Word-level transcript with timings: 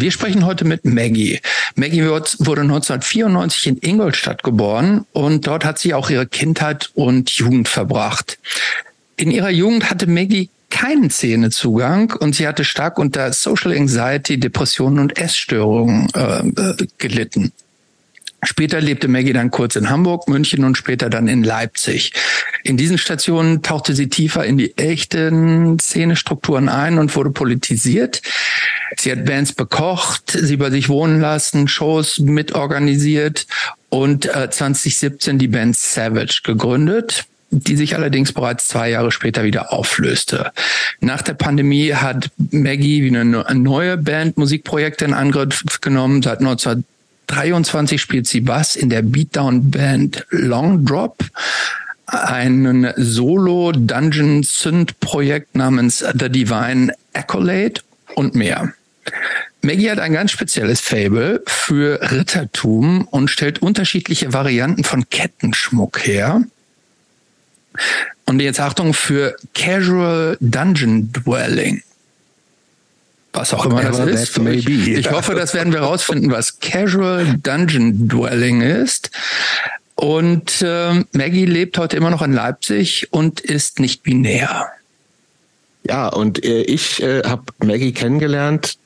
Wir 0.00 0.12
sprechen 0.12 0.46
heute 0.46 0.64
mit 0.64 0.84
Maggie. 0.84 1.40
Maggie 1.74 2.04
wurde 2.04 2.60
1994 2.60 3.66
in 3.66 3.78
Ingolstadt 3.78 4.44
geboren 4.44 5.06
und 5.12 5.46
dort 5.48 5.64
hat 5.64 5.80
sie 5.80 5.92
auch 5.92 6.08
ihre 6.08 6.26
Kindheit 6.26 6.90
und 6.94 7.30
Jugend 7.30 7.68
verbracht. 7.68 8.38
In 9.16 9.32
ihrer 9.32 9.50
Jugend 9.50 9.90
hatte 9.90 10.06
Maggie 10.06 10.50
keinen 10.70 11.10
Zähnezugang 11.10 12.12
und 12.12 12.36
sie 12.36 12.46
hatte 12.46 12.64
stark 12.64 12.98
unter 12.98 13.32
Social 13.32 13.72
Anxiety, 13.72 14.38
Depressionen 14.38 15.00
und 15.00 15.18
Essstörungen 15.18 16.08
äh, 16.14 16.46
äh 16.46 16.86
gelitten. 16.98 17.52
Später 18.44 18.80
lebte 18.80 19.08
Maggie 19.08 19.32
dann 19.32 19.50
kurz 19.50 19.74
in 19.74 19.90
Hamburg, 19.90 20.28
München 20.28 20.64
und 20.64 20.78
später 20.78 21.10
dann 21.10 21.26
in 21.26 21.42
Leipzig. 21.42 22.12
In 22.62 22.76
diesen 22.76 22.96
Stationen 22.96 23.62
tauchte 23.62 23.94
sie 23.94 24.08
tiefer 24.08 24.44
in 24.44 24.58
die 24.58 24.76
echten 24.78 25.78
Szenestrukturen 25.78 26.68
ein 26.68 26.98
und 26.98 27.14
wurde 27.16 27.30
politisiert. 27.30 28.22
Sie 28.96 29.10
hat 29.10 29.24
Bands 29.24 29.52
bekocht, 29.52 30.38
sie 30.40 30.56
bei 30.56 30.70
sich 30.70 30.88
wohnen 30.88 31.20
lassen, 31.20 31.66
Shows 31.66 32.20
mitorganisiert 32.20 33.46
und 33.88 34.26
äh, 34.26 34.50
2017 34.50 35.38
die 35.38 35.48
Band 35.48 35.76
Savage 35.76 36.40
gegründet 36.44 37.26
die 37.50 37.76
sich 37.76 37.94
allerdings 37.94 38.32
bereits 38.32 38.68
zwei 38.68 38.90
Jahre 38.90 39.10
später 39.10 39.42
wieder 39.42 39.72
auflöste. 39.72 40.52
Nach 41.00 41.22
der 41.22 41.34
Pandemie 41.34 41.94
hat 41.94 42.30
Maggie 42.36 43.02
wie 43.02 43.16
eine 43.16 43.24
neue 43.54 43.96
Band 43.96 44.36
Musikprojekte 44.36 45.06
in 45.06 45.14
Angriff 45.14 45.64
genommen. 45.80 46.22
Seit 46.22 46.40
19 46.42 46.84
23 47.28 48.00
spielt 48.00 48.26
sie 48.26 48.40
Bass 48.40 48.74
in 48.76 48.88
der 48.90 49.02
Beatdown-Band 49.02 50.26
Long 50.30 50.84
Drop, 50.84 51.24
ein 52.06 52.92
Solo-Dungeon-Synth-Projekt 52.96 55.54
namens 55.54 56.04
The 56.18 56.28
Divine 56.30 56.92
Accolade 57.12 57.82
und 58.14 58.34
mehr. 58.34 58.72
Maggie 59.60 59.90
hat 59.90 60.00
ein 60.00 60.12
ganz 60.12 60.30
spezielles 60.30 60.80
Fable 60.80 61.42
für 61.46 62.00
Rittertum 62.10 63.06
und 63.08 63.28
stellt 63.28 63.60
unterschiedliche 63.60 64.32
Varianten 64.32 64.84
von 64.84 65.10
Kettenschmuck 65.10 66.06
her. 66.06 66.44
Und 68.24 68.40
jetzt 68.40 68.60
Achtung 68.60 68.94
für 68.94 69.36
Casual 69.54 70.38
Dungeon 70.40 71.12
Dwelling 71.12 71.82
was 73.32 73.54
auch 73.54 73.66
immer 73.66 73.82
das 73.82 73.98
ist. 73.98 74.38
Ich, 74.38 74.68
ich 74.68 75.10
hoffe, 75.10 75.34
das 75.34 75.54
werden 75.54 75.72
wir 75.72 75.80
rausfinden, 75.80 76.30
was 76.30 76.60
Casual 76.60 77.36
Dungeon 77.42 78.08
Dwelling 78.08 78.62
ist. 78.62 79.10
Und 79.94 80.62
äh, 80.62 81.04
Maggie 81.12 81.44
lebt 81.44 81.76
heute 81.78 81.96
immer 81.96 82.10
noch 82.10 82.22
in 82.22 82.32
Leipzig 82.32 83.08
und 83.10 83.40
ist 83.40 83.80
nicht 83.80 84.02
binär. 84.02 84.68
Ja, 85.84 86.08
und 86.08 86.44
äh, 86.44 86.62
ich 86.62 87.02
äh, 87.02 87.22
habe 87.22 87.44
Maggie 87.58 87.92
kennengelernt 87.92 88.78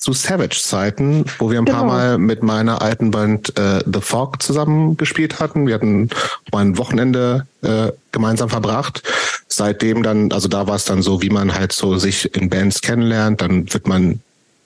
zu 0.00 0.14
Savage-Zeiten, 0.14 1.26
wo 1.38 1.50
wir 1.50 1.58
ein 1.58 1.66
genau. 1.66 1.78
paar 1.78 1.86
Mal 1.86 2.18
mit 2.18 2.42
meiner 2.42 2.80
alten 2.80 3.10
Band 3.10 3.56
äh, 3.58 3.80
The 3.84 4.00
Fog 4.00 4.42
zusammen 4.42 4.96
gespielt 4.96 5.40
hatten. 5.40 5.66
Wir 5.66 5.74
hatten 5.74 6.08
mal 6.50 6.64
ein 6.64 6.78
Wochenende 6.78 7.46
äh, 7.62 7.92
gemeinsam 8.10 8.48
verbracht. 8.48 9.02
Seitdem 9.46 10.02
dann, 10.02 10.32
also 10.32 10.48
da 10.48 10.66
war 10.66 10.76
es 10.76 10.86
dann 10.86 11.02
so, 11.02 11.20
wie 11.20 11.28
man 11.28 11.54
halt 11.54 11.72
so 11.72 11.98
sich 11.98 12.34
in 12.34 12.48
Bands 12.48 12.80
kennenlernt, 12.80 13.42
dann 13.42 13.72
wird 13.72 13.86
man 13.86 14.20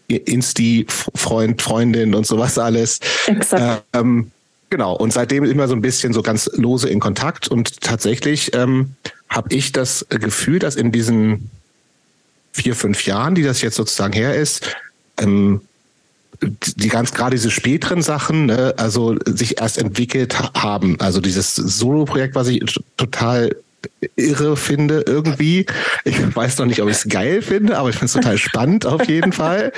Insti-Freund, 0.06 1.60
Freundin 1.60 2.14
und 2.14 2.26
sowas 2.26 2.56
alles. 2.56 3.00
Exakt. 3.26 3.84
Ähm, 3.92 4.30
genau, 4.70 4.94
und 4.94 5.12
seitdem 5.12 5.44
immer 5.44 5.66
so 5.66 5.74
ein 5.74 5.82
bisschen 5.82 6.12
so 6.12 6.22
ganz 6.22 6.48
lose 6.54 6.88
in 6.88 7.00
Kontakt. 7.00 7.48
Und 7.48 7.80
tatsächlich 7.80 8.54
ähm, 8.54 8.94
habe 9.28 9.52
ich 9.52 9.72
das 9.72 10.06
Gefühl, 10.10 10.60
dass 10.60 10.76
in 10.76 10.92
diesen 10.92 11.50
vier, 12.52 12.76
fünf 12.76 13.04
Jahren, 13.04 13.34
die 13.34 13.42
das 13.42 13.62
jetzt 13.62 13.74
sozusagen 13.74 14.12
her 14.12 14.36
ist, 14.36 14.76
ähm, 15.18 15.60
die 16.42 16.88
ganz 16.88 17.12
gerade 17.12 17.36
diese 17.36 17.50
späteren 17.50 18.02
Sachen, 18.02 18.46
ne, 18.46 18.74
also 18.76 19.16
sich 19.24 19.60
erst 19.60 19.78
entwickelt 19.78 20.38
haben. 20.54 21.00
Also 21.00 21.20
dieses 21.20 21.54
Solo-Projekt, 21.54 22.34
was 22.34 22.48
ich 22.48 22.62
total 22.96 23.50
irre 24.16 24.56
finde 24.56 25.04
irgendwie. 25.06 25.66
Ich 26.04 26.36
weiß 26.36 26.58
noch 26.58 26.66
nicht, 26.66 26.80
ob 26.82 26.88
ich 26.88 26.96
es 26.96 27.08
geil 27.08 27.42
finde, 27.42 27.78
aber 27.78 27.90
ich 27.90 27.96
finde 27.96 28.06
es 28.06 28.12
total 28.12 28.38
spannend 28.38 28.86
auf 28.86 29.06
jeden 29.08 29.32
Fall. 29.32 29.72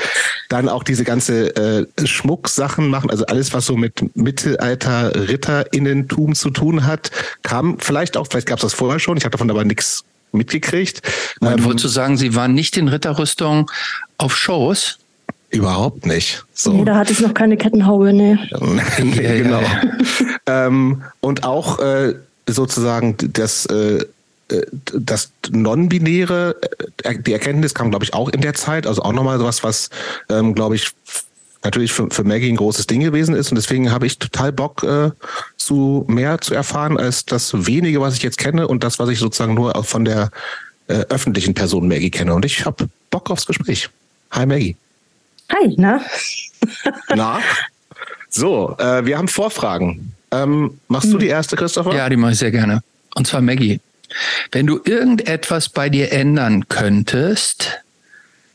Dann 0.49 0.69
auch 0.69 0.83
diese 0.83 1.05
ganze 1.05 1.55
äh, 1.57 2.07
Schmucksachen 2.07 2.89
machen, 2.89 3.11
also 3.11 3.27
alles, 3.27 3.53
was 3.53 3.67
so 3.67 3.77
mit 3.77 4.17
Mittelalter 4.17 5.29
Ritterinnentum 5.29 6.35
zu 6.35 6.51
tun 6.51 6.87
hat, 6.87 7.11
kam 7.43 7.79
vielleicht 7.79 8.17
auch, 8.17 8.27
vielleicht 8.29 8.47
gab 8.47 8.59
es 8.59 8.63
das 8.63 8.75
vorher 8.75 9.01
schon, 9.01 9.17
ich 9.17 9.25
habe 9.25 9.33
davon 9.33 9.51
aber 9.51 9.65
nichts 9.65 10.05
mitgekriegt. 10.33 11.03
Ähm, 11.43 11.65
wolltest 11.65 11.85
du 11.85 11.89
sagen, 11.89 12.17
sie 12.17 12.35
waren 12.35 12.55
nicht 12.55 12.77
in 12.77 12.89
Ritterrüstung 12.89 13.71
auf 14.19 14.37
Shows? 14.37 14.99
Überhaupt 15.51 16.07
nicht. 16.07 16.45
So. 16.55 16.73
Nee, 16.73 16.85
da 16.85 16.97
hatte 16.97 17.13
ich 17.13 17.21
noch 17.21 17.35
keine 17.35 17.57
Kettenhaube, 17.57 18.13
nee. 18.13 18.37
nee 19.03 19.43
genau. 19.43 19.63
ähm, 20.47 21.03
und 21.21 21.45
auch 21.45 21.79
äh, 21.79 22.15
sozusagen 22.47 23.17
das, 23.33 23.67
äh, 23.67 24.05
äh, 24.49 24.67
das 24.93 25.31
Non-Binäre, 25.51 26.57
äh, 27.03 27.19
die 27.19 27.33
Erkenntnis 27.33 27.75
kam, 27.75 27.91
glaube 27.91 28.05
ich, 28.05 28.15
auch 28.15 28.29
in 28.29 28.41
der 28.41 28.55
Zeit. 28.55 28.87
Also 28.87 29.03
auch 29.03 29.13
nochmal 29.13 29.39
sowas, 29.39 29.63
was, 29.63 29.91
ähm, 30.29 30.55
glaube 30.55 30.77
ich, 30.77 30.91
natürlich 31.63 31.93
für, 31.93 32.09
für 32.11 32.25
Maggie 32.25 32.51
ein 32.51 32.57
großes 32.57 32.87
Ding 32.87 33.01
gewesen 33.01 33.35
ist. 33.35 33.51
Und 33.51 33.57
deswegen 33.57 33.93
habe 33.93 34.07
ich 34.07 34.19
total 34.19 34.53
Bock, 34.53 34.83
äh, 34.83 35.11
zu 35.57 36.05
mehr 36.09 36.41
zu 36.41 36.55
erfahren 36.55 36.99
als 36.99 37.25
das 37.25 37.67
wenige, 37.67 38.01
was 38.01 38.15
ich 38.15 38.23
jetzt 38.23 38.39
kenne 38.39 38.69
und 38.69 38.85
das, 38.85 38.99
was 38.99 39.09
ich 39.09 39.19
sozusagen 39.19 39.55
nur 39.55 39.83
von 39.85 40.05
der 40.05 40.31
äh, 40.89 41.05
öffentlichen 41.09 41.55
Person 41.55 41.89
Maggie 41.89 42.11
kenne. 42.11 42.35
Und 42.35 42.45
ich 42.45 42.65
habe 42.65 42.89
Bock 43.11 43.31
aufs 43.31 43.47
Gespräch. 43.47 43.91
Hi 44.31 44.47
Maggie. 44.47 44.77
Hi, 45.53 45.75
na? 45.77 46.05
Na? 47.15 47.41
So, 48.29 48.77
äh, 48.79 49.05
wir 49.05 49.19
haben 49.19 49.29
Vorfragen. 49.29 50.13
Ähm, 50.31 50.81
machst 50.89 51.07
hm. 51.07 51.13
du 51.13 51.19
die 51.19 51.29
erste, 51.29 51.57
Christopher? 51.57 51.95
Ja, 51.95 52.09
die 52.09 52.17
mache 52.17 52.33
ich 52.33 52.39
sehr 52.39 52.51
gerne. 52.51 52.83
Und 53.15 53.27
zwar 53.27 53.41
Maggie. 53.41 53.81
Wenn 54.53 54.67
du 54.67 54.81
irgendetwas 54.85 55.69
bei 55.69 55.89
dir 55.89 56.13
ändern 56.13 56.69
könntest, 56.69 57.81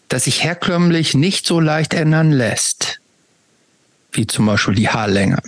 das 0.09 0.25
sich 0.25 0.43
herkömmlich 0.43 1.13
nicht 1.13 1.45
so 1.45 1.59
leicht 1.59 1.93
ändern 1.93 2.31
lässt, 2.31 2.99
wie 4.11 4.27
zum 4.27 4.45
Beispiel 4.45 4.75
die 4.75 4.89
Haarlänge, 4.89 5.41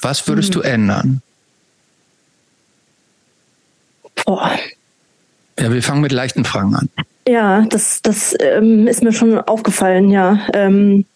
was 0.00 0.26
würdest 0.28 0.54
hm. 0.54 0.60
du 0.60 0.60
ändern? 0.60 1.22
Boah. 4.24 4.58
Ja, 5.58 5.72
wir 5.72 5.82
fangen 5.82 6.00
mit 6.00 6.12
leichten 6.12 6.44
Fragen 6.44 6.74
an. 6.74 6.88
Ja, 7.26 7.62
das, 7.70 8.02
das 8.02 8.34
ähm, 8.40 8.86
ist 8.86 9.02
mir 9.02 9.12
schon 9.12 9.38
aufgefallen, 9.38 10.10
ja. 10.10 10.46
Ähm, 10.52 11.06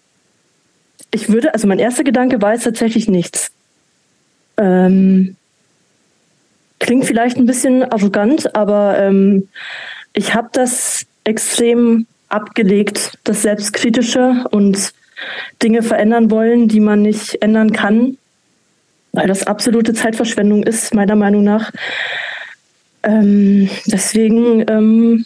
ich 1.11 1.29
würde, 1.29 1.55
also 1.55 1.67
mein 1.67 1.79
erster 1.79 2.05
Gedanke 2.05 2.41
war 2.41 2.53
jetzt 2.53 2.65
tatsächlich 2.65 3.09
nichts. 3.09 3.51
Ähm, 4.57 5.37
klingt 6.79 7.05
vielleicht 7.05 7.37
ein 7.37 7.47
bisschen 7.47 7.83
arrogant, 7.85 8.55
aber 8.55 8.99
ähm, 8.99 9.49
ich 10.13 10.35
habe 10.35 10.49
das 10.53 11.07
extrem 11.25 12.07
abgelegt, 12.29 13.19
das 13.25 13.43
Selbstkritische 13.43 14.45
und 14.51 14.93
Dinge 15.63 15.83
verändern 15.83 16.31
wollen, 16.31 16.69
die 16.69 16.81
man 16.81 17.03
nicht 17.03 17.43
ändern 17.43 17.73
kann, 17.73 18.17
weil 19.13 19.27
das 19.27 19.47
absolute 19.47 19.95
Zeitverschwendung 19.95 20.63
ist, 20.63 20.95
meiner 20.95 21.17
Meinung 21.17 21.43
nach. 21.43 21.73
Ähm, 23.03 23.71
deswegen 23.87 24.65
ähm, 24.69 25.25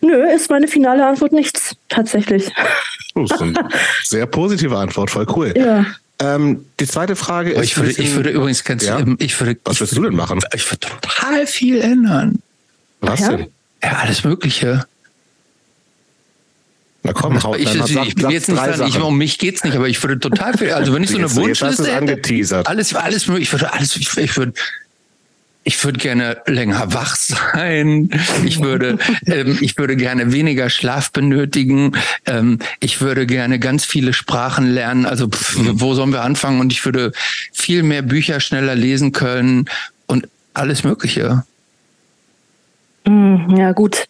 Nö, 0.00 0.32
ist 0.34 0.50
meine 0.50 0.68
finale 0.68 1.06
Antwort 1.06 1.32
nichts, 1.32 1.76
tatsächlich. 1.88 2.50
Das 3.14 3.30
ist 3.30 3.42
eine 3.42 3.68
sehr 4.04 4.26
positive 4.26 4.76
Antwort, 4.76 5.10
voll 5.10 5.26
cool. 5.34 5.54
Ja. 5.56 5.86
Ähm, 6.20 6.64
die 6.80 6.86
zweite 6.86 7.16
Frage 7.16 7.52
ist. 7.52 7.64
Ich 7.64 7.76
würde, 7.76 7.90
ich 7.90 8.14
würde 8.14 8.30
übrigens 8.30 8.64
ganz, 8.64 8.84
ja? 8.84 9.04
ich 9.18 9.38
würde, 9.40 9.58
was 9.64 9.80
würdest 9.80 9.96
du 9.96 10.02
denn 10.02 10.14
machen? 10.14 10.40
Ich 10.54 10.68
würde 10.70 10.80
total 10.80 11.46
viel 11.46 11.80
ändern. 11.80 12.40
Was 13.00 13.20
ja? 13.20 13.28
denn? 13.30 13.46
Ja, 13.82 13.92
alles 14.02 14.24
Mögliche. 14.24 14.84
Na 17.04 17.12
komm, 17.12 17.40
hau, 17.42 17.54
ich, 17.54 17.72
ich, 17.72 17.96
ich 17.96 18.16
will 18.16 18.30
jetzt 18.30 18.48
nicht 18.48 18.58
sagen, 18.58 18.86
ich, 18.88 19.00
um 19.00 19.16
mich 19.16 19.38
geht's 19.38 19.62
nicht, 19.62 19.76
aber 19.76 19.88
ich 19.88 20.02
würde 20.02 20.18
total 20.18 20.58
viel, 20.58 20.72
also 20.72 20.92
wenn 20.92 21.04
ich 21.04 21.10
so 21.10 21.16
eine 21.16 21.32
Wunschliste 21.32 21.86
hätte, 21.86 22.66
alles, 22.68 22.92
alles 22.94 23.28
ich 23.28 23.52
würde 23.52 23.72
alles, 23.72 23.96
ich, 23.96 24.16
ich 24.18 24.36
würde 24.36 24.52
ich 25.68 25.84
würde 25.84 25.98
gerne 25.98 26.38
länger 26.46 26.94
wach 26.94 27.14
sein. 27.14 28.08
Ich 28.46 28.62
würde, 28.62 28.96
ähm, 29.26 29.58
ich 29.60 29.76
würde 29.76 29.96
gerne 29.96 30.32
weniger 30.32 30.70
Schlaf 30.70 31.12
benötigen. 31.12 31.92
Ähm, 32.24 32.58
ich 32.80 33.02
würde 33.02 33.26
gerne 33.26 33.58
ganz 33.58 33.84
viele 33.84 34.14
Sprachen 34.14 34.66
lernen. 34.66 35.04
Also 35.04 35.28
pff, 35.28 35.58
wo 35.74 35.92
sollen 35.92 36.10
wir 36.10 36.22
anfangen? 36.22 36.60
Und 36.60 36.72
ich 36.72 36.86
würde 36.86 37.12
viel 37.52 37.82
mehr 37.82 38.00
Bücher 38.00 38.40
schneller 38.40 38.74
lesen 38.74 39.12
können 39.12 39.68
und 40.06 40.26
alles 40.54 40.84
Mögliche. 40.84 41.44
Hm, 43.04 43.54
ja, 43.54 43.72
gut. 43.72 44.06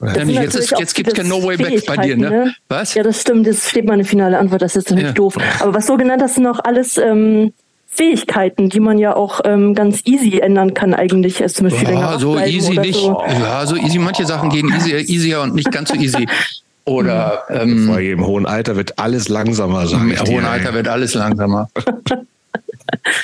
Nicht, 0.00 0.30
jetzt 0.30 0.56
ist, 0.56 0.74
jetzt 0.80 0.96
gibt 0.96 1.10
es 1.10 1.14
kein 1.14 1.28
No 1.28 1.44
Way 1.44 1.58
Back 1.58 1.86
bei 1.86 1.96
dir, 1.98 2.16
ne? 2.16 2.28
ne? 2.28 2.54
Was? 2.66 2.94
Ja, 2.94 3.04
das 3.04 3.20
stimmt. 3.20 3.46
Das 3.46 3.70
steht 3.70 3.84
meine 3.84 4.04
finale 4.04 4.36
Antwort. 4.36 4.62
Das 4.62 4.74
ist 4.74 4.90
natürlich 4.90 5.10
ja. 5.10 5.12
doof. 5.12 5.36
Aber 5.60 5.74
was 5.74 5.86
du 5.86 5.96
genannt 5.96 6.22
hast, 6.22 6.34
sind 6.34 6.46
auch 6.48 6.58
alles 6.58 6.98
ähm, 6.98 7.52
Fähigkeiten, 7.98 8.68
die 8.68 8.78
man 8.78 8.96
ja 8.96 9.16
auch 9.16 9.40
ähm, 9.44 9.74
ganz 9.74 10.02
easy 10.04 10.38
ändern 10.38 10.72
kann 10.72 10.94
eigentlich. 10.94 11.40
Ist 11.40 11.56
zum 11.56 11.68
Beispiel 11.68 11.90
ja, 11.90 12.16
so 12.16 12.38
easy 12.38 12.78
nicht. 12.78 13.00
So. 13.00 13.20
Ja, 13.40 13.66
so 13.66 13.74
easy. 13.74 13.98
Manche 13.98 14.24
Sachen 14.24 14.50
gehen 14.50 14.72
easy, 14.72 14.92
easier 14.92 15.40
und 15.42 15.56
nicht 15.56 15.72
ganz 15.72 15.88
so 15.88 15.96
easy. 15.96 16.28
Oder 16.84 17.42
ähm, 17.50 17.86
Vor 17.86 17.98
im 17.98 18.24
hohen 18.24 18.46
Alter 18.46 18.76
wird 18.76 19.00
alles 19.00 19.28
langsamer. 19.28 19.82
Im 19.90 20.16
hohen 20.28 20.44
Alter 20.44 20.72
wird 20.72 20.88
alles 20.88 21.14
langsamer. 21.14 21.68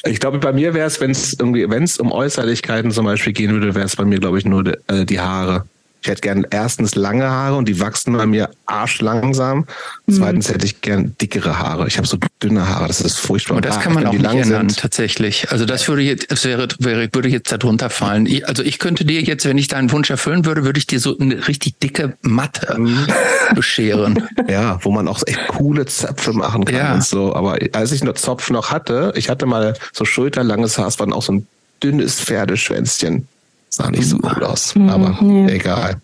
Ich 0.05 0.21
glaube, 0.21 0.39
bei 0.39 0.53
mir 0.53 0.75
wäre 0.75 0.87
es, 0.87 1.01
wenn 1.01 1.11
es 1.11 1.33
irgendwie, 1.33 1.69
wenn 1.71 1.85
es 1.85 1.99
um 1.99 2.13
Äußerlichkeiten 2.13 2.91
zum 2.91 3.07
Beispiel 3.07 3.33
gehen 3.33 3.51
würde, 3.51 3.75
wäre 3.75 3.87
es 3.87 3.97
bei 3.97 4.05
mir, 4.05 4.19
glaube 4.19 4.39
ich, 4.39 4.45
nur 4.45 4.63
de, 4.63 4.77
äh, 4.89 5.07
die 5.07 5.21
Haare. 5.21 5.65
Ich 6.05 6.11
hätte 6.11 6.21
gern 6.21 6.47
erstens 6.51 6.97
lange 6.97 7.31
Haare 7.31 7.57
und 7.57 7.67
die 7.67 7.81
wachsen 7.81 8.13
bei 8.13 8.27
mir 8.27 8.51
arschlangsam. 8.67 9.65
Mhm. 10.05 10.13
Zweitens 10.13 10.51
hätte 10.51 10.67
ich 10.67 10.83
gern 10.83 11.17
dickere 11.19 11.59
Haare. 11.59 11.89
Ich 11.89 11.97
habe 11.97 12.07
so 12.07 12.19
dünne 12.43 12.69
Haare, 12.69 12.89
das 12.89 13.01
ist 13.01 13.17
furchtbar. 13.17 13.57
Und 13.57 13.65
das 13.65 13.81
kann 13.81 13.95
man 13.95 14.07
auch 14.07 14.13
nicht 14.13 14.23
ändern, 14.23 14.69
sind. 14.69 14.79
tatsächlich. 14.79 15.51
Also 15.51 15.65
das 15.65 15.89
würde 15.89 16.03
jetzt, 16.03 16.31
das 16.31 16.45
wäre, 16.45 16.69
wäre, 16.79 17.09
würde 17.11 17.31
jetzt 17.31 17.51
darunter 17.51 17.89
fallen. 17.89 18.27
Ich, 18.27 18.47
also 18.47 18.63
ich 18.63 18.79
könnte 18.79 19.07
dir 19.07 19.23
jetzt, 19.23 19.47
wenn 19.47 19.57
ich 19.57 19.69
deinen 19.69 19.91
Wunsch 19.93 20.11
erfüllen 20.11 20.45
würde, 20.45 20.67
würde 20.67 20.77
ich 20.79 20.87
dir 20.87 21.01
so 21.01 21.17
eine 21.17 21.49
richtig 21.49 21.79
dicke 21.79 22.19
Matte 22.21 22.79
mhm. 22.79 23.07
bescheren. 23.55 24.29
Ja, 24.47 24.79
wo 24.83 24.91
man 24.91 25.09
auch 25.09 25.23
echt 25.25 25.49
coole 25.49 25.87
Zöpfe 25.87 26.35
machen 26.35 26.67
kann 26.67 26.77
ja. 26.77 26.95
und 26.97 27.03
so. 27.03 27.35
Aber 27.35 27.57
als 27.73 27.93
ich 27.93 28.05
nur 28.05 28.15
Zopf 28.15 28.51
noch 28.51 28.71
hatte, 28.71 29.15
ich 29.17 29.31
hatte 29.31 29.47
mal 29.47 29.73
so 29.95 30.05
schulterlanges 30.05 30.77
Haar, 30.77 30.89
es 30.89 30.99
war 30.99 31.11
auch 31.15 31.23
so 31.23 31.33
ein 31.33 31.47
dünnes 31.83 32.21
Pferdeschwänzchen. 32.21 33.27
Sah 33.75 33.91
nicht 33.91 34.09
so 34.09 34.19
cool 34.23 34.45
aus, 34.45 34.75
mhm, 34.75 34.89
aber 34.89 35.19
nee. 35.21 35.51
egal. 35.53 36.01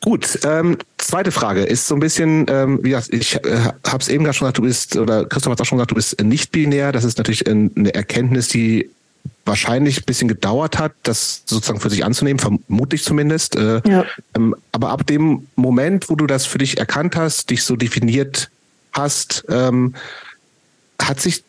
Gut, 0.00 0.38
ähm, 0.44 0.76
zweite 0.98 1.32
Frage 1.32 1.62
ist 1.62 1.86
so 1.86 1.94
ein 1.94 2.00
bisschen, 2.00 2.46
ähm, 2.48 2.80
wie 2.82 2.90
gesagt, 2.90 3.12
ich 3.12 3.34
äh, 3.36 3.72
habe 3.86 4.02
es 4.02 4.08
eben 4.08 4.24
gerade 4.24 4.36
schon 4.36 4.44
gesagt, 4.44 4.58
du 4.58 4.62
bist, 4.62 4.96
oder 4.96 5.24
Christoph 5.24 5.52
hat 5.52 5.60
auch 5.60 5.64
schon 5.64 5.78
gesagt, 5.78 5.90
du 5.90 5.94
bist 5.94 6.22
nicht 6.22 6.52
binär. 6.52 6.92
Das 6.92 7.04
ist 7.04 7.16
natürlich 7.16 7.48
eine 7.48 7.94
Erkenntnis, 7.94 8.48
die 8.48 8.90
wahrscheinlich 9.46 10.00
ein 10.00 10.04
bisschen 10.04 10.28
gedauert 10.28 10.78
hat, 10.78 10.92
das 11.02 11.42
sozusagen 11.46 11.80
für 11.80 11.88
sich 11.88 12.04
anzunehmen, 12.04 12.38
vermutlich 12.38 13.02
zumindest. 13.02 13.56
Äh, 13.56 13.80
ja. 13.88 14.04
ähm, 14.36 14.54
aber 14.70 14.90
ab 14.90 15.06
dem 15.06 15.46
Moment, 15.56 16.10
wo 16.10 16.14
du 16.14 16.26
das 16.26 16.44
für 16.44 16.58
dich 16.58 16.78
erkannt 16.78 17.16
hast, 17.16 17.48
dich 17.48 17.64
so 17.64 17.74
definiert 17.74 18.50
hast, 18.92 19.46
ähm, 19.48 19.94
hat 21.00 21.20
sich 21.20 21.42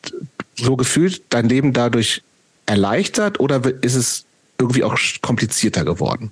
so 0.56 0.78
gefühlt 0.78 1.22
dein 1.30 1.50
Leben 1.50 1.74
dadurch 1.74 2.24
erleichtert 2.66 3.40
oder 3.40 3.62
ist 3.81 3.96
es 3.96 4.26
irgendwie 4.60 4.84
auch 4.84 4.98
komplizierter 5.22 5.86
geworden? 5.86 6.32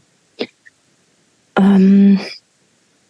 Ähm, 1.56 2.19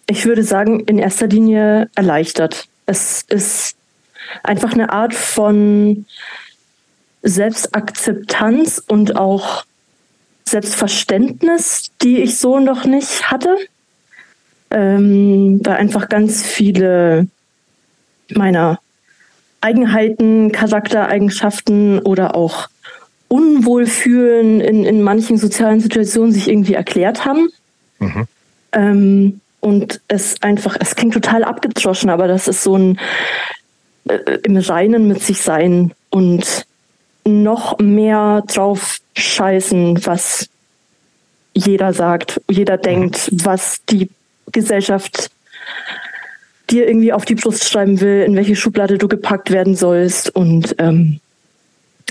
ich 0.08 0.26
würde 0.26 0.44
sagen, 0.44 0.82
in 0.82 1.00
erster 1.00 1.28
Linie 1.28 1.90
erleichtert. 1.96 2.68
Es 2.86 3.24
ist 3.24 3.76
einfach 4.44 4.74
eine 4.74 4.92
Art 4.92 5.14
von 5.14 6.06
Selbstakzeptanz 7.24 8.82
und 8.88 9.18
auch 9.18 9.66
Selbstverständnis, 10.46 11.92
die 12.02 12.20
ich 12.20 12.38
so 12.38 12.60
noch 12.60 12.86
nicht 12.86 13.30
hatte. 13.30 13.58
Ähm, 14.70 15.62
weil 15.64 15.78
einfach 15.78 16.10
ganz 16.10 16.44
viele 16.44 17.28
meiner 18.30 18.80
Eigenheiten, 19.62 20.52
Charaktereigenschaften 20.52 22.00
oder 22.00 22.36
auch 22.36 22.68
Unwohlfühlen 23.28 24.62
in, 24.62 24.86
in 24.86 25.02
manchen 25.02 25.38
sozialen 25.38 25.80
Situationen 25.80 26.32
sich 26.32 26.48
irgendwie 26.48 26.74
erklärt 26.74 27.26
haben. 27.26 27.50
Mhm. 28.00 28.28
Ähm, 28.72 29.42
und 29.60 30.02
es 30.08 30.42
einfach, 30.42 30.78
es 30.80 30.96
klingt 30.96 31.14
total 31.14 31.44
abgedroschen, 31.44 32.10
aber 32.10 32.28
das 32.28 32.48
ist 32.48 32.64
so 32.64 32.78
ein 32.78 33.00
äh, 34.08 34.40
im 34.44 34.58
Reinen 34.58 35.08
mit 35.08 35.22
sich 35.22 35.42
sein 35.42 35.92
und 36.10 36.66
noch 37.26 37.78
mehr 37.80 38.44
drauf 38.48 39.00
scheißen, 39.16 40.06
was 40.06 40.48
jeder 41.54 41.92
sagt, 41.92 42.40
jeder 42.50 42.78
denkt, 42.78 43.30
was 43.44 43.82
die 43.90 44.10
Gesellschaft 44.52 45.30
dir 46.70 46.88
irgendwie 46.88 47.14
auf 47.14 47.26
die 47.26 47.36
Brust 47.36 47.68
schreiben 47.68 48.00
will, 48.00 48.24
in 48.24 48.36
welche 48.36 48.56
Schublade 48.56 48.98
du 48.98 49.08
gepackt 49.08 49.52
werden 49.52 49.76
sollst. 49.76 50.34
Und 50.36 50.76
ähm, 50.80 51.20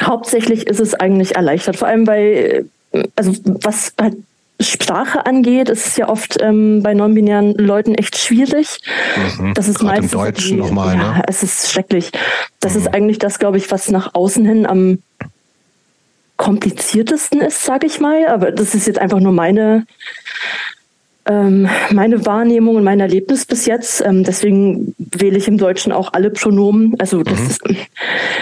hauptsächlich 0.02 0.66
ist 0.66 0.80
es 0.80 0.94
eigentlich 0.94 1.36
erleichtert, 1.36 1.76
vor 1.76 1.88
allem 1.88 2.04
bei, 2.04 2.64
also 3.16 3.32
was 3.44 3.92
halt 4.00 4.16
Sprache 4.58 5.26
angeht, 5.26 5.68
ist 5.68 5.86
es 5.86 5.96
ja 5.96 6.08
oft 6.08 6.40
ähm, 6.40 6.82
bei 6.82 6.94
non-binären 6.94 7.54
Leuten 7.54 7.94
echt 7.94 8.16
schwierig. 8.16 8.78
Mhm. 9.38 9.52
Das 9.52 9.68
ist 9.68 9.82
meistens 9.82 10.12
im 10.12 10.18
Deutschen 10.18 10.58
nochmal, 10.58 10.96
ja, 10.96 11.12
ne? 11.12 11.22
es 11.26 11.42
ist 11.42 11.70
schrecklich. 11.70 12.10
Das 12.60 12.72
mhm. 12.72 12.80
ist 12.80 12.86
eigentlich 12.88 13.18
das, 13.18 13.38
glaube 13.38 13.58
ich, 13.58 13.70
was 13.70 13.90
nach 13.90 14.14
außen 14.14 14.46
hin 14.46 14.66
am 14.66 14.98
kompliziertesten 16.38 17.42
ist, 17.42 17.62
sage 17.62 17.86
ich 17.86 18.00
mal. 18.00 18.28
Aber 18.28 18.50
das 18.50 18.74
ist 18.74 18.86
jetzt 18.86 18.98
einfach 18.98 19.20
nur 19.20 19.32
meine 19.32 19.86
ähm, 21.26 21.68
meine 21.90 22.24
Wahrnehmung 22.24 22.76
und 22.76 22.84
mein 22.84 23.00
Erlebnis 23.00 23.46
bis 23.46 23.66
jetzt. 23.66 24.00
Ähm, 24.04 24.24
deswegen 24.24 24.94
wähle 24.98 25.36
ich 25.36 25.48
im 25.48 25.58
Deutschen 25.58 25.92
auch 25.92 26.12
alle 26.12 26.30
Pronomen. 26.30 26.94
Also 26.98 27.22
das 27.22 27.40
mhm. 27.40 27.46
ist, 27.46 27.62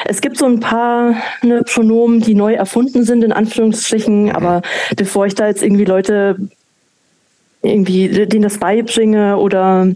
es 0.05 0.21
gibt 0.21 0.37
so 0.37 0.47
ein 0.47 0.61
paar 0.61 1.15
ne, 1.43 1.63
Pronomen, 1.63 2.21
die 2.21 2.35
neu 2.35 2.55
erfunden 2.55 3.05
sind, 3.05 3.25
in 3.25 3.33
Anführungsstrichen. 3.33 4.25
Mhm. 4.25 4.31
Aber 4.31 4.63
bevor 4.97 5.27
ich 5.27 5.35
da 5.35 5.47
jetzt 5.47 5.63
irgendwie 5.63 5.85
Leute 5.85 6.37
irgendwie 7.63 8.09
denen 8.27 8.43
das 8.43 8.59
beibringe 8.59 9.39
oder 9.39 9.89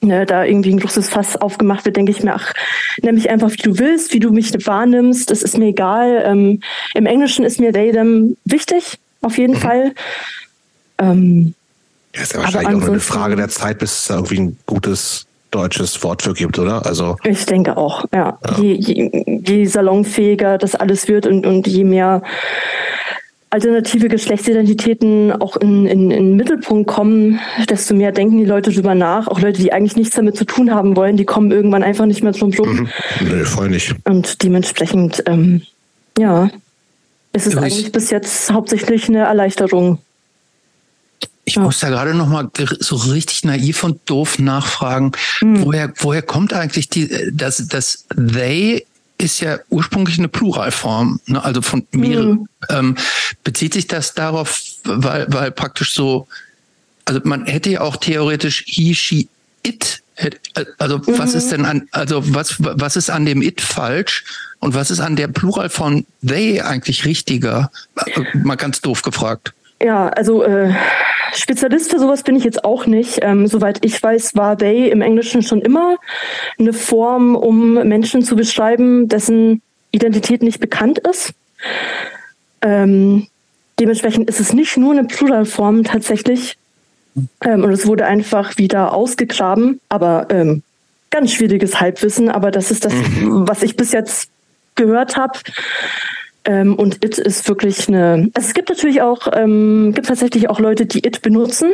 ne, 0.00 0.26
da 0.26 0.44
irgendwie 0.44 0.70
ein 0.70 0.78
großes 0.78 1.08
Fass 1.08 1.36
aufgemacht 1.36 1.84
wird, 1.84 1.96
denke 1.96 2.12
ich 2.12 2.22
mir, 2.22 2.34
ach, 2.34 2.52
nenn 3.02 3.16
mich 3.16 3.30
einfach, 3.30 3.50
wie 3.50 3.62
du 3.62 3.78
willst, 3.78 4.12
wie 4.12 4.20
du 4.20 4.30
mich 4.30 4.52
wahrnimmst, 4.66 5.30
das 5.30 5.42
ist 5.42 5.58
mir 5.58 5.66
egal. 5.66 6.22
Ähm, 6.24 6.60
Im 6.94 7.06
Englischen 7.06 7.44
ist 7.44 7.58
mir 7.58 7.72
they, 7.72 7.90
them 7.90 8.36
wichtig, 8.44 8.98
auf 9.22 9.38
jeden 9.38 9.54
mhm. 9.54 9.58
Fall. 9.58 9.92
Ähm, 10.98 11.54
ja, 12.14 12.22
ist 12.22 12.34
ja 12.34 12.40
wahrscheinlich 12.40 12.76
auch 12.76 12.80
nur 12.80 12.88
eine 12.88 13.00
Frage 13.00 13.36
der 13.36 13.48
Zeit, 13.48 13.78
bis 13.78 13.92
es 13.92 14.06
da 14.06 14.14
irgendwie 14.16 14.40
ein 14.40 14.58
gutes 14.66 15.26
deutsches 15.50 16.02
Wort 16.02 16.22
für 16.22 16.34
gibt, 16.34 16.58
oder? 16.58 16.84
Also 16.84 17.16
ich 17.22 17.46
denke 17.46 17.76
auch, 17.76 18.04
ja. 18.12 18.38
ja. 18.44 18.58
Je, 18.58 18.74
je, 18.74 19.40
je 19.44 19.64
salonfähiger 19.66 20.58
das 20.58 20.74
alles 20.74 21.06
wird 21.08 21.26
und, 21.26 21.46
und 21.46 21.66
je 21.66 21.84
mehr 21.84 22.22
alternative 23.50 24.08
Geschlechtsidentitäten 24.08 25.30
auch 25.30 25.56
in, 25.56 25.86
in, 25.86 26.10
in 26.10 26.30
den 26.30 26.36
Mittelpunkt 26.36 26.88
kommen, 26.88 27.38
desto 27.70 27.94
mehr 27.94 28.10
denken 28.10 28.38
die 28.38 28.44
Leute 28.44 28.72
drüber 28.72 28.96
nach. 28.96 29.28
Auch 29.28 29.40
Leute, 29.40 29.62
die 29.62 29.72
eigentlich 29.72 29.94
nichts 29.94 30.16
damit 30.16 30.36
zu 30.36 30.44
tun 30.44 30.74
haben 30.74 30.96
wollen, 30.96 31.16
die 31.16 31.24
kommen 31.24 31.52
irgendwann 31.52 31.84
einfach 31.84 32.06
nicht 32.06 32.24
mehr 32.24 32.32
zum 32.32 32.50
Drum. 32.50 32.68
Mhm. 32.74 32.88
Nee, 33.20 33.44
voll 33.44 33.70
nicht. 33.70 33.94
Und 34.04 34.42
dementsprechend, 34.42 35.22
ähm, 35.26 35.62
ja, 36.18 36.50
ist 37.32 37.46
es 37.46 37.56
eigentlich 37.56 37.92
bis 37.92 38.10
jetzt 38.10 38.52
hauptsächlich 38.52 39.08
eine 39.08 39.20
Erleichterung. 39.20 39.98
Ich 41.46 41.56
muss 41.56 41.80
da 41.80 41.90
gerade 41.90 42.14
noch 42.14 42.28
mal 42.28 42.48
so 42.80 42.96
richtig 42.96 43.44
naiv 43.44 43.84
und 43.84 44.00
doof 44.06 44.38
nachfragen, 44.38 45.12
hm. 45.40 45.64
woher, 45.64 45.92
woher 45.98 46.22
kommt 46.22 46.52
eigentlich 46.52 46.88
die, 46.88 47.30
das, 47.32 47.68
das 47.68 48.06
they 48.16 48.86
ist 49.18 49.40
ja 49.40 49.58
ursprünglich 49.70 50.18
eine 50.18 50.28
Pluralform, 50.28 51.20
ne? 51.26 51.42
also 51.42 51.62
von 51.62 51.86
mehreren. 51.92 52.30
Hm. 52.30 52.48
Ähm, 52.70 52.96
bezieht 53.44 53.74
sich 53.74 53.86
das 53.86 54.14
darauf, 54.14 54.60
weil, 54.84 55.26
weil 55.28 55.50
praktisch 55.50 55.94
so, 55.94 56.26
also 57.04 57.20
man 57.24 57.46
hätte 57.46 57.70
ja 57.70 57.80
auch 57.82 57.96
theoretisch 57.96 58.64
he, 58.66 58.94
she, 58.94 59.28
it, 59.62 60.02
also 60.78 60.98
mhm. 60.98 61.18
was 61.18 61.34
ist 61.34 61.50
denn 61.50 61.64
an, 61.64 61.88
also 61.90 62.22
was, 62.34 62.56
was 62.58 62.96
ist 62.96 63.10
an 63.10 63.26
dem 63.26 63.42
it 63.42 63.60
falsch 63.60 64.24
und 64.60 64.74
was 64.74 64.90
ist 64.90 65.00
an 65.00 65.16
der 65.16 65.28
Pluralform 65.28 66.06
they 66.22 66.60
eigentlich 66.60 67.04
richtiger? 67.04 67.70
Mal 68.34 68.56
ganz 68.56 68.80
doof 68.80 69.02
gefragt. 69.02 69.52
Ja, 69.82 70.08
also 70.10 70.44
äh, 70.44 70.72
Spezialist 71.36 71.90
für 71.90 71.98
sowas 71.98 72.22
bin 72.22 72.36
ich 72.36 72.44
jetzt 72.44 72.64
auch 72.64 72.86
nicht. 72.86 73.18
Ähm, 73.22 73.46
soweit 73.46 73.84
ich 73.84 74.00
weiß, 74.02 74.36
war 74.36 74.56
they 74.56 74.88
im 74.88 75.00
Englischen 75.00 75.42
schon 75.42 75.60
immer 75.60 75.96
eine 76.58 76.72
Form, 76.72 77.36
um 77.36 77.74
Menschen 77.74 78.22
zu 78.22 78.36
beschreiben, 78.36 79.08
dessen 79.08 79.62
Identität 79.90 80.42
nicht 80.42 80.60
bekannt 80.60 80.98
ist. 80.98 81.32
Ähm, 82.62 83.26
dementsprechend 83.78 84.28
ist 84.28 84.40
es 84.40 84.52
nicht 84.52 84.76
nur 84.76 84.92
eine 84.92 85.04
Pluralform 85.04 85.84
tatsächlich. 85.84 86.56
Ähm, 87.42 87.64
und 87.64 87.72
es 87.72 87.86
wurde 87.86 88.06
einfach 88.06 88.56
wieder 88.58 88.92
ausgegraben, 88.92 89.80
aber 89.88 90.26
ähm, 90.30 90.62
ganz 91.10 91.32
schwieriges 91.32 91.80
Halbwissen. 91.80 92.28
Aber 92.28 92.50
das 92.50 92.70
ist 92.70 92.84
das, 92.84 92.92
mhm. 92.92 93.46
was 93.48 93.62
ich 93.62 93.76
bis 93.76 93.92
jetzt 93.92 94.30
gehört 94.74 95.16
habe. 95.16 95.38
Ähm, 96.46 96.74
und 96.74 97.04
it 97.04 97.18
ist 97.18 97.48
wirklich 97.48 97.88
eine. 97.88 98.30
Also 98.34 98.48
es 98.48 98.54
gibt 98.54 98.68
natürlich 98.68 99.00
auch, 99.00 99.28
ähm, 99.32 99.92
gibt 99.94 100.08
tatsächlich 100.08 100.50
auch 100.50 100.60
Leute, 100.60 100.84
die 100.84 101.06
it 101.06 101.22
benutzen 101.22 101.72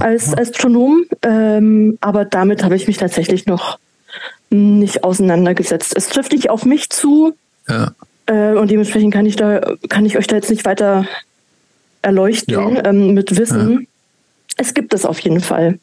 als, 0.00 0.34
als 0.34 0.52
Pronomen, 0.52 1.06
ähm, 1.22 1.96
aber 2.00 2.24
damit 2.24 2.64
habe 2.64 2.76
ich 2.76 2.86
mich 2.86 2.98
tatsächlich 2.98 3.46
noch 3.46 3.78
nicht 4.50 5.04
auseinandergesetzt. 5.04 5.96
Es 5.96 6.08
trifft 6.08 6.32
nicht 6.32 6.50
auf 6.50 6.66
mich 6.66 6.90
zu. 6.90 7.34
Ja. 7.66 7.92
Äh, 8.26 8.52
und 8.52 8.70
dementsprechend 8.70 9.14
kann 9.14 9.24
ich 9.24 9.36
da, 9.36 9.60
kann 9.88 10.04
ich 10.04 10.18
euch 10.18 10.26
da 10.26 10.36
jetzt 10.36 10.50
nicht 10.50 10.64
weiter 10.66 11.06
erleuchten 12.02 12.76
ja. 12.76 12.84
ähm, 12.84 13.14
mit 13.14 13.36
Wissen. 13.36 13.72
Ja. 13.72 13.86
Es 14.58 14.74
gibt 14.74 14.92
es 14.92 15.06
auf 15.06 15.18
jeden 15.20 15.40
Fall. 15.40 15.78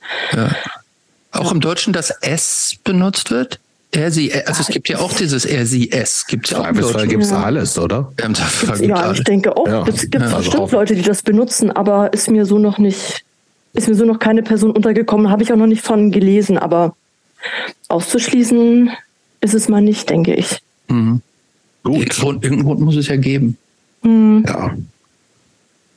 Auch 1.32 1.52
im 1.52 1.60
Deutschen 1.60 1.94
das 1.94 2.12
S 2.22 2.76
benutzt 2.84 3.32
wird? 3.32 3.60
Er, 3.92 4.12
sie, 4.12 4.32
also 4.32 4.62
es 4.62 4.68
gibt 4.68 4.88
ja 4.88 5.00
auch 5.00 5.14
dieses 5.14 5.46
er, 5.46 5.66
sie, 5.66 5.92
es. 5.92 6.28
Gibt 6.28 6.46
es 6.46 6.52
ja 6.52 6.60
auch. 6.60 6.68
Im 6.68 7.10
gibt 7.10 7.24
es 7.24 7.32
alles, 7.32 7.78
oder? 7.78 8.12
Ja, 8.82 9.12
ich 9.12 9.24
denke 9.24 9.58
auch. 9.58 9.68
Ja. 9.68 9.84
Es 9.88 10.02
gibt 10.02 10.14
ja, 10.14 10.38
bestimmt 10.38 10.62
also 10.62 10.76
Leute, 10.76 10.96
die 10.96 11.02
das 11.02 11.24
benutzen, 11.24 11.72
aber 11.72 12.14
ist 12.14 12.30
mir 12.30 12.46
so 12.46 12.60
noch 12.60 12.78
nicht 12.78 13.24
ist 13.74 13.88
mir 13.88 13.96
so 13.96 14.06
noch 14.06 14.20
keine 14.20 14.44
Person 14.44 14.72
untergekommen, 14.72 15.30
habe 15.30 15.44
ich 15.44 15.54
auch 15.54 15.58
noch 15.58 15.68
nicht 15.68 15.84
von 15.84 16.12
gelesen, 16.12 16.58
aber 16.58 16.96
auszuschließen 17.88 18.92
ist 19.42 19.54
es 19.54 19.70
mal 19.70 19.82
nicht, 19.82 20.10
denke 20.10 20.34
ich. 20.34 20.62
Mhm. 20.88 21.22
Gut. 21.84 22.18
Irgendeinen 22.20 22.64
Grund 22.64 22.82
muss 22.82 22.96
es 22.96 23.08
ja 23.08 23.16
geben. 23.16 23.58
Mhm. 24.02 24.44
Ja. 24.48 24.76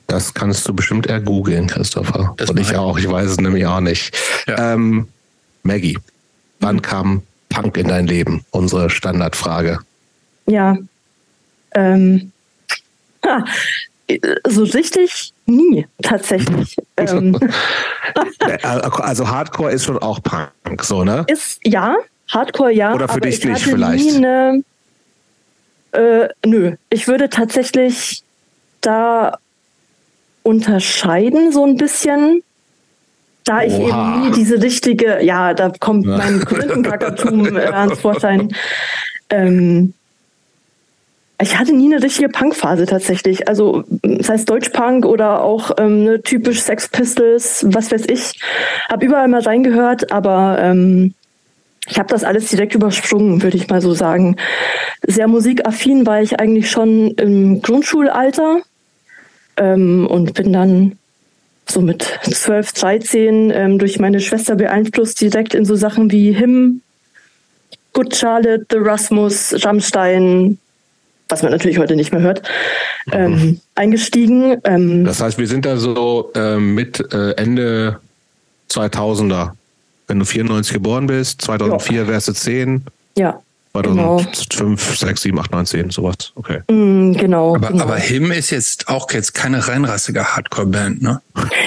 Das 0.07 0.33
kannst 0.33 0.67
du 0.67 0.73
bestimmt 0.73 1.07
eher 1.07 1.19
googeln, 1.19 1.67
Christopher. 1.67 2.33
Das 2.37 2.49
Und 2.49 2.59
ich 2.59 2.75
auch, 2.75 2.97
ich 2.97 3.09
weiß 3.09 3.31
es 3.31 3.37
nämlich 3.37 3.65
auch 3.65 3.79
nicht. 3.79 4.15
Ja. 4.47 4.73
Ähm, 4.73 5.07
Maggie, 5.63 5.97
wann 6.59 6.77
mhm. 6.77 6.81
kam 6.81 7.21
Punk 7.53 7.77
in 7.77 7.87
dein 7.87 8.07
Leben? 8.07 8.43
Unsere 8.51 8.89
Standardfrage. 8.89 9.79
Ja. 10.47 10.77
Ähm, 11.75 12.31
ha, 13.25 13.45
so 14.47 14.63
richtig 14.63 15.33
nie, 15.45 15.87
tatsächlich. 16.01 16.75
ähm. 16.97 17.37
also 18.71 19.29
Hardcore 19.29 19.71
ist 19.71 19.85
schon 19.85 19.97
auch 19.99 20.19
Punk, 20.21 20.83
so, 20.83 21.03
ne? 21.03 21.25
Ist, 21.27 21.59
ja, 21.63 21.95
Hardcore 22.29 22.71
ja. 22.71 22.93
Oder 22.93 23.07
für 23.07 23.21
dich 23.21 23.43
nicht 23.43 23.63
vielleicht? 23.63 24.15
Eine, 24.15 24.63
äh, 25.91 26.27
nö, 26.45 26.75
ich 26.89 27.07
würde 27.07 27.29
tatsächlich 27.29 28.23
da 28.81 29.37
unterscheiden 30.43 31.51
so 31.51 31.65
ein 31.65 31.77
bisschen. 31.77 32.43
Da 33.45 33.63
ich 33.63 33.73
Oha. 33.73 34.15
eben 34.15 34.21
nie 34.21 34.31
diese 34.31 34.61
richtige, 34.61 35.23
ja, 35.23 35.53
da 35.53 35.71
kommt 35.79 36.05
mein 36.05 36.39
Gründenkackertum 36.39 37.57
äh, 37.57 37.65
ans 37.65 37.99
Vorschein. 37.99 38.49
Ähm, 39.29 39.93
ich 41.41 41.57
hatte 41.57 41.73
nie 41.73 41.93
eine 41.93 42.01
richtige 42.01 42.29
Punkphase 42.29 42.85
tatsächlich. 42.85 43.47
Also, 43.49 43.83
das 44.01 44.29
heißt 44.29 44.49
Deutschpunk 44.49 45.05
oder 45.05 45.41
auch 45.41 45.71
ähm, 45.77 46.03
ne, 46.05 46.21
typisch 46.21 46.61
Sex 46.61 46.87
Pistols, 46.87 47.65
was 47.67 47.91
weiß 47.91 48.05
ich. 48.07 48.39
Hab 48.87 49.03
überall 49.03 49.27
mal 49.27 49.41
reingehört, 49.41 50.11
aber 50.11 50.57
ähm, 50.59 51.13
ich 51.89 51.99
habe 51.99 52.07
das 52.07 52.23
alles 52.23 52.49
direkt 52.49 52.75
übersprungen, 52.75 53.41
würde 53.43 53.57
ich 53.57 53.67
mal 53.67 53.81
so 53.81 53.93
sagen. 53.93 54.37
Sehr 55.05 55.27
musikaffin 55.27 56.05
war 56.05 56.21
ich 56.21 56.39
eigentlich 56.39 56.71
schon 56.71 57.11
im 57.11 57.61
Grundschulalter 57.61 58.61
ähm, 59.57 60.07
und 60.07 60.33
bin 60.33 60.53
dann 60.53 60.97
so 61.67 61.81
mit 61.81 62.19
12, 62.23 62.73
13 62.73 63.51
ähm, 63.51 63.79
durch 63.79 63.99
meine 63.99 64.19
Schwester 64.19 64.55
beeinflusst 64.55 65.21
direkt 65.21 65.53
in 65.53 65.65
so 65.65 65.75
Sachen 65.75 66.11
wie 66.11 66.31
Him, 66.31 66.81
Good 67.93 68.15
Charlotte, 68.15 68.65
The 68.69 68.77
Rasmus, 68.77 69.63
Rammstein, 69.63 70.57
was 71.29 71.43
man 71.43 71.51
natürlich 71.51 71.77
heute 71.77 71.95
nicht 71.95 72.11
mehr 72.11 72.21
hört, 72.21 72.43
ähm, 73.11 73.31
mhm. 73.31 73.59
eingestiegen. 73.75 74.57
Ähm, 74.63 75.05
das 75.05 75.21
heißt, 75.21 75.37
wir 75.37 75.47
sind 75.47 75.65
da 75.65 75.77
so 75.77 76.31
äh, 76.35 76.57
mit 76.57 76.99
äh, 77.13 77.31
Ende 77.31 77.99
2000er. 78.69 79.51
Wenn 80.07 80.19
du 80.19 80.25
94 80.25 80.73
geboren 80.73 81.07
bist, 81.07 81.41
2004 81.43 82.01
ja. 82.01 82.07
wärst 82.07 82.27
du 82.27 82.33
10. 82.33 82.83
Ja. 83.17 83.41
2005, 83.73 84.49
genau. 84.49 85.07
6, 85.07 85.21
7, 85.21 85.39
8, 85.39 85.51
9, 85.51 85.65
10, 85.65 85.89
sowas. 85.89 86.31
Okay. 86.35 86.61
Mm, 86.69 87.13
genau. 87.13 87.55
Aber, 87.55 87.69
genau. 87.69 87.83
aber 87.83 87.97
Him 87.97 88.31
ist 88.31 88.51
jetzt 88.51 88.87
auch 88.87 89.09
jetzt 89.11 89.33
keine 89.33 89.67
reinrassige 89.67 90.35
Hardcore-Band, 90.35 91.01
ne? 91.01 91.21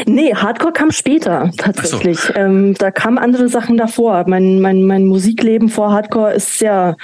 Nee, 0.07 0.33
Hardcore 0.33 0.73
kam 0.73 0.93
später 0.93 1.51
tatsächlich. 1.57 2.21
So. 2.21 2.35
Ähm, 2.35 2.75
da 2.75 2.93
kamen 2.93 3.19
andere 3.19 3.49
Sachen 3.49 3.77
davor. 3.77 4.25
Mein, 4.29 4.61
mein, 4.61 4.85
mein 4.85 5.05
Musikleben 5.05 5.69
vor 5.69 5.91
Hardcore 5.91 6.35
ist 6.35 6.61
sehr, 6.61 6.97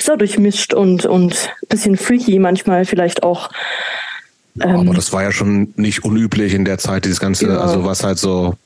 sehr 0.00 0.16
durchmischt 0.16 0.74
und, 0.74 1.06
und 1.06 1.50
bisschen 1.68 1.96
freaky 1.96 2.40
manchmal 2.40 2.84
vielleicht 2.84 3.22
auch. 3.22 3.48
Ähm, 4.60 4.80
aber 4.80 4.94
das 4.94 5.12
war 5.12 5.22
ja 5.22 5.30
schon 5.30 5.72
nicht 5.76 6.04
unüblich 6.04 6.52
in 6.52 6.64
der 6.64 6.78
Zeit, 6.78 7.04
dieses 7.04 7.20
ganze, 7.20 7.46
genau. 7.46 7.60
also 7.60 7.84
was 7.84 8.02
halt 8.02 8.18
so, 8.18 8.56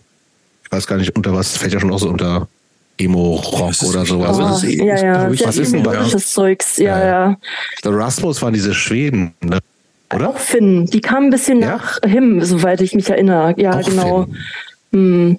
ich 0.64 0.73
weiß 0.73 0.87
gar 0.87 0.97
nicht, 0.97 1.14
unter 1.14 1.35
was, 1.35 1.59
fällt 1.59 1.75
ja 1.75 1.80
schon 1.80 1.92
auch 1.92 1.99
so 1.99 2.09
unter 2.09 2.49
Emo-Rock 2.98 3.74
oder 3.88 4.04
sowas. 4.04 4.62
Oh, 4.64 4.66
ja, 4.66 4.96
ja, 4.96 5.30
was 5.30 5.58
ist 5.58 5.72
denn 5.72 5.82
das? 5.82 6.32
Zeugs, 6.32 6.76
ja, 6.78 7.04
ja. 7.04 7.36
Der 7.84 7.92
Rasmus 7.92 8.40
waren 8.42 8.54
diese 8.54 8.74
Schweden, 8.74 9.34
ne? 9.42 9.58
oder? 10.14 10.30
Auch 10.30 10.38
Finn, 10.38 10.86
die 10.86 11.00
kamen 11.00 11.26
ein 11.26 11.30
bisschen 11.30 11.60
ja? 11.60 11.76
nach 11.76 11.98
Him, 12.06 12.42
soweit 12.44 12.80
ich 12.80 12.94
mich 12.94 13.08
erinnere. 13.08 13.54
Ja, 13.58 13.78
auch 13.78 13.88
genau. 13.88 14.26
Hm. 14.92 15.38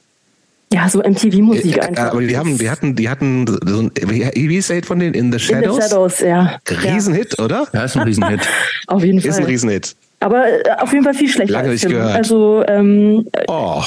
Ja, 0.74 0.90
so 0.90 1.00
MTV-Musik 1.00 1.82
einfach. 1.82 2.12
Aber 2.12 2.22
die 2.22 2.38
haben, 2.38 2.58
die 2.58 2.70
hatten, 2.70 2.96
die 2.96 3.08
hatten 3.08 3.46
so 3.48 3.84
ein, 3.84 3.92
wie, 3.96 4.58
ist 4.58 4.72
von 4.86 5.00
denen? 5.00 5.14
In 5.14 5.32
the 5.32 5.40
Shadows? 5.40 5.78
In 5.78 5.82
the 5.82 5.88
Shadows, 5.88 6.20
ja. 6.20 6.60
Riesenhit, 6.70 7.40
oder? 7.40 7.68
Ja, 7.74 7.86
ist 7.86 7.96
ein 7.96 8.04
Riesenhit. 8.04 8.42
auf 8.88 9.02
jeden 9.02 9.22
Fall. 9.22 9.30
Ist 9.30 9.38
ein 9.38 9.46
Riesenhit. 9.46 9.96
Aber 10.20 10.46
äh, 10.46 10.72
auf 10.80 10.92
jeden 10.92 11.06
Fall 11.06 11.14
viel 11.14 11.30
schlechter. 11.30 11.54
Lange 11.54 11.70
nicht 11.70 11.88
gehört. 11.88 12.16
Also, 12.16 12.66
ähm, 12.68 13.28
oh. 13.48 13.82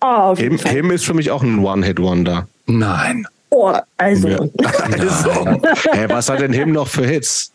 oh 0.00 0.36
Him, 0.36 0.58
Him 0.58 0.90
ist 0.92 1.04
für 1.04 1.12
mich 1.12 1.30
auch 1.30 1.42
ein 1.42 1.58
One-Hit-Wonder. 1.58 2.48
Nein. 2.66 3.26
Oh, 3.50 3.76
also. 3.96 4.28
Ja. 4.28 4.38
also. 4.82 5.60
hey, 5.92 6.08
was 6.08 6.28
hat 6.28 6.40
denn 6.40 6.52
Him 6.52 6.72
noch 6.72 6.88
für 6.88 7.06
Hits? 7.06 7.52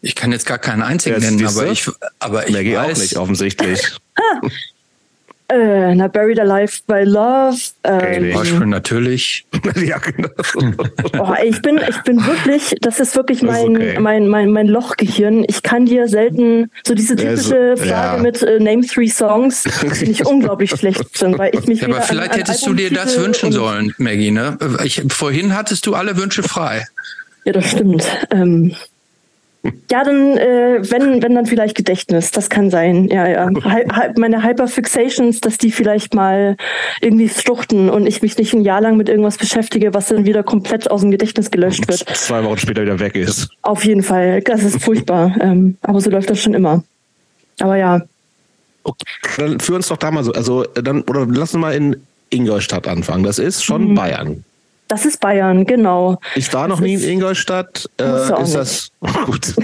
Ich 0.00 0.14
kann 0.14 0.32
jetzt 0.32 0.46
gar 0.46 0.58
keinen 0.58 0.82
einzigen 0.82 1.20
nennen, 1.20 1.46
aber 1.46 1.66
ich, 1.66 1.88
aber 2.18 2.46
ich 2.46 2.54
Maggie 2.54 2.76
weiß, 2.76 2.98
auch 2.98 3.02
nicht 3.02 3.16
offensichtlich. 3.16 3.92
Äh, 5.48 5.94
na, 5.94 6.08
Buried 6.08 6.40
Alive 6.40 6.80
by 6.86 7.02
Love. 7.04 7.58
Ähm, 7.84 8.32
Beispiel 8.32 8.66
natürlich. 8.66 9.46
ja, 9.84 9.98
genau. 9.98 10.30
oh, 11.18 11.34
ich 11.44 11.60
bin, 11.60 11.78
ich 11.86 12.00
bin 12.02 12.24
wirklich, 12.24 12.74
das 12.80 12.98
ist 12.98 13.14
wirklich 13.14 13.42
mein, 13.42 13.76
okay. 13.76 13.98
mein, 14.00 14.26
mein, 14.26 14.50
mein 14.50 14.68
Lochgehirn. 14.68 15.44
Ich 15.46 15.62
kann 15.62 15.84
dir 15.84 16.08
selten 16.08 16.70
so 16.86 16.94
diese 16.94 17.14
typische 17.14 17.58
also, 17.58 17.84
Frage 17.84 18.16
ja. 18.16 18.22
mit 18.22 18.42
äh, 18.42 18.58
Name 18.58 18.86
Three 18.86 19.08
Songs, 19.08 19.64
bin 20.00 20.10
ich 20.10 20.24
unglaublich 20.24 20.70
schlecht 20.70 21.20
drin, 21.20 21.36
weil 21.36 21.54
ich 21.54 21.66
mich 21.66 21.82
ja, 21.82 21.88
Aber 21.88 22.00
vielleicht 22.00 22.32
an, 22.32 22.40
an 22.40 22.46
hättest 22.46 22.66
du 22.66 22.72
dir 22.72 22.90
das 22.90 23.18
wünschen 23.18 23.52
sollen, 23.52 23.94
Maggie, 23.98 24.30
ne? 24.30 24.56
Ich, 24.82 25.02
vorhin 25.08 25.54
hattest 25.54 25.86
du 25.86 25.94
alle 25.94 26.16
Wünsche 26.16 26.42
frei. 26.42 26.86
Ja, 27.44 27.52
das 27.52 27.70
stimmt. 27.70 28.04
Ähm, 28.30 28.74
ja, 29.90 30.04
dann, 30.04 30.36
äh, 30.36 30.80
wenn, 30.90 31.22
wenn 31.22 31.34
dann 31.34 31.46
vielleicht 31.46 31.74
Gedächtnis, 31.76 32.30
das 32.30 32.50
kann 32.50 32.70
sein. 32.70 33.08
Ja, 33.08 33.26
ja. 33.26 33.50
Meine 34.16 34.42
Hyperfixations, 34.42 35.40
dass 35.40 35.56
die 35.56 35.72
vielleicht 35.72 36.14
mal 36.14 36.56
irgendwie 37.00 37.28
fruchten 37.28 37.88
und 37.88 38.06
ich 38.06 38.20
mich 38.20 38.36
nicht 38.36 38.52
ein 38.52 38.62
Jahr 38.62 38.80
lang 38.80 38.96
mit 38.96 39.08
irgendwas 39.08 39.38
beschäftige, 39.38 39.94
was 39.94 40.08
dann 40.08 40.26
wieder 40.26 40.42
komplett 40.42 40.90
aus 40.90 41.00
dem 41.00 41.10
Gedächtnis 41.10 41.50
gelöscht 41.50 41.88
wird. 41.88 42.00
Zwei 42.16 42.44
Wochen 42.44 42.58
später 42.58 42.82
wieder 42.82 42.98
weg 43.00 43.14
ist. 43.14 43.48
Auf 43.62 43.84
jeden 43.84 44.02
Fall. 44.02 44.42
Das 44.42 44.62
ist 44.62 44.82
furchtbar. 44.82 45.34
ähm, 45.40 45.78
aber 45.82 46.00
so 46.00 46.10
läuft 46.10 46.28
das 46.28 46.42
schon 46.42 46.54
immer. 46.54 46.84
Aber 47.60 47.76
ja. 47.76 48.02
Okay, 48.82 49.04
dann 49.38 49.60
führ 49.60 49.76
uns 49.76 49.88
doch 49.88 49.96
da 49.96 50.10
mal 50.10 50.24
so, 50.24 50.32
also 50.32 50.64
dann, 50.74 51.02
oder 51.02 51.26
lass 51.26 51.54
uns 51.54 51.60
mal 51.60 51.74
in 51.74 51.96
Ingolstadt 52.28 52.86
anfangen. 52.86 53.24
Das 53.24 53.38
ist 53.38 53.64
schon 53.64 53.90
mhm. 53.90 53.94
Bayern. 53.94 54.44
Das 54.88 55.06
ist 55.06 55.20
Bayern, 55.20 55.64
genau. 55.64 56.18
Ich 56.34 56.52
war 56.52 56.68
noch 56.68 56.76
das 56.76 56.86
nie 56.86 56.94
in 56.94 57.02
Ingolstadt. 57.02 57.88
Äh, 57.98 58.42
ist 58.42 58.54
das 58.54 58.90
gut? 59.26 59.54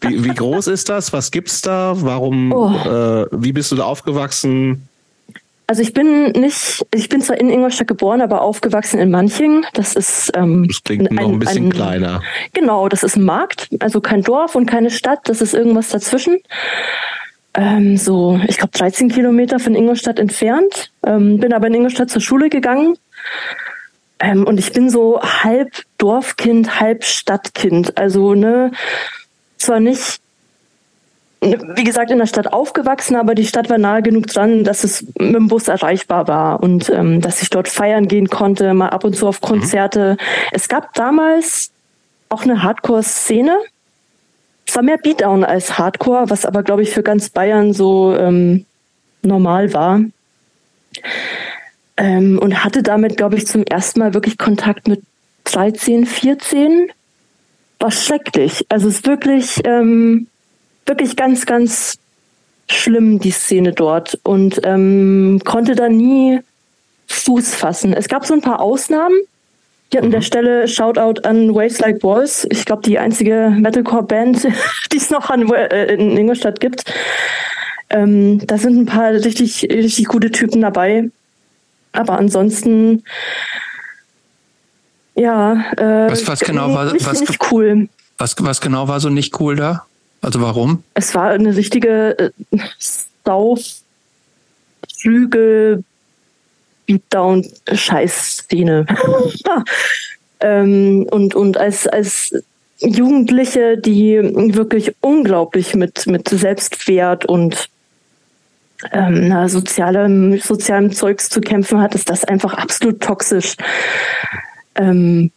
Wie, 0.00 0.24
wie, 0.24 0.34
groß 0.34 0.66
ist 0.66 0.88
das? 0.88 1.12
Was 1.12 1.30
gibt's 1.30 1.60
da? 1.60 1.94
Warum? 1.96 2.52
Oh. 2.52 2.70
Äh, 2.70 3.26
wie 3.30 3.52
bist 3.52 3.70
du 3.70 3.76
da 3.76 3.84
aufgewachsen? 3.84 4.88
Also 5.68 5.82
ich 5.82 5.92
bin 5.92 6.30
nicht, 6.32 6.84
ich 6.94 7.08
bin 7.10 7.20
zwar 7.20 7.38
in 7.38 7.50
Ingolstadt 7.50 7.88
geboren, 7.88 8.22
aber 8.22 8.40
aufgewachsen 8.40 8.98
in 8.98 9.10
Manching. 9.10 9.66
Das 9.74 9.94
ist 9.94 10.32
ähm, 10.34 10.66
das 10.66 10.82
klingt 10.82 11.10
noch 11.12 11.28
ein, 11.28 11.38
bisschen 11.38 11.66
ein, 11.66 11.72
kleiner. 11.72 12.22
Genau, 12.54 12.88
das 12.88 13.02
ist 13.02 13.16
ein 13.16 13.24
Markt, 13.24 13.68
also 13.80 14.00
kein 14.00 14.22
Dorf 14.22 14.54
und 14.54 14.64
keine 14.64 14.90
Stadt. 14.90 15.20
Das 15.24 15.42
ist 15.42 15.52
irgendwas 15.52 15.90
dazwischen. 15.90 16.38
Ähm, 17.52 17.98
so, 17.98 18.40
ich 18.48 18.56
glaube 18.56 18.72
13 18.72 19.10
Kilometer 19.10 19.58
von 19.58 19.74
Ingolstadt 19.74 20.18
entfernt. 20.18 20.90
Ähm, 21.04 21.38
bin 21.38 21.52
aber 21.52 21.66
in 21.66 21.74
Ingolstadt 21.74 22.08
zur 22.08 22.22
Schule 22.22 22.48
gegangen 22.48 22.96
ähm, 24.20 24.44
und 24.44 24.58
ich 24.58 24.72
bin 24.72 24.90
so 24.90 25.20
halb 25.22 25.70
Dorfkind, 25.98 26.80
halb 26.80 27.04
Stadtkind. 27.04 27.96
Also, 27.98 28.34
ne, 28.34 28.72
zwar 29.58 29.80
nicht, 29.80 30.20
ne, 31.40 31.58
wie 31.76 31.84
gesagt, 31.84 32.10
in 32.10 32.18
der 32.18 32.26
Stadt 32.26 32.52
aufgewachsen, 32.52 33.16
aber 33.16 33.34
die 33.34 33.46
Stadt 33.46 33.70
war 33.70 33.78
nahe 33.78 34.02
genug 34.02 34.26
dran, 34.26 34.64
dass 34.64 34.84
es 34.84 35.02
mit 35.18 35.34
dem 35.34 35.48
Bus 35.48 35.68
erreichbar 35.68 36.26
war 36.26 36.62
und 36.62 36.90
ähm, 36.90 37.20
dass 37.20 37.42
ich 37.42 37.50
dort 37.50 37.68
feiern 37.68 38.08
gehen 38.08 38.28
konnte, 38.28 38.74
mal 38.74 38.88
ab 38.88 39.04
und 39.04 39.14
zu 39.14 39.28
auf 39.28 39.40
Konzerte. 39.40 40.16
Mhm. 40.18 40.24
Es 40.52 40.68
gab 40.68 40.94
damals 40.94 41.70
auch 42.28 42.42
eine 42.42 42.62
Hardcore-Szene. 42.62 43.56
Es 44.66 44.76
war 44.76 44.82
mehr 44.82 44.98
Beatdown 44.98 45.44
als 45.44 45.78
Hardcore, 45.78 46.28
was 46.28 46.44
aber, 46.44 46.62
glaube 46.62 46.82
ich, 46.82 46.90
für 46.90 47.02
ganz 47.02 47.30
Bayern 47.30 47.72
so 47.72 48.14
ähm, 48.14 48.66
normal 49.22 49.72
war. 49.72 50.00
Ähm, 51.98 52.38
und 52.38 52.64
hatte 52.64 52.82
damit, 52.82 53.16
glaube 53.16 53.36
ich, 53.36 53.46
zum 53.46 53.64
ersten 53.64 54.00
Mal 54.00 54.14
wirklich 54.14 54.38
Kontakt 54.38 54.88
mit 54.88 55.02
13, 55.44 56.06
14. 56.06 56.90
War 57.80 57.90
schrecklich. 57.90 58.64
Also 58.68 58.88
es 58.88 58.96
ist 58.96 59.06
wirklich, 59.06 59.60
ähm, 59.64 60.28
wirklich 60.86 61.16
ganz, 61.16 61.44
ganz 61.44 61.98
schlimm, 62.70 63.18
die 63.18 63.30
Szene 63.30 63.72
dort. 63.72 64.18
Und 64.22 64.60
ähm, 64.64 65.40
konnte 65.44 65.74
da 65.74 65.88
nie 65.88 66.40
Fuß 67.08 67.54
fassen. 67.54 67.92
Es 67.92 68.08
gab 68.08 68.26
so 68.26 68.34
ein 68.34 68.42
paar 68.42 68.60
Ausnahmen. 68.60 69.16
Hier 69.90 70.02
an 70.02 70.10
der 70.10 70.20
mhm. 70.20 70.24
Stelle 70.24 70.68
Shoutout 70.68 71.22
an 71.22 71.54
Waves 71.54 71.78
Like 71.78 72.02
Walls. 72.02 72.46
Ich 72.50 72.64
glaube, 72.64 72.82
die 72.82 72.98
einzige 72.98 73.50
Metalcore-Band, 73.56 74.46
die 74.92 74.96
es 74.96 75.10
noch 75.10 75.30
an, 75.30 75.50
äh, 75.50 75.94
in 75.94 76.16
Ingolstadt 76.16 76.60
gibt. 76.60 76.84
Ähm, 77.90 78.46
da 78.46 78.58
sind 78.58 78.76
ein 78.76 78.86
paar 78.86 79.12
richtig, 79.12 79.62
richtig 79.64 80.06
gute 80.06 80.30
Typen 80.30 80.60
dabei. 80.60 81.10
Aber 81.92 82.18
ansonsten, 82.18 83.02
ja, 85.14 85.64
äh, 85.76 86.10
was, 86.10 86.26
was 86.26 86.40
genau 86.40 86.74
war 86.74 86.92
nicht, 86.92 87.06
was, 87.06 87.20
nicht 87.20 87.52
cool. 87.52 87.88
Was, 88.18 88.34
was 88.38 88.60
genau 88.60 88.88
war 88.88 89.00
so 89.00 89.08
nicht 89.08 89.40
cool 89.40 89.56
da? 89.56 89.84
Also 90.20 90.40
warum? 90.40 90.82
Es 90.94 91.14
war 91.14 91.30
eine 91.30 91.54
richtige 91.56 92.18
äh, 92.18 92.30
Sauf-Flügel 93.24 93.84
Beatdown-Scheiß-Szene. 96.88 98.86
ähm, 100.40 101.06
und, 101.10 101.34
und 101.34 101.58
als, 101.58 101.86
als 101.86 102.34
Jugendliche, 102.80 103.76
die 103.76 104.18
wirklich 104.54 104.94
unglaublich 105.00 105.74
mit, 105.74 106.06
mit 106.06 106.28
Selbstwert 106.28 107.26
und 107.26 107.68
ähm, 108.92 109.28
na, 109.28 109.48
sozialem, 109.48 110.38
sozialem 110.38 110.92
Zeugs 110.92 111.28
zu 111.28 111.40
kämpfen 111.40 111.80
hat, 111.80 111.94
ist 111.94 112.10
das 112.10 112.24
einfach 112.24 112.54
absolut 112.54 113.00
toxisch. 113.00 113.56
Ähm, 114.74 115.30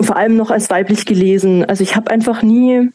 vor 0.00 0.16
allem 0.16 0.36
noch 0.36 0.50
als 0.50 0.70
weiblich 0.70 1.06
gelesen. 1.06 1.64
Also 1.64 1.82
ich 1.82 1.96
habe 1.96 2.10
einfach 2.10 2.42
nie 2.42 2.90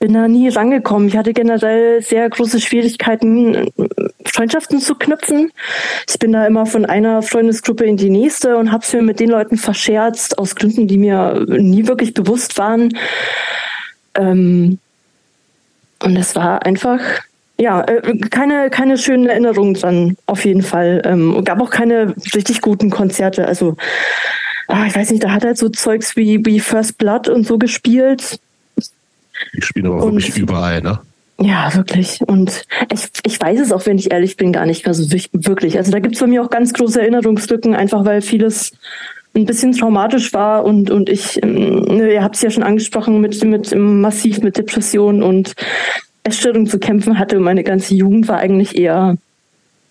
bin 0.00 0.14
da 0.14 0.28
nie 0.28 0.48
rangekommen. 0.48 1.08
Ich 1.08 1.16
hatte 1.16 1.34
generell 1.34 2.00
sehr 2.00 2.28
große 2.28 2.58
Schwierigkeiten, 2.58 3.70
Freundschaften 4.24 4.80
zu 4.80 4.94
knüpfen. 4.94 5.52
Ich 6.08 6.18
bin 6.18 6.32
da 6.32 6.46
immer 6.46 6.64
von 6.64 6.86
einer 6.86 7.20
Freundesgruppe 7.20 7.84
in 7.84 7.98
die 7.98 8.08
nächste 8.08 8.56
und 8.56 8.72
habe 8.72 8.82
es 8.82 8.92
mir 8.94 9.02
mit 9.02 9.20
den 9.20 9.28
Leuten 9.28 9.58
verscherzt, 9.58 10.38
aus 10.38 10.56
Gründen, 10.56 10.88
die 10.88 10.96
mir 10.96 11.44
nie 11.46 11.86
wirklich 11.86 12.14
bewusst 12.14 12.56
waren. 12.56 12.96
Ähm 14.14 14.78
und 16.02 16.16
es 16.16 16.34
war 16.34 16.64
einfach, 16.64 17.00
ja, 17.60 17.82
äh, 17.82 18.18
keine, 18.30 18.70
keine 18.70 18.98
schönen 18.98 19.26
Erinnerungen 19.26 19.74
dran, 19.74 20.16
auf 20.26 20.44
jeden 20.44 20.62
Fall. 20.62 21.02
Ähm, 21.04 21.44
gab 21.44 21.60
auch 21.60 21.70
keine 21.70 22.14
richtig 22.34 22.60
guten 22.60 22.90
Konzerte. 22.90 23.46
Also, 23.46 23.76
ah, 24.68 24.86
ich 24.86 24.96
weiß 24.96 25.10
nicht, 25.10 25.22
da 25.22 25.30
hat 25.30 25.44
halt 25.44 25.58
so 25.58 25.68
Zeugs 25.68 26.16
wie, 26.16 26.44
wie 26.44 26.60
First 26.60 26.98
Blood 26.98 27.28
und 27.28 27.46
so 27.46 27.58
gespielt 27.58 28.40
die 29.54 29.62
spielen 29.62 29.86
aber 29.86 30.02
und, 30.04 30.14
wirklich 30.14 30.38
überall, 30.38 30.82
ne? 30.82 31.00
Ja, 31.40 31.74
wirklich. 31.74 32.20
Und 32.26 32.64
ich, 32.92 33.08
ich 33.24 33.40
weiß 33.40 33.60
es 33.60 33.72
auch, 33.72 33.86
wenn 33.86 33.98
ich 33.98 34.12
ehrlich 34.12 34.36
bin, 34.36 34.52
gar 34.52 34.66
nicht 34.66 34.84
mehr 34.84 34.94
so 34.94 35.10
wirklich. 35.10 35.78
Also 35.78 35.90
da 35.90 35.98
gibt 35.98 36.14
es 36.14 36.20
bei 36.20 36.26
mir 36.26 36.42
auch 36.44 36.50
ganz 36.50 36.74
große 36.74 37.00
Erinnerungslücken, 37.00 37.74
einfach 37.74 38.04
weil 38.04 38.20
vieles 38.20 38.72
ein 39.34 39.46
bisschen 39.46 39.72
traumatisch 39.72 40.34
war 40.34 40.64
und, 40.64 40.90
und 40.90 41.08
ich, 41.08 41.42
ähm, 41.42 41.82
ne, 41.82 42.12
ihr 42.12 42.22
habt 42.22 42.36
es 42.36 42.42
ja 42.42 42.50
schon 42.50 42.64
angesprochen, 42.64 43.20
mit, 43.20 43.42
mit 43.44 43.74
massiv 43.74 44.40
mit 44.40 44.58
Depressionen 44.58 45.22
und 45.22 45.54
Essstörung 46.30 46.66
zu 46.66 46.78
kämpfen 46.78 47.18
hatte. 47.18 47.38
Meine 47.38 47.64
ganze 47.64 47.94
Jugend 47.94 48.28
war 48.28 48.38
eigentlich 48.38 48.76
eher 48.76 49.16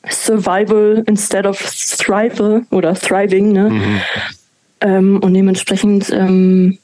Survival 0.10 1.04
instead 1.08 1.46
of 1.46 1.60
Thrival 1.98 2.66
oder 2.72 2.96
Thriving. 2.96 3.52
Ne? 3.52 3.70
Mhm. 3.70 4.02
Ähm, 4.82 5.20
und 5.20 5.34
dementsprechend, 5.34 6.10
ähm, 6.12 6.78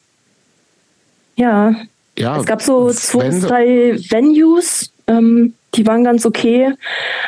ja, 1.38 1.76
ja, 2.18 2.38
es 2.40 2.46
gab 2.46 2.62
so 2.62 2.92
zwei, 2.92 3.30
drei 3.30 3.98
Venues, 4.10 4.92
ähm, 5.08 5.54
die 5.74 5.86
waren 5.86 6.04
ganz 6.04 6.26
okay. 6.26 6.74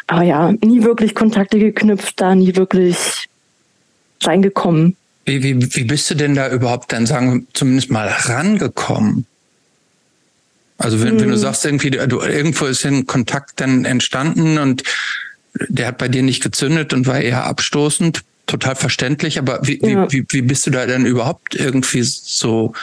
Aber 0.07 0.23
ja, 0.23 0.53
nie 0.63 0.83
wirklich 0.83 1.15
Kontakte 1.15 1.59
geknüpft, 1.59 2.19
da 2.19 2.35
nie 2.35 2.55
wirklich 2.55 3.27
reingekommen. 4.23 4.95
Wie, 5.25 5.43
wie, 5.43 5.75
wie 5.75 5.83
bist 5.83 6.09
du 6.09 6.15
denn 6.15 6.35
da 6.35 6.49
überhaupt 6.49 6.91
dann, 6.93 7.05
sagen 7.05 7.33
wir, 7.33 7.47
zumindest 7.53 7.91
mal 7.91 8.07
rangekommen? 8.07 9.25
Also 10.77 11.01
wenn, 11.01 11.13
hm. 11.13 11.21
wenn 11.21 11.29
du 11.29 11.35
hm. 11.35 11.41
sagst, 11.41 11.65
irgendwie, 11.65 11.91
du, 11.91 12.19
irgendwo 12.21 12.65
ist 12.65 12.85
ein 12.85 13.07
Kontakt 13.07 13.59
dann 13.59 13.85
entstanden 13.85 14.57
und 14.57 14.83
der 15.69 15.87
hat 15.87 15.97
bei 15.97 16.07
dir 16.07 16.23
nicht 16.23 16.43
gezündet 16.43 16.93
und 16.93 17.07
war 17.07 17.19
eher 17.19 17.45
abstoßend, 17.45 18.23
total 18.45 18.75
verständlich, 18.75 19.39
aber 19.39 19.59
wie, 19.63 19.79
ja. 19.81 20.11
wie, 20.11 20.19
wie, 20.19 20.25
wie 20.29 20.41
bist 20.41 20.65
du 20.67 20.71
da 20.71 20.85
denn 20.85 21.05
überhaupt 21.05 21.55
irgendwie 21.55 22.03
so 22.03 22.73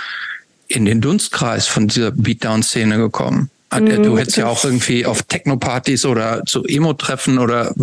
in 0.68 0.84
den 0.84 1.00
Dunstkreis 1.00 1.66
von 1.66 1.88
dieser 1.88 2.10
Beatdown-Szene 2.10 2.96
gekommen? 2.96 3.50
Mhm, 3.72 4.02
du 4.02 4.18
hättest 4.18 4.36
ja 4.36 4.46
auch 4.46 4.64
irgendwie 4.64 5.06
auf 5.06 5.22
Techno-Partys 5.22 6.06
oder 6.06 6.42
zu 6.46 6.64
Emo-Treffen 6.64 7.38
oder 7.38 7.74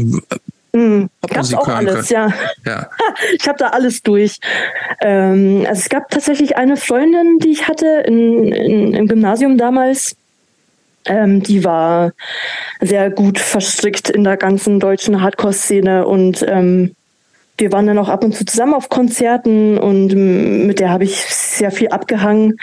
Mhm. 0.73 1.09
Gab's 1.27 1.53
auch 1.53 1.67
alles, 1.67 2.09
ja. 2.09 2.31
ja. 2.65 2.89
Ich 3.33 3.47
habe 3.47 3.57
da 3.57 3.69
alles 3.69 4.03
durch. 4.03 4.39
Ähm, 5.01 5.65
also 5.67 5.79
es 5.79 5.89
gab 5.89 6.09
tatsächlich 6.09 6.55
eine 6.57 6.77
Freundin, 6.77 7.39
die 7.39 7.49
ich 7.49 7.67
hatte 7.67 8.03
in, 8.05 8.51
in, 8.51 8.93
im 8.93 9.07
Gymnasium 9.07 9.57
damals. 9.57 10.15
Ähm, 11.05 11.41
die 11.41 11.63
war 11.63 12.11
sehr 12.79 13.09
gut 13.09 13.39
verstrickt 13.39 14.09
in 14.09 14.23
der 14.23 14.37
ganzen 14.37 14.79
deutschen 14.79 15.21
Hardcore-Szene 15.21 16.05
und 16.05 16.45
ähm, 16.47 16.95
wir 17.57 17.71
waren 17.71 17.87
dann 17.87 17.97
auch 17.97 18.09
ab 18.09 18.23
und 18.23 18.35
zu 18.35 18.45
zusammen 18.45 18.73
auf 18.73 18.89
Konzerten 18.89 19.77
und 19.77 20.13
mit 20.67 20.79
der 20.79 20.89
habe 20.89 21.03
ich 21.03 21.15
sehr 21.25 21.71
viel 21.71 21.89
abgehangen. 21.89 22.57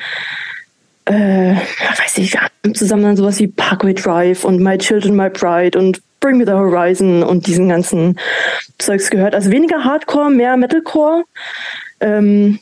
Äh, 1.04 1.54
weiß 1.54 2.18
ich, 2.18 2.32
wir 2.32 2.42
hatten 2.42 2.74
zusammen 2.74 3.02
dann 3.02 3.16
sowas 3.16 3.38
wie 3.38 3.48
Parkway 3.48 3.94
Drive 3.94 4.44
und 4.44 4.60
My 4.60 4.78
Children, 4.78 5.16
My 5.16 5.30
Bride 5.30 5.78
und 5.78 6.00
Bring 6.20 6.38
Me 6.38 6.44
the 6.44 6.52
Horizon 6.52 7.22
und 7.22 7.46
diesen 7.46 7.68
ganzen 7.68 8.18
Zeugs 8.78 9.10
gehört. 9.10 9.34
Also 9.34 9.50
weniger 9.50 9.84
Hardcore, 9.84 10.30
mehr 10.30 10.56
Metalcore. 10.56 11.24
Ähm, 12.00 12.58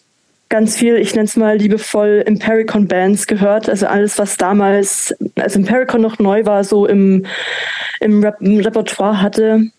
ganz 0.49 0.77
viel, 0.77 0.97
ich 0.97 1.15
nenne 1.15 1.27
es 1.27 1.37
mal 1.37 1.57
liebevoll, 1.57 2.23
Impericon 2.27 2.87
Bands 2.87 3.27
gehört. 3.27 3.69
Also 3.69 3.87
alles, 3.87 4.19
was 4.19 4.37
damals, 4.37 5.15
als 5.37 5.57
Impericon 5.57 6.01
noch 6.01 6.19
neu 6.19 6.45
war, 6.45 6.65
so 6.65 6.87
im, 6.87 7.27
im, 8.01 8.23
Rep 8.23 8.41
im 8.41 8.61
Repertoire 8.61 9.21
hatte. 9.21 9.71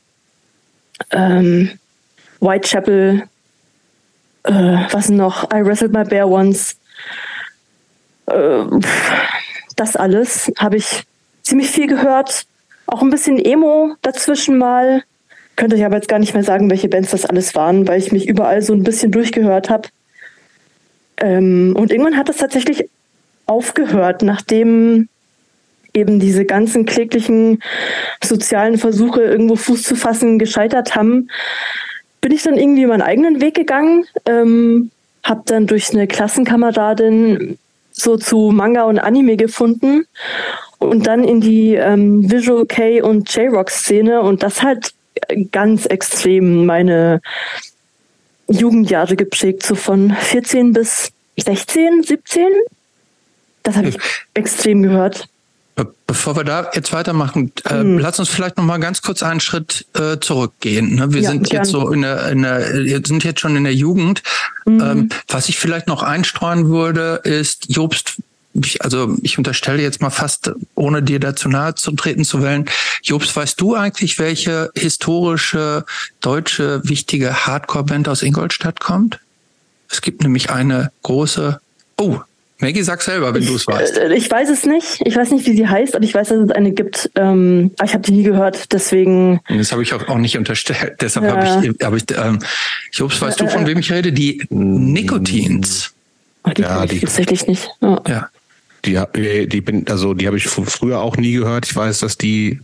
Ähm, 1.12 1.72
Whitechapel, 2.40 3.24
äh, 4.44 4.78
was 4.92 5.10
noch? 5.10 5.46
I 5.52 5.66
Wrestled 5.66 5.94
My 5.94 6.04
Bear 6.04 6.30
Once. 6.30 6.78
Äh, 8.26 8.64
das 9.76 9.96
alles 9.96 10.52
habe 10.58 10.78
ich 10.78 11.04
ziemlich 11.44 11.70
viel 11.70 11.88
gehört. 11.88 12.46
Auch 12.88 13.02
ein 13.02 13.10
bisschen 13.10 13.38
Emo 13.38 13.96
dazwischen 14.02 14.58
mal. 14.58 15.04
Könnte 15.56 15.76
ich 15.76 15.86
aber 15.86 15.96
jetzt 15.96 16.08
gar 16.08 16.20
nicht 16.20 16.34
mehr 16.34 16.44
sagen, 16.44 16.70
welche 16.70 16.88
Bands 16.88 17.12
das 17.12 17.26
alles 17.26 17.56
waren, 17.56 17.88
weil 17.88 18.00
ich 18.00 18.12
mich 18.12 18.28
überall 18.28 18.62
so 18.62 18.74
ein 18.74 18.84
bisschen 18.84 19.12
durchgehört 19.12 19.70
habe. 19.70 19.90
Ähm, 21.18 21.76
und 21.78 21.92
irgendwann 21.92 22.18
hat 22.18 22.30
das 22.30 22.38
tatsächlich 22.38 22.90
aufgehört, 23.46 24.22
nachdem 24.22 25.10
eben 25.94 26.20
diese 26.20 26.46
ganzen 26.46 26.86
kläglichen 26.86 27.64
sozialen 28.24 28.78
Versuche, 28.78 29.22
irgendwo 29.22 29.56
Fuß 29.56 29.84
zu 29.84 29.96
fassen, 29.96 30.38
gescheitert 30.38 30.96
haben, 30.96 31.30
bin 32.22 32.32
ich 32.32 32.44
dann 32.44 32.58
irgendwie 32.58 32.86
meinen 32.86 33.02
eigenen 33.02 33.42
Weg 33.42 33.56
gegangen, 33.56 34.06
ähm, 34.26 34.92
habe 35.24 35.42
dann 35.46 35.66
durch 35.66 35.92
eine 35.92 36.08
Klassenkameradin 36.08 37.58
so 37.98 38.18
zu 38.18 38.52
Manga 38.52 38.84
und 38.84 39.00
Anime 39.00 39.38
gefunden 39.38 40.06
und 40.80 41.08
dann 41.08 41.24
in 41.24 41.42
die 41.42 41.74
ähm, 41.76 42.32
Visual 42.32 42.66
K 42.66 43.02
und 43.02 43.34
J-Rock-Szene 43.34 44.22
und 44.22 44.44
das 44.44 44.62
hat 44.62 44.94
ganz 45.52 45.86
extrem 45.86 46.66
meine 46.66 47.22
Jugendjahre 48.48 49.16
geprägt, 49.16 49.64
so 49.64 49.76
von 49.76 50.12
14 50.12 50.74
bis 50.74 51.12
16, 51.38 52.04
17. 52.04 52.46
Das 53.64 53.76
habe 53.76 53.90
ich 53.90 53.96
hm. 53.96 54.02
extrem 54.36 54.84
gehört. 54.84 55.28
Bevor 56.08 56.36
wir 56.36 56.44
da 56.44 56.72
jetzt 56.74 56.92
weitermachen, 56.92 57.52
äh, 57.66 57.76
hm. 57.76 58.00
lass 58.00 58.18
uns 58.18 58.30
vielleicht 58.30 58.58
noch 58.58 58.64
mal 58.64 58.80
ganz 58.80 59.04
kurz 59.04 59.22
einen 59.22 59.40
Schritt 59.40 59.86
äh, 59.94 60.18
zurückgehen. 60.20 60.96
Ne? 60.96 61.14
Wir 61.14 61.22
ja, 61.22 61.30
sind 61.30 61.50
gern. 61.50 61.64
jetzt 61.64 61.72
so 61.72 61.92
in 61.92 62.02
der, 62.02 62.30
in 62.30 62.42
der, 62.42 63.06
sind 63.06 63.24
jetzt 63.24 63.42
schon 63.42 63.56
in 63.56 63.64
der 63.64 63.76
Jugend. 63.76 64.24
Mhm. 64.66 64.82
Ähm, 64.82 65.10
was 65.28 65.50
ich 65.50 65.60
vielleicht 65.60 65.88
noch 65.88 66.02
einstreuen 66.02 66.70
würde, 66.70 67.22
ist 67.24 67.66
Jobst. 67.70 68.16
Ich, 68.54 68.84
also 68.84 69.16
ich 69.22 69.38
unterstelle 69.38 69.84
jetzt 69.84 70.02
mal 70.02 70.10
fast, 70.10 70.52
ohne 70.74 71.04
dir 71.04 71.20
dazu 71.20 71.48
nahe 71.48 71.76
zu 71.76 71.92
treten 71.92 72.26
zu 72.26 72.42
wollen, 72.42 72.66
Jobst, 73.04 73.36
weißt 73.36 73.62
du 73.62 73.76
eigentlich, 73.76 74.18
welche 74.18 74.72
historische 74.76 75.86
deutsche 76.22 76.82
wichtige 76.86 77.46
Hardcore-Band 77.46 78.10
aus 78.10 78.24
Ingolstadt 78.24 78.80
kommt? 78.80 79.20
Es 79.90 80.02
gibt 80.02 80.24
nämlich 80.24 80.50
eine 80.50 80.92
große. 81.04 81.60
Oh, 81.98 82.20
Maggie, 82.60 82.82
sag 82.82 83.04
selber, 83.04 83.34
wenn 83.36 83.46
du 83.46 83.56
es 83.56 83.68
weißt. 83.68 83.98
Äh, 83.98 84.16
ich 84.16 84.30
weiß 84.30 84.50
es 84.50 84.66
nicht. 84.66 85.02
Ich 85.06 85.16
weiß 85.16 85.32
nicht, 85.32 85.46
wie 85.46 85.56
sie 85.56 85.68
heißt, 85.68 85.96
aber 85.96 86.04
ich 86.04 86.14
weiß, 86.14 86.30
dass 86.30 86.40
es 86.40 86.52
eine 86.52 86.72
gibt. 86.72 87.12
Ähm, 87.16 87.72
ich 87.84 87.94
habe 87.94 88.04
die 88.04 88.14
nie 88.14 88.24
gehört, 88.24 88.74
deswegen. 88.74 89.42
Das 89.48 89.72
habe 89.72 89.84
ich 89.84 89.94
auch, 89.94 90.08
auch 90.08 90.18
nicht 90.18 90.38
unterstellt. 90.38 90.96
Deshalb 91.02 91.26
ja. 91.26 91.36
habe 91.36 91.68
ich, 91.68 91.86
hab 91.86 91.94
ich 91.94 92.04
ähm, 92.18 92.40
Jobs, 92.92 93.22
weißt 93.22 93.40
äh, 93.40 93.46
du, 93.46 93.50
von 93.52 93.64
äh, 93.64 93.68
wem 93.68 93.80
ich 93.80 93.92
rede? 93.92 94.12
Die 94.12 94.44
Nikotins. 94.50 95.94
Ach, 96.44 96.54
die 96.54 96.64
ja, 96.64 96.86
die 96.86 97.00
tatsächlich 97.00 97.46
nicht. 97.46 97.70
Oh. 97.82 97.98
Ja. 98.08 98.30
Die, 98.86 99.48
die 99.48 99.62
bin, 99.62 99.88
also 99.90 100.14
die 100.14 100.28
habe 100.28 100.38
ich 100.38 100.48
früher 100.48 101.00
auch 101.00 101.18
nie 101.18 101.34
gehört. 101.34 101.66
Ich 101.66 101.76
weiß, 101.76 102.00
dass 102.00 102.18
die, 102.18 102.60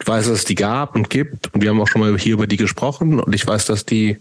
ich 0.00 0.06
weiß, 0.06 0.26
dass 0.26 0.38
es 0.38 0.44
die 0.44 0.54
gab 0.54 0.94
und 0.94 1.10
gibt. 1.10 1.52
Und 1.52 1.62
wir 1.62 1.70
haben 1.70 1.80
auch 1.80 1.88
schon 1.88 2.00
mal 2.00 2.16
hier 2.18 2.34
über 2.34 2.46
die 2.46 2.56
gesprochen. 2.56 3.18
Und 3.18 3.34
ich 3.34 3.46
weiß, 3.46 3.66
dass 3.66 3.84
die 3.84 4.18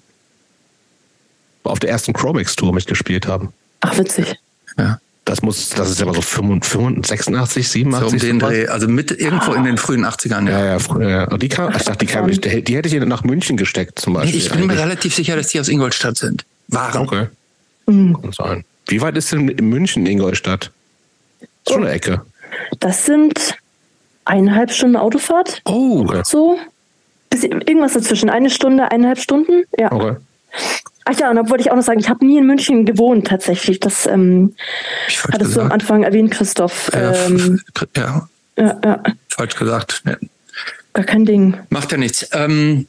auf 1.63 1.79
der 1.79 1.91
ersten 1.91 2.11
Chromex 2.13 2.55
Tour 2.55 2.73
mitgespielt 2.73 3.27
haben. 3.27 3.53
Ach, 3.81 3.97
witzig. 3.97 4.35
Ja. 4.79 4.99
Das 5.25 5.43
muss, 5.43 5.69
das 5.69 5.91
ist 5.91 6.01
aber 6.01 6.13
so 6.15 6.21
85, 6.21 7.05
86, 7.05 7.69
87. 7.69 8.09
So 8.09 8.13
um 8.15 8.19
den 8.19 8.39
Dreh, 8.39 8.67
also 8.67 8.87
mit 8.87 9.11
irgendwo 9.11 9.53
in 9.53 9.63
den 9.63 9.77
frühen 9.77 10.03
80ern. 10.03 10.49
Ja, 10.49 10.65
ja, 10.65 10.77
frü- 10.77 11.07
ja. 11.07 11.25
Und 11.25 11.43
die 11.43 11.49
kam, 11.49 11.71
ich 11.75 11.83
dachte, 11.83 12.03
die, 12.03 12.11
kam, 12.11 12.31
die, 12.31 12.63
die 12.63 12.75
hätte 12.75 12.89
ich 12.89 13.05
nach 13.05 13.23
München 13.23 13.55
gesteckt 13.55 13.99
zum 13.99 14.13
Nee, 14.13 14.19
Beispiel. 14.19 14.39
ich 14.39 14.49
bin 14.49 14.61
mir 14.61 14.63
eigentlich. 14.73 14.79
relativ 14.79 15.13
sicher, 15.13 15.35
dass 15.35 15.49
die 15.49 15.59
aus 15.59 15.67
Ingolstadt 15.69 16.17
sind. 16.17 16.45
Waren. 16.69 17.01
Okay. 17.03 17.27
Mhm. 17.85 18.19
Kann 18.19 18.31
sein. 18.31 18.65
Wie 18.87 19.01
weit 19.01 19.17
ist 19.17 19.31
denn 19.31 19.49
in 19.49 19.69
München 19.69 20.05
Ingolstadt? 20.07 20.71
Ist 21.41 21.49
schon 21.73 21.83
eine 21.83 21.91
Ecke. 21.91 22.21
Das 22.79 23.05
sind 23.05 23.55
eineinhalb 24.25 24.71
Stunden 24.71 24.95
Autofahrt. 24.95 25.61
Oh, 25.65 26.05
Okay. 26.07 26.21
So. 26.25 26.57
Bis, 27.29 27.43
irgendwas 27.43 27.93
dazwischen. 27.93 28.31
Eine 28.31 28.49
Stunde, 28.49 28.91
eineinhalb 28.91 29.19
Stunden. 29.19 29.63
Ja. 29.77 29.91
Okay. 29.91 30.15
Ach 31.11 31.19
ja, 31.19 31.29
und 31.31 31.37
da 31.37 31.49
wollte 31.49 31.63
ich 31.63 31.71
auch 31.71 31.75
noch 31.75 31.83
sagen, 31.83 31.99
ich 31.99 32.07
habe 32.07 32.23
nie 32.23 32.37
in 32.37 32.45
München 32.45 32.85
gewohnt 32.85 33.27
tatsächlich. 33.27 33.79
Das 33.79 34.05
ähm, 34.05 34.53
hattest 35.31 35.55
du 35.55 35.61
am. 35.61 35.71
Anfang 35.71 36.03
erwähnt, 36.03 36.29
Christoph. 36.29 36.91
Ja, 36.93 37.25
Ähm, 37.25 37.59
ja, 37.95 38.29
ja, 38.57 38.79
ja, 38.83 39.03
falsch 39.29 39.55
gesagt. 39.55 40.03
Ja. 40.05 40.17
gar 40.93 41.05
kein 41.05 41.25
Ding. 41.25 41.57
Macht 41.69 41.91
ja 41.91 41.97
nichts. 41.97 42.27
Ähm, 42.31 42.87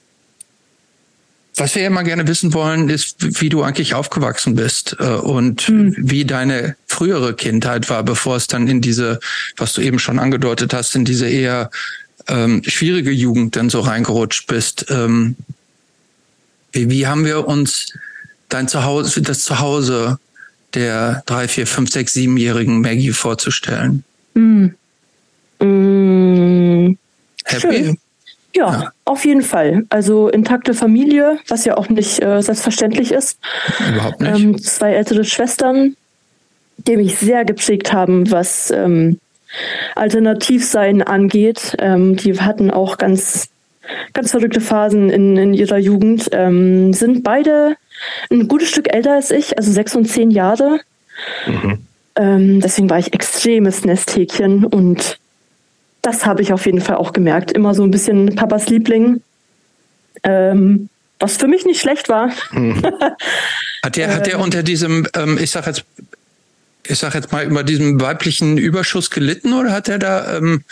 was 1.56 1.74
wir 1.74 1.82
ja 1.82 1.90
mal 1.90 2.02
gerne 2.02 2.26
wissen 2.26 2.52
wollen, 2.52 2.90
ist, 2.90 3.40
wie 3.40 3.48
du 3.48 3.62
eigentlich 3.62 3.94
aufgewachsen 3.94 4.54
bist 4.54 4.96
äh, 4.98 5.04
und 5.04 5.66
wie 5.70 6.24
deine 6.26 6.76
frühere 6.86 7.34
Kindheit 7.34 7.88
war, 7.88 8.02
bevor 8.02 8.36
es 8.36 8.46
dann 8.46 8.68
in 8.68 8.82
diese, 8.82 9.18
was 9.56 9.72
du 9.72 9.80
eben 9.80 9.98
schon 9.98 10.18
angedeutet 10.18 10.74
hast, 10.74 10.94
in 10.94 11.06
diese 11.06 11.28
eher 11.28 11.70
ähm, 12.28 12.62
schwierige 12.66 13.12
Jugend 13.12 13.56
dann 13.56 13.70
so 13.70 13.80
reingerutscht 13.80 14.46
bist. 14.46 14.86
Ähm, 14.90 15.36
wie, 16.72 16.90
wie 16.90 17.06
haben 17.06 17.24
wir 17.24 17.48
uns 17.48 17.92
dein 18.52 18.68
Zuhause, 18.68 19.22
das 19.22 19.40
Zuhause 19.40 20.18
der 20.74 21.22
drei, 21.26 21.48
vier, 21.48 21.66
fünf, 21.66 21.90
sechs, 21.90 22.12
siebenjährigen 22.12 22.80
Maggie 22.80 23.12
vorzustellen? 23.12 24.04
Mm, 25.60 26.94
Happy? 27.44 27.60
Schön. 27.60 27.98
ja, 28.54 28.72
Ja. 28.82 28.92
auf 29.04 29.24
jeden 29.24 29.42
Fall. 29.42 29.84
Also 29.90 30.28
intakte 30.28 30.74
Familie, 30.74 31.38
was 31.48 31.64
ja 31.64 31.76
auch 31.76 31.88
nicht 31.88 32.22
äh, 32.22 32.40
selbstverständlich 32.42 33.12
ist. 33.12 33.38
Überhaupt 33.92 34.20
nicht. 34.20 34.32
Ähm, 34.40 34.62
zwei 34.62 34.92
ältere 34.92 35.24
Schwestern, 35.24 35.96
die 36.78 36.96
mich 36.96 37.16
sehr 37.18 37.44
geprägt 37.44 37.92
haben, 37.92 38.30
was 38.30 38.70
ähm, 38.70 39.18
Alternativsein 39.96 41.02
angeht. 41.02 41.74
Ähm, 41.78 42.16
die 42.16 42.38
hatten 42.40 42.70
auch 42.70 42.96
ganz, 42.98 43.48
ganz 44.12 44.30
verrückte 44.30 44.60
Phasen 44.60 45.10
in, 45.10 45.36
in 45.36 45.54
ihrer 45.54 45.78
Jugend. 45.78 46.28
Ähm, 46.32 46.92
sind 46.92 47.22
beide 47.22 47.76
ein 48.30 48.48
gutes 48.48 48.68
Stück 48.70 48.92
älter 48.92 49.14
als 49.14 49.30
ich, 49.30 49.58
also 49.58 49.70
sechs 49.70 49.94
und 49.94 50.06
zehn 50.06 50.30
Jahre. 50.30 50.80
Ähm, 52.16 52.60
deswegen 52.60 52.90
war 52.90 52.98
ich 52.98 53.12
extremes 53.12 53.84
Nesthäkchen 53.84 54.64
und 54.64 55.18
das 56.02 56.26
habe 56.26 56.42
ich 56.42 56.52
auf 56.52 56.66
jeden 56.66 56.80
Fall 56.80 56.96
auch 56.96 57.12
gemerkt. 57.12 57.52
Immer 57.52 57.74
so 57.74 57.82
ein 57.82 57.90
bisschen 57.90 58.34
Papas 58.34 58.68
Liebling. 58.68 59.22
Ähm, 60.22 60.88
was 61.18 61.36
für 61.36 61.46
mich 61.46 61.66
nicht 61.66 61.80
schlecht 61.80 62.08
war. 62.08 62.32
Hat 63.82 63.96
der, 63.96 64.14
hat 64.14 64.26
der 64.26 64.40
unter 64.40 64.62
diesem, 64.62 65.06
ähm, 65.14 65.38
ich 65.40 65.50
sag 65.50 65.66
jetzt, 65.66 65.84
ich 66.84 66.98
sag 66.98 67.14
jetzt 67.14 67.32
mal 67.32 67.46
über 67.46 67.64
diesem 67.64 67.98
weiblichen 67.98 68.58
Überschuss 68.58 69.10
gelitten 69.10 69.54
oder 69.54 69.72
hat 69.72 69.88
er 69.88 69.98
da, 69.98 70.36
ähm, 70.36 70.64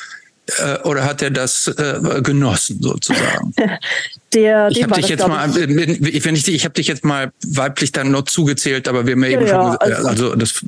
äh, 0.59 0.79
oder 0.85 1.05
hat 1.05 1.23
er 1.23 1.31
das 1.31 1.67
äh, 1.69 2.23
genossen 2.23 2.79
sozusagen? 2.81 3.55
Der, 4.35 4.69
Ich 4.71 4.83
habe 4.83 4.93
dich 4.95 5.03
das, 5.03 5.11
jetzt 5.11 5.27
mal, 5.27 5.49
ich, 5.49 6.25
wenn 6.25 6.35
ich, 6.35 6.47
ich 6.49 6.65
habe 6.65 6.75
dich 6.75 6.87
jetzt 6.87 7.03
mal 7.05 7.33
weiblich 7.47 7.93
dann 7.93 8.11
noch 8.11 8.23
zugezählt, 8.23 8.87
aber 8.87 9.07
wir 9.07 9.13
haben 9.13 9.25
ja 9.25 9.31
eben 9.31 9.47
Ja, 9.47 9.49
schon, 9.49 9.77
alles 9.79 10.05
also 10.05 10.35
das, 10.35 10.65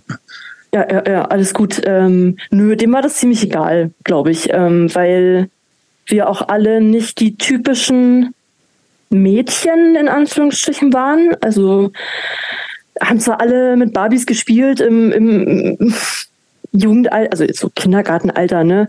Ja, 0.72 0.90
ja, 0.90 1.10
ja, 1.10 1.24
alles 1.26 1.52
gut. 1.52 1.82
Ähm, 1.84 2.38
nö, 2.50 2.74
dem 2.76 2.92
war 2.92 3.02
das 3.02 3.16
ziemlich 3.16 3.42
egal, 3.42 3.90
glaube 4.04 4.30
ich, 4.30 4.48
ähm, 4.50 4.94
weil 4.94 5.50
wir 6.06 6.28
auch 6.28 6.48
alle 6.48 6.80
nicht 6.80 7.20
die 7.20 7.36
typischen 7.36 8.34
Mädchen 9.10 9.94
in 9.96 10.08
Anführungsstrichen 10.08 10.92
waren. 10.92 11.36
Also 11.42 11.92
haben 13.00 13.20
zwar 13.20 13.40
alle 13.40 13.76
mit 13.76 13.92
Barbies 13.92 14.26
gespielt 14.26 14.80
im, 14.80 15.12
im 15.12 15.94
Jugendalter, 16.72 17.32
also 17.32 17.44
so 17.52 17.70
Kindergartenalter, 17.70 18.64
ne? 18.64 18.88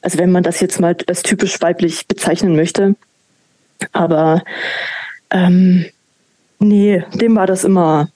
Also 0.00 0.18
wenn 0.18 0.32
man 0.32 0.42
das 0.42 0.60
jetzt 0.60 0.80
mal 0.80 0.96
als 1.06 1.22
typisch 1.22 1.60
weiblich 1.60 2.06
bezeichnen 2.06 2.56
möchte. 2.56 2.96
Aber 3.92 4.42
ähm, 5.30 5.86
nee, 6.58 7.04
dem 7.14 7.36
war 7.36 7.46
das 7.46 7.64
immer, 7.64 8.08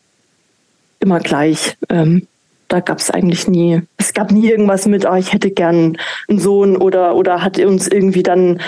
immer 1.01 1.21
gleich. 1.21 1.77
Ähm, 1.89 2.27
da 2.69 2.81
gab 2.81 2.99
es 2.99 3.11
eigentlich 3.11 3.47
nie, 3.47 3.83
es 3.97 4.13
gab 4.13 4.33
nie 4.33 4.51
irgendwas 4.51 4.87
mit, 4.87 5.07
oh, 5.07 5.15
ich 5.15 5.33
hätte 5.33 5.51
gern 5.51 5.97
einen 6.29 6.41
Sohn 6.41 6.77
oder, 6.77 7.15
oder 7.15 7.43
hat 7.43 7.59
uns 7.59 7.87
irgendwie 7.87 8.23
dann 8.23 8.61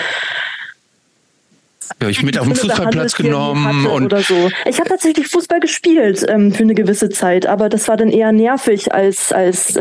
ja, 2.01 2.07
ich 2.07 2.23
mit 2.23 2.37
auf 2.37 2.47
den 2.47 2.55
Fußballplatz 2.55 3.15
genommen 3.15 3.85
und 3.85 4.05
oder 4.05 4.21
so. 4.21 4.49
Ich 4.65 4.79
habe 4.79 4.89
tatsächlich 4.89 5.27
Fußball 5.27 5.59
gespielt 5.59 6.25
ähm, 6.29 6.53
für 6.53 6.63
eine 6.63 6.75
gewisse 6.75 7.09
Zeit, 7.09 7.45
aber 7.45 7.67
das 7.67 7.87
war 7.87 7.97
dann 7.97 8.09
eher 8.09 8.31
nervig 8.31 8.93
als 8.93 9.33
als 9.33 9.77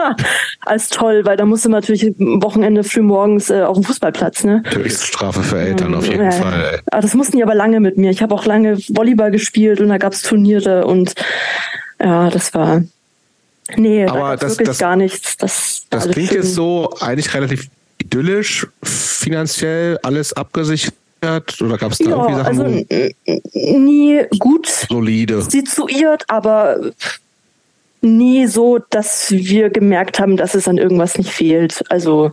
als 0.66 0.88
toll, 0.88 1.24
weil 1.24 1.36
da 1.36 1.44
musste 1.44 1.68
man 1.68 1.80
natürlich 1.80 2.14
am 2.18 2.42
Wochenende 2.42 2.84
früh 2.84 3.02
morgens 3.02 3.50
äh, 3.50 3.62
auf 3.62 3.76
dem 3.76 3.84
Fußballplatz, 3.84 4.44
ne? 4.44 4.62
Höchststrafe 4.72 5.42
für 5.42 5.58
Eltern 5.60 5.94
auf 5.94 6.06
jeden 6.06 6.24
Ja, 6.24 6.30
Fall. 6.30 6.70
ey. 6.74 6.80
Aber 6.90 7.02
das 7.02 7.14
mussten 7.14 7.36
die 7.36 7.42
aber 7.42 7.54
lange 7.54 7.80
mit 7.80 7.96
mir. 7.98 8.10
Ich 8.10 8.22
habe 8.22 8.34
auch 8.34 8.44
lange 8.46 8.78
Volleyball 8.88 9.30
gespielt 9.30 9.80
und 9.80 9.88
da 9.88 9.98
gab's 9.98 10.22
Turniere 10.22 10.86
und 10.86 11.14
ja, 12.02 12.30
das 12.30 12.54
war 12.54 12.82
nee, 13.76 14.04
da 14.06 14.12
Aber 14.12 14.20
gab's 14.30 14.40
das- 14.42 14.52
wirklich 14.52 14.68
das- 14.68 14.78
gar 14.78 14.96
nichts. 14.96 15.36
Das, 15.36 15.82
Das 15.90 16.08
klingt 16.08 16.30
schön. 16.30 16.38
jetzt 16.38 16.54
so 16.54 16.90
eigentlich 17.00 17.32
relativ 17.34 17.68
idyllisch, 18.00 18.66
finanziell 18.82 19.98
alles 20.02 20.32
abgesichert 20.32 20.92
oder 21.60 21.76
gab 21.76 21.92
es 21.92 21.98
da 21.98 22.04
ja, 22.10 22.16
irgendwie 22.16 22.34
Sachen 22.34 22.60
also 22.60 23.78
nie 23.78 24.22
gut 24.38 24.66
solide? 24.66 25.42
situiert, 25.42 26.24
aber 26.28 26.80
nie 28.02 28.46
so, 28.46 28.78
dass 28.90 29.30
wir 29.30 29.70
gemerkt 29.70 30.18
haben, 30.20 30.36
dass 30.36 30.54
es 30.54 30.68
an 30.68 30.78
irgendwas 30.78 31.18
nicht 31.18 31.30
fehlt. 31.30 31.82
Also 31.90 32.32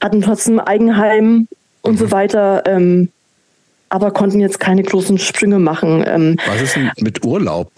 hatten 0.00 0.22
trotzdem 0.22 0.60
Eigenheim 0.60 1.48
und 1.82 1.92
Mhm. 1.94 1.98
so 1.98 2.10
weiter, 2.10 2.62
ähm, 2.66 3.08
aber 3.88 4.10
konnten 4.10 4.40
jetzt 4.40 4.60
keine 4.60 4.82
großen 4.82 5.18
Sprünge 5.18 5.58
machen. 5.58 6.04
Ähm, 6.06 6.36
Was 6.46 6.62
ist 6.62 6.76
denn 6.76 6.90
mit 7.00 7.24
Urlaub? 7.24 7.70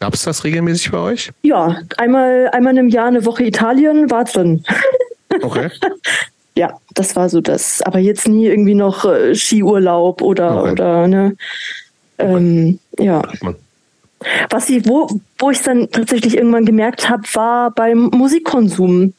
Gab 0.00 0.14
es 0.14 0.22
das 0.22 0.44
regelmäßig 0.44 0.90
bei 0.92 0.98
euch? 0.98 1.30
ja, 1.42 1.80
einmal, 1.96 2.48
einmal 2.52 2.76
im 2.78 2.88
Jahr 2.88 3.06
eine 3.08 3.24
Woche 3.24 3.44
Italien 3.44 4.10
war 4.10 4.24
drin. 4.24 4.64
Okay. 5.42 5.68
Ja, 6.56 6.72
das 6.94 7.14
war 7.14 7.28
so 7.28 7.42
das. 7.42 7.82
Aber 7.82 7.98
jetzt 7.98 8.26
nie 8.26 8.46
irgendwie 8.46 8.74
noch 8.74 9.04
äh, 9.04 9.34
Skiurlaub 9.34 10.22
oder, 10.22 10.62
Okay. 10.62 10.72
oder 10.72 11.06
ne. 11.06 11.36
Ähm, 12.18 12.78
ja. 12.98 13.20
Man- 13.42 13.54
Was 14.50 14.68
ich, 14.68 14.86
wo, 14.88 15.08
wo 15.38 15.50
ich 15.50 15.62
dann 15.62 15.90
tatsächlich 15.90 16.36
irgendwann 16.36 16.64
gemerkt 16.64 17.08
habe, 17.08 17.22
war 17.34 17.70
beim 17.70 18.10
Musikkonsum. 18.12 19.14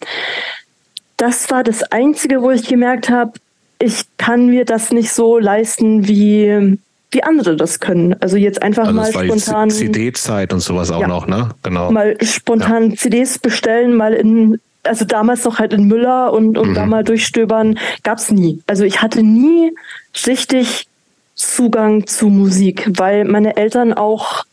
Das 1.17 1.49
war 1.51 1.63
das 1.63 1.83
Einzige, 1.83 2.41
wo 2.41 2.51
ich 2.51 2.67
gemerkt 2.67 3.09
habe, 3.09 3.33
ich 3.79 4.03
kann 4.17 4.47
mir 4.47 4.65
das 4.65 4.91
nicht 4.91 5.11
so 5.11 5.37
leisten, 5.39 6.07
wie, 6.07 6.77
wie 7.11 7.23
andere 7.23 7.55
das 7.55 7.79
können. 7.79 8.15
Also 8.19 8.35
jetzt 8.37 8.61
einfach 8.61 8.87
Also 8.87 8.93
mal 8.93 9.11
spontan 9.11 9.69
CD-Zeit 9.69 10.51
und 10.51 10.59
sowas 10.59 10.91
auch 10.91 11.01
Ja. 11.01 11.07
noch, 11.07 11.27
ne? 11.27 11.49
Genau. 11.63 11.91
mal 11.91 12.17
spontan 12.21 12.97
CDs 12.97 13.39
bestellen, 13.39 13.95
mal 13.95 14.13
in, 14.13 14.59
also 14.83 15.05
damals 15.05 15.45
noch 15.45 15.59
halt 15.59 15.71
in 15.73 15.87
Müller 15.87 16.33
und, 16.33 16.57
und 16.57 16.73
da 16.73 16.85
mal 16.85 17.03
durchstöbern, 17.05 17.79
gab's 18.03 18.31
nie. 18.31 18.61
Also 18.67 18.83
ich 18.83 19.01
hatte 19.01 19.23
nie 19.23 19.71
richtig 20.27 20.87
Zugang 21.35 22.05
zu 22.05 22.27
Musik, 22.27 22.89
weil 22.97 23.23
meine 23.23 23.55
Eltern 23.55 23.93
auch, 23.93 24.43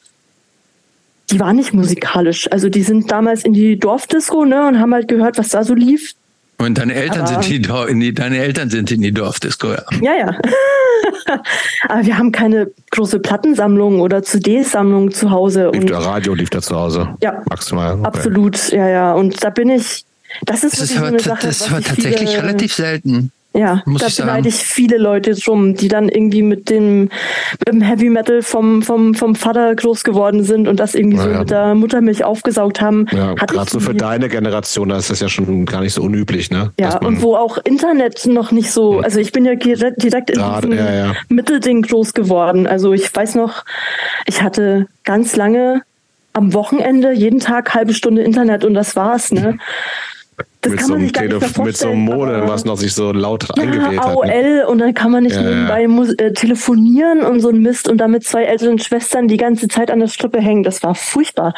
die 1.30 1.40
waren 1.40 1.56
nicht 1.56 1.72
musikalisch. 1.74 2.50
Also 2.52 2.68
die 2.68 2.82
sind 2.82 3.10
damals 3.10 3.44
in 3.44 3.52
die 3.52 3.78
Dorfdisco, 3.78 4.44
ne, 4.44 4.66
und 4.68 4.78
haben 4.80 4.94
halt 4.94 5.08
gehört, 5.08 5.38
was 5.38 5.48
da 5.50 5.64
so 5.64 5.74
lief. 5.74 6.14
Und 6.58 6.78
deine 6.78 6.94
Eltern 6.94 7.22
Aber- 7.22 7.42
sind 7.42 7.50
in 7.54 7.62
die, 7.62 7.90
in 7.92 8.00
die, 8.00 8.14
deine 8.14 8.38
Eltern 8.38 8.70
sind 8.70 8.90
in 8.90 9.02
die 9.02 9.12
Dorfdisco, 9.12 9.68
ja. 9.72 9.82
Ja, 10.00 10.14
ja. 10.14 10.38
Aber 11.88 12.06
wir 12.06 12.16
haben 12.18 12.32
keine 12.32 12.70
große 12.92 13.18
Plattensammlung 13.18 14.00
oder 14.00 14.22
CD-Sammlung 14.22 15.10
zu 15.12 15.30
Hause. 15.30 15.70
Lief 15.72 15.82
Und 15.82 15.90
der 15.90 15.98
Radio 15.98 16.34
lief 16.34 16.50
da 16.50 16.62
zu 16.62 16.74
Hause. 16.76 17.08
Ja. 17.22 17.42
Maximal. 17.48 17.94
Okay. 17.94 18.04
Absolut, 18.06 18.72
ja, 18.72 18.88
ja. 18.88 19.12
Und 19.12 19.42
da 19.44 19.50
bin 19.50 19.68
ich, 19.68 20.04
das 20.44 20.64
ist 20.64 20.80
Das 20.80 20.90
ist 20.90 20.94
wirklich 20.94 20.94
so 20.94 20.98
aber, 20.98 21.06
eine 21.08 21.16
ta- 21.18 21.28
Sache, 21.30 21.46
das 21.46 21.56
ist 21.56 21.62
was 21.62 21.70
aber 21.70 21.80
ich 21.80 21.86
tatsächlich 21.86 22.30
viele, 22.30 22.42
relativ 22.42 22.74
selten. 22.74 23.32
Ja, 23.56 23.82
muss 23.86 24.02
da 24.02 24.22
beneide 24.22 24.48
ich 24.48 24.56
viele 24.56 24.98
Leute 24.98 25.34
drum, 25.34 25.74
die 25.74 25.88
dann 25.88 26.08
irgendwie 26.08 26.42
mit 26.42 26.68
dem, 26.68 27.02
mit 27.02 27.68
dem 27.68 27.80
Heavy 27.80 28.10
Metal 28.10 28.42
vom, 28.42 28.82
vom, 28.82 29.14
vom 29.14 29.34
Vater 29.34 29.74
groß 29.74 30.04
geworden 30.04 30.44
sind 30.44 30.68
und 30.68 30.78
das 30.78 30.94
irgendwie 30.94 31.16
so 31.16 31.26
Ja, 31.26 31.32
ja. 31.32 31.38
mit 31.40 31.50
der 31.50 31.74
Muttermilch 31.74 32.24
aufgesaugt 32.24 32.80
haben. 32.80 33.06
Ja, 33.12 33.34
gerade 33.34 33.70
so 33.70 33.80
für 33.80 33.94
deine 33.94 34.28
Generation, 34.28 34.90
da 34.90 34.98
ist 34.98 35.10
das 35.10 35.20
ja 35.20 35.28
schon 35.28 35.64
gar 35.64 35.80
nicht 35.80 35.94
so 35.94 36.02
unüblich, 36.02 36.50
ne? 36.50 36.72
Ja, 36.78 36.98
und 36.98 37.22
wo 37.22 37.34
auch 37.36 37.58
Internet 37.64 38.26
noch 38.26 38.52
nicht 38.52 38.70
so, 38.70 39.00
also 39.00 39.20
ich 39.20 39.32
bin 39.32 39.44
ja 39.44 39.54
direkt, 39.54 40.04
in 40.30 40.42
diesem 40.42 40.72
ja, 40.72 40.94
ja. 40.94 41.14
Mittelding 41.28 41.82
groß 41.82 42.12
geworden. 42.12 42.66
Also 42.66 42.92
ich 42.92 43.14
weiß 43.14 43.36
noch, 43.36 43.64
ich 44.26 44.42
hatte 44.42 44.86
ganz 45.04 45.36
lange 45.36 45.82
am 46.32 46.52
Wochenende 46.52 47.12
jeden 47.12 47.40
Tag 47.40 47.74
halbe 47.74 47.94
Stunde 47.94 48.22
Internet 48.22 48.64
und 48.64 48.74
das 48.74 48.96
war's, 48.96 49.32
ne? 49.32 49.58
Das 50.60 50.72
mit, 50.72 50.84
so 50.84 50.94
einem 50.94 51.12
Telef 51.12 51.58
mit 51.58 51.76
so 51.76 51.88
einem 51.88 52.00
Modem, 52.00 52.48
was 52.48 52.64
noch 52.64 52.76
sich 52.76 52.92
so 52.92 53.12
laut 53.12 53.46
ja, 53.56 53.62
eingewählt 53.62 54.00
hat. 54.00 54.06
AOL 54.06 54.26
ne? 54.26 54.66
und 54.66 54.78
dann 54.78 54.92
kann 54.94 55.10
man 55.10 55.22
nicht 55.22 55.36
ja, 55.36 55.42
nebenbei 55.42 55.82
ja. 55.82 56.26
Äh, 56.26 56.32
telefonieren 56.32 57.20
und 57.22 57.40
so 57.40 57.48
ein 57.48 57.60
Mist 57.60 57.88
und 57.88 57.98
damit 57.98 58.24
zwei 58.24 58.44
älteren 58.44 58.78
Schwestern 58.78 59.28
die 59.28 59.36
ganze 59.36 59.68
Zeit 59.68 59.90
an 59.90 60.00
der 60.00 60.08
Strippe 60.08 60.40
hängen. 60.40 60.62
Das 60.62 60.82
war 60.82 60.94
furchtbar. 60.94 61.54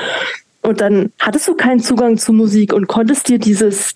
Und 0.62 0.80
dann 0.80 1.12
hattest 1.18 1.48
du 1.48 1.54
keinen 1.54 1.80
Zugang 1.80 2.18
zu 2.18 2.32
Musik 2.32 2.72
und 2.72 2.88
konntest 2.88 3.28
dir 3.28 3.38
dieses 3.38 3.94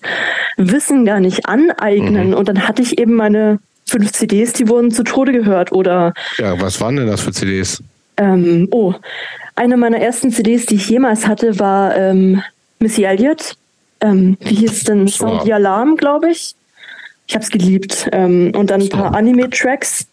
Wissen 0.57 1.05
gar 1.05 1.19
nicht 1.19 1.45
aneignen. 1.45 2.29
Mhm. 2.29 2.33
Und 2.33 2.49
dann 2.49 2.67
hatte 2.67 2.81
ich 2.81 2.97
eben 2.97 3.13
meine 3.13 3.59
fünf 3.85 4.11
CDs, 4.11 4.53
die 4.53 4.67
wurden 4.67 4.91
zu 4.91 5.03
Tode 5.03 5.33
gehört. 5.33 5.71
Oder 5.71 6.13
ja, 6.37 6.59
was 6.59 6.81
waren 6.81 6.95
denn 6.95 7.07
das 7.07 7.21
für 7.21 7.31
CDs? 7.31 7.83
Ähm, 8.17 8.67
oh, 8.71 8.93
eine 9.55 9.77
meiner 9.77 9.99
ersten 9.99 10.31
CDs, 10.31 10.65
die 10.65 10.75
ich 10.75 10.89
jemals 10.89 11.27
hatte, 11.27 11.59
war 11.59 11.95
ähm, 11.95 12.41
Missy 12.79 13.03
Elliott. 13.03 13.55
Ähm, 14.03 14.37
wie 14.41 14.55
hieß 14.55 14.83
denn? 14.83 15.07
Sound 15.07 15.43
the 15.43 15.53
Alarm, 15.53 15.95
glaube 15.95 16.31
ich. 16.31 16.55
Ich 17.25 17.35
habe 17.35 17.43
es 17.43 17.49
geliebt. 17.49 18.09
Ähm, 18.11 18.51
und 18.55 18.69
dann 18.69 18.81
ein 18.81 18.89
paar 18.89 19.15
Anime-Tracks. 19.15 20.07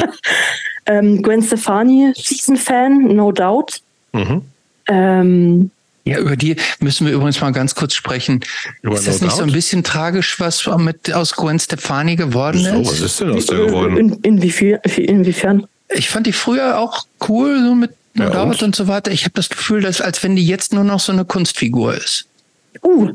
ähm, 0.86 1.22
Gwen 1.22 1.42
Stefani, 1.42 2.12
Season-Fan, 2.16 3.14
no 3.14 3.30
doubt. 3.30 3.82
Mhm. 4.12 4.42
Ähm, 4.88 5.70
ja, 6.04 6.18
über 6.18 6.36
die 6.36 6.56
müssen 6.80 7.06
wir 7.06 7.12
übrigens 7.12 7.40
mal 7.40 7.52
ganz 7.52 7.74
kurz 7.74 7.94
sprechen. 7.94 8.40
Über 8.80 8.96
ist 8.96 9.06
das 9.06 9.20
no 9.20 9.26
nicht 9.26 9.32
doubt? 9.32 9.38
so 9.38 9.42
ein 9.44 9.52
bisschen 9.52 9.84
tragisch, 9.84 10.40
was 10.40 10.66
mit 10.78 11.12
aus 11.12 11.36
Gwen 11.36 11.60
Stefani 11.60 12.16
geworden 12.16 12.64
ist? 12.64 12.72
So, 12.72 12.84
was 12.86 13.00
ist 13.00 13.20
denn 13.20 13.30
aus 13.30 13.46
der 13.46 13.58
geworden? 13.58 13.96
In, 13.98 14.12
inwiefern, 14.22 14.80
inwiefern? 14.96 15.66
Ich 15.94 16.08
fand 16.08 16.26
die 16.26 16.32
früher 16.32 16.78
auch 16.78 17.04
cool, 17.28 17.62
so 17.62 17.74
mit 17.74 17.92
No 18.14 18.24
ja, 18.24 18.30
Doubt 18.30 18.60
und? 18.60 18.62
und 18.62 18.76
so 18.76 18.88
weiter. 18.88 19.10
Ich 19.10 19.24
habe 19.24 19.32
das 19.34 19.48
Gefühl, 19.48 19.80
dass 19.80 20.00
als 20.00 20.22
wenn 20.22 20.36
die 20.36 20.44
jetzt 20.44 20.72
nur 20.72 20.84
noch 20.84 21.00
so 21.00 21.12
eine 21.12 21.24
Kunstfigur 21.24 21.94
ist. 21.94 22.26
Uh. 22.82 23.10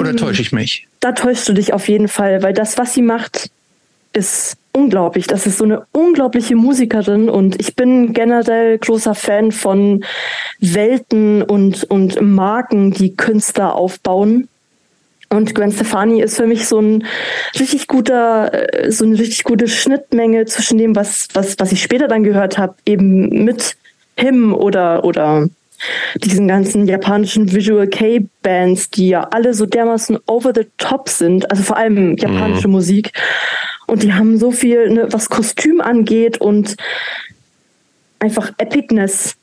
Oder 0.00 0.16
täusche 0.16 0.42
ich 0.42 0.52
mich? 0.52 0.86
Da 1.00 1.12
täuschst 1.12 1.48
du 1.48 1.52
dich 1.52 1.72
auf 1.72 1.88
jeden 1.88 2.08
Fall, 2.08 2.42
weil 2.42 2.52
das, 2.52 2.78
was 2.78 2.94
sie 2.94 3.02
macht, 3.02 3.50
ist 4.12 4.56
unglaublich. 4.72 5.26
Das 5.26 5.46
ist 5.46 5.58
so 5.58 5.64
eine 5.64 5.86
unglaubliche 5.92 6.56
Musikerin 6.56 7.28
und 7.28 7.60
ich 7.60 7.76
bin 7.76 8.12
generell 8.12 8.78
großer 8.78 9.14
Fan 9.14 9.52
von 9.52 10.04
Welten 10.60 11.42
und, 11.42 11.84
und 11.84 12.20
Marken, 12.20 12.92
die 12.92 13.14
Künstler 13.14 13.74
aufbauen. 13.74 14.48
Und 15.30 15.54
Gwen 15.54 15.70
Stefani 15.70 16.22
ist 16.22 16.36
für 16.36 16.46
mich 16.46 16.66
so 16.66 16.80
ein 16.80 17.04
richtig 17.58 17.86
guter, 17.86 18.50
äh, 18.52 18.90
so 18.90 19.04
eine 19.04 19.18
richtig 19.18 19.44
gute 19.44 19.68
Schnittmenge 19.68 20.46
zwischen 20.46 20.78
dem, 20.78 20.96
was, 20.96 21.28
was, 21.34 21.56
was 21.58 21.70
ich 21.70 21.82
später 21.82 22.08
dann 22.08 22.24
gehört 22.24 22.56
habe, 22.56 22.76
eben 22.86 23.44
mit 23.44 23.76
Him 24.16 24.54
oder, 24.54 25.04
oder 25.04 25.48
diesen 26.16 26.48
ganzen 26.48 26.86
japanischen 26.86 27.52
Visual 27.52 27.86
K-Bands, 27.86 28.90
die 28.90 29.08
ja 29.08 29.28
alle 29.30 29.54
so 29.54 29.66
dermaßen 29.66 30.18
over 30.26 30.52
the 30.54 30.66
top 30.78 31.08
sind, 31.08 31.50
also 31.50 31.62
vor 31.62 31.76
allem 31.76 32.16
japanische 32.16 32.68
mhm. 32.68 32.74
Musik. 32.74 33.12
Und 33.86 34.02
die 34.02 34.12
haben 34.12 34.38
so 34.38 34.50
viel, 34.50 34.90
ne, 34.90 35.08
was 35.10 35.30
Kostüm 35.30 35.80
angeht 35.80 36.40
und 36.40 36.76
einfach 38.18 38.52
Epicness. 38.58 39.36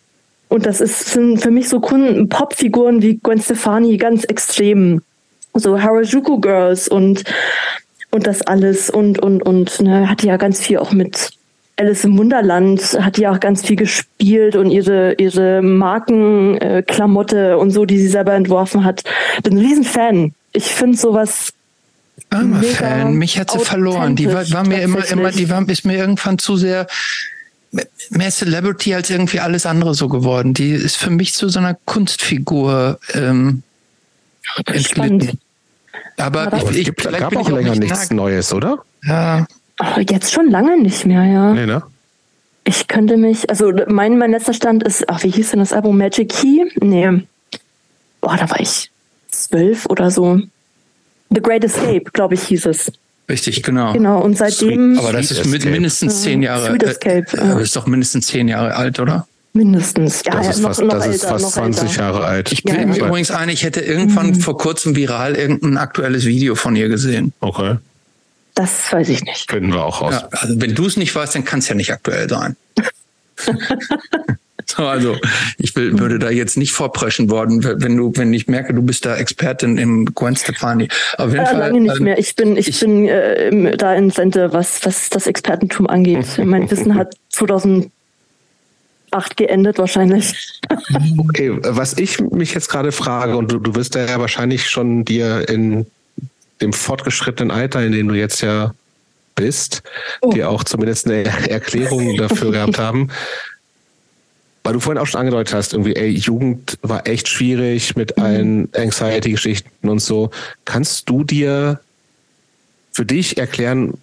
Und 0.50 0.66
das 0.66 0.82
ist, 0.82 1.12
sind 1.12 1.42
für 1.42 1.52
mich 1.52 1.70
so 1.70 1.80
Popfiguren 1.80 3.02
wie 3.02 3.20
Gwen 3.22 3.42
Stefani 3.42 3.98
ganz 3.98 4.24
extrem. 4.26 5.02
So 5.54 5.82
Harajuku 5.82 6.40
Girls 6.40 6.88
und, 6.88 7.24
und 8.12 8.28
das 8.28 8.42
alles. 8.44 8.90
Und, 8.90 9.20
und, 9.20 9.42
und 9.42 9.82
ne, 9.82 10.10
hat 10.10 10.22
ja 10.22 10.38
ganz 10.38 10.60
viel 10.60 10.78
auch 10.78 10.92
mit 10.92 11.32
Alice 11.78 12.06
im 12.06 12.18
Wunderland 12.18 12.82
hat 13.02 13.18
ja 13.18 13.32
auch 13.32 13.40
ganz 13.40 13.66
viel 13.66 13.76
gespielt 13.76 14.56
und 14.56 14.72
ihre, 14.72 15.14
ihre 15.14 15.62
Markenklamotte 15.62 17.52
äh, 17.52 17.56
und 17.56 17.72
so, 17.72 17.86
die 17.86 18.00
sie 18.00 18.08
selber 18.08 18.34
entworfen 18.34 18.86
hat. 18.86 19.04
Bin 19.44 19.58
ein 19.58 19.66
Riesenfan. 19.66 20.34
Ich 20.54 20.66
finde 20.66 20.98
sowas 20.98 21.54
Armer 22.30 22.64
Fan, 22.64 23.14
mich 23.16 23.38
hat 23.38 23.52
sie 23.52 23.60
verloren. 23.60 24.16
Die 24.16 24.28
war, 24.28 24.50
war 24.52 24.66
mir 24.66 24.82
immer, 24.82 25.06
immer, 25.10 25.32
die 25.32 25.50
war, 25.50 25.68
ist 25.68 25.86
mir 25.86 25.98
irgendwann 25.98 26.38
zu 26.38 26.56
sehr 26.56 26.88
mehr 28.10 28.32
Celebrity 28.32 28.94
als 28.94 29.10
irgendwie 29.10 29.40
alles 29.40 29.66
andere 29.66 29.94
so 29.96 30.08
geworden. 30.08 30.54
Die 30.54 30.72
ist 30.72 30.98
für 30.98 31.10
mich 31.10 31.34
zu 31.34 31.50
so 31.50 31.60
einer 31.60 31.78
Kunstfigur 31.86 33.00
ähm, 33.14 33.64
entglitten. 34.66 35.40
Aber, 36.18 36.48
Aber 36.48 36.72
ich, 36.72 36.80
es 36.80 36.86
gibt, 36.86 37.04
gab 37.04 37.36
auch 37.36 37.50
länger 37.50 37.76
nichts 37.76 38.12
Neues, 38.12 38.54
oder? 38.54 38.80
Ja. 39.04 39.46
Oh, 39.82 40.00
jetzt 40.10 40.32
schon 40.32 40.50
lange 40.50 40.82
nicht 40.82 41.06
mehr, 41.06 41.24
ja. 41.26 41.54
Nee, 41.54 41.66
ne? 41.66 41.84
Ich 42.64 42.88
könnte 42.88 43.18
mich, 43.18 43.50
also 43.50 43.72
mein, 43.88 44.18
mein 44.18 44.32
letzter 44.32 44.54
Stand 44.54 44.84
ist, 44.84 45.08
ach, 45.08 45.24
wie 45.24 45.30
hieß 45.30 45.52
denn 45.52 45.60
das 45.60 45.74
Album? 45.74 45.98
Magic 45.98 46.30
Key? 46.30 46.66
Nee. 46.82 47.24
Boah, 48.22 48.38
da 48.38 48.50
war 48.50 48.60
ich 48.60 48.90
zwölf 49.30 49.86
oder 49.86 50.10
so. 50.10 50.40
The 51.30 51.42
Great 51.42 51.64
Escape, 51.64 52.06
glaube 52.14 52.34
ich, 52.36 52.44
hieß 52.44 52.66
es. 52.68 52.92
Richtig, 53.30 53.64
genau. 53.64 53.94
Genau, 53.94 54.22
und 54.22 54.38
seitdem. 54.38 54.98
Aber 55.00 55.12
das 55.12 55.32
ist 55.32 55.46
mit, 55.46 55.66
mindestens 55.66 56.22
zehn 56.22 56.42
Jahre. 56.42 56.70
Sweet 56.70 56.84
Escape. 56.84 57.26
Äh, 57.34 57.48
ja. 57.48 57.60
ist 57.60 57.76
doch 57.76 57.88
mindestens 57.88 58.28
zehn 58.28 58.48
Jahre 58.48 58.76
alt, 58.76 59.00
oder? 59.00 59.28
Mindestens. 59.54 60.24
Ja, 60.26 60.34
das 60.34 60.58
ist 60.58 60.62
noch, 60.62 60.70
fast, 60.70 60.82
noch 60.82 60.90
das 60.90 61.06
älter, 61.06 61.16
ist 61.16 61.26
fast 61.26 61.52
20 61.54 61.84
älter. 61.84 62.02
Jahre 62.02 62.26
alt. 62.26 62.52
Ich 62.52 62.64
bin 62.64 62.76
ja, 62.76 62.86
mir 62.86 62.98
ja. 62.98 63.06
übrigens 63.08 63.32
ein, 63.32 63.50
ich 63.50 63.64
hätte 63.64 63.80
irgendwann 63.80 64.28
mhm. 64.28 64.36
vor 64.36 64.58
kurzem 64.58 64.96
viral 64.96 65.36
irgendein 65.36 65.78
aktuelles 65.78 66.26
Video 66.26 66.56
von 66.56 66.76
ihr 66.76 66.90
gesehen. 66.90 67.34
Okay. 67.40 67.78
Das 68.56 68.92
weiß 68.92 69.10
ich 69.10 69.24
nicht. 69.24 69.52
Finden 69.52 69.74
wir 69.74 69.84
auch 69.84 70.02
raus. 70.02 70.14
Ja, 70.14 70.30
also 70.32 70.60
wenn 70.62 70.74
du 70.74 70.86
es 70.86 70.96
nicht 70.96 71.14
weißt, 71.14 71.36
dann 71.36 71.44
kann 71.44 71.60
es 71.60 71.68
ja 71.68 71.76
nicht 71.76 71.92
aktuell 71.92 72.30
sein. 72.30 72.56
so, 74.66 74.86
also 74.88 75.18
ich 75.58 75.76
will, 75.76 76.00
würde 76.00 76.20
da 76.20 76.30
jetzt 76.30 76.56
nicht 76.56 76.72
vorpreschen 76.72 77.30
worden, 77.30 77.64
wenn 77.64 77.98
du, 77.98 78.14
wenn 78.16 78.34
ich 78.34 78.48
merke, 78.48 78.74
du 78.74 78.82
bist 78.82 79.06
da 79.06 79.18
Expertin 79.18 79.78
im 79.78 80.06
Gwen 80.06 80.38
Stefani. 80.38 80.88
Auf 81.18 81.32
jeden 81.32 81.44
äh, 81.44 81.48
Fall, 81.48 81.58
lange 81.58 81.82
nicht 81.82 81.98
ähm, 81.98 82.04
mehr. 82.04 82.18
Ich 82.18 82.34
bin, 82.38 82.56
ich, 82.56 82.70
ich 82.70 82.80
bin 82.80 83.10
äh, 83.10 83.76
da 83.76 83.94
in 83.94 84.10
Sente, 84.10 84.54
was, 84.54 84.86
was 84.86 85.10
das 85.10 85.28
Expertentum 85.28 85.88
angeht. 85.88 86.26
mein 86.44 86.72
Wissen 86.72 86.96
hat 86.96 87.14
2008 87.32 87.92
geendet 89.36 89.80
wahrscheinlich. 89.80 90.62
okay, 91.18 91.58
was 91.62 91.98
ich 91.98 92.22
mich 92.22 92.54
jetzt 92.54 92.70
gerade 92.70 92.94
frage, 92.94 93.36
und 93.36 93.52
du, 93.52 93.60
du 93.60 93.76
wirst 93.76 93.96
ja 93.96 94.18
wahrscheinlich 94.18 94.70
schon 94.70 95.04
dir 95.04 95.50
in 95.50 95.88
dem 96.62 96.74
fortgeschrittenen 96.74 97.52
Alter, 97.52 97.84
in 97.84 97.92
dem 97.92 98.08
du 98.08 98.16
jetzt 98.16 98.42
ja 98.42 98.74
bist, 99.36 99.84
oh. 100.22 100.32
die 100.32 100.44
auch 100.44 100.64
zumindest 100.64 101.08
eine 101.08 101.26
Erklärung 101.50 102.18
dafür 102.18 102.52
gehabt 102.52 102.80
haben. 102.80 103.10
Weil 104.64 104.74
du 104.74 104.80
vorhin 104.80 105.02
auch 105.02 105.06
schon 105.06 105.20
angedeutet 105.20 105.54
hast, 105.54 105.74
irgendwie, 105.74 105.96
ey, 105.96 106.10
Jugend 106.10 106.80
war 106.82 107.06
echt 107.08 107.28
schwierig 107.28 107.96
mit 107.96 108.18
mhm. 108.18 108.24
allen 108.24 108.70
Anxiety-Geschichten 108.74 109.88
und 109.88 110.00
so. 110.00 110.32
Kannst 110.64 111.08
du 111.10 111.24
dir 111.24 111.82
für 112.92 113.06
dich 113.06 113.38
erklären, 113.38 113.94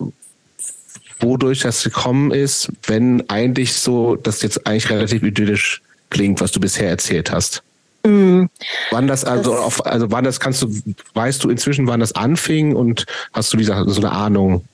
wodurch 1.19 1.61
das 1.61 1.83
gekommen 1.83 2.31
ist, 2.31 2.71
wenn 2.87 3.29
eigentlich 3.29 3.73
so, 3.73 4.17
das 4.17 4.43
jetzt 4.43 4.67
eigentlich 4.67 4.91
relativ 4.91 5.23
idyllisch 5.23 5.83
klingt, 6.11 6.41
was 6.41 6.53
du 6.53 6.61
bisher 6.61 6.89
erzählt 6.89 7.33
hast? 7.33 7.63
Mhm. 8.05 8.49
Wann 8.91 9.07
das 9.07 9.25
also 9.25 9.53
das, 9.53 9.61
auf, 9.61 9.87
also 9.87 10.11
wann 10.11 10.25
das 10.25 10.41
kannst 10.41 10.63
du, 10.63 10.75
weißt 11.15 11.45
du 11.45 11.51
inzwischen, 11.51 11.87
wann 11.87 12.01
das 12.01 12.15
anfing 12.15 12.75
und 12.75 13.07
hast 13.33 13.53
du 13.53 13.57
diese, 13.57 13.85
so 13.87 14.01
eine 14.01 14.13
Ahnung, 14.13 14.65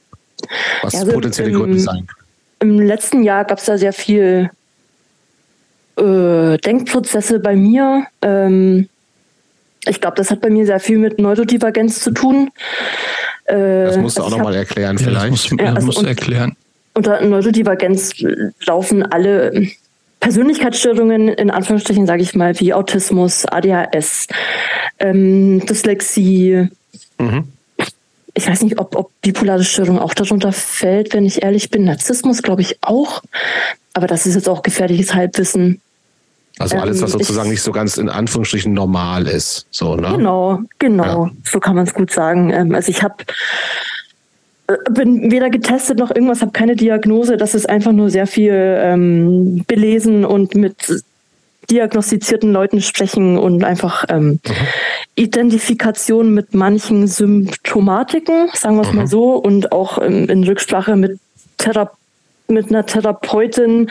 was 0.83 0.95
also 0.95 1.13
potenzielle 1.13 1.51
im, 1.51 1.57
Gründe 1.57 1.81
sein 1.81 2.07
Im 2.61 2.81
letzten 2.81 3.23
Jahr 3.23 3.45
gab 3.45 3.59
es 3.59 3.65
da 3.65 3.77
sehr 3.77 3.93
viel 3.93 4.51
äh, 5.97 6.59
Denkprozesse 6.59 7.41
bei 7.41 7.55
mir. 7.55 8.07
Ähm, 8.23 8.89
ich 9.87 10.01
glaube, 10.01 10.17
das 10.17 10.31
hat 10.31 10.41
bei 10.41 10.51
mir 10.51 10.65
sehr 10.65 10.81
viel 10.81 10.99
mit 10.99 11.19
Neurodivergenz 11.19 12.01
zu 12.01 12.13
tun. 12.13 12.51
Äh, 13.45 13.85
das 13.85 13.97
musst 13.97 14.19
du 14.19 14.23
auch 14.23 14.31
nochmal 14.31 14.55
erklären, 14.55 14.99
vielleicht. 14.99 15.17
Ja, 15.17 15.31
das 15.31 15.51
musst, 15.51 15.61
ja, 15.61 15.75
also 15.75 15.87
musst 15.87 16.03
du 16.03 16.07
erklären. 16.07 16.57
Unter 16.95 17.21
Neurodivergenz 17.25 18.15
laufen 18.65 19.03
alle 19.03 19.69
Persönlichkeitsstörungen 20.21 21.29
in 21.29 21.51
Anführungsstrichen, 21.51 22.07
sage 22.07 22.23
ich 22.23 22.35
mal, 22.35 22.59
wie 22.61 22.75
Autismus, 22.75 23.47
ADHS, 23.47 24.27
ähm, 24.99 25.65
Dyslexie. 25.67 26.69
Mhm. 27.19 27.53
Ich 28.35 28.49
weiß 28.49 28.63
nicht, 28.63 28.79
ob, 28.79 28.95
ob 28.95 29.11
bipolare 29.21 29.65
Störung 29.65 29.99
auch 29.99 30.15
darunter 30.15 30.53
fällt, 30.53 31.13
wenn 31.13 31.27
ich 31.27 31.43
ehrlich 31.43 31.71
bin. 31.71 31.85
Narzissmus 31.85 32.43
glaube 32.43 32.63
ich 32.63 32.79
auch. 32.83 33.23
Aber 33.95 34.07
das 34.07 34.27
ist 34.27 34.35
jetzt 34.35 34.49
auch 34.49 34.63
gefährliches 34.63 35.15
Halbwissen. 35.15 35.81
Also 36.59 36.77
alles, 36.77 37.01
was 37.03 37.13
ähm, 37.13 37.21
sozusagen 37.21 37.49
ich, 37.49 37.53
nicht 37.53 37.63
so 37.63 37.73
ganz 37.73 37.97
in 37.99 38.09
Anführungsstrichen 38.09 38.73
normal 38.73 39.27
ist. 39.27 39.67
So, 39.71 39.97
ne? 39.97 40.13
Genau, 40.17 40.61
genau. 40.79 41.27
Ja. 41.27 41.31
So 41.45 41.61
kann 41.61 41.77
man 41.77 41.87
es 41.87 41.95
gut 41.95 42.13
sagen. 42.13 42.51
Ähm, 42.51 42.75
also 42.75 42.91
ich 42.91 43.03
habe 43.03 43.17
bin 44.91 45.31
weder 45.31 45.51
getestet 45.51 45.99
noch 45.99 46.11
irgendwas, 46.11 46.43
habe 46.43 46.53
keine 46.53 46.77
Diagnose. 46.77 47.37
Das 47.37 47.55
ist 47.55 47.69
einfach 47.69 47.93
nur 47.93 48.11
sehr 48.11 48.27
viel 48.27 48.53
ähm, 48.53 49.65
belesen 49.67 50.25
und 50.25 50.55
mit 50.55 51.03
diagnostizierten 51.71 52.53
Leuten 52.53 52.81
sprechen 52.81 53.39
und 53.39 53.65
einfach 53.65 54.05
ähm, 54.09 54.27
mhm. 54.27 54.41
Identifikation 55.15 56.33
mit 56.33 56.55
manchen 56.55 57.07
Symptomatiken, 57.07 58.49
sagen 58.55 58.77
wir 58.77 58.83
es 58.83 58.91
mhm. 58.91 58.97
mal 58.97 59.07
so, 59.07 59.35
und 59.35 59.73
auch 59.73 60.01
ähm, 60.01 60.29
in 60.29 60.45
Rücksprache 60.45 60.97
mit, 60.97 61.19
Thera 61.59 61.91
mit 62.49 62.71
einer 62.71 62.87
Therapeutin 62.87 63.91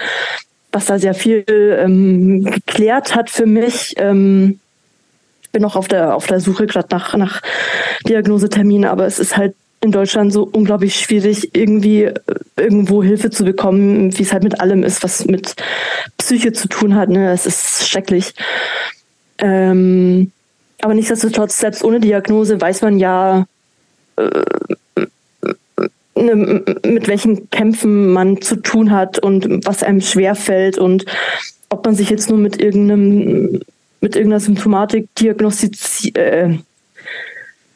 was 0.71 0.85
da 0.85 0.99
sehr 0.99 1.13
viel 1.13 1.45
ähm, 1.47 2.43
geklärt 2.43 3.15
hat 3.15 3.29
für 3.29 3.45
mich. 3.45 3.95
Ähm, 3.97 4.59
bin 5.51 5.61
noch 5.61 5.75
auf 5.75 5.87
der 5.87 6.15
auf 6.15 6.27
der 6.27 6.39
Suche 6.39 6.67
gerade 6.67 6.89
nach 6.91 7.15
nach 7.15 7.41
Diagnoseterminen, 8.07 8.89
aber 8.89 9.05
es 9.05 9.17
ist 9.17 9.37
halt 9.37 9.55
in 9.81 9.91
Deutschland 9.91 10.33
so 10.33 10.43
unglaublich 10.51 10.95
schwierig, 10.95 11.55
irgendwie 11.55 12.03
äh, 12.03 12.13
irgendwo 12.55 13.03
Hilfe 13.03 13.29
zu 13.29 13.43
bekommen, 13.43 14.17
wie 14.17 14.23
es 14.23 14.33
halt 14.33 14.43
mit 14.43 14.59
allem 14.59 14.83
ist, 14.83 15.03
was 15.03 15.25
mit 15.25 15.55
Psyche 16.17 16.51
zu 16.53 16.67
tun 16.67 16.95
hat. 16.95 17.09
Ne? 17.09 17.31
Es 17.31 17.45
ist 17.45 17.87
schrecklich. 17.87 18.33
Ähm, 19.37 20.31
aber 20.81 20.93
nichtsdestotrotz, 20.93 21.59
selbst 21.59 21.83
ohne 21.83 21.99
Diagnose 21.99 22.59
weiß 22.59 22.81
man 22.81 22.99
ja, 22.99 23.45
äh, 24.15 24.41
ne, 26.15 26.63
mit 26.85 27.07
welchen 27.07 27.49
Kämpfen 27.49 28.11
man 28.11 28.41
zu 28.41 28.57
tun 28.57 28.91
hat 28.91 29.19
und 29.19 29.65
was 29.65 29.83
einem 29.83 30.01
schwerfällt 30.01 30.77
und 30.77 31.05
ob 31.69 31.85
man 31.85 31.95
sich 31.95 32.09
jetzt 32.09 32.29
nur 32.29 32.39
mit 32.39 32.61
irgendeinem 32.61 33.59
mit 33.99 34.15
irgendeiner 34.15 34.39
Symptomatik 34.39 35.13
diagnostiziert, 35.15 36.17
äh, 36.17 36.57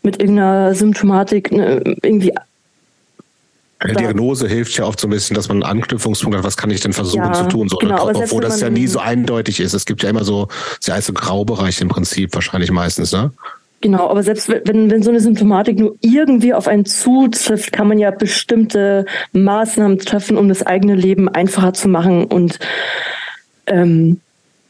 mit 0.03 0.19
irgendeiner 0.19 0.73
Symptomatik 0.75 1.51
ne, 1.51 1.81
irgendwie 2.01 2.33
eine 3.81 3.95
Diagnose 3.95 4.47
hilft 4.47 4.77
ja 4.77 4.85
oft 4.85 4.99
so 4.99 5.07
ein 5.07 5.09
bisschen, 5.09 5.33
dass 5.33 5.47
man 5.47 5.63
einen 5.63 5.79
Anknüpfungspunkt 5.79 6.37
hat, 6.37 6.43
was 6.43 6.55
kann 6.55 6.69
ich 6.69 6.81
denn 6.81 6.93
versuchen 6.93 7.23
ja, 7.23 7.33
zu 7.33 7.45
tun, 7.45 7.67
so, 7.67 7.77
genau, 7.77 8.09
obwohl 8.09 8.43
das 8.43 8.61
ja 8.61 8.69
nie 8.69 8.85
so 8.85 8.99
eindeutig 8.99 9.59
ist. 9.59 9.73
Es 9.73 9.85
gibt 9.85 10.03
ja 10.03 10.09
immer 10.09 10.23
so, 10.23 10.49
sehr 10.79 10.93
heißt 10.93 11.07
so 11.07 11.13
Graubereich 11.13 11.81
im 11.81 11.87
Prinzip, 11.87 12.35
wahrscheinlich 12.35 12.71
meistens, 12.71 13.11
ne? 13.11 13.31
Genau, 13.81 14.07
aber 14.07 14.21
selbst 14.21 14.47
wenn, 14.47 14.91
wenn 14.91 15.01
so 15.01 15.09
eine 15.09 15.19
Symptomatik 15.19 15.79
nur 15.79 15.95
irgendwie 16.01 16.53
auf 16.53 16.67
einen 16.67 16.85
zutrifft, 16.85 17.71
kann 17.71 17.87
man 17.87 17.97
ja 17.97 18.11
bestimmte 18.11 19.07
Maßnahmen 19.33 19.97
treffen, 19.97 20.37
um 20.37 20.47
das 20.47 20.61
eigene 20.61 20.93
Leben 20.93 21.27
einfacher 21.27 21.73
zu 21.73 21.89
machen. 21.89 22.25
Und 22.25 22.59
ähm, 23.65 24.21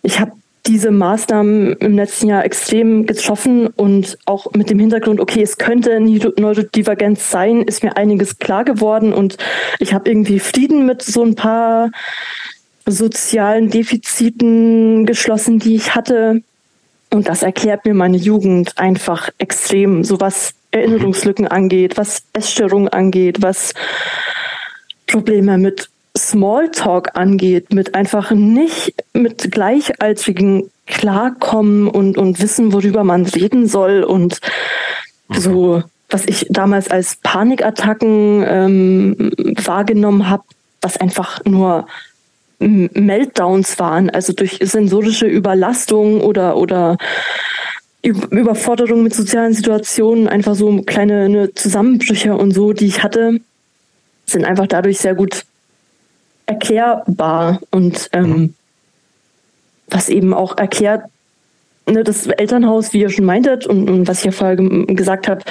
ich 0.03 0.21
habe 0.21 0.31
diese 0.65 0.91
Maßnahmen 0.91 1.73
im 1.77 1.95
letzten 1.95 2.27
Jahr 2.27 2.45
extrem 2.45 3.05
getroffen 3.05 3.67
und 3.67 4.17
auch 4.25 4.51
mit 4.53 4.69
dem 4.69 4.79
Hintergrund, 4.79 5.19
okay, 5.19 5.41
es 5.41 5.57
könnte 5.57 5.99
Neurodivergenz 5.99 7.31
sein, 7.31 7.61
ist 7.63 7.83
mir 7.83 7.97
einiges 7.97 8.37
klar 8.37 8.63
geworden 8.63 9.13
und 9.13 9.37
ich 9.79 9.93
habe 9.93 10.09
irgendwie 10.09 10.39
Frieden 10.39 10.85
mit 10.85 11.01
so 11.01 11.23
ein 11.23 11.35
paar 11.35 11.89
sozialen 12.85 13.69
Defiziten 13.69 15.05
geschlossen, 15.05 15.59
die 15.59 15.75
ich 15.75 15.95
hatte. 15.95 16.41
Und 17.09 17.27
das 17.27 17.43
erklärt 17.43 17.85
mir 17.85 17.93
meine 17.93 18.17
Jugend 18.17 18.77
einfach 18.77 19.29
extrem, 19.37 20.03
so 20.03 20.19
was 20.19 20.53
Erinnerungslücken 20.71 21.47
angeht, 21.47 21.97
was 21.97 22.23
Essstörungen 22.33 22.87
angeht, 22.87 23.41
was 23.41 23.73
Probleme 25.07 25.57
mit 25.57 25.89
Smalltalk 26.29 27.15
angeht, 27.15 27.73
mit 27.73 27.95
einfach 27.95 28.31
nicht 28.31 28.93
mit 29.13 29.51
Gleichaltrigen 29.51 30.69
klarkommen 30.85 31.87
und, 31.87 32.17
und 32.17 32.41
wissen, 32.41 32.73
worüber 32.73 33.03
man 33.03 33.25
reden 33.25 33.67
soll 33.67 34.03
und 34.03 34.39
so, 35.29 35.83
was 36.09 36.25
ich 36.25 36.47
damals 36.49 36.89
als 36.89 37.15
Panikattacken 37.15 38.43
ähm, 38.45 39.31
wahrgenommen 39.63 40.29
habe, 40.29 40.43
was 40.81 40.97
einfach 40.97 41.43
nur 41.45 41.87
Meltdowns 42.59 43.79
waren, 43.79 44.09
also 44.09 44.33
durch 44.33 44.59
sensorische 44.61 45.25
Überlastung 45.25 46.21
oder, 46.21 46.57
oder 46.57 46.97
Überforderung 48.03 49.03
mit 49.03 49.15
sozialen 49.15 49.53
Situationen, 49.53 50.27
einfach 50.27 50.55
so 50.55 50.81
kleine 50.83 51.29
ne, 51.29 51.53
Zusammenbrüche 51.53 52.35
und 52.35 52.51
so, 52.51 52.73
die 52.73 52.85
ich 52.85 53.03
hatte, 53.03 53.39
sind 54.25 54.45
einfach 54.45 54.67
dadurch 54.67 54.99
sehr 54.99 55.15
gut 55.15 55.43
erklärbar 56.51 57.59
und 57.71 58.09
ähm, 58.13 58.29
mhm. 58.29 58.53
was 59.87 60.09
eben 60.09 60.33
auch 60.33 60.57
erklärt, 60.57 61.03
ne, 61.87 62.03
das 62.03 62.27
Elternhaus, 62.27 62.93
wie 62.93 63.01
ihr 63.01 63.09
schon 63.09 63.25
meintet 63.25 63.65
und, 63.65 63.89
und 63.89 64.07
was 64.07 64.19
ich 64.19 64.25
ja 64.25 64.31
vorher 64.31 64.55
gesagt 64.57 65.27
habe, 65.27 65.41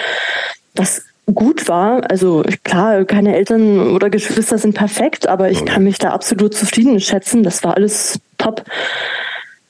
das 0.75 1.03
gut 1.35 1.69
war. 1.69 2.11
Also 2.11 2.43
klar, 2.65 3.05
keine 3.05 3.37
Eltern 3.37 3.91
oder 3.91 4.11
Geschwister 4.11 4.59
sind 4.59 4.75
perfekt, 4.75 5.29
aber 5.29 5.51
ich 5.51 5.65
kann 5.65 5.85
mich 5.85 5.99
da 5.99 6.11
absolut 6.11 6.55
zufrieden 6.55 7.01
schätzen. 7.01 7.43
Das 7.43 7.63
war 7.65 7.77
alles 7.77 8.21
top. 8.39 8.65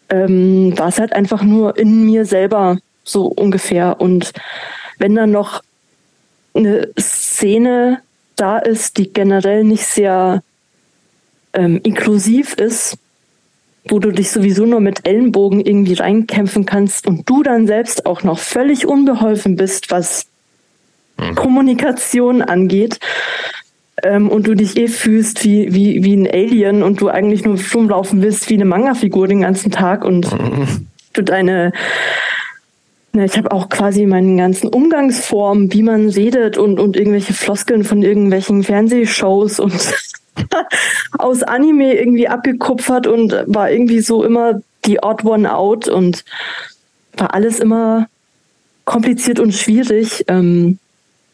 Ähm, 0.09 0.77
war 0.77 0.89
es 0.89 0.99
halt 0.99 1.13
einfach 1.13 1.43
nur 1.43 1.79
in 1.79 2.05
mir 2.05 2.25
selber 2.25 2.79
so 3.05 3.27
ungefähr. 3.27 4.01
Und 4.01 4.33
wenn 4.99 5.15
dann 5.15 5.31
noch 5.31 5.63
eine 6.55 6.89
Szene 6.99 8.01
da 8.37 8.59
ist, 8.59 8.99
die 8.99 9.13
generell 9.13 9.65
nicht 9.65 9.85
sehr 9.85 10.43
ähm, 11.53 11.81
inklusiv 11.83 12.55
ist, 12.55 12.99
wo 13.89 13.99
du 13.99 14.11
dich 14.11 14.31
sowieso 14.31 14.67
nur 14.67 14.81
mit 14.81 15.07
Ellenbogen 15.07 15.61
irgendwie 15.61 15.95
reinkämpfen 15.95 16.67
kannst 16.67 17.07
und 17.07 17.29
du 17.29 17.43
dann 17.43 17.67
selbst 17.67 18.07
auch 18.07 18.23
noch 18.23 18.39
völlig 18.39 18.87
unbeholfen 18.87 19.57
bist, 19.57 19.91
was 19.91 20.27
mhm. 21.19 21.35
Kommunikation 21.35 22.43
angeht. 22.43 22.99
Ähm, 24.03 24.29
und 24.29 24.47
du 24.47 24.55
dich 24.55 24.77
eh 24.77 24.89
fühlst 24.89 25.45
wie, 25.45 25.75
wie, 25.75 26.03
wie 26.03 26.17
ein 26.17 26.27
Alien 26.27 26.83
und 26.83 27.01
du 27.01 27.09
eigentlich 27.09 27.45
nur 27.45 27.59
rumlaufen 27.75 28.23
willst 28.23 28.49
wie 28.49 28.55
eine 28.55 28.65
Manga-Figur 28.65 29.29
den 29.29 29.43
ganzen 29.43 29.71
Tag 29.71 30.05
und 30.05 30.33
mhm. 30.33 30.87
du 31.13 31.23
deine 31.23 31.73
ja, 33.13 33.25
ich 33.25 33.37
habe 33.37 33.51
auch 33.51 33.69
quasi 33.69 34.07
meinen 34.07 34.37
ganzen 34.37 34.69
Umgangsformen, 34.69 35.73
wie 35.73 35.83
man 35.83 36.09
redet 36.09 36.57
und, 36.57 36.79
und 36.79 36.97
irgendwelche 36.97 37.35
Floskeln 37.35 37.83
von 37.83 38.03
irgendwelchen 38.03 38.63
Fernsehshows 38.63 39.59
und 39.59 39.75
aus 41.19 41.43
Anime 41.43 41.95
irgendwie 41.95 42.29
abgekupfert 42.29 43.07
und 43.07 43.33
war 43.47 43.71
irgendwie 43.71 44.01
so 44.01 44.25
immer 44.25 44.61
die 44.85 45.03
Odd 45.03 45.25
One 45.25 45.53
Out 45.53 45.89
und 45.89 46.25
war 47.17 47.35
alles 47.35 47.61
immer 47.61 48.09
kompliziert 48.85 49.39
und 49.39 49.53
schwierig. 49.53 50.25
Ähm, 50.29 50.79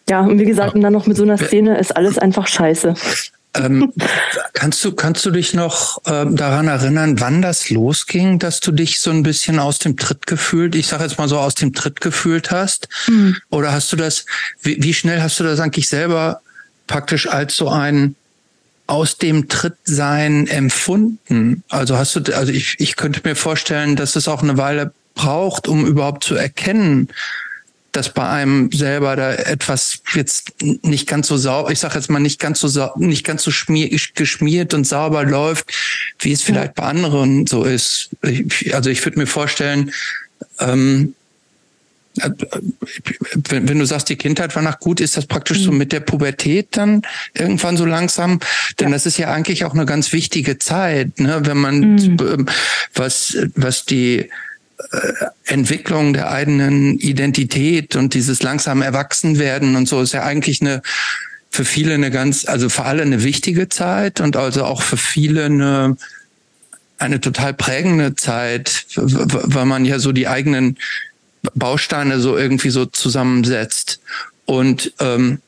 ja, 0.09 0.21
und 0.21 0.39
wie 0.39 0.45
gesagt, 0.45 0.75
und 0.75 0.83
dann 0.83 0.93
noch 0.93 1.07
mit 1.07 1.17
so 1.17 1.23
einer 1.23 1.39
Szene 1.39 1.79
ist 1.79 1.97
alles 1.97 2.19
einfach 2.19 2.47
scheiße. 2.47 2.95
Ähm, 3.55 3.93
kannst 4.53 4.85
du 4.85 4.93
kannst 4.93 5.25
du 5.25 5.31
dich 5.31 5.55
noch 5.55 5.99
ähm, 6.07 6.37
daran 6.37 6.69
erinnern, 6.69 7.21
wann 7.21 7.43
das 7.43 7.71
losging, 7.71 8.39
dass 8.39 8.61
du 8.61 8.73
dich 8.73 9.01
so 9.01 9.11
ein 9.11 9.23
bisschen 9.23 9.59
aus 9.59 9.79
dem 9.79 9.97
Tritt 9.97 10.27
gefühlt, 10.27 10.75
ich 10.75 10.87
sage 10.87 11.05
jetzt 11.05 11.19
mal 11.19 11.29
so 11.29 11.39
aus 11.39 11.55
dem 11.55 11.73
Tritt 11.73 12.01
gefühlt 12.01 12.51
hast? 12.51 12.89
Mhm. 13.09 13.37
Oder 13.51 13.73
hast 13.73 13.93
du 13.93 13.97
das? 13.97 14.27
Wie, 14.63 14.83
wie 14.83 14.95
schnell 14.95 15.21
hast 15.21 15.41
du 15.41 15.45
das 15.45 15.61
eigentlich 15.61 15.89
selber 15.89 16.41
praktisch 16.87 17.29
als 17.29 17.57
so 17.57 17.69
ein 17.69 18.15
aus 18.87 19.19
dem 19.19 19.49
Trittsein 19.49 20.47
empfunden? 20.47 21.63
Also 21.69 21.97
hast 21.97 22.17
du, 22.17 22.37
also 22.37 22.53
ich, 22.53 22.77
ich 22.79 22.97
könnte 22.97 23.21
mir 23.25 23.35
vorstellen, 23.35 23.97
dass 23.97 24.17
es 24.17 24.29
auch 24.29 24.43
eine 24.43 24.57
Weile 24.57 24.93
braucht, 25.15 25.67
um 25.67 25.87
überhaupt 25.87 26.25
zu 26.25 26.35
erkennen, 26.35 27.09
dass 27.97 28.13
bei 28.13 28.29
einem 28.29 28.71
selber 28.73 29.17
da 29.17 29.33
etwas 29.33 30.03
jetzt 30.13 30.53
nicht 30.61 31.09
ganz 31.09 31.29
so 31.29 31.39
sauber, 31.39 31.71
ich 31.71 31.79
sage 31.79 31.95
jetzt 31.95 32.11
mal 32.11 32.21
nicht 32.21 32.39
ganz 32.39 32.61
so 32.61 32.91
nicht 32.97 33.25
ganz 33.25 33.43
so 33.43 33.51
schmier, 33.51 33.89
geschmiert 34.15 34.75
und 34.75 34.87
sauber 34.87 35.25
läuft, 35.25 35.73
wie 36.19 36.33
es 36.33 36.43
vielleicht 36.43 36.75
bei 36.75 36.83
anderen 36.83 37.47
so 37.47 37.65
ist. 37.65 38.11
Ich, 38.21 38.75
also 38.75 38.91
ich 38.91 39.03
würde 39.05 39.19
mir 39.19 39.27
vorstellen, 39.27 39.93
ähm, 40.61 41.15
wenn, 43.49 43.69
wenn 43.69 43.79
du 43.79 43.85
sagst, 43.85 44.09
die 44.09 44.17
Kindheit 44.17 44.55
war 44.57 44.63
nach 44.63 44.81
gut, 44.81 45.01
ist 45.01 45.17
das 45.17 45.27
praktisch 45.27 45.61
mhm. 45.61 45.65
so 45.65 45.73
mit 45.73 45.93
der 45.93 46.01
Pubertät 46.01 46.69
dann 46.73 47.03
irgendwann 47.35 47.77
so 47.77 47.85
langsam? 47.85 48.41
Denn 48.81 48.89
ja. 48.89 48.95
das 48.95 49.07
ist 49.07 49.19
ja 49.19 49.33
eigentlich 49.33 49.65
auch 49.65 49.75
eine 49.75 49.87
ganz 49.87 50.13
wichtige 50.13 50.59
Zeit, 50.59 51.21
ne? 51.21 51.41
wenn 51.45 51.59
man 51.59 51.81
mhm. 51.95 52.47
was, 52.95 53.37
was 53.55 53.85
die 53.85 54.19
äh, 54.21 54.29
Entwicklung 55.45 56.13
der 56.13 56.31
eigenen 56.31 56.99
Identität 56.99 57.97
und 57.97 58.15
dieses 58.15 58.43
langsam 58.43 58.83
Erwachsenwerden 58.83 59.77
und 59.77 59.89
so 59.89 60.01
ist 60.01 60.13
ja 60.13 60.23
eigentlich 60.23 60.61
eine 60.61 60.83
für 61.51 61.65
viele 61.65 61.95
eine 61.95 62.11
ganz, 62.11 62.45
also 62.45 62.69
für 62.69 62.85
alle 62.85 63.03
eine 63.03 63.23
wichtige 63.23 63.71
Zeit 63.71 64.21
und 64.21 64.37
also 64.37 64.65
auch 64.65 64.83
für 64.83 64.99
viele 64.99 65.47
eine 65.47 65.97
eine 66.99 67.21
total 67.21 67.55
prägende 67.55 68.15
Zeit, 68.15 68.87
weil 68.97 69.67
man 69.67 69.85
ja 69.85 69.99
so 69.99 70.13
die 70.13 70.29
eigenen 70.29 70.79
Bausteine 71.55 72.21
so 72.21 72.37
irgendwie 72.37 72.71
so 72.71 72.87
zusammensetzt. 72.87 74.01
Und 74.45 74.93
ähm, 75.01 75.41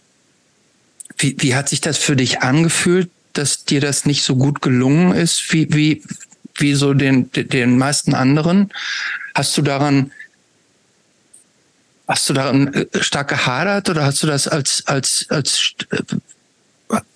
wie, 1.18 1.36
wie 1.38 1.54
hat 1.54 1.68
sich 1.68 1.80
das 1.80 1.98
für 1.98 2.16
dich 2.16 2.40
angefühlt, 2.40 3.10
dass 3.32 3.64
dir 3.64 3.80
das 3.80 4.06
nicht 4.06 4.22
so 4.22 4.36
gut 4.36 4.62
gelungen 4.62 5.12
ist, 5.12 5.52
wie, 5.52 5.72
wie, 5.72 6.02
wie 6.56 6.74
so 6.74 6.94
den, 6.94 7.30
den 7.32 7.78
meisten 7.78 8.14
anderen? 8.14 8.70
Hast 9.34 9.56
du 9.56 9.62
daran, 9.62 10.12
hast 12.06 12.28
du 12.28 12.32
daran 12.34 12.74
äh, 12.74 12.86
stark 13.00 13.28
gehadert 13.28 13.88
oder 13.90 14.04
hast 14.04 14.22
du 14.22 14.26
das 14.26 14.48
als, 14.48 14.82
als, 14.86 15.26
als, 15.28 15.74
äh, 15.90 16.02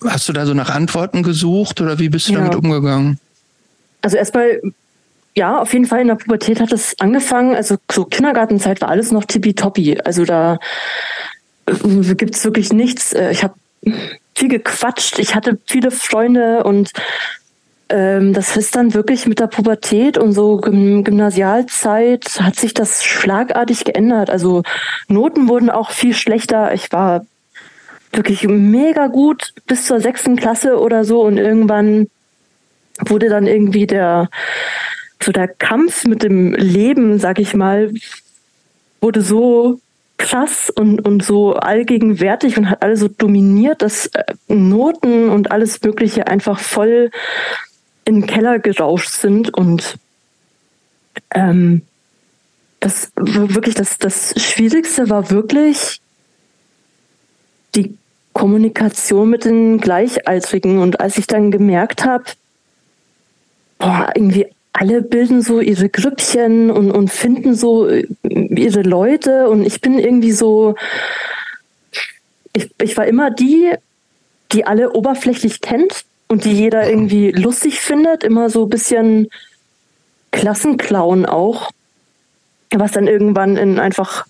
hast 0.06 0.28
du 0.28 0.32
da 0.32 0.46
so 0.46 0.54
nach 0.54 0.70
Antworten 0.70 1.22
gesucht 1.22 1.80
oder 1.80 1.98
wie 1.98 2.08
bist 2.08 2.28
du 2.28 2.32
ja. 2.34 2.38
damit 2.40 2.54
umgegangen? 2.54 3.18
Also 4.02 4.16
erstmal 4.16 4.60
ja, 5.34 5.58
auf 5.58 5.72
jeden 5.72 5.86
Fall 5.86 6.00
in 6.00 6.08
der 6.08 6.16
Pubertät 6.16 6.60
hat 6.60 6.72
es 6.72 6.98
angefangen. 7.00 7.54
Also 7.54 7.76
so 7.90 8.04
Kindergartenzeit 8.04 8.80
war 8.80 8.88
alles 8.88 9.12
noch 9.12 9.24
tippitoppi. 9.24 9.98
Also 10.04 10.24
da 10.24 10.58
äh, 11.66 12.14
gibt's 12.14 12.44
wirklich 12.44 12.72
nichts. 12.72 13.12
Äh, 13.12 13.30
ich 13.30 13.42
habe 13.42 13.54
viel 14.34 14.48
gequatscht. 14.48 15.18
Ich 15.18 15.34
hatte 15.34 15.58
viele 15.66 15.90
Freunde 15.90 16.64
und 16.64 16.92
ähm, 17.88 18.32
das 18.32 18.56
ist 18.56 18.76
dann 18.76 18.94
wirklich 18.94 19.26
mit 19.26 19.38
der 19.38 19.46
Pubertät 19.46 20.18
und 20.18 20.32
so 20.32 20.58
Gymnasialzeit 20.58 22.40
hat 22.40 22.56
sich 22.56 22.74
das 22.74 23.04
schlagartig 23.04 23.84
geändert. 23.84 24.30
Also 24.30 24.62
Noten 25.08 25.48
wurden 25.48 25.70
auch 25.70 25.90
viel 25.90 26.14
schlechter. 26.14 26.72
Ich 26.74 26.92
war 26.92 27.26
wirklich 28.12 28.44
mega 28.44 29.06
gut 29.06 29.54
bis 29.66 29.86
zur 29.86 30.00
sechsten 30.00 30.36
Klasse 30.36 30.78
oder 30.78 31.04
so 31.04 31.22
und 31.22 31.38
irgendwann 31.38 32.08
wurde 32.98 33.28
dann 33.28 33.46
irgendwie 33.46 33.86
der 33.86 34.28
so 35.24 35.32
der 35.32 35.48
Kampf 35.48 36.04
mit 36.04 36.22
dem 36.22 36.54
Leben, 36.54 37.18
sag 37.18 37.38
ich 37.38 37.54
mal, 37.54 37.92
wurde 39.00 39.22
so 39.22 39.80
krass 40.18 40.70
und, 40.70 41.04
und 41.04 41.24
so 41.24 41.54
allgegenwärtig 41.54 42.56
und 42.56 42.70
hat 42.70 42.82
alles 42.82 43.00
so 43.00 43.08
dominiert, 43.08 43.82
dass 43.82 44.06
äh, 44.06 44.24
Noten 44.48 45.28
und 45.28 45.50
alles 45.50 45.82
Mögliche 45.82 46.28
einfach 46.28 46.60
voll 46.60 47.10
in 48.04 48.20
den 48.20 48.26
Keller 48.26 48.58
gerauscht 48.58 49.10
sind 49.10 49.52
und 49.54 49.98
ähm, 51.30 51.82
das 52.80 53.12
wirklich 53.16 53.74
das, 53.74 53.98
das 53.98 54.34
Schwierigste 54.36 55.08
war 55.08 55.30
wirklich 55.30 56.00
die 57.74 57.96
Kommunikation 58.32 59.30
mit 59.30 59.44
den 59.44 59.78
Gleichaltrigen. 59.78 60.78
Und 60.78 61.00
als 61.00 61.18
ich 61.18 61.26
dann 61.26 61.50
gemerkt 61.50 62.04
habe, 62.04 62.24
boah, 63.78 64.10
irgendwie 64.14 64.46
alle 64.72 65.02
bilden 65.02 65.42
so 65.42 65.60
ihre 65.60 65.88
Grüppchen 65.88 66.70
und, 66.70 66.90
und 66.90 67.10
finden 67.10 67.54
so 67.54 67.88
ihre 67.88 68.82
Leute. 68.82 69.48
Und 69.48 69.66
ich 69.66 69.80
bin 69.80 69.98
irgendwie 69.98 70.32
so, 70.32 70.74
ich, 72.52 72.70
ich 72.80 72.96
war 72.96 73.06
immer 73.06 73.30
die, 73.30 73.72
die 74.52 74.66
alle 74.66 74.92
oberflächlich 74.92 75.60
kennt 75.60 76.04
und 76.28 76.44
die 76.44 76.52
jeder 76.52 76.88
irgendwie 76.88 77.30
lustig 77.30 77.80
findet, 77.80 78.24
immer 78.24 78.48
so 78.48 78.64
ein 78.64 78.70
bisschen 78.70 79.28
Klassenclown 80.30 81.26
auch, 81.26 81.70
was 82.70 82.92
dann 82.92 83.06
irgendwann 83.06 83.58
in 83.58 83.78
einfach 83.78 84.26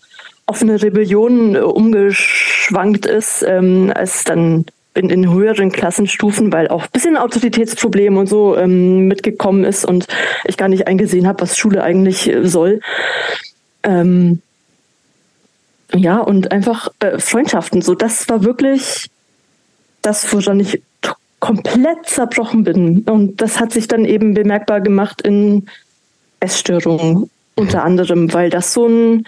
offene 0.47 0.83
Rebellion 0.83 1.57
umgeschwankt 1.57 3.07
ist, 3.07 3.45
ähm, 3.47 3.93
als 3.95 4.25
dann 4.25 4.67
in, 4.95 5.11
in 5.11 5.33
höheren 5.33 5.73
Klassenstufen, 5.73 6.53
weil 6.53 6.69
auch 6.69 6.85
ein 6.85 6.91
bisschen 6.93 7.17
Autoritätsproblem 7.17 8.17
und 8.17 8.29
so 8.29 8.57
ähm, 8.57 9.09
mitgekommen 9.09 9.65
ist 9.65 9.85
und 9.85 10.07
ich 10.45 10.57
gar 10.57 10.69
nicht 10.69 10.87
eingesehen 10.87 11.27
habe, 11.27 11.41
was 11.41 11.57
Schule 11.57 11.83
eigentlich 11.83 12.29
äh, 12.29 12.47
soll. 12.47 12.81
Ähm, 13.83 14.43
ja, 15.95 16.19
und 16.19 16.53
einfach 16.53 16.89
äh, 17.01 17.19
Freundschaften. 17.19 17.83
So, 17.83 17.95
das 17.95 18.29
war 18.29 18.45
wirklich 18.45 19.11
das, 20.03 20.33
woran 20.33 20.61
ich 20.61 20.83
komplett 21.41 22.07
zerbrochen 22.07 22.65
bin. 22.65 23.01
Und 23.01 23.41
das 23.41 23.61
hat 23.61 23.73
sich 23.73 23.89
dann 23.89 24.05
eben 24.05 24.35
bemerkbar 24.35 24.81
gemacht 24.81 25.23
in 25.23 25.67
Essstörungen 26.41 27.31
unter 27.57 27.85
anderem, 27.85 28.33
weil 28.33 28.49
das 28.49 28.73
so 28.73 28.87
ein 28.87 29.27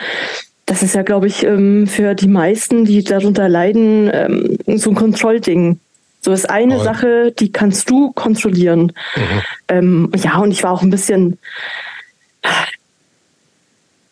das 0.66 0.82
ist 0.82 0.94
ja, 0.94 1.02
glaube 1.02 1.26
ich, 1.26 1.44
ähm, 1.44 1.86
für 1.86 2.14
die 2.14 2.28
meisten, 2.28 2.84
die 2.84 3.04
darunter 3.04 3.48
leiden, 3.48 4.10
ähm, 4.12 4.58
so 4.78 4.90
ein 4.90 4.96
Kontrollding. 4.96 5.78
So 6.20 6.32
ist 6.32 6.48
eine 6.48 6.78
oh. 6.78 6.82
Sache, 6.82 7.32
die 7.38 7.52
kannst 7.52 7.90
du 7.90 8.12
kontrollieren. 8.12 8.92
Mhm. 9.14 9.42
Ähm, 9.68 10.12
ja, 10.16 10.38
und 10.38 10.52
ich 10.52 10.62
war 10.62 10.70
auch 10.72 10.82
ein 10.82 10.90
bisschen, 10.90 11.38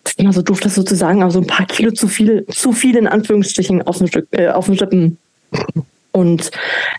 das 0.05 0.12
ist 0.12 0.18
immer 0.18 0.34
so 0.34 0.42
doof, 0.42 0.61
das 0.61 0.74
so 0.74 0.82
zu 0.82 0.94
sagen, 0.94 1.22
aber 1.22 1.30
so 1.30 1.40
ein 1.40 1.46
paar 1.46 1.66
Kilo 1.66 1.90
zu 1.92 2.09
viel, 2.09 2.44
zu 2.48 2.72
viel 2.72 2.96
in 2.96 3.07
Anführungsstrichen 3.07 3.82
auf 3.82 3.98
den, 3.98 4.11
äh, 4.32 4.48
auf 4.48 4.66
den 4.66 4.78
Rippen. 4.78 5.18
Und 6.12 6.50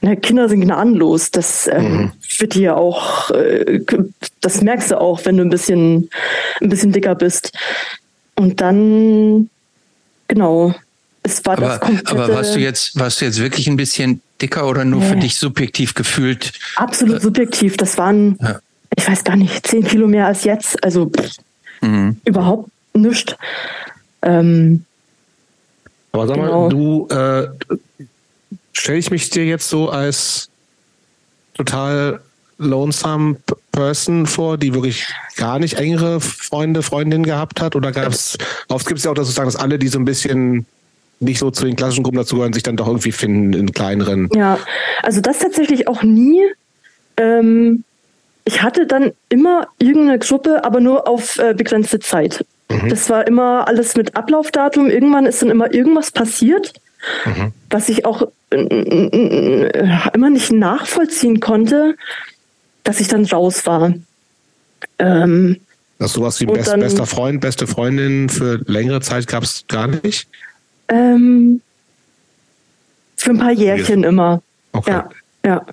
na, 0.02 0.16
Kinder 0.16 0.50
sind 0.50 0.62
gnadenlos. 0.62 1.30
Das 1.30 1.68
ähm, 1.68 1.98
mhm. 1.98 2.12
wird 2.40 2.56
dir 2.56 2.76
auch, 2.76 3.30
äh, 3.30 3.82
das 4.42 4.62
merkst 4.62 4.90
du 4.90 5.00
auch, 5.00 5.24
wenn 5.26 5.38
du 5.38 5.44
ein 5.44 5.52
bisschen, 5.52 6.10
ein 6.60 6.70
bisschen 6.70 6.92
dicker 6.92 7.14
bist. 7.14 7.52
Und 8.36 8.62
dann, 8.62 9.50
genau, 10.28 10.74
es 11.24 11.46
war 11.46 11.58
aber, 11.58 11.68
das 11.68 11.80
komplette, 11.80 12.12
Aber 12.12 12.28
warst 12.30 12.56
du 12.56 12.60
jetzt, 12.60 13.00
warst 13.00 13.22
du 13.22 13.26
jetzt 13.26 13.40
wirklich 13.40 13.68
ein 13.68 13.78
bisschen 13.78 14.22
dicker 14.42 14.68
oder 14.68 14.84
nur 14.84 15.00
nee. 15.00 15.10
für 15.10 15.16
dich 15.16 15.38
subjektiv 15.38 15.94
gefühlt? 15.94 16.52
Absolut 16.76 17.18
äh, 17.18 17.20
subjektiv. 17.22 17.78
Das 17.78 17.98
waren, 17.98 18.38
ja. 18.42 18.60
ich 18.96 19.08
weiß 19.08 19.24
gar 19.24 19.36
nicht, 19.36 19.66
zehn 19.66 19.84
Kilo 19.84 20.08
mehr 20.08 20.28
als 20.28 20.44
jetzt. 20.44 20.84
Also 20.84 21.10
pff, 21.10 21.32
mhm. 21.82 22.18
überhaupt 22.26 22.70
nichts. 22.94 23.36
Ähm, 24.22 24.86
aber 26.12 26.28
sag 26.28 26.36
genau. 26.36 26.64
mal, 26.64 26.70
du 26.70 27.08
äh, 27.10 27.48
stelle 28.74 29.00
ich 29.00 29.10
mich 29.10 29.30
dir 29.30 29.46
jetzt 29.46 29.70
so 29.70 29.90
als 29.90 30.50
total 31.54 32.22
lonesome 32.58 33.38
Person 33.72 34.26
vor, 34.26 34.58
die 34.58 34.74
wirklich 34.74 35.08
gar 35.36 35.60
nicht 35.60 35.76
engere 35.76 36.22
Freunde, 36.22 36.84
Freundinnen 36.84 37.24
gehabt 37.24 37.62
hat? 37.62 37.76
Oder 37.76 37.92
gab 37.92 38.12
es, 38.12 38.38
oft 38.70 38.88
gibt 38.88 39.00
es 39.00 39.06
ja 39.06 39.12
auch 39.12 39.16
das 39.16 39.28
sozusagen, 39.28 39.50
dass 39.50 39.56
alle, 39.56 39.80
die 39.80 39.88
so 39.88 40.00
ein 40.00 40.06
bisschen 40.06 40.66
nicht 41.20 41.40
so 41.40 41.52
zu 41.52 41.66
den 41.66 41.76
klassischen 41.76 42.04
Gruppen 42.04 42.18
dazugehören, 42.18 42.54
sich 42.54 42.64
dann 42.64 42.78
doch 42.78 42.88
irgendwie 42.88 43.12
finden 43.12 43.54
in 43.54 43.72
kleineren. 43.72 44.30
Ja, 44.36 44.60
also 45.02 45.22
das 45.22 45.40
tatsächlich 45.40 45.88
auch 45.88 46.04
nie. 46.04 46.42
Ähm, 47.18 47.84
ich 48.46 48.62
hatte 48.62 48.86
dann 48.86 49.14
immer 49.30 49.68
irgendeine 49.80 50.20
Gruppe, 50.20 50.64
aber 50.66 50.80
nur 50.80 51.08
auf 51.08 51.40
äh, 51.40 51.54
begrenzte 51.54 52.00
Zeit. 52.00 52.46
Mhm. 52.70 52.90
Das 52.90 53.10
war 53.10 53.26
immer 53.26 53.68
alles 53.68 53.96
mit 53.96 54.16
Ablaufdatum. 54.16 54.90
Irgendwann 54.90 55.26
ist 55.26 55.42
dann 55.42 55.50
immer 55.50 55.74
irgendwas 55.74 56.12
passiert, 56.12 56.74
mhm. 57.26 57.54
was 57.70 57.90
ich 57.90 58.06
auch 58.06 58.28
immer 58.52 60.30
nicht 60.30 60.52
nachvollziehen 60.52 61.40
konnte 61.40 61.96
dass 62.84 63.00
ich 63.00 63.08
dann 63.08 63.26
raus 63.26 63.66
war. 63.66 63.94
Ähm, 65.00 65.60
dass 66.00 66.14
sowas 66.14 66.40
wie 66.42 66.46
best, 66.46 66.70
dann, 66.70 66.82
bester 66.82 67.06
Freund, 67.06 67.42
beste 67.42 67.68
Freundin 67.68 68.30
für 68.30 68.60
längere 68.66 69.02
Zeit 69.02 69.28
gab 69.28 69.44
es 69.44 69.66
gar 69.68 69.88
nicht? 69.88 70.28
Ähm, 70.90 71.62
für 73.16 73.32
ein 73.32 73.40
paar 73.40 73.52
Jährchen 73.52 74.04
immer. 74.04 74.42
Okay. 74.74 74.92
Ja, 74.92 75.10
ja. 75.46 75.66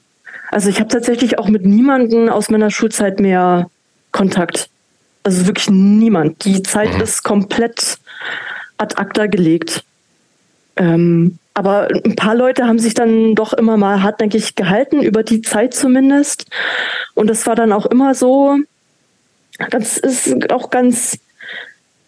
Also 0.50 0.68
ich 0.68 0.78
habe 0.80 0.88
tatsächlich 0.88 1.38
auch 1.38 1.48
mit 1.48 1.64
niemandem 1.64 2.28
aus 2.28 2.50
meiner 2.50 2.70
Schulzeit 2.70 3.20
mehr 3.20 3.70
Kontakt. 4.12 4.68
Also 5.22 5.46
wirklich 5.46 5.70
niemand. 5.70 6.44
Die 6.44 6.62
Zeit 6.62 6.94
mhm. 6.94 7.00
ist 7.02 7.22
komplett 7.22 7.98
ad 8.78 8.96
acta 8.96 9.26
gelegt. 9.26 9.84
Ähm, 10.76 11.38
aber 11.61 11.88
ein 12.06 12.16
paar 12.16 12.34
Leute 12.34 12.66
haben 12.66 12.78
sich 12.78 12.94
dann 12.94 13.34
doch 13.34 13.52
immer 13.52 13.76
mal 13.76 14.02
hartnäckig 14.02 14.54
gehalten, 14.54 15.02
über 15.02 15.22
die 15.22 15.42
Zeit 15.42 15.74
zumindest. 15.74 16.46
Und 17.12 17.28
das 17.28 17.46
war 17.46 17.54
dann 17.54 17.70
auch 17.72 17.84
immer 17.84 18.14
so, 18.14 18.56
das 19.68 19.98
ist 19.98 20.50
auch 20.50 20.70
ganz, 20.70 21.18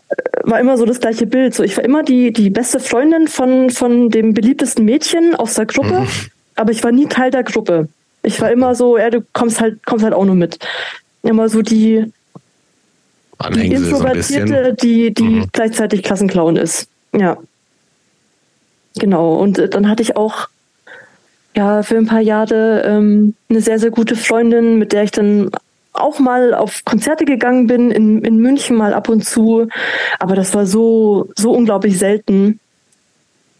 äh, 0.08 0.14
war 0.44 0.58
immer 0.58 0.78
so 0.78 0.86
das 0.86 1.00
gleiche 1.00 1.26
Bild. 1.26 1.54
So, 1.54 1.64
ich 1.64 1.76
war 1.76 1.84
immer 1.84 2.02
die, 2.02 2.32
die 2.32 2.48
beste 2.48 2.80
Freundin 2.80 3.28
von, 3.28 3.68
von 3.68 4.08
dem 4.08 4.32
beliebtesten 4.32 4.86
Mädchen 4.86 5.34
aus 5.34 5.52
der 5.52 5.66
Gruppe, 5.66 6.00
mhm. 6.00 6.08
aber 6.54 6.72
ich 6.72 6.82
war 6.82 6.90
nie 6.90 7.08
Teil 7.08 7.30
der 7.30 7.42
Gruppe. 7.44 7.88
Ich 8.22 8.40
war 8.40 8.50
immer 8.50 8.74
so, 8.74 8.96
ja, 8.96 9.10
du 9.10 9.22
kommst 9.34 9.60
halt, 9.60 9.84
kommst 9.84 10.02
halt 10.02 10.14
auch 10.14 10.24
nur 10.24 10.34
mit. 10.34 10.60
Immer 11.22 11.50
so 11.50 11.60
die, 11.60 12.10
die 13.54 13.66
Introvertierte, 13.66 14.64
so 14.70 14.86
die, 14.86 15.12
die 15.12 15.22
mhm. 15.24 15.48
gleichzeitig 15.52 16.02
Klassenclown 16.02 16.56
ist. 16.56 16.88
Ja. 17.14 17.36
Genau. 18.96 19.34
Und 19.34 19.58
äh, 19.58 19.68
dann 19.68 19.88
hatte 19.88 20.02
ich 20.02 20.16
auch 20.16 20.48
ja 21.56 21.82
für 21.82 21.96
ein 21.96 22.06
paar 22.06 22.20
Jahre 22.20 22.82
ähm, 22.86 23.34
eine 23.48 23.60
sehr, 23.60 23.78
sehr 23.78 23.90
gute 23.90 24.16
Freundin, 24.16 24.78
mit 24.78 24.92
der 24.92 25.04
ich 25.04 25.10
dann 25.10 25.50
auch 25.92 26.18
mal 26.18 26.54
auf 26.54 26.84
Konzerte 26.84 27.24
gegangen 27.24 27.66
bin, 27.66 27.90
in, 27.90 28.24
in 28.24 28.38
München 28.38 28.76
mal 28.76 28.94
ab 28.94 29.08
und 29.08 29.24
zu. 29.24 29.68
Aber 30.18 30.34
das 30.34 30.54
war 30.54 30.66
so, 30.66 31.28
so 31.36 31.52
unglaublich 31.52 31.98
selten. 31.98 32.60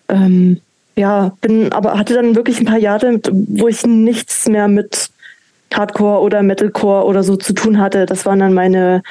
Ähm, 0.08 0.60
ja, 0.96 1.32
bin, 1.40 1.72
aber 1.72 1.98
hatte 1.98 2.14
dann 2.14 2.34
wirklich 2.34 2.58
ein 2.58 2.66
paar 2.66 2.78
Jahre, 2.78 3.20
wo 3.30 3.68
ich 3.68 3.86
nichts 3.86 4.48
mehr 4.48 4.68
mit 4.68 5.10
Hardcore 5.72 6.20
oder 6.20 6.42
Metalcore 6.42 7.04
oder 7.04 7.22
so 7.22 7.36
zu 7.36 7.54
tun 7.54 7.78
hatte. 7.78 8.06
Das 8.06 8.26
waren 8.26 8.38
dann 8.38 8.54
meine, 8.54 9.02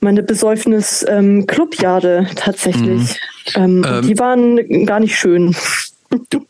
meine 0.00 0.22
Besäufnis-Clubjahre 0.22 2.18
ähm, 2.18 2.34
tatsächlich. 2.34 3.20
Mhm. 3.56 3.62
Ähm, 3.62 3.84
ähm, 3.86 4.06
die 4.06 4.18
waren 4.18 4.86
gar 4.86 5.00
nicht 5.00 5.16
schön. 5.16 5.54
Du, 6.30 6.44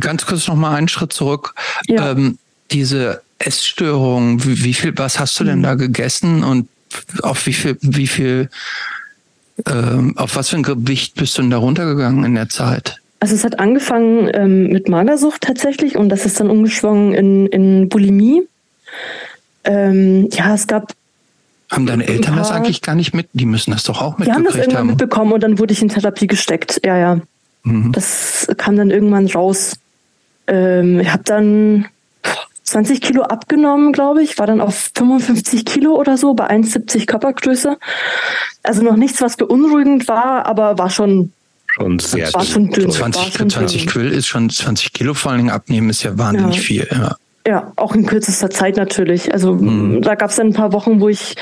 ganz 0.00 0.26
kurz 0.26 0.46
noch 0.48 0.56
mal 0.56 0.74
einen 0.74 0.88
Schritt 0.88 1.12
zurück. 1.12 1.54
Ja. 1.86 2.10
Ähm, 2.10 2.38
diese 2.70 3.22
Essstörung, 3.38 4.44
wie, 4.44 4.64
wie, 4.64 4.74
viel, 4.74 4.96
was 4.98 5.18
hast 5.18 5.38
du 5.40 5.44
denn 5.44 5.58
mhm. 5.58 5.64
da 5.64 5.74
gegessen 5.74 6.44
und 6.44 6.68
auf 7.22 7.46
wie 7.46 7.52
viel, 7.52 7.78
wie 7.80 8.06
viel, 8.06 8.48
ähm, 9.66 10.16
auf 10.16 10.36
was 10.36 10.50
für 10.50 10.56
ein 10.56 10.62
Gewicht 10.62 11.14
bist 11.14 11.36
du 11.36 11.42
denn 11.42 11.50
da 11.50 11.58
runtergegangen 11.58 12.24
in 12.24 12.34
der 12.34 12.48
Zeit? 12.48 13.00
Also 13.20 13.34
es 13.34 13.44
hat 13.44 13.58
angefangen 13.58 14.30
ähm, 14.34 14.68
mit 14.68 14.88
Magersucht 14.88 15.42
tatsächlich 15.42 15.96
und 15.96 16.10
das 16.10 16.26
ist 16.26 16.38
dann 16.38 16.50
umgeschwungen 16.50 17.14
in, 17.14 17.46
in 17.46 17.88
Bulimie. 17.88 18.46
Ähm, 19.64 20.28
ja, 20.32 20.54
es 20.54 20.66
gab 20.66 20.92
haben 21.70 21.86
deine 21.86 22.06
Eltern 22.06 22.36
das 22.36 22.50
eigentlich 22.50 22.82
gar 22.82 22.94
nicht 22.94 23.14
mit? 23.14 23.28
Die 23.32 23.46
müssen 23.46 23.72
das 23.72 23.84
doch 23.84 24.00
auch 24.00 24.14
haben. 24.14 24.24
Die 24.24 24.32
haben 24.32 24.44
das 24.44 24.54
irgendwann 24.54 24.78
haben. 24.78 24.86
mitbekommen 24.88 25.32
und 25.32 25.42
dann 25.42 25.58
wurde 25.58 25.72
ich 25.72 25.82
in 25.82 25.88
Therapie 25.88 26.26
gesteckt. 26.26 26.80
Ja, 26.84 26.96
ja. 26.96 27.20
Mhm. 27.64 27.92
Das 27.92 28.46
kam 28.56 28.76
dann 28.76 28.90
irgendwann 28.90 29.26
raus. 29.26 29.76
Ähm, 30.46 31.00
ich 31.00 31.12
habe 31.12 31.24
dann 31.24 31.86
20 32.62 33.00
Kilo 33.00 33.22
abgenommen, 33.22 33.92
glaube 33.92 34.22
ich, 34.22 34.38
war 34.38 34.46
dann 34.46 34.60
auf 34.60 34.90
55 34.94 35.64
Kilo 35.64 35.94
oder 35.94 36.16
so 36.16 36.34
bei 36.34 36.48
1,70 36.50 37.06
Körpergröße. 37.06 37.76
Also 38.62 38.82
noch 38.82 38.96
nichts, 38.96 39.20
was 39.20 39.36
beunruhigend 39.36 40.08
war, 40.08 40.46
aber 40.46 40.78
war 40.78 40.90
schon 40.90 41.32
schon 41.68 41.98
sehr 41.98 42.32
war 42.32 42.44
schon 42.44 42.70
dünn. 42.70 42.90
20, 42.90 43.22
war 43.22 43.30
schon 43.32 43.50
20 43.50 43.80
dünn. 43.82 43.90
Quill 43.90 44.12
ist 44.12 44.26
schon 44.26 44.48
20 44.50 44.92
Kilo 44.92 45.14
vor 45.14 45.30
allen 45.32 45.38
Dingen 45.38 45.50
abnehmen 45.50 45.90
ist 45.90 46.02
ja 46.02 46.16
wahnsinnig 46.16 46.56
Ja. 46.56 46.62
viel. 46.62 46.88
Ja. 46.90 47.16
Ja, 47.46 47.72
auch 47.76 47.94
in 47.94 48.06
kürzester 48.06 48.50
Zeit 48.50 48.76
natürlich. 48.76 49.32
Also 49.32 49.54
Mhm. 49.54 50.02
da 50.02 50.14
gab 50.16 50.30
es 50.30 50.36
dann 50.36 50.48
ein 50.48 50.52
paar 50.52 50.72
Wochen, 50.72 51.00
wo 51.00 51.08
ich 51.08 51.36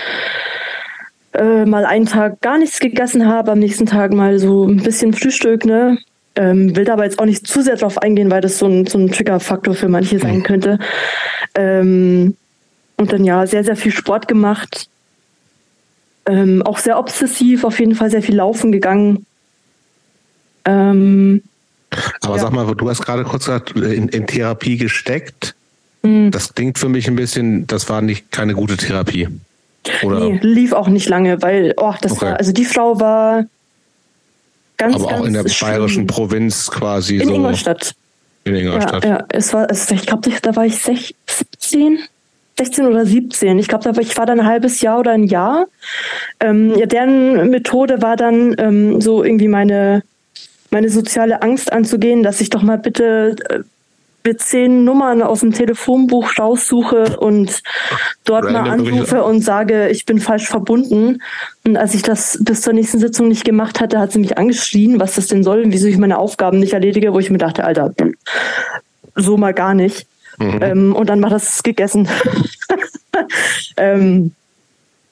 äh, 1.32 1.64
mal 1.64 1.84
einen 1.86 2.06
Tag 2.06 2.40
gar 2.42 2.58
nichts 2.58 2.78
gegessen 2.78 3.26
habe, 3.26 3.52
am 3.52 3.58
nächsten 3.58 3.86
Tag 3.86 4.12
mal 4.12 4.38
so 4.38 4.66
ein 4.66 4.82
bisschen 4.82 5.14
Frühstück, 5.14 5.64
ne? 5.64 5.98
Ähm, 6.36 6.76
will 6.76 6.84
da 6.84 6.92
aber 6.94 7.04
jetzt 7.04 7.18
auch 7.18 7.24
nicht 7.24 7.46
zu 7.46 7.62
sehr 7.62 7.76
drauf 7.76 7.98
eingehen, 7.98 8.30
weil 8.30 8.40
das 8.40 8.58
so 8.58 8.66
ein, 8.66 8.86
so 8.86 8.98
ein 8.98 9.10
Triggerfaktor 9.10 9.74
für 9.74 9.88
manche 9.88 10.18
sein 10.18 10.42
könnte. 10.42 10.78
Ähm, 11.54 12.36
und 12.96 13.12
dann 13.12 13.24
ja, 13.24 13.46
sehr, 13.46 13.64
sehr 13.64 13.76
viel 13.76 13.92
Sport 13.92 14.28
gemacht. 14.28 14.88
Ähm, 16.26 16.62
auch 16.62 16.78
sehr 16.78 16.98
obsessiv, 16.98 17.64
auf 17.64 17.78
jeden 17.80 17.94
Fall 17.94 18.10
sehr 18.10 18.22
viel 18.22 18.36
laufen 18.36 18.72
gegangen. 18.72 19.26
Ähm, 20.64 21.42
Aber 22.22 22.36
Ja. 22.36 22.42
sag 22.42 22.52
mal, 22.52 22.74
du 22.74 22.88
hast 22.90 23.02
gerade 23.04 23.22
kurz 23.24 23.44
gesagt, 23.46 23.72
in, 23.76 24.08
in 24.08 24.26
Therapie 24.26 24.76
gesteckt. 24.76 25.54
Mhm. 26.04 26.30
Das 26.30 26.54
klingt 26.54 26.78
für 26.78 26.88
mich 26.88 27.08
ein 27.08 27.16
bisschen, 27.16 27.66
das 27.66 27.88
war 27.88 28.00
nicht 28.02 28.30
keine 28.30 28.54
gute 28.54 28.76
Therapie. 28.76 29.28
Oder? 30.02 30.20
Nee, 30.20 30.38
lief 30.42 30.72
auch 30.72 30.88
nicht 30.88 31.08
lange, 31.08 31.42
weil, 31.42 31.74
oh, 31.76 31.92
das 32.00 32.12
Okay. 32.12 32.26
war, 32.26 32.36
also 32.38 32.52
die 32.52 32.64
Frau 32.64 33.00
war 33.00 33.44
ganz, 34.76 34.94
aber 34.96 35.06
ganz 35.08 35.20
auch 35.20 35.24
in 35.26 35.32
der 35.34 35.48
schlimm. 35.48 35.68
bayerischen 35.70 36.06
Provinz 36.06 36.70
quasi 36.70 37.16
In 37.16 37.28
so. 37.28 37.34
Ingolstadt. 37.34 37.94
In 38.44 38.54
Ja, 38.54 38.60
Ingolstadt. 38.62 39.04
ja, 39.04 39.24
es 39.30 39.52
war, 39.52 39.70
es, 39.70 39.90
ich 39.90 40.06
glaube, 40.06 40.30
da 40.42 40.56
war 40.56 40.64
ich 40.66 40.74
sech- 40.76 41.14
17, 41.26 41.98
16 42.58 42.86
oder 42.86 43.04
17. 43.04 43.58
Ich 43.58 43.68
glaube, 43.68 43.90
ich 44.00 44.16
war 44.16 44.26
dann 44.26 44.40
ein 44.40 44.46
halbes 44.46 44.80
Jahr 44.80 45.00
oder 45.00 45.12
ein 45.12 45.24
Jahr. 45.24 45.66
Ähm, 46.40 46.74
ja, 46.78 46.86
deren 46.86 47.50
Methode 47.50 48.00
war 48.02 48.16
dann 48.16 48.54
ähm, 48.58 49.00
so 49.00 49.24
irgendwie 49.24 49.48
meine, 49.48 50.02
meine 50.70 50.88
soziale 50.88 51.42
Angst 51.42 51.72
anzugehen, 51.72 52.22
dass 52.22 52.40
ich 52.40 52.50
doch 52.50 52.62
mal 52.62 52.78
bitte 52.78 53.36
äh, 53.50 53.60
mir 54.24 54.36
zehn 54.38 54.84
Nummern 54.84 55.22
aus 55.22 55.40
dem 55.40 55.52
Telefonbuch 55.52 56.38
raussuche 56.38 57.18
und 57.18 57.62
dort 58.24 58.44
mal 58.44 58.68
Random 58.68 58.78
wirklich- 58.78 58.92
anrufe 58.94 59.24
und 59.24 59.42
sage, 59.42 59.88
ich 59.90 60.06
bin 60.06 60.18
falsch 60.18 60.48
verbunden. 60.48 61.22
Und 61.64 61.76
als 61.76 61.94
ich 61.94 62.02
das 62.02 62.38
bis 62.40 62.62
zur 62.62 62.72
nächsten 62.72 62.98
Sitzung 62.98 63.28
nicht 63.28 63.44
gemacht 63.44 63.80
hatte, 63.80 63.98
hat 63.98 64.12
sie 64.12 64.18
mich 64.18 64.38
angeschrien, 64.38 64.98
was 64.98 65.14
das 65.14 65.26
denn 65.26 65.44
soll 65.44 65.62
und 65.62 65.72
wieso 65.72 65.86
ich 65.86 65.98
meine 65.98 66.18
Aufgaben 66.18 66.58
nicht 66.58 66.72
erledige, 66.72 67.12
wo 67.12 67.18
ich 67.18 67.30
mir 67.30 67.38
dachte, 67.38 67.64
Alter, 67.64 67.94
so 69.14 69.36
mal 69.36 69.52
gar 69.52 69.74
nicht. 69.74 70.06
Ähm, 70.40 70.96
und 70.96 71.08
dann 71.08 71.22
war 71.22 71.30
das 71.30 71.62
gegessen. 71.62 72.08
ähm, 73.76 74.32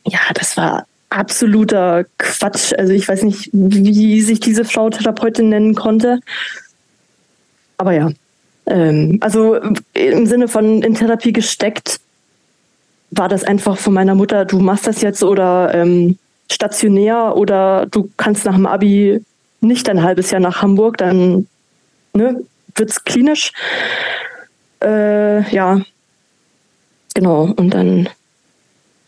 ja, 0.04 0.18
das 0.34 0.56
war 0.56 0.86
absoluter 1.10 2.06
Quatsch. 2.18 2.72
Also 2.76 2.92
ich 2.92 3.06
weiß 3.06 3.22
nicht, 3.22 3.50
wie 3.52 4.20
sich 4.22 4.40
diese 4.40 4.64
Frau 4.64 4.90
Therapeutin 4.90 5.50
nennen 5.50 5.74
konnte. 5.74 6.20
Aber 7.76 7.92
ja, 7.92 8.10
ähm, 8.66 9.18
also 9.20 9.58
im 9.94 10.26
Sinne 10.26 10.48
von 10.48 10.82
in 10.82 10.94
Therapie 10.94 11.32
gesteckt, 11.32 12.00
war 13.10 13.28
das 13.28 13.44
einfach 13.44 13.76
von 13.76 13.92
meiner 13.92 14.14
Mutter, 14.14 14.44
du 14.44 14.58
machst 14.58 14.86
das 14.86 15.02
jetzt 15.02 15.22
oder 15.22 15.74
ähm, 15.74 16.18
stationär 16.50 17.36
oder 17.36 17.86
du 17.86 18.10
kannst 18.16 18.44
nach 18.44 18.54
dem 18.54 18.66
Abi 18.66 19.20
nicht 19.60 19.88
ein 19.88 20.02
halbes 20.02 20.30
Jahr 20.30 20.40
nach 20.40 20.62
Hamburg, 20.62 20.96
dann 20.98 21.46
ne, 22.14 22.42
wird's 22.74 23.04
klinisch. 23.04 23.52
Äh, 24.82 25.48
ja, 25.54 25.80
genau. 27.14 27.52
Und 27.56 27.70
dann 27.70 28.08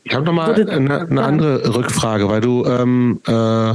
Ich 0.05 0.14
habe 0.14 0.24
nochmal 0.24 0.55
eine, 0.68 1.09
eine 1.09 1.22
andere 1.22 1.74
Rückfrage, 1.74 2.28
weil 2.28 2.40
du 2.40 2.64
ähm, 2.66 3.20
äh, 3.26 3.74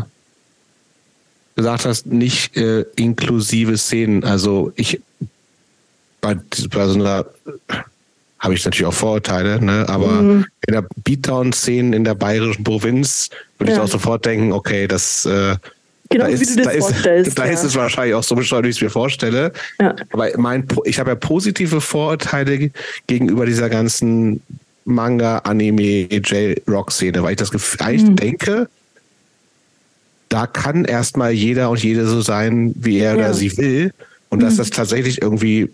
gesagt 1.56 1.86
hast, 1.86 2.06
nicht 2.06 2.56
äh, 2.56 2.86
inklusive 2.96 3.78
Szenen. 3.78 4.24
Also 4.24 4.72
ich 4.76 5.02
bei, 6.22 6.36
bei 6.72 6.88
so 6.88 6.94
einer 6.96 7.26
habe 8.40 8.54
ich 8.54 8.64
natürlich 8.64 8.86
auch 8.86 8.94
Vorurteile, 8.94 9.64
ne? 9.64 9.86
aber 9.90 10.08
Mhm. 10.22 10.46
in 10.68 10.74
der 10.74 10.86
Beatdown-Szene 11.04 11.96
in 11.96 12.04
der 12.06 12.16
bayerischen 12.16 12.64
Provinz 12.64 13.30
würde 13.58 13.72
ich 13.74 13.78
Ja. 13.78 13.84
auch 13.84 13.90
sofort 13.90 14.26
denken, 14.26 14.54
okay, 14.54 14.88
das 14.88 15.26
äh, 15.26 15.56
genau 16.10 16.26
da 16.26 16.30
wie 16.30 16.34
ist, 16.36 16.58
du 16.58 16.64
da 16.64 16.64
das 16.64 16.76
ist, 16.76 16.84
vorstellst. 16.86 17.38
da 17.38 17.46
ja. 17.46 17.52
ist 17.52 17.64
es 17.64 17.76
wahrscheinlich 17.76 18.16
auch 18.16 18.24
so 18.24 18.36
bescheuert, 18.36 18.64
wie 18.64 18.70
ich 18.70 18.78
es 18.78 18.82
mir 18.82 18.90
vorstelle. 18.90 19.52
Ja. 19.82 19.94
Aber 20.12 20.30
mein, 20.38 20.66
ich 20.86 21.00
habe 21.00 21.10
ja 21.10 21.16
positive 21.16 21.82
Vorurteile 21.82 22.72
gegenüber 23.08 23.46
dieser 23.46 23.70
ganzen 23.70 24.42
Manga, 24.86 25.40
Anime, 25.40 26.08
J-Rock-Szene, 26.10 27.22
weil 27.22 27.32
ich 27.32 27.38
das 27.38 27.52
Gefühl, 27.52 27.82
eigentlich 27.86 28.10
Mhm. 28.10 28.16
denke, 28.16 28.70
da 30.30 30.48
kann 30.48 30.86
erstmal 30.86 31.32
jeder 31.32 31.70
und 31.70 31.84
jede 31.84 32.06
so 32.08 32.22
sein, 32.22 32.74
wie 32.78 33.00
er 33.00 33.12
Ja. 33.16 33.18
oder 33.18 33.34
sie 33.34 33.56
will. 33.58 33.92
Und 34.30 34.42
dass 34.44 34.58
das 34.58 34.70
tatsächlich 34.70 35.22
irgendwie 35.22 35.70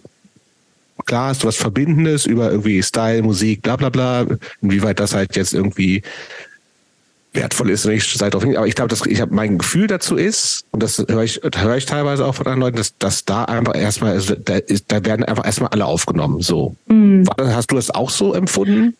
klar 1.05 1.31
ist, 1.31 1.45
was 1.45 1.55
Verbindendes 1.55 2.25
über 2.25 2.51
irgendwie 2.51 2.81
Style, 2.81 3.21
Musik, 3.21 3.61
bla 3.61 3.75
bla 3.75 3.89
bla. 3.89 4.25
Inwieweit 4.61 4.99
das 4.99 5.13
halt 5.13 5.35
jetzt 5.35 5.53
irgendwie 5.53 6.01
wertvoll 7.33 7.69
ist, 7.69 7.85
wenn 7.85 7.97
ich 7.97 8.05
seit 8.13 8.33
auf 8.33 8.43
aber 8.43 8.65
ich 8.65 8.75
glaube, 8.75 8.87
dass 8.87 9.05
ich 9.05 9.19
habe 9.19 9.35
mein 9.35 9.57
Gefühl 9.57 9.87
dazu 9.87 10.15
ist 10.15 10.63
und 10.71 10.81
das 10.81 11.03
höre 11.07 11.23
ich 11.23 11.41
höre 11.53 11.75
ich 11.75 11.85
teilweise 11.85 12.25
auch 12.25 12.33
von 12.33 12.45
anderen 12.45 12.61
Leuten, 12.61 12.77
dass, 12.77 12.97
dass 12.97 13.25
da 13.25 13.43
einfach 13.43 13.75
erstmal 13.75 14.13
also 14.13 14.35
da, 14.35 14.55
ist, 14.55 14.85
da 14.87 15.03
werden 15.03 15.25
einfach 15.25 15.45
erstmal 15.45 15.69
alle 15.71 15.85
aufgenommen. 15.85 16.41
So 16.41 16.75
Mhm. 16.87 17.25
Hast 17.37 17.71
du 17.71 17.75
das 17.75 17.91
auch 17.91 18.09
so 18.09 18.33
empfunden? 18.33 18.95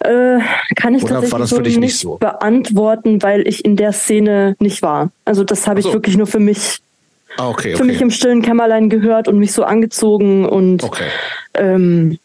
Äh, 0.00 0.38
kann 0.74 0.94
ich 0.94 1.02
Oder 1.02 1.22
das 1.22 1.30
so 1.30 1.56
für 1.56 1.62
dich 1.62 1.78
nicht 1.78 1.92
nicht 1.92 1.98
so? 2.00 2.16
beantworten, 2.16 3.22
weil 3.22 3.46
ich 3.48 3.64
in 3.64 3.76
der 3.76 3.92
Szene 3.92 4.56
nicht 4.60 4.82
war. 4.82 5.10
Also 5.24 5.42
das 5.42 5.66
habe 5.66 5.80
so. 5.80 5.88
ich 5.88 5.94
wirklich 5.94 6.16
nur 6.16 6.26
für 6.26 6.38
mich, 6.38 6.80
Ah, 7.38 7.48
okay, 7.48 7.76
für 7.76 7.84
mich 7.84 7.96
okay. 7.96 8.04
im 8.04 8.10
stillen 8.10 8.42
Kämmerlein 8.42 8.88
gehört 8.90 9.28
und 9.28 9.38
mich 9.38 9.52
so 9.52 9.64
angezogen 9.64 10.46
und 10.46 10.82
Okay. 10.82 11.08
ähm, 11.54 12.18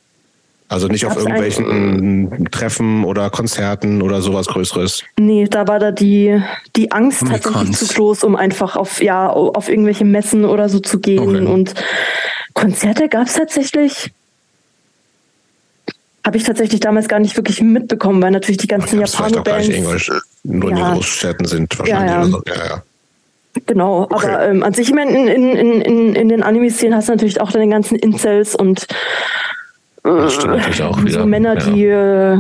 Also 0.69 0.87
nicht 0.87 1.05
auf 1.05 1.17
irgendwelchen 1.17 2.47
Treffen 2.51 3.03
oder 3.03 3.29
Konzerten 3.29 4.01
oder 4.01 4.21
sowas 4.21 4.47
Größeres. 4.47 5.03
nee, 5.19 5.45
da 5.49 5.67
war 5.67 5.79
da 5.79 5.91
die, 5.91 6.41
die 6.77 6.91
Angst 6.93 7.25
tatsächlich 7.27 7.77
zu 7.77 7.87
groß, 7.93 8.23
um 8.23 8.35
einfach 8.37 8.75
auf, 8.77 9.01
ja, 9.03 9.27
auf 9.29 9.67
irgendwelche 9.67 10.05
Messen 10.05 10.45
oder 10.45 10.69
so 10.69 10.79
zu 10.79 10.99
gehen. 10.99 11.19
Okay. 11.19 11.45
Und 11.45 11.73
Konzerte 12.53 13.09
gab 13.09 13.27
es 13.27 13.33
tatsächlich. 13.33 14.11
Habe 16.25 16.37
ich 16.37 16.43
tatsächlich 16.43 16.79
damals 16.79 17.07
gar 17.07 17.19
nicht 17.19 17.35
wirklich 17.35 17.61
mitbekommen, 17.61 18.21
weil 18.21 18.29
natürlich 18.31 18.57
die 18.59 18.67
ganzen 18.67 18.99
Das 18.99 19.15
vielleicht 19.15 19.37
auch 19.37 19.43
gar 19.43 19.57
nicht 19.57 19.71
Englisch, 19.71 20.11
nur 20.43 20.69
in 20.69 20.77
Ja. 20.77 20.89
den 20.89 20.93
Großstädten 20.95 21.45
sind 21.47 21.79
wahrscheinlich. 21.79 22.11
Ja, 22.11 22.21
ja. 22.21 22.21
Oder 22.21 22.29
so. 22.29 22.41
ja, 22.47 22.65
ja. 22.75 22.83
Genau, 23.65 24.03
Okay. 24.03 24.13
aber 24.27 24.45
ähm, 24.47 24.63
an 24.63 24.73
sich, 24.73 24.89
ich 24.89 24.95
meine, 24.95 25.11
in, 25.11 25.27
in, 25.27 25.81
in, 25.81 26.15
in 26.15 26.29
den 26.29 26.41
Anime-Szenen 26.43 26.95
hast 26.95 27.09
du 27.09 27.13
natürlich 27.13 27.41
auch 27.41 27.51
deine 27.51 27.69
ganzen 27.69 27.97
Incels 27.97 28.55
und 28.55 28.87
wieder. 30.03 31.19
so 31.19 31.25
Männer, 31.25 31.55
ja. 31.59 31.71
die 31.71 31.85
äh, 31.85 32.37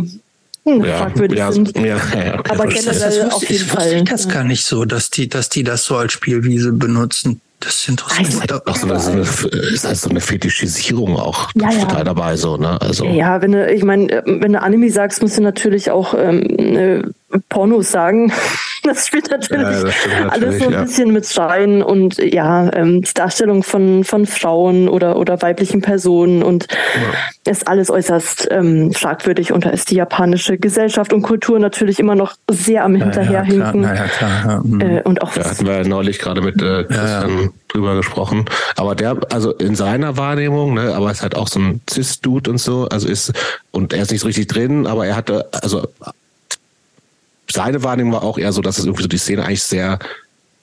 hm, 0.63 0.85
ja, 0.85 0.97
fragwürdig 0.97 1.37
ja, 1.39 1.51
sind. 1.51 1.75
Ja, 1.77 1.85
ja, 1.85 1.95
okay, 2.39 2.49
Aber 2.49 2.67
generell- 2.67 2.85
Das, 2.85 2.99
das 3.19 3.33
auf 3.33 3.41
jeden 3.49 3.55
ich, 3.55 3.71
Fall. 3.71 3.93
ich 3.93 4.03
das 4.09 4.27
gar 4.29 4.43
nicht 4.43 4.65
so, 4.65 4.85
dass 4.85 5.09
die, 5.09 5.27
dass 5.27 5.49
die 5.49 5.63
das 5.63 5.85
so 5.85 5.97
als 5.97 6.13
Spielwiese 6.13 6.71
benutzen. 6.71 7.41
Das 7.59 7.75
ist 7.75 7.89
interessant. 7.89 8.61
Ach 8.65 8.75
so, 8.75 8.87
das 8.87 9.03
ist, 9.07 9.11
eine, 9.11 9.21
ist 9.21 9.85
halt 9.85 9.97
so 9.97 10.09
eine 10.09 10.19
Fetischisierung 10.19 11.15
auch 11.17 11.49
Ja, 11.53 11.69
ja. 11.69 11.79
total 11.85 12.03
dabei, 12.05 12.35
so, 12.35 12.57
ne? 12.57 12.81
Also, 12.81 13.05
Ja, 13.05 13.39
wenn 13.43 13.51
du, 13.51 13.71
ich 13.71 13.83
meine, 13.83 14.11
äh, 14.11 14.23
wenn 14.25 14.53
du 14.53 14.61
Anime 14.61 14.89
sagst, 14.89 15.21
musst 15.21 15.37
du 15.37 15.43
natürlich 15.43 15.91
auch 15.91 16.15
ähm, 16.17 16.41
äh, 16.57 17.03
Pornos 17.49 17.91
sagen. 17.91 18.31
Das 18.83 19.05
spielt 19.05 19.29
natürlich, 19.29 19.61
Ja, 19.61 19.83
das 19.83 19.93
stimmt 19.93 20.15
alles 20.15 20.31
natürlich, 20.31 20.63
so 20.63 20.67
ein 20.69 20.73
ja. 20.73 20.81
bisschen 20.81 21.13
mit 21.13 21.37
rein 21.37 21.83
und 21.83 22.17
ja, 22.17 22.73
ähm, 22.73 23.03
die 23.03 23.13
Darstellung 23.13 23.61
von, 23.61 24.03
von 24.03 24.25
Frauen 24.25 24.89
oder, 24.89 25.17
oder 25.17 25.39
weiblichen 25.43 25.83
Personen 25.83 26.41
und 26.41 26.65
ist 27.45 27.67
alles 27.67 27.91
äußerst 27.91 28.47
ähm, 28.49 28.91
fragwürdig 28.91 29.51
und 29.51 29.65
da 29.65 29.69
ist 29.69 29.91
die 29.91 29.95
japanische 29.97 30.57
Gesellschaft 30.57 31.13
und 31.13 31.21
Kultur 31.21 31.59
natürlich 31.59 31.99
immer 31.99 32.15
noch 32.15 32.33
sehr 32.49 32.83
am 32.83 32.95
Ja, 32.95 32.99
ja, 32.99 33.05
Hinterherhinken. 33.05 33.83
ja, 33.83 33.93
ja, 33.93 34.03
klar. 34.05 34.31
Ja, 34.47 34.63
hm. 34.63 34.81
äh, 34.81 35.01
und 35.03 35.21
auch 35.21 35.31
Da 35.33 35.51
hatten 35.51 35.67
wir 35.67 35.77
ja 35.77 35.87
neulich 35.87 36.17
gerade 36.17 36.41
mit 36.41 36.59
äh, 36.59 36.83
Christian 36.85 37.51
drüber 37.67 37.95
gesprochen. 37.95 38.45
Aber 38.77 38.95
der, 38.95 39.17
also 39.31 39.51
in 39.51 39.75
seiner 39.75 40.17
Wahrnehmung, 40.17 40.73
ne, 40.73 40.93
aber 40.95 41.07
er 41.07 41.11
ist 41.11 41.21
halt 41.21 41.35
auch 41.35 41.47
so 41.47 41.59
ein 41.59 41.81
Cis-Dude 41.89 42.49
und 42.49 42.57
so, 42.57 42.87
also 42.89 43.07
ist, 43.07 43.31
und 43.69 43.93
er 43.93 44.01
ist 44.01 44.11
nicht 44.11 44.21
so 44.21 44.27
richtig 44.27 44.47
drin, 44.47 44.87
aber 44.87 45.05
er 45.05 45.15
hatte, 45.15 45.47
also 45.51 45.87
seine 47.51 47.83
Wahrnehmung 47.83 48.13
war 48.13 48.23
auch 48.23 48.37
eher 48.37 48.51
so, 48.53 48.61
dass 48.61 48.77
es 48.77 48.85
irgendwie 48.85 49.03
so 49.03 49.09
die 49.09 49.17
Szene 49.17 49.45
eigentlich 49.45 49.63
sehr 49.63 49.99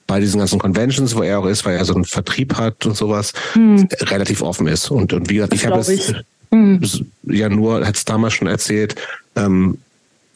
bei 0.07 0.21
diesen 0.21 0.39
ganzen 0.39 0.59
Conventions, 0.59 1.15
wo 1.15 1.23
er 1.23 1.39
auch 1.39 1.47
ist, 1.47 1.65
weil 1.67 1.77
er 1.77 1.85
so 1.85 1.95
einen 1.95 2.05
Vertrieb 2.07 2.55
hat 2.57 2.87
und 2.87 2.97
sowas, 2.97 3.33
relativ 3.57 4.41
offen 4.43 4.67
ist. 4.67 4.91
Und, 4.91 5.13
und 5.13 5.29
wie 5.29 5.35
gesagt, 5.35 5.53
ich 5.55 5.67
habe 5.67 5.79
es. 5.81 6.15
Hm. 6.51 6.81
ja 7.25 7.51
nur, 7.51 7.87
hat 7.87 7.95
es 7.97 8.07
damals 8.07 8.33
schon 8.33 8.49
erzählt, 8.49 8.95
ähm, 9.37 9.77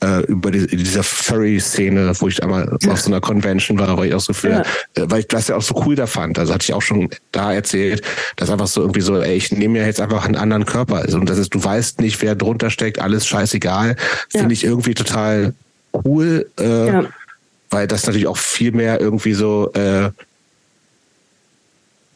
äh, 0.05 0.21
über 0.27 0.51
die, 0.51 0.67
dieser 0.67 1.03
Furry-Szene, 1.03 2.13
wo 2.19 2.29
ich 2.29 2.43
einmal 2.43 2.69
auf 2.89 3.01
so 3.01 3.07
einer 3.11 3.23
Convention 3.23 3.79
war, 3.79 3.97
weil 3.97 4.09
ich 4.09 4.15
auch 4.15 4.21
so 4.21 4.35
viel, 4.35 4.51
Ja. 4.51 4.61
äh, 4.95 5.07
weil 5.09 5.21
ich 5.21 5.29
das 5.29 5.49
ja 5.49 5.57
auch 5.57 5.63
so 5.63 5.83
cool 5.87 5.95
da 5.95 6.07
fand. 6.07 6.39
Also 6.39 6.53
hatte 6.53 6.65
ich 6.65 6.75
auch 6.75 6.83
schon 6.83 7.09
da 7.31 7.55
erzählt, 7.55 8.03
dass 8.37 8.51
einfach 8.51 8.67
so 8.67 8.83
irgendwie 8.83 9.01
so, 9.01 9.17
ey, 9.23 9.35
ich 9.37 9.53
nehme 9.53 9.79
mir 9.79 9.87
jetzt 9.87 10.03
einfach 10.03 10.27
einen 10.27 10.37
anderen 10.37 10.67
Körper. 10.67 10.97
Also, 10.97 11.17
und 11.19 11.31
das 11.31 11.39
ist, 11.39 11.55
du 11.55 11.65
weißt 11.65 12.01
nicht, 12.03 12.21
wer 12.21 12.35
drunter 12.35 12.69
steckt, 12.69 12.99
alles 12.99 13.27
scheißegal. 13.27 13.97
Finde 14.29 14.49
Ja. 14.49 14.53
ich 14.53 14.65
irgendwie 14.65 14.93
total 14.95 15.55
cool, 16.05 16.47
äh, 16.59 16.87
Ja. 16.87 17.05
weil 17.71 17.87
das 17.87 18.07
natürlich 18.07 18.27
auch 18.27 18.37
viel 18.37 18.73
mehr 18.73 19.01
irgendwie 19.01 19.33
so, 19.35 19.71
äh, 19.75 20.11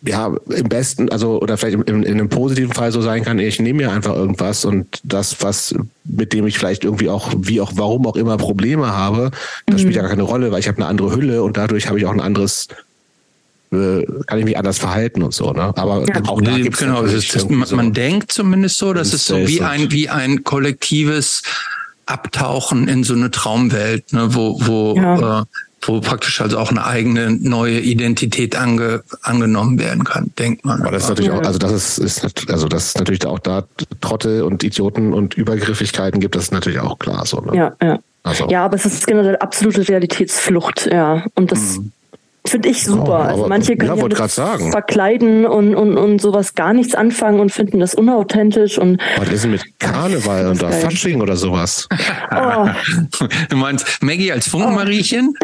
ja, 0.02 0.32
im 0.50 0.68
besten, 0.68 1.08
also 1.10 1.40
oder 1.40 1.56
vielleicht 1.56 1.78
in, 1.88 2.02
in 2.02 2.12
einem 2.12 2.28
positiven 2.28 2.72
Fall 2.72 2.92
so 2.92 3.00
sein 3.00 3.24
kann, 3.24 3.38
ich 3.38 3.58
nehme 3.58 3.78
mir 3.78 3.90
einfach 3.92 4.14
irgendwas 4.14 4.64
und 4.64 5.00
das, 5.02 5.42
was 5.42 5.74
mit 6.04 6.32
dem 6.32 6.46
ich 6.46 6.58
vielleicht 6.58 6.84
irgendwie 6.84 7.08
auch, 7.08 7.32
wie 7.38 7.60
auch, 7.60 7.72
warum 7.74 8.06
auch 8.06 8.14
immer 8.14 8.36
Probleme 8.36 8.88
habe, 8.88 9.30
das 9.66 9.80
spielt 9.80 9.96
ja 9.96 10.02
gar 10.02 10.10
keine 10.10 10.22
Rolle, 10.22 10.52
weil 10.52 10.60
ich 10.60 10.68
habe 10.68 10.76
eine 10.78 10.86
andere 10.86 11.12
Hülle 11.12 11.42
und 11.42 11.56
dadurch 11.56 11.88
habe 11.88 11.98
ich 11.98 12.04
auch 12.06 12.12
ein 12.12 12.20
anderes, 12.20 12.68
äh, 13.72 14.04
kann 14.26 14.38
ich 14.38 14.44
mich 14.44 14.56
anders 14.58 14.78
verhalten 14.78 15.22
und 15.22 15.34
so, 15.34 15.52
ne? 15.52 15.72
Aber 15.76 16.04
Ja. 16.06 16.22
auch 16.26 16.40
da 16.40 16.52
Nee, 16.52 16.62
gibt's 16.62 16.78
genau, 16.78 17.02
das 17.04 17.48
man, 17.48 17.66
so- 17.66 17.74
man 17.74 17.92
denkt 17.92 18.30
zumindest 18.30 18.78
so, 18.78 18.92
dass 18.92 19.12
es 19.12 19.26
so 19.26 19.36
wie 19.48 19.62
ein, 19.62 19.90
wie 19.90 20.08
ein 20.08 20.44
kollektives 20.44 21.42
Abtauchen 22.06 22.88
in 22.88 23.04
so 23.04 23.14
eine 23.14 23.30
Traumwelt, 23.30 24.12
ne, 24.12 24.34
wo, 24.34 24.58
wo, 24.64 24.96
Ja. 24.96 25.40
äh, 25.40 25.44
wo 25.82 26.00
praktisch 26.00 26.40
also 26.40 26.58
auch 26.58 26.70
eine 26.70 26.84
eigene 26.84 27.30
neue 27.30 27.78
Identität 27.80 28.56
ange, 28.56 29.02
angenommen 29.22 29.78
werden 29.78 30.04
kann, 30.04 30.32
denkt 30.38 30.64
man. 30.64 30.82
Aber 30.82 30.92
das 30.92 31.04
ist 31.04 31.08
natürlich 31.10 31.30
auch, 31.30 31.42
also 31.42 31.58
das 31.58 31.72
ist, 31.72 31.98
ist 31.98 32.50
also 32.50 32.68
das 32.68 32.86
ist 32.86 32.98
natürlich 32.98 33.24
auch 33.26 33.38
da 33.38 33.64
Trottel 34.00 34.42
und 34.42 34.64
Idioten 34.64 35.12
und 35.12 35.34
Übergriffigkeiten 35.34 36.20
gibt, 36.20 36.34
das 36.34 36.44
ist 36.44 36.52
natürlich 36.52 36.80
auch 36.80 36.98
klar 36.98 37.24
so. 37.26 37.40
Ne? 37.40 37.56
Ja, 37.56 37.76
ja. 37.82 37.98
Also, 38.24 38.48
Ja, 38.48 38.64
aber 38.64 38.74
es 38.74 38.84
ist 38.84 39.06
generell 39.06 39.36
absolute 39.36 39.88
Realitätsflucht, 39.88 40.86
ja. 40.90 41.24
Und 41.36 41.52
das 41.52 41.78
finde 42.48 42.68
ich 42.68 42.84
super. 42.84 43.02
Mhm. 43.02 43.08
Ja, 43.08 43.28
also 43.28 43.46
manche 43.48 43.72
ja, 43.72 43.78
können 43.78 43.98
ja, 43.98 44.08
grad 44.08 44.30
sagen. 44.30 44.70
verkleiden 44.70 45.46
und, 45.46 45.74
und, 45.74 45.96
und 45.96 46.20
sowas 46.20 46.54
gar 46.54 46.72
nichts 46.72 46.94
anfangen 46.94 47.40
und 47.40 47.50
finden 47.50 47.80
das 47.80 47.94
unauthentisch 47.94 48.78
und 48.78 49.00
was 49.18 49.28
ist 49.28 49.44
denn 49.44 49.52
mit 49.52 49.78
Karneval 49.78 50.48
und 50.48 50.62
da. 50.62 50.70
Fasching 50.70 51.20
oder 51.20 51.36
sowas? 51.36 51.88
oh, 52.30 52.68
Du 53.48 53.56
meinst 53.56 54.02
Maggie 54.02 54.32
als 54.32 54.48
Funkenmariechen? 54.48 55.34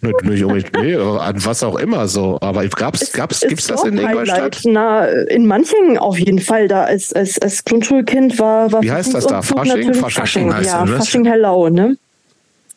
Nicht, 0.00 0.24
nicht 0.24 0.44
unbedingt, 0.44 0.72
nee, 0.82 0.94
an 0.96 1.44
was 1.44 1.62
auch 1.62 1.76
immer 1.76 2.08
so. 2.08 2.38
Aber 2.40 2.66
gab's, 2.68 3.12
gab's, 3.12 3.42
ist 3.42 3.48
gibt's 3.48 3.66
das 3.66 3.84
in 3.84 3.98
Ingolstadt? 3.98 4.60
Na, 4.64 5.06
in 5.06 5.46
manchen 5.46 5.98
auf 5.98 6.18
jeden 6.18 6.40
Fall. 6.40 6.68
Da 6.68 6.84
als, 6.84 7.12
als, 7.12 7.40
als 7.40 7.64
Grundschulkind 7.64 8.38
war, 8.38 8.72
war 8.72 8.82
Wie 8.82 8.90
heißt 8.90 9.14
das 9.14 9.26
da? 9.26 9.42
Fasching? 9.42 9.86
natürlich 9.86 9.96
Fasching 9.98 10.54
heißt 10.54 10.66
ja, 10.66 10.80
das, 10.80 10.90
ne? 10.90 10.96
Fasching 10.96 11.24
Hellau, 11.24 11.68
ne? 11.68 11.96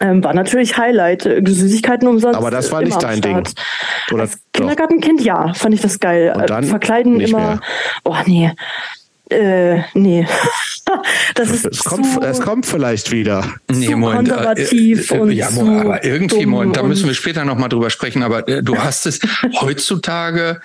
Ähm, 0.02 0.24
war 0.24 0.34
natürlich 0.34 0.78
Highlight. 0.78 1.26
Äh, 1.26 1.42
Süßigkeiten 1.46 2.08
umsonst. 2.08 2.36
Aber 2.38 2.52
das 2.52 2.72
war 2.72 2.82
äh, 2.82 2.86
nicht 2.86 3.02
immer 3.02 3.10
am 3.12 3.22
dein 3.22 3.22
Ding. 3.22 3.46
Start. 3.46 3.68
Oder 4.12 4.22
Als 4.24 4.40
Kindergartenkind, 4.54 5.22
ja, 5.22 5.54
fand 5.54 5.76
ich 5.76 5.82
das 5.82 6.00
geil. 6.00 6.34
Und 6.36 6.50
dann 6.50 6.64
Äh, 6.64 6.68
Verkleiden 6.68 7.14
nicht 7.18 7.30
immer. 7.30 7.40
mehr. 7.40 7.60
Oh, 8.04 8.16
nee. 8.26 8.52
Äh, 9.30 9.84
nee. 9.94 10.28
das 11.36 11.50
ist 11.52 11.66
es 11.66 11.84
kommt, 11.86 12.06
zu, 12.12 12.20
es 12.22 12.42
kommt 12.42 12.66
vielleicht 12.66 13.12
wieder. 13.12 13.44
zu 13.72 13.92
konservativ 13.92 15.12
und 15.12 15.32
ja, 15.32 15.48
zu 15.50 15.62
aber 15.62 16.04
irgendwie, 16.04 16.42
dumm 16.42 16.50
Moment, 16.50 16.76
da 16.76 16.84
müssen 16.84 17.08
wir 17.08 17.14
später 17.14 17.46
nochmal 17.46 17.70
drüber 17.70 17.90
sprechen, 17.90 18.24
aber 18.24 18.48
äh, 18.50 18.62
du 18.62 18.78
hast 18.78 19.06
es 19.06 19.20
heutzutage 19.62 20.60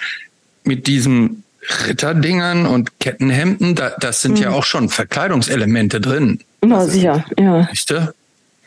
mit 0.64 0.89
diesen 0.89 1.45
Ritterdingern 1.87 2.66
und 2.66 2.99
Kettenhemden, 2.99 3.74
da, 3.76 3.93
das 4.01 4.20
sind 4.22 4.37
Mhm. 4.39 4.43
ja 4.43 4.51
auch 4.51 4.64
schon 4.64 4.89
Verkleidungselemente 4.89 6.01
drin. 6.01 6.41
Immer 6.61 6.87
sicher, 6.87 7.24
ja. 7.39 7.68
Siehst 7.70 7.91
du? 7.91 8.12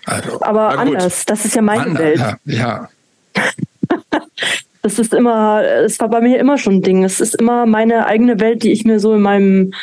Also, 0.09 0.41
Aber 0.41 0.77
anders. 0.77 1.25
Das 1.25 1.45
ist 1.45 1.55
ja 1.55 1.61
meine 1.61 1.83
ander- 1.83 1.99
Welt. 1.99 2.17
ja, 2.19 2.37
ja. 2.45 2.89
Das 4.81 4.97
ist 4.97 5.13
immer, 5.13 5.61
es 5.61 5.99
war 5.99 6.07
bei 6.07 6.21
mir 6.21 6.39
immer 6.39 6.57
schon 6.57 6.75
ein 6.75 6.81
Ding. 6.81 7.03
Es 7.03 7.19
ist 7.19 7.35
immer 7.35 7.65
meine 7.65 8.05
eigene 8.05 8.39
Welt, 8.39 8.63
die 8.63 8.71
ich 8.71 8.85
mir 8.85 9.01
so 9.01 9.13
in 9.13 9.21
meinem 9.21 9.73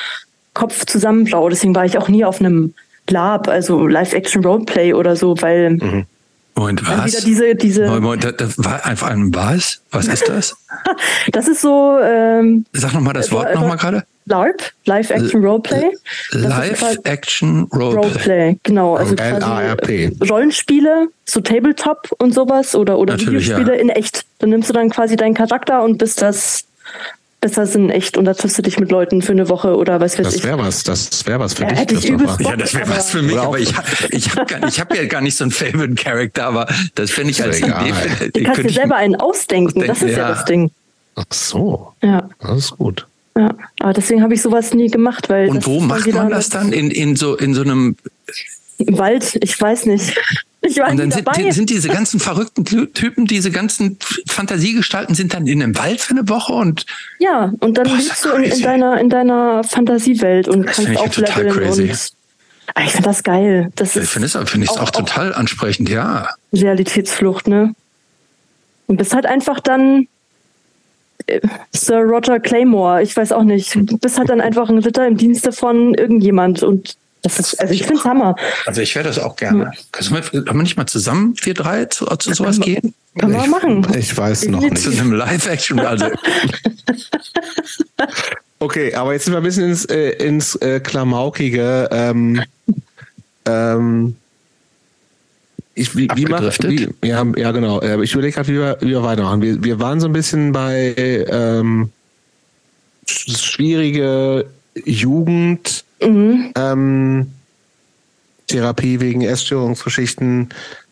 Kopf 0.54 0.86
zusammenbaue. 0.86 1.50
Deswegen 1.50 1.74
war 1.74 1.84
ich 1.84 1.98
auch 1.98 2.08
nie 2.08 2.24
auf 2.24 2.40
einem 2.40 2.72
Lab, 3.10 3.46
also 3.48 3.86
Live-Action-Roleplay 3.86 4.94
oder 4.94 5.14
so, 5.14 5.34
weil 5.42 5.70
Mhm. 5.72 6.06
Moment, 6.54 6.80
dann 6.88 6.98
was? 7.04 7.12
wieder 7.12 7.20
diese, 7.26 7.54
diese, 7.56 7.86
Moment, 8.00 8.24
das, 8.24 8.36
das 8.38 8.54
war 8.64 8.86
einfach 8.86 9.10
ein 9.10 9.34
was? 9.34 9.82
Was 9.90 10.06
ist 10.08 10.26
das? 10.30 10.56
das 11.32 11.46
ist 11.46 11.60
so 11.60 11.98
ähm, 12.02 12.64
Sag 12.72 12.94
nochmal 12.94 13.12
das 13.12 13.30
Wort 13.30 13.50
Äh, 13.50 13.54
nochmal 13.54 13.76
gerade. 13.76 14.04
LARP, 14.26 14.72
Live-Action-Roleplay. 14.86 15.90
Das 16.32 16.40
ist 16.42 16.48
quasi- 16.48 16.68
Live-Action 16.96 17.62
Roleplay. 17.72 17.96
Roleplay, 18.08 18.58
genau. 18.62 18.96
Also 18.96 19.14
L-A-R-P. 19.14 20.08
quasi 20.10 20.30
Rollenspiele, 20.30 21.08
so 21.24 21.40
Tabletop 21.40 22.08
und 22.18 22.34
sowas 22.34 22.74
oder, 22.74 22.98
oder 22.98 23.14
Natürlich, 23.16 23.46
Videospiele 23.46 23.76
ja. 23.76 23.80
in 23.82 23.88
echt. 23.90 24.24
Dann 24.40 24.50
nimmst 24.50 24.68
du 24.68 24.72
dann 24.72 24.90
quasi 24.90 25.16
deinen 25.16 25.34
Charakter 25.34 25.82
und 25.84 25.98
bist 25.98 26.20
das, 26.22 26.64
bist 27.40 27.56
das 27.56 27.74
in 27.76 27.88
echt 27.90 28.16
und 28.18 28.24
da 28.24 28.34
triffst 28.34 28.58
du 28.58 28.62
dich 28.62 28.80
mit 28.80 28.90
Leuten 28.90 29.22
für 29.22 29.30
eine 29.32 29.48
Woche 29.48 29.76
oder 29.76 30.00
was 30.00 30.18
weiß 30.18 30.26
Das 30.26 30.34
ich. 30.36 30.44
wäre 30.44 30.58
was, 30.58 30.82
das 30.82 31.24
wäre 31.26 31.38
was 31.38 31.54
für 31.54 31.62
Ja, 31.62 31.68
dich. 31.68 31.78
hätte 31.78 31.94
ich 31.94 32.00
Christopher. 32.06 32.42
Ja, 32.42 32.56
das 32.56 32.74
wäre 32.74 32.88
was 32.88 33.10
für 33.10 33.22
mich, 33.22 33.38
aber 33.38 33.58
ich, 33.60 33.72
ich 34.10 34.30
habe 34.34 34.66
hab 34.66 34.96
ja 34.96 35.04
gar 35.06 35.20
nicht 35.20 35.36
so 35.36 35.44
einen 35.44 35.50
Favorite 35.52 35.94
Character, 35.94 36.46
aber 36.46 36.66
das 36.96 37.10
finde 37.12 37.30
ich 37.30 37.42
als. 37.42 37.58
Idee. 37.60 37.70
Du 38.34 38.42
kannst 38.42 38.64
dir 38.64 38.70
selber 38.70 38.96
einen 38.96 39.14
ausdenken, 39.16 39.86
das 39.86 40.02
ist 40.02 40.12
ja, 40.16 40.18
Ja. 40.18 40.28
das 40.30 40.44
Ding. 40.46 40.70
Ach 41.14 41.24
so, 41.32 41.92
Ja, 42.02 42.28
das 42.40 42.56
ist 42.58 42.70
gut. 42.76 43.06
Ja. 43.36 43.54
Aber 43.80 43.92
deswegen 43.92 44.22
habe 44.22 44.34
ich 44.34 44.42
sowas 44.42 44.72
nie 44.74 44.88
gemacht, 44.90 45.28
weil. 45.28 45.48
Und 45.48 45.66
wo 45.66 45.80
macht 45.80 46.12
man 46.12 46.30
das 46.30 46.48
dann? 46.48 46.72
In, 46.72 46.90
in, 46.90 47.16
so, 47.16 47.36
in 47.36 47.54
so 47.54 47.62
einem. 47.62 47.96
Im 48.78 48.98
Wald, 48.98 49.38
ich 49.42 49.58
weiß 49.60 49.86
nicht. 49.86 50.16
Ich 50.62 50.78
war 50.78 50.90
Und 50.90 50.96
dann 50.98 51.10
sind, 51.12 51.26
dabei. 51.26 51.50
sind 51.52 51.70
diese 51.70 51.88
ganzen 51.88 52.18
verrückten 52.18 52.64
Ty- 52.64 52.88
Typen, 52.92 53.26
diese 53.26 53.50
ganzen 53.52 53.98
Fantasiegestalten 54.26 55.14
sind 55.14 55.32
dann 55.32 55.46
in 55.46 55.62
einem 55.62 55.76
Wald 55.78 56.00
für 56.00 56.10
eine 56.10 56.28
Woche 56.28 56.52
und 56.52 56.84
ja, 57.20 57.52
und 57.60 57.78
dann 57.78 57.86
Boah, 57.86 57.96
lebst 57.96 58.24
du 58.24 58.30
in, 58.30 58.42
in 58.44 58.62
deiner, 58.62 59.00
in 59.00 59.08
deiner 59.08 59.62
Fantasiewelt 59.64 60.48
und 60.48 60.66
Das 60.66 60.76
kannst 60.76 60.92
total 61.14 61.46
aufleveln 61.48 61.52
crazy. 61.52 61.82
und. 61.82 62.12
Ah, 62.74 62.82
Ich 62.84 62.90
finde 62.90 63.08
das 63.08 63.22
geil. 63.22 63.70
Das 63.76 63.94
ich 63.94 64.08
finde 64.08 64.26
es 64.26 64.32
find 64.50 64.64
ich's 64.64 64.76
auch, 64.76 64.90
total 64.90 65.32
ansprechend, 65.34 65.88
ja. 65.88 66.28
Realitätsflucht, 66.52 67.46
ne? 67.46 67.74
Und 68.88 68.96
bist 68.96 69.14
halt 69.14 69.24
einfach 69.24 69.60
dann 69.60 70.08
Sir 71.72 71.98
Roger 71.98 72.40
Claymore, 72.40 73.02
ich 73.02 73.16
weiß 73.16 73.32
auch 73.32 73.42
nicht. 73.42 73.74
Du 73.74 73.98
bist 73.98 74.18
halt 74.18 74.28
dann 74.28 74.40
einfach 74.40 74.68
ein 74.68 74.78
Ritter 74.78 75.06
im 75.06 75.16
Dienste 75.16 75.52
von 75.52 75.94
irgendjemand 75.94 76.62
und 76.62 76.96
das 77.22 77.40
ist, 77.40 77.60
also 77.60 77.74
ich 77.74 77.82
finde 77.82 77.98
es 77.98 78.04
Hammer. 78.04 78.36
Also 78.66 78.82
ich 78.82 78.94
wäre 78.94 79.04
das 79.04 79.18
auch 79.18 79.34
gerne. 79.34 79.72
Können 79.90 80.10
wir, 80.12 80.22
können 80.22 80.46
wir 80.46 80.62
nicht 80.62 80.76
mal 80.76 80.86
zusammen, 80.86 81.34
wir 81.42 81.54
drei, 81.54 81.86
zu, 81.86 82.06
zu 82.06 82.32
sowas 82.34 82.60
gehen? 82.60 82.94
Kann 83.18 83.32
man 83.32 83.44
ich, 83.44 83.50
machen. 83.50 83.86
Ich 83.98 84.16
weiß 84.16 84.46
noch 84.48 84.60
nicht. 84.60 84.78
Zu 84.78 84.90
einem 84.90 85.12
Live-Action, 85.12 85.80
also 85.80 86.06
Okay, 88.58 88.94
aber 88.94 89.12
jetzt 89.12 89.24
sind 89.24 89.34
wir 89.34 89.38
ein 89.38 89.44
bisschen 89.44 89.64
ins, 89.64 89.84
äh, 89.86 90.10
ins 90.10 90.54
äh, 90.56 90.80
Klamaukige. 90.80 91.88
Ähm, 91.90 92.42
ähm, 93.44 94.16
ich, 95.76 95.94
wie, 95.96 96.08
wie 96.16 96.24
mach, 96.24 96.38
Abgedriftet? 96.38 96.70
wie, 97.02 97.06
ja, 97.06 97.24
ja, 97.36 97.52
genau. 97.52 97.80
Äh, 97.80 98.02
Ich 98.02 98.12
überlege 98.12 98.34
gerade, 98.34 98.48
wie 98.48 98.54
wir, 98.54 98.76
wie 98.80 98.88
wir 98.88 99.02
weitermachen. 99.02 99.42
Wir, 99.42 99.62
wir 99.62 99.78
waren 99.78 100.00
so 100.00 100.06
ein 100.08 100.12
bisschen 100.12 100.50
bei 100.52 100.94
ähm, 101.28 101.90
sch- 103.06 103.38
schwierige 103.38 104.46
Jugend, 104.84 105.84
Mhm. 106.02 106.52
ähm, 106.56 107.26
Therapie 108.48 109.00
wegen 109.00 109.22
Essstörungsgeschichten. 109.22 110.50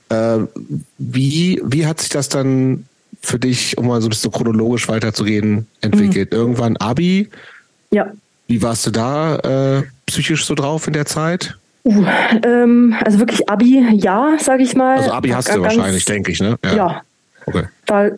Äh, 0.08 0.38
wie, 0.98 1.60
wie 1.64 1.86
hat 1.86 2.00
sich 2.00 2.08
das 2.10 2.28
dann 2.28 2.86
für 3.22 3.38
dich, 3.38 3.76
um 3.78 3.86
mal 3.88 4.00
so 4.00 4.06
ein 4.06 4.10
bisschen 4.10 4.32
chronologisch 4.32 4.88
weiterzugehen, 4.88 5.66
entwickelt? 5.80 6.32
Irgendwann 6.32 6.76
Abi? 6.78 7.28
Ja. 7.90 8.10
Wie 8.48 8.60
warst 8.62 8.86
du 8.86 8.90
da 8.90 9.36
äh, 9.78 9.82
psychisch 10.06 10.44
so 10.44 10.54
drauf 10.54 10.86
in 10.86 10.92
der 10.94 11.06
Zeit? 11.06 11.56
Uh, 11.86 12.06
ähm, 12.44 12.96
also 13.04 13.18
wirklich 13.18 13.48
Abi, 13.50 13.86
ja, 13.92 14.36
sage 14.38 14.62
ich 14.62 14.74
mal. 14.74 14.96
Also 14.96 15.12
Abi 15.12 15.28
hast 15.28 15.48
du 15.48 15.60
Ganz- 15.60 15.76
wahrscheinlich, 15.76 16.04
denke 16.06 16.32
ich, 16.32 16.40
ne? 16.40 16.56
Ja, 16.74 17.02
Okay. 17.46 17.64
war 17.86 18.10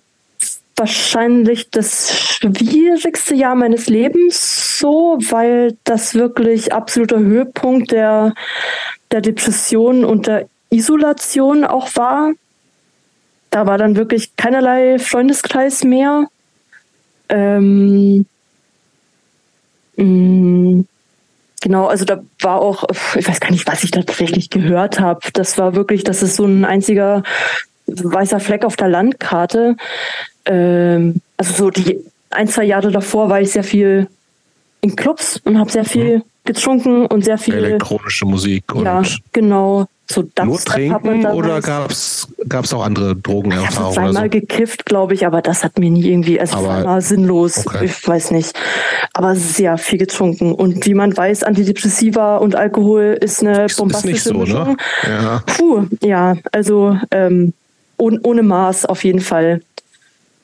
wahrscheinlich 0.76 1.70
das 1.70 2.14
schwierigste 2.16 3.34
Jahr 3.34 3.54
meines 3.56 3.88
Lebens 3.88 4.78
so, 4.78 5.18
weil 5.30 5.76
das 5.84 6.14
wirklich 6.14 6.72
absoluter 6.72 7.18
Höhepunkt 7.18 7.90
der, 7.90 8.34
der 9.10 9.20
Depression 9.22 10.04
und 10.04 10.26
der 10.28 10.48
Isolation 10.70 11.64
auch 11.64 11.96
war. 11.96 12.32
Da 13.50 13.66
war 13.66 13.78
dann 13.78 13.96
wirklich 13.96 14.36
keinerlei 14.36 14.98
Freundeskreis 14.98 15.82
mehr. 15.82 16.28
Ähm, 17.30 18.26
mh, 19.96 20.84
Genau, 21.62 21.86
also 21.86 22.04
da 22.04 22.22
war 22.40 22.60
auch, 22.60 22.84
ich 23.16 23.26
weiß 23.26 23.40
gar 23.40 23.50
nicht, 23.50 23.66
was 23.66 23.82
ich 23.82 23.90
da 23.90 24.02
tatsächlich 24.02 24.50
gehört 24.50 25.00
habe. 25.00 25.20
Das 25.32 25.58
war 25.58 25.74
wirklich, 25.74 26.04
das 26.04 26.22
ist 26.22 26.36
so 26.36 26.44
ein 26.44 26.64
einziger 26.64 27.22
weißer 27.86 28.40
Fleck 28.40 28.64
auf 28.64 28.76
der 28.76 28.88
Landkarte. 28.88 29.76
Ähm, 30.44 31.20
also 31.36 31.52
so 31.54 31.70
die 31.70 31.98
ein, 32.30 32.48
zwei 32.48 32.64
Jahre 32.64 32.90
davor 32.90 33.28
war 33.28 33.40
ich 33.40 33.52
sehr 33.52 33.64
viel 33.64 34.08
in 34.80 34.96
Clubs 34.96 35.40
und 35.44 35.58
habe 35.58 35.70
sehr 35.70 35.84
viel 35.84 36.22
getrunken 36.46 37.06
und 37.06 37.24
sehr 37.24 37.38
viel. 37.38 37.54
Elektronische 37.54 38.26
Musik 38.26 38.74
und. 38.74 38.84
Ja, 38.84 39.02
genau. 39.32 39.86
So 40.08 40.22
nur 40.44 40.58
trinken 40.60 41.26
oder 41.26 41.60
gab's 41.60 42.28
gab's 42.48 42.72
auch 42.72 42.84
andere 42.84 43.16
Drogenerfahrungen? 43.16 43.72
Ich 43.72 43.98
habe 43.98 44.12
zweimal 44.12 44.24
so? 44.24 44.30
gekifft, 44.30 44.86
glaube 44.86 45.14
ich, 45.14 45.26
aber 45.26 45.42
das 45.42 45.64
hat 45.64 45.80
mir 45.80 45.90
nie 45.90 46.06
irgendwie, 46.06 46.38
also 46.38 46.58
aber, 46.58 46.84
war 46.84 47.00
sinnlos, 47.00 47.66
okay. 47.66 47.86
ich 47.86 48.06
weiß 48.06 48.30
nicht. 48.30 48.52
Aber 49.14 49.34
sehr 49.34 49.78
viel 49.78 49.98
getrunken. 49.98 50.52
Und 50.52 50.86
wie 50.86 50.94
man 50.94 51.16
weiß, 51.16 51.42
Antidepressiva 51.42 52.36
und 52.36 52.54
Alkohol 52.54 53.18
ist 53.20 53.42
eine 53.42 53.66
bombastische 53.76 54.30
ist 54.30 54.32
nicht 54.32 54.48
so, 54.48 54.64
Ne? 54.64 54.76
Ja. 55.02 55.42
Puh, 55.44 55.86
ja, 56.02 56.36
also 56.52 56.96
ähm, 57.10 57.52
ohne, 57.96 58.20
ohne 58.22 58.44
Maß 58.44 58.86
auf 58.86 59.02
jeden 59.02 59.20
Fall. 59.20 59.60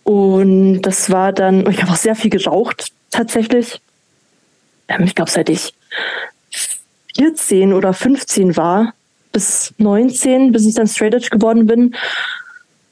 Und 0.03 0.83
das 0.83 1.11
war 1.11 1.33
dann, 1.33 1.71
ich 1.71 1.81
habe 1.83 1.93
auch 1.93 1.97
sehr 1.97 2.17
viel 2.17 2.31
geraucht, 2.31 2.89
tatsächlich. 3.13 3.81
Ähm, 4.89 5.05
ich 5.05 5.15
glaube, 5.15 5.31
seit 5.31 5.49
ich 5.49 5.75
14 7.16 7.72
oder 7.72 7.93
15 7.93 8.57
war, 8.57 8.95
bis 9.32 9.74
19, 9.78 10.53
bis 10.53 10.66
ich 10.66 10.74
dann 10.74 10.86
straight 10.86 11.14
edge 11.14 11.28
geworden 11.30 11.66
bin. 11.66 11.95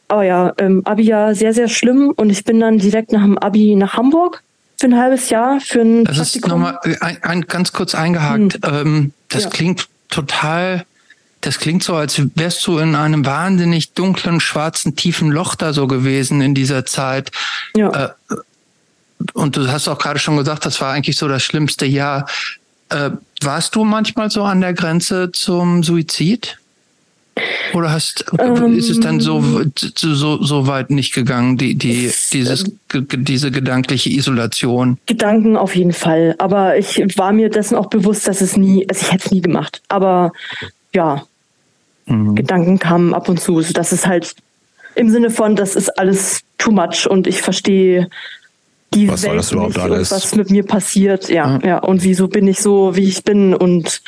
Aber 0.09 0.25
ja, 0.25 0.53
ähm, 0.59 0.83
Abi 0.85 1.05
ja 1.05 1.35
sehr, 1.35 1.55
sehr 1.55 1.69
schlimm 1.69 2.13
und 2.17 2.31
ich 2.31 2.45
bin 2.45 2.59
dann 2.61 2.79
direkt 2.79 3.13
nach 3.13 3.23
dem 3.23 3.39
Abi 3.39 3.77
nach 3.77 3.95
Hamburg 3.95 4.43
für 4.79 4.87
ein 4.87 4.97
halbes 4.97 5.31
Jahr 5.31 5.61
für 5.61 5.83
ein 5.83 6.05
Das 6.05 6.17
Praktikum. 6.17 6.43
ist 6.43 6.49
nochmal 6.49 6.79
ein, 7.01 7.23
ein, 7.23 7.41
ganz 7.43 7.73
kurz 7.73 7.95
eingehakt. 7.95 8.55
Hm. 8.55 8.61
Ähm, 8.65 9.13
das 9.29 9.45
ja. 9.45 9.51
klingt 9.51 9.89
total, 10.09 10.85
das 11.43 11.59
klingt 11.59 11.85
so, 11.85 11.95
als 11.95 12.21
wärst 12.35 12.67
du 12.67 12.79
in 12.79 12.97
einem 12.97 13.25
wahnsinnig 13.25 13.93
dunklen, 13.93 14.41
schwarzen, 14.41 14.97
tiefen 14.97 15.31
Loch 15.31 15.55
da 15.55 15.73
so 15.73 15.87
gewesen 15.87 16.41
in 16.41 16.55
dieser 16.55 16.87
Zeit. 16.87 17.31
Ja. 17.77 18.15
Äh, 18.31 18.35
und 19.35 19.57
du 19.57 19.71
hast 19.71 19.87
auch 19.87 19.99
gerade 19.99 20.19
schon 20.19 20.37
gesagt, 20.37 20.65
das 20.65 20.81
war 20.81 20.93
eigentlich 20.93 21.17
so 21.17 21.29
das 21.29 21.43
schlimmste 21.43 21.87
Jahr. 21.87 22.27
Äh, 22.91 23.11
warst 23.43 23.75
du 23.75 23.85
manchmal 23.85 24.31
so 24.31 24.43
an 24.43 24.61
der 24.61 24.75
Grenze 24.75 25.31
zum 25.33 25.83
Suizid? 25.83 26.59
Oder 27.73 27.93
hast, 27.93 28.25
ähm, 28.39 28.77
ist 28.77 28.91
es 28.91 29.01
dann 29.01 29.21
so, 29.21 29.43
so, 29.77 30.43
so 30.43 30.67
weit 30.67 30.91
nicht 30.91 31.15
gegangen, 31.15 31.57
die, 31.57 31.75
die, 31.75 32.11
dieses, 32.33 32.65
diese 32.93 33.51
gedankliche 33.51 34.11
Isolation? 34.11 34.99
Gedanken 35.07 35.57
auf 35.57 35.75
jeden 35.77 35.93
Fall. 35.93 36.35
Aber 36.39 36.77
ich 36.77 36.99
war 37.17 37.33
mir 37.33 37.49
dessen 37.49 37.77
auch 37.77 37.87
bewusst, 37.87 38.27
dass 38.27 38.41
es 38.41 38.57
nie, 38.57 38.87
also 38.89 39.03
ich 39.03 39.13
hätte 39.13 39.27
es 39.27 39.31
nie 39.31 39.41
gemacht. 39.41 39.81
Aber 39.89 40.33
ja, 40.93 41.23
mhm. 42.07 42.35
Gedanken 42.35 42.79
kamen 42.79 43.15
ab 43.15 43.29
und 43.29 43.41
zu. 43.41 43.61
Das 43.61 43.93
ist 43.93 44.07
halt 44.07 44.35
im 44.97 45.09
Sinne 45.11 45.31
von, 45.31 45.57
das 45.57 45.77
ist 45.77 45.99
alles 45.99 46.41
too 46.59 46.73
much 46.73 47.09
und 47.09 47.27
ich 47.27 47.41
verstehe 47.41 48.09
die 48.95 49.09
was 49.09 49.23
Welt 49.23 49.39
das 49.39 49.53
überhaupt 49.53 49.79
alles? 49.79 50.11
was 50.11 50.35
mit 50.35 50.51
mir 50.51 50.65
passiert, 50.65 51.29
ja, 51.29 51.59
ja, 51.63 51.69
ja. 51.69 51.79
Und 51.79 52.03
wieso 52.03 52.29
bin 52.29 52.49
ich 52.49 52.61
so, 52.61 52.97
wie 52.97 53.05
ich 53.05 53.23
bin? 53.25 53.55
Und 53.55 54.03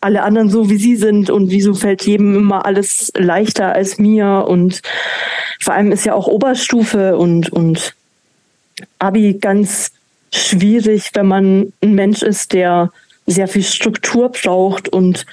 alle 0.00 0.22
anderen 0.22 0.50
so, 0.50 0.68
wie 0.68 0.76
sie 0.76 0.96
sind? 0.96 1.30
Und 1.30 1.50
wieso 1.50 1.74
fällt 1.74 2.04
jedem 2.06 2.34
immer 2.34 2.66
alles 2.66 3.12
leichter 3.16 3.72
als 3.72 3.98
mir? 3.98 4.44
Und 4.48 4.82
vor 5.60 5.74
allem 5.74 5.92
ist 5.92 6.04
ja 6.04 6.14
auch 6.14 6.26
Oberstufe 6.26 7.16
und, 7.16 7.50
und 7.50 7.94
Abi 8.98 9.34
ganz 9.34 9.92
schwierig, 10.34 11.10
wenn 11.14 11.26
man 11.26 11.72
ein 11.82 11.94
Mensch 11.94 12.22
ist, 12.22 12.52
der 12.52 12.90
sehr 13.26 13.48
viel 13.48 13.62
Struktur 13.62 14.30
braucht 14.30 14.88
und 14.88 15.24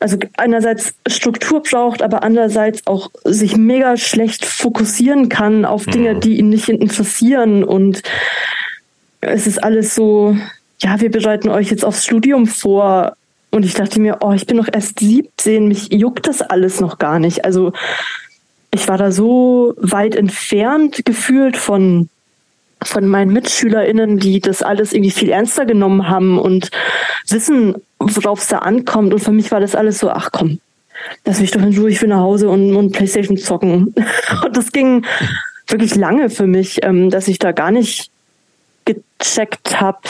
also 0.00 0.16
einerseits 0.36 0.94
Struktur 1.08 1.62
braucht, 1.62 2.02
aber 2.02 2.22
andererseits 2.22 2.86
auch 2.86 3.10
sich 3.24 3.56
mega 3.56 3.96
schlecht 3.96 4.44
fokussieren 4.44 5.28
kann 5.28 5.64
auf 5.64 5.86
Dinge, 5.86 6.14
mhm. 6.14 6.20
die 6.20 6.38
ihn 6.38 6.48
nicht 6.48 6.68
interessieren. 6.68 7.64
Und 7.64 8.02
es 9.20 9.46
ist 9.46 9.62
alles 9.62 9.94
so, 9.94 10.36
ja, 10.80 11.00
wir 11.00 11.10
bereiten 11.10 11.48
euch 11.48 11.70
jetzt 11.70 11.84
aufs 11.84 12.04
Studium 12.04 12.46
vor. 12.46 13.16
Und 13.50 13.64
ich 13.64 13.74
dachte 13.74 14.00
mir, 14.00 14.18
oh, 14.20 14.32
ich 14.32 14.46
bin 14.46 14.56
noch 14.56 14.68
erst 14.70 15.00
17, 15.00 15.66
mich 15.66 15.92
juckt 15.92 16.28
das 16.28 16.42
alles 16.42 16.80
noch 16.80 16.98
gar 16.98 17.18
nicht. 17.18 17.44
Also 17.44 17.72
ich 18.70 18.86
war 18.86 18.98
da 18.98 19.10
so 19.10 19.74
weit 19.78 20.14
entfernt 20.14 21.04
gefühlt 21.04 21.56
von 21.56 22.08
von 22.84 23.08
meinen 23.08 23.32
MitschülerInnen, 23.32 24.18
die 24.18 24.38
das 24.38 24.62
alles 24.62 24.92
irgendwie 24.92 25.10
viel 25.10 25.30
ernster 25.30 25.66
genommen 25.66 26.08
haben 26.08 26.38
und 26.38 26.70
wissen, 27.28 27.74
worauf 27.98 28.40
es 28.40 28.48
da 28.48 28.58
ankommt. 28.58 29.12
Und 29.12 29.20
für 29.20 29.32
mich 29.32 29.50
war 29.50 29.60
das 29.60 29.74
alles 29.74 29.98
so, 29.98 30.10
ach 30.10 30.30
komm, 30.32 30.60
lass 31.24 31.40
mich 31.40 31.50
doch 31.50 31.62
in 31.62 31.76
Ruhe, 31.76 31.90
ich 31.90 32.00
will 32.00 32.08
nach 32.08 32.20
Hause 32.20 32.48
und, 32.48 32.74
und 32.74 32.92
Playstation 32.92 33.36
zocken. 33.36 33.94
Und 34.44 34.56
das 34.56 34.72
ging 34.72 35.04
wirklich 35.66 35.94
lange 35.94 36.30
für 36.30 36.46
mich, 36.46 36.82
ähm, 36.82 37.10
dass 37.10 37.28
ich 37.28 37.38
da 37.38 37.52
gar 37.52 37.70
nicht 37.70 38.10
gecheckt 38.84 39.80
habe, 39.80 40.00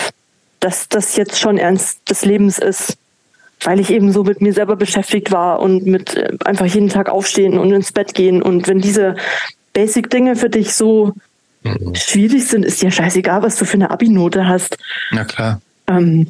dass 0.61 0.89
das 0.89 1.17
jetzt 1.17 1.39
schon 1.39 1.59
Ernst 1.59 2.09
des 2.09 2.25
Lebens 2.25 2.59
ist. 2.59 2.97
Weil 3.63 3.81
ich 3.81 3.91
eben 3.91 4.13
so 4.13 4.23
mit 4.23 4.41
mir 4.41 4.53
selber 4.53 4.77
beschäftigt 4.77 5.33
war 5.33 5.59
und 5.59 5.85
mit 5.85 6.15
äh, 6.15 6.31
einfach 6.45 6.67
jeden 6.67 6.89
Tag 6.89 7.09
aufstehen 7.09 7.59
und 7.59 7.73
ins 7.73 7.91
Bett 7.91 8.15
gehen. 8.15 8.41
Und 8.41 8.69
wenn 8.69 8.81
diese 8.81 9.17
Basic-Dinge 9.73 10.37
für 10.37 10.49
dich 10.49 10.75
so 10.75 11.15
mhm. 11.65 11.95
schwierig 11.95 12.47
sind, 12.47 12.65
ist 12.65 12.83
ja 12.83 12.91
scheißegal, 12.93 13.43
was 13.43 13.57
du 13.57 13.65
für 13.65 13.75
eine 13.75 13.91
Abi-Note 13.91 14.47
hast. 14.47 14.79
Na 15.11 15.25
klar. 15.25 15.61
Ähm, 15.89 16.29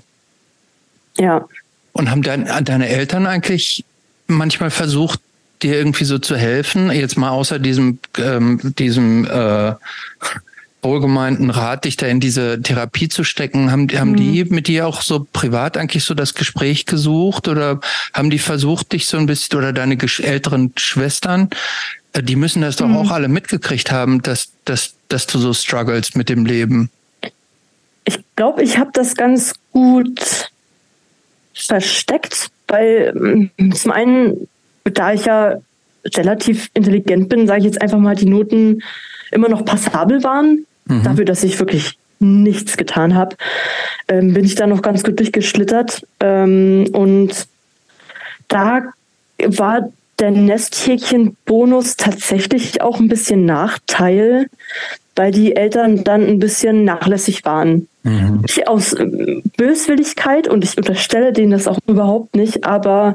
ja. 1.18 1.44
Und 1.92 2.10
haben 2.10 2.22
dein, 2.22 2.48
deine 2.64 2.88
Eltern 2.88 3.26
eigentlich 3.26 3.84
manchmal 4.26 4.70
versucht, 4.70 5.20
dir 5.62 5.74
irgendwie 5.74 6.04
so 6.04 6.18
zu 6.18 6.36
helfen? 6.36 6.90
Jetzt 6.90 7.16
mal 7.16 7.30
außer 7.30 7.58
diesem, 7.58 7.98
ähm, 8.18 8.60
diesem 8.78 9.24
äh, 9.24 9.74
wohlgemeinten 10.82 11.50
Rat, 11.50 11.84
dich 11.84 11.96
da 11.96 12.06
in 12.06 12.20
diese 12.20 12.62
Therapie 12.62 13.08
zu 13.08 13.24
stecken, 13.24 13.72
haben, 13.72 13.88
haben 13.88 14.12
mhm. 14.12 14.16
die 14.16 14.44
mit 14.44 14.68
dir 14.68 14.86
auch 14.86 15.02
so 15.02 15.26
privat 15.32 15.76
eigentlich 15.76 16.04
so 16.04 16.14
das 16.14 16.34
Gespräch 16.34 16.86
gesucht 16.86 17.48
oder 17.48 17.80
haben 18.14 18.30
die 18.30 18.38
versucht, 18.38 18.92
dich 18.92 19.06
so 19.06 19.16
ein 19.16 19.26
bisschen 19.26 19.58
oder 19.58 19.72
deine 19.72 19.98
älteren 20.22 20.72
Schwestern, 20.76 21.50
äh, 22.12 22.22
die 22.22 22.36
müssen 22.36 22.62
das 22.62 22.76
doch 22.76 22.86
mhm. 22.86 22.96
auch 22.96 23.10
alle 23.10 23.28
mitgekriegt 23.28 23.90
haben, 23.90 24.22
dass, 24.22 24.50
dass, 24.64 24.94
dass 25.08 25.26
du 25.26 25.38
so 25.38 25.52
struggles 25.52 26.14
mit 26.14 26.28
dem 26.28 26.46
Leben. 26.46 26.90
Ich 28.04 28.18
glaube, 28.36 28.62
ich 28.62 28.78
habe 28.78 28.90
das 28.94 29.16
ganz 29.16 29.54
gut 29.72 30.48
versteckt, 31.66 32.50
weil 32.66 33.12
mm, 33.14 33.72
zum 33.72 33.92
einen, 33.92 34.48
da 34.84 35.12
ich 35.12 35.24
ja 35.24 35.56
relativ 36.16 36.70
intelligent 36.74 37.28
bin, 37.28 37.46
sage 37.46 37.60
ich 37.60 37.66
jetzt 37.66 37.82
einfach 37.82 37.98
mal, 37.98 38.14
die 38.14 38.26
Noten 38.26 38.82
immer 39.30 39.48
noch 39.48 39.64
passabel 39.64 40.22
waren, 40.24 40.66
mhm. 40.86 41.02
dafür, 41.02 41.24
dass 41.24 41.44
ich 41.44 41.58
wirklich 41.58 41.98
nichts 42.20 42.76
getan 42.76 43.14
habe, 43.14 43.36
ähm, 44.08 44.34
bin 44.34 44.44
ich 44.44 44.54
da 44.54 44.66
noch 44.66 44.82
ganz 44.82 45.04
gut 45.04 45.18
durchgeschlittert. 45.18 46.06
Ähm, 46.20 46.88
und 46.92 47.46
da 48.48 48.84
war 49.44 49.90
der 50.18 50.30
Nesthäkchen-Bonus 50.32 51.96
tatsächlich 51.96 52.82
auch 52.82 52.98
ein 52.98 53.08
bisschen 53.08 53.44
Nachteil, 53.44 54.48
weil 55.14 55.30
die 55.30 55.54
Eltern 55.54 56.02
dann 56.04 56.26
ein 56.26 56.38
bisschen 56.38 56.84
nachlässig 56.84 57.44
waren. 57.44 57.88
Mhm. 58.08 58.44
Aus 58.66 58.92
äh, 58.94 59.42
Böswilligkeit 59.56 60.48
und 60.48 60.64
ich 60.64 60.78
unterstelle 60.78 61.32
denen 61.32 61.50
das 61.50 61.68
auch 61.68 61.78
überhaupt 61.86 62.36
nicht, 62.36 62.64
aber 62.64 63.14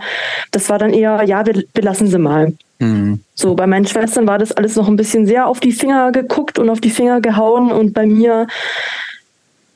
das 0.51 0.69
war 0.69 0.77
dann 0.77 0.93
eher, 0.93 1.23
ja, 1.23 1.45
wir, 1.45 1.63
wir 1.73 1.83
lassen 1.83 2.07
sie 2.07 2.19
mal. 2.19 2.53
Mhm. 2.79 3.21
So, 3.33 3.55
bei 3.55 3.65
meinen 3.65 3.87
Schwestern 3.87 4.27
war 4.27 4.37
das 4.37 4.51
alles 4.51 4.75
noch 4.75 4.87
ein 4.87 4.95
bisschen 4.95 5.25
sehr 5.25 5.47
auf 5.47 5.59
die 5.59 5.71
Finger 5.71 6.11
geguckt 6.11 6.59
und 6.59 6.69
auf 6.69 6.79
die 6.79 6.91
Finger 6.91 7.21
gehauen 7.21 7.71
und 7.71 7.93
bei 7.93 8.05
mir, 8.05 8.47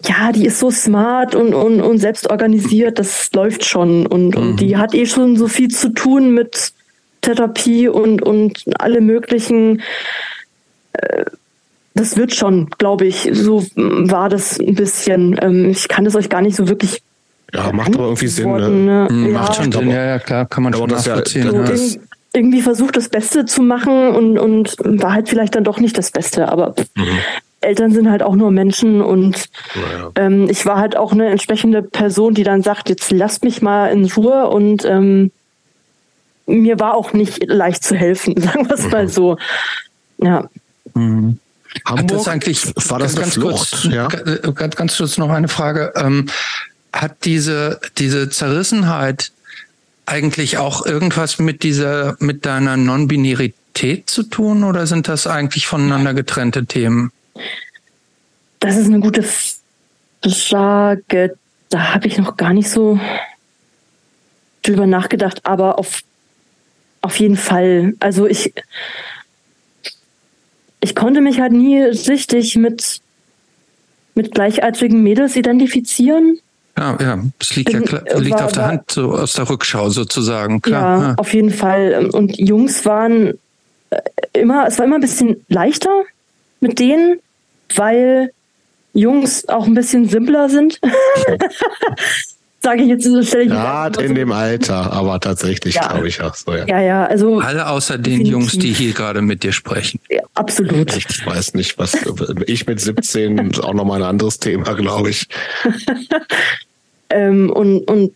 ja, 0.06 0.32
die 0.32 0.46
ist 0.46 0.60
so 0.60 0.70
smart 0.70 1.34
und, 1.34 1.56
und, 1.56 1.82
und 1.82 1.98
selbst 1.98 2.30
organisiert, 2.30 3.00
das 3.00 3.32
läuft 3.34 3.66
schon 3.66 4.06
und, 4.06 4.36
mhm. 4.36 4.42
und 4.42 4.60
die 4.60 4.78
hat 4.78 4.94
eh 4.94 5.08
schon 5.08 5.36
so 5.36 5.48
viel 5.48 5.70
zu 5.70 5.90
tun 5.90 6.32
mit 6.32 6.74
Therapie 7.22 7.88
und, 7.88 8.22
und 8.22 8.64
alle 8.78 9.02
möglichen 9.02 9.82
äh, 10.94 11.26
das 12.00 12.18
wird 12.18 12.34
schon, 12.34 12.70
glaube 12.78 13.06
ich. 13.06 13.30
So 13.34 13.66
war 13.76 14.30
das 14.30 14.60
ein 14.60 14.76
bisschen. 14.76 15.38
Ähm, 15.42 15.70
ich 15.70 15.88
kann 15.88 16.06
es 16.06 16.16
euch 16.16 16.30
gar 16.30 16.42
nicht 16.42 16.56
so 16.56 16.68
wirklich. 16.68 17.02
Ja, 17.54 17.72
macht 17.72 17.96
aber 17.96 18.06
irgendwie 18.06 18.28
Sinn. 18.28 18.52
Ne? 18.52 18.70
ne? 18.70 19.08
Mhm, 19.10 19.26
ja. 19.28 19.32
Macht 19.34 19.56
schon 19.56 19.72
Sinn, 19.72 19.90
ja, 19.90 20.06
ja, 20.06 20.20
klar, 20.20 20.46
kann 20.46 20.64
man 20.64 20.74
schon 20.74 20.90
nachvollziehen. 20.90 21.54
Ja, 21.54 21.76
so 21.76 22.00
irgendwie 22.34 22.62
versucht, 22.62 22.96
das 22.96 23.10
Beste 23.10 23.46
zu 23.46 23.64
machen 23.64 24.10
und, 24.10 24.38
und 24.38 24.76
war 24.80 25.14
halt 25.14 25.30
vielleicht 25.30 25.56
dann 25.56 25.64
doch 25.64 25.80
nicht 25.80 25.98
das 25.98 26.12
Beste, 26.12 26.50
aber 26.50 26.76
mhm. 26.96 27.20
Eltern 27.62 27.92
sind 27.92 28.10
halt 28.10 28.22
auch 28.22 28.36
nur 28.36 28.52
Menschen 28.52 29.02
und 29.02 29.50
ja. 29.74 30.12
ähm, 30.16 30.48
ich 30.50 30.66
war 30.66 30.78
halt 30.78 30.96
auch 30.96 31.14
eine 31.14 31.30
entsprechende 31.30 31.82
Person, 31.82 32.36
die 32.36 32.44
dann 32.44 32.62
sagt, 32.62 32.90
jetzt 32.90 33.12
lasst 33.12 33.44
mich 33.44 33.62
mal 33.62 33.88
in 33.88 34.06
Ruhe 34.06 34.48
und 34.50 34.86
ähm, 34.86 35.32
mir 36.46 36.80
war 36.80 36.96
auch 36.96 37.14
nicht 37.14 37.44
leicht 37.48 37.84
zu 37.84 37.96
helfen, 37.96 38.40
sagen 38.42 38.68
wir 38.68 38.76
es 38.76 38.84
mhm. 38.84 38.92
mal 38.92 39.08
so. 39.08 39.38
Ja. 40.20 40.50
Mhm. 40.94 41.40
Hamburg, 41.86 42.12
hat 42.12 42.12
das 42.12 42.28
eigentlich, 42.28 42.66
war 42.90 43.00
das 43.00 43.16
ganz, 43.16 43.40
ganz 43.40 43.46
kurz, 43.46 43.84
ja? 43.86 44.08
Äh, 44.08 44.52
ganz, 44.54 44.76
ganz 44.76 44.98
kurz 44.98 45.18
noch 45.18 45.30
eine 45.30 45.48
Frage. 45.48 45.94
Ähm, 45.96 46.28
hat 46.94 47.26
diese, 47.26 47.80
diese 47.98 48.30
Zerrissenheit 48.30 49.32
eigentlich 50.06 50.58
auch 50.58 50.86
irgendwas 50.86 51.38
mit 51.38 51.64
dieser, 51.64 52.16
mit 52.20 52.46
deiner 52.46 52.78
Non-Binarität 52.78 54.10
zu 54.10 54.24
tun 54.24 54.64
oder 54.64 54.88
sind 54.88 55.08
das 55.08 55.28
eigentlich 55.28 55.68
voneinander 55.68 56.14
getrennte 56.14 56.66
Themen? 56.66 57.12
Das 58.60 58.78
ist 58.78 58.88
eine 58.88 59.00
gute 59.00 59.24
Frage. 60.24 61.36
da 61.70 61.94
habe 61.94 62.08
ich 62.08 62.18
noch 62.18 62.38
gar 62.38 62.54
nicht 62.54 62.70
so 62.70 63.00
drüber 64.64 64.88
nachgedacht, 64.88 65.46
aber 65.46 65.78
auf, 65.78 66.02
auf 67.02 67.20
jeden 67.20 67.38
Fall. 67.38 67.94
Also 68.00 68.28
ich, 68.28 68.54
ich 70.88 70.96
konnte 70.96 71.20
mich 71.20 71.42
halt 71.42 71.52
nie 71.52 71.82
richtig 71.82 72.56
mit, 72.56 73.02
mit 74.16 74.34
gleichaltrigen 74.34 75.04
Mädels 75.04 75.36
identifizieren. 75.36 76.40
Ja, 76.78 76.98
ja, 77.02 77.20
es 77.42 77.56
liegt, 77.58 77.74
ja, 77.74 77.82
klar, 77.82 78.04
liegt 78.20 78.36
war, 78.36 78.46
auf 78.46 78.52
der 78.54 78.68
Hand, 78.68 78.92
so 78.92 79.12
aus 79.12 79.34
der 79.34 79.50
Rückschau 79.50 79.90
sozusagen. 79.90 80.62
Klar, 80.62 81.02
ja, 81.02 81.08
ja, 81.10 81.16
auf 81.18 81.34
jeden 81.34 81.52
Fall. 81.52 82.10
Und 82.14 82.38
Jungs 82.38 82.86
waren 82.86 83.34
äh, 83.90 84.00
immer, 84.32 84.66
es 84.68 84.78
war 84.78 84.86
immer 84.86 84.96
ein 84.96 85.02
bisschen 85.02 85.44
leichter 85.50 86.04
mit 86.62 86.80
denen, 86.80 87.20
weil 87.76 88.32
Jungs 88.94 89.50
auch 89.50 89.66
ein 89.66 89.74
bisschen 89.74 90.08
simpler 90.08 90.48
sind. 90.48 90.80
Sage 92.68 92.84
ich 92.84 92.90
jetzt 92.90 93.06
so 93.06 93.24
stelle 93.24 93.48
Gerade 93.48 94.04
in 94.04 94.14
dem 94.14 94.34
Alter, 94.34 94.92
aber 94.92 95.22
tatsächlich 95.22 95.76
ja. 95.76 95.88
glaube 95.88 96.10
ich 96.10 96.22
auch 96.22 96.36
so. 96.36 96.54
Ja, 96.54 96.66
ja, 96.68 96.82
ja 96.82 97.06
also. 97.06 97.40
Alle 97.40 97.66
außer 97.70 97.98
den 97.98 98.26
Jungs, 98.26 98.58
die 98.58 98.74
hier 98.74 98.92
gerade 98.92 99.22
mit 99.22 99.44
dir 99.44 99.54
sprechen. 99.54 100.02
Ja, 100.10 100.20
absolut. 100.34 100.94
Ich 100.98 101.26
weiß 101.26 101.54
nicht, 101.54 101.80
was 101.80 101.96
ich 102.46 102.68
mit 102.68 102.82
17 102.82 103.58
auch 103.62 103.74
nochmal 103.74 104.02
ein 104.02 104.10
anderes 104.10 104.40
Thema, 104.40 104.74
glaube 104.74 105.12
ich. 105.12 105.30
ähm, 107.10 107.52
und, 107.52 107.90
und 107.90 108.12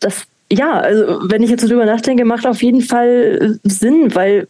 das, 0.00 0.24
ja, 0.52 0.78
also 0.78 1.20
wenn 1.30 1.42
ich 1.42 1.48
jetzt 1.48 1.62
so 1.62 1.68
drüber 1.68 1.86
nachdenke, 1.86 2.26
macht 2.26 2.46
auf 2.46 2.62
jeden 2.62 2.82
Fall 2.82 3.58
Sinn, 3.62 4.14
weil 4.14 4.48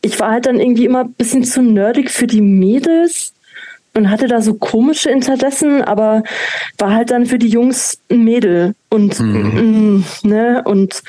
ich 0.00 0.18
war 0.18 0.30
halt 0.30 0.46
dann 0.46 0.58
irgendwie 0.58 0.86
immer 0.86 1.00
ein 1.00 1.12
bisschen 1.12 1.44
zu 1.44 1.60
nerdig 1.60 2.10
für 2.10 2.26
die 2.26 2.40
Mädels 2.40 3.34
und 3.98 4.10
hatte 4.10 4.28
da 4.28 4.40
so 4.40 4.54
komische 4.54 5.10
Interessen, 5.10 5.82
aber 5.82 6.22
war 6.78 6.94
halt 6.94 7.10
dann 7.10 7.26
für 7.26 7.38
die 7.38 7.48
Jungs 7.48 7.98
ein 8.10 8.24
Mädel 8.24 8.74
und 8.88 9.20
mhm. 9.20 10.04
Mm, 10.22 10.28
ne 10.28 10.62
und 10.64 11.02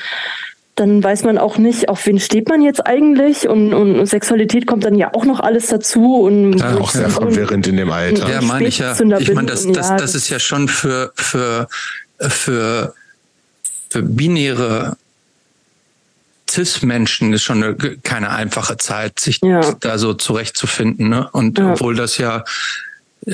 dann 0.74 1.02
weiß 1.04 1.24
man 1.24 1.36
auch 1.36 1.58
nicht, 1.58 1.88
auf 1.88 2.06
wen 2.06 2.18
steht 2.18 2.48
man 2.48 2.62
jetzt 2.62 2.86
eigentlich 2.86 3.48
und, 3.48 3.74
und 3.74 4.06
Sexualität 4.06 4.66
kommt 4.66 4.84
dann 4.84 4.94
ja 4.94 5.12
auch 5.14 5.24
noch 5.24 5.40
alles 5.40 5.66
dazu 5.66 6.22
und 6.22 6.58
ja, 6.58 6.76
auch 6.76 6.90
sehr 6.90 7.10
verwirrend 7.10 7.66
in 7.66 7.76
dem 7.76 7.90
Alter. 7.90 8.30
Ja, 8.30 8.40
meine 8.40 8.66
ich 8.66 8.78
ja. 8.78 8.94
Ich 9.18 9.34
meine, 9.34 9.48
das, 9.48 9.66
das, 9.66 9.94
das 9.96 10.14
ist 10.14 10.30
ja 10.30 10.38
schon 10.38 10.68
für 10.68 11.12
für 11.14 11.68
für 12.18 12.94
für 13.90 14.02
binäre 14.02 14.96
CIS-Menschen 16.50 17.32
ist 17.32 17.42
schon 17.42 17.62
eine, 17.62 17.76
keine 18.02 18.30
einfache 18.30 18.76
Zeit, 18.76 19.20
sich 19.20 19.40
ja. 19.42 19.60
da 19.80 19.98
so 19.98 20.14
zurechtzufinden. 20.14 21.08
Ne? 21.08 21.28
Und 21.32 21.58
ja. 21.58 21.72
obwohl 21.72 21.94
das 21.94 22.18
ja 22.18 22.44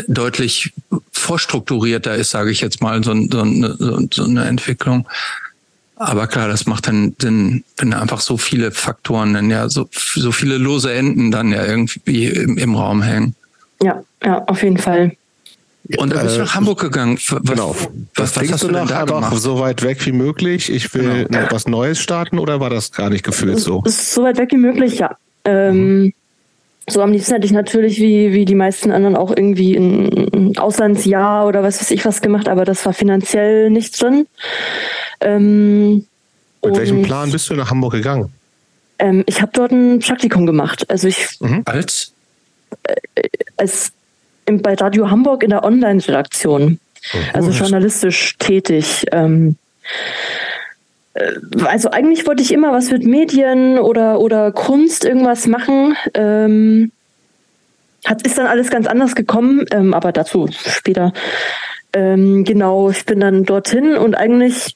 deutlich 0.09 0.73
vorstrukturierter 1.13 2.15
ist, 2.15 2.31
sage 2.31 2.51
ich 2.51 2.61
jetzt 2.61 2.83
mal, 2.83 3.03
so, 3.03 3.15
so, 3.15 4.01
so 4.13 4.25
eine 4.25 4.45
Entwicklung. 4.45 5.07
Aber 5.97 6.27
klar, 6.27 6.49
das 6.49 6.67
macht 6.67 6.89
dann 6.89 7.15
Sinn, 7.19 7.65
wenn 7.79 7.95
einfach 7.95 8.21
so 8.21 8.37
viele 8.37 8.71
Faktoren 8.71 9.33
dann 9.33 9.49
ja, 9.49 9.69
so, 9.69 9.89
so 9.93 10.31
viele 10.31 10.59
lose 10.59 10.93
Enden 10.93 11.31
dann 11.31 11.53
ja 11.53 11.65
irgendwie 11.65 12.27
im, 12.27 12.59
im 12.59 12.75
Raum 12.75 13.01
hängen. 13.01 13.35
Ja, 13.83 14.03
ja, 14.23 14.45
auf 14.45 14.63
jeden 14.63 14.79
Fall. 14.79 15.17
Und 15.99 16.13
dann 16.13 16.25
bist 16.25 16.37
du 16.37 16.41
nach 16.41 16.55
Hamburg 16.55 16.81
gegangen. 16.81 17.19
Was, 17.29 17.43
genau. 17.43 17.77
Was, 18.15 18.37
was 18.37 18.53
hast 18.53 18.65
du 18.65 18.69
denn 18.69 18.87
da 18.87 19.05
gemacht? 19.05 19.37
So 19.39 19.61
weit 19.61 19.83
weg 19.83 20.05
wie 20.05 20.13
möglich. 20.13 20.71
Ich 20.71 20.93
will 20.95 21.27
genau. 21.27 21.47
was 21.51 21.67
Neues 21.69 22.01
starten 22.01 22.39
oder 22.39 22.61
war 22.61 22.71
das 22.71 22.93
gar 22.93 23.11
nicht 23.11 23.25
gefühlt 23.25 23.61
so? 23.61 23.83
So 23.87 24.25
weit 24.25 24.39
weg 24.39 24.51
wie 24.53 24.57
möglich, 24.57 24.99
ja. 24.99 25.17
Ähm, 25.45 26.03
mhm. 26.03 26.13
So 26.89 27.03
am 27.03 27.13
liebsten 27.13 27.35
hätte 27.35 27.47
ich 27.47 27.53
natürlich 27.53 27.99
wie, 27.99 28.33
wie 28.33 28.45
die 28.45 28.55
meisten 28.55 28.93
anderen 28.93 29.17
auch 29.17 29.31
irgendwie 29.31 29.75
ein 29.75 30.57
Auslandsjahr 30.57 31.47
oder 31.47 31.63
was 31.63 31.81
weiß 31.81 31.91
ich 31.91 32.05
was 32.05 32.21
gemacht, 32.21 32.49
aber 32.49 32.65
das 32.65 32.85
war 32.87 32.93
finanziell 32.93 33.71
nicht 33.71 34.01
drin. 34.01 34.27
Ähm, 35.21 36.07
Mit 36.65 36.77
welchem 36.77 37.03
Plan 37.03 37.31
bist 37.33 37.51
du 37.51 37.55
nach 37.55 37.71
Hamburg 37.71 37.93
gegangen? 37.93 38.33
Ähm, 38.99 39.25
ich 39.27 39.43
habe 39.43 39.53
dort 39.53 39.73
ein 39.73 39.99
Praktikum 39.99 40.47
gemacht. 40.47 40.89
Also 40.89 41.09
ich 41.09 41.41
mhm. 41.41 41.63
als 41.65 42.13
äh, 42.85 43.29
als 43.57 43.93
im, 44.47 44.63
bei 44.63 44.75
Radio 44.75 45.11
Hamburg 45.11 45.43
in 45.43 45.51
der 45.51 45.65
Online-Redaktion, 45.65 46.79
oh, 47.13 47.19
also 47.33 47.51
journalistisch 47.51 48.37
tätig. 48.39 49.07
Ähm, 49.13 49.57
äh, 51.15 51.33
also 51.67 51.91
eigentlich 51.91 52.27
wollte 52.27 52.43
ich 52.43 52.53
immer 52.53 52.73
was 52.73 52.91
mit 52.91 53.05
Medien 53.05 53.79
oder, 53.79 54.21
oder 54.21 54.53
Kunst 54.53 55.05
irgendwas 55.05 55.47
machen. 55.47 55.97
Ähm, 56.15 56.93
hat, 58.07 58.23
ist 58.23 58.39
dann 58.39 58.47
alles 58.47 58.71
ganz 58.71 58.87
anders 58.87 59.15
gekommen, 59.15 59.65
ähm, 59.71 59.93
aber 59.93 60.13
dazu 60.13 60.49
später. 60.51 61.13
Ähm, 61.93 62.45
genau, 62.45 62.91
ich 62.91 63.05
bin 63.05 63.21
dann 63.21 63.45
dorthin 63.45 63.97
und 63.97 64.15
eigentlich 64.15 64.76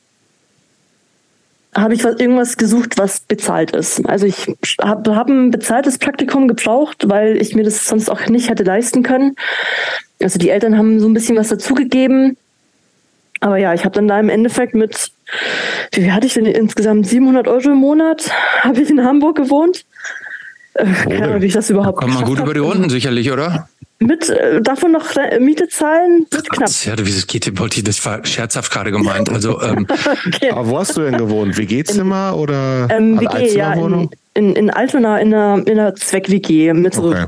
habe 1.75 1.95
ich 1.95 2.05
was, 2.05 2.19
irgendwas 2.19 2.57
gesucht, 2.57 2.99
was 2.99 3.21
bezahlt 3.21 3.73
ist. 3.73 4.05
Also 4.07 4.27
ich 4.27 4.55
habe 4.81 5.15
hab 5.15 5.29
ein 5.29 5.51
bezahltes 5.51 5.99
Praktikum 5.99 6.49
gebraucht, 6.49 7.09
weil 7.09 7.37
ich 7.37 7.55
mir 7.55 7.63
das 7.63 7.87
sonst 7.87 8.09
auch 8.09 8.27
nicht 8.27 8.49
hätte 8.49 8.65
leisten 8.65 9.03
können. 9.03 9.37
Also 10.21 10.39
die 10.39 10.51
Eltern 10.51 10.77
haben 10.77 11.01
so 11.01 11.09
ein 11.09 11.15
bisschen 11.15 11.37
was 11.37 11.49
dazugegeben. 11.49 12.37
Aber 13.41 13.57
ja, 13.57 13.73
ich 13.73 13.85
habe 13.85 13.95
dann 13.95 14.09
da 14.09 14.21
im 14.21 14.29
Endeffekt 14.29 14.75
mit, 14.75 15.13
wie 15.93 16.03
viel 16.03 16.13
hatte 16.13 16.27
ich 16.27 16.35
denn 16.35 16.45
insgesamt? 16.45 17.07
700 17.07 17.49
Euro 17.49 17.71
im 17.71 17.79
Monat 17.79 18.31
habe 18.61 18.81
ich 18.81 18.91
in 18.91 19.03
Hamburg 19.03 19.37
gewohnt. 19.37 19.87
Äh, 20.75 20.85
keine 20.85 21.25
Ahnung, 21.25 21.43
wie 21.43 21.47
ich 21.47 21.55
das 21.55 21.71
überhaupt 21.71 21.99
Kommt 21.99 22.15
man 22.15 22.25
gut 22.25 22.39
über 22.39 22.53
die 22.53 22.61
Runden 22.61 22.91
sicherlich, 22.91 23.33
oder? 23.33 23.69
Mit 24.03 24.31
äh, 24.31 24.63
davon 24.63 24.93
noch 24.93 25.05
Miete 25.41 25.69
zahlen 25.69 26.27
wird 26.31 26.49
knapp. 26.49 26.71
Ja, 26.85 26.97
wie 26.99 27.11
es 27.11 27.27
geht, 27.27 27.55
Bolti, 27.55 27.83
das 27.83 28.03
war 28.07 28.25
scherzhaft 28.25 28.73
gerade 28.73 28.91
gemeint. 28.91 29.29
Also, 29.29 29.61
ähm, 29.61 29.87
okay. 30.27 30.51
Aber 30.53 30.69
wo 30.69 30.79
hast 30.79 30.97
du 30.97 31.03
denn 31.03 31.19
gewohnt? 31.19 31.59
WG-Zimmer 31.59 32.35
oder 32.35 32.89
ähm, 32.91 33.21
WG, 33.21 33.55
ja, 33.55 33.75
in, 33.75 34.09
in, 34.33 34.57
in 34.57 34.71
Altona 34.71 35.19
in 35.19 35.35
einer, 35.35 35.67
in 35.67 35.79
einer 35.79 35.95
Zweck-WG 35.95 36.73
mit 36.73 36.95
so 36.95 37.11
okay. 37.11 37.27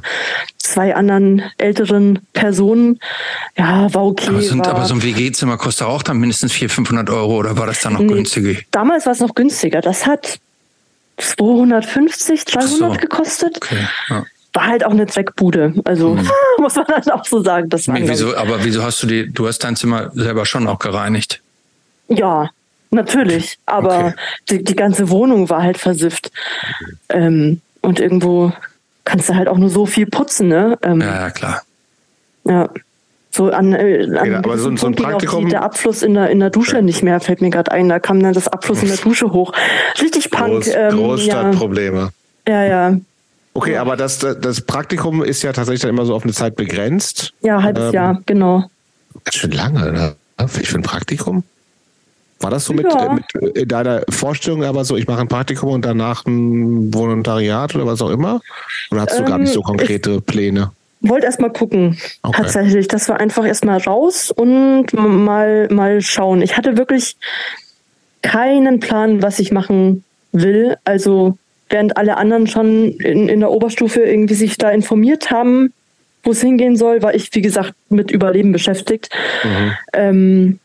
zwei 0.56 0.94
anderen 0.94 1.42
älteren 1.58 2.20
Personen. 2.32 2.98
Ja, 3.58 3.92
war 3.92 4.06
okay. 4.06 4.28
Aber, 4.28 4.40
sind, 4.40 4.60
war, 4.60 4.74
aber 4.74 4.86
so 4.86 4.94
ein 4.94 5.02
WG-Zimmer 5.02 5.58
kostet 5.58 5.86
auch 5.86 6.02
dann 6.02 6.16
mindestens 6.16 6.52
400, 6.52 6.74
500 6.74 7.10
Euro 7.10 7.36
oder 7.36 7.58
war 7.58 7.66
das 7.66 7.82
dann 7.82 7.92
noch 7.92 8.00
nee, 8.00 8.14
günstiger? 8.14 8.58
Damals 8.70 9.04
war 9.04 9.12
es 9.12 9.20
noch 9.20 9.34
günstiger. 9.34 9.82
Das 9.82 10.06
hat 10.06 10.38
250, 11.18 12.46
300 12.46 12.70
so. 12.70 12.90
gekostet. 12.92 13.56
Okay, 13.58 13.86
ja 14.08 14.24
war 14.52 14.66
halt 14.66 14.84
auch 14.84 14.90
eine 14.90 15.06
Zweckbude. 15.06 15.74
Also 15.84 16.14
mhm. 16.14 16.28
muss 16.58 16.76
man 16.76 16.86
halt 16.86 17.10
auch 17.10 17.24
so 17.24 17.42
sagen. 17.42 17.68
Das 17.68 17.88
nee, 17.88 18.02
wieso, 18.04 18.36
aber 18.36 18.64
wieso 18.64 18.82
hast 18.82 19.02
du 19.02 19.06
die, 19.06 19.32
du 19.32 19.46
hast 19.46 19.60
dein 19.60 19.76
Zimmer 19.76 20.10
selber 20.14 20.46
schon 20.46 20.66
auch 20.66 20.78
gereinigt? 20.78 21.40
Ja, 22.08 22.50
natürlich. 22.90 23.58
Aber 23.66 23.98
okay. 23.98 24.14
die, 24.50 24.64
die 24.64 24.76
ganze 24.76 25.10
Wohnung 25.10 25.48
war 25.48 25.62
halt 25.62 25.78
versifft. 25.78 26.30
Ähm, 27.08 27.60
und 27.80 28.00
irgendwo 28.00 28.52
kannst 29.04 29.28
du 29.28 29.34
halt 29.34 29.48
auch 29.48 29.58
nur 29.58 29.70
so 29.70 29.86
viel 29.86 30.06
putzen, 30.06 30.48
ne? 30.48 30.78
Ähm, 30.82 31.00
ja, 31.00 31.22
ja, 31.22 31.30
klar. 31.30 31.62
Ja. 32.44 32.68
So 33.30 33.50
an, 33.50 33.72
äh, 33.72 34.04
an 34.18 34.30
ja, 34.30 34.38
aber 34.38 34.58
so, 34.58 34.76
so 34.76 34.86
ein 34.86 34.94
Praktikum. 34.94 35.48
der 35.48 35.62
Abfluss 35.62 36.02
in 36.02 36.14
der, 36.14 36.28
in 36.28 36.38
der 36.38 36.50
Dusche 36.50 36.76
ja. 36.76 36.82
nicht 36.82 37.02
mehr, 37.02 37.18
fällt 37.18 37.40
mir 37.40 37.48
gerade 37.48 37.72
ein. 37.72 37.88
Da 37.88 37.98
kam 37.98 38.22
dann 38.22 38.34
das 38.34 38.46
Abfluss 38.46 38.82
in 38.82 38.88
der 38.88 38.98
Dusche 38.98 39.32
hoch. 39.32 39.52
Richtig 40.00 40.30
Punk. 40.30 40.64
Groß, 40.64 40.74
ähm, 40.74 40.90
Großstadtprobleme. 40.90 42.10
Ja, 42.46 42.64
ja. 42.64 42.96
Okay, 43.54 43.76
aber 43.76 43.96
das, 43.96 44.18
das 44.18 44.60
Praktikum 44.62 45.22
ist 45.22 45.42
ja 45.42 45.52
tatsächlich 45.52 45.82
dann 45.82 45.90
immer 45.90 46.06
so 46.06 46.14
auf 46.14 46.24
eine 46.24 46.32
Zeit 46.32 46.56
begrenzt. 46.56 47.34
Ja, 47.42 47.62
halbes 47.62 47.88
ähm, 47.88 47.92
Jahr, 47.92 48.22
genau. 48.24 48.64
Ganz 49.24 49.34
schön 49.34 49.50
lange, 49.50 49.92
ne? 49.92 50.14
Für 50.48 50.76
ein 50.76 50.82
Praktikum? 50.82 51.44
War 52.40 52.50
das 52.50 52.64
so 52.64 52.72
mit, 52.72 52.86
ja. 52.92 53.12
mit 53.12 53.56
in 53.56 53.68
deiner 53.68 54.02
Vorstellung 54.08 54.64
aber 54.64 54.84
so, 54.84 54.96
ich 54.96 55.06
mache 55.06 55.20
ein 55.20 55.28
Praktikum 55.28 55.70
und 55.70 55.84
danach 55.84 56.26
ein 56.26 56.92
Volontariat 56.92 57.74
oder 57.74 57.86
was 57.86 58.02
auch 58.02 58.10
immer? 58.10 58.40
Oder 58.90 59.02
hast 59.02 59.14
du 59.14 59.20
ähm, 59.20 59.26
gar 59.26 59.38
nicht 59.38 59.52
so 59.52 59.60
ähm, 59.60 59.66
konkrete 59.66 60.20
Pläne? 60.20 60.72
Wollte 61.02 61.26
erst 61.26 61.40
mal 61.40 61.52
gucken. 61.52 61.98
Okay. 62.22 62.42
Tatsächlich. 62.42 62.88
Das 62.88 63.08
war 63.08 63.20
einfach 63.20 63.44
erstmal 63.44 63.78
raus 63.78 64.30
und 64.30 64.92
mal, 64.92 65.68
mal 65.68 66.00
schauen. 66.00 66.42
Ich 66.42 66.56
hatte 66.56 66.76
wirklich 66.76 67.16
keinen 68.22 68.80
Plan, 68.80 69.22
was 69.22 69.38
ich 69.38 69.52
machen 69.52 70.04
will. 70.32 70.76
Also 70.84 71.38
während 71.72 71.96
alle 71.96 72.16
anderen 72.16 72.46
schon 72.46 72.92
in, 72.92 73.28
in 73.28 73.40
der 73.40 73.50
Oberstufe 73.50 74.00
irgendwie 74.00 74.34
sich 74.34 74.58
da 74.58 74.70
informiert 74.70 75.30
haben, 75.30 75.72
wo 76.22 76.30
es 76.30 76.40
hingehen 76.40 76.76
soll, 76.76 77.02
war 77.02 77.14
ich, 77.14 77.34
wie 77.34 77.42
gesagt, 77.42 77.74
mit 77.88 78.10
Überleben 78.10 78.52
beschäftigt. 78.52 79.10
Mhm. 79.42 79.72
Ähm, 79.92 80.58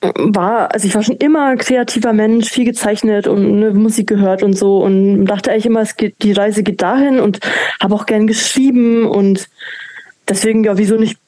war, 0.00 0.72
also 0.72 0.86
ich 0.86 0.94
war 0.94 1.02
schon 1.02 1.16
immer 1.16 1.56
kreativer 1.56 2.12
Mensch, 2.12 2.50
viel 2.50 2.64
gezeichnet 2.64 3.28
und 3.28 3.60
ne, 3.60 3.70
Musik 3.72 4.08
gehört 4.08 4.42
und 4.42 4.54
so 4.54 4.78
und 4.78 5.26
dachte 5.26 5.52
eigentlich 5.52 5.66
immer, 5.66 5.80
es 5.80 5.96
geht, 5.96 6.16
die 6.22 6.32
Reise 6.32 6.64
geht 6.64 6.82
dahin 6.82 7.20
und 7.20 7.38
habe 7.80 7.94
auch 7.94 8.06
gern 8.06 8.26
geschrieben 8.26 9.06
und 9.06 9.48
deswegen 10.28 10.64
ja, 10.64 10.76
wieso 10.76 10.96
nicht 10.96 11.18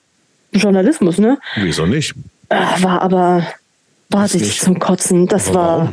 Journalismus, 0.53 1.19
ne? 1.19 1.39
Wieso 1.57 1.87
nicht? 1.87 2.15
War 2.49 3.03
aber, 3.03 3.47
war 4.11 4.29
sich 4.29 4.61
zum 4.61 4.79
Kotzen. 4.79 5.27
Das 5.27 5.55
war, 5.55 5.93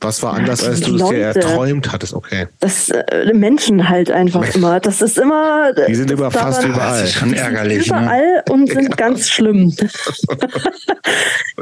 Was 0.00 0.22
war 0.22 0.34
anders, 0.34 0.64
als 0.64 0.80
du 0.80 0.94
es 0.94 1.08
dir 1.08 1.18
erträumt 1.18 1.92
hattest? 1.92 2.14
Okay. 2.14 2.46
Das 2.60 2.88
äh, 2.88 3.32
Menschen 3.34 3.88
halt 3.88 4.12
einfach 4.12 4.42
Mensch. 4.42 4.54
immer. 4.54 4.78
Das 4.78 5.02
ist 5.02 5.18
immer. 5.18 5.72
Die 5.88 5.94
sind 5.94 6.10
immer 6.10 6.30
fast 6.30 6.64
überall. 6.64 7.00
Das 7.00 7.10
ist 7.10 7.16
schon 7.16 7.34
ärgerlich. 7.34 7.90
Ne? 7.90 7.98
Überall 7.98 8.20
ne? 8.20 8.52
und 8.52 8.68
sind 8.72 8.96
ganz 8.96 9.28
schlimm. 9.28 9.74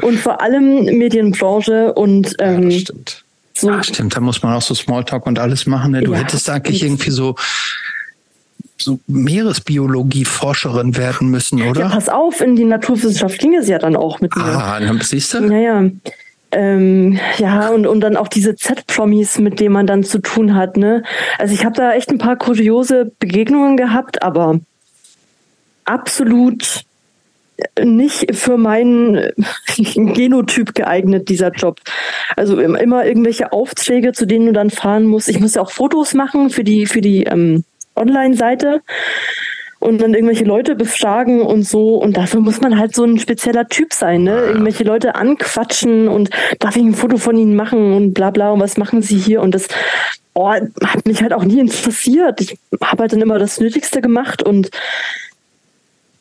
und 0.01 0.19
vor 0.19 0.41
allem 0.41 0.85
Medienbranche 0.85 1.93
und 1.93 2.35
ähm, 2.39 2.69
ja, 2.69 2.79
stimmt. 2.79 3.23
So. 3.53 3.71
Ach, 3.71 3.83
stimmt, 3.83 4.15
da 4.15 4.19
muss 4.19 4.43
man 4.43 4.53
auch 4.53 4.61
so 4.61 4.75
Smalltalk 4.75 5.25
und 5.25 5.39
alles 5.39 5.65
machen. 5.65 5.93
Ne? 5.93 6.03
Du 6.03 6.13
ja, 6.13 6.19
hättest 6.19 6.47
eigentlich 6.47 6.83
irgendwie 6.83 7.09
so 7.09 7.35
so 8.79 8.99
Meeresbiologie-Forscherin 9.07 10.95
werden 10.95 11.29
müssen, 11.29 11.63
oder? 11.63 11.81
Ja, 11.81 11.89
pass 11.89 12.09
auf, 12.09 12.41
in 12.41 12.55
die 12.55 12.63
Naturwissenschaft 12.63 13.39
ging 13.39 13.55
es 13.55 13.67
ja 13.67 13.79
dann 13.79 13.95
auch 13.95 14.21
mit 14.21 14.35
mir. 14.35 14.43
Ah, 14.43 14.79
dann 14.79 15.01
siehst 15.01 15.33
du? 15.33 15.39
Ja, 15.51 15.57
ja. 15.57 15.89
Ähm, 16.51 17.19
ja, 17.37 17.69
und, 17.69 17.87
und 17.87 17.99
dann 18.01 18.15
auch 18.15 18.29
diese 18.29 18.55
Z-Promis, 18.55 19.39
mit 19.39 19.59
denen 19.59 19.73
man 19.73 19.87
dann 19.87 20.03
zu 20.03 20.19
tun 20.19 20.55
hat. 20.55 20.77
Ne? 20.77 21.03
Also 21.37 21.53
ich 21.53 21.65
habe 21.65 21.75
da 21.75 21.93
echt 21.93 22.09
ein 22.09 22.19
paar 22.19 22.37
kuriose 22.37 23.11
Begegnungen 23.19 23.75
gehabt, 23.75 24.23
aber 24.23 24.59
absolut 25.83 26.83
nicht 27.83 28.35
für 28.35 28.57
meinen 28.57 29.31
Genotyp 29.95 30.75
geeignet, 30.75 31.29
dieser 31.29 31.51
Job. 31.51 31.79
Also 32.35 32.59
immer 32.59 33.05
irgendwelche 33.05 33.51
Aufträge, 33.51 34.11
zu 34.13 34.25
denen 34.25 34.47
du 34.47 34.53
dann 34.53 34.69
fahren 34.69 35.05
musst. 35.05 35.27
Ich 35.27 35.39
muss 35.39 35.55
ja 35.55 35.61
auch 35.61 35.71
Fotos 35.71 36.13
machen 36.13 36.49
für 36.49 36.63
die, 36.63 36.85
für 36.85 37.01
die 37.01 37.23
ähm, 37.23 37.63
Online-Seite 37.95 38.81
und 39.79 40.01
dann 40.01 40.13
irgendwelche 40.13 40.45
Leute 40.45 40.75
befragen 40.75 41.41
und 41.41 41.63
so. 41.63 41.95
Und 41.95 42.17
dafür 42.17 42.41
muss 42.41 42.61
man 42.61 42.77
halt 42.77 42.95
so 42.95 43.03
ein 43.03 43.19
spezieller 43.19 43.67
Typ 43.67 43.93
sein, 43.93 44.23
ne? 44.23 44.37
Irgendwelche 44.47 44.83
Leute 44.83 45.15
anquatschen 45.15 46.07
und 46.07 46.29
darf 46.59 46.75
ich 46.75 46.83
ein 46.83 46.95
Foto 46.95 47.17
von 47.17 47.37
ihnen 47.37 47.55
machen 47.55 47.93
und 47.93 48.13
bla 48.13 48.31
bla 48.31 48.51
und 48.51 48.59
was 48.59 48.77
machen 48.77 49.01
sie 49.01 49.17
hier? 49.17 49.41
Und 49.41 49.53
das 49.53 49.67
oh, 50.33 50.49
hat 50.49 51.05
mich 51.05 51.21
halt 51.21 51.33
auch 51.33 51.43
nie 51.43 51.59
interessiert. 51.59 52.41
Ich 52.41 52.57
habe 52.81 53.03
halt 53.03 53.13
dann 53.13 53.21
immer 53.21 53.39
das 53.39 53.59
Nötigste 53.59 54.01
gemacht 54.01 54.43
und 54.43 54.69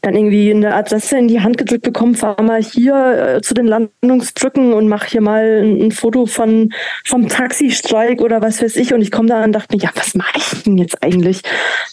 dann 0.06 0.14
irgendwie 0.14 0.52
eine 0.52 0.72
Adresse 0.74 1.18
in 1.18 1.26
die 1.26 1.40
Hand 1.40 1.58
gedrückt 1.58 1.82
bekommen, 1.82 2.14
fahr 2.14 2.40
mal 2.40 2.62
hier 2.62 3.36
äh, 3.36 3.42
zu 3.42 3.54
den 3.54 3.66
Landungsbrücken 3.66 4.72
und 4.72 4.86
mach 4.86 5.04
hier 5.04 5.20
mal 5.20 5.62
ein, 5.64 5.82
ein 5.82 5.92
Foto 5.92 6.26
von 6.26 6.72
vom 7.04 7.28
Taxistreik 7.28 8.20
oder 8.20 8.40
was 8.40 8.62
weiß 8.62 8.76
ich. 8.76 8.94
Und 8.94 9.02
ich 9.02 9.10
komme 9.10 9.28
da 9.28 9.42
und 9.42 9.52
dachte 9.52 9.74
mir, 9.74 9.82
ja, 9.82 9.90
was 9.96 10.14
mache 10.14 10.36
ich 10.36 10.62
denn 10.62 10.78
jetzt 10.78 11.02
eigentlich? 11.02 11.42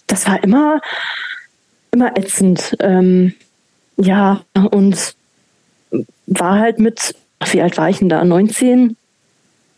Das 0.05 0.27
war 0.27 0.43
immer 0.43 0.79
immer 1.93 2.17
ätzend. 2.17 2.75
Ähm, 2.79 3.33
ja, 3.97 4.41
und 4.71 5.15
war 6.27 6.59
halt 6.59 6.79
mit, 6.79 7.15
wie 7.51 7.61
alt 7.61 7.77
war 7.77 7.89
ich 7.89 7.99
denn 7.99 8.09
da? 8.09 8.23
19? 8.23 8.97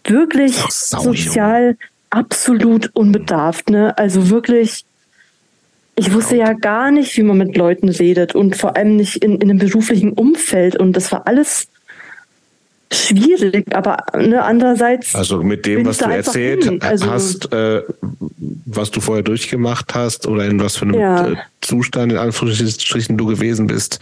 Wirklich 0.05 0.55
sozial 0.69 1.77
absolut 2.09 2.91
unbedarft, 2.93 3.69
ne? 3.69 3.97
Also 3.97 4.29
wirklich, 4.29 4.85
ich 5.95 6.13
wusste 6.13 6.37
ja 6.37 6.53
gar 6.53 6.91
nicht, 6.91 7.17
wie 7.17 7.23
man 7.23 7.37
mit 7.37 7.57
Leuten 7.57 7.89
redet 7.89 8.35
und 8.35 8.55
vor 8.55 8.75
allem 8.75 8.95
nicht 8.95 9.17
in, 9.17 9.35
in 9.41 9.49
einem 9.49 9.59
beruflichen 9.59 10.13
Umfeld. 10.13 10.75
Und 10.75 10.93
das 10.93 11.11
war 11.11 11.27
alles 11.27 11.67
schwierig, 12.91 13.75
aber 13.75 13.97
ne, 14.17 14.43
andererseits. 14.43 15.15
Also 15.15 15.43
mit 15.43 15.65
dem, 15.65 15.85
was 15.85 15.97
du 15.97 16.05
erzählt 16.05 16.83
also, 16.83 17.09
hast, 17.09 17.51
äh, 17.51 17.81
was 18.65 18.91
du 18.91 19.01
vorher 19.01 19.23
durchgemacht 19.23 19.93
hast 19.93 20.27
oder 20.27 20.45
in 20.45 20.59
was 20.59 20.77
für 20.77 20.85
einem 20.85 20.99
ja. 20.99 21.27
Äh, 21.29 21.35
Zustand 21.61 22.11
in 22.11 22.17
Anführungsstrichen 22.17 23.17
du 23.17 23.25
gewesen 23.25 23.67
bist. 23.67 23.99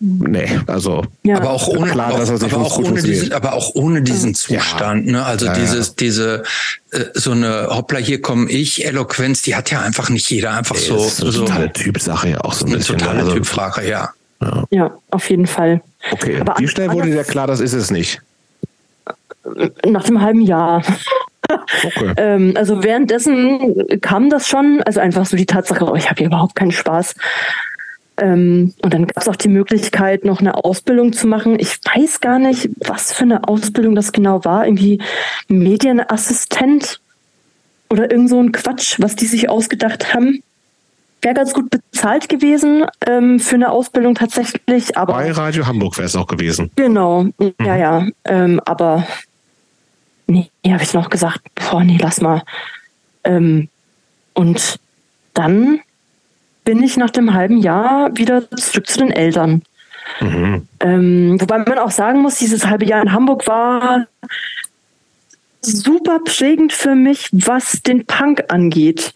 Nee, 0.00 0.60
also. 0.68 1.04
Ja. 1.24 1.38
Aber 1.38 1.50
auch 1.50 1.66
ohne, 1.66 1.90
klar, 1.90 2.12
auch, 2.12 2.20
aber, 2.20 2.56
auch 2.58 2.78
ohne 2.78 3.02
diesen, 3.02 3.32
aber 3.32 3.54
auch 3.54 3.74
ohne 3.74 4.00
diesen 4.00 4.32
Zustand, 4.34 5.06
ja. 5.06 5.12
ne? 5.12 5.24
Also 5.24 5.46
ja, 5.46 5.54
dieses, 5.54 5.96
diese, 5.96 6.44
äh, 6.92 7.06
so 7.14 7.32
eine 7.32 7.66
Hoppla, 7.70 7.98
hier 7.98 8.22
komme 8.22 8.48
ich, 8.48 8.86
Eloquenz, 8.86 9.42
die 9.42 9.56
hat 9.56 9.72
ja 9.72 9.80
einfach 9.80 10.08
nicht 10.08 10.30
jeder 10.30 10.52
einfach 10.52 10.76
so. 10.76 10.94
Das 10.94 11.14
ist 11.14 11.22
eine 11.22 11.32
so, 11.32 11.40
totale 11.40 11.72
Typsache 11.72 12.28
ja 12.28 12.40
auch 12.42 12.52
so 12.52 12.64
ein 12.64 12.68
eine 12.68 12.78
bisschen. 12.78 12.94
Eine 12.94 13.04
totale 13.04 13.20
also, 13.20 13.32
Typfrage, 13.34 13.88
ja. 13.88 14.10
Ja. 14.40 14.64
ja, 14.70 14.98
auf 15.10 15.28
jeden 15.30 15.48
Fall. 15.48 15.80
Okay, 16.10 16.40
Aber 16.40 16.56
wie 16.58 16.68
schnell 16.68 16.92
wurde 16.92 17.10
dir 17.10 17.24
klar, 17.24 17.46
das 17.46 17.60
ist 17.60 17.72
es 17.72 17.90
nicht? 17.90 18.20
Nach 19.86 20.04
dem 20.04 20.20
halben 20.20 20.42
Jahr. 20.42 20.82
Okay. 21.48 22.14
ähm, 22.16 22.52
also 22.56 22.82
währenddessen 22.82 24.00
kam 24.00 24.30
das 24.30 24.48
schon, 24.48 24.82
also 24.84 25.00
einfach 25.00 25.26
so 25.26 25.36
die 25.36 25.46
Tatsache, 25.46 25.84
oh, 25.84 25.94
ich 25.94 26.08
habe 26.08 26.18
hier 26.18 26.26
überhaupt 26.26 26.54
keinen 26.54 26.72
Spaß. 26.72 27.14
Ähm, 28.18 28.74
und 28.82 28.92
dann 28.92 29.06
gab 29.06 29.22
es 29.22 29.28
auch 29.28 29.36
die 29.36 29.48
Möglichkeit, 29.48 30.24
noch 30.24 30.40
eine 30.40 30.64
Ausbildung 30.64 31.12
zu 31.12 31.26
machen. 31.26 31.58
Ich 31.58 31.78
weiß 31.84 32.20
gar 32.20 32.38
nicht, 32.38 32.68
was 32.78 33.12
für 33.12 33.24
eine 33.24 33.46
Ausbildung 33.48 33.94
das 33.94 34.12
genau 34.12 34.44
war. 34.44 34.66
Irgendwie 34.66 35.00
Medienassistent 35.48 37.00
oder 37.90 38.10
irgend 38.10 38.28
so 38.28 38.40
ein 38.40 38.52
Quatsch, 38.52 38.96
was 38.98 39.16
die 39.16 39.26
sich 39.26 39.48
ausgedacht 39.48 40.14
haben 40.14 40.42
wäre 41.22 41.34
ganz 41.34 41.52
gut 41.52 41.70
bezahlt 41.70 42.28
gewesen 42.28 42.84
ähm, 43.06 43.40
für 43.40 43.56
eine 43.56 43.70
Ausbildung 43.70 44.14
tatsächlich. 44.14 44.96
Aber 44.96 45.14
Bei 45.14 45.30
Radio 45.32 45.66
Hamburg 45.66 45.96
wäre 45.96 46.06
es 46.06 46.16
auch 46.16 46.26
gewesen. 46.26 46.70
Genau, 46.76 47.24
mhm. 47.24 47.54
ja, 47.64 47.76
ja. 47.76 48.06
Ähm, 48.24 48.60
aber 48.64 49.06
nee, 50.26 50.50
habe 50.66 50.82
ich 50.82 50.94
noch 50.94 51.10
gesagt, 51.10 51.40
boah, 51.54 51.82
nee, 51.82 51.98
lass 52.00 52.20
mal. 52.20 52.42
Ähm, 53.24 53.68
und 54.34 54.78
dann 55.34 55.80
bin 56.64 56.82
ich 56.82 56.96
nach 56.96 57.10
dem 57.10 57.34
halben 57.34 57.58
Jahr 57.58 58.16
wieder 58.16 58.48
zurück 58.50 58.86
zu 58.86 58.98
den 58.98 59.10
Eltern. 59.10 59.62
Mhm. 60.20 60.68
Ähm, 60.80 61.40
wobei 61.40 61.58
man 61.58 61.78
auch 61.78 61.90
sagen 61.90 62.22
muss, 62.22 62.36
dieses 62.36 62.66
halbe 62.66 62.86
Jahr 62.86 63.02
in 63.02 63.12
Hamburg 63.12 63.46
war 63.46 64.06
super 65.60 66.20
prägend 66.24 66.72
für 66.72 66.94
mich, 66.94 67.28
was 67.32 67.82
den 67.82 68.06
Punk 68.06 68.44
angeht 68.48 69.14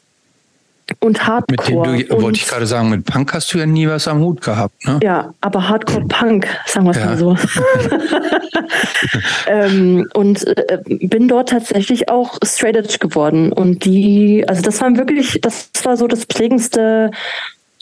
und 1.01 1.27
Hardcore. 1.27 1.91
Mit 1.91 2.09
dem 2.09 2.09
du, 2.09 2.23
wollte 2.23 2.39
ich 2.39 2.47
gerade 2.47 2.67
sagen, 2.67 2.91
mit 2.91 3.05
Punk 3.05 3.33
hast 3.33 3.53
du 3.53 3.59
ja 3.59 3.67
nie 3.67 3.89
was 3.89 4.09
am 4.09 4.21
Hut 4.21 4.41
gehabt, 4.41 4.87
ne? 4.87 5.01
Ja, 5.03 5.35
aber 5.41 5.69
Hardcore-Punk, 5.69 6.47
sagen 6.67 6.87
wir 6.87 6.91
es 6.91 6.97
ja. 6.99 7.07
mal 7.07 7.19
so. 7.19 7.37
ähm, 9.47 10.09
und 10.15 10.47
äh, 10.47 10.79
bin 10.87 11.29
dort 11.29 11.51
tatsächlich 11.51 12.09
auch 12.09 12.39
straight 12.45 12.77
edge 12.77 12.99
geworden. 12.99 13.53
Und 13.53 13.85
die, 13.85 14.45
also 14.49 14.63
das 14.63 14.81
war 14.81 14.97
wirklich, 14.97 15.39
das 15.43 15.71
war 15.85 15.97
so 15.97 16.07
das 16.07 16.27
prägendste 16.27 17.11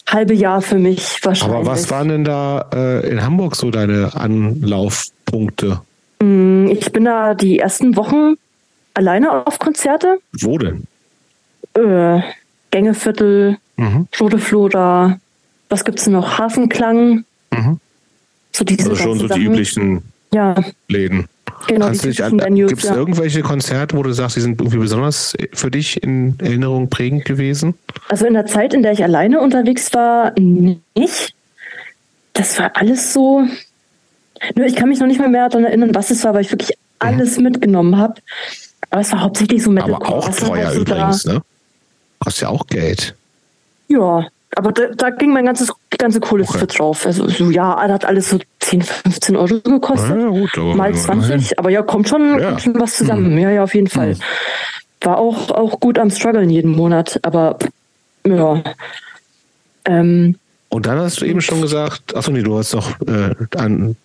halbe 0.09 0.35
Jahr 0.35 0.63
für 0.63 0.79
mich 0.79 1.21
wahrscheinlich. 1.23 1.57
Aber 1.57 1.67
was 1.67 1.91
waren 1.91 2.09
denn 2.09 2.25
da 2.25 2.67
äh, 2.75 3.09
in 3.09 3.23
Hamburg 3.23 3.57
so 3.57 3.71
deine 3.71 4.15
Anlaufpunkte? 4.15 5.81
Mm, 6.21 6.69
ich 6.71 6.91
bin 6.93 7.05
da 7.05 7.35
die 7.35 7.59
ersten 7.59 7.97
Wochen 7.97 8.35
alleine 8.95 9.47
auf 9.47 9.59
Konzerte. 9.59 10.19
Wo 10.33 10.59
denn? 10.59 10.85
Äh, 11.75 12.21
Gängeviertel, 12.71 13.59
mhm. 13.77 14.09
Flora, 14.13 15.19
was 15.69 15.85
gibt 15.85 16.01
es 16.01 16.07
noch? 16.07 16.39
Hafenklang. 16.39 17.25
Mhm. 17.51 17.81
So 18.53 18.65
diese 18.65 18.91
also 18.91 19.03
schon 19.03 19.19
so 19.19 19.29
Sachen. 19.29 19.41
die 19.41 19.47
üblichen 19.47 20.03
ja. 20.33 20.55
Läden. 20.89 21.29
Genau, 21.67 21.91
Gibt 21.91 22.05
es 22.07 22.19
ja. 22.85 22.95
irgendwelche 22.95 23.43
Konzerte, 23.43 23.97
wo 23.97 24.03
du 24.03 24.13
sagst, 24.13 24.37
die 24.37 24.41
sind 24.41 24.61
irgendwie 24.61 24.79
besonders 24.79 25.37
für 25.53 25.71
dich 25.71 26.03
in 26.03 26.39
Erinnerung 26.41 26.89
prägend 26.89 27.25
gewesen? 27.25 27.75
Also 28.09 28.27
in 28.27 28.35
der 28.35 28.47
Zeit, 28.47 28.73
in 28.73 28.83
der 28.83 28.93
ich 28.93 29.03
alleine 29.05 29.41
unterwegs 29.41 29.93
war, 29.93 30.33
nicht. 30.39 31.35
Das 32.33 32.59
war 32.59 32.77
alles 32.77 33.13
so. 33.13 33.47
Nur 34.55 34.67
ich 34.67 34.75
kann 34.75 34.89
mich 34.89 35.01
noch 35.01 35.07
nicht 35.07 35.21
mal 35.21 35.29
mehr 35.29 35.49
daran 35.49 35.67
erinnern, 35.67 35.95
was 35.95 36.11
es 36.11 36.25
war, 36.25 36.33
weil 36.33 36.43
ich 36.43 36.51
wirklich 36.51 36.71
mhm. 36.71 36.75
alles 36.99 37.37
mhm. 37.37 37.45
mitgenommen 37.45 37.99
habe. 37.99 38.15
Aber 38.89 39.03
es 39.03 39.13
war 39.13 39.21
hauptsächlich 39.21 39.63
so 39.63 39.71
Metalcore. 39.71 40.07
Aber 40.07 40.17
auch 40.17 40.35
teuer 40.35 40.73
übrigens, 40.73 41.27
ne? 41.27 41.43
Kostet 42.21 42.43
ja 42.43 42.49
auch 42.49 42.67
Geld. 42.67 43.15
Ja, 43.89 44.27
aber 44.57 44.73
da, 44.73 44.89
da 44.95 45.11
ging 45.11 45.33
mein 45.33 45.47
ganzes 45.47 45.73
ganze 46.01 46.21
Kohle 46.21 46.45
okay. 46.45 46.59
für 46.59 46.67
drauf. 46.67 47.07
Also 47.07 47.29
so, 47.29 47.51
ja, 47.51 47.81
hat 47.81 48.05
alles 48.05 48.31
so 48.31 48.39
10, 48.61 48.83
15 48.83 49.37
Euro 49.37 49.61
gekostet. 49.61 50.17
Ja, 50.19 50.29
gut, 50.29 50.77
mal 50.77 50.95
20. 50.95 51.59
Aber 51.59 51.71
ja, 51.71 51.83
kommt 51.83 52.09
schon, 52.09 52.39
ja. 52.39 52.51
kommt 52.51 52.63
schon 52.63 52.81
was 52.81 52.97
zusammen. 52.97 53.33
Mhm. 53.33 53.39
Ja, 53.39 53.51
ja, 53.51 53.63
auf 53.63 53.75
jeden 53.75 53.89
Fall. 53.89 54.15
Mhm. 54.15 54.21
War 55.03 55.19
auch, 55.19 55.51
auch 55.51 55.81
gut 55.81 55.99
am 55.99 56.11
struggeln 56.11 56.51
jeden 56.51 56.73
Monat, 56.73 57.21
aber 57.23 57.59
ja. 58.27 58.63
Ähm, 59.87 60.37
und 60.69 60.87
dann 60.87 60.99
hast 60.99 61.21
du 61.21 61.25
eben 61.25 61.41
schon 61.41 61.63
gesagt, 61.63 62.15
achso, 62.15 62.31
nee, 62.31 62.43
du 62.43 62.59
hast 62.59 62.75
noch 62.75 63.01
äh, 63.01 63.35
an, 63.57 63.97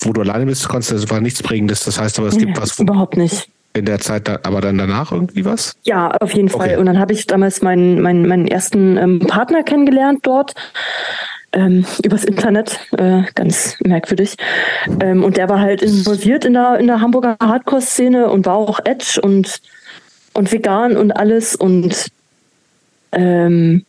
wo 0.00 0.12
du 0.12 0.20
alleine 0.20 0.46
bist, 0.46 0.68
konntest, 0.68 0.92
das 0.92 1.08
war 1.08 1.20
nichts 1.20 1.42
Prägendes. 1.42 1.84
Das 1.84 1.98
heißt 2.00 2.18
aber, 2.18 2.28
es 2.28 2.36
gibt 2.36 2.60
was. 2.60 2.78
Wo, 2.78 2.82
überhaupt 2.82 3.16
nicht 3.16 3.48
in 3.72 3.84
der 3.84 4.00
Zeit, 4.00 4.26
da, 4.26 4.40
aber 4.42 4.60
dann 4.60 4.78
danach 4.78 5.12
irgendwie 5.12 5.44
was? 5.44 5.76
Ja, 5.84 6.10
auf 6.20 6.32
jeden 6.32 6.48
Fall. 6.48 6.78
Und 6.78 6.86
dann 6.86 6.98
habe 6.98 7.12
ich 7.12 7.26
damals 7.26 7.62
meinen, 7.62 8.00
meinen, 8.00 8.26
meinen 8.26 8.48
ersten 8.48 8.96
ähm, 8.96 9.20
Partner 9.20 9.62
kennengelernt 9.62 10.20
dort. 10.22 10.54
Ähm, 11.52 11.84
übers 12.04 12.24
Internet, 12.24 12.78
äh, 12.96 13.22
ganz 13.34 13.76
merkwürdig. 13.80 14.36
Ähm, 15.00 15.24
und 15.24 15.36
der 15.36 15.48
war 15.48 15.60
halt 15.60 15.82
involviert 15.82 16.44
in 16.44 16.52
der, 16.52 16.78
in 16.78 16.86
der 16.86 17.00
Hamburger 17.00 17.36
Hardcore-Szene 17.42 18.30
und 18.30 18.46
war 18.46 18.54
auch 18.54 18.78
Edge 18.84 19.20
und, 19.20 19.60
und 20.32 20.52
vegan 20.52 20.96
und 20.96 21.10
alles. 21.10 21.56
Und 21.56 22.06
ähm, 23.12 23.84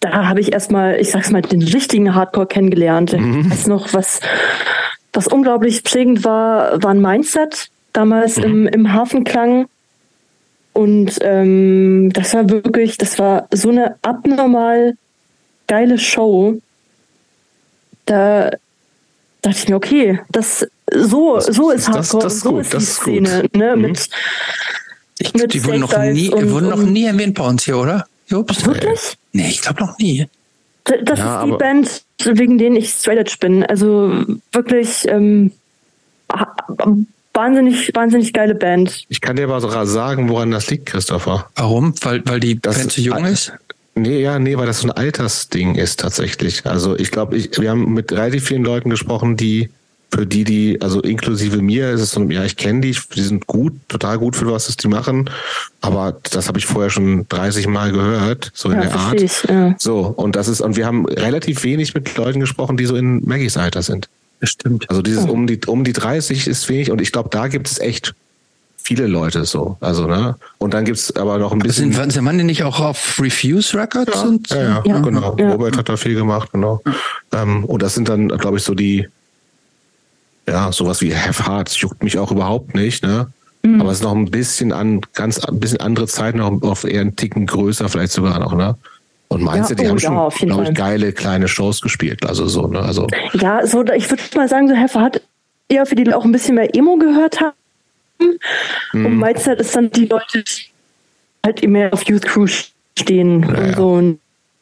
da 0.00 0.28
habe 0.28 0.40
ich 0.40 0.52
erstmal, 0.52 0.98
ich 0.98 1.10
sag's 1.10 1.30
mal, 1.30 1.42
den 1.42 1.62
richtigen 1.62 2.14
Hardcore 2.14 2.46
kennengelernt. 2.46 3.12
Mhm. 3.12 3.40
Ich 3.40 3.50
weiß 3.50 3.66
noch, 3.66 3.92
was, 3.92 4.20
was 5.12 5.26
unglaublich 5.26 5.84
prägend 5.84 6.24
war, 6.24 6.82
war 6.82 6.90
ein 6.90 7.02
Mindset 7.02 7.68
damals 7.94 8.36
mhm. 8.36 8.44
im, 8.44 8.66
im 8.66 8.92
Hafenklang. 8.92 9.66
Und 10.74 11.18
ähm, 11.22 12.10
das 12.12 12.34
war 12.34 12.50
wirklich, 12.50 12.98
das 12.98 13.18
war 13.18 13.48
so 13.52 13.70
eine 13.70 13.96
abnormal 14.02 14.96
geile 15.66 15.98
Show. 15.98 16.60
Da 18.04 18.50
dachte 19.40 19.58
ich 19.58 19.68
mir, 19.68 19.76
okay, 19.76 20.20
das 20.30 20.66
so, 20.92 21.40
so 21.40 21.70
ist 21.70 21.88
Hardcore, 21.88 22.24
das, 22.24 22.34
das 22.34 22.40
so 22.40 22.58
ist, 22.58 22.72
die 22.74 22.80
Szene. 22.80 23.48
Ne, 23.54 23.76
mhm. 23.76 23.82
mit, 23.82 24.08
ich 25.18 25.32
glaub, 25.32 25.48
die 25.48 25.64
wurden 25.64 25.80
noch, 25.80 25.98
nie, 25.98 26.28
und, 26.28 26.50
wurden 26.50 26.68
noch 26.68 26.82
nie 26.82 27.04
erwähnt 27.04 27.34
bei 27.34 27.46
uns 27.46 27.64
hier, 27.64 27.78
oder? 27.78 28.06
Jobst? 28.26 28.66
Wirklich? 28.66 29.16
Nee, 29.32 29.48
ich 29.48 29.62
glaube 29.62 29.80
noch 29.80 29.98
nie. 29.98 30.26
Das 30.84 31.18
ja, 31.18 31.42
ist 31.42 31.46
die 31.46 31.56
Band, 31.56 32.04
wegen 32.24 32.58
denen 32.58 32.76
ich 32.76 32.90
straight 32.90 33.18
edge 33.18 33.36
bin. 33.40 33.64
Also 33.64 34.24
wirklich 34.52 35.06
ähm, 35.08 35.52
wahnsinnig, 37.34 37.90
wahnsinnig 37.94 38.32
geile 38.32 38.54
Band. 38.54 39.04
Ich 39.08 39.20
kann 39.20 39.36
dir 39.36 39.44
aber 39.44 39.60
sogar 39.60 39.86
sagen, 39.86 40.28
woran 40.28 40.50
das 40.50 40.70
liegt, 40.70 40.86
Christopher. 40.86 41.50
Warum? 41.56 41.94
Weil, 42.02 42.22
weil 42.26 42.40
die 42.40 42.60
das 42.60 42.78
Band 42.78 42.92
zu 42.92 43.00
jung 43.00 43.24
ist? 43.24 43.52
Nee, 43.96 44.20
ja, 44.20 44.38
nee, 44.38 44.56
weil 44.56 44.66
das 44.66 44.80
so 44.80 44.88
ein 44.88 44.92
Altersding 44.92 45.76
ist 45.76 46.00
tatsächlich. 46.00 46.66
Also 46.66 46.98
ich 46.98 47.10
glaube, 47.10 47.36
ich, 47.36 47.60
wir 47.60 47.70
haben 47.70 47.94
mit 47.94 48.10
relativ 48.10 48.48
vielen 48.48 48.64
Leuten 48.64 48.90
gesprochen, 48.90 49.36
die 49.36 49.70
für 50.12 50.26
die, 50.26 50.44
die, 50.44 50.80
also 50.80 51.00
inklusive 51.00 51.60
mir, 51.60 51.90
ist 51.90 52.00
es 52.00 52.12
so, 52.12 52.22
ja, 52.30 52.44
ich 52.44 52.56
kenne 52.56 52.80
die, 52.80 52.96
die 53.14 53.20
sind 53.20 53.46
gut, 53.46 53.72
total 53.88 54.18
gut 54.18 54.36
für 54.36 54.50
was, 54.50 54.66
das 54.66 54.76
die 54.76 54.86
machen, 54.86 55.28
aber 55.80 56.16
das 56.30 56.46
habe 56.46 56.58
ich 56.58 56.66
vorher 56.66 56.90
schon 56.90 57.26
30 57.28 57.66
Mal 57.66 57.90
gehört, 57.90 58.52
so 58.54 58.70
in 58.70 58.76
ja, 58.76 58.82
der 58.82 58.94
Art. 58.94 59.20
Ich, 59.20 59.42
ja. 59.48 59.74
So, 59.78 60.00
und 60.02 60.36
das 60.36 60.46
ist, 60.46 60.60
und 60.60 60.76
wir 60.76 60.86
haben 60.86 61.06
relativ 61.06 61.64
wenig 61.64 61.94
mit 61.94 62.16
Leuten 62.16 62.38
gesprochen, 62.38 62.76
die 62.76 62.86
so 62.86 62.94
in 62.94 63.24
Maggies 63.26 63.56
Alter 63.56 63.82
sind. 63.82 64.08
Das 64.44 64.50
stimmt. 64.50 64.90
Also 64.90 65.00
dieses 65.00 65.24
um 65.24 65.46
die 65.46 65.58
um 65.66 65.84
die 65.84 65.94
30 65.94 66.48
ist 66.48 66.68
wenig 66.68 66.90
und 66.90 67.00
ich 67.00 67.12
glaube, 67.12 67.30
da 67.30 67.48
gibt 67.48 67.66
es 67.66 67.78
echt 67.78 68.14
viele 68.76 69.06
Leute 69.06 69.46
so. 69.46 69.78
Also, 69.80 70.06
ne? 70.06 70.36
Und 70.58 70.74
dann 70.74 70.84
gibt's 70.84 71.16
aber 71.16 71.38
noch 71.38 71.52
ein 71.52 71.60
bisschen. 71.60 71.94
Sind, 71.94 72.12
sind 72.12 72.24
man 72.24 72.36
denn 72.36 72.44
nicht 72.44 72.62
auch 72.62 72.78
auf 72.78 73.18
Refuse 73.18 73.74
Records? 73.74 74.12
Ja, 74.14 74.22
und 74.28 74.50
ja, 74.50 74.62
ja, 74.62 74.82
ja, 74.84 74.98
genau. 75.00 75.34
Ja. 75.38 75.52
Robert 75.52 75.78
hat 75.78 75.88
da 75.88 75.96
viel 75.96 76.14
gemacht, 76.14 76.52
genau. 76.52 76.82
Ähm, 77.32 77.64
und 77.64 77.80
das 77.80 77.94
sind 77.94 78.10
dann, 78.10 78.28
glaube 78.28 78.58
ich, 78.58 78.64
so 78.64 78.74
die, 78.74 79.08
ja, 80.46 80.70
sowas 80.72 81.00
wie 81.00 81.16
Have 81.16 81.46
Hearts 81.46 81.80
juckt 81.80 82.02
mich 82.02 82.18
auch 82.18 82.30
überhaupt 82.30 82.74
nicht, 82.74 83.02
ne? 83.02 83.28
Mhm. 83.62 83.80
Aber 83.80 83.92
es 83.92 84.00
ist 84.00 84.04
noch 84.04 84.14
ein 84.14 84.30
bisschen 84.30 84.72
an, 84.72 85.00
ganz, 85.14 85.42
ein 85.42 85.58
bisschen 85.58 85.80
andere 85.80 86.06
Zeit, 86.06 86.34
noch 86.34 86.60
auf 86.60 86.84
eher 86.84 87.00
einen 87.00 87.16
Ticken 87.16 87.46
größer, 87.46 87.88
vielleicht 87.88 88.12
sogar 88.12 88.38
noch, 88.38 88.54
ne? 88.54 88.76
Und 89.34 89.42
meinst 89.42 89.70
ja, 89.70 89.74
du, 89.74 89.82
die 89.82 89.88
oh, 89.88 89.90
haben 89.90 89.98
ja, 89.98 90.30
schon, 90.30 90.48
glaube 90.48 90.64
ich, 90.64 90.74
geile 90.74 91.12
kleine 91.12 91.48
Shows 91.48 91.80
gespielt, 91.80 92.24
also 92.24 92.46
so, 92.46 92.68
ne? 92.68 92.78
Also. 92.78 93.08
Ja, 93.32 93.66
so, 93.66 93.84
ich 93.84 94.08
würde 94.08 94.22
mal 94.36 94.48
sagen, 94.48 94.68
so 94.68 94.74
Heffer 94.74 95.00
hat 95.00 95.22
eher 95.68 95.86
für 95.86 95.96
die 95.96 96.12
auch 96.14 96.24
ein 96.24 96.30
bisschen 96.30 96.54
mehr 96.54 96.72
Emo 96.72 96.96
gehört 96.98 97.40
haben. 97.40 97.56
Mhm. 98.92 99.06
Und 99.06 99.18
Mindset 99.18 99.58
ist 99.58 99.74
dann 99.74 99.90
die 99.90 100.06
Leute, 100.06 100.44
die 100.44 100.66
halt 101.44 101.60
immer 101.64 101.72
mehr 101.72 101.92
auf 101.92 102.04
Youth 102.04 102.22
Crew 102.22 102.46
stehen 102.96 103.42
ja, 103.42 103.76
und 103.76 104.20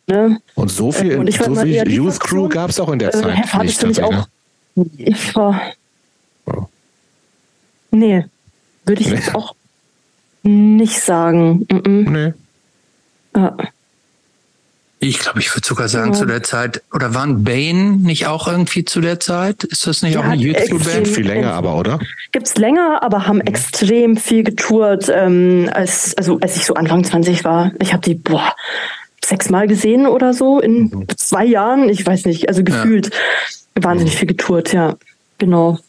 so. 0.09 0.15
Ne? 0.15 0.41
Und 0.55 0.71
so 0.71 0.91
viel, 0.91 1.19
und 1.19 1.31
so 1.31 1.55
viel 1.55 1.93
Youth 1.93 2.19
Crew 2.19 2.49
gab 2.49 2.71
es 2.71 2.81
auch 2.81 2.89
in 2.89 2.99
der 2.99 3.15
äh, 3.15 3.21
Zeit. 3.21 3.37
Heffer 3.37 3.65
nicht, 3.65 3.83
ich 3.83 4.03
auch. 4.03 4.27
Ne? 4.75 4.87
Ich 4.97 5.35
war, 5.35 5.61
oh. 6.47 6.65
Nee, 7.91 8.25
würde 8.87 9.03
ich 9.03 9.09
nee. 9.09 9.17
jetzt 9.17 9.35
auch 9.35 9.55
nicht 10.45 10.99
sagen. 10.99 11.67
Mm 11.71 11.77
-mm. 11.77 12.11
Nee. 12.11 12.33
Ja. 13.37 13.55
Ich 15.05 15.19
glaube, 15.19 15.41
ich 15.41 15.53
würde 15.53 15.67
sogar 15.67 15.89
sagen, 15.89 16.13
ja. 16.13 16.19
zu 16.19 16.27
der 16.27 16.45
Zeit, 16.45 16.81
oder 16.95 17.13
waren 17.13 17.43
Bane 17.43 17.97
nicht 17.97 18.29
auch 18.29 18.47
irgendwie 18.47 18.85
zu 18.85 19.01
der 19.01 19.19
Zeit? 19.19 19.65
Ist 19.65 19.85
das 19.89 20.03
nicht 20.03 20.15
ja, 20.15 20.21
auch 20.21 20.25
eine 20.25 20.41
YouTube-Band? 20.41 21.09
Viel 21.09 21.27
länger 21.27 21.55
aber, 21.55 21.75
oder? 21.75 21.99
Gibt's 22.31 22.55
länger, 22.55 23.03
aber 23.03 23.27
haben 23.27 23.41
extrem 23.41 24.17
viel 24.17 24.45
getourt, 24.45 25.11
ähm, 25.13 25.69
als, 25.73 26.17
also 26.17 26.39
als 26.39 26.55
ich 26.55 26.65
so 26.65 26.75
Anfang 26.75 27.03
20 27.03 27.43
war. 27.43 27.73
Ich 27.81 27.93
habe 27.93 28.01
die, 28.01 28.15
boah, 28.15 28.55
sechsmal 29.25 29.67
gesehen 29.67 30.07
oder 30.07 30.35
so 30.35 30.61
in 30.61 30.83
mhm. 30.83 31.07
zwei 31.17 31.47
Jahren. 31.47 31.89
Ich 31.89 32.07
weiß 32.07 32.27
nicht, 32.27 32.49
also 32.49 32.63
gefühlt 32.63 33.11
ja. 33.77 33.83
wahnsinnig 33.83 34.15
mhm. 34.15 34.19
viel 34.19 34.29
getourt, 34.29 34.73
ja. 34.73 34.95
Genau. 35.39 35.81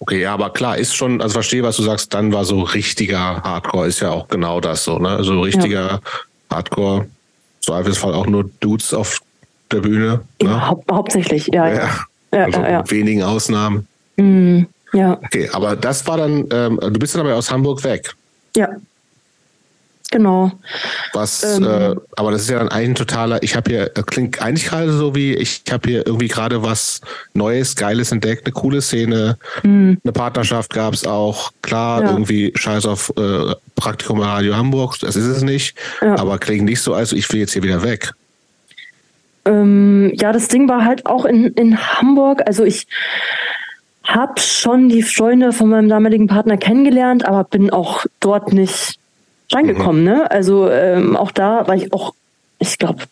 Okay, 0.00 0.20
ja, 0.20 0.34
aber 0.34 0.50
klar, 0.50 0.76
ist 0.76 0.94
schon, 0.94 1.22
also 1.22 1.32
verstehe, 1.32 1.62
was 1.62 1.76
du 1.76 1.82
sagst, 1.82 2.12
dann 2.12 2.30
war 2.30 2.44
so 2.44 2.60
richtiger 2.60 3.42
Hardcore, 3.42 3.86
ist 3.86 4.00
ja 4.00 4.10
auch 4.10 4.28
genau 4.28 4.60
das 4.60 4.84
so, 4.84 4.98
ne? 4.98 5.08
Also 5.08 5.40
richtiger 5.40 6.02
Hardcore 6.50 7.06
Zweifelsfall 7.68 8.14
auch 8.14 8.26
nur 8.26 8.48
Dudes 8.60 8.94
auf 8.94 9.20
der 9.70 9.80
Bühne. 9.80 10.20
Ne? 10.40 10.48
Ja, 10.48 10.70
hau 10.70 10.82
hauptsächlich, 10.90 11.48
ja. 11.52 11.68
ja. 11.68 11.90
ja, 12.32 12.44
also 12.44 12.60
ja, 12.60 12.78
mit 12.78 12.90
wenigen 12.90 13.22
Ausnahmen. 13.22 13.86
Mm, 14.16 14.62
ja. 14.94 15.18
Okay, 15.22 15.50
aber 15.52 15.76
das 15.76 16.06
war 16.06 16.16
dann, 16.16 16.46
ähm, 16.50 16.80
du 16.80 16.98
bist 16.98 17.14
dann 17.14 17.20
aber 17.26 17.36
aus 17.36 17.50
Hamburg 17.50 17.84
weg. 17.84 18.14
Ja. 18.56 18.70
Genau. 20.10 20.52
Was, 21.12 21.42
ähm, 21.44 21.64
äh, 21.64 21.94
aber 22.16 22.30
das 22.30 22.42
ist 22.42 22.50
ja 22.50 22.58
dann 22.58 22.68
ein 22.68 22.94
totaler, 22.94 23.42
ich 23.42 23.54
habe 23.56 23.70
hier, 23.70 23.88
klingt 23.90 24.40
eigentlich 24.40 24.66
gerade 24.66 24.90
so 24.90 25.14
wie, 25.14 25.34
ich 25.34 25.62
habe 25.70 25.88
hier 25.88 26.06
irgendwie 26.06 26.28
gerade 26.28 26.62
was 26.62 27.02
Neues, 27.34 27.76
Geiles 27.76 28.10
entdeckt, 28.10 28.46
eine 28.46 28.52
coole 28.52 28.80
Szene, 28.80 29.36
mhm. 29.62 29.98
eine 30.02 30.12
Partnerschaft 30.12 30.72
gab 30.72 30.94
es 30.94 31.06
auch, 31.06 31.52
klar, 31.60 32.02
ja. 32.02 32.10
irgendwie 32.10 32.52
Scheiß 32.54 32.86
auf 32.86 33.12
äh, 33.18 33.54
Praktikum 33.76 34.20
Radio 34.20 34.56
Hamburg, 34.56 34.98
das 35.00 35.14
ist 35.14 35.26
es 35.26 35.42
nicht, 35.42 35.76
ja. 36.00 36.18
aber 36.18 36.38
klingt 36.38 36.64
nicht 36.64 36.80
so, 36.80 36.94
als 36.94 37.12
ich 37.12 37.30
will 37.30 37.40
jetzt 37.40 37.52
hier 37.52 37.62
wieder 37.62 37.82
weg. 37.82 38.12
Ähm, 39.44 40.10
ja, 40.14 40.32
das 40.32 40.48
Ding 40.48 40.70
war 40.70 40.86
halt 40.86 41.04
auch 41.04 41.26
in, 41.26 41.48
in 41.48 41.76
Hamburg, 41.78 42.42
also 42.46 42.64
ich 42.64 42.86
habe 44.04 44.40
schon 44.40 44.88
die 44.88 45.02
Freunde 45.02 45.52
von 45.52 45.68
meinem 45.68 45.90
damaligen 45.90 46.28
Partner 46.28 46.56
kennengelernt, 46.56 47.26
aber 47.26 47.44
bin 47.44 47.68
auch 47.68 48.06
dort 48.20 48.54
nicht 48.54 48.98
reingekommen. 49.52 50.02
Mhm. 50.02 50.08
Ne? 50.08 50.30
Also 50.30 50.70
ähm, 50.70 51.16
auch 51.16 51.30
da, 51.30 51.66
weil 51.66 51.82
ich 51.82 51.92
auch, 51.92 52.14
ich 52.58 52.78
glaube, 52.78 53.04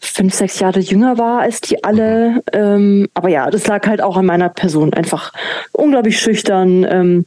fünf, 0.00 0.34
sechs 0.34 0.60
Jahre 0.60 0.80
jünger 0.80 1.18
war 1.18 1.40
als 1.40 1.60
die 1.60 1.82
alle. 1.84 2.30
Mhm. 2.30 2.42
Ähm, 2.52 3.08
aber 3.14 3.28
ja, 3.28 3.50
das 3.50 3.66
lag 3.66 3.86
halt 3.86 4.00
auch 4.00 4.16
an 4.16 4.26
meiner 4.26 4.48
Person. 4.48 4.94
Einfach 4.94 5.32
unglaublich 5.72 6.18
schüchtern, 6.18 6.86
ähm, 6.88 7.24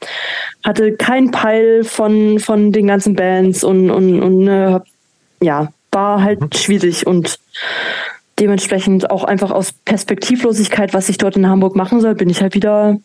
hatte 0.64 0.94
keinen 0.94 1.32
Peil 1.32 1.84
von, 1.84 2.40
von 2.40 2.72
den 2.72 2.88
ganzen 2.88 3.16
Bands 3.16 3.64
und, 3.64 3.90
und, 3.92 4.22
und 4.22 4.48
äh, 4.48 4.80
ja, 5.42 5.72
war 5.92 6.22
halt 6.22 6.42
mhm. 6.42 6.50
schwierig 6.54 7.08
und 7.08 7.40
dementsprechend 8.40 9.12
auch 9.12 9.24
einfach 9.24 9.52
aus 9.52 9.74
Perspektivlosigkeit, 9.74 10.94
was 10.94 11.10
ich 11.10 11.18
dort 11.18 11.36
in 11.36 11.48
Hamburg 11.48 11.76
machen 11.76 12.00
soll, 12.00 12.16
bin 12.16 12.30
ich 12.30 12.42
halt 12.42 12.56
wieder 12.56 12.98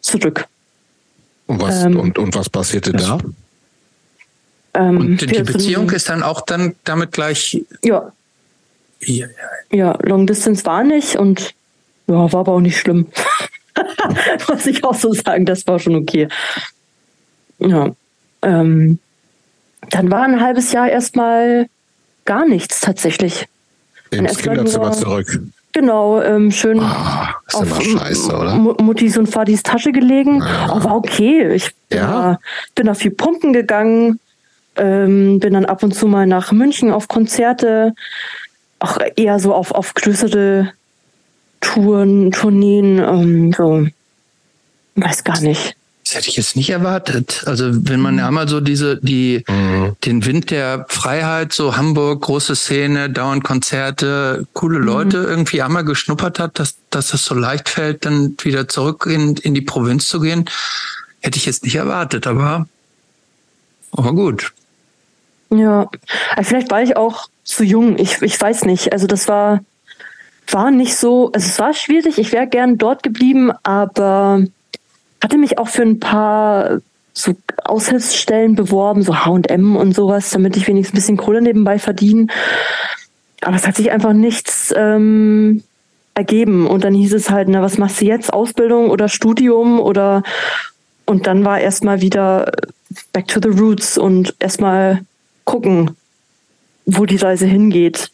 zurück. 0.00 0.46
Und 1.46 1.60
was, 1.60 1.84
ähm, 1.84 1.98
und, 1.98 2.18
und 2.18 2.34
was 2.34 2.48
passierte 2.48 2.92
da? 2.92 3.18
Ähm, 4.74 4.96
und 4.96 5.20
die 5.20 5.42
Beziehung 5.42 5.90
ist 5.90 6.08
dann 6.08 6.22
auch 6.22 6.40
dann 6.40 6.74
damit 6.84 7.12
gleich. 7.12 7.62
Ja. 7.82 8.12
Ja, 9.00 9.26
ja 9.70 9.98
Long 10.02 10.26
Distance 10.26 10.64
war 10.64 10.84
nicht 10.84 11.16
und 11.16 11.54
ja, 12.06 12.32
war 12.32 12.40
aber 12.40 12.52
auch 12.52 12.60
nicht 12.60 12.78
schlimm. 12.78 13.08
Muss 14.48 14.66
ich 14.66 14.84
auch 14.84 14.94
so 14.94 15.12
sagen, 15.12 15.46
das 15.46 15.66
war 15.66 15.78
schon 15.78 15.96
okay. 15.96 16.28
Ja. 17.58 17.90
Ähm, 18.42 18.98
dann 19.90 20.10
war 20.10 20.22
ein 20.22 20.40
halbes 20.40 20.72
Jahr 20.72 20.88
erstmal 20.88 21.68
gar 22.24 22.46
nichts 22.46 22.80
tatsächlich. 22.80 23.48
Ins 24.10 24.38
Kinderzimmer 24.38 24.92
zurück. 24.92 25.40
Genau, 25.72 26.20
ähm, 26.20 26.50
schön 26.50 26.80
oh, 26.80 26.84
ist 27.46 27.54
auf 27.54 27.82
scheiße, 27.82 28.36
oder? 28.36 28.56
Muttis 28.56 29.16
und 29.16 29.26
Fadis 29.26 29.62
Tasche 29.62 29.90
gelegen. 29.90 30.40
Ja. 30.40 30.74
Aber 30.74 30.96
okay, 30.96 31.54
ich 31.54 31.70
ja? 31.90 32.38
bin 32.74 32.90
auf 32.90 32.98
viel 32.98 33.10
Pumpen 33.10 33.54
gegangen, 33.54 34.20
ähm, 34.76 35.40
bin 35.40 35.54
dann 35.54 35.64
ab 35.64 35.82
und 35.82 35.94
zu 35.94 36.06
mal 36.06 36.26
nach 36.26 36.52
München 36.52 36.90
auf 36.90 37.08
Konzerte, 37.08 37.94
auch 38.78 38.98
eher 39.16 39.38
so 39.38 39.54
auf, 39.54 39.70
auf 39.72 39.94
größere 39.94 40.72
Touren, 41.60 42.32
Tourneen, 42.32 42.98
ähm, 42.98 43.52
so, 43.52 43.86
weiß 44.96 45.24
gar 45.24 45.40
nicht. 45.40 45.76
Das 46.04 46.16
hätte 46.16 46.28
ich 46.28 46.36
jetzt 46.36 46.56
nicht 46.56 46.70
erwartet. 46.70 47.44
Also 47.46 47.70
wenn 47.88 48.00
man 48.00 48.18
ja 48.18 48.26
einmal 48.26 48.48
so 48.48 48.60
diese, 48.60 48.98
die, 48.98 49.44
mhm. 49.48 49.96
den 50.04 50.26
Wind 50.26 50.50
der 50.50 50.84
Freiheit, 50.88 51.52
so 51.52 51.76
Hamburg, 51.76 52.22
große 52.22 52.56
Szene, 52.56 53.08
dauernd 53.08 53.44
Konzerte, 53.44 54.46
coole 54.52 54.80
mhm. 54.80 54.84
Leute 54.84 55.18
mhm. 55.18 55.28
irgendwie 55.28 55.62
einmal 55.62 55.84
geschnuppert 55.84 56.38
hat, 56.38 56.58
dass, 56.58 56.74
dass 56.90 57.14
es 57.14 57.24
so 57.24 57.34
leicht 57.34 57.68
fällt, 57.68 58.04
dann 58.04 58.36
wieder 58.42 58.68
zurück 58.68 59.06
in, 59.08 59.36
in 59.36 59.54
die 59.54 59.62
Provinz 59.62 60.08
zu 60.08 60.20
gehen, 60.20 60.44
hätte 61.20 61.38
ich 61.38 61.46
jetzt 61.46 61.64
nicht 61.64 61.76
erwartet, 61.76 62.26
aber, 62.26 62.66
aber 63.92 64.12
gut. 64.12 64.52
Ja, 65.52 65.88
äh, 66.36 66.42
vielleicht 66.42 66.70
war 66.70 66.82
ich 66.82 66.96
auch 66.96 67.28
zu 67.44 67.62
jung. 67.62 67.98
Ich, 67.98 68.22
ich 68.22 68.40
weiß 68.40 68.64
nicht. 68.64 68.92
Also 68.92 69.06
das 69.06 69.28
war, 69.28 69.60
war 70.50 70.70
nicht 70.70 70.96
so, 70.96 71.30
also 71.32 71.46
es 71.46 71.58
war 71.58 71.74
schwierig. 71.74 72.18
Ich 72.18 72.32
wäre 72.32 72.46
gern 72.46 72.78
dort 72.78 73.02
geblieben, 73.02 73.52
aber 73.62 74.44
hatte 75.22 75.38
mich 75.38 75.58
auch 75.58 75.68
für 75.68 75.82
ein 75.82 76.00
paar 76.00 76.78
so 77.12 77.34
Aushilfsstellen 77.64 78.54
beworben, 78.54 79.02
so 79.02 79.24
H&M 79.26 79.76
und 79.76 79.94
sowas, 79.94 80.30
damit 80.30 80.56
ich 80.56 80.66
wenigstens 80.66 80.94
ein 80.94 80.96
bisschen 80.96 81.16
Kohle 81.18 81.42
nebenbei 81.42 81.78
verdiene. 81.78 82.28
Aber 83.42 83.56
es 83.56 83.66
hat 83.66 83.76
sich 83.76 83.90
einfach 83.90 84.14
nichts 84.14 84.72
ähm, 84.74 85.62
ergeben. 86.14 86.66
Und 86.66 86.84
dann 86.84 86.94
hieß 86.94 87.12
es 87.12 87.28
halt, 87.28 87.48
na, 87.48 87.60
was 87.60 87.76
machst 87.76 88.00
du 88.00 88.06
jetzt? 88.06 88.32
Ausbildung 88.32 88.88
oder 88.88 89.08
Studium 89.08 89.78
oder 89.80 90.22
und 91.04 91.26
dann 91.26 91.44
war 91.44 91.60
erstmal 91.60 92.00
wieder 92.00 92.50
back 93.12 93.28
to 93.28 93.40
the 93.42 93.48
roots 93.48 93.98
und 93.98 94.34
erstmal 94.38 95.02
gucken, 95.44 95.92
wo 96.86 97.06
die 97.06 97.16
Reise 97.16 97.46
hingeht. 97.46 98.10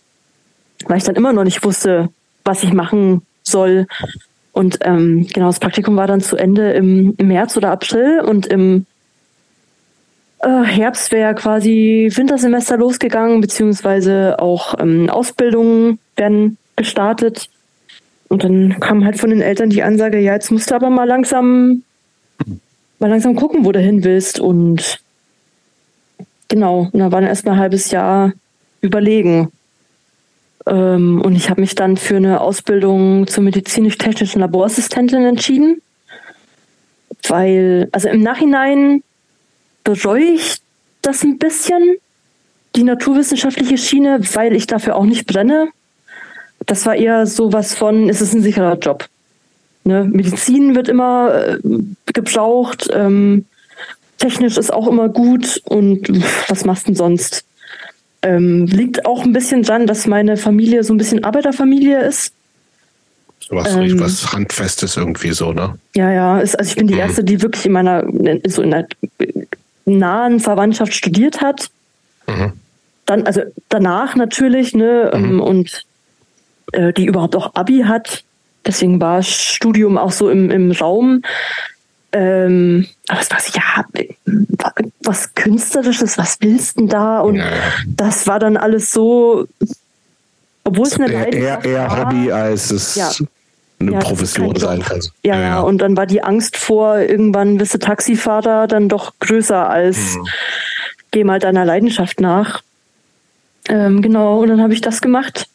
Weil 0.86 0.98
ich 0.98 1.05
dann 1.05 1.16
immer 1.16 1.32
noch 1.32 1.44
nicht 1.44 1.64
wusste, 1.64 2.09
was 2.44 2.62
ich 2.62 2.72
machen 2.72 3.22
soll. 3.42 3.86
Und 4.52 4.78
ähm, 4.82 5.26
genau, 5.32 5.46
das 5.46 5.60
Praktikum 5.60 5.96
war 5.96 6.06
dann 6.06 6.20
zu 6.20 6.36
Ende 6.36 6.72
im, 6.72 7.14
März 7.18 7.56
oder 7.56 7.70
April 7.70 8.20
und 8.20 8.46
im 8.46 8.86
äh, 10.40 10.64
Herbst 10.64 11.12
wäre 11.12 11.34
quasi 11.34 12.10
Wintersemester 12.12 12.76
losgegangen, 12.76 13.40
beziehungsweise 13.40 14.36
auch 14.38 14.74
ähm, 14.78 15.10
Ausbildungen 15.10 15.98
werden 16.16 16.59
gestartet. 16.76 17.48
Und 18.28 18.44
dann 18.44 18.78
kam 18.80 19.05
halt 19.05 19.18
von 19.18 19.30
den 19.30 19.40
Eltern 19.40 19.70
die 19.70 19.82
Ansage, 19.82 20.18
ja, 20.18 20.34
jetzt 20.34 20.50
musst 20.50 20.70
du 20.70 20.74
aber 20.74 20.90
mal 20.90 21.06
langsam, 21.06 21.82
mal 22.98 23.09
langsam 23.10 23.36
gucken, 23.36 23.64
wo 23.64 23.72
du 23.72 23.80
hin 23.80 24.05
willst. 24.05 24.38
Und 24.38 25.00
genau, 26.49 26.89
und 26.93 26.99
da 26.99 27.12
war 27.12 27.20
dann 27.20 27.29
erstmal 27.29 27.55
ein 27.55 27.61
halbes 27.61 27.91
Jahr 27.91 28.33
überlegen. 28.81 29.53
Ähm, 30.66 31.20
und 31.23 31.35
ich 31.35 31.51
habe 31.51 31.61
mich 31.61 31.75
dann 31.75 31.97
für 31.97 32.16
eine 32.16 32.41
Ausbildung 32.41 33.27
zur 33.27 33.45
medizinisch-technischen 33.45 34.41
Laborassistentin 34.41 35.25
entschieden. 35.25 35.81
Weil, 37.27 37.89
also 37.93 38.09
im 38.09 38.23
Nachhinein 38.23 39.03
bereue 39.85 40.25
ich 40.25 40.59
das 41.03 41.23
ein 41.23 41.39
bisschen, 41.39 41.97
die 42.77 42.85
naturwissenschaftliche 42.85 43.79
Schiene, 43.79 44.20
weil 44.35 44.55
ich 44.55 44.66
dafür 44.66 44.97
auch 44.97 45.05
nicht 45.05 45.27
brenne. 45.27 45.69
Das 46.66 46.85
war 46.87 46.95
eher 46.95 47.27
so 47.27 47.53
was 47.53 47.75
von, 47.75 48.09
es 48.09 48.20
ist 48.20 48.35
ein 48.35 48.43
sicherer 48.43 48.79
Job. 48.79 49.07
Ne? 49.85 50.05
Medizin 50.05 50.75
wird 50.75 50.89
immer 50.89 51.33
äh, 51.35 51.59
gebraucht, 52.12 52.91
ähm, 52.93 53.47
technisch 54.19 54.57
ist 54.57 54.73
auch 54.73 54.86
immer 54.86 55.09
gut 55.09 55.61
und 55.65 56.09
was 56.49 56.65
machst 56.65 56.85
du 56.85 56.89
denn 56.89 56.97
sonst? 56.97 57.45
Ähm, 58.20 58.66
liegt 58.66 59.07
auch 59.07 59.23
ein 59.23 59.32
bisschen 59.32 59.62
dran, 59.62 59.86
dass 59.86 60.07
meine 60.07 60.36
Familie 60.36 60.82
so 60.82 60.93
ein 60.93 60.99
bisschen 60.99 61.24
Arbeiterfamilie 61.24 62.01
ist. 62.01 62.32
Was, 63.51 63.74
ähm, 63.74 63.99
was 64.01 64.32
Handfestes 64.32 64.97
irgendwie 64.97 65.31
so, 65.32 65.53
ne? 65.53 65.78
Ja, 65.95 66.11
ja. 66.11 66.40
Ist, 66.40 66.59
also 66.59 66.69
ich 66.69 66.77
bin 66.77 66.89
die 66.89 66.95
mhm. 66.95 67.01
Erste, 67.01 67.24
die 67.24 67.40
wirklich 67.40 67.65
in 67.65 67.73
meiner, 67.73 68.05
so 68.47 68.62
in 68.62 68.73
der 68.73 68.89
nahen 69.86 70.40
Verwandtschaft 70.40 70.93
studiert 70.93 71.40
hat. 71.40 71.70
Mhm. 72.27 72.53
Dann, 73.07 73.23
also 73.23 73.43
danach 73.69 74.16
natürlich, 74.16 74.74
ne, 74.74 75.11
mhm. 75.15 75.24
Ähm, 75.24 75.40
und 75.40 75.85
äh, 76.73 76.93
die 76.93 77.07
überhaupt 77.07 77.36
auch 77.36 77.55
Abi 77.55 77.85
hat. 77.86 78.24
Deswegen 78.66 79.01
war 79.01 79.23
Studium 79.23 79.97
auch 79.97 80.12
so 80.12 80.28
im, 80.28 80.51
im 80.51 80.73
Raum. 80.73 81.23
Ähm, 82.12 82.86
aber 83.09 83.20
es 83.20 83.30
war 83.30 83.40
so, 83.40 83.52
ja, 83.55 83.85
was 85.02 85.35
Künstlerisches, 85.35 86.18
was 86.18 86.36
willst 86.40 86.76
du 86.76 86.82
denn 86.82 86.89
da? 86.89 87.20
Und 87.20 87.36
ja, 87.36 87.47
das 87.86 88.26
war 88.26 88.39
dann 88.39 88.56
alles 88.56 88.93
so, 88.93 89.47
obwohl 90.64 90.86
es 90.86 91.01
eine 91.01 91.10
eher, 91.10 91.32
eher, 91.32 91.64
eher 91.64 91.90
war, 91.90 92.06
Hobby, 92.06 92.30
als 92.30 92.70
es 92.70 92.94
ja. 92.94 93.10
eine 93.80 93.93
ja, 93.93 93.98
Profession 93.98 94.55
sein 94.56 94.82
kann. 94.82 95.01
Ja, 95.22 95.40
ja, 95.40 95.60
und 95.60 95.78
dann 95.78 95.97
war 95.97 96.06
die 96.06 96.22
Angst 96.22 96.59
vor, 96.59 96.98
irgendwann 96.98 97.56
bist 97.56 97.74
du 97.74 97.78
Taxifahrer, 97.78 98.66
dann 98.66 98.89
doch 98.89 99.14
größer 99.20 99.68
als 99.68 100.14
hm. 100.14 100.26
geh 101.10 101.24
mal 101.24 101.39
deiner 101.39 101.64
Leidenschaft 101.64 102.20
nach. 102.20 102.62
Ähm, 103.68 104.02
genau, 104.02 104.40
und 104.40 104.48
dann 104.48 104.62
habe 104.62 104.74
ich 104.74 104.80
das 104.80 105.01
gemacht. 105.01 105.47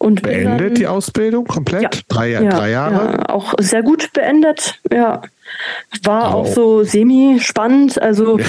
Und 0.00 0.22
beendet 0.22 0.70
dann, 0.70 0.74
die 0.76 0.86
Ausbildung 0.86 1.46
komplett? 1.46 1.82
Ja, 1.82 1.90
drei, 2.08 2.28
ja, 2.30 2.40
drei 2.40 2.70
Jahre? 2.70 3.18
Ja, 3.18 3.28
auch 3.28 3.52
sehr 3.60 3.82
gut 3.82 4.14
beendet, 4.14 4.80
ja. 4.90 5.20
War 6.04 6.34
oh. 6.34 6.38
auch 6.38 6.46
so 6.46 6.84
semi-spannend. 6.84 8.00
Also 8.00 8.38
ja. 8.38 8.46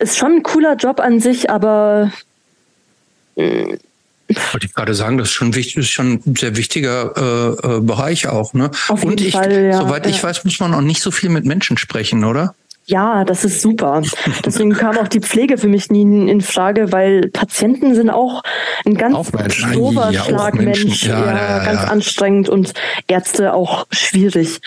ist 0.00 0.18
schon 0.18 0.32
ein 0.32 0.42
cooler 0.42 0.74
Job 0.74 0.98
an 0.98 1.20
sich, 1.20 1.48
aber 1.48 2.10
äh, 3.36 3.78
wollte 4.52 4.66
ich 4.66 4.74
gerade 4.74 4.94
sagen, 4.94 5.16
das 5.16 5.28
ist 5.28 5.34
schon 5.34 5.54
wichtig, 5.54 5.76
ist 5.76 5.90
schon 5.90 6.20
ein 6.26 6.34
sehr 6.36 6.56
wichtiger 6.56 7.14
äh, 7.16 7.76
äh 7.76 7.80
Bereich 7.80 8.26
auch, 8.26 8.52
ne? 8.52 8.72
Auf 8.88 9.04
jeden 9.04 9.12
Und 9.12 9.20
ich, 9.20 9.34
Fall, 9.34 9.52
ja, 9.52 9.78
soweit 9.78 10.06
ja. 10.06 10.10
ich 10.10 10.20
weiß, 10.20 10.44
muss 10.44 10.58
man 10.58 10.74
auch 10.74 10.80
nicht 10.80 11.02
so 11.02 11.12
viel 11.12 11.30
mit 11.30 11.44
Menschen 11.44 11.78
sprechen, 11.78 12.24
oder? 12.24 12.56
Ja, 12.88 13.24
das 13.24 13.44
ist 13.44 13.60
super. 13.60 14.00
Deswegen 14.46 14.72
kam 14.72 14.96
auch 14.96 15.08
die 15.08 15.20
Pflege 15.20 15.58
für 15.58 15.68
mich 15.68 15.90
nie 15.90 16.30
in 16.30 16.40
Frage, 16.40 16.90
weil 16.90 17.28
Patienten 17.28 17.94
sind 17.94 18.08
auch 18.08 18.42
ein 18.86 18.94
ganz 18.94 19.30
dober 19.74 20.08
ja, 20.10 20.24
Schlagmensch, 20.24 21.04
ja, 21.04 21.20
ja, 21.20 21.58
ja, 21.58 21.64
ganz 21.66 21.84
anstrengend 21.84 22.48
und 22.48 22.72
Ärzte 23.06 23.52
auch 23.52 23.86
schwierig. 23.90 24.60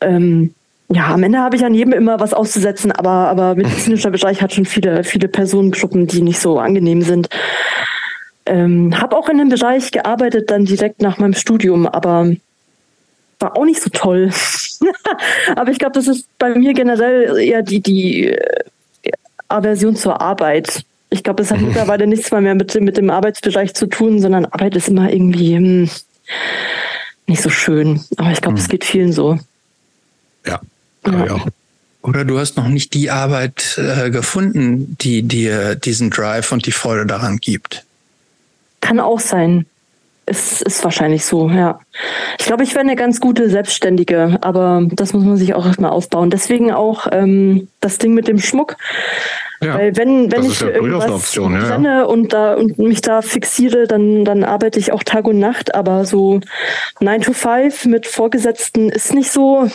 Ähm, 0.00 0.54
ja, 0.90 1.08
am 1.08 1.24
Ende 1.24 1.40
habe 1.40 1.56
ich 1.56 1.64
an 1.64 1.74
jedem 1.74 1.92
immer 1.92 2.20
was 2.20 2.34
auszusetzen, 2.34 2.92
aber, 2.92 3.10
aber 3.10 3.56
medizinischer 3.56 4.12
Bereich 4.12 4.40
hat 4.40 4.54
schon 4.54 4.64
viele, 4.64 5.02
viele 5.02 5.26
Personengruppen, 5.26 6.06
die 6.06 6.22
nicht 6.22 6.38
so 6.38 6.60
angenehm 6.60 7.02
sind. 7.02 7.28
Ähm, 8.46 8.96
habe 9.00 9.16
auch 9.16 9.28
in 9.28 9.38
dem 9.38 9.48
Bereich 9.48 9.90
gearbeitet, 9.90 10.52
dann 10.52 10.66
direkt 10.66 11.02
nach 11.02 11.18
meinem 11.18 11.34
Studium, 11.34 11.88
aber 11.88 12.30
war 13.40 13.56
auch 13.56 13.64
nicht 13.64 13.82
so 13.82 13.90
toll. 13.90 14.30
Aber 15.56 15.70
ich 15.70 15.78
glaube, 15.78 15.92
das 15.92 16.08
ist 16.08 16.26
bei 16.38 16.54
mir 16.54 16.72
generell 16.72 17.38
eher 17.38 17.62
die, 17.62 17.80
die 17.80 18.28
äh, 18.28 18.60
Aversion 19.48 19.96
zur 19.96 20.20
Arbeit. 20.20 20.84
Ich 21.10 21.22
glaube, 21.22 21.42
es 21.42 21.50
hat 21.50 21.60
mittlerweile 21.62 22.06
nichts 22.06 22.30
mehr, 22.30 22.40
mehr 22.40 22.54
mit, 22.54 22.74
mit 22.80 22.96
dem 22.96 23.10
Arbeitsbereich 23.10 23.74
zu 23.74 23.86
tun, 23.86 24.20
sondern 24.20 24.46
Arbeit 24.46 24.76
ist 24.76 24.88
immer 24.88 25.12
irgendwie 25.12 25.56
hm, 25.56 25.90
nicht 27.26 27.42
so 27.42 27.50
schön. 27.50 28.04
Aber 28.16 28.30
ich 28.30 28.40
glaube, 28.40 28.58
es 28.58 28.66
mhm. 28.66 28.70
geht 28.70 28.84
vielen 28.84 29.12
so. 29.12 29.38
Ja, 30.46 30.60
ja. 31.06 31.34
auch. 31.34 31.46
Oder 32.02 32.26
du 32.26 32.38
hast 32.38 32.58
noch 32.58 32.68
nicht 32.68 32.92
die 32.92 33.10
Arbeit 33.10 33.78
äh, 33.78 34.10
gefunden, 34.10 34.94
die 35.00 35.22
dir 35.22 35.74
diesen 35.74 36.10
Drive 36.10 36.52
und 36.52 36.66
die 36.66 36.72
Freude 36.72 37.06
daran 37.06 37.38
gibt. 37.38 37.82
Kann 38.82 39.00
auch 39.00 39.20
sein. 39.20 39.64
Es 40.26 40.62
ist 40.62 40.82
wahrscheinlich 40.84 41.24
so, 41.24 41.48
ja. 41.50 41.80
Ich 42.38 42.46
glaube, 42.46 42.62
ich 42.62 42.74
wäre 42.74 42.80
eine 42.80 42.96
ganz 42.96 43.20
gute 43.20 43.50
Selbstständige, 43.50 44.38
aber 44.40 44.86
das 44.90 45.12
muss 45.12 45.24
man 45.24 45.36
sich 45.36 45.54
auch 45.54 45.66
erstmal 45.66 45.90
aufbauen. 45.90 46.30
Deswegen 46.30 46.72
auch 46.72 47.06
ähm, 47.12 47.68
das 47.80 47.98
Ding 47.98 48.14
mit 48.14 48.28
dem 48.28 48.38
Schmuck. 48.38 48.76
Ja, 49.60 49.74
Weil 49.74 49.96
wenn, 49.96 50.30
wenn 50.32 50.44
ich 50.44 50.60
ja 50.60 50.68
irgendwas 50.68 51.10
Option, 51.10 51.54
ja, 51.54 51.60
brenne 51.60 52.06
und 52.06 52.32
da 52.32 52.54
und 52.54 52.78
mich 52.78 53.00
da 53.00 53.22
fixiere, 53.22 53.86
dann, 53.86 54.24
dann 54.24 54.44
arbeite 54.44 54.78
ich 54.78 54.92
auch 54.92 55.02
Tag 55.02 55.26
und 55.26 55.38
Nacht, 55.38 55.74
aber 55.74 56.04
so 56.04 56.40
9 57.00 57.22
to 57.22 57.32
5 57.32 57.86
mit 57.86 58.06
Vorgesetzten 58.06 58.90
ist 58.90 59.14
nicht 59.14 59.30
so. 59.30 59.68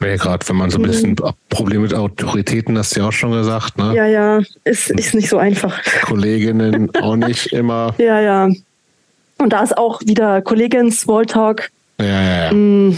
Ja, 0.00 0.16
gerade 0.16 0.48
wenn 0.48 0.56
man 0.56 0.70
so 0.70 0.78
ein 0.78 0.82
bisschen 0.82 1.10
mhm. 1.10 1.32
Probleme 1.48 1.82
mit 1.82 1.94
Autoritäten, 1.94 2.76
hast 2.76 2.96
du 2.96 3.00
ja 3.00 3.08
auch 3.08 3.12
schon 3.12 3.32
gesagt, 3.32 3.78
ne? 3.78 3.94
Ja, 3.94 4.06
ja, 4.06 4.40
ist, 4.64 4.90
ist 4.90 5.14
nicht 5.14 5.28
so 5.28 5.38
einfach. 5.38 5.80
Kolleginnen 6.02 6.90
auch 6.96 7.16
nicht 7.16 7.52
immer. 7.52 7.94
Ja, 7.98 8.20
ja. 8.20 8.48
Und 9.42 9.52
da 9.52 9.62
ist 9.62 9.76
auch 9.76 10.00
wieder 10.02 10.40
Kollegin 10.40 10.92
Smalltalk. 10.92 11.70
Ja, 11.98 12.06
ja, 12.06 12.44
ja. 12.44 12.52
Mm. 12.52 12.96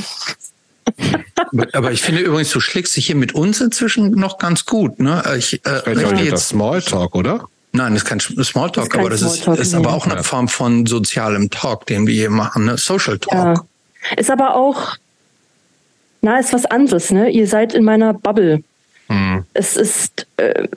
aber 1.73 1.93
ich 1.93 2.03
finde 2.03 2.21
übrigens, 2.21 2.51
du 2.51 2.61
schlägst 2.61 2.95
dich 2.97 3.07
hier 3.07 3.16
mit 3.16 3.35
uns 3.35 3.61
inzwischen 3.61 4.11
noch 4.12 4.39
ganz 4.39 4.66
gut. 4.66 5.01
Ne? 5.01 5.23
Ich, 5.39 5.65
äh, 5.65 5.93
ich 5.93 6.21
jetzt 6.21 6.33
das 6.33 6.49
Smalltalk, 6.49 7.15
oder? 7.15 7.49
Nein, 7.73 7.95
das 7.95 8.05
ist 8.05 8.09
kein 8.09 8.21
Smalltalk, 8.21 8.91
kein 8.91 9.01
aber 9.01 9.11
das 9.11 9.21
Smalltalk, 9.21 9.59
ist, 9.59 9.69
ist 9.69 9.75
aber 9.75 9.93
auch 9.95 10.07
eine 10.07 10.23
Form 10.23 10.49
von 10.49 10.87
sozialem 10.87 11.51
Talk, 11.51 11.87
den 11.87 12.07
wir 12.07 12.15
hier 12.15 12.31
machen, 12.31 12.66
ne? 12.66 12.77
Social 12.77 13.19
Talk. 13.19 13.33
Ja. 13.33 14.15
Ist 14.16 14.31
aber 14.31 14.55
auch, 14.55 14.97
na, 16.21 16.39
ist 16.39 16.53
was 16.53 16.66
anderes, 16.66 17.11
ne? 17.11 17.31
Ihr 17.31 17.49
seid 17.49 17.75
in 17.75 17.85
meiner 17.85 18.12
Bubble. 18.12 18.62
Hm. 19.09 19.45
Es 19.55 19.77
ist, 19.77 20.27
äh, 20.37 20.69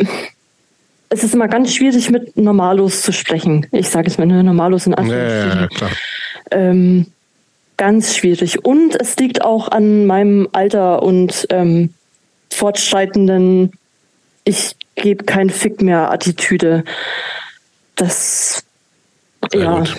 es 1.09 1.23
ist 1.23 1.34
immer 1.34 1.47
ganz 1.47 1.73
schwierig, 1.73 2.09
mit 2.09 2.35
Normalos 2.38 3.01
zu 3.01 3.13
sprechen. 3.13 3.65
Ich 3.71 3.89
sage 3.89 4.07
jetzt 4.07 4.17
mal 4.17 4.25
ne, 4.25 4.43
Normalos 4.43 4.88
in 4.88 4.93
Anführungsstrichen. 4.93 5.49
Ja, 5.49 5.61
ja, 5.61 5.67
klar. 5.67 5.91
Ähm, 6.51 7.07
ganz 7.77 8.15
schwierig. 8.15 8.65
Und 8.65 8.99
es 8.99 9.15
liegt 9.17 9.41
auch 9.41 9.69
an 9.69 10.05
meinem 10.05 10.49
Alter 10.51 11.03
und 11.03 11.47
ähm, 11.49 11.93
fortschreitenden, 12.51 13.71
ich 14.43 14.75
gebe 14.95 15.23
keinen 15.23 15.49
Fick 15.49 15.81
mehr 15.81 16.11
Attitüde. 16.11 16.84
Das, 17.95 18.63
Sehr 19.51 19.61
ja. 19.61 19.79
Gut. 19.79 19.95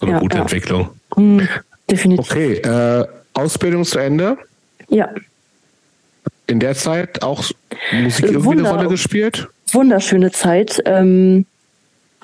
Eine 0.00 0.10
ja, 0.12 0.18
gute 0.20 0.36
ja. 0.36 0.42
Entwicklung. 0.42 0.90
Hm, 1.16 1.48
definitiv. 1.90 2.30
Okay, 2.30 2.54
äh, 2.54 3.06
Ausbildung 3.34 3.84
zu 3.84 3.98
Ende. 3.98 4.38
Ja. 4.88 5.08
In 6.46 6.60
der 6.60 6.74
Zeit 6.74 7.22
auch 7.22 7.44
Musik 7.92 8.26
irgendwie 8.26 8.44
Wunder, 8.44 8.68
eine 8.70 8.78
Rolle 8.78 8.88
gespielt? 8.88 9.48
Wunderschöne 9.72 10.30
Zeit. 10.30 10.82
Ähm, 10.84 11.46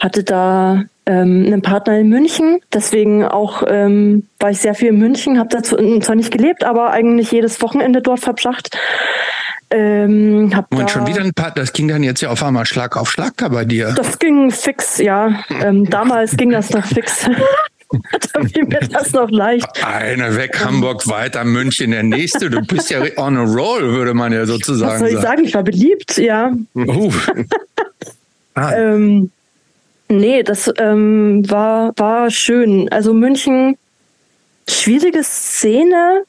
hatte 0.01 0.25
da 0.25 0.85
ähm, 1.07 1.45
einen 1.47 1.63
Partner 1.63 1.99
in 1.99 2.09
München, 2.09 2.61
deswegen 2.73 3.25
auch 3.25 3.63
ähm, 3.67 4.27
war 4.41 4.51
ich 4.51 4.59
sehr 4.59 4.75
viel 4.75 4.89
in 4.89 4.99
München, 4.99 5.39
habe 5.39 5.51
da 5.51 5.63
zwar 5.63 6.17
nicht 6.17 6.33
gelebt, 6.33 6.65
aber 6.65 6.91
eigentlich 6.91 7.31
jedes 7.31 7.61
Wochenende 7.63 8.03
dort 8.03 8.21
verbracht. 8.21 8.77
Ähm, 9.71 10.53
Und 10.71 10.91
schon 10.91 11.07
wieder 11.07 11.21
ein 11.21 11.33
paar, 11.35 11.51
das 11.51 11.73
ging 11.73 11.89
dann 11.89 12.03
jetzt 12.03 12.21
ja 12.21 12.31
auf 12.31 12.43
einmal 12.43 12.65
Schlag 12.65 12.97
auf 12.97 13.11
Schlag 13.11 13.37
da 13.39 13.49
bei 13.49 13.65
dir. 13.65 13.93
Das 13.97 14.19
ging 14.19 14.51
fix, 14.51 14.99
ja. 14.99 15.41
Ähm, 15.63 15.85
damals 15.91 16.37
ging 16.37 16.51
das 16.51 16.71
noch 16.71 16.85
fix. 16.85 17.29
da 17.91 18.41
fiel 18.45 18.65
mir 18.65 18.81
das 18.81 19.13
noch 19.13 19.31
leicht. 19.31 19.67
Eine 19.85 20.37
weg, 20.37 20.59
Hamburg, 20.65 21.07
weiter, 21.07 21.45
München, 21.45 21.91
der 21.91 22.03
nächste. 22.03 22.51
Du 22.51 22.61
bist 22.63 22.91
ja 22.91 23.03
on 23.17 23.37
a 23.37 23.43
roll, 23.45 23.83
würde 23.93 24.15
man 24.15 24.33
ja 24.33 24.47
sozusagen 24.47 24.93
Was 24.93 24.99
soll 25.01 25.09
ich 25.19 25.21
sagen? 25.21 25.45
Ich 25.45 25.55
war 25.55 25.63
beliebt, 25.63 26.19
ja. 26.19 26.53
Uh. 26.75 27.13
Ah, 28.57 28.73
Ähm, 28.73 29.33
nee, 30.09 30.45
das 30.45 30.73
ähm, 30.79 31.43
war, 31.51 31.93
war 31.97 32.31
schön. 32.31 32.89
Also 32.93 33.13
München, 33.13 33.77
schwierige 34.69 35.25
Szene, 35.25 36.23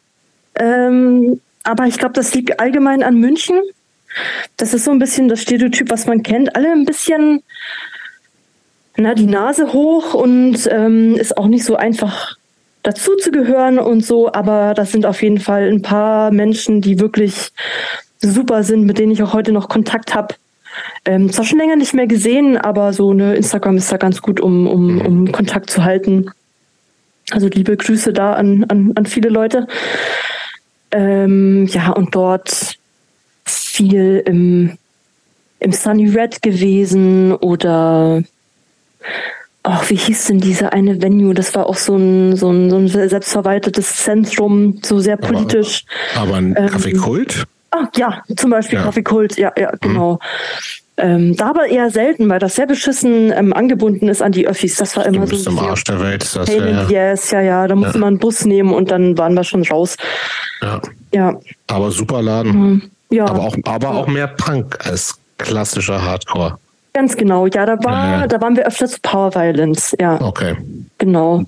ähm, 0.56 1.40
aber 1.64 1.86
ich 1.86 2.00
glaube, 2.00 2.14
das 2.16 2.34
liegt 2.34 2.60
allgemein 2.60 3.04
an 3.04 3.20
München. 3.20 3.62
Das 4.58 4.74
ist 4.74 4.86
so 4.86 4.92
ein 4.92 4.98
bisschen 4.98 5.28
das 5.28 5.44
Stereotyp, 5.44 5.92
was 5.92 6.08
man 6.08 6.24
kennt. 6.24 6.56
Alle 6.56 6.72
ein 6.72 6.86
bisschen, 6.86 7.44
na, 8.98 9.14
die 9.14 9.26
Nase 9.26 9.74
hoch 9.74 10.14
und 10.14 10.68
ähm, 10.72 11.16
ist 11.16 11.38
auch 11.38 11.48
nicht 11.48 11.66
so 11.66 11.76
einfach 11.76 12.38
dazu 12.84 13.16
zu 13.16 13.32
gehören 13.32 13.80
und 13.80 14.06
so, 14.06 14.32
aber 14.32 14.74
das 14.74 14.92
sind 14.92 15.06
auf 15.06 15.22
jeden 15.22 15.40
Fall 15.40 15.68
ein 15.70 15.82
paar 15.82 16.32
Menschen, 16.32 16.82
die 16.82 17.00
wirklich 17.00 17.52
super 18.22 18.64
sind, 18.64 18.86
mit 18.86 18.98
denen 18.98 19.12
ich 19.12 19.24
auch 19.24 19.34
heute 19.34 19.52
noch 19.52 19.70
Kontakt 19.70 20.14
habe. 20.14 20.36
Ähm, 21.06 21.32
zwar 21.32 21.46
schon 21.46 21.60
länger 21.60 21.76
nicht 21.76 21.94
mehr 21.94 22.08
gesehen, 22.08 22.58
aber 22.58 22.94
so 22.94 23.12
eine 23.12 23.36
Instagram 23.36 23.78
ist 23.78 23.92
da 23.92 23.98
ganz 23.98 24.22
gut, 24.22 24.40
um, 24.40 24.68
um, 24.68 25.02
um 25.02 25.32
Kontakt 25.32 25.70
zu 25.70 25.84
halten. 25.84 26.32
Also 27.32 27.48
liebe 27.48 27.76
Grüße 27.76 28.14
da 28.14 28.34
an, 28.34 28.66
an, 28.66 28.92
an 28.96 29.06
viele 29.06 29.30
Leute. 29.30 29.68
Ähm, 30.92 31.66
ja, 31.68 31.92
und 31.92 32.14
dort 32.14 32.78
viel 33.46 34.22
im, 34.26 34.78
im 35.60 35.72
Sunny 35.72 36.10
Red 36.10 36.42
gewesen 36.42 37.34
oder 37.34 38.24
ach, 39.64 39.90
wie 39.90 39.96
hieß 39.96 40.26
denn 40.26 40.40
diese 40.40 40.74
eine 40.74 41.02
Venue? 41.02 41.34
Das 41.34 41.56
war 41.56 41.68
auch 41.68 41.76
so 41.78 41.96
ein, 41.96 42.36
so 42.36 42.50
ein, 42.52 42.70
so 42.70 42.78
ein 42.78 42.88
selbstverwaltetes 43.10 43.96
Zentrum, 43.98 44.80
so 44.84 45.00
sehr 45.00 45.18
politisch. 45.18 45.86
Aber 46.16 46.36
ein 46.36 46.56
Ähm, 46.58 46.68
Kaffeekult? 46.70 47.46
Ah, 47.72 47.88
ja, 47.98 48.22
zum 48.38 48.52
Beispiel 48.52 48.78
Ja. 48.80 48.84
Kaffeekult, 48.86 49.38
ja, 49.38 49.52
ja, 49.58 49.72
genau. 49.82 50.20
Ähm, 50.98 51.36
da 51.36 51.50
aber 51.50 51.68
eher 51.68 51.90
selten, 51.90 52.30
weil 52.30 52.40
das 52.40 52.56
sehr 52.56 52.68
beschissen 52.68 53.34
ähm, 53.34 53.52
angebunden 53.52 54.08
ist 54.08 54.22
an 54.22 54.32
die 54.32 54.48
Öffis. 54.48 54.76
Das 54.78 54.96
war 54.96 55.04
Du 55.04 55.10
immer 55.10 55.28
so 55.28 55.50
im 55.50 55.60
Arsch 55.60 55.84
der 55.84 56.00
Welt. 56.00 56.22
Das 56.36 56.48
wär, 56.48 57.12
ass, 57.12 57.32
ja, 57.32 57.42
ja. 57.42 57.68
Da 57.68 57.76
musste 57.76 57.96
Ja. 57.96 58.00
man 58.00 58.08
einen 58.14 58.20
Bus 58.20 58.46
nehmen 58.46 58.74
und 58.74 58.92
dann 58.92 59.18
waren 59.18 59.34
wir 59.34 59.44
schon 59.44 59.64
raus. 59.64 59.98
ja. 60.62 60.80
Ja, 61.14 61.34
Aber 61.68 61.92
super 61.92 62.22
Laden. 62.22 62.54
hm, 62.54 62.82
ja. 63.10 63.26
Aber 63.26 63.42
auch, 63.44 63.56
aber 63.66 63.90
auch 63.92 64.08
mehr 64.08 64.28
Punk 64.28 64.78
als 64.86 65.16
klassischer 65.38 66.02
Hardcore. 66.02 66.58
Ganz 66.96 67.16
genau. 67.16 67.46
Ja, 67.46 67.66
da 67.68 67.78
war, 67.84 68.06
Ja, 68.06 68.20
ja. 68.22 68.28
da 68.28 68.42
waren 68.42 68.56
wir 68.56 68.66
öfter 68.66 68.88
zu 68.88 68.98
Power 69.02 69.36
Violence. 69.36 69.96
Ja, 70.00 70.20
Okay. 70.20 70.56
genau. 70.98 71.44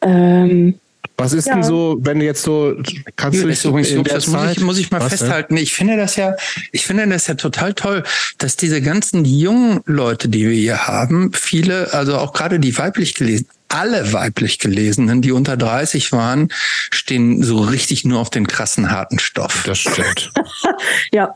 Ähm, 0.00 0.78
Was 1.18 1.34
ist 1.34 1.46
Ja. 1.46 1.54
denn 1.54 1.62
so, 1.62 1.98
wenn 2.00 2.18
du 2.18 2.24
jetzt 2.24 2.42
so, 2.42 2.74
kannst 3.16 3.38
du 3.42 3.46
Das, 3.46 3.58
dich 3.60 3.64
übrigens, 3.68 3.90
in 3.90 4.02
der 4.02 4.14
das 4.14 4.26
muss 4.26 4.40
Zeit, 4.40 4.56
ich, 4.56 4.62
muss 4.64 4.78
ich 4.78 4.90
mal 4.90 5.00
Was 5.00 5.10
festhalten. 5.10 5.56
Ich 5.56 5.72
finde 5.74 5.96
das 5.96 6.16
ja, 6.16 6.34
ich 6.72 6.86
finde 6.86 7.06
das 7.06 7.26
ja 7.26 7.34
total 7.34 7.74
toll, 7.74 8.02
dass 8.38 8.56
diese 8.56 8.80
ganzen 8.80 9.24
jungen 9.24 9.80
Leute, 9.84 10.28
die 10.28 10.48
wir 10.48 10.56
hier 10.56 10.86
haben, 10.88 11.30
viele, 11.34 11.92
also 11.92 12.16
auch 12.16 12.32
gerade 12.32 12.58
die 12.58 12.76
weiblich 12.78 13.14
gelesen, 13.14 13.46
alle 13.68 14.12
weiblich 14.12 14.58
gelesenen, 14.58 15.22
die 15.22 15.32
unter 15.32 15.56
30 15.56 16.12
waren, 16.12 16.48
stehen 16.90 17.42
so 17.42 17.58
richtig 17.60 18.04
nur 18.04 18.18
auf 18.18 18.30
den 18.30 18.46
krassen 18.48 18.90
harten 18.90 19.18
Stoff. 19.18 19.62
Das 19.64 19.78
stimmt. 19.78 20.32
ja, 21.12 21.34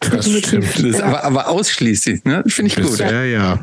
Das 0.00 0.28
stimmt. 0.30 0.64
Das, 0.84 0.98
Ja. 0.98 1.04
aber, 1.04 1.24
aber 1.24 1.48
ausschließlich, 1.48 2.24
ne? 2.24 2.42
Finde 2.46 2.70
ich 2.70 2.76
gut. 2.76 2.90
Bisher, 2.90 3.26
ja. 3.26 3.58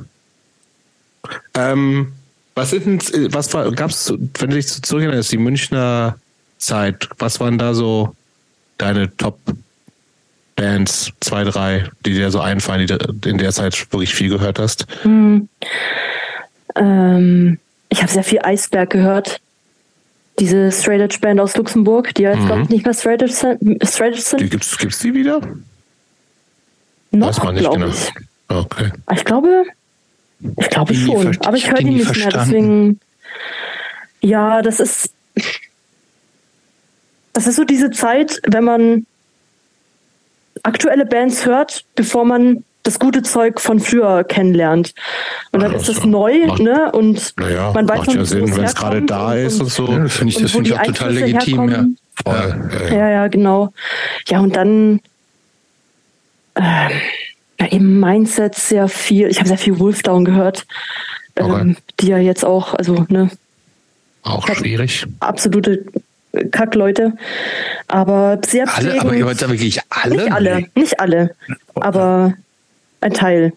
Ähm, 1.56 2.14
was 2.54 2.70
sind 2.70 2.86
denn, 2.86 3.34
was 3.34 3.54
war, 3.54 3.72
gab's, 3.72 4.12
wenn 4.12 4.50
du 4.50 4.56
dich 4.56 4.68
so 4.70 4.80
zurückerinnerst, 4.82 5.32
die 5.32 5.38
Münchner 5.38 6.18
Zeit, 6.58 7.10
was 7.18 7.40
waren 7.40 7.58
da 7.58 7.74
so 7.74 8.16
deine 8.78 9.16
Top-Bands, 9.18 11.12
zwei, 11.20 11.44
drei, 11.44 11.90
die 12.06 12.14
dir 12.14 12.32
so 12.32 12.40
einfallen, 12.40 12.86
die 12.88 12.98
du 12.98 13.30
in 13.30 13.38
der 13.38 13.52
Zeit 13.52 13.92
wirklich 13.92 14.14
viel 14.16 14.30
gehört 14.30 14.60
hast? 14.60 14.86
hm. 15.02 15.50
ähm, 16.76 17.60
ich 17.90 18.02
habe 18.02 18.12
sehr 18.12 18.24
viel 18.24 18.40
Eisberg 18.42 18.90
gehört. 18.90 19.40
Diese 20.40 20.72
Straight 20.72 21.00
Edge 21.00 21.18
Band 21.22 21.40
aus 21.40 21.56
Luxemburg, 21.56 22.14
die 22.16 22.24
ja 22.24 22.32
jetzt, 22.32 22.42
Mhm. 22.42 22.46
glaube 22.48 22.62
ich, 22.64 22.70
nicht 22.70 22.84
mehr 22.86 22.94
Straight 22.94 23.22
Edge 23.22 23.34
sind. 23.34 23.88
Straight 23.88 24.14
Edge 24.14 24.22
sind. 24.22 24.42
Die 24.42 24.50
gibt's, 24.50 24.78
gibt's 24.78 25.00
die 25.00 25.14
wieder? 25.14 25.40
Noch, 27.16 27.28
Weiß 27.30 27.44
man 27.44 27.56
nicht 27.56 27.70
genau. 27.72 27.88
ich. 27.88 28.12
Okay. 28.48 28.92
Ich 29.14 29.26
glaube, 29.26 29.64
ich 30.58 30.70
glaube 30.70 30.94
nie 30.94 31.06
schon. 31.06 31.38
Aber 31.46 31.58
ich 31.58 31.64
ich 31.66 31.72
höre 31.72 31.78
die 31.80 31.86
nicht 31.92 32.16
mehr. 32.18 32.30
Deswegen, 32.30 33.00
ja, 34.22 34.62
das 34.62 34.80
ist, 34.80 35.12
das 37.34 37.48
ist 37.48 37.56
so 37.56 37.64
diese 37.64 37.92
Zeit, 37.92 38.40
wenn 38.48 38.64
man 38.64 39.06
aktuelle 40.64 41.06
Bands 41.06 41.46
hört, 41.46 41.84
bevor 41.96 42.26
man 42.26 42.64
das 42.84 43.00
gute 43.00 43.24
Zeug 43.24 43.60
von 43.60 43.80
früher 43.80 44.24
kennenlernt. 44.24 44.94
Und 45.52 45.62
dann 45.64 45.72
Ach 45.74 45.80
ist 45.80 45.90
das 45.90 46.06
neu, 46.06 46.46
Macht- 46.46 46.60
ne? 46.62 46.92
Und 46.92 47.34
Naja, 47.38 47.72
man 47.74 47.90
weiß 47.90 47.98
macht 47.98 48.08
noch 48.10 48.16
ja 48.16 48.26
Sinn, 48.26 48.56
wenn 48.56 48.64
es 48.64 48.76
gerade 48.76 49.02
da 49.02 49.32
und- 49.32 49.38
ist 49.38 49.60
und 49.60 49.72
so. 49.72 49.88
Ja, 49.92 50.00
das 50.00 50.14
finde 50.16 50.34
ich, 50.34 50.42
das 50.42 50.52
finde 50.52 50.70
ich 50.70 50.76
auch 50.80 50.84
total 50.84 51.14
legitim, 51.14 51.70
ja. 51.70 51.86
Ja, 52.92 53.10
ja, 53.10 53.28
genau. 53.28 53.74
Ja, 54.28 54.40
und 54.40 54.56
dann 54.56 55.02
ähm, 56.56 56.92
ja, 57.60 57.68
eben 57.72 58.00
Mindset 58.00 58.56
sehr 58.56 58.88
viel. 58.88 59.28
Ich 59.28 59.38
habe 59.40 59.48
sehr 59.48 59.58
viel 59.58 59.80
Wolfdown 59.80 60.26
gehört, 60.26 60.66
ähm, 61.38 61.46
Okay. 61.46 61.76
die 62.00 62.08
ja 62.08 62.18
jetzt 62.18 62.44
auch, 62.46 62.74
also 62.74 63.06
ne, 63.10 63.30
Auch 64.24 64.48
schwierig. 64.54 65.06
absolute 65.20 65.86
Kackleute, 66.52 67.14
aber 67.88 68.40
sehr 68.46 68.68
Alle, 68.68 68.88
prägend. 68.90 69.02
aber 69.02 69.14
ihr 69.16 69.26
wollt 69.26 69.42
da 69.42 69.50
wirklich 69.50 69.80
alle? 69.90 70.16
nicht 70.18 70.32
alle, 70.34 70.66
nicht 70.76 71.00
alle, 71.00 71.36
aber 71.76 72.34
ein 73.02 73.14
Teil. 73.14 73.54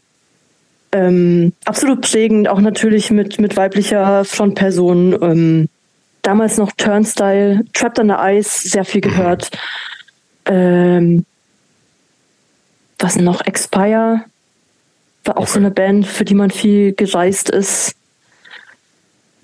Ähm, 0.93 1.53
absolut 1.65 2.01
prägend, 2.03 2.49
auch 2.49 2.61
natürlich 2.61 3.11
mit, 3.11 3.39
mit 3.41 3.57
weiblicher 3.57 4.25
Frontperson. 4.25 5.19
Ähm, 5.23 5.69
damals 6.23 6.57
noch 6.57 6.73
Turnstyle, 6.73 7.62
Trapped 7.75 7.99
Under 7.99 8.19
Ice, 8.33 8.69
sehr 8.69 8.85
viel 8.85 9.01
gehört. 9.03 9.51
Ähm, 10.47 11.27
was 12.99 13.16
noch? 13.16 13.41
Expire 13.47 14.23
war 15.25 15.39
auch 15.39 15.47
so 15.47 15.59
eine 15.59 15.70
Band, 15.70 16.07
für 16.07 16.25
die 16.25 16.35
man 16.35 16.51
viel 16.51 16.93
gereist 16.93 17.51
ist. 17.51 17.95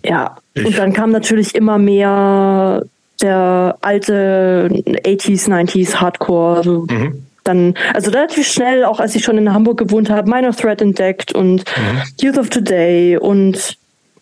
Ja, 0.04 0.36
Ich- 0.54 0.64
und 0.66 0.78
dann 0.78 0.92
kam 0.92 1.10
natürlich 1.10 1.54
immer 1.54 1.78
mehr 1.78 2.82
der 3.22 3.76
alte 3.80 4.68
80s, 5.04 5.48
90s 5.48 6.00
Hardcore. 6.00 6.56
Also 6.58 6.86
Mhm. 6.90 7.26
dann, 7.44 7.74
also 7.92 8.10
relativ 8.10 8.46
schnell, 8.46 8.84
auch 8.84 9.00
als 9.00 9.14
ich 9.14 9.24
schon 9.24 9.38
in 9.38 9.52
Hamburg 9.52 9.78
gewohnt 9.78 10.10
habe, 10.10 10.28
Minor 10.30 10.52
Threat 10.52 10.80
entdeckt 10.82 11.34
und 11.34 11.64
Mhm. 11.76 12.02
Youth 12.20 12.38
of 12.38 12.48
Today 12.50 13.16
und 13.16 13.76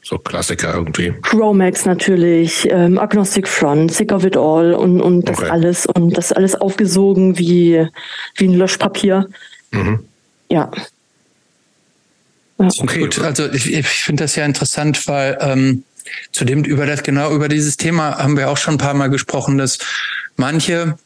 So 0.04 0.18
Klassiker 0.18 0.74
irgendwie. 0.74 1.14
Chromax 1.22 1.84
natürlich, 1.86 2.68
ähm, 2.70 2.98
Agnostic 2.98 3.46
Front, 3.46 3.92
Sick 3.92 4.10
of 4.10 4.24
It 4.24 4.36
All 4.36 4.74
und, 4.74 5.00
und 5.00 5.28
das 5.28 5.38
Okay. 5.38 5.50
alles 5.50 5.86
und 5.86 6.16
das 6.16 6.32
alles 6.32 6.56
aufgesogen 6.56 7.38
wie, 7.38 7.86
wie 8.34 8.44
ein 8.48 8.54
Löschpapier. 8.54 9.28
Mhm. 9.70 10.00
Ja. 10.50 10.70
ja. 12.58 12.68
Okay. 12.78 13.00
Gut, 13.00 13.20
also 13.20 13.48
ich, 13.52 13.72
ich 13.72 13.86
finde 13.86 14.24
das 14.24 14.34
ja 14.34 14.44
interessant, 14.44 15.06
weil 15.06 15.38
ähm, 15.40 15.84
zudem 16.32 16.64
über 16.64 16.86
das 16.86 17.04
genau 17.04 17.32
über 17.32 17.48
dieses 17.48 17.76
Thema 17.76 18.18
haben 18.18 18.36
wir 18.36 18.50
auch 18.50 18.56
schon 18.56 18.74
ein 18.74 18.78
paar 18.78 18.94
Mal 18.94 19.08
gesprochen, 19.08 19.56
dass 19.56 19.78
manche 20.36 20.98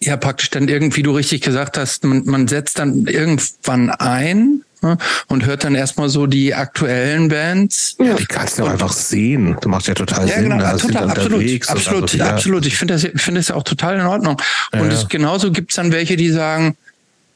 ja 0.00 0.18
praktisch 0.18 0.50
dann 0.50 0.68
irgendwie 0.68 1.02
du 1.02 1.12
richtig 1.12 1.40
gesagt 1.40 1.78
hast, 1.78 2.04
man, 2.04 2.24
man 2.26 2.48
setzt 2.48 2.78
dann 2.78 3.06
irgendwann 3.06 3.88
ein 3.90 4.63
ne, 4.84 4.96
und 5.28 5.44
hört 5.46 5.64
dann 5.64 5.74
erstmal 5.74 6.08
so 6.08 6.26
die 6.26 6.54
aktuellen 6.54 7.28
Bands. 7.28 7.96
Ja, 7.98 8.14
die 8.14 8.26
kannst 8.26 8.58
du 8.58 8.64
auch 8.64 8.70
einfach 8.70 8.92
sehen. 8.92 9.56
Das 9.60 9.66
macht 9.68 9.86
ja 9.88 9.94
total 9.94 10.28
Ja, 10.28 10.34
Sinn. 10.34 10.44
genau, 10.44 10.58
da 10.58 10.76
total, 10.76 11.10
absolut, 11.10 11.68
absolut, 11.68 12.02
also 12.02 12.14
wieder- 12.14 12.30
absolut. 12.32 12.66
Ich 12.66 12.76
finde 12.76 12.94
das, 12.94 13.04
ich 13.04 13.20
finde 13.20 13.40
das 13.40 13.48
ja 13.48 13.54
auch 13.56 13.62
total 13.64 13.96
in 13.96 14.02
Ordnung. 14.06 14.36
Und 14.72 14.86
Ja. 14.90 14.92
es, 14.96 15.08
genauso 15.08 15.50
gibt's 15.50 15.74
dann 15.76 15.90
welche, 15.90 16.16
die 16.16 16.30
sagen, 16.30 16.76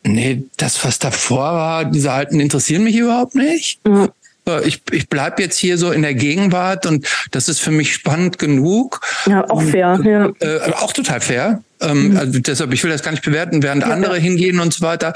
nee, 0.04 0.42
das, 0.56 0.84
was 0.84 0.98
davor 0.98 1.52
war, 1.54 1.84
diese 1.84 2.12
Alten 2.12 2.38
interessieren 2.40 2.84
mich 2.84 2.96
überhaupt 2.96 3.34
nicht. 3.34 3.80
Ja. 3.86 4.08
So, 4.46 4.58
Ich, 4.62 4.80
ich 4.92 5.08
bleib 5.10 5.38
jetzt 5.40 5.58
hier 5.58 5.76
so 5.76 5.90
in 5.92 6.00
der 6.00 6.14
Gegenwart 6.14 6.86
und 6.86 7.06
das 7.32 7.50
ist 7.50 7.58
für 7.60 7.70
mich 7.70 7.92
spannend 7.92 8.38
genug. 8.38 9.00
Ja, 9.26 9.44
auch 9.50 9.62
fair, 9.62 10.00
ja. 10.02 10.30
Äh, 10.40 10.72
auch 10.72 10.92
total 10.94 11.20
fair. 11.20 11.62
Ähm, 11.82 12.16
also 12.18 12.38
deshalb, 12.38 12.72
ich 12.72 12.82
will 12.82 12.90
das 12.90 13.02
gar 13.02 13.10
nicht 13.10 13.22
bewerten, 13.22 13.62
während 13.62 13.82
Ja, 13.82 13.90
andere 13.90 14.16
ja. 14.16 14.22
hingehen 14.22 14.58
und 14.58 14.72
so 14.72 14.80
weiter. 14.80 15.12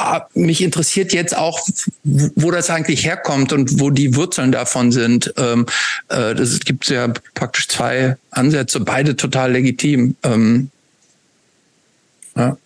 Ah, 0.00 0.28
mich 0.34 0.62
interessiert 0.62 1.12
jetzt 1.12 1.36
auch, 1.36 1.66
wo 2.04 2.52
das 2.52 2.70
eigentlich 2.70 3.04
herkommt 3.04 3.52
und 3.52 3.80
wo 3.80 3.90
die 3.90 4.14
Wurzeln 4.14 4.52
davon 4.52 4.92
sind. 4.92 5.34
Ähm, 5.36 5.66
äh, 6.08 6.36
das 6.36 6.60
gibt 6.60 6.88
ja 6.88 7.08
praktisch 7.34 7.66
zwei 7.66 8.16
Ansätze, 8.30 8.78
beide 8.78 9.16
total 9.16 9.50
legitim. 9.50 10.14
Ähm, 10.22 10.70
ja. 12.36 12.56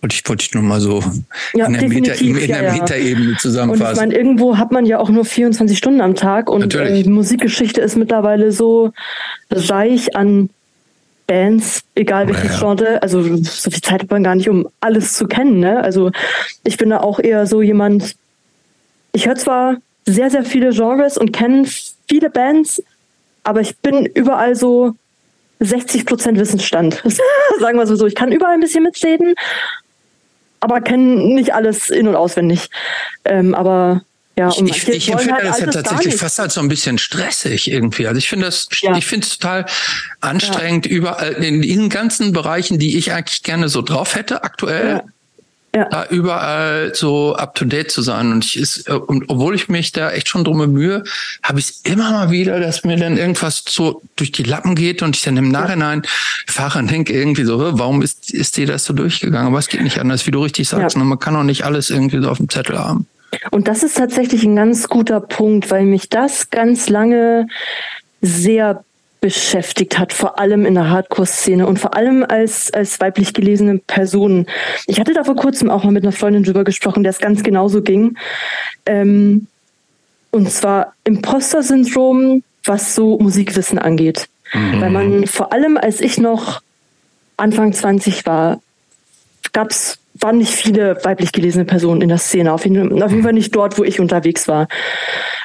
Wollte 0.00 0.16
ich, 0.16 0.26
wollte 0.26 0.44
ich 0.44 0.54
nur 0.54 0.62
mal 0.62 0.80
so 0.80 1.04
Ja, 1.52 1.66
in 1.66 1.74
der, 1.74 1.82
Meta, 1.82 2.12
in 2.14 2.32
definitiv, 2.32 2.46
der 2.46 2.62
ja. 2.62 2.72
Metaebene 2.72 3.26
Und 3.26 3.32
ich 3.34 3.38
zusammenfassen. 3.40 3.96
meine, 3.96 4.14
irgendwo 4.14 4.56
hat 4.56 4.72
man 4.72 4.86
ja 4.86 5.00
auch 5.00 5.10
nur 5.10 5.26
24 5.26 5.76
Stunden 5.76 6.00
am 6.00 6.14
Tag 6.14 6.48
und 6.48 6.74
äh, 6.74 7.02
die 7.02 7.10
Musikgeschichte 7.10 7.82
ist 7.82 7.96
mittlerweile 7.96 8.50
so 8.50 8.94
reich 9.50 10.16
an 10.16 10.48
Bands, 11.26 11.82
egal 11.94 12.28
welches 12.28 12.52
Ja. 12.52 12.58
Genre. 12.58 13.02
Also 13.02 13.22
so 13.22 13.70
viel 13.70 13.80
Zeit 13.80 14.02
hat 14.02 14.10
man 14.10 14.24
gar 14.24 14.34
nicht, 14.34 14.48
um 14.48 14.68
alles 14.80 15.14
zu 15.14 15.26
kennen. 15.26 15.60
Ne? 15.60 15.82
Also 15.82 16.10
ich 16.64 16.76
bin 16.76 16.90
da 16.90 17.00
auch 17.00 17.18
eher 17.18 17.46
so 17.46 17.62
jemand, 17.62 18.16
ich 19.12 19.26
höre 19.26 19.36
zwar 19.36 19.76
sehr, 20.06 20.30
sehr 20.30 20.44
viele 20.44 20.70
Genres 20.70 21.16
und 21.16 21.32
kenne 21.32 21.64
viele 22.08 22.30
Bands, 22.30 22.82
aber 23.42 23.60
ich 23.60 23.76
bin 23.78 24.04
überall 24.06 24.54
so 24.54 24.94
60 25.60 26.04
Prozent 26.04 26.38
Wissensstand. 26.38 27.02
Sagen 27.60 27.78
wir 27.78 27.86
so 27.86 27.96
so. 27.96 28.06
Ich 28.06 28.14
kann 28.14 28.32
überall 28.32 28.54
ein 28.54 28.60
bisschen 28.60 28.82
mitreden, 28.82 29.34
aber 30.60 30.80
kenne 30.80 31.34
nicht 31.34 31.54
alles 31.54 31.90
in- 31.90 32.08
und 32.08 32.16
auswendig. 32.16 32.68
Ähm, 33.24 33.54
aber 33.54 34.02
ja, 34.36 34.48
ich, 34.48 34.88
ich 34.88 35.08
wollen 35.08 35.28
empfinde 35.28 35.34
halt 35.52 35.66
das 35.66 35.74
ja 35.74 35.82
tatsächlich 35.82 36.16
fast 36.16 36.40
als 36.40 36.54
so 36.54 36.60
ein 36.60 36.68
bisschen 36.68 36.98
stressig 36.98 37.70
irgendwie. 37.70 38.06
Also 38.06 38.18
ich 38.18 38.28
finde 38.28 38.46
das, 38.46 38.68
Ja. 38.82 38.96
ich 38.96 39.06
finde 39.06 39.26
es 39.26 39.38
total 39.38 39.66
anstrengend 40.20 40.86
überall 40.86 41.32
in 41.34 41.62
diesen 41.62 41.88
ganzen 41.88 42.32
Bereichen, 42.32 42.78
die 42.78 42.96
ich 42.98 43.12
eigentlich 43.12 43.42
gerne 43.42 43.68
so 43.68 43.82
drauf 43.82 44.14
hätte 44.16 44.42
aktuell. 44.42 44.88
Ja. 44.88 45.02
Ja. 45.76 45.88
Da 45.88 46.06
überall 46.06 46.92
so 46.94 47.34
up 47.34 47.56
to 47.56 47.64
date 47.64 47.90
zu 47.90 48.00
sein. 48.00 48.30
Und 48.30 48.44
ich 48.44 48.56
ist, 48.56 48.88
äh, 48.88 48.92
und 48.92 49.24
obwohl 49.28 49.56
ich 49.56 49.68
mich 49.68 49.90
da 49.90 50.12
echt 50.12 50.28
schon 50.28 50.44
drum 50.44 50.58
bemühe, 50.58 51.02
habe 51.42 51.58
ich 51.58 51.66
es 51.68 51.80
immer 51.82 52.12
mal 52.12 52.30
wieder, 52.30 52.60
dass 52.60 52.84
mir 52.84 52.96
dann 52.96 53.16
irgendwas 53.16 53.64
so 53.68 54.00
durch 54.14 54.30
die 54.30 54.44
Lappen 54.44 54.76
geht 54.76 55.02
und 55.02 55.16
ich 55.16 55.22
dann 55.22 55.36
im 55.36 55.48
Nachhinein 55.50 56.02
fahre 56.46 56.78
und 56.78 56.88
denke 56.92 57.12
irgendwie 57.12 57.42
so, 57.42 57.58
"Hä, 57.60 57.72
warum 57.74 58.02
ist, 58.02 58.30
ist 58.32 58.56
dir 58.56 58.68
das 58.68 58.84
so 58.84 58.92
durchgegangen? 58.94 59.48
Aber 59.48 59.58
es 59.58 59.66
geht 59.66 59.82
nicht 59.82 59.98
anders, 59.98 60.24
wie 60.28 60.30
du 60.30 60.44
richtig 60.44 60.68
sagst. 60.68 60.94
Ja. 60.94 61.02
Und 61.02 61.08
man 61.08 61.18
kann 61.18 61.34
auch 61.34 61.42
nicht 61.42 61.64
alles 61.64 61.90
irgendwie 61.90 62.22
so 62.22 62.28
auf 62.30 62.36
dem 62.38 62.48
Zettel 62.48 62.78
haben. 62.78 63.08
Und 63.50 63.68
das 63.68 63.82
ist 63.82 63.96
tatsächlich 63.96 64.44
ein 64.44 64.56
ganz 64.56 64.88
guter 64.88 65.20
Punkt, 65.20 65.70
weil 65.70 65.84
mich 65.84 66.08
das 66.08 66.50
ganz 66.50 66.88
lange 66.88 67.46
sehr 68.20 68.84
beschäftigt 69.20 69.98
hat, 69.98 70.12
vor 70.12 70.38
allem 70.38 70.66
in 70.66 70.74
der 70.74 70.90
Hardcore-Szene 70.90 71.66
und 71.66 71.78
vor 71.78 71.94
allem 71.96 72.26
als, 72.28 72.70
als 72.72 73.00
weiblich 73.00 73.32
gelesene 73.32 73.78
Person. 73.78 74.46
Ich 74.86 75.00
hatte 75.00 75.14
da 75.14 75.24
vor 75.24 75.36
kurzem 75.36 75.70
auch 75.70 75.82
mal 75.82 75.92
mit 75.92 76.02
einer 76.02 76.12
Freundin 76.12 76.42
drüber 76.42 76.62
gesprochen, 76.62 77.02
der 77.02 77.10
es 77.10 77.20
ganz 77.20 77.42
genauso 77.42 77.80
ging. 77.80 78.18
Ähm, 78.84 79.46
und 80.30 80.50
zwar 80.50 80.92
Imposter-Syndrom, 81.04 82.42
was 82.64 82.94
so 82.94 83.18
Musikwissen 83.18 83.78
angeht. 83.78 84.28
Weil 84.52 84.90
man 84.90 85.26
vor 85.26 85.52
allem, 85.52 85.76
als 85.76 86.00
ich 86.00 86.18
noch 86.18 86.60
Anfang 87.36 87.72
20 87.72 88.26
war, 88.26 88.60
gab's 89.52 89.98
waren 90.24 90.38
nicht 90.38 90.54
viele 90.54 90.98
weiblich 91.04 91.30
gelesene 91.32 91.66
Personen 91.66 92.00
in 92.00 92.08
der 92.08 92.18
Szene. 92.18 92.52
Auf 92.52 92.64
jeden, 92.64 93.02
auf 93.02 93.10
jeden 93.10 93.22
Fall 93.22 93.34
nicht 93.34 93.54
dort, 93.54 93.78
wo 93.78 93.84
ich 93.84 94.00
unterwegs 94.00 94.48
war. 94.48 94.66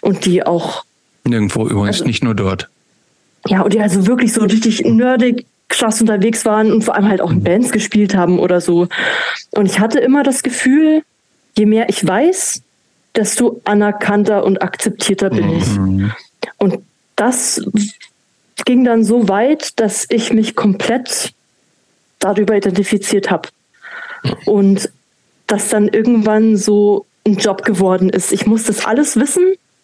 Und 0.01 0.25
die 0.25 0.43
auch, 0.45 0.85
Nirgendwo 1.25 1.67
übrigens, 1.67 1.97
Also- 1.97 2.05
nicht 2.05 2.23
nur 2.23 2.33
dort. 2.33 2.69
ja, 3.47 3.61
und 3.61 3.73
die 3.73 3.81
also 3.81 4.07
wirklich 4.07 4.31
so 4.33 4.41
richtig 4.41 4.81
nerdig 4.85 5.45
krass 5.67 5.99
unterwegs 6.01 6.45
waren 6.45 6.71
und 6.71 6.83
vor 6.83 6.95
allem 6.95 7.09
halt 7.09 7.21
auch 7.21 7.29
in 7.29 7.43
Bands 7.43 7.71
gespielt 7.71 8.15
haben 8.15 8.39
oder 8.39 8.61
so. 8.61 8.87
Und 9.51 9.65
ich 9.67 9.79
hatte 9.79 9.99
immer 9.99 10.23
das 10.23 10.41
Gefühl, 10.43 11.03
je 11.57 11.65
mehr 11.67 11.89
ich 11.89 12.07
weiß, 12.07 12.61
desto 13.15 13.61
anerkannter 13.65 14.45
und 14.45 14.61
akzeptierter 14.61 15.29
bin 15.29 15.49
ich. 15.57 15.65
Und 16.57 16.79
das 17.17 17.61
ging 18.65 18.85
dann 18.85 19.03
so 19.03 19.27
weit, 19.27 19.77
dass 19.79 20.05
ich 20.09 20.31
mich 20.31 20.55
komplett 20.55 21.33
darüber 22.19 22.55
identifiziert 22.55 23.29
habe. 23.29 23.49
Und 24.45 24.89
das 25.47 25.69
dann 25.69 25.87
irgendwann 25.87 26.57
so 26.57 27.05
ein 27.25 27.35
Job 27.37 27.63
geworden 27.65 28.09
ist. 28.09 28.31
Ich 28.31 28.45
muss 28.45 28.63
das 28.63 28.85
alles 28.85 29.15
wissen. 29.15 29.43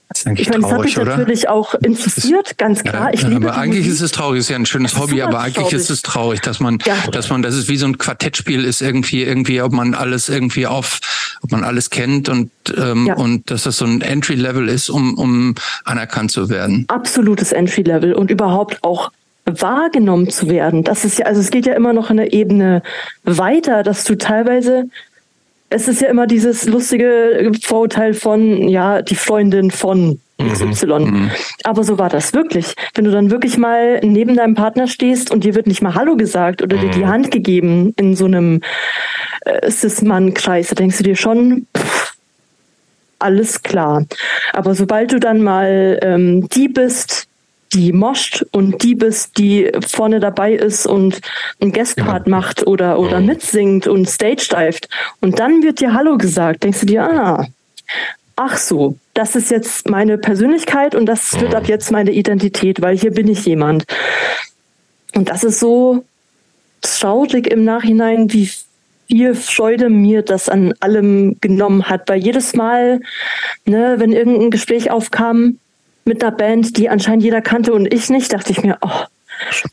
Das 0.10 0.20
ist 0.20 0.28
eigentlich 0.28 0.48
Ich 0.48 0.50
meine, 0.54 0.62
das 0.62 0.72
hat 0.72 0.82
mich 0.84 0.98
oder? 1.00 1.18
natürlich 1.18 1.50
auch 1.50 1.74
interessiert, 1.74 2.58
ganz 2.60 2.84
klar. 2.84 3.12
Ich 3.14 3.24
ja, 3.24 3.28
liebe 3.30 3.48
aber 3.52 3.58
eigentlich 3.60 3.80
Musik. 3.86 3.94
ist 3.94 4.02
es 4.02 4.12
traurig, 4.12 4.40
ist 4.42 4.50
ja 4.50 4.56
ein 4.56 4.68
schönes 4.68 4.92
Es 4.92 4.98
ist 4.98 5.04
Hobby, 5.04 5.22
aber 5.24 5.40
eigentlich 5.40 5.56
traurig. 5.56 5.74
ist 5.74 5.90
es 5.90 6.02
traurig, 6.04 6.42
dass 6.42 6.60
man, 6.60 6.78
Ja. 6.86 6.96
dass 7.12 7.30
man, 7.32 7.42
dass 7.42 7.56
es 7.56 7.68
wie 7.68 7.78
so 7.78 7.88
ein 7.88 7.98
Quartettspiel 7.98 8.64
ist, 8.64 8.82
irgendwie, 8.82 9.24
irgendwie, 9.24 9.62
ob 9.64 9.72
man 9.72 9.96
alles 9.96 10.30
irgendwie 10.30 10.68
auf, 10.68 11.00
ob 11.42 11.52
man 11.52 11.64
alles 11.64 11.90
kennt 11.90 12.30
und, 12.30 12.52
ähm, 12.78 13.08
Ja. 13.08 13.16
und 13.16 13.50
dass 13.50 13.64
das 13.64 13.78
so 13.78 13.86
ein 13.86 14.02
Entry-Level 14.02 14.70
ist, 14.70 14.90
um, 14.90 15.18
um 15.18 15.56
anerkannt 15.86 16.32
zu 16.32 16.50
werden. 16.50 16.86
absolutes 16.88 17.52
Entry-Level 17.52 18.14
und 18.14 18.30
überhaupt 18.30 18.84
auch 18.84 19.12
wahrgenommen 19.46 20.30
zu 20.30 20.50
werden. 20.50 20.84
Das 20.84 21.06
ist 21.06 21.20
ja, 21.20 21.26
also 21.26 21.40
es 21.40 21.52
geht 21.52 21.66
ja 21.66 21.74
immer 21.74 21.94
noch 21.94 22.10
eine 22.10 22.34
Ebene 22.34 22.82
weiter, 23.24 23.84
dass 23.84 24.04
du 24.04 24.16
teilweise, 24.18 24.90
es 25.70 25.88
ist 25.88 26.02
ja 26.02 26.10
immer 26.10 26.28
dieses 26.28 26.66
lustige 26.66 27.52
Vorurteil 27.62 28.14
von, 28.14 28.68
ja, 28.68 29.02
die 29.02 29.16
Freundin 29.16 29.72
von 29.72 30.20
XY. 30.42 31.30
Aber 31.64 31.84
so 31.84 31.98
war 31.98 32.10
das 32.10 32.34
wirklich. 32.34 32.74
Wenn 32.94 33.06
du 33.06 33.12
dann 33.12 33.32
wirklich 33.32 33.58
mal 33.58 34.00
neben 34.02 34.36
deinem 34.36 34.56
Partner 34.56 34.88
stehst 34.88 35.32
und 35.32 35.44
dir 35.44 35.56
wird 35.56 35.68
nicht 35.68 35.82
mal 35.82 35.96
Hallo 35.96 36.18
gesagt 36.18 36.62
oder 36.62 36.78
dir 36.78 36.90
die 36.90 37.06
Hand 37.06 37.32
gegeben 37.32 37.94
in 37.98 38.16
so 38.16 38.26
einem 38.26 38.62
äh, 39.42 39.70
Cis-Mann-Kreis, 39.70 40.70
da 40.70 40.76
denkst 40.76 40.98
du 40.98 41.04
dir 41.04 41.16
schon, 41.16 41.68
pff, 41.78 42.16
alles 43.20 43.64
klar. 43.64 44.06
Aber 44.54 44.76
sobald 44.76 45.14
du 45.14 45.20
dann 45.20 45.42
mal 45.42 46.00
ähm, 46.02 46.50
die 46.50 46.68
bist, 46.68 47.28
die 47.76 47.92
moscht 47.92 48.46
und 48.52 48.84
die 48.84 48.96
bist, 48.96 49.38
die 49.38 49.70
vorne 49.86 50.22
dabei 50.22 50.54
ist 50.54 50.88
und 50.88 51.20
einen 51.60 51.74
Guestpart 51.74 52.26
macht 52.26 52.66
oder, 52.66 52.98
oder 53.00 53.20
mitsingt 53.20 53.86
und 53.86 54.10
stage 54.10 54.48
dived 54.50 54.88
und 55.20 55.40
dann 55.40 55.62
wird 55.62 55.82
dir 55.82 55.94
Hallo 55.94 56.18
gesagt, 56.18 56.64
denkst 56.64 56.80
du 56.80 56.86
dir, 56.86 57.04
ah, 57.04 57.46
ach 58.38 58.58
so, 58.58 58.96
das 59.14 59.36
ist 59.36 59.52
jetzt 59.52 59.90
meine 59.90 60.18
Persönlichkeit 60.18 60.96
und 60.96 61.06
das 61.06 61.40
wird 61.40 61.54
ab 61.54 61.68
jetzt 61.68 61.92
meine 61.92 62.12
Identität, 62.12 62.82
weil 62.82 62.98
hier 62.98 63.12
bin 63.12 63.28
ich 63.28 63.46
jemand. 63.46 63.86
Und 65.14 65.30
das 65.30 65.44
ist 65.44 65.60
so 65.60 66.06
traurig 66.82 67.48
im 67.48 67.64
Nachhinein, 67.64 68.32
wie 68.32 68.50
viel 69.08 69.36
Freude 69.36 69.90
mir 69.90 70.22
das 70.22 70.50
an 70.50 70.74
allem 70.80 71.38
genommen 71.42 71.90
hat. 71.90 72.10
Weil 72.10 72.20
jedes 72.20 72.56
Mal, 72.56 73.00
ne, 73.66 73.96
wenn 73.98 74.12
irgendein 74.12 74.52
Gespräch 74.52 74.92
aufkam 74.92 75.60
mit 76.06 76.24
einer 76.24 76.32
Band, 76.32 76.78
die 76.78 76.90
anscheinend 76.90 77.24
jeder 77.24 77.42
kannte 77.42 77.74
und 77.74 77.92
ich 77.92 78.10
nicht, 78.10 78.32
dachte 78.32 78.52
ich 78.52 78.62
mir, 78.62 78.78
oh, 78.82 79.02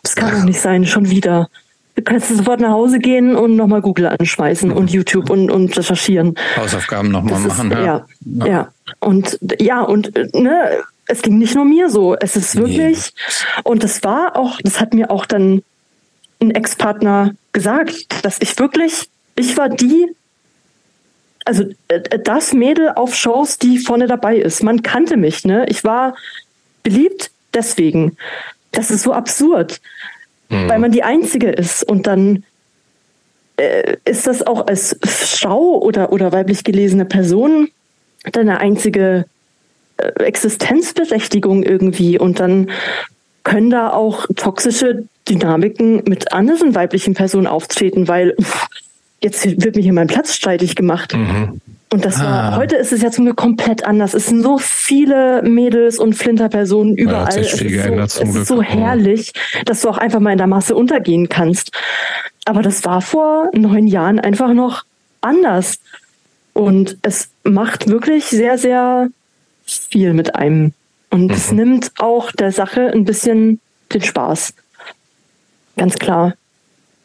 das 0.02 0.16
kann 0.16 0.32
doch 0.32 0.44
nicht 0.44 0.60
sein, 0.60 0.86
schon 0.86 1.10
wieder. 1.10 1.48
Du 1.94 2.02
kannst 2.02 2.34
sofort 2.34 2.60
nach 2.60 2.70
Hause 2.70 2.98
gehen 2.98 3.36
und 3.36 3.54
nochmal 3.54 3.82
Google 3.82 4.06
anschmeißen 4.06 4.72
und 4.72 4.90
YouTube 4.90 5.28
und, 5.28 5.50
und 5.50 5.76
recherchieren. 5.76 6.34
Hausaufgaben 6.56 7.10
nochmal 7.10 7.38
machen, 7.40 7.70
ist, 7.70 7.78
ja. 7.78 8.06
ja, 8.24 8.46
ja. 8.46 8.72
Und 8.98 9.38
ja, 9.60 9.82
und 9.82 10.14
ne, 10.34 10.70
es 11.06 11.20
ging 11.20 11.38
nicht 11.38 11.54
nur 11.54 11.66
mir 11.66 11.90
so. 11.90 12.16
Es 12.16 12.34
ist 12.34 12.56
wirklich, 12.56 13.12
und 13.64 13.84
das 13.84 14.02
war 14.02 14.36
auch, 14.36 14.58
das 14.64 14.80
hat 14.80 14.94
mir 14.94 15.10
auch 15.10 15.26
dann 15.26 15.62
ein 16.40 16.50
Ex-Partner 16.50 17.34
gesagt, 17.52 18.24
dass 18.24 18.38
ich 18.40 18.58
wirklich, 18.58 19.10
ich 19.36 19.56
war 19.58 19.68
die, 19.68 20.16
also 21.44 21.64
äh, 21.88 22.00
das 22.18 22.52
Mädel 22.52 22.90
auf 22.90 23.14
Shows, 23.14 23.58
die 23.58 23.78
vorne 23.78 24.06
dabei 24.06 24.36
ist. 24.36 24.62
Man 24.62 24.82
kannte 24.82 25.16
mich, 25.16 25.44
ne? 25.44 25.66
Ich 25.68 25.84
war 25.84 26.14
beliebt 26.82 27.30
deswegen. 27.54 28.16
Das 28.70 28.90
ist 28.90 29.02
so 29.02 29.12
absurd, 29.12 29.80
weil 30.48 30.78
man 30.78 30.92
die 30.92 31.02
Einzige 31.02 31.50
ist 31.50 31.84
und 31.84 32.06
dann 32.06 32.44
äh, 33.56 33.96
ist 34.04 34.26
das 34.26 34.46
auch 34.46 34.66
als 34.66 34.96
Frau 35.04 35.78
oder, 35.80 36.12
oder 36.12 36.32
weiblich 36.32 36.64
gelesene 36.64 37.04
Person 37.04 37.68
deine 38.32 38.60
einzige 38.60 39.26
äh, 39.98 40.24
Existenzberechtigung 40.24 41.62
irgendwie 41.62 42.18
und 42.18 42.40
dann 42.40 42.70
können 43.44 43.70
da 43.70 43.92
auch 43.92 44.26
toxische 44.36 45.04
Dynamiken 45.28 46.02
mit 46.06 46.32
anderen 46.32 46.74
weiblichen 46.74 47.14
Personen 47.14 47.46
auftreten, 47.46 48.08
weil 48.08 48.34
pff, 48.40 48.68
jetzt 49.22 49.44
wird 49.62 49.76
mir 49.76 49.82
hier 49.82 49.92
mein 49.92 50.06
Platz 50.08 50.34
streitig 50.34 50.74
gemacht. 50.74 51.14
Und 51.14 52.04
das 52.04 52.18
war, 52.20 52.54
Ah. 52.54 52.56
heute 52.56 52.76
ist 52.76 52.92
es 52.92 53.02
ja 53.02 53.10
zum 53.10 53.26
Glück 53.26 53.36
komplett 53.36 53.84
anders. 53.84 54.14
Es 54.14 54.26
sind 54.26 54.42
so 54.42 54.58
viele 54.58 55.42
Mädels 55.42 55.98
und 55.98 56.14
Flinterpersonen 56.14 56.96
überall. 56.96 57.26
hat 57.26 57.32
sich 57.34 57.52
es 57.52 57.58
viel 57.58 57.66
ist, 57.74 57.82
geändert 57.84 58.10
so, 58.10 58.20
zum 58.20 58.28
es 58.30 58.34
ist 58.36 58.46
Glück. 58.46 58.48
so 58.48 58.56
Mhm. 58.62 58.80
herrlich, 58.80 59.32
dass 59.66 59.82
du 59.82 59.88
auch 59.90 59.98
einfach 59.98 60.20
mal 60.20 60.32
in 60.32 60.38
der 60.38 60.46
Masse 60.46 60.74
untergehen 60.74 61.28
kannst. 61.28 61.70
Aber 62.46 62.62
das 62.62 62.84
war 62.84 63.02
vor 63.02 63.50
neun 63.54 63.86
Jahren 63.86 64.18
einfach 64.18 64.52
noch 64.54 64.84
anders. 65.20 65.78
Und 66.54 66.96
es 67.02 67.28
macht 67.44 67.88
wirklich 67.88 68.24
sehr, 68.24 68.56
sehr 68.58 69.08
viel 69.66 70.12
mit 70.14 70.34
einem. 70.34 70.72
Und 71.10 71.30
es 71.30 71.52
nimmt 71.52 71.92
auch 71.98 72.32
der 72.32 72.52
Sache 72.52 72.90
ein 72.92 73.04
bisschen 73.04 73.60
den 73.92 74.02
Spaß. 74.02 74.54
Ganz 75.76 75.96
klar. 75.96 76.34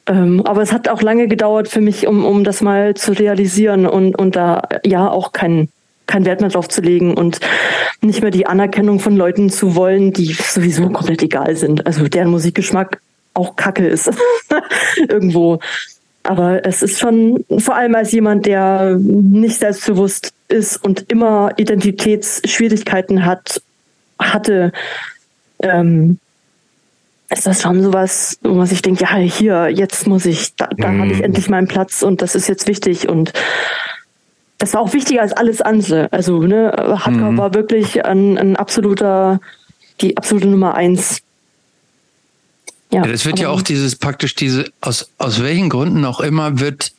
Ähm, 0.07 0.41
aber 0.45 0.61
es 0.61 0.71
hat 0.71 0.87
auch 0.87 1.01
lange 1.01 1.27
gedauert 1.27 1.67
für 1.67 1.81
mich, 1.81 2.07
um, 2.07 2.25
um 2.25 2.43
das 2.43 2.61
mal 2.61 2.93
zu 2.93 3.11
realisieren 3.11 3.85
und, 3.85 4.15
und 4.17 4.35
da 4.35 4.63
ja 4.85 5.09
auch 5.09 5.33
keinen 5.33 5.69
keinen 6.07 6.25
Wert 6.25 6.39
mehr 6.41 6.49
drauf 6.49 6.69
zu 6.69 6.81
legen 6.81 7.13
und 7.13 7.39
nicht 8.01 8.21
mehr 8.21 8.31
die 8.31 8.47
Anerkennung 8.47 8.99
von 8.99 9.15
Leuten 9.17 9.49
zu 9.49 9.75
wollen, 9.75 10.13
die 10.13 10.33
sowieso 10.33 10.89
komplett 10.89 11.21
egal 11.21 11.55
sind. 11.55 11.85
Also 11.85 12.07
deren 12.07 12.29
Musikgeschmack 12.29 13.01
auch 13.33 13.55
kacke 13.55 13.85
ist. 13.85 14.09
Irgendwo. 15.09 15.59
Aber 16.23 16.65
es 16.65 16.81
ist 16.81 16.99
schon, 16.99 17.45
vor 17.59 17.75
allem 17.75 17.95
als 17.95 18.11
jemand, 18.11 18.45
der 18.45 18.97
nicht 18.99 19.59
selbstbewusst 19.59 20.33
ist 20.47 20.83
und 20.83 21.11
immer 21.11 21.51
Identitätsschwierigkeiten 21.57 23.25
hat, 23.25 23.61
hatte, 24.19 24.71
ähm, 25.59 26.19
ist 27.29 27.45
das 27.45 27.61
schon 27.61 27.83
sowas, 27.83 28.37
wo 28.41 28.53
man 28.53 28.67
sich 28.67 28.81
denkt, 28.81 29.01
ja, 29.01 29.15
hier, 29.15 29.69
jetzt 29.69 30.07
muss 30.07 30.25
ich, 30.25 30.55
da, 30.55 30.69
da 30.77 30.89
mm. 30.89 31.01
habe 31.01 31.11
ich 31.11 31.17
mhm. 31.17 31.23
endlich 31.25 31.49
meinen 31.49 31.67
Platz 31.67 32.01
und 32.01 32.21
das 32.21 32.35
ist 32.35 32.47
jetzt 32.47 32.67
wichtig 32.67 33.09
und 33.09 33.33
das 34.59 34.73
war 34.73 34.81
auch 34.81 34.93
wichtiger 34.93 35.21
als 35.21 35.33
alles 35.33 35.61
andere. 35.61 36.11
Also, 36.11 36.41
ne, 36.41 36.71
Hardcore 36.75 37.33
mm. 37.33 37.37
war 37.37 37.53
wirklich 37.53 38.05
ein, 38.05 38.37
ein 38.37 38.55
absoluter, 38.55 39.41
die 40.01 40.15
absolute 40.17 40.47
Nummer 40.47 40.75
eins. 40.75 41.21
Ja, 42.91 43.03
ja 43.03 43.11
das 43.11 43.25
wird 43.25 43.39
ja 43.39 43.49
auch 43.49 43.61
dieses 43.61 43.97
praktisch 43.97 44.33
diese, 44.35 44.71
aus, 44.79 45.11
aus 45.17 45.43
welchen 45.43 45.69
Gründen 45.69 46.05
auch 46.05 46.21
immer 46.21 46.59
wird 46.59 46.93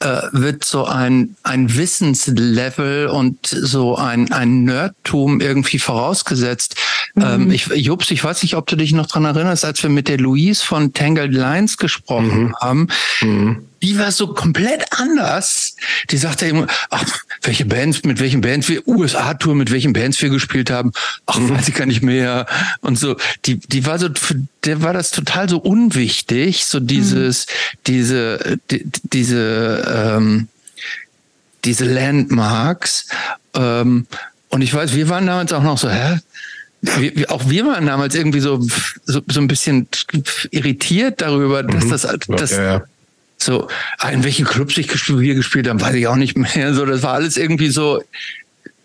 äh, 0.00 0.22
wird 0.32 0.64
so 0.64 0.84
ein, 0.84 1.36
ein 1.42 1.76
Wissenslevel 1.76 3.08
und 3.08 3.46
so 3.46 3.96
ein, 3.96 4.32
ein 4.32 4.64
Nerdtum 4.64 5.40
irgendwie 5.40 5.78
vorausgesetzt. 5.78 6.76
Mhm. 7.14 7.22
Ähm, 7.22 7.50
ich, 7.50 7.66
Jobs, 7.66 8.10
ich 8.10 8.22
weiß 8.22 8.42
nicht, 8.42 8.56
ob 8.56 8.66
du 8.66 8.76
dich 8.76 8.92
noch 8.92 9.06
dran 9.06 9.24
erinnerst, 9.24 9.64
als 9.64 9.82
wir 9.82 9.90
mit 9.90 10.08
der 10.08 10.18
Louise 10.18 10.64
von 10.64 10.92
Tangled 10.92 11.34
Lines 11.34 11.78
gesprochen 11.78 12.44
mhm. 12.44 12.56
haben. 12.56 12.88
Mhm 13.20 13.68
die 13.82 13.98
war 13.98 14.10
so 14.10 14.34
komplett 14.34 14.84
anders. 14.90 15.67
Die 16.10 16.16
sagte 16.16 16.46
immer, 16.46 16.66
ach, 16.90 17.04
welche 17.42 17.64
Bands, 17.64 18.04
mit 18.04 18.20
welchen 18.20 18.40
Bands 18.40 18.68
wir 18.68 18.86
USA-Tour, 18.86 19.54
mit 19.54 19.70
welchen 19.70 19.92
Bands 19.92 20.20
wir 20.20 20.30
gespielt 20.30 20.70
haben. 20.70 20.92
Ach, 21.26 21.38
mhm. 21.38 21.50
weiß 21.50 21.68
ich 21.68 21.74
gar 21.74 21.86
nicht 21.86 22.02
mehr. 22.02 22.46
Und 22.80 22.98
so, 22.98 23.16
die, 23.46 23.58
die 23.58 23.86
war 23.86 23.98
so, 23.98 24.08
für 24.14 24.42
der 24.64 24.82
war 24.82 24.92
das 24.92 25.10
total 25.10 25.48
so 25.48 25.58
unwichtig, 25.58 26.64
so 26.64 26.80
dieses, 26.80 27.46
mhm. 27.46 27.78
diese, 27.86 28.58
die, 28.70 28.84
diese, 29.02 30.16
ähm, 30.16 30.48
diese 31.64 31.84
Landmarks. 31.84 33.08
Ähm, 33.54 34.06
und 34.48 34.62
ich 34.62 34.72
weiß, 34.72 34.94
wir 34.94 35.08
waren 35.08 35.26
damals 35.26 35.52
auch 35.52 35.62
noch 35.62 35.78
so, 35.78 35.90
hä? 35.90 36.18
Wir, 36.80 37.30
auch 37.32 37.50
wir 37.50 37.66
waren 37.66 37.86
damals 37.86 38.14
irgendwie 38.14 38.38
so, 38.38 38.64
so, 39.04 39.20
so 39.26 39.40
ein 39.40 39.48
bisschen 39.48 39.88
irritiert 40.52 41.20
darüber, 41.22 41.64
dass 41.64 41.84
mhm. 41.84 41.90
das, 41.90 42.08
das, 42.28 42.50
ja, 42.52 42.62
ja 42.62 42.84
so, 43.38 43.68
ah, 43.98 44.10
in 44.10 44.24
welchen 44.24 44.44
Clubs 44.44 44.76
ich 44.76 44.88
wir 45.08 45.34
gespielt 45.34 45.68
haben, 45.68 45.80
weiß 45.80 45.94
ich 45.94 46.06
auch 46.06 46.16
nicht 46.16 46.36
mehr. 46.36 46.74
So, 46.74 46.84
das 46.84 47.02
war 47.02 47.14
alles 47.14 47.36
irgendwie 47.36 47.68
so, 47.68 48.02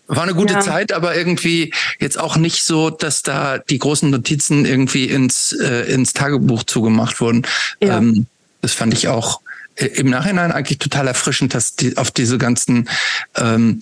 war 0.06 0.22
eine 0.22 0.34
gute 0.34 0.54
ja. 0.54 0.60
Zeit, 0.60 0.92
aber 0.92 1.16
irgendwie 1.16 1.72
jetzt 1.98 2.18
auch 2.18 2.36
nicht 2.36 2.62
so, 2.62 2.90
dass 2.90 3.22
da 3.22 3.58
die 3.58 3.78
großen 3.78 4.10
Notizen 4.10 4.64
irgendwie 4.64 5.06
ins, 5.06 5.52
äh, 5.52 5.92
ins 5.92 6.12
Tagebuch 6.12 6.64
zugemacht 6.64 7.20
wurden. 7.20 7.42
Ja. 7.82 7.98
Ähm, 7.98 8.26
das 8.62 8.72
fand 8.72 8.94
ich 8.94 9.08
auch 9.08 9.40
äh, 9.76 9.86
im 9.86 10.08
Nachhinein 10.08 10.52
eigentlich 10.52 10.78
total 10.78 11.08
erfrischend, 11.08 11.54
dass 11.54 11.74
die 11.74 11.96
auf 11.96 12.10
diese 12.10 12.38
ganzen, 12.38 12.88
ähm, 13.36 13.80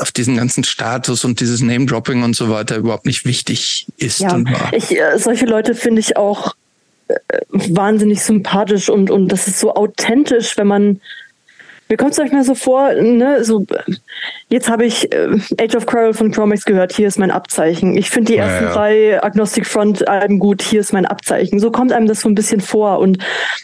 auf 0.00 0.12
diesen 0.12 0.36
ganzen 0.36 0.64
Status 0.64 1.24
und 1.24 1.40
dieses 1.40 1.60
Name-Dropping 1.60 2.22
und 2.22 2.36
so 2.36 2.50
weiter 2.50 2.76
überhaupt 2.76 3.06
nicht 3.06 3.24
wichtig 3.24 3.86
ist. 3.96 4.20
Ja, 4.20 4.34
und 4.34 4.50
war. 4.50 4.72
Ich, 4.72 4.90
äh, 4.90 5.18
solche 5.18 5.46
Leute 5.46 5.74
finde 5.74 6.00
ich 6.00 6.16
auch 6.16 6.54
wahnsinnig 7.48 8.22
sympathisch 8.22 8.88
und, 8.88 9.10
und 9.10 9.28
das 9.28 9.46
ist 9.46 9.60
so 9.60 9.74
authentisch, 9.74 10.56
wenn 10.56 10.66
man 10.66 11.00
mir 11.88 11.96
kommt 11.96 12.12
es 12.12 12.18
euch 12.18 12.32
mal 12.32 12.42
so 12.42 12.56
vor, 12.56 12.92
ne, 12.94 13.44
so 13.44 13.64
jetzt 14.48 14.68
habe 14.68 14.84
ich 14.84 15.12
äh, 15.12 15.38
Age 15.60 15.76
of 15.76 15.86
Quarrel 15.86 16.14
von 16.14 16.32
Chromex 16.32 16.64
gehört, 16.64 16.92
hier 16.92 17.06
ist 17.06 17.18
mein 17.18 17.30
Abzeichen. 17.30 17.96
Ich 17.96 18.10
finde 18.10 18.32
die 18.32 18.38
ersten 18.38 18.64
ja, 18.64 18.70
ja. 18.70 18.74
drei 18.74 19.22
Agnostic 19.22 19.66
Front 19.66 20.08
Alben 20.08 20.40
gut, 20.40 20.62
hier 20.62 20.80
ist 20.80 20.92
mein 20.92 21.06
Abzeichen. 21.06 21.60
So 21.60 21.70
kommt 21.70 21.92
einem 21.92 22.08
das 22.08 22.22
so 22.22 22.28
ein 22.28 22.34
bisschen 22.34 22.60
vor 22.60 22.98
und 22.98 23.18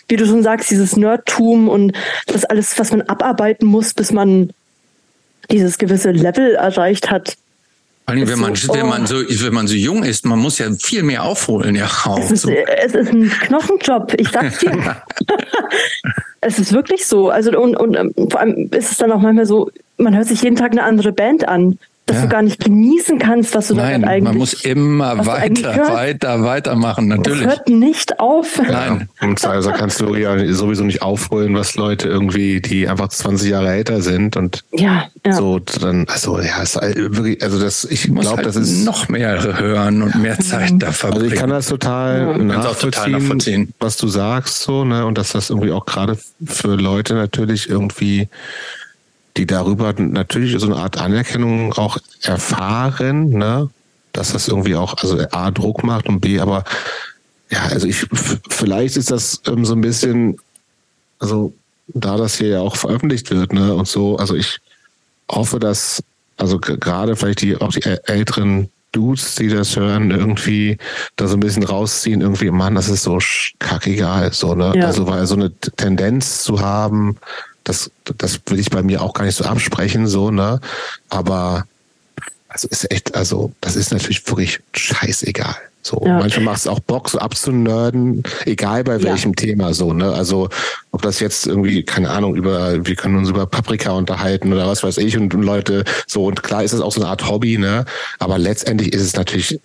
wie 0.09 0.17
du 0.17 0.25
schon 0.25 0.45
sagst, 0.45 0.71
dieses 0.71 0.97
Nerdtum 0.97 1.69
und 1.69 1.95
das 2.27 2.45
alles, 2.45 2.79
was 2.79 2.93
man 2.93 3.03
abarbeiten 3.03 3.67
muss, 3.67 3.93
bis 3.93 4.13
man 4.13 4.53
dieses 5.51 5.79
gewisse 5.79 6.13
Level 6.13 6.55
erreicht 6.55 7.11
hat, 7.11 7.37
vor 8.05 8.15
allem, 8.15 8.29
wenn 8.29 8.41
man, 8.41 8.55
so, 8.57 8.75
wenn 8.75 8.89
man 8.89 9.07
so, 9.07 9.17
wenn 9.17 9.55
man 9.55 9.67
so 9.69 9.75
jung 9.75 10.03
ist, 10.03 10.27
man 10.27 10.39
muss 10.39 10.59
ja 10.59 10.71
viel 10.73 11.03
mehr 11.03 11.23
aufholen, 11.23 11.77
ja. 11.77 11.87
Auch. 12.05 12.19
Es, 12.19 12.33
ist, 12.33 12.47
es 12.47 12.95
ist 12.95 13.13
ein 13.13 13.31
Knochenjob, 13.31 14.15
ich 14.19 14.29
sag's 14.29 14.59
dir. 14.59 14.73
es 16.41 16.59
ist 16.59 16.73
wirklich 16.73 17.07
so. 17.07 17.31
Also, 17.31 17.59
und, 17.59 17.77
und 17.77 17.97
ähm, 17.97 18.13
vor 18.29 18.41
allem 18.41 18.69
ist 18.73 18.91
es 18.91 18.99
dann 18.99 19.13
auch 19.13 19.21
manchmal 19.21 19.47
so, 19.47 19.71
man 19.99 20.17
hört 20.17 20.27
sich 20.27 20.43
jeden 20.43 20.57
Tag 20.57 20.73
eine 20.73 20.83
andere 20.83 21.13
Band 21.13 21.47
an 21.47 21.79
dass 22.07 22.17
ja. 22.17 22.23
du 22.23 22.29
gar 22.29 22.43
nicht 22.43 22.63
genießen 22.63 23.19
kannst, 23.21 23.55
was 23.55 23.69
du 23.69 23.75
Nein, 23.75 24.03
da 24.03 24.09
eigentlich. 24.09 24.25
Man 24.25 24.39
muss 24.39 24.55
immer 24.65 25.25
weiter, 25.25 25.77
weiter, 25.89 26.43
weitermachen, 26.43 27.07
natürlich. 27.07 27.45
Das 27.45 27.57
hört 27.59 27.69
nicht 27.69 28.19
auf. 28.19 28.61
Nein. 28.61 29.09
Und 29.21 29.45
also 29.45 29.71
kannst 29.71 30.01
du 30.01 30.17
ja 30.17 30.53
sowieso 30.53 30.83
nicht 30.83 31.03
aufholen, 31.03 31.55
was 31.55 31.77
Leute 31.77 32.09
irgendwie, 32.09 32.61
die 32.61 32.89
einfach 32.89 33.09
20 33.09 33.51
Jahre 33.51 33.71
älter 33.71 34.03
sind 34.03 34.37
und 34.37 34.65
ja, 34.73 35.05
ja. 35.25 35.33
so 35.33 35.61
dann, 35.61 36.07
also 36.09 36.41
ja, 36.41 36.61
ist 36.63 36.77
halt 36.77 36.97
wirklich, 36.97 37.41
also 37.43 37.61
das, 37.61 37.85
ich 37.85 38.03
glaube, 38.03 38.37
halt 38.37 38.47
das 38.47 38.57
ist 38.57 38.85
noch 38.85 39.09
mehr 39.09 39.41
hören 39.59 40.03
und 40.03 40.17
mehr 40.17 40.39
Zeit 40.41 40.73
da 40.79 40.91
verbringen. 40.91 41.23
Also 41.25 41.35
ich 41.35 41.41
kann 41.41 41.51
das 41.51 41.67
total, 41.69 42.37
ja. 42.37 42.39
nachvollziehen, 42.39 42.91
total 42.91 43.11
nachvollziehen, 43.11 43.75
was 43.79 43.97
du 43.97 44.09
sagst, 44.09 44.63
so, 44.63 44.85
ne, 44.85 45.07
und 45.07 45.19
dass 45.19 45.33
das 45.33 45.51
irgendwie 45.51 45.71
auch 45.71 45.87
gerade 45.87 46.19
für 46.45 46.75
Leute 46.75 47.15
natürlich 47.15 47.69
irgendwie 47.69 48.29
die 49.37 49.47
darüber 49.47 49.95
natürlich 49.95 50.59
so 50.61 50.67
eine 50.67 50.77
Art 50.77 50.99
Anerkennung 50.99 51.73
auch 51.75 51.99
erfahren, 52.23 53.31
ne? 53.31 53.71
dass 54.13 54.33
das 54.33 54.49
irgendwie 54.49 54.77
auch, 54.77 54.95
also 54.99 55.19
A, 55.31 55.51
Druck 55.51 55.85
macht 55.85 56.09
und 56.09 56.21
B, 56.21 56.39
aber 56.39 56.65
ja, 57.51 57.65
also 57.65 57.87
ich, 57.87 58.07
vielleicht 58.49 58.97
ist 58.97 59.11
das 59.11 59.41
ähm, 59.47 59.65
so 59.65 59.75
ein 59.75 59.81
bisschen, 59.81 60.39
also 61.19 61.53
da 61.89 62.17
das 62.17 62.37
hier 62.37 62.49
ja 62.49 62.61
auch 62.61 62.77
veröffentlicht 62.77 63.31
wird, 63.31 63.53
ne, 63.53 63.75
und 63.75 63.89
so, 63.89 64.17
also 64.17 64.35
ich 64.35 64.59
hoffe, 65.31 65.59
dass, 65.59 66.03
also 66.37 66.59
gerade 66.59 67.17
vielleicht 67.17 67.43
die, 67.43 67.57
auch 67.57 67.73
die 67.73 67.83
älteren 67.83 68.71
Dudes, 68.93 69.35
die 69.37 69.49
das 69.49 69.77
hören, 69.77 70.11
irgendwie 70.11 70.77
da 71.17 71.27
so 71.27 71.37
ein 71.37 71.41
bisschen 71.41 71.63
rausziehen, 71.63 72.21
irgendwie, 72.21 72.51
Mann, 72.51 72.75
das 72.75 72.89
ist 72.89 73.03
so 73.03 73.19
kackegal, 73.59 74.33
so, 74.33 74.55
ne, 74.55 74.73
ja. 74.77 74.87
also 74.87 75.07
weil 75.07 75.27
so 75.27 75.35
eine 75.35 75.53
Tendenz 75.53 76.45
zu 76.45 76.61
haben, 76.61 77.17
das, 77.65 77.91
das 78.19 78.41
will 78.47 78.59
ich 78.59 78.71
bei 78.71 78.83
mir 78.83 79.03
auch 79.03 79.15
gar 79.15 79.25
nicht 79.25 79.37
so 79.37 79.45
absprechen, 79.45 80.07
so, 80.07 80.31
ne? 80.31 80.61
Aber 81.09 81.65
also 82.49 82.69
ist 82.69 82.91
echt, 82.91 83.15
also 83.15 83.53
das 83.61 83.77
ist 83.77 83.93
natürlich 83.93 84.27
wirklich 84.29 84.61
scheißegal. 84.75 85.57
So, 85.85 86.01
ja. 86.05 86.19
manchmal 86.19 86.45
macht 86.45 86.59
es 86.59 86.67
auch 86.69 86.79
Bock, 86.79 87.09
so 87.09 87.19
abzunörden, 87.19 88.23
egal 88.45 88.85
bei 88.85 89.03
welchem 89.03 89.33
ja. 89.33 89.37
Thema 89.37 89.75
so, 89.75 89.93
ne? 89.93 90.13
Also 90.13 90.49
ob 90.93 91.03
das 91.03 91.19
jetzt 91.19 91.47
irgendwie, 91.47 91.83
keine 91.83 92.11
Ahnung, 92.11 92.37
über, 92.37 92.87
wir 92.87 92.95
können 92.95 93.17
uns 93.17 93.31
über 93.31 93.47
Paprika 93.47 93.91
unterhalten 93.93 94.53
oder 94.53 94.69
was 94.69 94.85
weiß 94.85 94.99
ich 94.99 95.17
und, 95.17 95.35
und 95.35 95.43
Leute 95.43 95.85
so, 96.07 96.27
und 96.27 96.43
klar 96.43 96.63
ist 96.63 96.73
es 96.73 96.81
auch 96.81 96.93
so 96.93 97.01
eine 97.01 97.11
Art 97.11 97.29
Hobby, 97.29 97.59
ne? 97.59 97.85
Aber 98.21 98.39
letztendlich 98.39 98.93
ist 98.93 99.03
es 99.03 99.17
natürlich, 99.17 99.59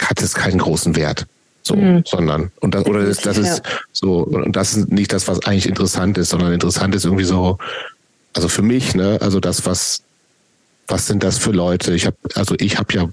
hat 0.00 0.20
es 0.20 0.34
keinen 0.34 0.58
großen 0.58 0.96
Wert 0.96 1.26
so, 1.66 1.76
mhm. 1.76 2.02
sondern 2.06 2.50
und 2.60 2.74
das, 2.74 2.86
oder 2.86 3.04
das, 3.04 3.18
das 3.18 3.38
ist 3.38 3.62
so 3.92 4.18
und 4.18 4.54
das 4.54 4.76
ist 4.76 4.92
nicht 4.92 5.12
das, 5.12 5.28
was 5.28 5.44
eigentlich 5.46 5.66
interessant 5.66 6.18
ist, 6.18 6.30
sondern 6.30 6.52
interessant 6.52 6.94
ist 6.94 7.04
irgendwie 7.04 7.24
so, 7.24 7.58
also 8.34 8.48
für 8.48 8.62
mich, 8.62 8.94
ne, 8.94 9.18
also 9.20 9.40
das, 9.40 9.66
was 9.66 10.02
was 10.86 11.06
sind 11.06 11.22
das 11.22 11.38
für 11.38 11.52
Leute? 11.52 11.94
Ich 11.94 12.06
habe, 12.06 12.16
also 12.34 12.54
ich 12.58 12.78
habe 12.78 12.92
ja 12.92 13.08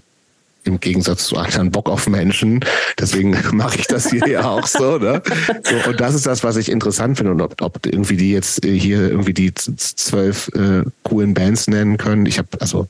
im 0.64 0.80
Gegensatz 0.80 1.26
zu 1.26 1.38
anderen 1.38 1.72
Bock 1.72 1.90
auf 1.90 2.08
Menschen. 2.08 2.64
Deswegen 3.00 3.36
mache 3.56 3.80
ich 3.80 3.88
das 3.88 4.10
hier 4.10 4.28
ja 4.28 4.50
auch 4.50 4.68
so, 4.68 4.98
ne? 4.98 5.22
So, 5.64 5.90
und 5.90 6.00
das 6.00 6.14
ist 6.14 6.28
das, 6.28 6.44
was 6.44 6.56
ich 6.58 6.70
interessant 6.70 7.18
finde. 7.18 7.32
Und 7.32 7.42
ob, 7.42 7.62
ob 7.62 7.86
irgendwie 7.86 8.18
die 8.18 8.32
jetzt 8.32 8.64
hier 8.64 9.10
irgendwie 9.10 9.34
die 9.34 9.54
zwölf 9.54 10.50
äh, 10.50 10.84
coolen 11.04 11.34
Bands 11.34 11.68
nennen 11.68 11.98
können. 11.98 12.26
Ich 12.26 12.38
habe, 12.38 12.50
also 12.60 12.88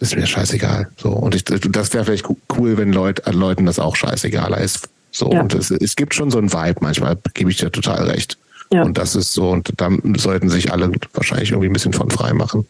ist 0.00 0.16
mir 0.16 0.26
scheißegal. 0.26 0.88
So 0.96 1.10
und 1.10 1.34
ich, 1.34 1.44
das 1.44 1.92
wäre 1.92 2.04
vielleicht 2.04 2.26
cool, 2.56 2.76
wenn 2.76 2.92
Leut, 2.92 3.22
Leuten 3.32 3.66
das 3.66 3.78
auch 3.78 3.96
scheißegaler 3.96 4.58
ist. 4.58 4.88
So 5.12 5.32
ja. 5.32 5.40
und 5.40 5.54
es, 5.54 5.70
es 5.70 5.96
gibt 5.96 6.14
schon 6.14 6.30
so 6.30 6.38
einen 6.38 6.52
Vibe 6.52 6.80
manchmal, 6.80 7.16
gebe 7.34 7.50
ich 7.50 7.58
dir 7.58 7.70
total 7.70 8.08
recht. 8.08 8.38
Ja. 8.72 8.82
Und 8.82 8.98
das 8.98 9.16
ist 9.16 9.32
so 9.32 9.50
und 9.50 9.72
da 9.76 9.90
sollten 10.16 10.48
sich 10.48 10.72
alle 10.72 10.90
wahrscheinlich 11.12 11.50
irgendwie 11.50 11.68
ein 11.68 11.72
bisschen 11.72 11.92
von 11.92 12.10
frei 12.10 12.32
machen. 12.32 12.66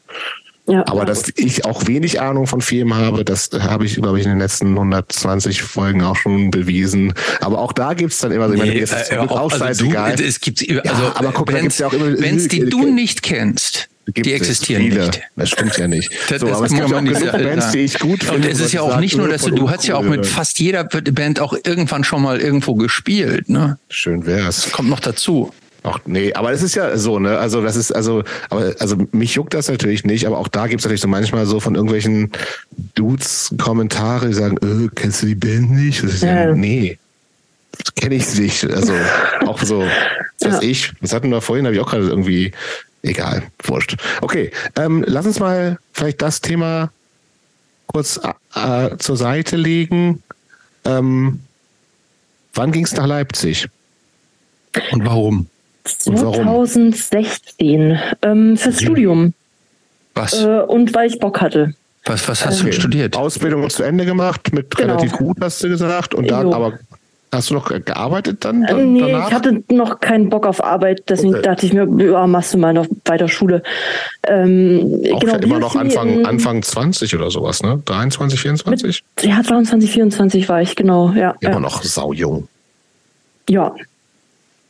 Ja, 0.67 0.87
Aber 0.87 1.05
dass 1.05 1.33
ich 1.37 1.65
auch 1.65 1.89
wenig 1.89 2.21
Ahnung 2.21 2.47
von 2.47 2.61
Filmen 2.61 2.95
habe, 2.95 3.25
das 3.25 3.51
habe 3.53 3.87
ich, 3.87 3.97
glaube 3.97 4.21
ich, 4.21 4.25
in 4.25 4.31
den 4.31 4.39
letzten 4.39 4.69
120 4.69 5.63
Folgen 5.63 6.03
auch 6.03 6.17
schon 6.17 6.51
bewiesen. 6.53 7.13
Aber 7.41 7.59
auch 7.59 7.73
da 7.73 7.95
gibt 7.95 8.13
es 8.13 8.19
dann 8.19 8.31
immer, 8.31 8.47
nee, 8.49 8.55
ich 8.55 8.61
meine, 8.61 8.81
es 8.81 8.93
ist 8.93 9.13
äh, 9.13 9.17
auch, 9.17 9.37
also 9.37 9.57
scheißegal. 9.57 10.17
Du, 10.17 10.25
es 10.25 10.41
gibt, 10.41 10.61
also, 10.61 10.81
ja, 10.85 11.13
aber 11.17 11.33
guck, 11.33 11.47
Bands, 11.47 11.57
da 11.57 11.61
gibt's 11.61 11.79
ja 11.79 11.87
auch 11.89 11.93
immer, 11.93 12.17
Bands, 12.17 12.49
die 12.49 12.67
du 12.67 12.87
nicht 12.87 13.23
kennst, 13.23 13.89
Gibt 14.07 14.27
die 14.27 14.33
existieren 14.33 14.83
viele. 14.83 15.07
nicht. 15.07 15.21
Das 15.37 15.51
stimmt 15.51 15.77
ja 15.77 15.87
nicht. 15.87 16.11
Das, 16.29 16.41
so, 16.41 16.47
das 16.47 16.57
aber 16.57 16.67
es 16.67 16.73
gibt 16.73 16.85
auch 16.85 17.05
genug 17.05 17.33
Bands, 17.33 17.71
die 17.71 17.79
ich 17.79 17.99
gut 17.99 18.25
finde. 18.25 18.49
Und 18.49 18.53
es 18.53 18.61
ist 18.61 18.73
ja 18.73 18.83
auch 18.83 18.99
nicht 18.99 19.17
nur, 19.17 19.29
dass 19.29 19.43
du, 19.43 19.51
du 19.51 19.71
hast 19.71 19.87
ja 19.87 19.97
auch 19.97 20.03
mit 20.03 20.27
fast 20.27 20.59
jeder 20.59 20.85
Band 20.85 21.41
auch 21.41 21.55
irgendwann 21.65 22.03
schon 22.05 22.23
mal 22.23 22.41
irgendwo 22.41 22.75
gespielt, 22.75 23.49
ne? 23.49 23.79
Schön 23.89 24.27
wär's. 24.27 24.65
Das 24.65 24.73
kommt 24.73 24.89
noch 24.89 25.01
dazu. 25.01 25.53
Ach 25.83 25.99
nee, 26.05 26.35
aber 26.35 26.53
es 26.53 26.63
ist 26.63 26.75
ja 26.75 26.97
so, 26.99 27.19
ne? 27.19 27.39
Also 27.39 27.63
das 27.63 27.77
ist, 27.77 27.93
also, 27.93 28.23
aber 28.51 28.75
also 28.79 28.97
mich 29.13 29.35
juckt 29.35 29.55
das 29.55 29.69
natürlich 29.69 30.05
nicht, 30.05 30.27
aber 30.27 30.39
auch 30.39 30.49
da 30.49 30.67
gibt's 30.67 30.85
natürlich 30.85 31.01
so 31.01 31.09
manchmal 31.09 31.47
so 31.47 31.59
von 31.59 31.75
irgendwelchen 31.75 32.33
Dudes 32.95 33.55
Kommentare, 33.59 34.29
die 34.29 34.35
sagen, 34.35 34.59
äh, 34.59 34.89
kennst 34.95 35.23
du 35.23 35.27
die 35.27 35.35
Band 35.35 35.71
nicht? 35.71 36.03
Das 36.03 36.15
ist 36.15 36.23
ja, 36.23 36.49
ja 36.49 36.55
nee. 36.55 36.99
Kenne 37.97 38.15
ich 38.17 38.39
nicht. 38.39 38.65
Also 38.65 38.95
auch 39.47 39.61
so, 39.63 39.81
was 40.41 40.55
weiß 40.55 40.63
ich, 40.63 40.93
was 41.01 41.13
hatten 41.13 41.31
wir 41.31 41.41
vorhin, 41.41 41.67
habe 41.67 41.75
ich 41.75 41.81
auch 41.81 41.91
gerade 41.91 42.09
irgendwie, 42.09 42.53
egal, 43.03 43.43
wurscht. 43.65 43.97
Okay, 44.21 44.51
ähm, 44.77 45.05
lass 45.07 45.27
uns 45.27 45.39
mal 45.39 45.79
vielleicht 45.93 46.23
das 46.23 46.41
Thema 46.41 46.91
kurz 47.87 48.21
äh, 48.55 48.97
zur 48.99 49.17
Seite 49.17 49.57
legen. 49.57 50.23
Ähm, 50.85 51.41
wann 52.55 52.73
ging 52.73 52.85
es 52.85 52.93
nach 52.95 53.07
Leipzig? 53.07 53.69
Und 54.93 55.05
warum? 55.05 55.49
Und 56.07 56.21
warum? 56.23 56.35
2016 56.45 57.99
ähm, 58.23 58.57
fürs 58.57 58.77
Mhm. 58.77 58.85
Studium 58.85 59.35
Was, 60.15 60.35
äh, 60.43 60.47
und 60.61 60.95
weil 60.95 61.09
ich 61.09 61.19
Bock 61.19 61.41
hatte. 61.41 61.75
was, 62.05 62.29
was 62.29 62.45
hast 62.47 62.61
Okay. 62.61 62.71
du 62.71 62.73
studiert? 62.77 63.17
Ausbildung 63.17 63.69
zu 63.71 63.83
Ende 63.83 64.05
gemacht, 64.05 64.53
mit 64.53 64.77
Genau. 64.77 64.95
relativ 64.95 65.13
gut, 65.19 65.39
hast 65.41 65.63
du 65.63 65.69
gesagt. 65.69 66.15
Und 66.15 66.31
dann, 66.31 66.47
Jo. 66.49 66.55
aber 66.55 66.79
hast 67.33 67.51
du 67.51 67.55
noch 67.55 67.69
gearbeitet 67.85 68.45
dann? 68.45 68.65
Äh, 68.65 68.69
dann 68.69 68.93
nee, 68.93 69.01
danach? 69.01 69.29
ich 69.29 69.35
hatte 69.35 69.63
noch 69.71 70.01
keinen 70.01 70.29
Bock 70.29 70.47
auf 70.47 70.63
Arbeit, 70.63 71.05
deswegen 71.09 71.35
Okay. 71.35 71.43
dachte 71.43 71.67
ich 71.67 71.73
mir, 71.73 71.87
ja, 72.05 72.27
machst 72.27 72.55
du 72.55 72.59
mal 72.59 72.73
noch 72.73 72.87
weiter 73.05 73.29
Schule. 73.29 73.63
Ähm, 74.27 75.03
auch 75.13 75.21
genau, 75.21 75.37
immer 75.37 75.59
noch 75.59 75.77
Anfang, 75.77 76.27
Anfang 76.27 76.63
20 76.63 77.15
oder 77.15 77.31
sowas, 77.31 77.63
ne? 77.63 77.83
23, 77.85 78.41
24? 78.41 79.05
Ja, 79.21 79.43
23, 79.43 79.91
24 79.91 80.49
war 80.49 80.63
ich, 80.63 80.77
genau, 80.77 81.11
ja. 81.11 81.35
Immer 81.41 81.53
ja. 81.53 81.61
noch 81.61 81.83
saujung. 81.83 82.49
Ja. 83.49 83.75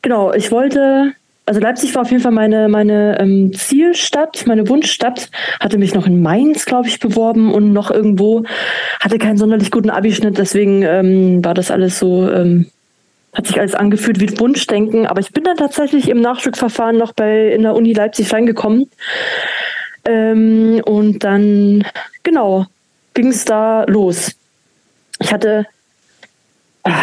Genau, 0.02 0.32
ich 0.32 0.50
wollte, 0.50 1.12
also 1.46 1.60
Leipzig 1.60 1.94
war 1.94 2.02
auf 2.02 2.10
jeden 2.10 2.22
Fall 2.22 2.32
meine, 2.32 2.68
meine 2.68 3.18
ähm, 3.18 3.52
Zielstadt, 3.52 4.46
meine 4.46 4.68
Wunschstadt. 4.68 5.30
Hatte 5.58 5.78
mich 5.78 5.94
noch 5.94 6.06
in 6.06 6.22
Mainz, 6.22 6.64
glaube 6.64 6.88
ich, 6.88 7.00
beworben 7.00 7.52
und 7.52 7.72
noch 7.72 7.90
irgendwo. 7.90 8.44
Hatte 9.00 9.18
keinen 9.18 9.36
sonderlich 9.36 9.70
guten 9.70 9.90
Abischnitt, 9.90 10.38
deswegen 10.38 10.82
ähm, 10.82 11.44
war 11.44 11.54
das 11.54 11.70
alles 11.70 11.98
so, 11.98 12.30
ähm, 12.30 12.66
hat 13.32 13.46
sich 13.46 13.58
alles 13.58 13.74
angefühlt 13.74 14.20
wie 14.20 14.38
Wunschdenken. 14.38 15.06
Aber 15.06 15.20
ich 15.20 15.32
bin 15.32 15.44
dann 15.44 15.56
tatsächlich 15.56 16.08
im 16.08 16.20
Nachschubverfahren 16.20 16.96
noch 16.96 17.12
bei 17.12 17.48
in 17.48 17.62
der 17.62 17.74
Uni 17.74 17.92
Leipzig 17.94 18.32
reingekommen. 18.32 18.88
Ähm, 20.04 20.80
und 20.84 21.24
dann, 21.24 21.84
genau, 22.22 22.66
ging 23.14 23.28
es 23.28 23.44
da 23.44 23.84
los. 23.88 24.36
Ich 25.18 25.32
hatte 25.32 25.66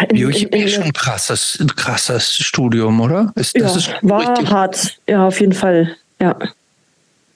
Biochemie 0.08 0.64
ist 0.64 0.74
schon 0.74 0.84
ein 0.84 0.92
krasses, 0.92 1.64
krasses 1.76 2.34
Studium, 2.34 3.00
oder? 3.00 3.32
Ist, 3.34 3.56
ja, 3.56 3.62
das 3.62 3.76
ist 3.76 3.94
war 4.02 4.20
richtig. 4.20 4.50
hart. 4.50 4.98
Ja, 5.06 5.26
auf 5.26 5.40
jeden 5.40 5.52
Fall. 5.52 5.96
Ja. 6.20 6.36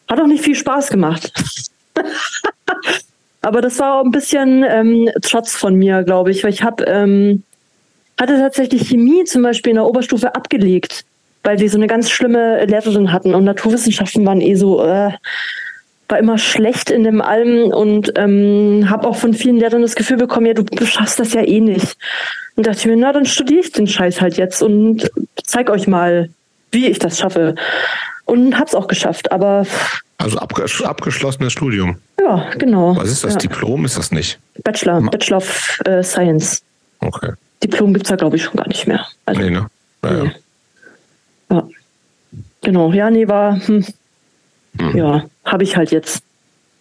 Hat 0.08 0.20
auch 0.20 0.26
nicht 0.26 0.44
viel 0.44 0.54
Spaß 0.54 0.88
gemacht. 0.88 1.32
Aber 3.42 3.60
das 3.60 3.78
war 3.78 3.94
auch 3.94 4.04
ein 4.04 4.10
bisschen 4.12 4.64
ähm, 4.68 5.10
Trotz 5.20 5.54
von 5.54 5.74
mir, 5.74 6.04
glaube 6.04 6.30
ich, 6.30 6.44
weil 6.44 6.52
ich 6.52 6.62
habe 6.62 6.84
ähm, 6.84 7.42
hatte 8.20 8.38
tatsächlich 8.38 8.88
Chemie 8.88 9.24
zum 9.24 9.42
Beispiel 9.42 9.70
in 9.70 9.76
der 9.76 9.86
Oberstufe 9.86 10.34
abgelegt, 10.34 11.04
weil 11.42 11.58
wir 11.58 11.68
so 11.68 11.76
eine 11.76 11.88
ganz 11.88 12.10
schlimme 12.10 12.64
Lehrerin 12.66 13.12
hatten 13.12 13.34
und 13.34 13.44
Naturwissenschaften 13.44 14.24
waren 14.24 14.40
eh 14.40 14.54
so 14.54 14.84
äh, 14.84 15.10
war 16.12 16.18
immer 16.18 16.36
schlecht 16.36 16.90
in 16.90 17.04
dem 17.04 17.22
allem 17.22 17.72
und 17.72 18.12
ähm, 18.16 18.86
habe 18.90 19.08
auch 19.08 19.16
von 19.16 19.32
vielen 19.32 19.56
Lehrern 19.56 19.80
das 19.82 19.94
Gefühl 19.96 20.18
bekommen, 20.18 20.44
ja, 20.46 20.52
du 20.52 20.86
schaffst 20.86 21.18
das 21.18 21.32
ja 21.32 21.42
eh 21.42 21.58
nicht. 21.58 21.96
Und 22.54 22.66
dachte 22.66 22.78
ich 22.80 22.86
mir, 22.86 22.96
na, 22.96 23.12
dann 23.14 23.24
studiere 23.24 23.60
ich 23.60 23.72
den 23.72 23.86
Scheiß 23.86 24.20
halt 24.20 24.36
jetzt 24.36 24.62
und 24.62 25.10
zeig 25.42 25.70
euch 25.70 25.86
mal, 25.88 26.28
wie 26.70 26.86
ich 26.86 26.98
das 26.98 27.18
schaffe. 27.18 27.54
Und 28.26 28.58
hab's 28.58 28.74
auch 28.74 28.88
geschafft, 28.88 29.32
aber 29.32 29.66
Also 30.18 30.36
abges 30.38 30.82
abgeschlossenes 30.82 31.50
Studium. 31.54 31.96
ja, 32.20 32.44
genau. 32.58 32.94
Was 32.94 33.08
ist 33.10 33.24
das? 33.24 33.32
Ja. 33.34 33.38
Diplom 33.40 33.86
ist 33.86 33.96
das 33.96 34.12
nicht? 34.12 34.38
Bachelor, 34.62 35.00
Bachelor 35.00 35.38
of 35.38 35.80
äh, 35.86 36.02
Science. 36.02 36.62
Okay. 37.00 37.32
Diplom 37.62 37.94
gibt's 37.94 38.10
ja, 38.10 38.16
glaube 38.16 38.36
ich, 38.36 38.42
schon 38.44 38.56
gar 38.56 38.68
nicht 38.68 38.86
mehr. 38.86 39.06
Also, 39.24 39.40
Nee, 39.40 39.48
ne? 39.50 39.66
Naja. 40.02 40.24
nee. 40.24 40.32
Ja. 41.50 41.68
Genau, 42.60 42.92
ja, 42.92 43.10
nee, 43.10 43.26
war, 43.28 43.58
hm, 43.66 43.84
Hm. 44.78 44.96
ja, 44.96 45.24
habe 45.44 45.62
ich 45.64 45.76
halt 45.76 45.90
jetzt. 45.90 46.22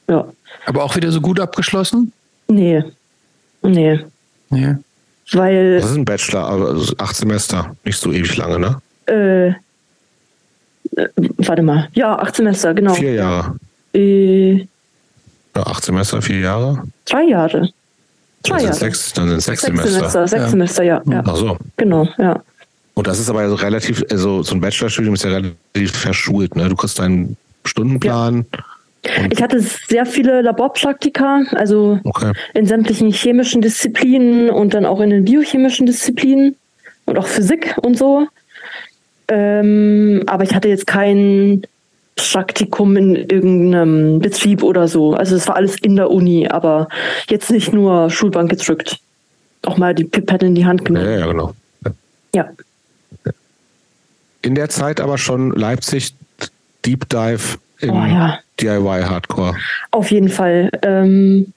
Ja. 0.10 0.26
Aber 0.66 0.84
auch 0.84 0.96
wieder 0.96 1.12
so 1.12 1.22
gut 1.22 1.40
abgeschlossen? 1.40 2.12
Nee. 2.48 2.84
Nee. 3.62 4.00
Nee. 4.50 4.76
Weil, 5.34 5.80
Das 5.80 5.92
ist 5.92 5.98
ein 5.98 6.06
Bachelor, 6.06 6.46
aber 6.46 6.70
also 6.70 6.94
acht 6.98 7.16
Semester. 7.16 7.76
Nicht 7.86 7.98
so 8.00 8.12
ewig 8.12 8.36
lange, 8.38 8.60
ne? 8.60 8.82
äh, 9.08 9.48
äh, 11.00 11.08
warte 11.38 11.62
mal. 11.62 11.88
Ja, 11.94 12.18
acht 12.20 12.36
Semester, 12.36 12.74
genau. 12.74 12.94
Vier 12.94 13.14
Jahre. 13.14 13.56
Äh, 13.94 14.54
Ja, 15.56 15.64
acht 15.66 15.84
Semester, 15.84 16.22
vier 16.22 16.40
Jahre. 16.40 16.84
drei 17.06 17.24
Jahre. 17.24 17.70
Drei 18.44 18.50
Dann 18.50 18.60
sind 18.60 18.66
Jahre. 18.68 18.76
sechs, 18.80 19.14
dann 19.14 19.30
sind 19.30 19.42
sechs, 19.42 19.62
Sechs 19.62 19.76
Semester. 19.78 19.92
Semester, 19.92 20.28
sechs 20.28 20.44
Ja. 20.44 20.50
Semester, 20.50 20.84
ja. 20.84 21.02
ja. 21.06 21.24
Ach 21.26 21.36
so. 21.36 21.58
Genau, 21.78 22.08
ja. 22.18 22.42
Und 22.94 23.08
das 23.08 23.20
ist 23.20 23.30
aber 23.30 23.48
so 23.48 23.56
relativ, 23.56 24.04
also 24.12 24.44
so 24.44 24.54
ein 24.56 24.60
Bachelorstudium 24.62 25.14
ist 25.14 25.24
ja 25.24 25.30
relativ 25.32 25.92
verschult, 25.94 26.56
ne? 26.56 26.68
Du 26.68 26.76
kriegst 26.76 27.00
deinen 27.00 27.38
Stundenplan. 27.66 28.46
Ich 29.32 29.42
hatte 29.42 29.60
sehr 29.60 30.06
viele 30.06 30.42
Laborpraktika, 30.42 31.42
also 31.54 32.00
Okay. 32.04 32.34
in 32.54 32.68
sämtlichen 32.68 33.12
chemischen 33.12 33.62
Disziplinen 33.62 34.50
und 34.52 34.74
dann 34.76 34.86
auch 34.86 35.00
in 35.00 35.10
den 35.10 35.26
biochemischen 35.26 35.88
Disziplinen 35.88 36.56
und 37.06 37.18
auch 37.18 37.26
Physik 37.28 37.76
und 37.82 37.98
so. 37.98 38.28
Ähm, 39.28 40.24
aber 40.28 40.44
ich 40.44 40.54
hatte 40.54 40.68
jetzt 40.68 40.86
kein 40.86 41.64
Praktikum 42.16 42.96
in 42.98 43.16
irgendeinem 43.16 44.20
Betrieb 44.20 44.62
oder 44.62 44.88
so. 44.88 45.14
Also 45.16 45.36
es 45.36 45.48
war 45.48 45.56
alles 45.56 45.78
in 45.82 45.96
der 45.96 46.12
Uni, 46.12 46.48
aber 46.48 46.88
jetzt 47.30 47.50
nicht 47.50 47.74
nur 47.74 48.10
Schulbank 48.12 48.50
gedrückt. 48.52 49.00
Auch 49.64 49.78
mal 49.78 49.96
die 49.96 50.04
Pipette 50.04 50.46
in 50.46 50.54
die 50.56 50.66
Hand 50.66 50.82
Ja, 50.82 50.86
genommen. 50.86 51.20
ja, 51.20 51.26
genau. 51.26 51.56
Ja. 52.36 52.50
In 54.44 54.56
der 54.56 54.70
Zeit 54.70 55.00
aber 55.00 55.18
schon 55.18 55.52
Leipzig 55.52 56.14
Deep 56.86 57.10
Dive 57.10 57.58
in 57.80 57.90
Oh 57.92 58.06
ja. 58.06 58.40
DIY 58.60 59.04
Hardcore. 59.04 59.56
Auf 59.92 60.12
jeden 60.12 60.30
Fall. 60.30 60.70
Ähm, 60.84 61.54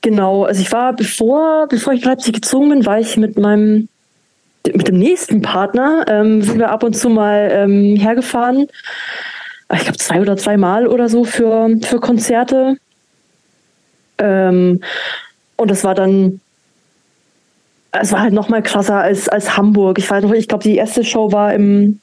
genau, 0.00 0.44
also 0.44 0.60
ich 0.60 0.72
war, 0.72 0.94
bevor, 0.94 1.66
bevor 1.68 1.92
ich 1.92 2.02
nach 2.02 2.12
Leipzig 2.12 2.34
gezogen 2.34 2.70
bin, 2.70 2.86
war 2.86 3.00
ich 3.00 3.16
mit 3.16 3.38
meinem, 3.38 3.88
mit 4.66 4.88
dem 4.88 4.98
nächsten 4.98 5.42
Partner, 5.42 6.04
ähm, 6.08 6.42
sind 6.42 6.58
wir 6.58 6.70
ab 6.70 6.82
und 6.82 6.94
zu 6.96 7.08
mal 7.08 7.50
ähm, 7.52 7.96
hergefahren. 7.96 8.66
Ich 9.72 9.82
glaube 9.82 9.98
zwei 9.98 10.20
oder 10.20 10.34
dreimal 10.34 10.86
oder 10.86 11.08
so 11.08 11.24
für, 11.24 11.68
für 11.82 12.00
Konzerte. 12.00 12.76
Ähm, 14.18 14.80
und 15.56 15.70
das 15.70 15.84
war 15.84 15.94
dann, 15.94 16.40
es 17.92 18.12
war 18.12 18.20
halt 18.20 18.32
noch 18.32 18.48
mal 18.48 18.62
krasser 18.62 18.96
als, 18.96 19.28
als 19.28 19.56
Hamburg. 19.56 19.98
Ich 19.98 20.10
weiß 20.10 20.24
noch, 20.24 20.32
ich 20.32 20.48
glaube, 20.48 20.64
die 20.64 20.76
erste 20.76 21.04
Show 21.04 21.32
war 21.32 21.54
im, 21.54 22.00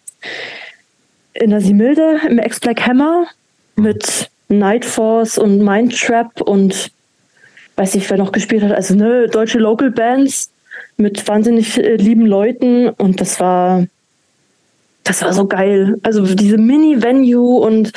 in 1.40 1.52
der 1.52 1.62
Similde, 1.62 2.20
im 2.28 2.40
Ex-Black 2.40 2.86
Hammer 2.88 3.28
mit 3.76 4.30
Night 4.50 4.86
Force 4.86 5.38
und 5.38 5.60
Mind 5.60 5.98
Trap 5.98 6.42
und 6.42 6.92
weiß 7.76 7.96
nicht, 7.96 8.10
wer 8.10 8.18
noch 8.18 8.32
gespielt 8.32 8.64
hat. 8.64 8.72
Also 8.72 8.96
ne, 8.96 9.28
deutsche 9.28 9.60
Local 9.60 9.92
Bands 9.92 10.52
mit 10.98 11.28
wahnsinnig 11.28 11.78
äh, 11.78 11.96
lieben 11.96 12.26
Leuten 12.26 12.90
und 12.90 13.22
das 13.22 13.40
war 13.40 13.86
das 15.04 15.22
war 15.22 15.34
so 15.34 15.48
geil. 15.48 15.98
Also 16.04 16.26
diese 16.36 16.58
Mini-Venue 16.58 17.60
und 17.60 17.94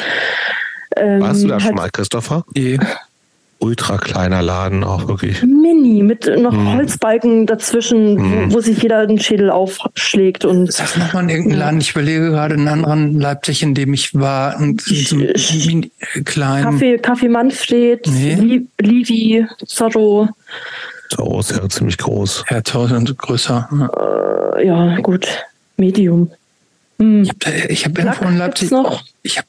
ähm, 0.96 1.20
Warst 1.20 1.42
du 1.42 1.48
da 1.48 1.58
schon 1.58 1.68
halt 1.68 1.76
mal, 1.76 1.90
Christopher? 1.90 2.44
Nee. 2.54 2.78
Ultra 3.62 3.98
kleiner 3.98 4.40
Laden 4.40 4.82
auch 4.84 5.06
wirklich. 5.06 5.42
Mini 5.42 6.02
mit 6.02 6.26
noch 6.38 6.52
Mhm. 6.52 6.72
Holzbalken 6.72 7.46
dazwischen, 7.46 8.14
Mhm. 8.14 8.50
wo, 8.52 8.54
wo 8.56 8.60
sich 8.60 8.82
jeder 8.82 9.06
den 9.06 9.20
Schädel 9.20 9.50
aufschlägt 9.50 10.46
und 10.46 10.72
Sag 10.72 10.96
nochmal 10.96 11.24
in 11.24 11.28
irgendeinen 11.28 11.58
Laden. 11.60 11.80
Ich 11.82 11.90
überlege 11.90 12.30
gerade 12.30 12.54
einen 12.54 12.68
anderen 12.68 13.20
Leipzig, 13.20 13.62
in 13.62 13.74
dem 13.74 13.92
ich 13.92 14.14
war. 14.14 14.56
Ein, 14.58 14.78
so 14.78 15.14
ein 15.16 15.32
mini- 15.66 15.90
klein. 16.24 16.62
Kaffee, 16.64 16.96
Kaffee 16.98 17.28
Manfred, 17.28 18.06
Nee. 18.06 18.34
Li 18.34 18.66
Livi, 18.80 19.46
Zorro, 19.66 20.28
So 21.14 21.40
ist 21.40 21.50
ja 21.50 21.68
ziemlich 21.68 21.98
groß. 21.98 22.44
Ja, 22.50 22.60
tausend 22.62 23.18
größer. 23.18 23.68
Ja. 23.70 24.56
äh, 24.58 24.66
ja 24.66 24.96
gut, 25.00 25.26
Medium. 25.76 26.30
Hm. 26.98 27.22
Ich 27.24 27.30
habe 27.30 27.66
ich 27.68 27.84
hab 27.84 27.98
irgendwo 27.98 28.24
in 28.28 28.36
Leipzig. 28.38 28.70
noch? 28.70 29.02
Ich 29.22 29.36
habe 29.38 29.46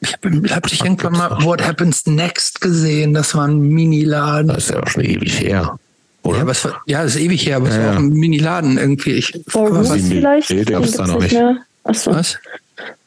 ich 0.00 0.12
hab 0.12 0.24
in 0.24 0.42
Leipzig 0.44 0.78
Plack 0.80 0.90
irgendwann 1.02 1.12
mal. 1.12 1.44
What 1.44 1.66
Happens 1.66 2.06
Next 2.06 2.60
gesehen. 2.60 3.14
Das 3.14 3.34
war 3.34 3.46
ein 3.48 3.60
Mini-Laden. 3.60 4.48
Das 4.48 4.64
ist 4.64 4.70
ja 4.70 4.82
auch 4.82 4.88
schon 4.88 5.04
ewig 5.04 5.40
her. 5.40 5.78
Oder? 6.22 6.36
Ja, 6.36 6.42
aber 6.42 6.50
es 6.52 6.64
war, 6.64 6.82
ja, 6.86 7.02
das 7.02 7.14
ist 7.16 7.20
ewig 7.22 7.46
her, 7.46 7.56
aber 7.56 7.68
es 7.68 7.74
Ja, 7.76 7.80
war 7.80 7.86
ja. 7.88 7.94
auch 7.94 7.98
ein 7.98 8.08
Mini-Laden 8.10 8.78
irgendwie. 8.78 9.12
Ich, 9.12 9.40
Four 9.48 9.74
was, 9.74 9.90
Rooms 9.90 10.02
die- 10.08 10.16
vielleicht? 10.16 10.50
nee, 10.50 10.64
den 10.64 10.76
gibt's 10.80 10.96
da 10.96 11.06
noch 11.06 11.20
nicht 11.20 11.32
mehr. 11.32 11.56
Achso. 11.84 12.10
was? 12.12 12.38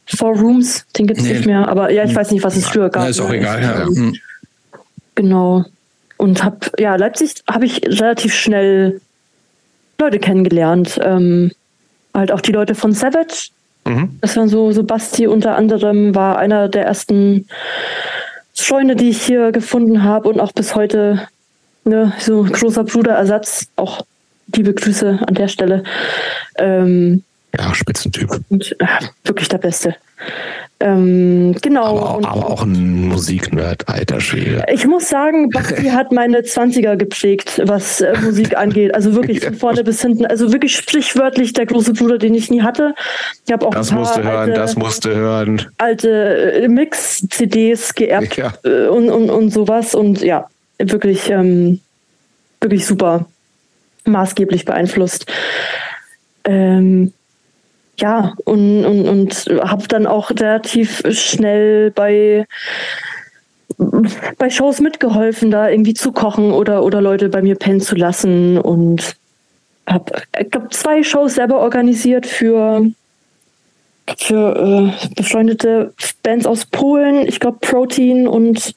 Four 0.07 0.35
Rooms, 0.37 0.85
den 0.97 1.07
gibt's 1.07 1.23
Nee. 1.23 1.33
nicht 1.33 1.45
mehr. 1.45 1.67
Aber 1.67 1.91
ja, 1.91 2.03
ich 2.03 2.13
weiß 2.13 2.31
nicht, 2.31 2.43
was 2.43 2.55
es 2.57 2.67
früher 2.67 2.89
gab. 2.89 3.03
Ja, 3.03 3.09
ist 3.09 3.19
auch 3.21 3.29
ne? 3.29 3.37
egal. 3.37 3.61
Ja. 3.61 3.79
Ja. 3.79 3.85
Hm. 3.85 4.15
Genau. 5.15 5.65
Und 6.17 6.43
hab, 6.43 6.71
ja, 6.79 6.95
Leipzig 6.95 7.35
habe 7.49 7.65
ich 7.65 7.81
relativ 7.85 8.33
schnell 8.33 9.01
Leute 9.99 10.19
kennengelernt. 10.19 10.99
Ähm, 11.03 11.51
halt 12.13 12.31
auch 12.31 12.41
die 12.41 12.51
Leute 12.51 12.75
von 12.75 12.93
Savage. 12.93 13.49
Mhm. 13.85 14.17
Das 14.21 14.37
waren 14.37 14.49
so, 14.49 14.71
so 14.71 14.83
Basti 14.83 15.27
unter 15.27 15.55
anderem, 15.55 16.15
war 16.15 16.37
einer 16.37 16.69
der 16.69 16.85
ersten 16.85 17.47
Freunde, 18.53 18.95
die 18.95 19.09
ich 19.09 19.21
hier 19.21 19.51
gefunden 19.51 20.03
habe 20.03 20.29
und 20.29 20.39
auch 20.39 20.51
bis 20.51 20.75
heute 20.75 21.27
ne, 21.85 22.13
so 22.19 22.43
großer 22.43 22.83
Bruderersatz, 22.83 23.67
auch 23.75 24.05
liebe 24.55 24.73
Grüße 24.73 25.19
an 25.25 25.33
der 25.33 25.47
Stelle. 25.47 25.83
Ähm, 26.57 27.23
ja, 27.57 27.73
Spitzentyp. 27.73 28.41
Und, 28.49 28.75
äh, 28.79 28.85
wirklich 29.23 29.47
der 29.47 29.57
Beste. 29.57 29.95
Ähm, 30.79 31.55
genau. 31.61 31.85
Aber, 31.85 32.17
und, 32.17 32.25
aber 32.25 32.49
auch 32.49 32.63
ein 32.63 33.07
Musiknerd, 33.07 33.87
alter 33.87 34.19
Schwede. 34.19 34.65
Ich 34.73 34.85
muss 34.85 35.07
sagen, 35.07 35.49
Basti 35.49 35.85
hat 35.91 36.11
meine 36.11 36.39
20er 36.39 36.97
gepflegt, 36.97 37.61
was 37.65 38.01
äh, 38.01 38.13
Musik 38.21 38.57
angeht. 38.57 38.93
Also 38.93 39.15
wirklich 39.15 39.45
von 39.45 39.53
vorne 39.53 39.83
bis 39.85 40.01
hinten. 40.01 40.25
Also 40.25 40.51
wirklich 40.51 40.75
sprichwörtlich 40.75 41.53
der 41.53 41.67
große 41.67 41.93
Bruder, 41.93 42.17
den 42.17 42.35
ich 42.35 42.49
nie 42.51 42.61
hatte. 42.63 42.93
Ich 43.45 43.53
habe 43.53 43.65
auch 43.65 43.71
Das 43.71 43.91
ein 43.91 44.01
paar 44.01 44.17
hören, 44.17 44.27
alte, 44.27 44.53
das 44.53 44.75
musste 44.75 45.15
hören. 45.15 45.61
alte 45.77 46.53
äh, 46.63 46.67
Mix-CDs 46.67 47.95
geerbt 47.95 48.35
Ja. 48.35 48.53
äh, 48.65 48.87
und, 48.87 49.09
und, 49.09 49.29
und 49.29 49.51
sowas. 49.51 49.95
Und 49.95 50.21
ja, 50.21 50.47
wirklich, 50.79 51.29
ähm, 51.29 51.79
wirklich 52.59 52.85
super. 52.85 53.25
Maßgeblich 54.05 54.65
beeinflusst. 54.65 55.27
Ähm, 56.43 57.13
ja, 57.99 58.33
und, 58.45 58.85
und, 58.85 59.07
und 59.07 59.33
habe 59.63 59.87
dann 59.87 60.07
auch 60.07 60.31
relativ 60.31 61.03
schnell 61.11 61.91
bei, 61.91 62.45
bei 64.37 64.49
Shows 64.49 64.79
mitgeholfen, 64.79 65.51
da 65.51 65.69
irgendwie 65.69 65.93
zu 65.93 66.11
kochen 66.11 66.51
oder, 66.51 66.83
oder 66.83 67.01
Leute 67.01 67.29
bei 67.29 67.41
mir 67.41 67.55
pennen 67.55 67.81
zu 67.81 67.95
lassen. 67.95 68.57
Und 68.57 69.15
habe, 69.87 70.11
ich 70.39 70.49
glaube, 70.49 70.69
zwei 70.69 71.03
Shows 71.03 71.35
selber 71.35 71.59
organisiert 71.59 72.25
für, 72.25 72.85
für 74.17 74.93
äh, 74.99 75.13
befreundete 75.15 75.93
Bands 76.23 76.45
aus 76.45 76.65
Polen. 76.65 77.27
Ich 77.27 77.39
glaube, 77.39 77.59
Protein 77.61 78.27
und, 78.27 78.73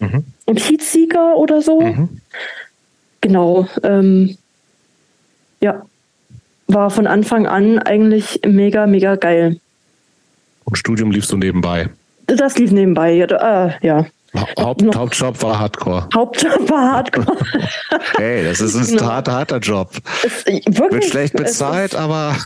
Mhm. 0.00 0.24
und 0.46 0.58
Heatseeker 0.58 1.36
oder 1.36 1.62
so. 1.62 1.80
Mhm. 1.80 2.20
Genau. 3.20 3.66
Ähm, 3.82 4.36
ja, 5.60 5.86
war 6.66 6.90
von 6.90 7.06
Anfang 7.06 7.46
an 7.46 7.78
eigentlich 7.78 8.40
mega, 8.46 8.86
mega 8.86 9.16
geil. 9.16 9.58
Und 10.64 10.76
Studium 10.78 11.10
lief 11.10 11.26
so 11.26 11.36
nebenbei. 11.36 11.88
Das 12.26 12.56
lief 12.56 12.70
nebenbei. 12.72 13.12
Ja, 13.12 13.66
äh, 13.66 13.72
ja. 13.86 14.06
Haupt, 14.58 14.82
Noch- 14.82 14.96
Hauptjob 14.96 15.40
war 15.42 15.60
Hardcore. 15.60 16.08
Hauptjob 16.14 16.68
war 16.70 16.92
Hardcore. 16.92 17.36
Hey, 18.16 18.44
das 18.44 18.60
ist 18.60 18.74
ein 18.74 18.86
Genau. 18.86 19.04
harter, 19.12 19.32
harter 19.32 19.58
Job. 19.58 19.90
Es- 20.24 20.44
wirklich, 20.46 20.78
Wird 20.78 21.04
schlecht 21.04 21.34
bezahlt, 21.34 21.92
ist- 21.92 21.98
aber 21.98 22.36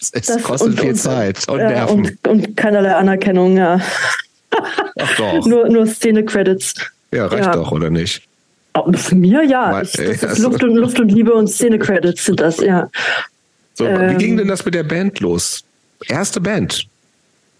es, 0.00 0.10
es 0.14 0.26
das- 0.26 0.42
kostet 0.42 0.68
und- 0.70 0.80
viel 0.80 0.90
und- 0.90 0.96
Zeit 0.96 1.48
und 1.48 1.58
ja, 1.58 1.68
Nerven. 1.68 1.98
Und, 2.06 2.28
und 2.28 2.56
keinerlei 2.56 2.94
Anerkennung, 2.94 3.56
ja. 3.56 3.80
Ach 4.98 5.16
doch. 5.16 5.46
Nur, 5.46 5.68
nur 5.68 5.86
Szene-Credits. 5.86 6.74
Ja, 7.12 7.26
reicht 7.26 7.44
ja. 7.44 7.52
doch, 7.52 7.70
oder 7.72 7.90
nicht? 7.90 8.22
Oh, 8.74 8.90
Für 8.94 9.14
mir 9.14 9.42
ja. 9.44 9.82
Ich, 9.82 9.92
das 9.92 9.98
ey, 10.00 10.12
ist 10.14 10.24
also- 10.24 10.48
Luft, 10.48 10.64
und, 10.64 10.74
Luft 10.76 11.00
und 11.00 11.08
Liebe 11.10 11.34
und 11.34 11.48
Szene-Credits 11.48 12.24
sind 12.24 12.40
das, 12.40 12.58
ja. 12.60 12.88
So, 13.76 13.84
wie 13.84 13.88
Ähm, 13.88 14.18
ging 14.18 14.36
denn 14.36 14.48
das 14.48 14.64
mit 14.64 14.74
der 14.74 14.82
Band 14.84 15.20
los? 15.20 15.62
Erste 16.08 16.40
Band. 16.40 16.86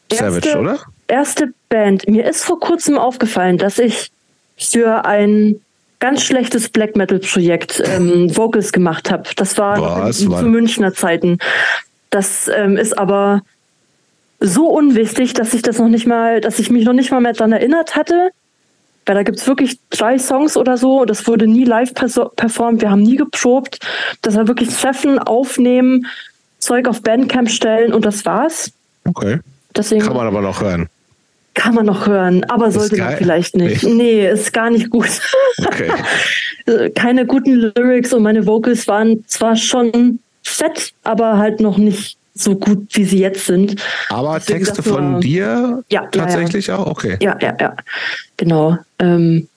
Erste- 0.09 0.25
Savage, 0.25 0.59
oder? 0.59 0.79
Erste 1.09 1.53
Band. 1.69 2.09
Mir 2.09 2.25
ist 2.27 2.43
vor 2.45 2.59
kurzem 2.59 2.99
aufgefallen, 2.99 3.59
dass 3.59 3.79
ich 3.79 4.11
für 4.57 5.05
ein 5.05 5.61
ganz 6.01 6.23
schlechtes 6.23 6.69
Black 6.69 6.97
Metal 6.97 7.19
Projekt 7.19 7.83
ähm, 7.87 8.35
Vocals 8.37 8.73
gemacht 8.73 9.11
habe. 9.11 9.25
Das 9.37 9.57
war 9.59 9.81
Was? 9.81 10.21
in, 10.21 10.31
zu 10.31 10.45
Münchner 10.47 10.95
Zeiten. 10.95 11.39
Das 12.11 12.49
ähm, 12.49 12.77
ist 12.77 12.97
aber 12.97 13.43
so 14.41 14.69
unwichtig, 14.69 15.35
dass 15.35 15.55
ich 15.55 15.63
das 15.63 15.79
noch 15.79 15.89
nicht 15.89 16.07
mal, 16.07 16.41
dass 16.41 16.59
ich 16.59 16.71
mich 16.71 16.85
noch 16.85 16.93
nicht 16.93 17.11
mal 17.11 17.21
mehr 17.21 17.33
daran 17.33 17.53
erinnert 17.53 17.95
hatte. 17.97 18.31
Weil 19.07 19.15
da 19.15 19.23
gibt's 19.23 19.47
wirklich 19.47 19.79
drei 19.91 20.19
Songs 20.19 20.57
oder 20.57 20.77
so. 20.77 21.05
Das 21.05 21.27
wurde 21.29 21.47
nie 21.47 21.65
live 21.65 21.95
performt. 21.95 22.83
Wir 22.83 22.91
haben 22.91 23.03
nie 23.03 23.17
geprobt. 23.17 23.79
Das 24.23 24.35
war 24.35 24.49
wirklich 24.49 24.69
Treffen, 24.69 25.19
aufnehmen, 25.19 26.07
Zeug 26.59 26.89
auf 26.89 27.03
Bandcamp 27.03 27.49
stellen 27.49 27.93
und 27.93 28.05
das 28.05 28.25
war's. 28.25 28.73
Okay. 29.05 29.39
Deswegen 29.77 30.03
Kann 30.03 30.17
man 30.17 30.27
aber 30.27 30.41
noch 30.41 30.61
hören. 30.61 30.89
kann 31.55 31.75
man 31.75 31.87
noch 31.87 32.07
hören, 32.07 32.45
aber 32.45 32.71
sollte 32.73 32.97
man 32.97 33.17
vielleicht 33.17 33.55
nicht. 33.57 33.85
Nee. 33.85 33.95
Nee, 33.95 34.29
ist 34.29 34.53
gar 34.53 34.71
nicht 34.71 34.91
gut. 34.91 35.09
Okay. 35.65 35.91
Keine 36.95 37.27
guten 37.27 37.73
Lyrics 37.77 38.13
und 38.13 38.23
meine 38.25 38.47
Vocals 38.47 38.89
waren 38.89 39.25
zwar 39.29 39.55
schon 39.55 40.19
fett, 40.43 40.93
aber 41.05 41.39
halt 41.39 41.61
noch 41.61 41.79
nicht 41.79 42.19
so 42.39 42.55
gut, 42.57 42.89
wie 42.93 43.05
sie 43.05 43.19
jetzt 43.19 43.47
sind. 43.47 43.77
Aber 44.09 44.35
Deswegen 44.39 44.65
Texte 44.65 44.85
war- 44.87 44.95
von 44.95 45.21
dir 45.21 45.83
Ja, 45.89 46.03
ja, 46.03 46.07
tatsächlich 46.11 46.71
auch? 46.71 46.87
Okay. 46.87 47.17
Ja, 47.21 47.37
ja, 47.41 47.57
ja. 47.61 47.77
Genau. 48.37 48.77
Ähm, 48.99 49.49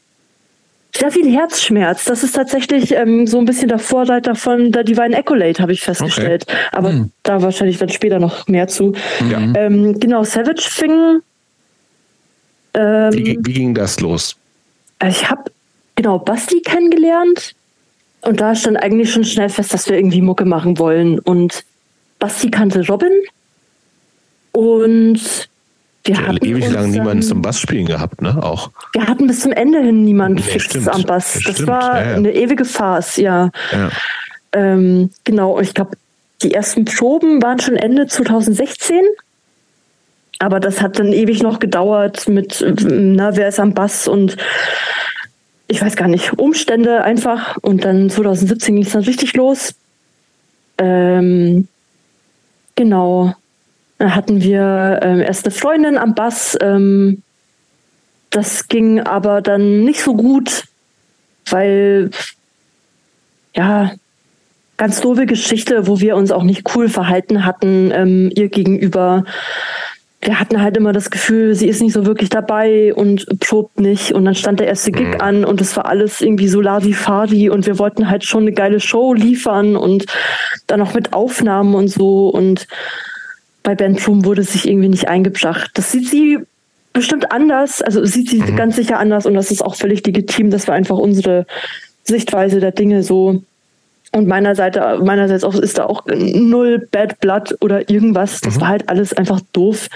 sehr 0.95 1.11
viel 1.11 1.31
Herzschmerz. 1.31 2.06
Das 2.06 2.23
ist 2.23 2.34
tatsächlich 2.35 2.93
ähm, 2.93 3.27
so 3.27 3.38
ein 3.39 3.45
bisschen 3.45 3.69
der 3.69 3.80
Vorreiter 3.80 4.35
von 4.35 4.72
der 4.72 4.84
Divine 4.84 5.15
Accolade, 5.18 5.61
habe 5.61 5.72
ich 5.72 5.81
festgestellt. 5.81 6.45
Aber 6.72 6.89
Hm. 6.89 7.11
da 7.23 7.41
wahrscheinlich 7.41 7.77
dann 7.77 7.89
später 7.89 8.19
noch 8.19 8.47
mehr 8.47 8.68
zu. 8.68 8.93
Ja. 9.30 9.39
Ähm, 9.56 9.99
genau, 9.99 10.23
Savage 10.23 10.64
fing. 10.69 11.19
Ähm, 12.73 13.14
Wie, 13.14 13.38
wie 13.41 13.53
ging 13.53 13.73
das 13.73 13.99
los? 13.99 14.35
Also 14.99 15.19
ich 15.22 15.30
habe 15.30 15.43
genau 15.95 16.19
Basti 16.19 16.61
kennengelernt 16.61 17.56
und 18.22 18.39
da 18.41 18.53
stand 18.56 18.77
eigentlich 18.81 19.11
schon 19.11 19.23
schnell 19.23 19.49
fest, 19.49 19.73
dass 19.73 19.88
wir 19.89 19.97
irgendwie 19.97 20.22
Mucke 20.22 20.45
machen 20.45 20.77
wollen. 20.77 21.19
Und 21.19 21.64
Basti 22.20 22.52
kannte 22.52 22.86
Robin 22.88 23.12
und 24.52 25.50
wir 26.06 26.16
Ja, 26.16 26.22
hatten 26.28 26.46
ewig 26.46 26.70
lang 26.72 26.91
niemanden 26.91 27.24
zum 27.24 27.41
Bassspielen 27.41 27.86
gehabt, 27.86 28.22
ne? 28.22 28.41
Auch. 28.41 28.72
Wir 28.94 29.08
hatten 29.08 29.28
bis 29.28 29.41
zum 29.41 29.52
Ende 29.52 29.80
hin 29.82 30.04
niemand 30.06 30.36
Nee, 30.36 30.41
fix 30.41 30.66
stimmt. 30.66 30.90
am 30.90 31.04
Bass. 31.04 31.34
Das 31.46 31.56
stimmt. 31.56 31.68
war 31.68 32.00
Ja, 32.02 32.10
ja. 32.12 32.16
eine 32.16 32.34
ewige 32.34 32.66
Farce, 32.66 33.18
ja. 33.18 33.52
Ja. 33.72 33.90
Ähm, 34.54 35.12
genau, 35.26 35.58
und 35.58 35.64
ich 35.64 35.74
glaube, 35.74 35.91
die 36.41 36.54
ersten 36.54 36.86
Proben 36.86 37.41
waren 37.41 37.60
schon 37.60 37.76
Ende 37.76 38.08
2016. 38.08 39.02
Aber 40.40 40.60
das 40.62 40.82
hat 40.82 40.98
dann 41.00 41.12
ewig 41.12 41.44
noch 41.44 41.60
gedauert 41.60 42.30
mit, 42.30 42.66
na, 42.80 43.36
wer 43.36 43.50
ist 43.50 43.60
am 43.60 43.74
Bass 43.74 44.08
und 44.08 44.38
ich 45.68 45.82
weiß 45.82 45.98
gar 45.98 46.08
nicht, 46.08 46.34
Umstände 46.40 47.04
einfach. 47.04 47.58
Und 47.62 47.84
dann 47.84 48.10
2017 48.10 48.76
ging 48.76 48.86
es 48.86 48.94
dann 48.94 49.04
richtig 49.04 49.34
los. 49.36 49.76
Ähm, 50.78 51.68
genau. 52.80 53.35
Da 53.97 54.15
hatten 54.15 54.41
wir 54.41 55.01
ähm, 55.03 55.19
erst 55.19 55.51
Freundin 55.51 55.97
am 55.97 56.15
Bass. 56.15 56.57
Ähm, 56.61 57.22
das 58.30 58.69
ging 58.69 59.01
aber 59.01 59.41
dann 59.41 59.84
nicht 59.84 60.01
so 60.01 60.15
gut, 60.15 60.64
weil 61.49 62.10
ja, 63.53 63.91
ganz 64.77 65.01
doofe 65.01 65.26
Geschichte, 65.26 65.88
wo 65.88 65.99
wir 65.99 66.15
uns 66.15 66.31
auch 66.31 66.43
nicht 66.43 66.73
cool 66.73 66.88
verhalten 66.88 67.43
hatten 67.43 67.91
ähm, 67.93 68.31
ihr 68.34 68.47
gegenüber. 68.47 69.26
Wir 70.22 70.38
hatten 70.40 70.62
halt 70.62 70.76
immer 70.76 70.91
das 70.91 71.12
Gefühl, 71.12 71.56
sie 71.56 71.68
ist 71.70 71.82
nicht 71.82 71.94
so 71.94 72.06
wirklich 72.06 72.30
dabei 72.30 72.94
und 72.94 73.26
probt 73.40 73.80
nicht. 73.80 74.12
Und 74.12 74.26
dann 74.26 74.36
stand 74.36 74.60
der 74.60 74.68
erste 74.68 74.91
Gig 74.91 75.08
Mhm. 75.16 75.22
an 75.22 75.46
und 75.46 75.62
es 75.62 75.78
war 75.78 75.86
alles 75.86 76.20
irgendwie 76.20 76.50
so 76.50 76.60
Larifari 76.60 77.50
und 77.50 77.66
wir 77.66 77.80
wollten 77.80 78.10
halt 78.10 78.26
schon 78.26 78.41
eine 78.44 78.52
geile 78.52 78.82
Show 78.82 79.14
liefern 79.14 79.78
und 79.78 80.06
dann 80.68 80.82
auch 80.82 80.94
mit 80.94 81.14
Aufnahmen 81.14 81.74
und 81.74 81.88
so. 81.88 82.28
Und 82.30 82.68
bei 83.64 83.76
Bandroom 83.76 84.26
wurde 84.26 84.41
es 84.41 84.52
sich 84.52 84.68
irgendwie 84.68 84.90
nicht 84.90 85.08
eingebracht. 85.08 85.72
Das 85.76 85.91
sieht 85.91 86.10
sie 86.10 86.40
bestimmt 86.91 87.32
anders, 87.32 87.82
also 87.82 88.04
sieht 88.04 88.30
sie 88.30 88.40
Mhm. 88.41 88.58
ganz 88.58 88.76
sicher 88.76 89.00
anders 89.00 89.26
und 89.26 89.36
das 89.36 89.52
ist 89.52 89.64
auch 89.64 89.76
völlig 89.76 90.06
legitim. 90.06 90.50
Das 90.52 90.68
war 90.68 90.76
einfach 90.76 90.98
unsere 90.98 91.46
Sichtweise 92.04 92.60
der 92.60 92.72
Dinge 92.74 93.04
so. 93.04 93.41
Und 94.11 94.27
meiner 94.27 94.56
Seite, 94.56 94.99
meinerseits 95.03 95.44
auch, 95.44 95.53
ist 95.56 95.77
da 95.77 95.86
auch 95.86 96.03
null 96.07 96.88
Bad 96.91 97.19
Blood 97.19 97.56
oder 97.61 97.90
irgendwas. 97.90 98.41
Das 98.41 98.60
war 98.60 98.68
halt 98.69 98.90
alles 98.90 99.14
einfach 99.14 99.40
doof. 99.53 99.88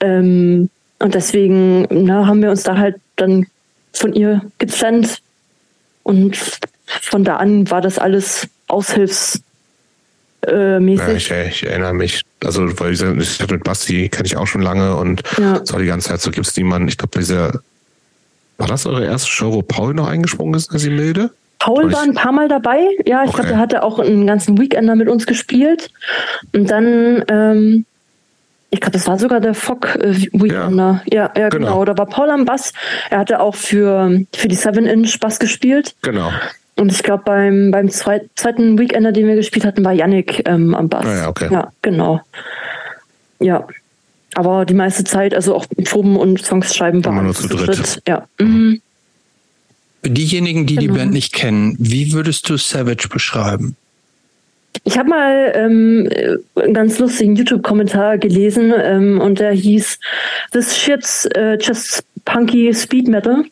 Ähm, 0.00 0.70
und 0.98 1.14
deswegen 1.14 1.86
na, 1.90 2.26
haben 2.26 2.40
wir 2.42 2.50
uns 2.50 2.62
da 2.62 2.76
halt 2.78 2.96
dann 3.16 3.46
von 3.92 4.12
ihr 4.12 4.42
getrennt. 4.58 5.18
Und 6.04 6.36
von 6.86 7.24
da 7.24 7.36
an 7.36 7.68
war 7.70 7.80
das 7.80 7.98
alles 7.98 8.46
aushilfsmäßig. 8.68 9.42
Äh, 10.46 10.78
mäßig. 10.78 11.28
Ja, 11.28 11.42
ich, 11.42 11.62
ich 11.62 11.66
erinnere 11.66 11.94
mich. 11.94 12.22
Also, 12.44 12.78
weil 12.78 12.92
ich 12.92 13.02
ich 13.02 13.40
hatte 13.40 13.54
mit 13.54 13.64
Basti 13.64 14.08
kenne 14.08 14.26
ich 14.26 14.36
auch 14.36 14.46
schon 14.46 14.62
lange 14.62 14.94
und 14.96 15.22
Ja. 15.38 15.60
war 15.68 15.80
die 15.80 15.86
ganze 15.86 16.10
Zeit 16.10 16.20
so, 16.20 16.30
gibt 16.30 16.46
es 16.46 16.56
niemanden. 16.56 16.88
Ich 16.88 16.96
glaube, 16.98 17.18
dieser. 17.18 17.60
War 18.58 18.68
das 18.68 18.86
eure 18.86 19.04
erste 19.04 19.28
Show, 19.28 19.52
wo 19.52 19.60
Paul 19.62 19.92
noch 19.92 20.08
eingesprungen 20.08 20.54
ist, 20.54 20.72
als 20.72 20.84
milde? 20.86 21.30
Paul 21.58 21.92
war 21.92 22.02
ein 22.02 22.14
paar 22.14 22.32
Mal 22.32 22.48
dabei. 22.48 22.86
Ja, 23.06 23.24
ich 23.24 23.30
Okay. 23.30 23.40
glaube, 23.42 23.52
er 23.54 23.58
hatte 23.58 23.82
auch 23.82 23.98
einen 23.98 24.26
ganzen 24.26 24.58
Weekender 24.58 24.94
mit 24.94 25.08
uns 25.08 25.26
gespielt. 25.26 25.90
Und 26.54 26.70
dann, 26.70 27.24
ähm, 27.28 27.86
ich 28.70 28.80
glaube, 28.80 28.92
das 28.92 29.06
war 29.06 29.18
sogar 29.18 29.40
der 29.40 29.54
Fock 29.54 29.96
äh, 29.96 30.14
Weekender. 30.32 31.02
Ja, 31.10 31.30
ja, 31.36 31.48
genau. 31.48 31.66
Genau. 31.66 31.84
Da 31.84 31.98
war 31.98 32.06
Paul 32.06 32.30
am 32.30 32.44
Bass. 32.44 32.72
Er 33.10 33.18
hatte 33.18 33.40
auch 33.40 33.54
für, 33.54 34.20
für 34.34 34.48
die 34.48 34.56
7-Inch 34.56 35.18
Bass 35.18 35.38
gespielt. 35.38 35.94
Genau. 36.02 36.30
Und 36.78 36.92
ich 36.92 37.02
glaube, 37.02 37.22
beim, 37.24 37.70
beim 37.70 37.88
zweit, 37.88 38.28
zweiten 38.36 38.78
Weekender, 38.78 39.10
den 39.12 39.26
wir 39.26 39.34
gespielt 39.34 39.64
hatten, 39.64 39.82
war 39.84 39.92
Yannick 39.92 40.46
ähm, 40.46 40.74
am 40.74 40.88
Bass. 40.90 41.06
Ah 41.06 41.16
ja, 41.16 41.28
okay. 41.28 41.48
Ja, 41.50 41.72
genau. 41.80 42.20
Ja. 43.40 43.66
Aber 44.34 44.66
die 44.66 44.74
meiste 44.74 45.02
Zeit, 45.04 45.34
also 45.34 45.54
auch 45.54 45.64
Proben 45.84 46.16
und 46.16 46.42
Songs 46.44 46.74
schreiben, 46.76 47.02
war 47.02 47.12
Immer 47.12 47.22
nur 47.22 47.34
alles 47.34 47.48
zu 47.48 47.56
dritt. 47.56 48.02
Ja. 48.06 48.26
Mhm. 48.38 48.82
Für 50.02 50.10
diejenigen, 50.10 50.66
die 50.66 50.76
die 50.76 50.86
Genau. 50.86 50.98
Band 50.98 51.12
nicht 51.12 51.32
kennen, 51.32 51.76
wie 51.78 52.12
würdest 52.12 52.48
du 52.48 52.56
Savage 52.56 53.08
beschreiben? 53.08 53.76
Ich 54.84 54.98
habe 54.98 55.08
mal 55.08 55.52
ähm, 55.54 56.08
einen 56.54 56.74
ganz 56.74 56.98
lustigen 56.98 57.34
YouTube-Kommentar 57.34 58.18
gelesen 58.18 58.72
ähm, 58.76 59.20
und 59.20 59.38
der 59.38 59.52
hieß 59.52 59.98
This 60.52 60.76
shit's 60.76 61.26
uh, 61.36 61.54
just 61.58 62.04
punky 62.24 62.72
speed 62.74 63.08
metal. 63.08 63.44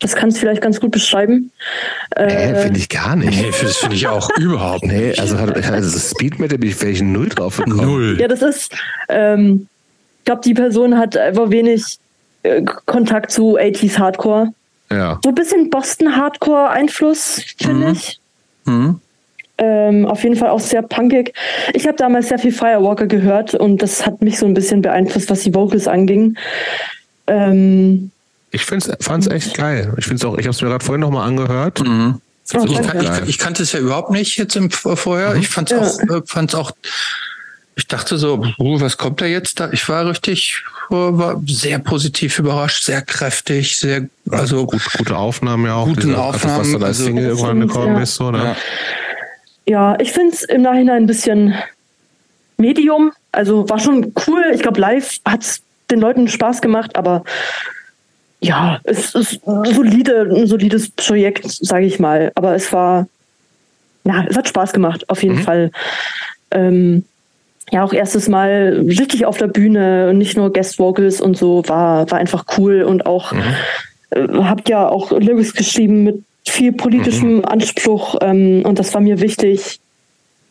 Das 0.00 0.14
kann 0.16 0.28
es 0.28 0.38
vielleicht 0.38 0.60
ganz 0.60 0.80
gut 0.80 0.90
beschreiben. 0.90 1.50
Äh, 2.10 2.54
finde 2.62 2.78
ich 2.78 2.88
gar 2.88 3.16
nicht. 3.16 3.40
Nee, 3.40 3.52
das 3.62 3.78
finde 3.78 3.96
ich 3.96 4.06
auch 4.06 4.28
überhaupt 4.38 4.84
nicht. 4.84 4.94
Nee, 4.94 5.14
also, 5.18 5.36
also 5.36 5.98
Speed 5.98 6.38
Metal 6.38 6.58
bin 6.58 6.70
ich 6.70 6.76
vielleicht 6.76 7.02
null 7.02 7.28
drauf 7.28 7.56
gekommen. 7.58 7.86
Null. 7.86 8.20
Ja, 8.20 8.28
das 8.28 8.42
ist, 8.42 8.74
ähm, 9.08 9.68
ich 10.18 10.24
glaube, 10.24 10.42
die 10.44 10.54
Person 10.54 10.98
hat 10.98 11.16
einfach 11.16 11.50
wenig 11.50 11.98
äh, 12.42 12.62
Kontakt 12.86 13.30
zu 13.30 13.56
80s 13.58 13.98
Hardcore. 13.98 14.52
Ja. 14.94 15.18
So 15.22 15.30
ein 15.30 15.34
bisschen 15.34 15.70
Boston 15.70 16.16
Hardcore 16.16 16.70
Einfluss, 16.70 17.42
finde 17.58 17.86
mhm. 17.86 17.92
ich. 17.92 18.20
Mhm. 18.64 19.00
Ähm, 19.56 20.06
auf 20.06 20.22
jeden 20.24 20.36
Fall 20.36 20.50
auch 20.50 20.60
sehr 20.60 20.82
punkig. 20.82 21.32
Ich 21.74 21.86
habe 21.86 21.96
damals 21.96 22.28
sehr 22.28 22.38
viel 22.38 22.52
Firewalker 22.52 23.06
gehört 23.06 23.54
und 23.54 23.82
das 23.82 24.04
hat 24.04 24.20
mich 24.20 24.38
so 24.38 24.46
ein 24.46 24.54
bisschen 24.54 24.82
beeinflusst, 24.82 25.30
was 25.30 25.42
die 25.42 25.54
Vocals 25.54 25.86
anging. 25.86 26.36
Ähm, 27.28 28.10
ich 28.50 28.64
fand 28.64 28.86
es 28.86 29.26
echt 29.28 29.56
geil. 29.56 29.92
Ich 29.96 30.06
finde 30.06 30.26
auch, 30.28 30.38
ich 30.38 30.46
habe 30.46 30.50
es 30.50 30.62
mir 30.62 30.68
gerade 30.68 30.84
vorhin 30.84 31.00
nochmal 31.00 31.28
angehört. 31.28 31.80
Mhm. 31.84 32.20
Oh, 32.52 32.64
ich, 32.64 32.82
kan 32.82 33.00
ich, 33.00 33.28
ich, 33.30 33.38
kannte 33.38 33.62
es 33.62 33.72
ja 33.72 33.80
überhaupt 33.80 34.10
nicht 34.10 34.36
jetzt 34.36 34.54
im 34.54 34.70
vorher. 34.70 35.34
Mhm. 35.34 35.40
Ich 35.40 35.48
fand 35.48 35.72
es 35.72 35.98
ja. 35.98 36.14
auch, 36.14 36.16
äh, 36.16 36.22
fand's 36.26 36.54
auch, 36.54 36.72
ich 37.76 37.86
dachte 37.88 38.18
so, 38.18 38.44
was 38.58 38.96
kommt 38.96 39.20
da 39.20 39.26
jetzt 39.26 39.58
da? 39.58 39.70
Ich 39.72 39.88
war 39.88 40.06
richtig, 40.06 40.62
uh, 40.90 41.18
war 41.18 41.42
sehr 41.46 41.78
positiv 41.78 42.38
überrascht, 42.38 42.84
sehr 42.84 43.02
kräftig, 43.02 43.76
sehr, 43.76 44.08
also 44.30 44.66
gut, 44.66 44.82
gute 44.96 45.16
Aufnahmen 45.16 45.66
ja 45.66 45.74
auch. 45.74 45.86
Gute 45.86 46.16
Aufnahmen, 46.16 46.60
was 46.60 46.80
da 46.80 46.86
als 46.86 46.98
also, 46.98 47.04
Single 47.04 47.26
irgendwann 47.26 47.60
gekommen 47.60 47.96
ja. 47.96 48.02
ist, 48.02 48.14
so, 48.14 48.30
ne? 48.30 48.56
Ja, 49.66 49.92
ja 49.92 50.00
ich 50.00 50.12
finde 50.12 50.34
es 50.34 50.42
im 50.44 50.62
Nachhinein 50.62 51.02
ein 51.02 51.06
bisschen 51.06 51.54
Medium. 52.56 53.12
Also 53.32 53.68
war 53.68 53.80
schon 53.80 54.12
cool. 54.26 54.44
Ich 54.54 54.62
glaube, 54.62 54.80
live 54.80 55.18
hat 55.24 55.42
es 55.42 55.62
den 55.90 56.00
Leuten 56.00 56.28
Spaß 56.28 56.60
gemacht, 56.60 56.94
aber 56.94 57.24
ja, 58.40 58.78
es 58.84 59.14
ist 59.14 59.40
solide, 59.44 60.28
ein 60.30 60.46
solides 60.46 60.90
Projekt, 60.90 61.46
sage 61.48 61.86
ich 61.86 61.98
mal. 61.98 62.30
Aber 62.34 62.54
es 62.54 62.72
war, 62.72 63.08
ja, 64.04 64.24
es 64.28 64.36
hat 64.36 64.48
Spaß 64.48 64.72
gemacht, 64.72 65.08
auf 65.08 65.22
jeden 65.22 65.36
mhm. 65.36 65.42
Fall. 65.42 65.70
Ähm, 66.50 67.04
ja, 67.74 67.82
auch 67.82 67.92
erstes 67.92 68.28
Mal 68.28 68.84
richtig 68.86 69.26
auf 69.26 69.36
der 69.36 69.48
Bühne 69.48 70.08
und 70.08 70.18
nicht 70.18 70.36
nur 70.36 70.52
Guest 70.52 70.78
Vocals 70.78 71.20
und 71.20 71.36
so, 71.36 71.64
war, 71.66 72.08
war 72.08 72.18
einfach 72.18 72.44
cool 72.56 72.82
und 72.82 73.04
auch, 73.04 73.32
mhm. 73.32 73.42
äh, 74.10 74.28
habt 74.44 74.68
ja 74.68 74.88
auch 74.88 75.10
Lyrics 75.10 75.54
geschrieben 75.54 76.04
mit 76.04 76.22
viel 76.46 76.72
politischem 76.72 77.38
mhm. 77.38 77.44
Anspruch 77.44 78.14
ähm, 78.20 78.62
und 78.64 78.78
das 78.78 78.94
war 78.94 79.00
mir 79.00 79.20
wichtig. 79.20 79.80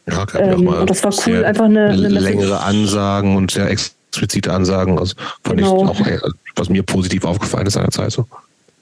Ja, 0.06 0.26
ähm, 0.38 0.68
und 0.68 0.90
das 0.90 1.02
war 1.06 1.14
cool, 1.26 1.46
einfach 1.46 1.64
eine, 1.64 1.92
eine 1.92 2.10
längere 2.10 2.60
Ansagen 2.60 3.38
und 3.38 3.52
sehr 3.52 3.70
explizite 3.70 4.52
Ansagen. 4.52 5.00
Also 5.00 5.16
fand 5.46 5.60
genau. 5.60 5.82
ich 5.82 5.90
auch, 5.90 6.06
äh, 6.06 6.20
was 6.58 6.68
mir 6.68 6.84
positiv 6.84 7.24
aufgefallen 7.24 7.68
ist 7.68 7.80
Zeit 7.94 8.12
so. 8.12 8.26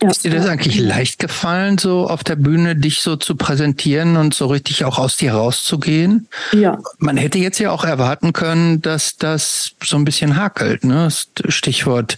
Ja. 0.01 0.09
Ist 0.09 0.23
dir 0.23 0.31
das 0.31 0.47
eigentlich 0.47 0.79
leicht 0.79 1.19
gefallen, 1.19 1.77
so 1.77 2.07
auf 2.07 2.23
der 2.23 2.35
Bühne 2.35 2.75
dich 2.75 3.01
so 3.01 3.17
zu 3.17 3.35
präsentieren 3.35 4.17
und 4.17 4.33
so 4.33 4.47
richtig 4.47 4.83
auch 4.83 4.97
aus 4.97 5.15
dir 5.15 5.33
rauszugehen? 5.33 6.27
Ja. 6.53 6.79
Man 6.97 7.17
hätte 7.17 7.37
jetzt 7.37 7.59
ja 7.59 7.71
auch 7.71 7.83
erwarten 7.83 8.33
können, 8.33 8.81
dass 8.81 9.17
das 9.17 9.73
so 9.83 9.97
ein 9.97 10.05
bisschen 10.05 10.37
hakelt, 10.37 10.83
ne? 10.83 11.09
Stichwort 11.49 12.17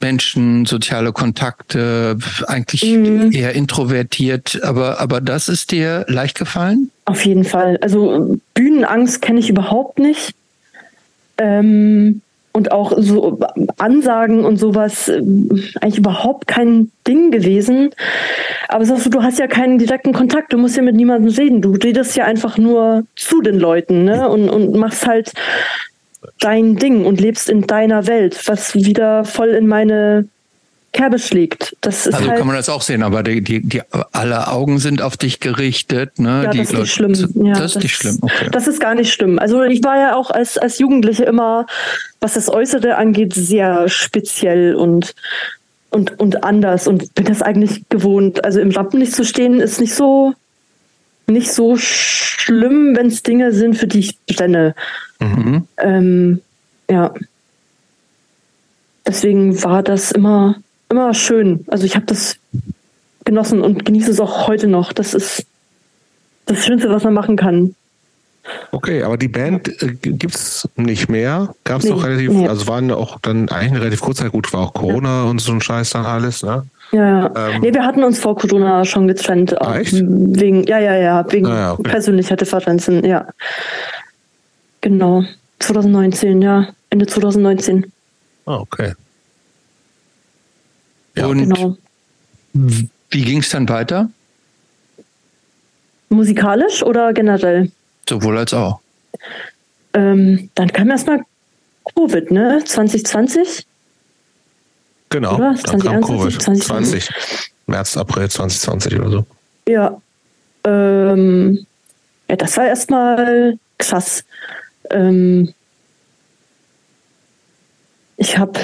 Menschen, 0.00 0.66
soziale 0.66 1.12
Kontakte, 1.12 2.18
eigentlich 2.48 2.84
mhm. 2.84 3.32
eher 3.32 3.54
introvertiert, 3.54 4.60
aber, 4.62 5.00
aber 5.00 5.20
das 5.20 5.48
ist 5.48 5.70
dir 5.70 6.04
leicht 6.08 6.38
gefallen? 6.38 6.90
Auf 7.06 7.24
jeden 7.24 7.44
Fall. 7.44 7.78
Also 7.80 8.38
Bühnenangst 8.54 9.22
kenne 9.22 9.40
ich 9.40 9.48
überhaupt 9.48 9.98
nicht. 9.98 10.34
Ähm, 11.38 12.22
und 12.56 12.72
auch 12.72 12.94
so 12.96 13.38
Ansagen 13.76 14.44
und 14.44 14.56
sowas 14.56 15.08
äh, 15.08 15.20
eigentlich 15.80 15.98
überhaupt 15.98 16.46
kein 16.46 16.90
Ding 17.06 17.30
gewesen. 17.30 17.90
Aber 18.68 18.86
sagst 18.86 19.04
du, 19.04 19.10
du 19.10 19.22
hast 19.22 19.38
ja 19.38 19.46
keinen 19.46 19.78
direkten 19.78 20.14
Kontakt, 20.14 20.54
du 20.54 20.58
musst 20.58 20.76
ja 20.76 20.82
mit 20.82 20.96
niemandem 20.96 21.30
reden. 21.32 21.60
Du 21.60 21.72
redest 21.72 22.16
ja 22.16 22.24
einfach 22.24 22.56
nur 22.56 23.04
zu 23.14 23.42
den 23.42 23.60
Leuten 23.60 24.04
ne? 24.04 24.26
und, 24.28 24.48
und 24.48 24.74
machst 24.74 25.06
halt 25.06 25.34
dein 26.40 26.76
Ding 26.76 27.04
und 27.04 27.20
lebst 27.20 27.50
in 27.50 27.66
deiner 27.66 28.06
Welt, 28.06 28.42
was 28.46 28.74
wieder 28.74 29.24
voll 29.24 29.50
in 29.50 29.66
meine 29.66 30.26
Kerbe 30.96 31.18
schlägt. 31.18 31.76
Das 31.82 32.06
ist 32.06 32.14
also 32.14 32.28
halt, 32.28 32.38
kann 32.38 32.46
man 32.46 32.56
das 32.56 32.68
auch 32.68 32.80
sehen, 32.80 33.02
aber 33.02 33.22
die, 33.22 33.42
die, 33.42 33.60
die, 33.60 33.82
alle 34.12 34.48
Augen 34.48 34.78
sind 34.78 35.02
auf 35.02 35.16
dich 35.16 35.40
gerichtet. 35.40 36.18
Ne? 36.18 36.44
Ja, 36.44 36.50
die 36.50 36.58
das 36.58 36.72
ist 36.72 36.78
nicht 36.78 36.92
schlimm. 36.92 37.46
Ja, 37.46 37.54
das 37.54 37.76
ist 37.76 37.82
nicht 37.82 37.94
schlimm. 37.94 38.18
Okay. 38.22 38.48
Das 38.50 38.66
ist 38.66 38.80
gar 38.80 38.94
nicht 38.94 39.12
schlimm. 39.12 39.38
Also 39.38 39.62
ich 39.62 39.84
war 39.84 39.98
ja 39.98 40.16
auch 40.16 40.30
als, 40.30 40.56
als 40.56 40.78
Jugendliche 40.78 41.24
immer, 41.24 41.66
was 42.20 42.34
das 42.34 42.48
Äußere 42.48 42.96
angeht, 42.96 43.34
sehr 43.34 43.88
speziell 43.90 44.74
und, 44.74 45.14
und, 45.90 46.18
und 46.18 46.44
anders 46.44 46.88
und 46.88 47.14
bin 47.14 47.26
das 47.26 47.42
eigentlich 47.42 47.82
gewohnt. 47.90 48.44
Also 48.44 48.60
im 48.60 48.70
Rampenlicht 48.70 49.14
zu 49.14 49.24
stehen 49.24 49.60
ist 49.60 49.80
nicht 49.80 49.94
so 49.94 50.34
nicht 51.28 51.52
so 51.52 51.76
schlimm, 51.76 52.94
wenn 52.96 53.08
es 53.08 53.22
Dinge 53.22 53.52
sind, 53.52 53.76
für 53.76 53.88
die 53.88 53.98
ich 53.98 54.18
brenne. 54.26 54.74
Mhm. 55.18 55.66
Ähm, 55.78 56.40
ja. 56.88 57.12
Deswegen 59.04 59.62
war 59.62 59.82
das 59.82 60.12
immer 60.12 60.56
immer 60.88 61.14
schön. 61.14 61.64
Also 61.68 61.84
ich 61.84 61.96
habe 61.96 62.06
das 62.06 62.36
genossen 63.24 63.60
und 63.60 63.84
genieße 63.84 64.10
es 64.10 64.20
auch 64.20 64.48
heute 64.48 64.68
noch. 64.68 64.92
Das 64.92 65.14
ist 65.14 65.46
das 66.46 66.64
Schönste, 66.64 66.88
was 66.90 67.04
man 67.04 67.14
machen 67.14 67.36
kann. 67.36 67.74
Okay, 68.70 69.02
aber 69.02 69.16
die 69.16 69.28
Band 69.28 69.82
äh, 69.82 69.94
gibt 69.94 70.34
es 70.34 70.68
nicht 70.76 71.08
mehr. 71.08 71.54
Gab 71.64 71.80
es 71.80 71.84
nee, 71.84 71.90
doch 71.90 72.04
relativ, 72.04 72.30
nee. 72.30 72.48
also 72.48 72.68
waren 72.68 72.90
auch 72.92 73.18
dann 73.20 73.48
eigentlich 73.48 73.72
eine 73.72 73.80
relativ 73.80 74.00
kurze 74.00 74.22
Zeit 74.22 74.32
gut, 74.32 74.52
war 74.52 74.60
auch 74.60 74.74
Corona 74.74 75.24
ja. 75.24 75.30
und 75.30 75.40
so 75.40 75.52
ein 75.52 75.60
Scheiß 75.60 75.90
dann 75.90 76.06
alles, 76.06 76.42
ne? 76.42 76.64
Ja, 76.92 77.32
ähm, 77.34 77.62
nee, 77.62 77.74
wir 77.74 77.84
hatten 77.84 78.04
uns 78.04 78.20
vor 78.20 78.36
Corona 78.36 78.84
schon 78.84 79.08
getrennt. 79.08 79.60
Ah, 79.60 79.78
echt? 79.78 79.94
Wegen, 79.94 80.62
ja, 80.64 80.78
ja, 80.78 80.94
ja, 80.94 81.32
wegen 81.32 81.46
ah, 81.46 81.58
ja, 81.58 81.72
okay. 81.72 81.90
persönlicher 81.90 82.36
Differenzen, 82.36 83.04
ja. 83.04 83.26
Genau. 84.82 85.24
2019, 85.58 86.42
ja. 86.42 86.68
Ende 86.90 87.06
2019. 87.06 87.90
Ah, 88.46 88.58
okay. 88.58 88.92
Ja, 91.16 91.26
und 91.26 91.38
genau. 91.38 91.76
wie 92.52 93.24
ging 93.24 93.40
es 93.40 93.48
dann 93.48 93.68
weiter? 93.68 94.10
Musikalisch 96.08 96.82
oder 96.82 97.12
generell? 97.12 97.70
Sowohl 98.08 98.38
als 98.38 98.54
auch. 98.54 98.80
Ähm, 99.94 100.50
dann 100.54 100.72
kam 100.72 100.90
erstmal 100.90 101.22
Covid, 101.94 102.30
ne? 102.30 102.62
2020. 102.64 103.66
Genau, 105.08 105.36
oder? 105.36 105.54
dann 105.64 105.80
kam 105.80 106.00
Covid. 106.02 106.40
2020. 106.40 107.08
März, 107.66 107.96
April 107.96 108.28
2020 108.30 108.98
oder 109.00 109.10
so. 109.10 109.26
Ja. 109.68 110.00
Ähm, 110.64 111.66
ja, 112.28 112.36
das 112.36 112.56
war 112.56 112.66
erstmal 112.66 113.58
krass. 113.78 114.24
Ähm, 114.90 115.52
ich 118.16 118.38
habe 118.38 118.60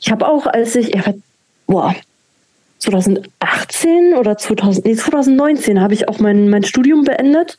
ich 0.00 0.10
hab 0.10 0.22
auch, 0.22 0.46
als 0.46 0.74
ich, 0.76 0.94
ja, 0.94 1.14
boah, 1.66 1.94
2018 2.78 4.14
oder 4.14 4.36
2000, 4.36 4.84
nee, 4.86 4.94
2019 4.94 5.80
habe 5.80 5.94
ich 5.94 6.08
auch 6.08 6.18
mein, 6.18 6.50
mein 6.50 6.64
Studium 6.64 7.04
beendet. 7.04 7.56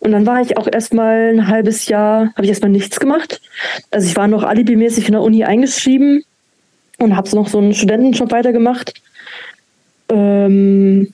Und 0.00 0.12
dann 0.12 0.26
war 0.26 0.40
ich 0.40 0.56
auch 0.58 0.68
erstmal 0.70 1.32
ein 1.32 1.48
halbes 1.48 1.88
Jahr, 1.88 2.32
habe 2.34 2.42
ich 2.42 2.50
erstmal 2.50 2.70
nichts 2.70 3.00
gemacht. 3.00 3.40
Also 3.90 4.06
ich 4.06 4.16
war 4.16 4.28
noch 4.28 4.42
alibimäßig 4.42 5.06
in 5.06 5.12
der 5.12 5.22
Uni 5.22 5.44
eingeschrieben 5.44 6.24
und 6.98 7.16
habe 7.16 7.34
noch 7.34 7.48
so 7.48 7.58
einen 7.58 7.74
Studentenjob 7.74 8.30
weitergemacht. 8.30 8.94
Ähm, 10.08 11.12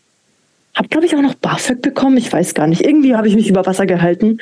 habe, 0.74 0.88
glaube 0.88 1.06
ich, 1.06 1.14
auch 1.16 1.22
noch 1.22 1.34
BAföG 1.34 1.82
bekommen. 1.82 2.16
Ich 2.16 2.32
weiß 2.32 2.54
gar 2.54 2.66
nicht. 2.66 2.84
Irgendwie 2.84 3.14
habe 3.14 3.28
ich 3.28 3.34
mich 3.34 3.48
über 3.48 3.66
Wasser 3.66 3.86
gehalten 3.86 4.38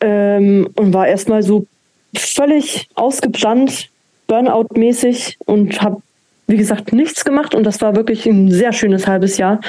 ähm, 0.00 0.68
und 0.76 0.92
war 0.92 1.06
erstmal 1.06 1.42
so 1.42 1.66
völlig 2.14 2.88
ausgebrannt, 2.94 3.88
Burnout-mäßig 4.28 5.38
und 5.46 5.80
habe 5.82 6.02
wie 6.50 6.56
gesagt, 6.56 6.92
nichts 6.92 7.24
gemacht 7.24 7.54
und 7.54 7.64
das 7.64 7.80
war 7.80 7.96
wirklich 7.96 8.26
ein 8.26 8.50
sehr 8.50 8.72
schönes 8.72 9.06
halbes 9.06 9.36
Jahr. 9.38 9.60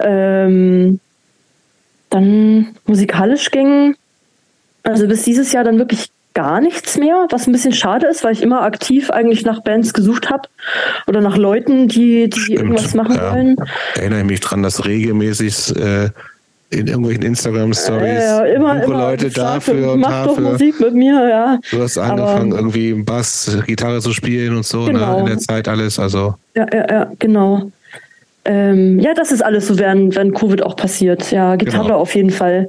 Ähm, 0.00 1.00
dann 2.10 2.68
musikalisch 2.86 3.50
ging, 3.50 3.96
also 4.82 5.06
bis 5.08 5.22
dieses 5.22 5.52
Jahr 5.52 5.64
dann 5.64 5.78
wirklich 5.78 6.10
gar 6.34 6.60
nichts 6.60 6.98
mehr, 6.98 7.26
was 7.30 7.46
ein 7.46 7.52
bisschen 7.52 7.72
schade 7.72 8.08
ist, 8.08 8.24
weil 8.24 8.32
ich 8.32 8.42
immer 8.42 8.62
aktiv 8.62 9.10
eigentlich 9.10 9.44
nach 9.44 9.62
Bands 9.62 9.94
gesucht 9.94 10.30
habe 10.30 10.48
oder 11.06 11.20
nach 11.20 11.36
Leuten, 11.36 11.86
die, 11.86 12.28
die 12.28 12.54
irgendwas 12.54 12.94
machen 12.94 13.14
ja. 13.16 13.32
wollen. 13.32 13.56
Erinnere 13.94 14.24
mich 14.24 14.40
dran, 14.40 14.62
dass 14.62 14.84
regelmäßig 14.84 15.76
äh, 15.76 16.10
in 16.74 16.86
irgendwelchen 16.86 17.22
Instagram-Stories. 17.22 18.22
Ja, 18.22 18.44
ja, 18.46 18.54
immer, 18.54 18.82
immer 18.82 18.98
Leute 18.98 19.30
dafür 19.30 19.92
und 19.92 20.00
mach 20.00 20.26
dafür. 20.26 20.42
doch 20.42 20.52
Musik 20.52 20.80
mit 20.80 20.94
mir, 20.94 21.28
ja. 21.28 21.58
Du 21.70 21.82
hast 21.82 21.98
angefangen, 21.98 22.52
Aber, 22.52 22.60
irgendwie 22.60 22.94
Bass, 22.94 23.56
Gitarre 23.66 24.00
zu 24.00 24.12
spielen 24.12 24.56
und 24.56 24.66
so, 24.66 24.84
genau. 24.84 25.14
ne, 25.14 25.20
in 25.20 25.26
der 25.26 25.38
Zeit 25.38 25.68
alles, 25.68 25.98
also. 25.98 26.34
Ja, 26.54 26.66
ja, 26.72 26.86
ja, 26.90 27.12
genau. 27.18 27.70
Ähm, 28.44 29.00
ja, 29.00 29.14
das 29.14 29.32
ist 29.32 29.42
alles 29.42 29.68
so 29.68 29.78
während, 29.78 30.14
während 30.16 30.34
Covid 30.34 30.62
auch 30.62 30.76
passiert. 30.76 31.30
Ja, 31.30 31.56
Gitarre 31.56 31.84
genau. 31.84 31.98
auf 31.98 32.14
jeden 32.14 32.30
Fall. 32.30 32.68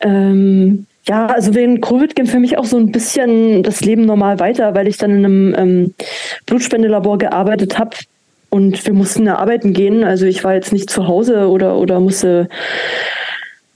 Ähm, 0.00 0.86
ja, 1.08 1.26
also 1.26 1.54
während 1.54 1.82
Covid 1.82 2.16
ging 2.16 2.26
für 2.26 2.40
mich 2.40 2.58
auch 2.58 2.64
so 2.64 2.76
ein 2.76 2.90
bisschen 2.90 3.62
das 3.62 3.80
Leben 3.82 4.06
normal 4.06 4.40
weiter, 4.40 4.74
weil 4.74 4.88
ich 4.88 4.96
dann 4.96 5.10
in 5.10 5.24
einem 5.24 5.54
ähm, 5.56 5.94
Blutspendelabor 6.46 7.18
gearbeitet 7.18 7.78
habe 7.78 7.96
und 8.50 8.86
wir 8.86 8.94
mussten 8.94 9.28
arbeiten 9.28 9.72
gehen. 9.72 10.04
Also 10.04 10.26
ich 10.26 10.44
war 10.44 10.54
jetzt 10.54 10.72
nicht 10.72 10.90
zu 10.90 11.06
Hause 11.06 11.48
oder, 11.48 11.76
oder 11.76 12.00
musste, 12.00 12.48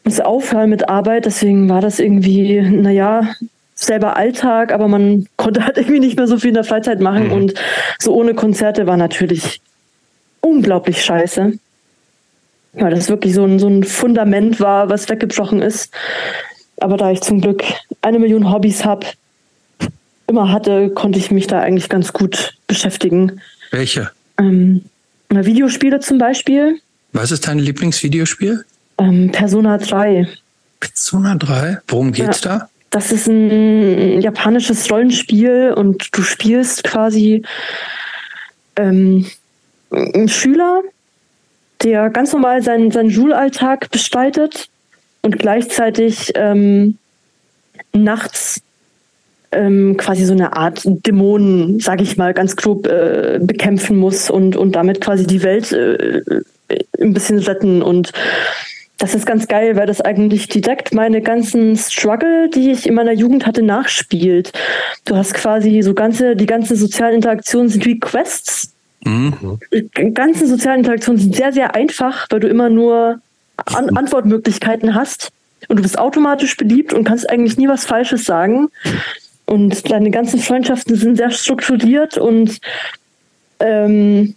musste 0.05 0.27
aufhören 0.27 0.71
mit 0.71 0.89
Arbeit. 0.89 1.27
Deswegen 1.27 1.69
war 1.69 1.81
das 1.81 1.99
irgendwie, 1.99 2.61
naja, 2.61 3.29
selber 3.75 4.17
Alltag, 4.17 4.73
aber 4.73 4.89
man 4.89 5.27
konnte 5.37 5.65
halt 5.65 5.77
irgendwie 5.77 6.01
nicht 6.01 6.17
mehr 6.17 6.27
so 6.27 6.39
viel 6.39 6.49
in 6.49 6.55
der 6.55 6.65
Freizeit 6.65 7.01
machen. 7.01 7.27
Mhm. 7.27 7.33
Und 7.33 7.55
so 7.99 8.15
ohne 8.15 8.35
Konzerte 8.35 8.87
war 8.87 8.97
natürlich 8.97 9.61
unglaublich 10.41 11.05
scheiße. 11.05 11.59
Weil 12.73 12.91
das 12.95 13.09
wirklich 13.09 13.35
so 13.35 13.45
ein, 13.45 13.59
so 13.59 13.67
ein 13.67 13.83
Fundament 13.83 14.61
war, 14.61 14.89
was 14.89 15.09
weggebrochen 15.09 15.61
ist. 15.61 15.93
Aber 16.79 16.97
da 16.97 17.11
ich 17.11 17.21
zum 17.21 17.41
Glück 17.41 17.65
eine 18.01 18.21
Million 18.21 18.51
Hobbys 18.51 18.85
habe, 18.85 19.07
immer 20.29 20.53
hatte, 20.53 20.91
konnte 20.91 21.19
ich 21.19 21.33
mich 21.33 21.49
da 21.49 21.61
eigentlich 21.61 21.89
ganz 21.89 22.13
gut 22.13 22.55
beschäftigen. 22.69 23.41
Welche? 23.73 24.11
Ähm, 24.41 24.85
Videospiele 25.29 26.01
zum 26.01 26.19
Beispiel. 26.19 26.81
Was 27.13 27.31
ist 27.31 27.47
dein 27.47 27.59
Lieblingsvideospiel? 27.59 28.65
Ähm, 28.99 29.31
Persona 29.33 29.79
3. 29.79 30.29
Persona 30.81 31.35
3? 31.37 31.79
Worum 31.89 32.13
geht's 32.13 32.43
ja, 32.45 32.59
da? 32.59 32.69
Das 32.91 33.13
ist 33.13 33.29
ein 33.29 34.21
japanisches 34.21 34.91
Rollenspiel 34.91 35.73
und 35.77 36.09
du 36.13 36.23
spielst 36.23 36.83
quasi 36.83 37.43
ähm, 38.77 39.27
einen 39.91 40.29
Schüler, 40.29 40.83
der 41.83 42.11
ganz 42.11 42.33
normal 42.33 42.63
seinen, 42.63 42.91
seinen 42.91 43.11
Schulalltag 43.11 43.91
bestreitet 43.91 44.69
und 45.23 45.39
gleichzeitig 45.39 46.33
ähm, 46.35 46.99
nachts 47.93 48.61
ähm, 49.53 49.97
quasi 49.97 50.25
so 50.25 50.33
eine 50.33 50.55
Art 50.55 50.83
Dämonen, 50.85 51.81
sage 51.81 52.03
ich 52.03 52.17
mal, 52.17 52.35
ganz 52.35 52.57
grob 52.57 52.87
äh, 52.87 53.39
bekämpfen 53.41 53.97
muss 53.97 54.31
und, 54.31 54.57
und 54.57 54.77
damit 54.77 55.01
quasi 55.01 55.27
die 55.27 55.43
Welt 55.43 55.73
äh, 55.73 56.23
ein 57.01 57.13
bisschen 57.13 57.39
retten. 57.39 57.83
Und 57.83 58.13
das 58.99 59.15
ist 59.15 59.27
ganz 59.27 59.49
geil, 59.49 59.77
weil 59.77 59.87
das 59.87 60.01
eigentlich 60.01 60.49
direkt 60.49 60.95
meine 60.95 61.23
ganzen 61.23 61.77
Struggle, 61.77 62.49
die 62.51 62.71
ich 62.71 62.87
in 62.87 62.95
meiner 62.95 63.13
Jugend 63.13 63.47
hatte, 63.47 63.63
nachspielt. 63.63 64.53
Du 65.05 65.17
hast 65.17 65.35
quasi 65.35 65.83
so 65.83 65.95
ganze, 65.95 66.37
die 66.37 66.47
ganzen 66.47 66.77
sozialen 66.77 67.17
Interaktionen 67.17 67.69
sind 67.69 67.85
wie 67.87 67.99
Quests. 67.99 68.73
Mhm. 69.05 69.59
Die 69.73 70.15
ganzen 70.15 70.47
sozialen 70.47 70.81
Interaktionen 70.81 71.21
sind 71.21 71.35
sehr, 71.35 71.53
sehr 71.53 71.75
einfach, 71.75 72.27
weil 72.31 72.41
du 72.41 72.49
immer 72.49 72.69
nur 72.69 73.21
An 73.65 73.97
Antwortmöglichkeiten 73.97 74.95
hast 74.95 75.33
und 75.69 75.77
du 75.77 75.83
bist 75.83 75.99
automatisch 75.99 76.57
beliebt 76.57 76.93
und 76.93 77.05
kannst 77.05 77.29
eigentlich 77.29 77.57
nie 77.57 77.69
was 77.69 77.85
Falsches 77.87 78.25
sagen. 78.25 78.69
Und 79.51 79.91
deine 79.91 80.13
ganzen 80.13 80.39
Freundschaften 80.39 80.95
sind 80.95 81.17
sehr 81.17 81.33
strukturiert 81.33 82.17
und 82.17 82.61
ähm, 83.59 84.37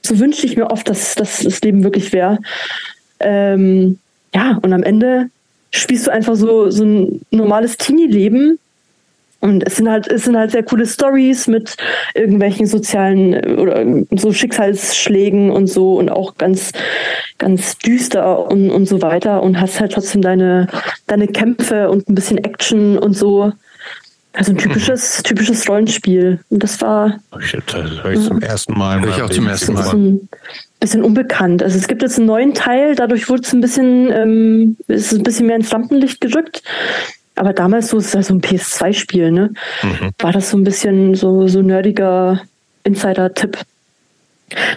so 0.00 0.18
wünsche 0.18 0.46
ich 0.46 0.56
mir 0.56 0.70
oft, 0.70 0.88
dass, 0.88 1.14
dass 1.16 1.40
das 1.40 1.60
Leben 1.60 1.84
wirklich 1.84 2.14
wäre. 2.14 2.38
Ähm, 3.20 3.98
ja, 4.34 4.58
und 4.62 4.72
am 4.72 4.82
Ende 4.82 5.28
spielst 5.70 6.06
du 6.06 6.10
einfach 6.10 6.34
so, 6.34 6.70
so 6.70 6.82
ein 6.82 7.20
normales 7.30 7.76
Teenie-Leben 7.76 8.58
und 9.40 9.66
es 9.66 9.76
sind 9.76 9.90
halt, 9.90 10.10
es 10.10 10.24
sind 10.24 10.34
halt 10.34 10.52
sehr 10.52 10.62
coole 10.62 10.86
Stories 10.86 11.46
mit 11.46 11.76
irgendwelchen 12.14 12.64
sozialen 12.64 13.34
äh, 13.34 13.56
oder 13.60 13.84
so 14.16 14.32
Schicksalsschlägen 14.32 15.50
und 15.50 15.66
so 15.66 15.98
und 15.98 16.08
auch 16.08 16.38
ganz, 16.38 16.72
ganz 17.36 17.76
düster 17.76 18.50
und, 18.50 18.70
und 18.70 18.86
so 18.86 19.02
weiter 19.02 19.42
und 19.42 19.60
hast 19.60 19.78
halt 19.78 19.92
trotzdem 19.92 20.22
deine, 20.22 20.68
deine 21.06 21.28
Kämpfe 21.28 21.90
und 21.90 22.08
ein 22.08 22.14
bisschen 22.14 22.38
Action 22.38 22.96
und 22.96 23.12
so. 23.12 23.52
Also 24.34 24.52
ein 24.52 24.58
typisches, 24.58 25.18
mhm. 25.18 25.22
typisches 25.22 25.68
Rollenspiel. 25.68 26.40
Und 26.50 26.62
das 26.62 26.80
war. 26.80 27.20
Ich, 27.40 27.56
das 27.66 28.02
höre 28.02 28.12
ich 28.12 28.24
zum 28.24 28.40
ersten 28.40 28.76
Mal. 28.76 29.00
Höre 29.00 29.16
ich 29.16 29.22
auch 29.22 29.30
zum 29.30 29.46
ersten 29.46 29.72
Mal. 29.74 29.80
Ist 29.80 29.92
ein 29.92 30.28
bisschen 30.80 31.02
unbekannt. 31.02 31.62
Also 31.62 31.78
es 31.78 31.86
gibt 31.86 32.02
jetzt 32.02 32.18
einen 32.18 32.26
neuen 32.26 32.52
Teil, 32.52 32.96
dadurch 32.96 33.28
wurde 33.28 33.42
es 33.42 33.52
ein 33.52 33.60
bisschen, 33.60 34.10
ähm, 34.10 34.76
ist 34.88 35.12
ein 35.12 35.22
bisschen 35.22 35.46
mehr 35.46 35.56
ins 35.56 35.70
Lampenlicht 35.70 36.20
gerückt. 36.20 36.62
Aber 37.36 37.52
damals 37.52 37.88
so 37.88 37.98
ist 37.98 38.14
ja 38.14 38.22
so 38.22 38.34
ein 38.34 38.40
PS2-Spiel, 38.40 39.30
ne? 39.30 39.50
Mhm. 39.82 40.10
War 40.18 40.32
das 40.32 40.50
so 40.50 40.56
ein 40.56 40.64
bisschen 40.64 41.14
so, 41.14 41.48
so 41.48 41.62
nerdiger 41.62 42.42
Insider-Tipp. 42.84 43.58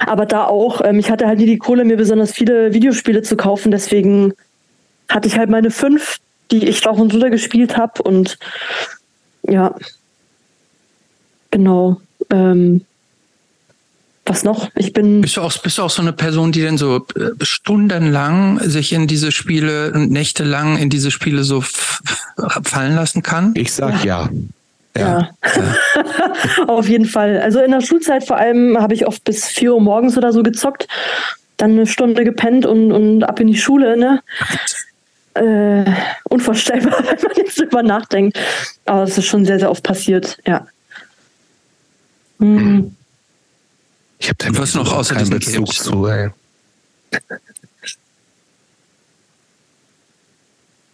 Aber 0.06 0.26
da 0.26 0.46
auch, 0.46 0.82
ähm, 0.84 1.00
ich 1.00 1.12
hatte 1.12 1.28
halt 1.28 1.40
nie 1.40 1.46
die 1.46 1.58
Kohle, 1.58 1.84
mir 1.84 1.98
besonders 1.98 2.32
viele 2.32 2.74
Videospiele 2.74 3.22
zu 3.22 3.36
kaufen, 3.38 3.72
deswegen 3.72 4.34
hatte 5.10 5.28
ich 5.28 5.38
halt 5.38 5.50
meine 5.50 5.72
fünf, 5.72 6.18
die 6.52 6.68
ich 6.68 6.86
auch 6.88 6.98
und 6.98 7.14
runter 7.14 7.30
gespielt 7.30 7.78
habe 7.78 8.02
und 8.02 8.38
ja, 9.48 9.76
genau. 11.52 12.02
Ähm, 12.30 12.86
was 14.28 14.44
noch? 14.44 14.70
Ich 14.76 14.94
bin. 14.94 15.22
Bist 15.22 15.38
du 15.38 15.42
auch, 15.42 15.58
bist 15.58 15.78
du 15.78 15.84
auch 15.84 15.90
so 15.90 16.02
eine 16.02 16.14
Person, 16.14 16.52
die 16.52 16.62
denn 16.62 16.78
so 16.78 17.06
äh, 17.16 17.44
stundenlang 17.44 18.60
sich 18.60 18.92
in 18.92 19.08
diese 19.08 19.32
Spiele 19.32 19.94
und 19.94 20.12
nächtelang 20.12 20.78
in 20.78 20.90
diese 20.90 21.12
Spiele 21.12 21.44
so 21.44 21.62
fallen 21.62 22.96
lassen 22.96 23.24
kann? 23.24 23.54
Ich 23.56 23.72
sag 23.72 24.04
ja. 24.04 24.30
Ja. 24.98 25.30
ja. 25.56 26.68
Auf 26.68 26.90
jeden 26.90 27.06
Fall. 27.06 27.40
Also 27.40 27.62
in 27.62 27.72
der 27.72 27.82
Schulzeit 27.82 28.26
vor 28.26 28.38
allem 28.38 28.78
habe 28.80 28.94
ich 28.94 29.08
oft 29.08 29.24
bis 29.24 29.48
4 29.48 29.76
Uhr 29.76 29.82
morgens 29.82 30.18
oder 30.18 30.34
so 30.34 30.44
gezockt, 30.44 30.88
dann 31.58 31.72
eine 31.72 31.88
Stunde 31.88 32.24
gepennt 32.24 32.66
und, 32.66 32.92
und 32.92 33.24
ab 33.24 33.40
in 33.40 33.48
die 33.48 33.58
Schule, 33.58 33.98
ne? 33.98 34.22
Äh, 35.38 35.86
unvorstellbar, 36.30 37.00
wenn 37.04 37.22
man 37.22 37.36
jetzt 37.36 37.60
drüber 37.60 37.84
nachdenkt. 37.84 38.40
Aber 38.86 39.04
es 39.04 39.18
ist 39.18 39.26
schon 39.26 39.46
sehr, 39.46 39.60
sehr 39.60 39.70
oft 39.70 39.84
passiert, 39.84 40.38
ja. 40.46 40.68
Hm. 42.40 42.96
Ich 44.20 44.30
habe 44.30 44.38
da 44.38 44.60
was 44.60 44.74
noch 44.74 44.92
außer 44.92 45.16
keinen 45.16 45.30
Bezug 45.30 45.66
Games. 45.66 45.76
zu. 45.76 46.08
Ey. 46.08 46.30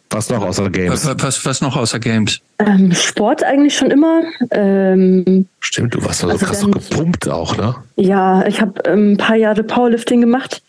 Was 0.10 0.30
noch 0.30 0.44
außer 0.44 0.70
Games? 0.70 1.06
Was, 1.06 1.24
was, 1.24 1.46
was 1.46 1.62
noch 1.62 1.76
außer 1.76 2.00
Games? 2.00 2.40
Ähm, 2.60 2.94
Sport 2.94 3.44
eigentlich 3.44 3.76
schon 3.76 3.90
immer. 3.90 4.22
Ähm, 4.52 5.48
Stimmt, 5.60 5.96
du 5.96 6.04
warst 6.06 6.20
so 6.20 6.28
also 6.28 6.46
krass 6.46 6.62
gepumpt 6.62 7.28
auch, 7.28 7.58
ne? 7.58 7.76
Ja, 7.96 8.46
ich 8.46 8.62
habe 8.62 8.80
ähm, 8.86 9.14
ein 9.14 9.18
paar 9.18 9.38
Jahre 9.38 9.64
Powerlifting 9.64 10.22
gemacht, 10.22 10.62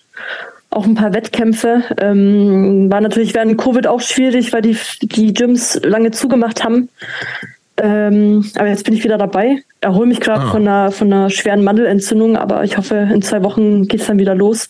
auch 0.74 0.86
ein 0.86 0.94
paar 0.94 1.14
Wettkämpfe. 1.14 1.82
Ähm, 1.98 2.90
war 2.90 3.00
natürlich 3.00 3.34
während 3.34 3.58
Covid 3.58 3.86
auch 3.86 4.00
schwierig, 4.00 4.52
weil 4.52 4.62
die, 4.62 4.76
die 5.02 5.32
Gyms 5.32 5.80
lange 5.82 6.10
zugemacht 6.10 6.64
haben. 6.64 6.88
Ähm, 7.76 8.44
aber 8.56 8.68
jetzt 8.68 8.84
bin 8.84 8.94
ich 8.94 9.04
wieder 9.04 9.18
dabei. 9.18 9.62
Erhole 9.80 10.06
mich 10.06 10.20
gerade 10.20 10.42
ah. 10.42 10.50
von, 10.50 10.62
einer, 10.62 10.90
von 10.92 11.12
einer 11.12 11.30
schweren 11.30 11.64
Mandelentzündung, 11.64 12.36
aber 12.36 12.64
ich 12.64 12.76
hoffe, 12.78 13.08
in 13.12 13.22
zwei 13.22 13.42
Wochen 13.42 13.88
geht 13.88 14.00
es 14.00 14.06
dann 14.06 14.18
wieder 14.18 14.34
los. 14.34 14.68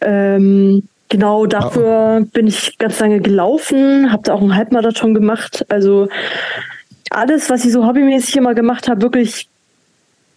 Ähm, 0.00 0.84
genau 1.08 1.46
dafür 1.46 2.20
ah. 2.20 2.20
bin 2.32 2.46
ich 2.46 2.78
ganz 2.78 2.98
lange 3.00 3.20
gelaufen, 3.20 4.12
habe 4.12 4.22
da 4.24 4.34
auch 4.34 4.40
einen 4.40 4.56
Halbmarathon 4.56 5.14
gemacht. 5.14 5.66
Also 5.68 6.08
alles, 7.10 7.50
was 7.50 7.64
ich 7.64 7.72
so 7.72 7.86
hobbymäßig 7.86 8.36
immer 8.36 8.54
gemacht 8.54 8.88
habe, 8.88 9.02
wirklich 9.02 9.48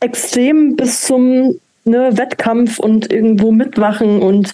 extrem 0.01 0.75
bis 0.75 1.01
zum 1.01 1.59
ne, 1.85 2.17
Wettkampf 2.17 2.79
und 2.79 3.11
irgendwo 3.11 3.51
mitmachen. 3.51 4.21
Und 4.21 4.53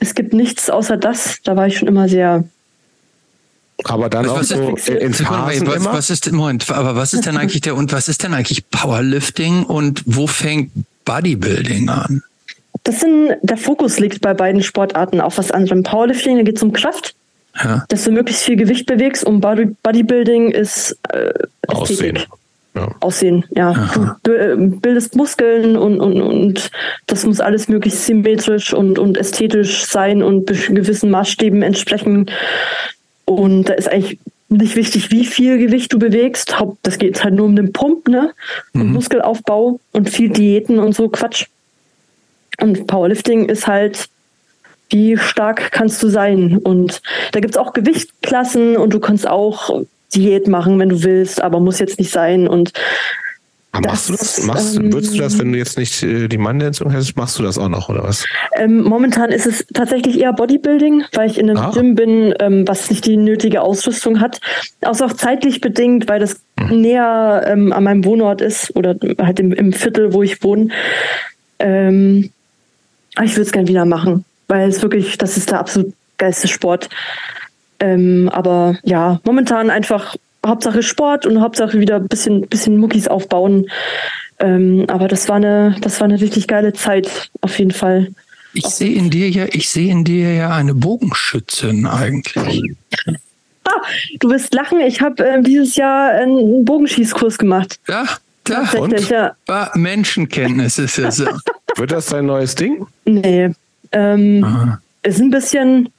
es 0.00 0.14
gibt 0.14 0.32
nichts 0.32 0.70
außer 0.70 0.96
das. 0.96 1.38
Da 1.44 1.56
war 1.56 1.66
ich 1.66 1.78
schon 1.78 1.88
immer 1.88 2.08
sehr 2.08 2.44
aber 3.84 4.08
dann 4.08 4.26
was, 4.26 4.32
auch 4.32 4.38
was 4.38 4.48
so 4.48 4.76
ist, 4.76 4.88
in 4.88 5.14
Phasen 5.14 5.66
was, 5.66 5.76
immer? 5.76 5.92
was 5.92 6.10
ist 6.10 6.32
Moment, 6.32 6.68
aber 6.70 6.96
was 6.96 7.14
ist 7.14 7.26
denn 7.26 7.36
eigentlich 7.38 7.60
der 7.60 7.76
und 7.76 7.92
was 7.92 8.08
ist 8.08 8.22
denn 8.22 8.34
eigentlich 8.34 8.68
Powerlifting 8.70 9.62
und 9.62 10.02
wo 10.06 10.26
fängt 10.26 10.72
Bodybuilding 11.04 11.88
an? 11.88 12.22
Das 12.84 13.00
sind, 13.00 13.36
der 13.42 13.56
Fokus 13.56 13.98
liegt 13.98 14.20
bei 14.20 14.34
beiden 14.34 14.62
Sportarten 14.62 15.20
auf 15.20 15.38
was 15.38 15.50
anderem. 15.50 15.82
Powerlifting, 15.82 16.36
da 16.36 16.42
geht 16.42 16.56
es 16.56 16.62
um 16.62 16.72
Kraft, 16.72 17.14
ja. 17.62 17.84
dass 17.88 18.04
du 18.04 18.10
möglichst 18.10 18.42
viel 18.42 18.56
Gewicht 18.56 18.86
bewegst 18.86 19.24
und 19.24 19.40
Body, 19.40 19.66
Bodybuilding 19.82 20.50
ist 20.50 20.96
äh, 21.10 21.32
Aussehen. 21.66 22.18
Ja. 22.78 22.94
Aussehen, 23.00 23.44
ja. 23.50 23.70
Aha. 23.70 24.18
Du 24.22 24.32
äh, 24.32 24.56
bildest 24.56 25.16
Muskeln 25.16 25.76
und, 25.76 26.00
und, 26.00 26.20
und 26.22 26.70
das 27.06 27.26
muss 27.26 27.40
alles 27.40 27.68
möglichst 27.68 28.06
symmetrisch 28.06 28.72
und, 28.72 28.98
und 28.98 29.18
ästhetisch 29.18 29.84
sein 29.84 30.22
und 30.22 30.46
gewissen 30.46 31.10
Maßstäben 31.10 31.62
entsprechen. 31.62 32.30
Und 33.24 33.64
da 33.64 33.74
ist 33.74 33.90
eigentlich 33.90 34.18
nicht 34.48 34.76
wichtig, 34.76 35.10
wie 35.10 35.26
viel 35.26 35.58
Gewicht 35.58 35.92
du 35.92 35.98
bewegst. 35.98 36.56
Das 36.82 36.98
geht 36.98 37.22
halt 37.24 37.34
nur 37.34 37.46
um 37.46 37.56
den 37.56 37.72
Pump, 37.72 38.08
ne? 38.08 38.32
Und 38.74 38.86
mhm. 38.86 38.92
Muskelaufbau 38.94 39.80
und 39.92 40.08
viel 40.08 40.30
Diäten 40.30 40.78
und 40.78 40.94
so 40.94 41.08
Quatsch. 41.08 41.46
Und 42.60 42.86
Powerlifting 42.86 43.46
ist 43.46 43.66
halt, 43.66 44.08
wie 44.90 45.18
stark 45.18 45.72
kannst 45.72 46.02
du 46.02 46.08
sein? 46.08 46.58
Und 46.58 47.02
da 47.32 47.40
gibt 47.40 47.54
es 47.54 47.58
auch 47.58 47.72
Gewichtsklassen 47.72 48.76
und 48.76 48.94
du 48.94 49.00
kannst 49.00 49.28
auch 49.28 49.82
Diät 50.14 50.48
machen, 50.48 50.78
wenn 50.78 50.88
du 50.88 51.02
willst, 51.02 51.40
aber 51.40 51.60
muss 51.60 51.78
jetzt 51.78 51.98
nicht 51.98 52.10
sein. 52.10 52.48
Und 52.48 52.72
machst 53.72 54.08
du 54.08 54.12
das? 54.14 54.42
Machst, 54.44 54.76
ähm, 54.76 54.92
würdest 54.92 55.14
du 55.14 55.18
das, 55.18 55.38
wenn 55.38 55.52
du 55.52 55.58
jetzt 55.58 55.78
nicht 55.78 56.02
äh, 56.02 56.28
die 56.28 56.38
Mannentzündung 56.38 56.92
hättest, 56.92 57.16
machst 57.16 57.38
du 57.38 57.42
das 57.42 57.58
auch 57.58 57.68
noch, 57.68 57.88
oder 57.88 58.02
was? 58.02 58.24
Ähm, 58.56 58.82
momentan 58.82 59.30
ist 59.30 59.46
es 59.46 59.66
tatsächlich 59.72 60.18
eher 60.18 60.32
Bodybuilding, 60.32 61.04
weil 61.12 61.30
ich 61.30 61.38
in 61.38 61.50
einem 61.50 61.58
ah. 61.58 61.70
Gym 61.72 61.94
bin, 61.94 62.34
ähm, 62.40 62.66
was 62.66 62.90
nicht 62.90 63.04
die 63.06 63.16
nötige 63.16 63.62
Ausrüstung 63.62 64.20
hat. 64.20 64.40
Außer 64.82 65.06
auch 65.06 65.12
zeitlich 65.12 65.60
bedingt, 65.60 66.08
weil 66.08 66.20
das 66.20 66.40
hm. 66.58 66.80
näher 66.80 67.44
ähm, 67.46 67.72
an 67.72 67.84
meinem 67.84 68.04
Wohnort 68.04 68.40
ist 68.40 68.74
oder 68.74 68.96
halt 69.20 69.40
im, 69.40 69.52
im 69.52 69.72
Viertel, 69.72 70.12
wo 70.12 70.22
ich 70.22 70.42
wohne. 70.42 70.68
Ähm, 71.58 72.30
ich 73.22 73.32
würde 73.32 73.42
es 73.42 73.52
gerne 73.52 73.68
wieder 73.68 73.84
machen, 73.84 74.24
weil 74.46 74.68
es 74.68 74.80
wirklich, 74.82 75.18
das 75.18 75.36
ist 75.36 75.50
der 75.50 75.60
absolut 75.60 75.92
geilste 76.18 76.48
Sport. 76.48 76.88
Ähm, 77.80 78.28
aber 78.32 78.78
ja, 78.82 79.20
momentan 79.24 79.70
einfach 79.70 80.16
Hauptsache 80.46 80.82
Sport 80.82 81.26
und 81.26 81.40
Hauptsache 81.40 81.80
wieder 81.80 81.96
ein 81.96 82.08
bisschen, 82.08 82.42
bisschen 82.42 82.76
Muckis 82.76 83.08
aufbauen. 83.08 83.66
Ähm, 84.38 84.84
aber 84.88 85.08
das 85.08 85.28
war 85.28 85.36
eine, 85.36 85.76
das 85.80 86.00
war 86.00 86.06
eine 86.06 86.20
richtig 86.20 86.46
geile 86.46 86.72
Zeit, 86.72 87.30
auf 87.40 87.58
jeden 87.58 87.72
Fall. 87.72 88.08
Ich 88.54 88.66
sehe 88.66 88.94
in 88.94 89.10
dir 89.10 89.28
ja, 89.28 89.46
ich 89.50 89.68
sehe 89.68 89.90
in 89.90 90.04
dir 90.04 90.32
ja 90.34 90.50
eine 90.50 90.74
Bogenschützin 90.74 91.86
eigentlich. 91.86 92.62
Ah, 93.64 93.82
du 94.20 94.30
wirst 94.30 94.54
lachen. 94.54 94.80
Ich 94.80 95.02
habe 95.02 95.24
äh, 95.24 95.42
dieses 95.42 95.76
Jahr 95.76 96.12
einen 96.12 96.64
Bogenschießkurs 96.64 97.36
gemacht. 97.36 97.78
Ja, 97.86 98.06
da 98.44 98.62
und? 98.78 99.10
Ja. 99.10 99.34
Menschenkenntnis 99.74 100.78
ist 100.78 100.96
ja 100.96 101.10
so. 101.10 101.26
Wird 101.76 101.90
das 101.92 102.06
dein 102.06 102.26
neues 102.26 102.54
Ding? 102.54 102.86
Nee. 103.04 103.50
Ähm, 103.92 104.78
ist 105.02 105.20
ein 105.20 105.30
bisschen, 105.30 105.90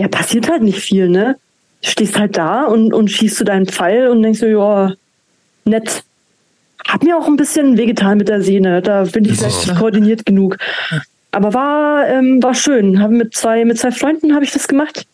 ja, 0.00 0.08
passiert 0.08 0.50
halt 0.50 0.62
nicht 0.62 0.80
viel, 0.80 1.08
ne? 1.08 1.36
stehst 1.82 2.18
halt 2.18 2.36
da 2.36 2.64
und, 2.64 2.92
und 2.92 3.10
schießt 3.10 3.40
du 3.40 3.44
deinen 3.44 3.66
Pfeil 3.66 4.08
und 4.08 4.22
denkst 4.22 4.40
so, 4.40 4.46
ja, 4.46 4.92
nett. 5.64 6.04
Hat 6.86 7.02
mir 7.02 7.16
auch 7.16 7.26
ein 7.26 7.36
bisschen 7.36 7.76
wehgetan 7.76 8.18
mit 8.18 8.28
der 8.28 8.42
Sehne. 8.42 8.82
Da 8.82 9.04
bin 9.04 9.24
ich 9.24 9.38
vielleicht 9.38 9.66
nicht 9.66 9.78
koordiniert 9.78 10.26
genug. 10.26 10.56
Aber 11.30 11.54
war, 11.54 12.08
ähm, 12.08 12.42
war 12.42 12.54
schön. 12.54 13.00
Hab 13.00 13.10
mit 13.10 13.34
zwei, 13.34 13.64
mit 13.64 13.78
zwei 13.78 13.92
Freunden 13.92 14.34
habe 14.34 14.44
ich 14.44 14.50
das 14.50 14.66
gemacht. 14.66 15.06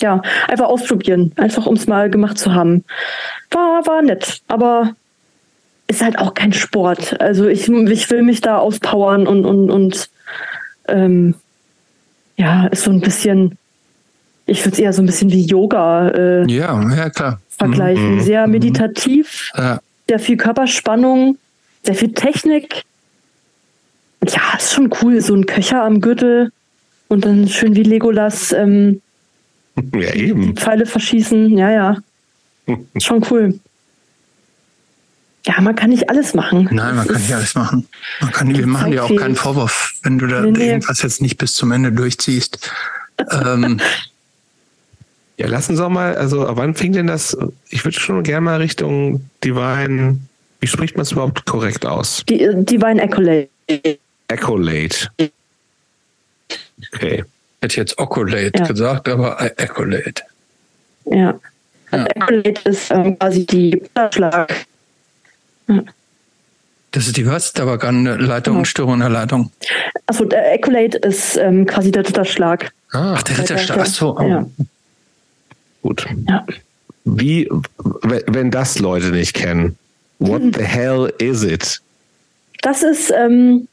Ja, 0.00 0.22
einfach 0.46 0.66
ausprobieren. 0.66 1.32
Einfach 1.36 1.66
um 1.66 1.74
es 1.74 1.86
mal 1.86 2.10
gemacht 2.10 2.38
zu 2.38 2.54
haben. 2.54 2.84
War, 3.50 3.86
war 3.86 4.02
nett. 4.02 4.42
Aber 4.48 4.94
ist 5.86 6.02
halt 6.02 6.18
auch 6.18 6.34
kein 6.34 6.52
Sport. 6.52 7.20
Also 7.20 7.46
ich, 7.46 7.68
ich 7.68 8.10
will 8.10 8.22
mich 8.22 8.40
da 8.40 8.58
auspowern 8.58 9.26
und, 9.26 9.46
und, 9.46 9.70
und 9.70 10.10
ähm, 10.86 11.34
ja, 12.36 12.66
ist 12.66 12.84
so 12.84 12.90
ein 12.90 13.00
bisschen 13.00 13.56
ich 14.48 14.64
würde 14.64 14.72
es 14.72 14.78
eher 14.78 14.92
so 14.92 15.02
ein 15.02 15.06
bisschen 15.06 15.30
wie 15.30 15.44
Yoga 15.44 16.08
äh, 16.08 16.50
ja, 16.50 16.82
ja, 16.94 17.10
klar. 17.10 17.40
vergleichen. 17.50 18.16
Mhm. 18.16 18.20
Sehr 18.22 18.46
mhm. 18.46 18.52
meditativ, 18.52 19.52
ja. 19.56 19.80
sehr 20.08 20.18
viel 20.18 20.36
Körperspannung, 20.36 21.36
sehr 21.84 21.94
viel 21.94 22.12
Technik. 22.12 22.84
Ja, 24.26 24.56
ist 24.56 24.72
schon 24.72 24.92
cool, 25.02 25.20
so 25.20 25.34
ein 25.34 25.46
Köcher 25.46 25.84
am 25.84 26.00
Gürtel 26.00 26.50
und 27.08 27.24
dann 27.24 27.48
schön 27.48 27.76
wie 27.76 27.82
Legolas 27.82 28.52
ähm, 28.52 29.00
ja, 29.94 30.14
eben. 30.14 30.56
Pfeile 30.56 30.86
verschießen. 30.86 31.56
Ja, 31.56 31.70
ja. 31.70 31.96
Ist 32.94 33.04
schon 33.06 33.24
cool. 33.30 33.60
Ja, 35.46 35.60
man 35.60 35.76
kann 35.76 35.90
nicht 35.90 36.10
alles 36.10 36.34
machen. 36.34 36.68
Nein, 36.72 36.96
man 36.96 37.06
das 37.06 37.14
kann 37.14 37.22
nicht 37.22 37.34
alles 37.34 37.54
machen. 37.54 37.86
Man 38.20 38.32
kann, 38.32 38.56
wir 38.56 38.66
machen 38.66 38.90
dir 38.90 39.04
auch 39.04 39.14
keinen 39.14 39.36
Vorwurf, 39.36 39.94
wenn 40.02 40.18
du 40.18 40.26
da 40.26 40.40
nee. 40.40 40.68
irgendwas 40.68 41.02
jetzt 41.02 41.22
nicht 41.22 41.38
bis 41.38 41.54
zum 41.54 41.70
Ende 41.70 41.92
durchziehst. 41.92 42.70
ähm, 43.30 43.80
Ja, 45.38 45.46
lassen 45.46 45.76
Sie 45.76 45.82
doch 45.82 45.88
mal, 45.88 46.16
also 46.16 46.44
wann 46.50 46.74
fing 46.74 46.92
denn 46.92 47.06
das, 47.06 47.36
ich 47.70 47.84
würde 47.84 47.98
schon 47.98 48.24
gerne 48.24 48.40
mal 48.40 48.56
Richtung 48.56 49.30
Divine, 49.44 50.18
wie 50.58 50.66
spricht 50.66 50.96
man 50.96 51.02
es 51.02 51.12
überhaupt 51.12 51.46
korrekt 51.46 51.86
aus? 51.86 52.24
Die, 52.28 52.38
Divine 52.38 53.00
Accolade. 53.00 53.48
Accolade. 54.26 54.96
Okay. 56.92 57.24
Hätte 57.60 57.76
jetzt 57.76 57.98
Occolade 57.98 58.52
ja. 58.54 58.66
gesagt, 58.66 59.08
aber 59.08 59.40
Accolade. 59.40 60.22
Ja. 61.04 61.38
ja. 61.92 62.04
Accolade 62.16 62.60
ist 62.64 62.90
ähm, 62.90 63.16
quasi 63.16 63.46
die 63.46 63.82
Schlag. 64.12 64.66
Ja. 65.68 65.82
Das 66.90 67.06
ist 67.06 67.16
die 67.16 67.26
was? 67.26 67.52
Da 67.52 67.66
war 67.66 67.78
gerade 67.78 67.96
eine 67.96 68.16
Leitung, 68.16 68.54
genau. 68.54 68.64
Störung 68.64 68.94
in 68.94 69.00
der 69.00 69.08
Leitung. 69.10 69.52
Achso, 70.06 70.24
der 70.24 70.52
Accolade 70.52 70.98
ist 70.98 71.36
ähm, 71.36 71.64
quasi 71.66 71.92
der 71.92 72.06
Ritterschlag. 72.06 72.72
Ah, 72.90 73.14
Ach, 73.16 73.22
der 73.22 73.38
Ritterschlag. 73.38 73.78
Achso. 73.78 74.18
Ja. 74.20 74.46
Gut. 75.82 76.06
Ja. 76.28 76.44
Wie, 77.04 77.48
wenn 78.02 78.50
das 78.50 78.78
Leute 78.78 79.06
nicht 79.06 79.34
kennen, 79.34 79.76
what 80.18 80.42
the 80.54 80.62
hell 80.62 81.12
is 81.18 81.42
it? 81.42 81.80
Das 82.62 82.82
ist, 82.82 83.10
ähm, 83.10 83.68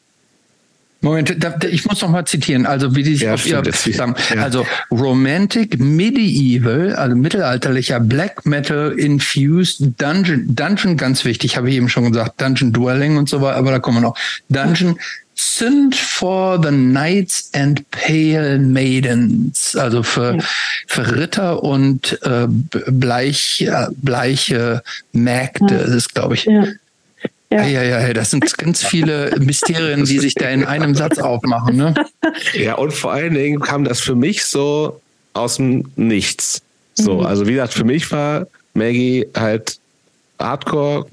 Moment, 1.06 1.36
ich 1.70 1.86
muss 1.86 2.02
noch 2.02 2.10
mal 2.10 2.26
zitieren, 2.26 2.66
also 2.66 2.96
wie 2.96 3.04
die 3.04 3.14
sich 3.14 3.22
ja, 3.22 3.36
auf 3.36 3.46
ihr 3.46 3.62
zusammen. 3.64 4.16
Ja. 4.34 4.42
Also 4.42 4.66
Romantic 4.90 5.80
Medieval, 5.80 6.96
also 6.96 7.16
mittelalterlicher 7.16 8.00
Black 8.00 8.44
Metal 8.48 8.92
infused 8.92 10.02
Dungeon, 10.02 10.56
Dungeon 10.56 10.98
ganz 10.98 11.24
wichtig, 11.24 11.58
habe 11.58 11.70
ich 11.70 11.76
eben 11.76 11.90
schon 11.90 12.12
gesagt, 12.12 12.42
Dungeon 12.42 12.74
Dwelling 12.74 13.18
und 13.18 13.30
so 13.30 13.40
weiter, 13.40 13.58
aber 13.58 13.70
da 13.70 13.78
kommen 13.78 13.98
wir 13.98 14.02
noch. 14.02 14.18
Dungeon 14.50 14.98
Synth 15.36 15.96
for 15.96 16.58
the 16.62 16.70
Knights 16.70 17.50
and 17.54 17.90
Pale 17.92 18.58
Maidens, 18.60 19.76
also 19.76 20.02
für, 20.02 20.38
für 20.88 21.16
Ritter 21.16 21.62
und 21.62 22.18
äh, 22.24 22.48
bleich, 22.48 23.62
äh, 23.62 23.88
bleiche 23.98 24.82
Mägde, 25.12 25.76
ja. 25.76 25.82
das 25.82 25.90
ist, 25.90 26.16
glaube 26.16 26.36
ich. 26.36 26.46
Ja. 26.46 26.66
Ja. 27.52 27.64
ja, 27.64 27.84
ja, 27.84 28.08
ja, 28.08 28.14
das 28.14 28.32
sind 28.32 28.58
ganz 28.58 28.84
viele 28.84 29.36
Mysterien, 29.40 30.04
die 30.04 30.20
sich 30.20 30.34
da 30.34 30.50
in 30.50 30.66
einem 30.66 30.96
Satz 30.96 31.20
aufmachen. 31.20 31.78
Ne? 31.78 31.94
Ja, 32.54 32.74
und 32.76 32.92
vor 32.92 33.14
allen 33.14 33.34
Dingen 33.36 33.60
kam 33.60 33.84
das 33.84 34.02
für 34.02 34.16
mich 34.16 34.44
so 34.46 35.00
aus 35.34 35.58
dem 35.58 35.86
Nichts. 35.96 36.62
So, 36.96 37.20
mhm. 37.20 37.26
also 37.26 37.46
wie 37.46 37.52
gesagt, 37.54 37.74
für 37.74 37.84
mich 37.84 38.12
war 38.12 38.48
Maggie 38.74 39.28
halt 39.36 39.78
Hardcore 40.40 41.06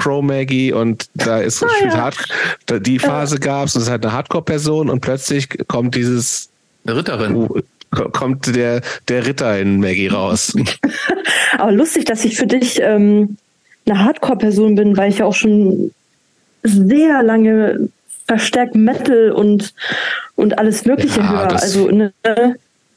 Crow 0.00 0.22
Maggie 0.22 0.72
und 0.72 1.08
da 1.14 1.38
ist 1.38 1.62
ah, 1.62 1.68
ja. 1.84 1.96
Hard, 1.96 2.16
die 2.86 2.98
Phase 2.98 3.36
ja. 3.36 3.40
gab 3.40 3.66
es 3.66 3.74
und 3.74 3.82
es 3.82 3.86
ist 3.86 3.90
halt 3.90 4.04
eine 4.04 4.14
Hardcore-Person 4.14 4.88
und 4.88 5.00
plötzlich 5.00 5.48
kommt 5.68 5.94
dieses 5.94 6.48
eine 6.86 6.96
Ritterin. 6.96 7.48
Kommt 7.90 8.54
der, 8.54 8.82
der 9.08 9.26
Ritter 9.26 9.58
in 9.58 9.80
Maggie 9.80 10.06
raus. 10.06 10.54
Aber 11.58 11.72
lustig, 11.72 12.04
dass 12.04 12.24
ich 12.24 12.36
für 12.36 12.46
dich 12.46 12.80
ähm, 12.80 13.36
eine 13.84 14.04
Hardcore-Person 14.04 14.76
bin, 14.76 14.96
weil 14.96 15.10
ich 15.10 15.18
ja 15.18 15.26
auch 15.26 15.34
schon 15.34 15.90
sehr 16.62 17.22
lange 17.22 17.88
verstärkt 18.26 18.76
Metal 18.76 19.32
und, 19.32 19.74
und 20.36 20.58
alles 20.58 20.84
Mögliche 20.84 21.20
ja, 21.20 21.30
höre. 21.30 21.60
Also, 21.60 21.90
ne, 21.90 22.12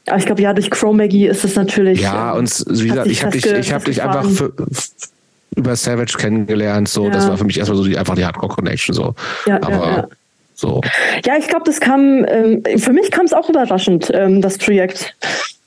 aber 0.06 0.18
ich 0.18 0.26
glaube, 0.26 0.42
ja, 0.42 0.52
durch 0.52 0.70
Crow 0.70 0.94
Maggie 0.94 1.26
ist 1.26 1.44
es 1.44 1.56
natürlich. 1.56 2.00
Ja, 2.00 2.32
und 2.32 2.48
wie 2.68 2.88
gesagt, 2.88 3.06
ich 3.08 3.24
habe 3.24 3.32
dich, 3.32 3.46
ich 3.46 3.72
hab 3.72 3.84
dich 3.84 4.02
einfach 4.02 4.28
für, 4.28 4.52
über 5.56 5.76
Savage 5.76 6.16
kennengelernt. 6.18 6.88
So, 6.88 7.04
ja. 7.04 7.10
das 7.10 7.28
war 7.28 7.36
für 7.36 7.44
mich 7.44 7.58
erstmal 7.58 7.78
so 7.78 7.84
die, 7.84 7.96
einfach 7.96 8.14
die 8.14 8.24
Hardcore-Connection. 8.24 8.94
So. 8.94 9.14
Ja, 9.46 9.56
Aber 9.62 9.70
ja, 9.70 10.08
so. 10.54 10.80
Ja, 11.24 11.36
ich 11.36 11.48
glaube, 11.48 11.64
das 11.66 11.80
kam, 11.80 12.24
ähm, 12.28 12.62
für 12.78 12.92
mich 12.92 13.10
kam 13.10 13.24
es 13.26 13.32
auch 13.32 13.48
überraschend, 13.48 14.10
ähm, 14.14 14.40
das 14.40 14.58
Projekt. 14.58 15.14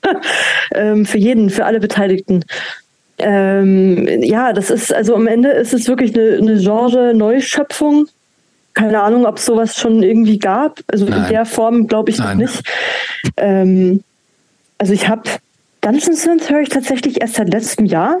ähm, 0.74 1.06
für 1.06 1.18
jeden, 1.18 1.50
für 1.50 1.64
alle 1.64 1.80
Beteiligten. 1.80 2.44
Ähm, 3.18 4.06
ja, 4.22 4.52
das 4.52 4.70
ist, 4.70 4.94
also 4.94 5.14
am 5.14 5.26
Ende 5.26 5.50
ist 5.50 5.74
es 5.74 5.88
wirklich 5.88 6.14
eine, 6.14 6.36
eine 6.36 6.58
Genre-Neuschöpfung. 6.58 8.06
Keine 8.74 9.02
Ahnung, 9.02 9.26
ob 9.26 9.38
es 9.38 9.44
sowas 9.44 9.76
schon 9.76 10.02
irgendwie 10.02 10.38
gab. 10.38 10.80
Also 10.86 11.06
Nein. 11.06 11.24
in 11.24 11.28
der 11.30 11.44
Form 11.44 11.88
glaube 11.88 12.10
ich 12.10 12.18
Nein. 12.18 12.38
noch 12.38 12.46
nicht. 12.46 12.62
Ähm, 13.36 14.04
also 14.78 14.92
ich 14.92 15.08
habe 15.08 15.22
Dungeon 15.80 16.14
Synth 16.14 16.48
höre 16.48 16.60
ich 16.60 16.68
tatsächlich 16.68 17.20
erst 17.20 17.34
seit 17.34 17.52
letztem 17.52 17.86
Jahr 17.86 18.18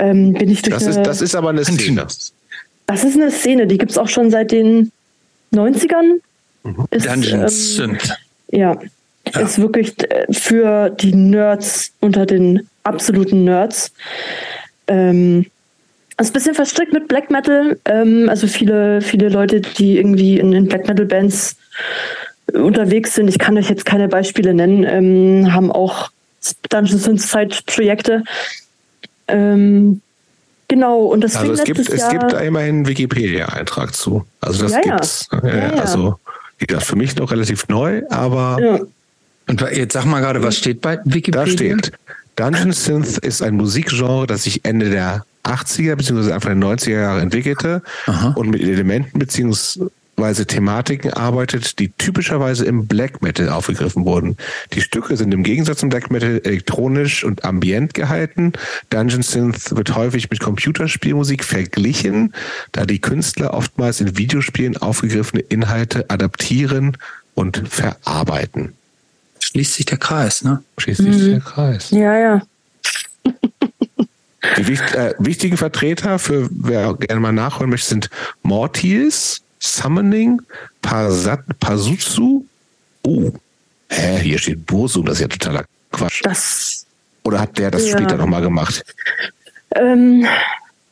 ähm, 0.00 0.32
bin 0.32 0.50
ich 0.50 0.62
durch 0.62 0.74
das, 0.74 0.84
eine, 0.86 1.00
ist, 1.00 1.06
das 1.06 1.22
ist 1.22 1.34
aber 1.34 1.50
eine 1.50 1.64
Szene. 1.64 2.06
Das 2.86 3.04
ist 3.04 3.16
eine 3.16 3.30
Szene, 3.30 3.66
die 3.66 3.78
gibt 3.78 3.92
es 3.92 3.98
auch 3.98 4.08
schon 4.08 4.30
seit 4.30 4.50
den 4.50 4.90
90ern. 5.54 6.20
Mhm. 6.62 6.86
Ist, 6.90 7.06
Dungeons 7.06 7.78
ähm, 7.78 7.98
sind. 7.98 8.18
Ja, 8.50 8.78
ja, 9.32 9.40
ist 9.40 9.60
wirklich 9.60 9.94
äh, 10.10 10.26
für 10.32 10.90
die 10.90 11.14
Nerds 11.14 11.92
unter 12.00 12.26
den 12.26 12.68
absoluten 12.82 13.44
Nerds. 13.44 13.92
Ähm, 14.86 15.46
ist 16.18 16.30
ein 16.30 16.32
bisschen 16.32 16.54
verstrickt 16.54 16.92
mit 16.92 17.08
Black 17.08 17.30
Metal. 17.30 17.78
Ähm, 17.84 18.28
also 18.28 18.46
viele, 18.46 19.00
viele 19.00 19.28
Leute, 19.28 19.60
die 19.60 19.96
irgendwie 19.96 20.38
in, 20.38 20.52
in 20.52 20.66
Black 20.66 20.86
Metal 20.88 21.06
Bands 21.06 21.56
unterwegs 22.52 23.14
sind, 23.14 23.28
ich 23.28 23.38
kann 23.38 23.56
euch 23.56 23.70
jetzt 23.70 23.84
keine 23.84 24.08
Beispiele 24.08 24.52
nennen, 24.52 24.84
ähm, 24.84 25.52
haben 25.52 25.70
auch 25.70 26.10
Dungeons 26.68 27.08
and 27.08 27.20
Side 27.20 27.56
Projekte. 27.66 28.24
Ähm, 29.32 30.00
genau, 30.68 31.00
und 31.04 31.22
das 31.22 31.36
Also 31.36 31.52
es 31.52 31.64
gibt, 31.64 31.78
Jahr, 31.88 31.96
es 31.96 32.08
gibt 32.08 32.32
immerhin 32.32 32.76
einen 32.76 32.86
Wikipedia-Eintrag 32.86 33.94
zu. 33.94 34.26
Also 34.40 34.62
das 34.62 34.72
ja, 34.72 34.80
gibt's. 34.80 35.28
Ja. 35.32 35.48
Ja, 35.48 35.68
also 35.80 36.18
wie 36.58 36.66
gesagt, 36.66 36.86
für 36.86 36.96
mich 36.96 37.16
noch 37.16 37.30
relativ 37.30 37.68
neu, 37.68 38.02
aber. 38.10 38.80
Und 39.48 39.60
jetzt 39.72 39.94
sag 39.94 40.04
mal 40.04 40.20
gerade, 40.20 40.42
was 40.42 40.56
steht 40.56 40.80
bei 40.80 41.00
Wikipedia? 41.04 41.44
Da 41.44 41.50
steht, 41.50 41.92
Dungeon 42.36 42.72
Synth 42.72 43.18
ist 43.18 43.42
ein 43.42 43.56
Musikgenre, 43.56 44.26
das 44.26 44.44
sich 44.44 44.64
Ende 44.64 44.90
der 44.90 45.24
80er 45.44 45.96
bzw. 45.96 46.32
Anfang 46.32 46.60
der 46.60 46.70
90er 46.70 47.00
Jahre 47.00 47.20
entwickelte 47.20 47.82
Aha. 48.06 48.32
und 48.36 48.50
mit 48.50 48.62
Elementen 48.62 49.18
bzw. 49.18 49.86
Thematiken 50.46 51.12
arbeitet, 51.12 51.78
die 51.78 51.90
typischerweise 51.90 52.64
im 52.64 52.86
Black 52.86 53.22
Metal 53.22 53.48
aufgegriffen 53.48 54.04
wurden. 54.04 54.36
Die 54.72 54.80
Stücke 54.80 55.16
sind 55.16 55.32
im 55.32 55.42
Gegensatz 55.42 55.80
zum 55.80 55.88
Black 55.88 56.10
Metal 56.10 56.40
elektronisch 56.44 57.24
und 57.24 57.44
ambient 57.44 57.94
gehalten. 57.94 58.52
Dungeon 58.90 59.22
Synth 59.22 59.74
wird 59.74 59.94
häufig 59.94 60.30
mit 60.30 60.40
Computerspielmusik 60.40 61.44
verglichen, 61.44 62.34
da 62.72 62.86
die 62.86 63.00
Künstler 63.00 63.54
oftmals 63.54 64.00
in 64.00 64.16
Videospielen 64.16 64.76
aufgegriffene 64.76 65.42
Inhalte 65.42 66.08
adaptieren 66.08 66.96
und 67.34 67.62
verarbeiten. 67.68 68.74
Schließt 69.40 69.74
sich 69.74 69.86
der 69.86 69.98
Kreis, 69.98 70.42
ne? 70.44 70.62
Schließlich 70.78 71.16
mhm. 71.16 71.30
der 71.30 71.40
Kreis. 71.40 71.90
Ja, 71.90 72.16
ja. 72.18 72.42
Die 74.56 74.72
äh, 74.72 75.14
wichtigen 75.18 75.56
Vertreter, 75.56 76.18
für 76.18 76.48
wer 76.50 76.94
gerne 76.94 77.20
mal 77.20 77.32
nachholen 77.32 77.70
möchte, 77.70 77.88
sind 77.88 78.10
Mortils, 78.42 79.42
Summoning, 79.60 80.40
Pasat, 80.82 81.40
Pasutsu. 81.60 82.44
Oh, 83.02 83.30
hä, 83.88 84.18
hier 84.20 84.38
steht 84.38 84.66
Bursum, 84.66 85.04
das 85.04 85.16
ist 85.16 85.20
ja 85.20 85.28
totaler 85.28 85.64
Quatsch. 85.92 86.22
Das. 86.24 86.86
Oder 87.24 87.40
hat 87.40 87.58
der 87.58 87.70
das 87.70 87.86
ja. 87.88 87.98
später 87.98 88.16
nochmal 88.16 88.42
gemacht? 88.42 88.82
Ähm, 89.74 90.26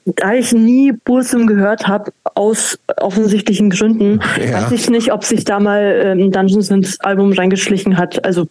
da 0.05 0.35
ich 0.35 0.53
nie 0.53 0.93
Bursum 0.93 1.47
gehört 1.47 1.89
habe, 1.89 2.13
aus 2.35 2.79
offensichtlichen 2.99 3.71
Gründen, 3.71 4.21
ja. 4.41 4.63
weiß 4.63 4.73
ich 4.73 4.91
nicht, 4.91 5.13
ob 5.13 5.25
sich 5.25 5.45
da 5.45 5.61
mal 5.61 6.03
ähm, 6.05 6.31
Dungeons 6.31 6.71
ins 6.71 7.01
Album 7.01 7.33
reingeschlichen 7.33 7.97
hat. 7.97 8.25
Also 8.25 8.49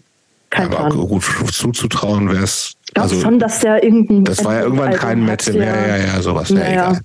kein 0.50 0.72
ja, 0.72 0.78
Plan. 0.78 0.92
gut 0.92 1.24
zuzutrauen 1.52 2.30
wäre 2.30 2.44
es. 2.44 2.74
Ich 2.86 2.94
glaube 2.94 3.10
also, 3.10 3.22
schon, 3.22 3.40
dass 3.40 3.60
der 3.60 3.84
irgendein. 3.84 4.24
Das 4.24 4.44
war 4.44 4.56
ja 4.56 4.62
irgendwann 4.62 4.94
kein 4.94 5.24
Metal 5.24 5.54
mehr, 5.54 5.88
ja, 5.88 5.98
ja, 5.98 6.22
sowas. 6.22 6.50
Ja, 6.50 6.58
ja. 6.58 6.72
Egal. 6.72 7.02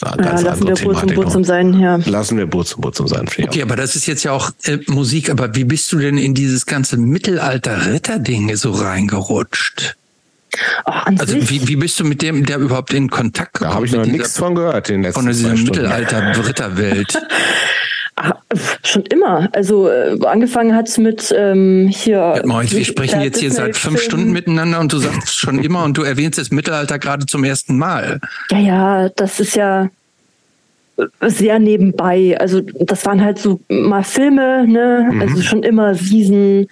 Ja, 0.00 0.40
lassen 0.40 0.66
wir 0.66 0.74
Burzum 0.74 1.14
Burzum 1.14 1.44
sein, 1.44 1.78
ja. 1.78 1.96
Lassen 2.04 2.38
wir 2.38 2.46
Burzum 2.46 2.80
Burzum 2.80 3.08
sein. 3.08 3.28
Okay, 3.42 3.62
aber 3.62 3.76
das 3.76 3.96
ist 3.96 4.06
jetzt 4.06 4.24
ja 4.24 4.32
auch 4.32 4.50
äh, 4.64 4.78
Musik, 4.86 5.30
aber 5.30 5.54
wie 5.54 5.64
bist 5.64 5.90
du 5.92 5.98
denn 5.98 6.18
in 6.18 6.34
dieses 6.34 6.66
ganze 6.66 6.96
Mittelalter-Ritter-Ding 6.96 8.54
so 8.56 8.72
reingerutscht? 8.72 9.96
Oh, 10.86 10.92
also 11.18 11.34
wie, 11.50 11.66
wie 11.66 11.76
bist 11.76 11.98
du 11.98 12.04
mit 12.04 12.22
dem 12.22 12.46
der 12.46 12.58
überhaupt 12.58 12.92
in 12.92 13.10
Kontakt 13.10 13.54
gekommen? 13.54 13.70
Da 13.70 13.74
habe 13.74 13.86
ich 13.86 13.92
noch 13.92 14.06
nichts 14.06 14.38
von 14.38 14.54
gehört 14.54 14.88
in 14.90 15.02
letzten 15.02 15.22
Von 15.22 15.32
dieser 15.32 15.54
Mittelalter-Ritterwelt. 15.54 17.18
Schon 18.82 19.02
immer. 19.06 19.48
Also 19.52 19.88
äh, 19.88 20.16
angefangen 20.24 20.74
hat 20.74 20.88
es 20.88 20.98
mit 20.98 21.34
ähm, 21.36 21.88
hier. 21.92 22.42
Moritz, 22.44 22.72
wir 22.72 22.84
sprechen 22.84 23.20
jetzt 23.20 23.38
hier 23.38 23.50
seit 23.50 23.76
fünf 23.76 24.00
Stunden 24.00 24.32
miteinander 24.32 24.80
und 24.80 24.92
du 24.92 24.98
sagst 24.98 25.38
schon 25.38 25.62
immer 25.62 25.84
und 25.84 25.96
du 25.96 26.02
erwähnst 26.02 26.38
das 26.38 26.50
Mittelalter 26.50 26.98
gerade 26.98 27.26
zum 27.26 27.44
ersten 27.44 27.76
Mal. 27.76 28.20
Ja, 28.50 28.58
ja, 28.58 29.08
das 29.10 29.40
ist 29.40 29.56
ja 29.56 29.88
sehr 31.20 31.58
nebenbei. 31.58 32.36
Also 32.38 32.60
das 32.60 33.04
waren 33.06 33.22
halt 33.22 33.38
so 33.38 33.60
mal 33.68 34.04
Filme, 34.04 34.66
ne? 34.66 35.08
Mhm. 35.10 35.20
Also 35.20 35.42
schon 35.42 35.62
immer 35.62 35.98
Wiesen. 36.00 36.68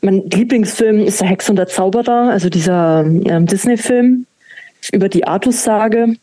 Mein 0.00 0.28
Lieblingsfilm 0.30 1.00
ist 1.00 1.20
der 1.20 1.28
Hex 1.28 1.50
und 1.50 1.56
der 1.56 1.66
Zauberer, 1.66 2.30
also 2.30 2.48
dieser 2.48 3.04
ähm, 3.04 3.46
Disney-Film 3.46 4.26
über 4.92 5.08
die 5.08 5.26
Artus-Sage 5.26 6.14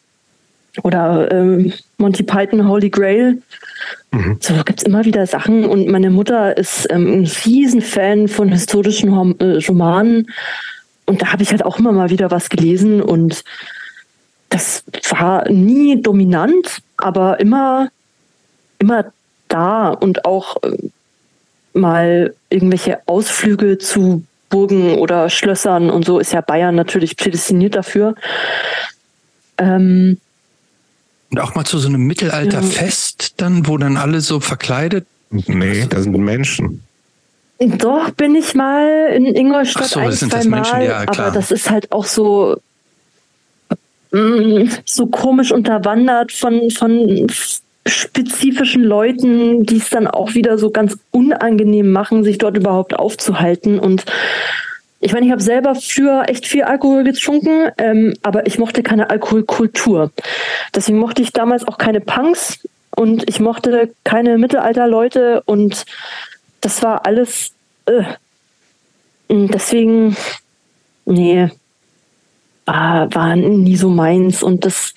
oder 0.83 1.31
ähm, 1.31 1.73
Monty 1.97 2.23
Python 2.23 2.67
Holy 2.67 2.89
Grail. 2.89 3.41
Mhm. 4.11 4.37
So 4.39 4.53
gibt 4.63 4.79
es 4.79 4.85
immer 4.85 5.05
wieder 5.05 5.25
Sachen 5.25 5.65
und 5.65 5.87
meine 5.87 6.09
Mutter 6.09 6.57
ist 6.57 6.87
ähm, 6.89 7.21
ein 7.21 7.25
Riesenfan 7.45 8.27
von 8.27 8.49
historischen 8.49 9.09
äh, 9.39 9.59
Romanen 9.67 10.27
und 11.05 11.21
da 11.21 11.31
habe 11.31 11.43
ich 11.43 11.51
halt 11.51 11.63
auch 11.63 11.79
immer 11.79 11.91
mal 11.91 12.09
wieder 12.09 12.31
was 12.31 12.49
gelesen 12.49 13.01
und 13.01 13.43
das 14.49 14.83
war 15.09 15.49
nie 15.49 16.01
dominant, 16.01 16.81
aber 16.97 17.39
immer, 17.39 17.89
immer 18.79 19.05
da 19.47 19.89
und 19.89 20.25
auch 20.25 20.61
äh, 20.63 20.77
mal 21.73 22.33
irgendwelche 22.49 22.99
Ausflüge 23.05 23.77
zu 23.77 24.23
Burgen 24.49 24.97
oder 24.97 25.29
Schlössern 25.29 25.89
und 25.89 26.05
so 26.05 26.19
ist 26.19 26.33
ja 26.33 26.41
Bayern 26.41 26.75
natürlich 26.75 27.17
prädestiniert 27.17 27.75
dafür. 27.75 28.15
Ähm, 29.57 30.19
und 31.35 31.41
auch 31.41 31.53
mal 31.53 31.65
zu 31.65 31.79
so 31.79 31.89
einem 31.89 32.07
Mittelalterfest 32.07 33.33
dann, 33.41 33.67
wo 33.67 33.77
dann 33.77 33.97
alle 33.97 34.21
so 34.21 34.39
verkleidet. 34.39 35.05
Nee, 35.31 35.85
da 35.89 35.99
sind 35.99 36.15
Menschen. 36.17 36.81
Doch, 37.59 38.11
bin 38.11 38.35
ich 38.35 38.55
mal 38.55 39.09
in 39.13 39.25
Ingolstadt 39.25 39.87
so, 39.87 39.99
ein, 39.99 40.13
zwei 40.13 40.45
Mal, 40.45 40.85
ja, 40.85 41.03
aber 41.05 41.31
das 41.31 41.51
ist 41.51 41.69
halt 41.69 41.91
auch 41.91 42.05
so 42.05 42.55
mm, 44.11 44.69
so 44.85 45.07
komisch 45.07 45.51
unterwandert 45.51 46.31
von, 46.31 46.71
von 46.71 47.27
spezifischen 47.85 48.83
Leuten, 48.85 49.65
die 49.65 49.77
es 49.77 49.89
dann 49.89 50.07
auch 50.07 50.35
wieder 50.35 50.57
so 50.57 50.69
ganz 50.69 50.97
unangenehm 51.11 51.91
machen, 51.91 52.23
sich 52.23 52.37
dort 52.37 52.55
überhaupt 52.55 52.93
aufzuhalten. 52.93 53.77
Und 53.77 54.05
ich 54.99 55.13
meine, 55.13 55.25
ich 55.25 55.31
habe 55.31 55.41
selber 55.41 55.75
früher 55.75 56.23
echt 56.27 56.47
viel 56.47 56.63
Alkohol 56.63 57.03
getrunken, 57.03 57.71
ähm, 57.77 58.13
aber 58.23 58.47
ich 58.47 58.57
mochte 58.57 58.81
keine 58.81 59.09
Alkoholkultur. 59.09 60.11
Deswegen 60.73 60.99
mochte 60.99 61.21
ich 61.21 61.31
damals 61.31 61.67
auch 61.67 61.77
keine 61.77 62.01
Punks 62.01 62.59
und 62.95 63.27
ich 63.29 63.39
mochte 63.39 63.93
keine 64.03 64.37
Mittelalterleute 64.37 65.43
und 65.45 65.85
das 66.61 66.81
war 66.81 67.05
alles. 67.05 67.51
Äh. 67.85 68.03
Deswegen, 69.27 70.15
nee, 71.05 71.49
war, 72.65 73.13
war 73.13 73.35
nie 73.35 73.75
so 73.75 73.89
meins. 73.89 74.43
Und 74.43 74.65
das 74.65 74.93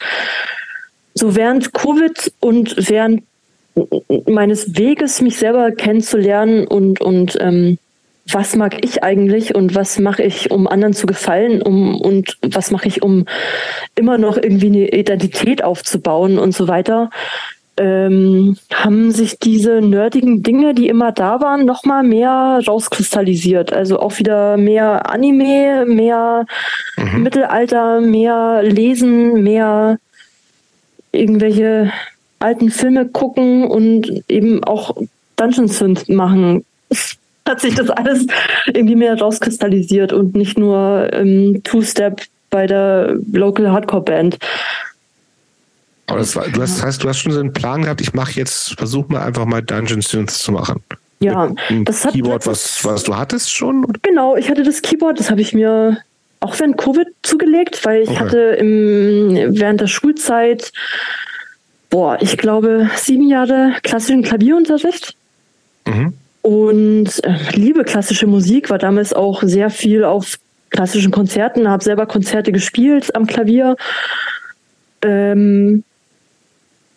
so 1.15 1.35
während 1.35 1.73
Covid 1.75 2.33
und 2.41 2.89
während 2.89 3.23
meines 4.27 4.77
Weges, 4.77 5.20
mich 5.20 5.39
selber 5.39 5.70
kennenzulernen 5.73 6.66
und, 6.66 7.01
und 7.01 7.37
ähm, 7.41 7.79
was 8.33 8.57
mag 8.57 8.85
ich 8.85 9.03
eigentlich 9.03 9.55
und 9.55 9.75
was 9.75 9.99
mache 9.99 10.23
ich, 10.23 10.51
um 10.51 10.67
anderen 10.67 10.95
zu 10.95 11.07
gefallen 11.07 11.63
um, 11.63 12.01
und 12.01 12.37
was 12.43 12.71
mache 12.71 12.89
ich, 12.89 13.03
um 13.03 13.25
immer 13.95 14.19
noch 14.19 14.37
irgendwie 14.37 14.67
eine 14.67 14.89
Identität 14.89 15.65
aufzubauen 15.65 16.39
und 16.39 16.53
so 16.53 16.69
weiter, 16.69 17.11
ähm, 17.79 18.57
haben 18.73 19.13
sich 19.13 19.39
diese 19.39 19.81
nerdigen 19.81 20.43
Dinge, 20.43 20.75
die 20.75 20.89
immer 20.89 21.13
da 21.13 21.41
waren, 21.41 21.65
nochmal 21.65 22.03
mehr 22.03 22.61
rauskristallisiert. 22.67 23.73
Also 23.73 24.01
auch 24.01 24.19
wieder 24.19 24.57
mehr 24.57 25.09
Anime, 25.11 25.87
mehr 25.87 26.45
mhm. 26.97 27.23
Mittelalter, 27.23 28.01
mehr 28.01 28.63
Lesen, 28.65 29.43
mehr 29.43 29.99
irgendwelche 31.13 31.93
alten 32.41 32.71
Filme 32.71 33.07
gucken 33.07 33.65
und 33.65 34.25
eben 34.29 34.63
auch 34.65 34.97
Dungeon 35.37 35.69
Synth 35.69 36.09
machen 36.09 36.65
hat 37.49 37.61
sich 37.61 37.75
das 37.75 37.91
alles 37.91 38.27
irgendwie 38.66 38.97
mehr 38.97 39.19
rauskristallisiert 39.19 40.12
und 40.12 40.37
nicht 40.37 40.59
nur 40.59 41.09
ähm, 41.12 41.61
Two-Step 41.65 42.23
bei 42.51 42.66
der 42.66 43.16
Local 43.33 43.70
Hardcore 43.70 44.03
Band. 44.03 44.39
Aber 46.07 46.20
das, 46.20 46.35
war, 46.37 46.49
du 46.49 46.62
hast, 46.62 46.83
heißt, 46.83 47.03
du 47.03 47.09
hast 47.09 47.19
schon 47.19 47.33
so 47.33 47.41
einen 47.41 47.53
Plan 47.53 47.83
gehabt, 47.83 48.01
ich 48.01 48.15
mache 48.15 48.33
jetzt, 48.33 48.79
versuch 48.79 49.09
mal 49.09 49.23
einfach 49.23 49.45
mal 49.45 49.62
Dungeon 49.62 50.01
Tunes 50.01 50.39
zu 50.39 50.53
machen. 50.53 50.83
Ja, 51.20 51.51
das 51.85 52.05
hat 52.05 52.15
Keyboard, 52.15 52.47
was, 52.47 52.85
was 52.85 53.03
du 53.03 53.16
hattest 53.16 53.53
schon? 53.53 53.85
Genau, 54.03 54.37
ich 54.37 54.49
hatte 54.49 54.62
das 54.62 54.83
Keyboard, 54.83 55.19
das 55.19 55.31
habe 55.31 55.41
ich 55.41 55.53
mir 55.53 55.99
auch 56.41 56.59
während 56.59 56.79
Covid 56.79 57.09
zugelegt, 57.23 57.85
weil 57.85 58.03
ich 58.03 58.11
okay. 58.11 58.19
hatte 58.20 58.39
im, 58.39 59.59
während 59.59 59.81
der 59.81 59.89
Schulzeit, 59.89 60.73
boah, 61.91 62.16
ich 62.20 62.39
glaube, 62.39 62.89
sieben 62.95 63.29
Jahre 63.29 63.75
klassischen 63.83 64.23
Klavierunterricht. 64.23 65.15
Mhm 65.87 66.15
und 66.43 67.24
äh, 67.24 67.36
liebe 67.52 67.85
klassische 67.85 68.27
Musik, 68.27 68.70
war 68.70 68.78
damals 68.78 69.12
auch 69.12 69.43
sehr 69.43 69.70
viel 69.70 70.05
auf 70.05 70.39
klassischen 70.70 71.10
Konzerten, 71.10 71.69
habe 71.69 71.82
selber 71.82 72.06
Konzerte 72.06 72.52
gespielt 72.52 73.15
am 73.15 73.27
Klavier. 73.27 73.77
Ähm, 75.02 75.85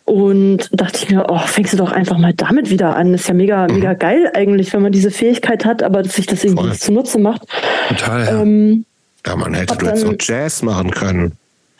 und 0.04 0.68
dachte 0.72 0.98
ich 0.98 1.10
mir, 1.10 1.26
oh, 1.28 1.38
fängst 1.38 1.72
du 1.72 1.76
doch 1.76 1.92
einfach 1.92 2.18
mal 2.18 2.34
damit 2.34 2.70
wieder 2.70 2.96
an. 2.96 3.14
Ist 3.14 3.28
ja 3.28 3.34
mega, 3.34 3.68
mhm. 3.68 3.74
mega 3.76 3.94
geil 3.94 4.30
eigentlich, 4.34 4.72
wenn 4.72 4.82
man 4.82 4.92
diese 4.92 5.10
Fähigkeit 5.10 5.64
hat, 5.64 5.82
aber 5.82 6.02
dass 6.02 6.16
sich 6.16 6.26
das 6.26 6.44
irgendwie 6.44 6.68
Voll. 6.68 6.76
zunutze 6.76 7.18
macht. 7.18 7.42
Total, 7.88 8.24
ja. 8.26 8.42
Ähm, 8.42 8.84
ja, 9.24 9.36
man 9.36 9.54
hätte 9.54 9.76
du 9.76 9.86
jetzt 9.86 10.04
auch 10.04 10.14
Jazz 10.18 10.62
machen 10.62 10.90
können. 10.90 11.32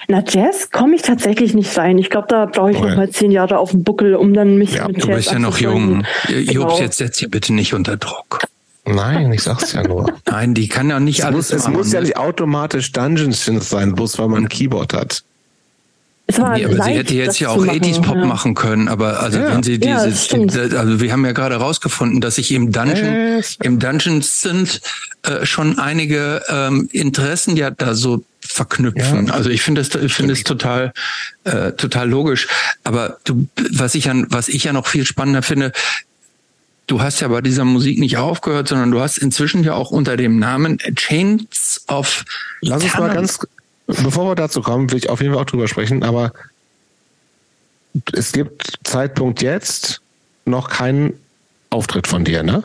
Na, 0.09 0.23
Jazz 0.27 0.71
komme 0.71 0.97
ich 0.97 1.03
tatsächlich 1.03 1.55
nicht 1.55 1.77
rein. 1.79 1.99
Ich 1.99 2.11
glaube, 2.11 2.27
da 2.29 2.47
brauche 2.47 2.73
ich 2.73 2.77
okay. 2.77 2.89
noch 2.91 2.97
mal 2.97 3.11
zehn 3.11 3.31
Jahre 3.31 3.59
auf 3.59 3.71
dem 3.71 3.85
Buckel, 3.85 4.15
um 4.15 4.35
dann 4.35 4.57
mich 4.57 4.75
ja, 4.75 4.87
mit 4.89 4.97
Jazz 4.97 5.07
Du 5.07 5.13
bist 5.13 5.33
ja 5.33 5.39
noch 5.39 5.59
jung. 5.59 6.05
Genau. 6.27 6.53
Jobs, 6.53 6.81
jetzt 6.81 6.99
setz 6.99 7.19
sie 7.19 7.29
bitte 7.29 7.53
nicht 7.53 7.75
unter 7.75 7.97
Druck. 7.97 8.41
Nein, 8.85 9.33
ich 9.33 9.43
sag's 9.43 9.73
ja 9.73 9.83
nur. 9.83 10.13
Nein, 10.27 10.55
die 10.55 10.69
kann 10.69 10.91
ja 10.91 10.99
nicht 10.99 11.21
es 11.21 11.25
alles 11.25 11.53
muss, 11.53 11.61
Es 11.61 11.69
muss 11.69 11.93
ja 11.93 12.01
nicht 12.01 12.17
automatisch 12.17 12.91
Dungeon 12.93 13.33
Synth 13.33 13.63
sein, 13.63 13.95
bloß 13.95 14.19
weil 14.19 14.29
man 14.29 14.45
ein 14.45 14.49
Keyboard 14.49 14.93
hat. 14.93 15.23
Es 16.27 16.41
war 16.41 16.57
nee, 16.57 16.65
aber 16.65 16.75
leicht, 16.75 16.91
sie 16.91 16.99
hätte 16.99 17.15
jetzt 17.15 17.41
ja 17.41 17.51
auch 17.51 17.65
80s 17.65 18.01
Pop 18.01 18.17
ja. 18.17 18.25
machen 18.25 18.55
können, 18.55 18.89
aber 18.89 19.21
also 19.21 19.39
ja. 19.39 19.53
wenn 19.53 19.63
sie 19.63 19.79
dieses, 19.79 20.31
ja, 20.31 20.39
also 20.79 21.01
wir 21.01 21.13
haben 21.13 21.25
ja 21.25 21.33
gerade 21.33 21.57
rausgefunden, 21.57 22.21
dass 22.21 22.37
sich 22.37 22.53
im 22.53 22.71
Dungeon, 22.73 23.37
yes. 23.37 23.59
im 23.63 23.79
Dungeon 23.79 24.23
Synth 24.23 24.81
äh, 25.23 25.45
schon 25.45 25.79
einige 25.79 26.43
ähm, 26.49 26.89
Interessen 26.93 27.57
ja 27.57 27.71
da 27.71 27.95
so 27.95 28.23
verknüpfen. 28.53 29.27
Ja. 29.27 29.35
Also 29.35 29.51
ich 29.51 29.63
finde 29.63 29.81
es, 29.81 29.95
ich 29.95 30.15
finde 30.15 30.33
es 30.33 30.45
total, 30.45 30.93
äh, 31.45 31.73
total 31.73 32.09
logisch. 32.09 32.49
Aber 32.85 33.19
du, 33.25 33.49
was 33.73 33.95
ich 33.95 34.09
an, 34.09 34.27
was 34.31 34.49
ich 34.49 34.65
ja 34.65 34.73
noch 34.73 34.87
viel 34.87 35.05
spannender 35.05 35.43
finde, 35.43 35.73
du 36.87 37.01
hast 37.01 37.21
ja 37.21 37.29
bei 37.29 37.41
dieser 37.41 37.65
Musik 37.65 37.99
nicht 37.99 38.17
aufgehört, 38.17 38.69
sondern 38.69 38.91
du 38.91 39.01
hast 39.01 39.19
inzwischen 39.19 39.65
ja 39.65 39.75
auch 39.75 39.91
unter 39.91 40.17
dem 40.17 40.39
Namen 40.39 40.79
Chains 40.79 41.83
of 41.89 42.25
Lass 42.61 42.83
uns 42.83 42.97
mal 42.99 43.13
ganz, 43.13 43.39
bevor 43.87 44.31
wir 44.31 44.35
dazu 44.35 44.61
kommen, 44.61 44.91
will 44.91 44.99
ich 44.99 45.09
auf 45.09 45.21
jeden 45.21 45.33
Fall 45.33 45.43
auch 45.43 45.47
drüber 45.47 45.69
sprechen, 45.69 46.03
aber 46.03 46.33
es 48.13 48.33
gibt 48.33 48.79
Zeitpunkt 48.85 49.43
jetzt 49.43 50.01
noch 50.45 50.69
keinen 50.71 51.15
Auftritt 51.71 52.07
von 52.07 52.25
dir, 52.25 52.43
ne? 52.43 52.65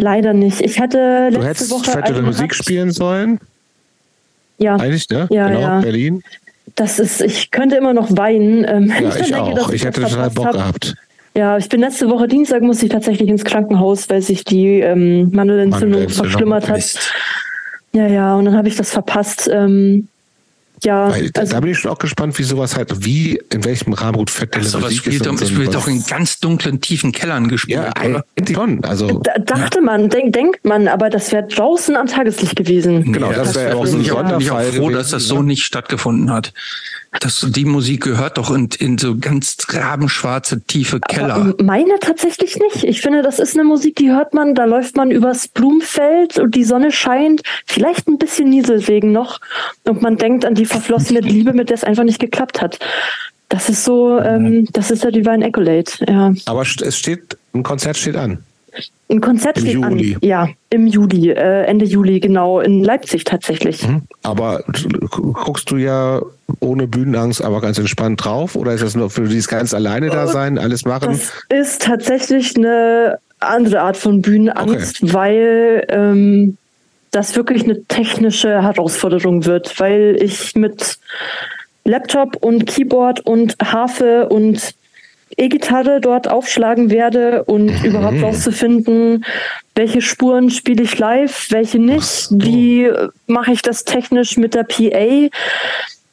Leider 0.00 0.34
nicht. 0.34 0.60
Ich 0.60 0.78
hatte 0.78 1.28
letzte 1.30 1.38
du 1.40 1.46
hättest 1.46 1.70
Woche 1.70 1.90
fette 1.90 2.22
Musik 2.22 2.54
spielen 2.54 2.92
sollen. 2.92 3.40
Ja. 4.58 4.76
Eigentlich, 4.76 5.08
ne? 5.08 5.26
Ja, 5.30 5.48
genau, 5.48 5.60
ja. 5.60 5.80
Berlin. 5.80 6.22
Das 6.74 6.98
ist, 6.98 7.20
ich 7.20 7.50
könnte 7.50 7.76
immer 7.76 7.94
noch 7.94 8.16
weinen. 8.16 8.64
Ähm, 8.68 8.92
Ja, 9.00 9.08
ich, 9.08 9.30
denke, 9.30 9.40
auch. 9.40 9.70
Ich 9.70 9.84
hätte 9.84 10.02
total 10.02 10.30
verpasst 10.30 10.34
Bock 10.34 10.46
hab. 10.46 10.52
gehabt. 10.54 10.94
Ja, 11.34 11.56
ich 11.56 11.68
bin 11.68 11.80
letzte 11.80 12.08
Woche 12.10 12.26
Dienstag 12.26 12.62
musste 12.62 12.86
ich 12.86 12.92
tatsächlich 12.92 13.28
ins 13.28 13.44
Krankenhaus, 13.44 14.10
weil 14.10 14.22
sich 14.22 14.44
die 14.44 14.80
ähm, 14.80 15.30
Mandelentzündung 15.32 16.08
verschlimmert 16.08 16.68
hat. 16.68 17.12
Ja, 17.92 18.06
ja, 18.06 18.34
und 18.34 18.44
dann 18.46 18.56
habe 18.56 18.68
ich 18.68 18.76
das 18.76 18.90
verpasst. 18.90 19.48
Ähm, 19.52 20.08
ja, 20.84 21.10
Weil, 21.10 21.30
da- 21.30 21.40
also, 21.40 21.52
da 21.54 21.60
bin 21.60 21.70
ich 21.72 21.78
schon 21.78 21.90
auch 21.90 21.98
gespannt, 21.98 22.38
wie 22.38 22.42
sowas 22.42 22.76
halt, 22.76 23.04
wie, 23.04 23.40
in 23.52 23.64
welchem 23.64 23.92
Rahmen 23.92 24.16
gut 24.18 24.30
fette 24.30 24.58
Also 24.58 24.78
was 24.78 24.84
Musik 24.84 24.98
spielt, 25.00 25.14
ist. 25.16 25.26
doch, 25.26 25.32
und 25.32 25.58
wird 25.58 25.74
doch 25.74 25.88
in 25.88 26.04
ganz 26.04 26.38
dunklen, 26.40 26.80
tiefen 26.80 27.12
Kellern 27.12 27.48
gespielt, 27.48 27.78
Ja, 27.78 27.90
oder? 28.08 28.24
eigentlich 28.36 28.56
schon. 28.56 28.84
Also, 28.84 29.20
da, 29.20 29.32
dachte 29.38 29.80
man, 29.80 30.08
denk, 30.08 30.32
denkt 30.32 30.64
man, 30.64 30.88
aber 30.88 31.10
das 31.10 31.32
wäre 31.32 31.46
draußen 31.46 31.96
am 31.96 32.06
Tageslicht 32.06 32.56
gewesen. 32.56 33.12
Genau, 33.12 33.32
das 33.32 33.54
wäre 33.54 33.76
auch 33.76 33.86
so 33.86 33.92
ein 33.96 33.98
bin 33.98 34.02
ich 34.06 34.12
auch, 34.12 34.22
bin 34.22 34.40
ich 34.40 34.50
auch 34.50 34.56
Sonderfall 34.56 34.72
froh, 34.72 34.86
gewesen, 34.86 34.98
dass 34.98 35.10
das 35.10 35.22
ne? 35.22 35.28
so 35.28 35.42
nicht 35.42 35.62
stattgefunden 35.64 36.30
hat. 36.32 36.52
Das, 37.20 37.46
die 37.48 37.64
Musik 37.64 38.04
gehört 38.04 38.36
doch 38.36 38.50
in, 38.50 38.68
in 38.78 38.98
so 38.98 39.16
ganz 39.16 39.56
rabenschwarze, 39.70 40.60
tiefe 40.60 41.00
Keller. 41.00 41.34
Aber 41.34 41.54
meine 41.62 41.98
tatsächlich 42.00 42.58
nicht. 42.58 42.84
Ich 42.84 43.00
finde, 43.00 43.22
das 43.22 43.38
ist 43.38 43.54
eine 43.54 43.64
Musik, 43.64 43.96
die 43.96 44.10
hört 44.10 44.34
man, 44.34 44.54
da 44.54 44.66
läuft 44.66 44.96
man 44.96 45.10
übers 45.10 45.48
Blumenfeld 45.48 46.38
und 46.38 46.54
die 46.54 46.64
Sonne 46.64 46.92
scheint, 46.92 47.42
vielleicht 47.66 48.08
ein 48.08 48.18
bisschen 48.18 48.50
Nieselregen 48.50 49.10
noch 49.10 49.40
und 49.84 50.02
man 50.02 50.16
denkt 50.16 50.44
an 50.44 50.54
die 50.54 50.66
verflossene 50.66 51.20
Liebe, 51.28 51.54
mit 51.54 51.70
der 51.70 51.76
es 51.76 51.84
einfach 51.84 52.04
nicht 52.04 52.20
geklappt 52.20 52.60
hat. 52.60 52.78
Das 53.48 53.70
ist 53.70 53.84
so, 53.84 54.18
ähm, 54.18 54.66
das 54.72 54.90
ist 54.90 55.02
der 55.02 55.10
Divine 55.10 55.46
Accolade, 55.46 55.90
ja. 56.06 56.34
aber 56.44 56.62
es 56.62 56.98
steht, 56.98 57.38
ein 57.54 57.62
Konzert 57.62 57.96
steht 57.96 58.16
an. 58.16 58.44
Ein 59.10 59.20
Konzert 59.20 59.56
Im 59.58 59.62
steht 59.62 59.74
Juli. 59.74 60.14
an. 60.14 60.18
Ja, 60.20 60.48
im 60.70 60.86
Juli, 60.86 61.30
äh, 61.30 61.64
Ende 61.64 61.84
Juli, 61.86 62.20
genau, 62.20 62.60
in 62.60 62.84
Leipzig 62.84 63.24
tatsächlich. 63.24 63.86
Aber 64.22 64.62
gu- 65.10 65.32
guckst 65.32 65.70
du 65.70 65.76
ja 65.76 66.20
ohne 66.60 66.86
Bühnenangst, 66.86 67.42
aber 67.42 67.60
ganz 67.60 67.78
entspannt 67.78 68.22
drauf? 68.24 68.54
Oder 68.54 68.72
ist 68.74 68.82
das 68.82 68.94
nur 68.94 69.08
für 69.10 69.26
dieses 69.28 69.48
ganz 69.48 69.72
alleine 69.74 70.10
da 70.10 70.26
sein, 70.26 70.58
alles 70.58 70.84
machen? 70.84 71.08
Das 71.10 71.32
ist 71.48 71.82
tatsächlich 71.82 72.56
eine 72.56 73.18
andere 73.40 73.80
Art 73.80 73.96
von 73.96 74.20
Bühnenangst, 74.20 75.12
weil 75.14 75.86
ähm, 75.88 76.56
das 77.10 77.34
wirklich 77.36 77.64
eine 77.64 77.82
technische 77.84 78.62
Herausforderung 78.62 79.44
wird, 79.46 79.78
weil 79.80 80.16
ich 80.20 80.54
mit 80.54 80.98
Laptop 81.84 82.36
und 82.44 82.66
Keyboard 82.66 83.20
und 83.20 83.56
Harfe 83.64 84.28
und 84.28 84.74
E-Gitarre 85.36 86.00
dort 86.00 86.28
aufschlagen 86.28 86.90
werde 86.90 87.44
und 87.44 87.68
überhaupt 87.84 88.22
rauszufinden, 88.22 89.24
welche 89.74 90.00
Spuren 90.00 90.50
spiele 90.50 90.82
ich 90.82 90.98
live, 90.98 91.48
welche 91.50 91.78
nicht, 91.78 92.28
wie 92.30 92.90
mache 93.26 93.52
ich 93.52 93.62
das 93.62 93.84
technisch 93.84 94.36
mit 94.36 94.54
der 94.54 94.64
PA. 94.64 95.28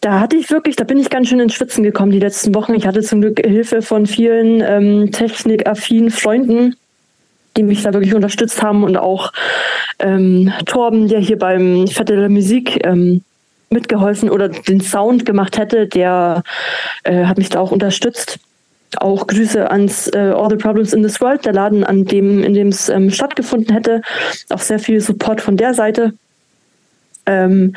Da 0.01 0.19
hatte 0.19 0.35
ich 0.35 0.51
wirklich, 0.51 0.75
da 0.75 0.83
bin 0.83 0.99
ich 0.99 1.09
ganz 1.09 1.29
schön 1.29 1.39
ins 1.39 1.55
Schwitzen 1.55 1.83
gekommen 1.83 2.11
die 2.11 2.19
letzten 2.19 2.53
Wochen. 2.53 2.75
Ich 2.75 2.85
hatte 2.85 3.01
zum 3.01 3.21
Glück 3.21 3.39
Hilfe 3.43 3.81
von 3.81 4.05
vielen 4.05 4.61
ähm, 4.61 5.11
technikaffinen 5.11 6.11
Freunden, 6.11 6.75
die 7.57 7.63
mich 7.63 7.81
da 7.81 7.93
wirklich 7.93 8.13
unterstützt 8.13 8.61
haben 8.61 8.83
und 8.83 8.97
auch 8.97 9.31
ähm, 9.97 10.53
Torben, 10.65 11.07
der 11.07 11.19
hier 11.19 11.39
beim 11.39 11.87
Fette 11.87 12.15
der 12.17 12.29
Musik 12.29 12.85
ähm, 12.85 13.23
mitgeholfen 13.69 14.29
oder 14.29 14.49
den 14.49 14.81
Sound 14.81 15.25
gemacht 15.25 15.57
hätte, 15.57 15.87
der 15.87 16.43
äh, 17.03 17.25
hat 17.25 17.37
mich 17.37 17.49
da 17.49 17.59
auch 17.59 17.71
unterstützt. 17.71 18.39
Auch 19.01 19.27
Grüße 19.27 19.69
ans 19.69 20.07
äh, 20.13 20.17
All 20.17 20.49
the 20.49 20.55
Problems 20.55 20.93
in 20.93 21.03
this 21.03 21.21
World, 21.21 21.45
der 21.45 21.53
Laden, 21.53 21.83
an 21.83 22.05
dem, 22.05 22.43
in 22.43 22.53
dem 22.53 22.69
es 22.69 22.89
ähm, 22.89 23.09
stattgefunden 23.11 23.73
hätte. 23.73 24.01
Auch 24.49 24.59
sehr 24.59 24.79
viel 24.79 24.99
Support 25.01 25.41
von 25.41 25.57
der 25.57 25.73
Seite. 25.73 26.13
Ähm, 27.25 27.73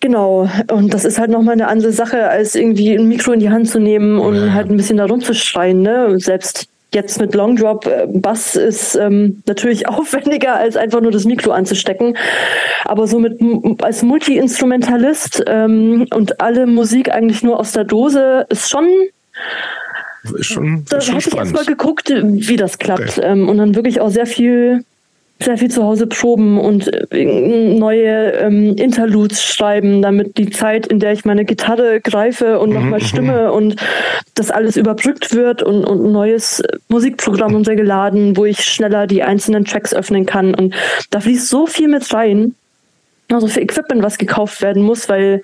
Genau, 0.00 0.48
und 0.70 0.94
das 0.94 1.04
ist 1.04 1.18
halt 1.18 1.30
nochmal 1.30 1.54
eine 1.54 1.66
andere 1.66 1.90
Sache, 1.90 2.28
als 2.28 2.54
irgendwie 2.54 2.94
ein 2.94 3.08
Mikro 3.08 3.32
in 3.32 3.40
die 3.40 3.50
Hand 3.50 3.68
zu 3.68 3.80
nehmen 3.80 4.20
und 4.20 4.36
Ja. 4.36 4.52
halt 4.52 4.70
ein 4.70 4.76
bisschen 4.76 4.98
da 4.98 5.06
rumzuschreien. 5.06 5.82
Ne? 5.82 6.20
Selbst 6.20 6.68
jetzt 6.94 7.20
mit 7.20 7.34
Long 7.34 7.56
Drop 7.56 7.84
äh, 7.86 8.06
Bass 8.06 8.54
ist 8.54 8.94
ähm, 8.94 9.42
natürlich 9.46 9.88
aufwendiger, 9.88 10.54
als 10.54 10.76
einfach 10.76 11.00
nur 11.00 11.10
das 11.10 11.24
Mikro 11.24 11.50
anzustecken. 11.50 12.16
Aber 12.84 13.08
so 13.08 13.18
mit 13.18 13.40
als 13.82 14.02
Multi-Instrumentalist 14.04 15.42
ähm, 15.48 16.06
und 16.14 16.40
alle 16.40 16.66
Musik 16.68 17.12
eigentlich 17.12 17.42
nur 17.42 17.58
aus 17.58 17.72
der 17.72 17.84
Dose 17.84 18.46
ist 18.50 18.70
schon 18.70 18.86
Ist 20.34 20.46
schon, 20.46 20.84
da 20.88 21.00
schon 21.00 21.14
hätte 21.14 21.28
ich 21.28 21.36
erstmal 21.36 21.64
geguckt, 21.64 22.10
wie 22.10 22.56
das 22.56 22.78
klappt. 22.78 23.20
Ähm, 23.22 23.48
und 23.48 23.58
dann 23.58 23.74
wirklich 23.74 24.00
auch 24.00 24.10
sehr 24.10 24.26
viel, 24.26 24.84
sehr 25.40 25.56
viel 25.56 25.70
zu 25.70 25.84
Hause 25.84 26.06
proben 26.06 26.58
und 26.58 26.92
äh, 27.12 27.24
neue 27.78 28.32
ähm, 28.32 28.74
Interludes 28.76 29.44
schreiben, 29.44 30.02
damit 30.02 30.36
die 30.36 30.50
Zeit, 30.50 30.86
in 30.86 30.98
der 30.98 31.12
ich 31.12 31.24
meine 31.24 31.44
Gitarre 31.44 32.00
greife 32.00 32.58
und 32.58 32.70
nochmal 32.70 33.00
stimme 33.00 33.52
und 33.52 33.76
das 34.34 34.50
alles 34.50 34.76
überbrückt 34.76 35.34
wird 35.34 35.62
und, 35.62 35.84
und 35.84 36.04
ein 36.04 36.12
neues 36.12 36.62
Musikprogramm 36.88 37.54
runtergeladen, 37.54 38.36
wo 38.36 38.44
ich 38.44 38.64
schneller 38.64 39.06
die 39.06 39.22
einzelnen 39.22 39.64
Tracks 39.64 39.94
öffnen 39.94 40.26
kann. 40.26 40.54
Und 40.54 40.74
da 41.10 41.20
fließt 41.20 41.48
so 41.48 41.66
viel 41.66 41.88
mit 41.88 42.12
rein. 42.12 42.54
Also 43.30 43.46
für 43.46 43.60
Equipment, 43.60 44.02
was 44.02 44.18
gekauft 44.18 44.62
werden 44.62 44.82
muss, 44.82 45.08
weil 45.08 45.42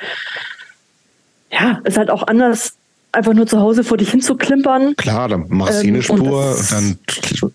ja, 1.52 1.80
es 1.84 1.96
halt 1.96 2.10
auch 2.10 2.26
anders 2.26 2.76
einfach 3.15 3.32
nur 3.35 3.47
zu 3.47 3.61
Hause 3.61 3.85
vor 3.85 3.97
dich 3.97 4.11
hinzuklimpern. 4.11 4.97
Klar, 4.97 5.28
dann 5.28 5.47
machst 5.49 5.82
du 5.82 5.86
Ähm, 5.89 5.95
eine 5.95 6.03
Spur, 6.03 6.55
das- 6.57 6.70
dann, 6.70 6.99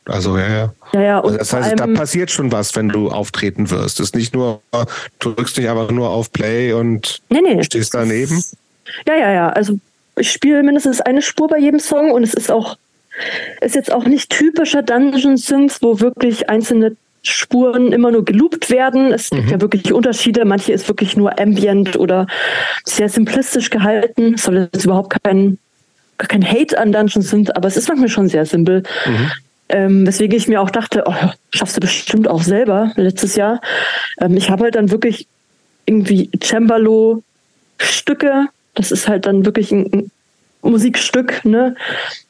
also 0.06 0.38
ja, 0.38 0.48
ja. 0.48 0.74
Ja, 0.94 1.02
ja, 1.02 1.22
Also 1.22 1.38
das 1.38 1.54
heißt, 1.54 1.80
da 1.80 1.88
passiert 1.88 2.32
schon 2.32 2.52
was, 2.52 2.76
wenn 2.76 2.90
du 2.90 3.10
auftreten 3.10 3.70
wirst. 3.70 4.00
Es 4.00 4.08
ist 4.08 4.16
nicht 4.16 4.34
nur, 4.34 4.62
du 5.20 5.32
drückst 5.34 5.58
nicht 5.58 5.70
einfach 5.70 5.92
nur 5.92 6.10
auf 6.10 6.32
Play 6.32 6.74
und 6.74 7.22
Nee, 7.30 7.42
nee. 7.42 7.64
stehst 7.64 7.94
daneben. 7.94 8.44
Ja, 9.08 9.16
ja, 9.16 9.32
ja. 9.32 9.50
Also 9.50 9.78
ich 10.18 10.32
spiele 10.32 10.64
mindestens 10.64 11.00
eine 11.02 11.22
Spur 11.22 11.48
bei 11.48 11.60
jedem 11.60 11.80
Song 11.80 12.12
und 12.12 12.24
es 12.24 12.34
ist 12.34 12.50
auch, 12.52 12.78
ist 13.62 13.76
jetzt 13.76 13.92
auch 13.92 14.06
nicht 14.06 14.30
typischer 14.32 14.82
Dungeon 14.82 15.38
Synth, 15.38 15.78
wo 15.82 16.00
wirklich 16.00 16.50
einzelne 16.50 16.96
Spuren 17.24 17.92
immer 17.92 18.12
nur 18.12 18.26
geloopt 18.26 18.70
werden. 18.70 19.12
Es 19.12 19.30
gibt 19.30 19.52
ja 19.52 19.62
wirklich 19.62 19.94
Unterschiede. 19.94 20.46
Manche 20.46 20.74
ist 20.74 20.88
wirklich 20.88 21.18
nur 21.18 21.40
ambient 21.40 21.98
oder 21.98 22.28
sehr 22.86 23.10
simplistisch 23.10 23.70
gehalten. 23.70 24.36
Es 24.36 24.44
soll 24.44 24.70
jetzt 24.74 24.86
überhaupt 24.86 25.16
kein, 25.24 25.58
kein 26.18 26.50
Hate 26.50 26.80
an 26.80 26.92
Dungeon 26.92 27.22
Synth, 27.22 27.56
aber 27.56 27.68
es 27.68 27.78
ist 27.78 27.88
manchmal 27.88 28.10
schon 28.10 28.30
sehr 28.30 28.46
simpel. 28.46 28.84
Ähm, 29.70 30.08
weswegen 30.08 30.36
ich 30.36 30.48
mir 30.48 30.62
auch 30.62 30.72
dachte, 30.72 31.04
oh, 31.06 31.14
schaffst 31.54 31.78
du 31.78 31.82
bestimmt 31.82 32.28
auch 32.28 32.42
selber 32.42 32.92
letztes 32.96 33.36
Jahr. 33.36 33.62
Ähm, 34.20 34.36
ich 34.36 34.50
habe 34.50 34.64
halt 34.64 34.74
dann 34.76 34.90
wirklich 34.90 35.28
irgendwie 35.86 36.32
Cembalo-Stücke. 36.40 38.48
Das 38.74 38.92
ist 38.92 39.08
halt 39.08 39.28
dann 39.28 39.46
wirklich 39.46 39.72
ein, 39.72 39.86
ein 39.94 40.12
Musikstück, 40.62 41.46
ne, 41.46 41.76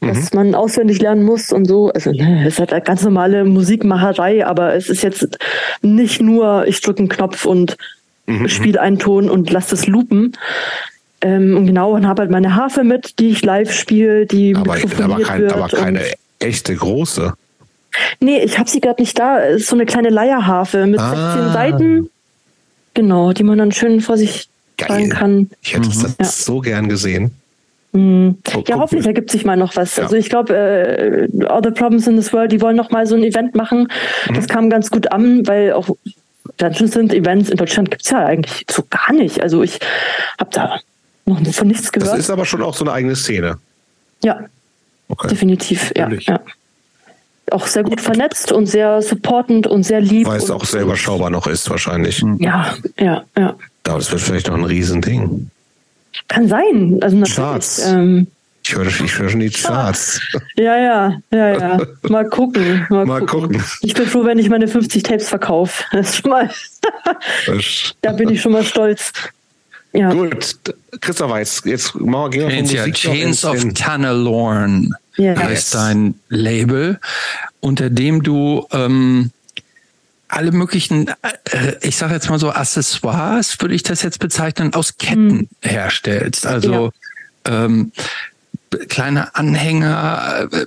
das 0.02 0.34
man 0.34 0.54
auswendig 0.56 1.02
lernen 1.02 1.24
muss 1.24 1.52
und 1.52 1.66
so. 1.66 1.90
Also 1.92 2.12
ne, 2.12 2.44
es 2.46 2.54
ist 2.54 2.60
halt 2.60 2.72
eine 2.74 2.82
ganz 2.82 3.02
normale 3.04 3.44
Musikmacherei, 3.44 4.46
aber 4.46 4.76
es 4.76 4.88
ist 4.90 5.02
jetzt 5.04 5.38
nicht 5.82 6.22
nur, 6.22 6.68
ich 6.68 6.80
drücke 6.82 7.00
einen 7.00 7.10
Knopf 7.10 7.46
und 7.46 7.76
spiele 8.46 8.80
einen 8.80 9.00
Ton 9.00 9.30
und 9.30 9.50
lasse 9.50 9.72
das 9.72 9.88
loopen. 9.88 10.34
Ähm, 11.22 11.58
und 11.58 11.66
genau, 11.66 11.94
und 11.96 12.08
habe 12.08 12.22
halt 12.22 12.32
meine 12.32 12.56
Harfe 12.56 12.84
mit, 12.84 13.18
die 13.20 13.30
ich 13.30 13.44
live 13.44 13.74
spiele, 13.74 14.26
die 14.28 14.56
Aber, 14.56 14.76
aber, 15.04 15.20
kein, 15.22 15.42
wird. 15.42 15.54
aber 15.54 15.68
keine 15.68 16.02
echte 16.38 16.76
große. 16.76 17.34
nee, 18.20 18.40
ich 18.44 18.60
habe 18.60 18.70
sie 18.70 18.80
gerade 18.80 19.02
nicht 19.02 19.18
da. 19.18 19.40
Es 19.44 19.62
ist 19.64 19.68
so 19.70 19.76
eine 19.76 19.86
kleine 19.88 20.10
Leierharfe 20.10 20.86
mit 20.86 21.00
Ah. 21.00 21.34
16 21.34 21.54
Seiten. 21.54 22.10
Genau, 22.94 23.34
die 23.34 23.44
man 23.44 23.58
dann 23.58 23.72
schön 23.72 24.00
vor 24.00 24.16
sich 24.18 24.48
tragen 24.78 25.10
kann. 25.10 25.50
Ich 25.62 25.74
hätte 25.76 25.90
das 25.90 26.16
Ja. 26.20 26.26
so 26.26 26.60
gern 26.60 26.88
gesehen. 26.88 27.32
Mhm. 27.92 28.38
Oh, 28.56 28.64
Ja, 28.68 28.78
hoffentlich 28.78 29.08
ergibt 29.08 29.32
sich 29.32 29.46
mal 29.46 29.58
noch 29.58 29.76
was. 29.76 29.96
Ja. 29.98 30.04
Also 30.04 30.16
ich 30.16 30.30
glaube, 30.30 30.56
äh, 30.56 31.46
All 31.48 31.62
the 31.64 31.72
Problems 31.72 32.06
in 32.08 32.16
this 32.18 32.32
World, 32.34 32.52
die 32.52 32.62
wollen 32.62 32.76
noch 32.76 32.92
mal 32.92 33.08
so 33.08 33.16
ein 33.16 33.24
Event 33.24 33.56
machen. 33.56 33.88
Mhm. 34.30 34.34
Das 34.36 34.48
kam 34.48 34.70
ganz 34.70 34.92
gut 34.92 35.12
an, 35.12 35.48
weil 35.48 35.74
auch 35.74 35.90
Dungeon 36.58 36.88
sind 36.88 37.14
Events 37.14 37.50
in 37.50 37.58
Deutschland 37.58 37.90
gibt's 37.92 38.10
ja 38.10 38.26
eigentlich 38.26 38.66
so 38.70 38.84
gar 38.90 39.14
nicht. 39.14 39.42
Also 39.42 39.64
ich 39.64 39.80
habe 40.40 40.50
da 40.52 40.80
noch 41.26 41.42
von 41.54 41.68
nichts 41.68 41.84
Das 41.92 41.92
gehört. 41.92 42.20
ist 42.20 42.30
aber 42.30 42.46
schon 42.46 42.62
auch 42.62 42.74
so 42.76 42.84
eine 42.86 42.92
eigene 42.94 43.16
Szene. 43.16 43.58
ja, 44.24 44.40
Okay. 45.12 45.28
definitiv. 45.30 45.92
Ja, 45.98 46.08
ja. 46.10 46.40
Auch 47.52 47.66
sehr 47.66 47.82
gut 47.84 48.00
vernetzt 48.00 48.52
und 48.52 48.68
sehr 48.68 49.02
supportend 49.02 49.66
und 49.66 49.82
sehr 49.82 50.02
lieb. 50.02 50.28
Weil 50.28 50.38
es 50.38 50.52
auch 50.52 50.64
sehr 50.66 50.84
überschaubar 50.84 51.32
noch 51.32 51.48
ist, 51.48 51.68
wahrscheinlich. 51.72 52.24
Ja, 52.38 52.76
ja, 53.00 53.24
ja. 53.36 53.56
Ja, 53.88 53.96
das 53.96 54.12
wird 54.12 54.22
vielleicht 54.22 54.48
noch 54.48 54.56
ein 54.56 54.66
Riesending. 54.66 55.50
Kann 56.28 56.48
sein. 56.48 56.98
Also 57.02 57.16
natürlich. 57.18 57.36
Charts. 57.36 57.88
Ähm, 57.88 58.28
Ich 58.64 58.76
höre 58.76 58.86
ich 58.88 59.18
höre 59.20 59.30
schon 59.30 59.40
die 59.40 59.50
Charts. 59.50 60.20
ja, 60.56 60.78
ja, 60.78 61.18
ja, 61.32 61.58
ja. 61.58 61.80
Mal 62.10 62.26
gucken. 62.30 62.86
Mal, 62.90 63.06
Mal 63.06 63.26
gucken. 63.26 63.54
gucken. 63.58 63.64
Ich 63.82 63.94
bin 63.94 64.06
froh, 64.08 64.26
wenn 64.26 64.38
ich 64.40 64.50
meine 64.50 64.68
50 64.68 65.04
Tapes 65.04 65.30
verkaufe. 65.30 65.84
Mal, 66.28 66.50
da 68.02 68.12
bin 68.14 68.30
ich 68.30 68.42
schon 68.42 68.52
mal 68.52 68.64
stolz. 68.64 69.12
Ja. 69.92 70.12
Gut, 70.14 70.56
Christopher, 71.02 71.40
jetzt, 71.40 71.66
jetzt 71.66 71.96
machen 71.96 72.34
wir, 72.34 72.48
gehen 72.48 72.70
wir 72.70 72.94
Chains, 72.94 73.44
of 73.44 73.64
Tanalorn 73.74 74.94
Ja. 75.18 75.36
heißt 75.36 75.50
Yes. 75.50 75.70
dein 75.72 76.14
Label, 76.30 77.00
unter 77.60 77.90
dem 77.90 78.22
du 78.22 78.68
ähm, 78.72 79.32
alle 80.30 80.52
möglichen, 80.52 81.08
äh, 81.52 81.76
ich 81.82 81.98
sage 81.98 82.14
jetzt 82.14 82.30
mal 82.30 82.40
so 82.40 82.52
Accessoires, 82.52 83.60
würde 83.60 83.76
ich 83.76 83.84
das 83.84 84.02
jetzt 84.04 84.20
bezeichnen, 84.20 84.74
aus 84.74 84.98
Ketten 84.98 85.50
herstellst. 85.62 86.46
Also 86.46 86.92
ähm, 87.46 87.92
kleine 88.88 89.36
Anhänger. 89.36 90.50
Äh, 90.52 90.66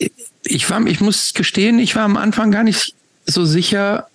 äh, 0.00 0.08
ich 0.42 0.68
war, 0.70 0.84
ich 0.86 1.00
muss 1.00 1.34
gestehen, 1.34 1.78
ich 1.78 1.94
war 1.96 2.02
am 2.04 2.16
Anfang 2.16 2.50
gar 2.50 2.64
nicht 2.64 2.94
so 3.26 3.44
sicher, 3.46 4.08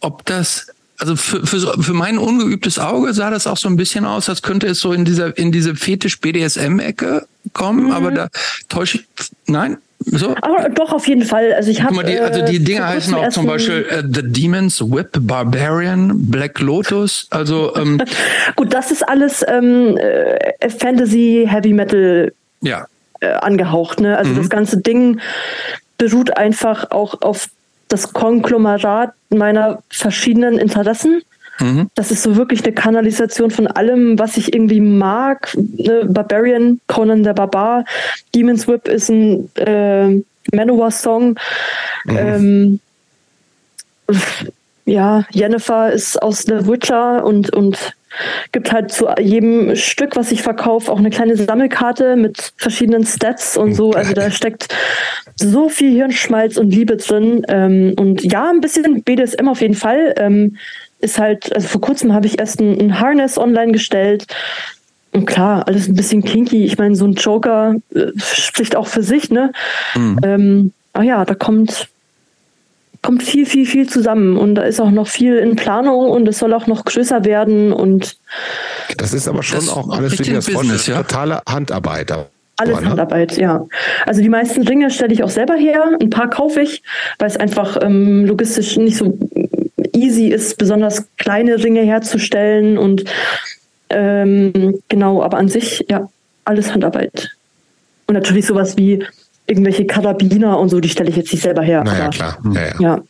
ob 0.00 0.24
das, 0.24 0.68
also 0.98 1.16
für, 1.16 1.46
für, 1.46 1.60
so- 1.60 1.82
für 1.82 1.92
mein 1.94 2.18
ungeübtes 2.18 2.78
Auge 2.78 3.12
sah 3.12 3.30
das 3.30 3.46
auch 3.46 3.58
so 3.58 3.68
ein 3.68 3.76
bisschen 3.76 4.04
aus, 4.04 4.28
als 4.28 4.42
könnte 4.42 4.66
es 4.68 4.80
so 4.80 4.92
in 4.92 5.04
dieser, 5.04 5.36
in 5.36 5.52
diese 5.52 5.74
Fetisch-BDSM-Ecke 5.76 7.26
kommen, 7.52 7.92
aber 7.92 8.10
da 8.10 8.28
täusche 8.68 8.98
ich, 8.98 9.06
nein, 9.46 9.78
so? 10.06 10.34
Aber 10.40 10.68
doch, 10.68 10.92
auf 10.92 11.06
jeden 11.08 11.24
Fall. 11.24 11.52
Also 11.52 11.70
ich 11.70 11.82
habe. 11.82 11.94
Guck 11.94 12.04
mal, 12.04 12.10
die, 12.10 12.18
also 12.18 12.44
die 12.44 12.62
Dinge 12.62 12.86
heißen 12.86 13.14
auch 13.14 13.28
zum 13.28 13.46
Beispiel 13.46 13.86
äh, 13.88 14.02
The 14.02 14.22
Demons, 14.22 14.80
Whip, 14.80 15.10
Barbarian, 15.20 16.12
Black 16.30 16.60
Lotus, 16.60 17.26
also 17.30 17.74
ähm, 17.76 18.00
Gut, 18.56 18.72
das 18.72 18.90
ist 18.90 19.08
alles 19.08 19.44
ähm, 19.46 19.96
äh, 19.96 20.68
Fantasy, 20.70 21.46
Heavy 21.48 21.72
Metal 21.72 22.32
ja, 22.60 22.86
äh, 23.20 23.28
angehaucht. 23.28 24.00
Ne? 24.00 24.16
Also 24.16 24.34
das 24.34 24.48
ganze 24.50 24.78
Ding 24.78 25.20
beruht 25.98 26.36
einfach 26.36 26.90
auch 26.90 27.22
auf 27.22 27.48
das 27.88 28.12
Konglomerat 28.12 29.12
meiner 29.28 29.82
verschiedenen 29.90 30.58
Interessen. 30.58 31.22
Das 31.94 32.10
ist 32.10 32.22
so 32.22 32.36
wirklich 32.36 32.64
eine 32.64 32.72
Kanalisation 32.72 33.50
von 33.50 33.66
allem, 33.66 34.18
was 34.18 34.36
ich 34.36 34.52
irgendwie 34.54 34.80
mag. 34.80 35.56
Ne? 35.56 36.06
Barbarian, 36.06 36.80
Conan 36.86 37.22
der 37.22 37.34
Barbar, 37.34 37.84
Demon's 38.34 38.66
Whip 38.68 38.88
ist 38.88 39.08
ein 39.08 39.50
äh, 39.56 40.22
Manowar-Song. 40.52 41.38
Ähm, 42.08 42.80
ja, 44.84 45.24
Jennifer 45.30 45.92
ist 45.92 46.20
aus 46.20 46.42
The 46.42 46.66
Witcher 46.66 47.24
und, 47.24 47.54
und 47.54 47.94
gibt 48.50 48.72
halt 48.72 48.92
zu 48.92 49.08
jedem 49.20 49.74
Stück, 49.76 50.16
was 50.16 50.32
ich 50.32 50.42
verkaufe, 50.42 50.92
auch 50.92 50.98
eine 50.98 51.10
kleine 51.10 51.36
Sammelkarte 51.36 52.16
mit 52.16 52.52
verschiedenen 52.56 53.06
Stats 53.06 53.56
und 53.56 53.74
so. 53.74 53.92
Also 53.92 54.12
da 54.12 54.30
steckt 54.30 54.68
so 55.36 55.68
viel 55.68 55.92
Hirnschmalz 55.92 56.56
und 56.56 56.70
Liebe 56.70 56.96
drin. 56.96 57.44
Ähm, 57.48 57.94
und 57.96 58.22
ja, 58.22 58.50
ein 58.50 58.60
bisschen 58.60 59.02
BDSM 59.02 59.48
auf 59.48 59.60
jeden 59.60 59.74
Fall. 59.74 60.14
Ähm, 60.18 60.56
ist 61.02 61.18
halt, 61.18 61.54
also 61.54 61.68
vor 61.68 61.80
kurzem 61.80 62.14
habe 62.14 62.26
ich 62.26 62.38
erst 62.38 62.60
ein, 62.60 62.80
ein 62.80 63.00
Harness 63.00 63.36
online 63.36 63.72
gestellt. 63.72 64.26
Und 65.12 65.26
klar, 65.26 65.68
alles 65.68 65.88
ein 65.88 65.94
bisschen 65.94 66.24
kinky. 66.24 66.64
Ich 66.64 66.78
meine, 66.78 66.94
so 66.94 67.04
ein 67.04 67.12
Joker 67.14 67.74
äh, 67.94 68.06
spricht 68.16 68.76
auch 68.76 68.86
für 68.86 69.02
sich, 69.02 69.30
ne? 69.30 69.52
Ähm, 70.22 70.72
ah 70.94 71.02
ja, 71.02 71.24
da 71.26 71.34
kommt, 71.34 71.88
kommt 73.02 73.22
viel, 73.22 73.44
viel, 73.44 73.66
viel 73.66 73.86
zusammen. 73.88 74.38
Und 74.38 74.54
da 74.54 74.62
ist 74.62 74.80
auch 74.80 74.90
noch 74.90 75.08
viel 75.08 75.36
in 75.36 75.54
Planung 75.56 76.08
und 76.08 76.26
es 76.28 76.38
soll 76.38 76.54
auch 76.54 76.66
noch 76.66 76.86
größer 76.86 77.26
werden 77.26 77.72
und 77.74 78.16
Das 78.96 79.12
ist 79.12 79.28
aber 79.28 79.42
schon 79.42 79.58
Das 79.58 79.68
auch 79.68 79.90
alles 79.90 80.18
wie 80.18 80.32
das 80.32 80.46
Business, 80.46 80.86
ja. 80.86 81.02
totale 81.02 81.42
Handarbeit. 81.46 82.10
alles 82.56 82.80
ne? 82.80 82.88
Handarbeit, 82.88 83.36
ja. 83.36 83.66
Also 84.06 84.22
die 84.22 84.30
meisten 84.30 84.62
Ringe 84.62 84.90
stelle 84.90 85.12
ich 85.12 85.22
auch 85.22 85.30
selber 85.30 85.56
her. 85.56 85.96
Ein 86.00 86.08
paar 86.10 86.30
kaufe 86.30 86.62
ich, 86.62 86.82
weil 87.18 87.28
es 87.28 87.36
einfach 87.36 87.76
ähm, 87.82 88.24
logistisch 88.24 88.78
nicht 88.78 88.96
so 88.96 89.18
easy 89.94 90.28
ist, 90.28 90.58
besonders 90.58 91.06
kleine 91.16 91.62
Ringe 91.62 91.82
herzustellen. 91.82 92.78
Und 92.78 93.04
ähm, 93.90 94.80
genau, 94.88 95.22
aber 95.22 95.38
an 95.38 95.48
sich, 95.48 95.84
ja, 95.88 96.08
alles 96.44 96.72
Handarbeit. 96.72 97.30
Und 98.06 98.14
natürlich 98.14 98.46
sowas 98.46 98.76
wie 98.76 99.04
irgendwelche 99.46 99.86
Karabiner 99.86 100.58
und 100.58 100.68
so, 100.68 100.80
die 100.80 100.88
stelle 100.88 101.10
ich 101.10 101.16
jetzt 101.16 101.32
nicht 101.32 101.42
selber 101.42 101.62
her. 101.62 101.84
Naja, 101.84 102.04
aber, 102.04 102.10
klar. 102.10 102.38
Ja, 102.54 102.60
ja. 102.60 102.74
Ja. 102.80 103.02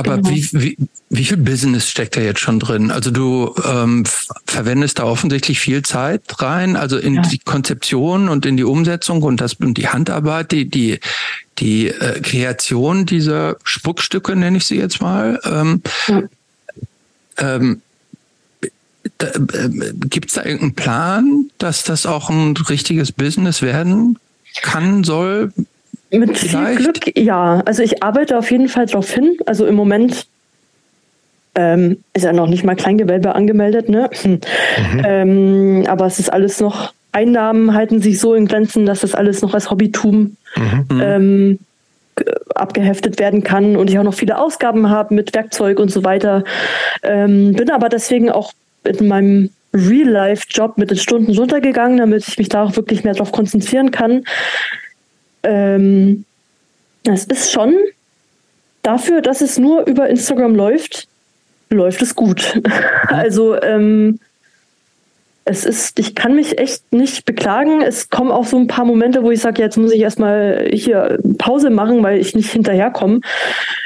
Aber 0.00 0.16
Genau. 0.16 0.30
wie, 0.30 0.48
wie, 0.52 0.76
wie 1.10 1.24
viel 1.24 1.36
Business 1.36 1.88
steckt 1.90 2.16
da 2.16 2.20
jetzt 2.20 2.40
schon 2.40 2.58
drin? 2.58 2.90
Also 2.90 3.10
du 3.10 3.54
ähm, 3.68 4.04
verwendest 4.46 4.98
da 4.98 5.04
offensichtlich 5.04 5.60
viel 5.60 5.82
Zeit 5.82 6.22
rein, 6.40 6.76
also 6.76 6.96
in 6.96 7.14
Ja. 7.16 7.22
die 7.22 7.38
Konzeption 7.38 8.28
und 8.28 8.46
in 8.46 8.56
die 8.56 8.64
Umsetzung 8.64 9.22
und 9.22 9.40
das 9.40 9.54
und 9.54 9.76
die 9.76 9.88
Handarbeit, 9.88 10.52
die 10.52 10.68
die 10.68 11.00
die 11.58 11.88
äh, 11.88 12.20
Kreation 12.20 13.04
dieser 13.04 13.56
Spuckstücke 13.64 14.34
nenne 14.34 14.56
ich 14.56 14.64
sie 14.66 14.76
jetzt 14.78 15.00
mal. 15.02 15.38
Ähm, 15.44 15.82
Ja. 16.08 16.22
ähm, 17.38 17.82
da, 19.18 19.26
äh, 19.28 19.92
Gibt 20.08 20.28
es 20.28 20.34
da 20.34 20.44
irgendeinen 20.44 20.74
Plan, 20.74 21.50
dass 21.58 21.84
das 21.84 22.06
auch 22.06 22.30
ein 22.30 22.56
richtiges 22.56 23.12
Business 23.12 23.60
werden 23.62 24.18
kann, 24.62 25.04
soll? 25.04 25.52
Mit 26.10 26.36
Vielleicht? 26.38 26.80
viel 26.80 26.92
Glück, 26.92 27.16
ja. 27.18 27.62
Also 27.64 27.82
ich 27.82 28.02
arbeite 28.02 28.36
auf 28.38 28.50
jeden 28.50 28.68
Fall 28.68 28.86
darauf 28.86 29.10
hin. 29.12 29.36
Also 29.46 29.66
im 29.66 29.74
Moment 29.76 30.26
ähm, 31.54 31.98
ist 32.14 32.24
ja 32.24 32.32
noch 32.32 32.46
nicht 32.48 32.64
mal 32.64 32.76
Kleingewölbe 32.76 33.34
angemeldet, 33.34 33.88
ne? 33.88 34.10
Hm. 34.22 34.40
Ähm, 35.04 35.84
aber 35.88 36.06
es 36.06 36.18
ist 36.18 36.32
alles 36.32 36.60
noch, 36.60 36.92
Einnahmen 37.12 37.74
halten 37.74 38.00
sich 38.00 38.20
so 38.20 38.34
in 38.34 38.46
Grenzen, 38.46 38.86
dass 38.86 39.00
das 39.00 39.14
alles 39.14 39.42
noch 39.42 39.52
als 39.52 39.70
Hobbytum 39.70 40.36
ähm, 40.90 41.58
g- 42.14 42.24
abgeheftet 42.54 43.18
werden 43.18 43.42
kann 43.42 43.74
und 43.76 43.90
ich 43.90 43.98
auch 43.98 44.04
noch 44.04 44.14
viele 44.14 44.38
Ausgaben 44.38 44.88
habe 44.90 45.14
mit 45.14 45.34
Werkzeug 45.34 45.80
und 45.80 45.90
so 45.90 46.04
weiter. 46.04 46.44
Ähm, 47.02 47.52
bin 47.54 47.70
aber 47.70 47.88
deswegen 47.88 48.30
auch 48.30 48.52
in 48.84 49.08
meinem 49.08 49.50
Real-Life-Job 49.74 50.78
mit 50.78 50.90
den 50.90 50.98
Stunden 50.98 51.36
runtergegangen, 51.36 51.98
damit 51.98 52.26
ich 52.28 52.38
mich 52.38 52.48
da 52.48 52.62
auch 52.64 52.76
wirklich 52.76 53.02
mehr 53.02 53.14
darauf 53.14 53.32
konzentrieren 53.32 53.90
kann. 53.90 54.24
Ähm, 55.42 56.24
es 57.04 57.24
ist 57.24 57.50
schon 57.50 57.74
dafür, 58.82 59.22
dass 59.22 59.40
es 59.40 59.58
nur 59.58 59.86
über 59.86 60.08
Instagram 60.08 60.54
läuft, 60.54 61.08
läuft 61.70 62.02
es 62.02 62.14
gut. 62.14 62.60
also 63.08 63.60
ähm, 63.60 64.18
es 65.44 65.64
ist, 65.64 65.98
ich 65.98 66.14
kann 66.14 66.36
mich 66.36 66.58
echt 66.58 66.92
nicht 66.92 67.24
beklagen. 67.24 67.82
Es 67.82 68.10
kommen 68.10 68.30
auch 68.30 68.46
so 68.46 68.56
ein 68.58 68.66
paar 68.66 68.84
Momente, 68.84 69.22
wo 69.22 69.30
ich 69.30 69.40
sage, 69.40 69.62
jetzt 69.62 69.76
muss 69.76 69.92
ich 69.92 70.00
erstmal 70.00 70.68
hier 70.72 71.18
Pause 71.38 71.70
machen, 71.70 72.02
weil 72.02 72.20
ich 72.20 72.34
nicht 72.34 72.50
hinterherkomme. 72.50 73.20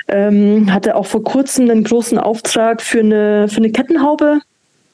Ähm, 0.08 0.72
hatte 0.72 0.96
auch 0.96 1.06
vor 1.06 1.24
kurzem 1.24 1.70
einen 1.70 1.84
großen 1.84 2.18
Auftrag 2.18 2.82
für 2.82 3.00
eine, 3.00 3.48
für 3.48 3.58
eine 3.58 3.70
Kettenhaube, 3.70 4.40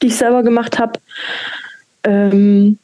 die 0.01 0.07
ich 0.07 0.15
selber 0.15 0.43
gemacht 0.43 0.79
habe. 0.79 0.99
Ähm, 2.03 2.77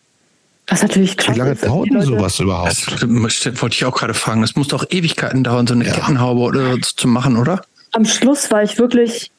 was 0.68 0.82
natürlich 0.82 1.16
krass 1.18 1.36
Wie 1.36 1.40
lange 1.40 1.56
dauert 1.56 1.90
denn 1.90 2.02
sowas 2.02 2.40
überhaupt? 2.40 2.70
Das 2.70 3.62
wollte 3.62 3.76
ich 3.76 3.86
auch 3.86 3.96
gerade 3.96 4.14
fragen. 4.14 4.42
Das 4.42 4.56
muss 4.56 4.68
doch 4.68 4.86
Ewigkeiten 4.90 5.44
dauern, 5.44 5.66
so 5.68 5.74
eine 5.74 5.86
Ja. 5.86 5.94
Kettenhaube 5.94 6.42
oder 6.42 6.72
so 6.74 6.78
zu 6.80 7.08
machen, 7.08 7.38
oder? 7.38 7.62
am 7.94 8.06
Schluss 8.06 8.52
war 8.52 8.64
ich 8.64 8.78
wirklich 8.78 9.32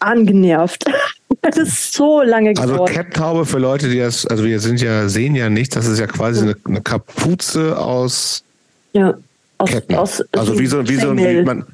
angenervt. 0.00 0.84
Das 1.42 1.56
ist 1.58 1.92
so 1.92 2.22
lange 2.22 2.50
Also 2.56 2.72
gedauert. 2.72 2.90
Kettenhaube 2.90 3.46
für 3.46 3.58
Leute, 3.58 3.88
die 3.88 3.98
das, 3.98 4.26
also 4.26 4.44
wir 4.44 4.58
sind 4.58 4.80
ja, 4.80 5.08
sehen 5.08 5.36
ja 5.36 5.48
nicht, 5.48 5.76
das 5.76 5.86
ist 5.86 5.98
ja 5.98 6.06
quasi 6.06 6.42
eine, 6.42 6.56
eine 6.64 6.80
Kapuze 6.80 7.78
aus 7.78 8.42
ja, 8.92 9.14
aus, 9.58 9.70
Ketten. 9.70 9.94
aus 9.94 10.24
also 10.32 10.58
wie 10.58 10.66
so, 10.66 10.88
wie 10.88 10.96
so 10.96 11.10
ein, 11.10 11.18
wie 11.18 11.42
man, 11.42 11.66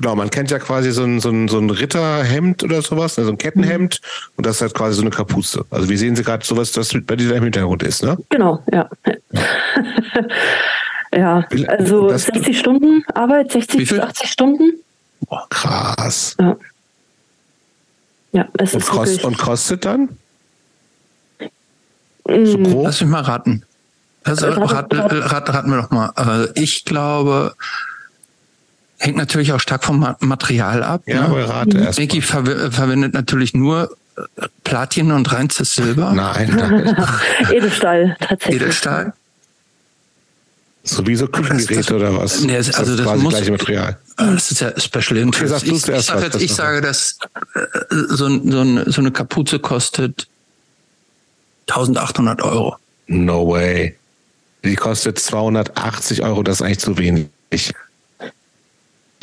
genau, 0.00 0.14
man 0.14 0.30
kennt 0.30 0.50
ja 0.50 0.58
quasi 0.58 0.92
so 0.92 1.02
ein, 1.04 1.20
so 1.20 1.28
ein, 1.30 1.48
so 1.48 1.58
ein 1.58 1.68
Ritterhemd 1.70 2.62
oder 2.64 2.80
sowas, 2.82 3.18
also 3.18 3.30
ein 3.30 3.38
Kettenhemd 3.38 4.00
und 4.36 4.46
das 4.46 4.56
ist 4.56 4.62
halt 4.62 4.74
quasi 4.74 4.94
so 4.96 5.02
eine 5.02 5.10
Kapuze. 5.10 5.64
Also 5.70 5.88
wie 5.88 5.96
sehen 5.96 6.16
Sie 6.16 6.22
gerade 6.22 6.44
sowas, 6.46 6.72
das 6.72 6.92
bei 7.06 7.16
dir 7.16 7.34
im 7.34 7.42
Hintergrund 7.44 7.82
ist, 7.82 8.02
ne? 8.02 8.16
Genau, 8.30 8.62
ja. 8.72 8.88
ja, 11.12 11.44
also 11.68 12.08
das- 12.10 12.26
60 12.26 12.58
Stunden 12.58 13.04
Arbeit, 13.14 13.52
60 13.52 13.80
Wie 13.80 13.86
viel? 13.86 13.98
bis 13.98 14.06
80 14.06 14.30
Stunden. 14.30 14.72
Boah, 15.28 15.46
krass. 15.50 16.36
Ja, 16.40 16.56
ja 18.32 18.48
es 18.58 18.74
Und, 18.74 18.80
ist 18.80 18.88
kost, 18.88 18.98
wirklich, 19.12 19.24
und 19.24 19.38
kostet 19.38 19.84
dann? 19.84 20.08
Mm, 22.28 22.44
So 22.46 22.58
grob? 22.58 22.84
Lass 22.84 23.00
mich 23.00 23.10
mal 23.10 23.22
raten. 23.22 23.64
Also, 24.24 24.46
Äh, 24.46 24.50
rate- 24.50 24.98
rat, 24.98 25.12
rat, 25.12 25.32
rat, 25.32 25.54
raten 25.54 25.70
wir 25.70 25.82
doch 25.82 25.90
mal. 25.90 26.12
Äh, 26.54 26.60
Ich 26.62 26.84
glaube, 26.84 27.54
hängt 28.98 29.16
natürlich 29.16 29.52
auch 29.52 29.60
stark 29.60 29.84
vom 29.84 30.00
Ma- 30.00 30.16
Material 30.20 30.82
ab. 30.82 31.02
Ja, 31.06 31.22
ne? 31.22 31.26
aber 31.26 31.48
rate 31.48 31.78
erst. 31.78 31.98
Mickey 31.98 32.20
verw 32.20 32.70
verwendet 32.70 33.14
natürlich 33.14 33.54
nur 33.54 33.96
äh, 34.16 34.46
Platin 34.64 35.12
und 35.12 35.32
reinstes 35.32 35.74
Silber. 35.74 36.12
Nein, 36.12 36.54
nein. 36.56 37.06
Edelstahl, 37.52 38.16
tatsächlich. 38.20 38.62
Edelstahl. 38.62 39.12
So 40.84 41.06
wie 41.06 41.16
so 41.16 41.26
Küchengeräte 41.28 41.94
oder 41.96 42.16
was? 42.16 42.40
Nee, 42.40 42.56
also 42.56 42.72
das, 42.72 42.96
das 42.96 43.00
quasi 43.02 43.22
muss, 43.22 43.34
gleiche 43.34 43.50
Material. 43.52 43.98
Das 44.16 44.50
ist 44.50 44.60
ja 44.60 44.72
Special 44.78 45.18
Interest. 45.18 45.62
du 45.62 45.66
ich, 45.66 45.86
ich, 45.86 46.06
sag 46.06 46.22
jetzt, 46.22 46.34
das 46.34 46.42
ich 46.42 46.54
sage, 46.54 46.80
dass 46.80 47.18
äh, 47.54 47.60
so, 48.08 48.28
so, 48.28 48.90
so 48.90 49.00
eine 49.00 49.10
Kapuze 49.10 49.58
kostet 49.58 50.28
1800 51.68 52.42
Euro. 52.42 52.76
No 53.06 53.46
way. 53.48 53.96
Die 54.64 54.76
kostet 54.76 55.18
280 55.18 56.22
Euro, 56.22 56.42
das 56.42 56.56
ist 56.56 56.62
eigentlich 56.62 56.78
zu 56.78 56.96
wenig. 56.98 57.28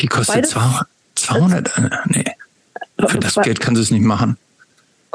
Die 0.05 0.09
kostet 0.09 0.35
Beides? 0.35 0.51
200, 0.51 0.87
200 1.15 1.77
äh, 1.77 1.81
nee. 2.09 2.25
Für 3.07 3.17
das 3.17 3.33
Geld 3.37 3.59
kann 3.59 3.75
sie 3.75 3.81
es 3.81 3.89
nicht 3.89 4.03
machen. 4.03 4.37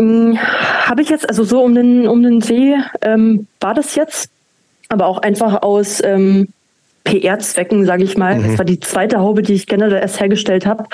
Ähm, 0.00 0.36
Habe 0.84 1.02
ich 1.02 1.08
jetzt, 1.08 1.28
also 1.28 1.44
so 1.44 1.62
um 1.62 1.76
den, 1.76 2.08
um 2.08 2.24
den 2.24 2.40
See 2.40 2.74
ähm, 3.02 3.46
war 3.60 3.74
das 3.74 3.94
jetzt, 3.94 4.30
aber 4.88 5.06
auch 5.06 5.18
einfach 5.18 5.62
aus 5.62 6.02
ähm, 6.02 6.48
PR-Zwecken, 7.04 7.86
sage 7.86 8.02
ich 8.02 8.18
mal. 8.18 8.42
Das 8.42 8.58
war 8.58 8.64
die 8.64 8.80
zweite 8.80 9.20
Haube, 9.20 9.42
die 9.42 9.52
ich 9.52 9.68
generell 9.68 10.02
erst 10.02 10.18
hergestellt 10.18 10.66
habe. 10.66 10.86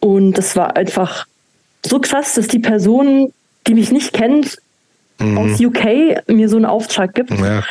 Und 0.00 0.34
das 0.34 0.54
war 0.54 0.76
einfach 0.76 1.26
so 1.84 1.98
krass, 2.00 2.34
dass 2.34 2.46
die 2.46 2.58
Person, 2.58 3.32
die 3.66 3.72
mich 3.72 3.90
nicht 3.90 4.12
kennt, 4.12 4.58
aus 5.18 5.58
UK 5.58 6.28
mir 6.28 6.50
so 6.50 6.56
einen 6.56 6.66
Auftrag 6.66 7.14
gibt. 7.14 7.30
Ja. 7.30 7.62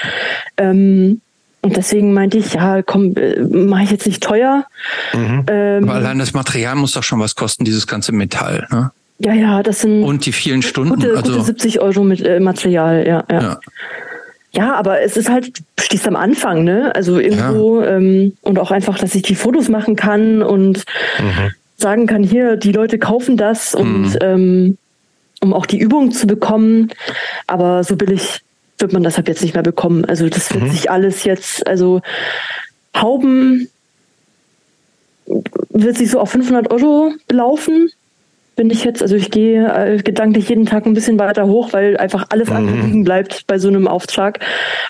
Ähm, 0.58 1.22
und 1.64 1.78
deswegen 1.78 2.14
meinte 2.14 2.38
ich, 2.38 2.54
ja, 2.54 2.82
komm, 2.82 3.16
äh, 3.16 3.40
mache 3.40 3.84
ich 3.84 3.92
jetzt 3.92 4.06
nicht 4.06 4.22
teuer. 4.22 4.66
Ähm, 5.14 5.84
Aber 5.84 5.94
allein 5.94 6.20
das 6.20 6.34
Material 6.34 6.76
muss 6.76 6.92
doch 6.92 7.04
schon 7.04 7.20
was 7.20 7.36
kosten, 7.36 7.64
dieses 7.64 7.88
ganze 7.88 8.12
Metall. 8.12 8.68
Ne? 8.70 8.92
ja, 9.20 9.34
ja, 9.34 9.64
das 9.64 9.82
sind 9.82 10.04
Und 10.04 10.26
die 10.26 10.34
vielen 10.34 10.62
Stunden. 10.62 10.96
gute, 10.96 11.16
also, 11.16 11.32
gute 11.32 11.46
70 11.46 11.80
Euro 11.80 12.04
mit 12.04 12.22
äh, 12.22 12.40
Material, 12.40 13.08
ja, 13.08 13.24
ja. 13.32 13.42
ja. 13.42 13.60
Ja, 14.56 14.76
aber 14.76 15.02
es 15.02 15.18
ist 15.18 15.30
halt, 15.30 15.58
du 15.78 15.84
stehst 15.84 16.08
am 16.08 16.16
Anfang, 16.16 16.64
ne? 16.64 16.92
Also 16.96 17.18
irgendwo 17.18 17.82
ähm, 17.82 18.34
und 18.42 18.60
auch 18.60 18.70
einfach, 18.70 19.00
dass 19.00 19.16
ich 19.16 19.24
die 19.24 19.34
Fotos 19.34 19.68
machen 19.68 19.96
kann 19.96 20.44
und 20.44 20.84
sagen 21.76 22.06
kann, 22.06 22.22
hier, 22.22 22.56
die 22.56 22.72
Leute 22.72 23.00
kaufen 23.00 23.36
das 23.36 23.74
und 23.74 24.16
ähm, 24.22 24.78
um 25.42 25.56
auch 25.56 25.66
die 25.66 25.80
Übung 25.80 26.12
zu 26.12 26.28
bekommen. 26.28 26.92
Aber 27.48 27.84
so 27.84 27.96
billig 27.96 28.42
wird 28.78 28.94
man 28.94 29.04
das 29.04 29.18
halt 29.18 29.28
jetzt 29.28 29.42
nicht 29.42 29.54
mehr 29.54 29.64
bekommen. 29.64 30.06
Also 30.06 30.30
das 30.30 30.54
wird 30.54 30.72
sich 30.72 30.92
alles 30.92 31.24
jetzt, 31.24 31.66
also 31.68 32.02
Hauben 32.96 33.70
wird 35.26 35.98
sich 35.98 36.12
so 36.12 36.20
auf 36.20 36.32
500 36.32 36.72
Euro 36.72 37.14
belaufen. 37.28 37.90
Bin 38.56 38.70
ich 38.70 38.84
jetzt, 38.84 39.02
also 39.02 39.16
ich 39.16 39.32
gehe 39.32 39.66
äh, 39.68 39.98
gedanklich 39.98 40.50
jeden 40.50 40.68
Tag 40.68 40.86
ein 40.86 40.94
bisschen 40.94 41.18
weiter 41.18 41.48
hoch, 41.48 41.74
weil 41.74 41.98
einfach 41.98 42.28
alles 42.30 42.50
andere 42.50 42.76
liegen 42.76 43.04
bleibt 43.04 43.48
bei 43.48 43.58
so 43.58 43.68
einem 43.68 43.88
Auftrag. 43.88 44.40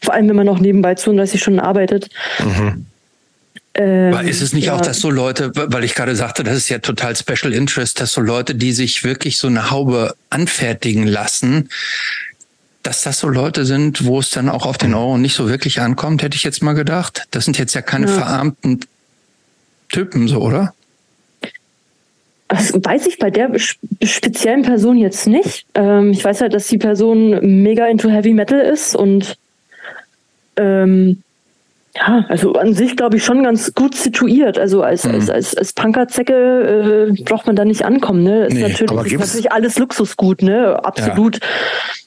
Vor 0.03 0.13
allem, 0.13 0.27
wenn 0.27 0.35
man 0.35 0.45
noch 0.45 0.59
nebenbei 0.59 0.95
32 0.95 1.41
Stunden 1.41 1.59
arbeitet. 1.61 2.09
Ähm, 3.75 4.13
Aber 4.13 4.23
ist 4.23 4.41
es 4.41 4.53
nicht 4.53 4.65
ja. 4.65 4.75
auch, 4.75 4.81
dass 4.81 4.99
so 4.99 5.09
Leute, 5.09 5.51
weil 5.55 5.83
ich 5.83 5.95
gerade 5.95 6.15
sagte, 6.15 6.43
das 6.43 6.57
ist 6.57 6.69
ja 6.69 6.79
total 6.79 7.15
Special 7.15 7.53
Interest, 7.53 7.99
dass 8.01 8.11
so 8.11 8.21
Leute, 8.21 8.53
die 8.53 8.73
sich 8.73 9.03
wirklich 9.03 9.37
so 9.37 9.47
eine 9.47 9.71
Haube 9.71 10.13
anfertigen 10.29 11.07
lassen, 11.07 11.69
dass 12.83 13.01
das 13.01 13.19
so 13.19 13.29
Leute 13.29 13.65
sind, 13.65 14.05
wo 14.05 14.19
es 14.19 14.29
dann 14.29 14.49
auch 14.49 14.65
auf 14.65 14.77
den 14.77 14.93
Euro 14.93 15.17
nicht 15.17 15.35
so 15.35 15.49
wirklich 15.49 15.79
ankommt, 15.81 16.21
hätte 16.21 16.35
ich 16.35 16.43
jetzt 16.43 16.61
mal 16.61 16.73
gedacht. 16.73 17.27
Das 17.31 17.45
sind 17.45 17.57
jetzt 17.57 17.73
ja 17.73 17.81
keine 17.81 18.07
Ja. 18.07 18.13
verarmten 18.13 18.81
Typen, 19.89 20.27
so, 20.27 20.39
oder? 20.41 20.73
Das 22.49 22.73
weiß 22.73 23.07
ich 23.07 23.17
bei 23.17 23.31
der 23.31 23.49
sp- 23.57 23.79
speziellen 24.03 24.61
Person 24.63 24.97
jetzt 24.97 25.25
nicht. 25.27 25.65
Ähm, 25.73 26.11
ich 26.11 26.23
weiß 26.23 26.41
halt, 26.41 26.53
dass 26.53 26.67
die 26.67 26.77
Person 26.77 27.63
mega 27.63 27.87
into 27.87 28.09
Heavy 28.09 28.33
Metal 28.33 28.59
ist 28.59 28.95
und 28.95 29.37
ähm, 30.57 31.23
ja, 31.95 32.25
also 32.29 32.53
an 32.53 32.73
sich 32.73 32.97
glaube 32.97 33.17
ich 33.17 33.23
schon 33.23 33.43
ganz 33.43 33.73
gut 33.75 33.95
situiert. 33.95 34.57
Also 34.57 34.81
als, 34.81 35.05
als, 35.05 35.29
als, 35.29 35.55
als 35.55 35.73
Punkerzecke 35.73 37.13
äh, 37.17 37.23
braucht 37.23 37.45
man 37.45 37.55
da 37.55 37.65
nicht 37.65 37.85
ankommen. 37.85 38.23
Ne? 38.23 38.47
Ist 38.47 38.53
Nee, 38.53 38.61
natürlich, 38.63 38.91
aber 38.91 39.05
ist 39.05 39.19
natürlich 39.19 39.51
alles 39.51 39.77
Luxusgut, 39.77 40.41
ne? 40.41 40.79
Absolut. 40.83 41.39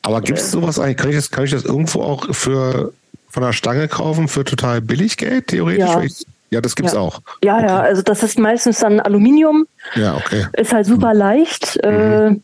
Aber 0.03 0.21
gibt 0.21 0.39
es 0.39 0.51
sowas 0.51 0.79
eigentlich? 0.79 0.97
Kann 0.97 1.11
ich, 1.11 1.17
das, 1.17 1.31
kann 1.31 1.45
ich 1.45 1.51
das 1.53 1.65
irgendwo 1.65 2.03
auch 2.03 2.35
für 2.35 2.93
von 3.29 3.43
der 3.43 3.53
Stange 3.53 3.87
kaufen 3.87 4.29
für 4.29 4.45
total 4.45 4.81
billig 4.81 5.17
Geld, 5.17 5.49
theoretisch? 5.49 5.81
Ja. 5.87 6.03
Ja, 6.51 6.61
das 6.61 6.77
gibt's 6.77 6.93
Ja. 6.93 7.01
auch. 7.01 7.21
Ja, 7.43 7.61
ja, 7.61 7.81
also 7.81 8.03
das 8.03 8.23
ist 8.23 8.39
meistens 8.39 8.79
dann 8.79 9.01
Aluminium, 9.01 9.67
Ja, 9.97 10.15
okay. 10.15 10.47
ist 10.57 10.73
halt 10.73 10.87
super 10.87 11.13
leicht. 11.13 11.77
Äh, 11.79 12.37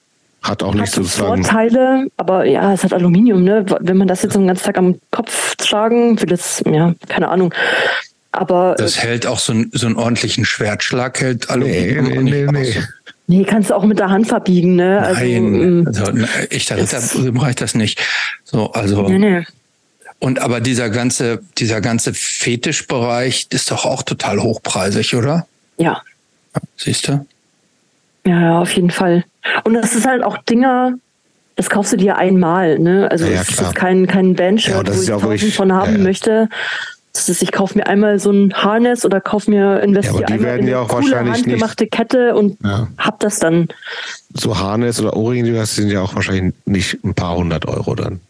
Hat 0.42 0.62
auch 0.62 0.74
hat 0.74 0.80
nicht 0.80 0.92
so 0.92 1.02
sozusagen. 1.02 1.44
Vorteile, 1.44 2.08
aber 2.16 2.44
ja, 2.44 2.72
es 2.72 2.82
hat 2.82 2.92
Aluminium, 2.92 3.44
ne? 3.44 3.64
Wenn 3.80 3.96
man 3.96 4.08
das 4.08 4.22
jetzt 4.22 4.32
so 4.32 4.40
den 4.40 4.48
ganzen 4.48 4.64
Tag 4.64 4.78
am 4.78 4.98
Kopf 5.10 5.54
tragen 5.56 6.20
will, 6.20 6.28
das, 6.28 6.62
ja, 6.66 6.94
keine 7.08 7.28
Ahnung. 7.28 7.54
Aber 8.32 8.74
Das 8.78 9.02
hält 9.02 9.26
auch 9.26 9.38
so, 9.38 9.52
ein, 9.52 9.70
so 9.72 9.86
einen 9.86 9.96
ordentlichen 9.96 10.44
Schwertschlag, 10.44 11.20
hält 11.20 11.50
Aluminium 11.50 12.24
nee, 12.24 12.46
nee, 12.46 12.46
nee. 12.50 12.82
nee, 13.26 13.44
kannst 13.44 13.70
du 13.70 13.74
auch 13.74 13.84
mit 13.84 13.98
der 13.98 14.08
Hand 14.08 14.26
verbiegen, 14.26 14.74
ne? 14.76 15.00
Also, 15.00 15.20
Nein, 15.20 15.54
ähm, 15.54 15.84
also, 15.86 16.10
na, 16.12 16.26
echter 16.50 16.76
Ritter 16.76 17.00
reicht 17.40 17.60
das 17.60 17.74
nicht. 17.74 18.00
So, 18.44 18.72
also. 18.72 19.08
nee, 19.08 19.18
nee. 19.18 19.44
Und 20.18 20.38
aber 20.38 20.60
dieser 20.60 20.88
ganze, 20.88 21.42
dieser 21.58 21.80
ganze 21.80 22.14
Fetischbereich 22.14 23.48
ist 23.50 23.70
doch 23.70 23.84
auch 23.84 24.02
total 24.02 24.40
hochpreisig, 24.40 25.16
oder? 25.16 25.46
Ja. 25.78 26.00
Siehst 26.76 27.08
du? 27.08 27.26
Ja, 28.24 28.60
auf 28.60 28.72
jeden 28.74 28.90
Fall. 28.90 29.24
Und 29.64 29.74
das 29.74 29.94
ist 29.94 30.06
halt 30.06 30.22
auch 30.22 30.38
Dinger, 30.38 30.94
das 31.56 31.68
kaufst 31.68 31.92
du 31.92 31.96
dir 31.96 32.16
einmal, 32.16 32.78
ne? 32.78 33.10
Also 33.10 33.26
Ja, 33.26 33.32
ja, 33.32 33.40
es 33.42 33.50
ist 33.50 33.58
klar. 33.58 33.74
kein, 33.74 34.06
kein 34.06 34.34
Bandshirt, 34.34 34.76
Ja, 34.76 34.86
wo 34.86 34.90
ist 34.92 35.02
ich 35.02 35.08
tausend 35.08 35.30
wirklich- 35.30 35.56
von 35.56 35.72
haben 35.72 35.92
ja, 35.92 35.98
möchte. 35.98 36.48
Das 37.14 37.28
ist, 37.28 37.42
ich 37.42 37.52
kaufe 37.52 37.76
mir 37.76 37.86
einmal 37.88 38.18
so 38.18 38.30
ein 38.30 38.54
Harness 38.54 39.04
oder 39.04 39.20
kaufe 39.20 39.50
mir 39.50 39.80
investiere 39.82 40.22
Ja, 40.22 40.26
einmal 40.28 40.42
werden 40.46 40.62
in 40.62 40.68
ja 40.68 40.76
eine 40.78 40.84
auch 40.86 40.88
coole 40.88 41.02
wahrscheinlich 41.10 41.34
nicht- 41.34 41.46
handgemachte 41.46 41.86
Kette 41.88 42.34
und 42.34 42.56
hab 42.96 43.20
das 43.20 43.38
dann. 43.38 43.68
So 44.32 44.58
Harness 44.58 44.98
oder 45.00 45.14
Ohrringe, 45.14 45.50
die 45.50 45.58
hast, 45.58 45.74
sind 45.74 45.90
ja 45.90 46.00
auch 46.00 46.14
wahrscheinlich 46.14 46.54
nicht 46.64 47.04
ein 47.04 47.12
paar 47.14 47.36
hundert 47.36 47.66
Euro 47.66 47.94
dann. 47.96 48.20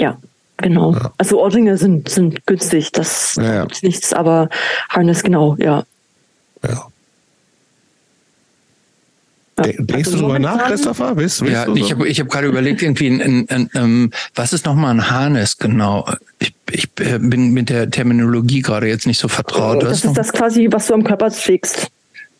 Ja, 0.00 0.16
genau. 0.56 0.96
Also 1.18 1.40
Ohrringe 1.40 1.76
sind, 1.76 2.08
sind 2.08 2.44
günstig, 2.46 2.90
das 2.90 3.36
gibt's 3.36 3.82
nichts, 3.84 4.12
aber 4.12 4.48
Harness 4.88 5.22
genau, 5.22 5.54
ja. 5.58 5.84
Ja. 6.66 6.86
De- 9.64 9.76
Denkst 9.78 10.08
Also 10.08 10.12
du 10.18 10.22
drüber 10.24 10.38
nach, 10.38 10.66
Christopher? 10.66 11.16
Willst, 11.16 11.40
willst 11.42 11.52
Ja, 11.54 11.64
du 11.66 11.74
ich 11.76 11.84
so? 11.84 11.90
habe 11.90 12.08
ich 12.08 12.20
hab 12.20 12.28
gerade 12.28 12.46
überlegt, 12.46 12.82
irgendwie, 12.82 13.08
ein, 13.08 13.20
ein, 13.20 13.46
ein, 13.48 13.70
ähm, 13.74 14.10
was 14.34 14.52
ist 14.52 14.66
nochmal 14.66 14.92
ein 14.94 15.10
Harness 15.10 15.58
genau? 15.58 16.06
Ich, 16.38 16.54
ich 16.70 16.88
äh, 17.00 17.18
bin 17.18 17.52
mit 17.52 17.68
der 17.70 17.90
Terminologie 17.90 18.62
gerade 18.62 18.88
jetzt 18.88 19.06
nicht 19.06 19.18
so 19.18 19.28
vertraut. 19.28 19.82
Das 19.82 19.90
Was 19.90 19.98
ist 19.98 20.04
noch? 20.06 20.14
das 20.14 20.32
quasi, 20.32 20.68
was 20.70 20.86
du 20.86 20.94
am 20.94 21.04
Körper 21.04 21.30
trägst. 21.30 21.88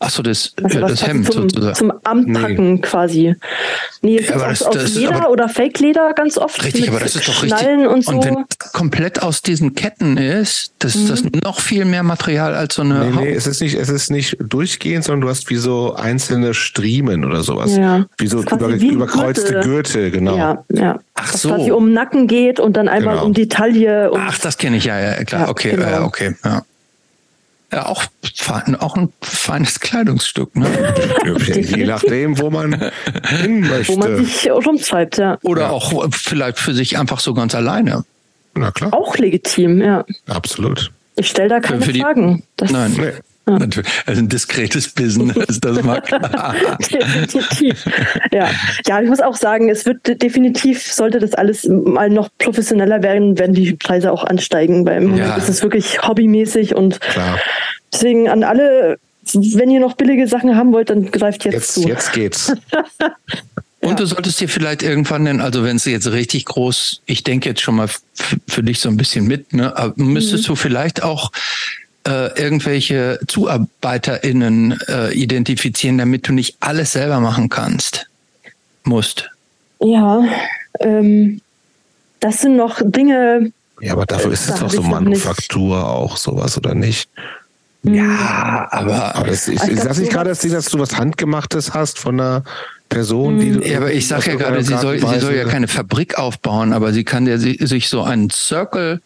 Ach 0.02 0.08
so, 0.08 0.22
das, 0.22 0.54
Also 0.62 0.78
äh, 0.78 0.80
das 0.80 0.90
quasi 0.92 1.04
Hemd 1.06 1.30
zum, 1.32 1.42
sozusagen. 1.50 1.74
zum 1.74 1.92
Anpacken 2.04 2.80
quasi. 2.80 3.34
Nee, 4.00 4.16
es 4.16 4.28
Ja, 4.28 4.36
ist 4.36 4.42
aber 4.42 4.50
aus, 4.52 4.58
das- 4.60 4.68
aus 4.68 4.74
das 4.74 4.84
ist 4.84 4.94
Leder 4.96 5.14
aber- 5.16 5.30
oder 5.30 5.48
Fake-Leder 5.50 6.14
ganz 6.14 6.38
oft. 6.38 6.64
Richtig, 6.64 6.88
aber 6.88 7.00
das 7.00 7.16
ist 7.16 7.28
doch 7.28 7.42
richtig. 7.42 7.68
Und 7.86 8.02
so. 8.06 8.12
wenn 8.24 8.46
das 8.58 8.72
komplett 8.72 9.22
aus 9.22 9.42
diesen 9.42 9.74
Ketten 9.74 10.16
ist, 10.16 10.72
das 10.78 10.94
ist 10.96 11.10
das 11.10 11.22
noch 11.44 11.60
viel 11.60 11.84
mehr 11.84 12.02
Material 12.02 12.54
als 12.54 12.76
so 12.76 12.82
eine 12.82 13.04
Nee, 13.10 13.14
Haut. 13.14 13.24
nee, 13.24 13.32
es 13.34 13.46
ist 13.46 13.60
nicht, 13.60 13.74
es 13.74 13.90
ist 13.90 14.10
nicht 14.10 14.38
durchgehend, 14.40 15.04
sondern 15.04 15.20
du 15.20 15.28
hast 15.28 15.50
wie 15.50 15.56
so 15.56 15.94
einzelne 15.94 16.54
Striemen 16.54 17.26
oder 17.26 17.42
sowas. 17.42 17.76
Ja. 17.76 18.06
Wie 18.16 18.26
so 18.26 18.40
Quasi 18.42 18.54
über, 18.64 18.80
wie 18.80 18.88
überkreuzte 18.88 19.52
Gürtel. 19.52 19.62
Gürtel, 19.62 20.10
genau. 20.12 20.34
Ja, 20.36 20.64
ja. 20.70 20.98
Ach 21.14 21.34
Was 21.34 21.42
so. 21.42 21.50
quasi 21.50 21.72
um 21.72 21.84
den 21.88 21.92
Nacken 21.92 22.26
geht 22.26 22.58
und 22.58 22.78
dann 22.78 22.88
einmal 22.88 23.16
Genau. 23.16 23.26
um 23.26 23.34
die 23.34 23.48
Taille. 23.48 24.10
Und 24.10 24.20
Ach, 24.24 24.38
das 24.38 24.56
kenne 24.56 24.78
ich 24.78 24.86
ja, 24.86 24.98
ja, 24.98 25.24
klar. 25.24 25.42
Ja, 25.42 25.48
okay, 25.50 25.72
genau. 25.72 25.86
ja, 25.90 26.02
okay, 26.04 26.34
ja. 26.42 26.62
Ja, 27.72 27.86
auch, 27.86 28.04
fein, 28.34 28.74
auch 28.76 28.96
ein 28.96 29.12
feines 29.22 29.78
Kleidungsstück, 29.78 30.56
ne? 30.56 30.66
Je 31.54 31.84
nachdem, 31.84 32.38
wo 32.38 32.50
man 32.50 32.90
hin 33.28 33.60
möchte. 33.60 33.92
wo 33.92 33.96
man 33.96 34.24
sich 34.24 34.50
rumtreibt, 34.50 35.18
ja. 35.18 35.38
Oder 35.42 35.70
auch 35.70 36.08
vielleicht 36.12 36.58
für 36.58 36.74
sich 36.74 36.98
einfach 36.98 37.20
so 37.20 37.32
ganz 37.34 37.54
alleine. 37.54 38.04
Na 38.54 38.72
klar, 38.72 38.92
Auch 38.92 39.16
legitim, 39.16 39.80
ja. 39.80 40.04
absolut. 40.28 40.90
Ich 41.14 41.28
stelle 41.28 41.48
da 41.48 41.60
keine 41.60 41.82
für 41.82 41.92
die- 41.92 42.00
Fragen. 42.00 42.42
Das 42.56 42.70
Nein, 42.72 42.92
Nee. 42.98 43.12
Natürlich. 43.46 43.90
Also 44.06 44.20
ein 44.22 44.28
diskretes 44.28 44.88
Business, 44.88 45.58
das 45.60 45.82
mag 45.82 46.04
klar. 46.06 46.54
definitiv. 46.78 47.84
Ja. 48.32 48.48
ja, 48.86 49.02
ich 49.02 49.08
muss 49.08 49.20
auch 49.20 49.36
sagen, 49.36 49.68
es 49.68 49.86
wird 49.86 50.06
de- 50.06 50.14
definitiv, 50.14 50.92
sollte 50.92 51.18
das 51.18 51.34
alles 51.34 51.66
mal 51.68 52.10
noch 52.10 52.28
professioneller 52.38 53.02
werden, 53.02 53.38
werden 53.38 53.54
die 53.54 53.72
Preise 53.72 54.12
auch 54.12 54.24
ansteigen, 54.24 54.86
weil 54.86 54.98
im 54.98 55.04
Moment 55.10 55.26
Ja. 55.28 55.36
ist 55.36 55.48
es 55.48 55.62
wirklich 55.62 56.00
hobbymäßig 56.06 56.74
und 56.76 57.00
Klar. 57.00 57.38
deswegen 57.92 58.28
an 58.28 58.44
alle, 58.44 58.98
wenn 59.32 59.70
ihr 59.70 59.80
noch 59.80 59.94
billige 59.94 60.26
Sachen 60.28 60.56
haben 60.56 60.72
wollt, 60.72 60.90
dann 60.90 61.10
greift 61.10 61.44
jetzt, 61.44 61.54
Jetzt, 61.54 61.74
zu. 61.74 61.88
jetzt 61.88 62.12
geht's. 62.12 62.52
Und 63.82 63.98
du 63.98 64.04
solltest 64.04 64.38
dir 64.38 64.48
vielleicht 64.48 64.82
irgendwann 64.82 65.24
denn, 65.24 65.40
also 65.40 65.64
wenn 65.64 65.76
es 65.76 65.86
jetzt 65.86 66.12
richtig 66.12 66.44
groß, 66.44 67.00
ich 67.06 67.24
denke 67.24 67.48
jetzt 67.48 67.62
schon 67.62 67.76
mal 67.76 67.88
für 68.46 68.62
dich 68.62 68.78
so 68.78 68.90
ein 68.90 68.98
bisschen 68.98 69.26
mit, 69.26 69.54
ne, 69.54 69.72
müsstest 69.96 70.46
du 70.48 70.54
vielleicht 70.54 71.02
auch 71.02 71.32
äh, 72.06 72.40
irgendwelche 72.40 73.18
ZuarbeiterInnen 73.26 74.78
äh, 74.88 75.12
identifizieren, 75.12 75.98
damit 75.98 76.28
du 76.28 76.32
nicht 76.32 76.56
alles 76.60 76.92
selber 76.92 77.20
machen 77.20 77.48
kannst. 77.48 78.06
Musst. 78.84 79.30
Ja, 79.80 80.22
ähm, 80.80 81.40
das 82.20 82.40
sind 82.40 82.56
noch 82.56 82.80
Dinge, 82.82 83.52
Ja, 83.80 83.92
aber 83.92 84.06
dafür 84.06 84.32
ist 84.32 84.48
es 84.48 84.60
doch 84.60 84.70
so 84.70 84.82
Manufaktur 84.82 85.88
auch 85.88 86.16
sowas, 86.16 86.56
oder 86.56 86.74
nicht? 86.74 87.08
Ja, 87.82 88.68
aber. 88.70 89.16
aber 89.16 89.28
das, 89.28 89.48
ich, 89.48 89.62
ich 89.62 89.80
sag 89.80 89.96
nicht 89.98 90.12
gerade, 90.12 90.28
dass, 90.28 90.40
dass 90.40 90.66
du 90.66 90.78
was 90.78 90.98
Handgemachtes 90.98 91.72
hast 91.72 91.98
von 91.98 92.20
einer 92.20 92.44
Person, 92.90 93.38
die 93.38 93.52
du. 93.52 93.66
Ja, 93.66 93.78
aber 93.78 93.92
ich 93.92 94.06
sage 94.06 94.32
ja 94.32 94.36
gerade, 94.36 94.62
sie 94.62 94.76
soll, 94.76 94.98
sie 94.98 95.20
soll 95.20 95.34
ja 95.34 95.44
keine 95.44 95.66
Fabrik 95.66 96.18
aufbauen, 96.18 96.74
aber 96.74 96.92
sie 96.92 97.04
kann 97.04 97.26
ja 97.26 97.38
sich 97.38 97.88
so 97.88 98.02
einen 98.02 98.28
Circle 98.28 99.00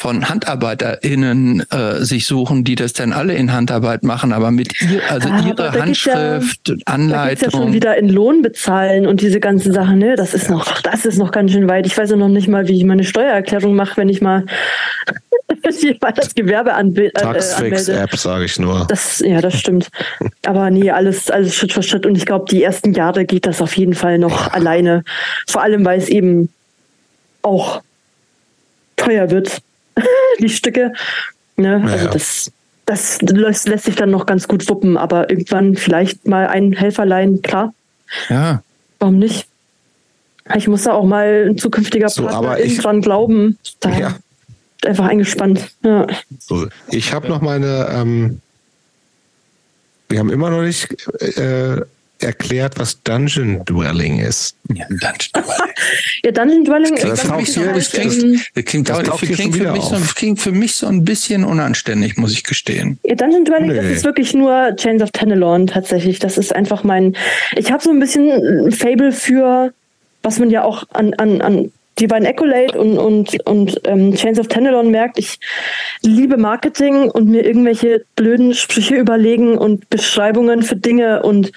von 0.00 0.26
HandarbeiterInnen 0.26 1.70
äh, 1.70 2.02
sich 2.02 2.24
suchen, 2.24 2.64
die 2.64 2.74
das 2.74 2.94
dann 2.94 3.12
alle 3.12 3.34
in 3.34 3.52
Handarbeit 3.52 4.02
machen, 4.02 4.32
aber 4.32 4.50
mit 4.50 4.80
ihr, 4.80 5.02
also 5.10 5.28
ah, 5.28 5.44
ihre 5.46 5.72
Handschrift, 5.72 6.68
ja, 6.68 6.74
Anleitung. 6.86 7.50
Da 7.50 7.58
ja 7.58 7.64
schon 7.64 7.72
wieder 7.74 7.96
in 7.98 8.08
Lohn 8.08 8.40
bezahlen 8.40 9.06
und 9.06 9.20
diese 9.20 9.40
ganzen 9.40 9.74
Sachen, 9.74 9.98
ne? 9.98 10.16
Das 10.16 10.32
ist 10.32 10.48
ja. 10.48 10.52
noch, 10.52 10.80
das 10.80 11.04
ist 11.04 11.18
noch 11.18 11.32
ganz 11.32 11.52
schön 11.52 11.68
weit. 11.68 11.86
Ich 11.86 11.98
weiß 11.98 12.10
ja 12.10 12.16
noch 12.16 12.28
nicht 12.28 12.48
mal, 12.48 12.66
wie 12.66 12.78
ich 12.78 12.84
meine 12.84 13.04
Steuererklärung 13.04 13.74
mache, 13.76 13.98
wenn 13.98 14.08
ich 14.08 14.22
mal, 14.22 14.46
das 15.62 16.34
Gewerbe 16.34 16.72
anmelde. 16.72 17.14
Äh, 17.16 17.20
Taxfix-App, 17.20 18.16
sage 18.16 18.46
ich 18.46 18.58
nur. 18.58 18.86
Das, 18.88 19.18
ja, 19.18 19.42
das 19.42 19.58
stimmt. 19.58 19.90
aber 20.46 20.70
nee, 20.70 20.90
alles, 20.90 21.30
alles 21.30 21.54
Schritt 21.54 21.74
für 21.74 21.82
Schritt. 21.82 22.06
Und 22.06 22.16
ich 22.16 22.24
glaube, 22.24 22.46
die 22.50 22.62
ersten 22.62 22.94
Jahre 22.94 23.26
geht 23.26 23.44
das 23.44 23.60
auf 23.60 23.76
jeden 23.76 23.94
Fall 23.94 24.18
noch 24.18 24.46
ja. 24.46 24.52
alleine. 24.52 25.04
Vor 25.46 25.62
allem, 25.62 25.84
weil 25.84 25.98
es 25.98 26.08
eben 26.08 26.48
auch 27.42 27.82
teuer 28.96 29.30
wird 29.30 29.60
die 30.38 30.48
Stücke. 30.48 30.92
Ne? 31.56 31.82
Also 31.86 32.06
ja. 32.06 32.10
das, 32.10 32.52
das 32.86 33.20
lässt, 33.22 33.68
lässt 33.68 33.84
sich 33.84 33.96
dann 33.96 34.10
noch 34.10 34.26
ganz 34.26 34.48
gut 34.48 34.68
wuppen, 34.68 34.96
aber 34.96 35.30
irgendwann 35.30 35.76
vielleicht 35.76 36.26
mal 36.26 36.46
ein 36.46 36.72
Helferlein, 36.72 37.42
klar. 37.42 37.74
Ja. 38.28 38.62
Warum 38.98 39.18
nicht? 39.18 39.46
Ich 40.56 40.66
muss 40.68 40.84
da 40.84 40.92
auch 40.92 41.04
mal 41.04 41.48
ein 41.48 41.58
zukünftiger 41.58 42.08
so, 42.08 42.26
Partner 42.26 42.58
irgendwann 42.58 42.98
ich, 42.98 43.04
glauben. 43.04 43.58
Da 43.80 43.90
ja. 43.90 44.16
Einfach 44.84 45.08
eingespannt. 45.08 45.70
Ja. 45.84 46.06
So, 46.38 46.66
ich 46.88 47.12
habe 47.12 47.28
noch 47.28 47.40
meine, 47.40 47.88
ähm, 47.92 48.40
wir 50.08 50.18
haben 50.18 50.30
immer 50.30 50.50
noch 50.50 50.62
nicht 50.62 51.06
äh, 51.20 51.82
erklärt, 52.22 52.78
was 52.78 53.02
Dungeon 53.02 53.64
Dwelling 53.64 54.18
ist. 54.18 54.56
Ja, 54.68 54.86
Dungeon 54.88 55.32
Dwelling. 55.32 55.74
ja, 56.24 56.30
Dungeon 56.30 56.64
Dwelling 56.64 56.94
das, 56.96 57.02
das, 57.02 57.20
klingt, 57.22 57.48
das, 57.48 57.90
klingt, 57.90 58.50
das, 58.54 58.64
klingt, 58.64 58.88
das 58.88 59.20
klingt, 59.20 59.56
für 59.56 59.72
mich 59.72 59.82
so, 59.82 59.96
klingt 60.14 60.40
für 60.40 60.52
mich 60.52 60.74
so 60.74 60.86
ein 60.86 61.04
bisschen 61.04 61.44
unanständig, 61.44 62.16
muss 62.16 62.32
ich 62.32 62.44
gestehen. 62.44 62.98
Ja, 63.04 63.14
Dungeon 63.14 63.44
Dwelling, 63.44 63.68
nee. 63.68 63.76
das 63.76 63.86
ist 63.86 64.04
wirklich 64.04 64.34
nur 64.34 64.74
Chains 64.76 65.02
of 65.02 65.10
Tenelon 65.10 65.66
tatsächlich. 65.66 66.18
Das 66.18 66.38
ist 66.38 66.54
einfach 66.54 66.84
mein. 66.84 67.16
Ich 67.56 67.70
habe 67.72 67.82
so 67.82 67.90
ein 67.90 68.00
bisschen 68.00 68.72
Fable 68.72 69.12
für, 69.12 69.72
was 70.22 70.38
man 70.38 70.50
ja 70.50 70.64
auch 70.64 70.84
an, 70.92 71.14
an, 71.14 71.40
an 71.40 71.72
Divine 72.00 72.26
Accolade 72.28 72.78
und, 72.78 72.98
und, 72.98 73.46
und 73.46 73.80
ähm, 73.84 74.14
Chains 74.14 74.38
of 74.38 74.48
Tenelon 74.48 74.90
merkt, 74.90 75.18
ich 75.18 75.38
liebe 76.02 76.38
Marketing 76.38 77.10
und 77.10 77.28
mir 77.28 77.44
irgendwelche 77.44 78.04
blöden 78.16 78.54
Sprüche 78.54 78.96
überlegen 78.96 79.58
und 79.58 79.90
Beschreibungen 79.90 80.62
für 80.62 80.76
Dinge 80.76 81.22
und 81.22 81.52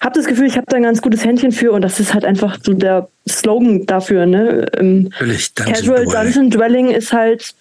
habe 0.00 0.14
das 0.14 0.26
Gefühl, 0.26 0.46
ich 0.46 0.56
habe 0.56 0.66
da 0.68 0.76
ein 0.76 0.84
ganz 0.84 1.02
gutes 1.02 1.24
Händchen 1.24 1.52
für 1.52 1.72
und 1.72 1.82
das 1.82 1.98
ist 1.98 2.14
halt 2.14 2.24
einfach 2.24 2.58
so 2.62 2.72
der 2.72 3.08
Slogan 3.28 3.84
dafür. 3.86 4.26
Ne? 4.26 4.66
Ähm, 4.76 5.10
Dungeon 5.18 5.38
Casual 5.54 6.04
Dwelling. 6.04 6.10
Dungeon 6.10 6.50
Dwelling 6.50 6.90
ist 6.90 7.12
halt, 7.12 7.54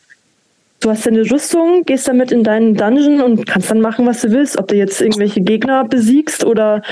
du 0.79 0.91
hast 0.91 1.05
deine 1.05 1.29
Rüstung, 1.29 1.83
gehst 1.85 2.07
damit 2.07 2.31
in 2.31 2.43
deinen 2.43 2.75
Dungeon 2.75 3.21
und 3.21 3.47
kannst 3.47 3.71
dann 3.71 3.81
machen, 3.81 4.05
was 4.05 4.21
du 4.21 4.31
willst. 4.31 4.57
Ob 4.57 4.67
du 4.67 4.75
jetzt 4.75 5.01
irgendwelche 5.01 5.41
Gegner 5.41 5.85
besiegst 5.85 6.43
oder 6.43 6.83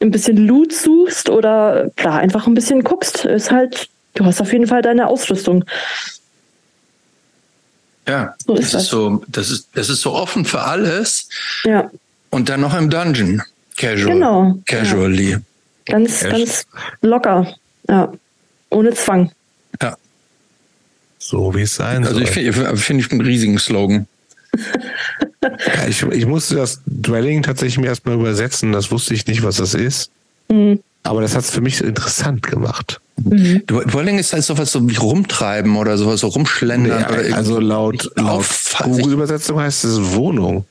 ein 0.00 0.10
bisschen 0.10 0.36
Loot 0.36 0.72
suchst 0.72 1.30
oder 1.30 1.90
klar, 1.96 2.18
einfach 2.18 2.46
ein 2.46 2.54
bisschen 2.54 2.84
guckst. 2.84 3.24
Ist 3.24 3.50
halt, 3.50 3.88
du 4.14 4.24
hast 4.24 4.40
auf 4.40 4.52
jeden 4.52 4.68
Fall 4.68 4.82
deine 4.82 5.08
Ausrüstung. 5.08 5.64
Ja, 8.06 8.36
so 8.46 8.54
ist 8.54 8.72
das, 8.72 8.72
das 8.72 8.82
ist 8.84 8.90
so, 8.90 9.24
das 9.26 9.50
ist, 9.50 9.68
das 9.74 9.88
ist 9.88 10.00
so 10.00 10.12
offen 10.12 10.44
für 10.44 10.62
alles. 10.62 11.28
Ja. 11.64 11.90
Und 12.30 12.48
dann 12.48 12.60
noch 12.60 12.78
im 12.78 12.88
Dungeon. 12.88 13.42
Casual. 13.76 14.14
Genau. 14.14 14.58
Casually. 14.66 15.30
Ja. 15.32 15.38
Ganz, 15.86 16.22
Echt? 16.22 16.32
ganz 16.32 16.66
locker. 17.02 17.54
Ja. 17.88 18.12
Ohne 18.70 18.94
Zwang. 18.94 19.30
Ja. 19.80 19.96
So 21.18 21.54
wie 21.54 21.62
es 21.62 21.76
sein 21.76 22.04
also 22.04 22.18
soll. 22.18 22.22
Also 22.26 22.40
ich 22.40 22.54
finde 22.54 22.76
find 22.76 23.00
ich 23.00 23.12
einen 23.12 23.20
riesigen 23.20 23.58
Slogan. 23.58 24.06
ja, 25.42 25.86
ich, 25.88 26.02
ich 26.02 26.26
musste 26.26 26.56
das 26.56 26.80
Dwelling 26.86 27.42
tatsächlich 27.42 27.78
mir 27.78 27.88
erstmal 27.88 28.14
übersetzen. 28.14 28.72
Das 28.72 28.90
wusste 28.90 29.14
ich 29.14 29.26
nicht, 29.26 29.42
was 29.42 29.56
das 29.56 29.74
ist. 29.74 30.10
Mhm. 30.48 30.80
Aber 31.02 31.20
das 31.20 31.36
hat 31.36 31.44
es 31.44 31.50
für 31.50 31.60
mich 31.60 31.80
interessant 31.82 32.42
gemacht. 32.42 33.00
Mhm. 33.22 33.62
Dwelling 33.66 34.18
ist 34.18 34.32
halt 34.32 34.44
sowas 34.44 34.72
so 34.72 34.88
wie 34.88 34.96
rumtreiben 34.96 35.76
oder 35.76 35.96
sowas, 35.98 36.20
so 36.20 36.28
rumschlendern. 36.28 37.06
Nee, 37.10 37.32
also 37.32 37.60
laut, 37.60 38.10
laut 38.16 38.46
Google-Übersetzung 38.82 39.60
heißt 39.60 39.84
es 39.84 40.14
Wohnung. 40.14 40.64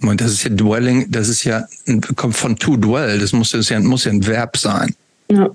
Und 0.00 0.20
das 0.20 0.32
ist 0.32 0.44
ja 0.44 0.50
Dwelling, 0.50 1.10
das 1.10 1.28
ist 1.28 1.44
ja, 1.44 1.66
kommt 2.14 2.36
von 2.36 2.56
to 2.56 2.76
dwell, 2.76 3.18
das 3.18 3.32
muss, 3.32 3.50
das 3.50 3.68
ja, 3.68 3.80
muss 3.80 4.04
ja 4.04 4.12
ein 4.12 4.24
Verb 4.26 4.56
sein. 4.56 4.94
Ja. 5.30 5.50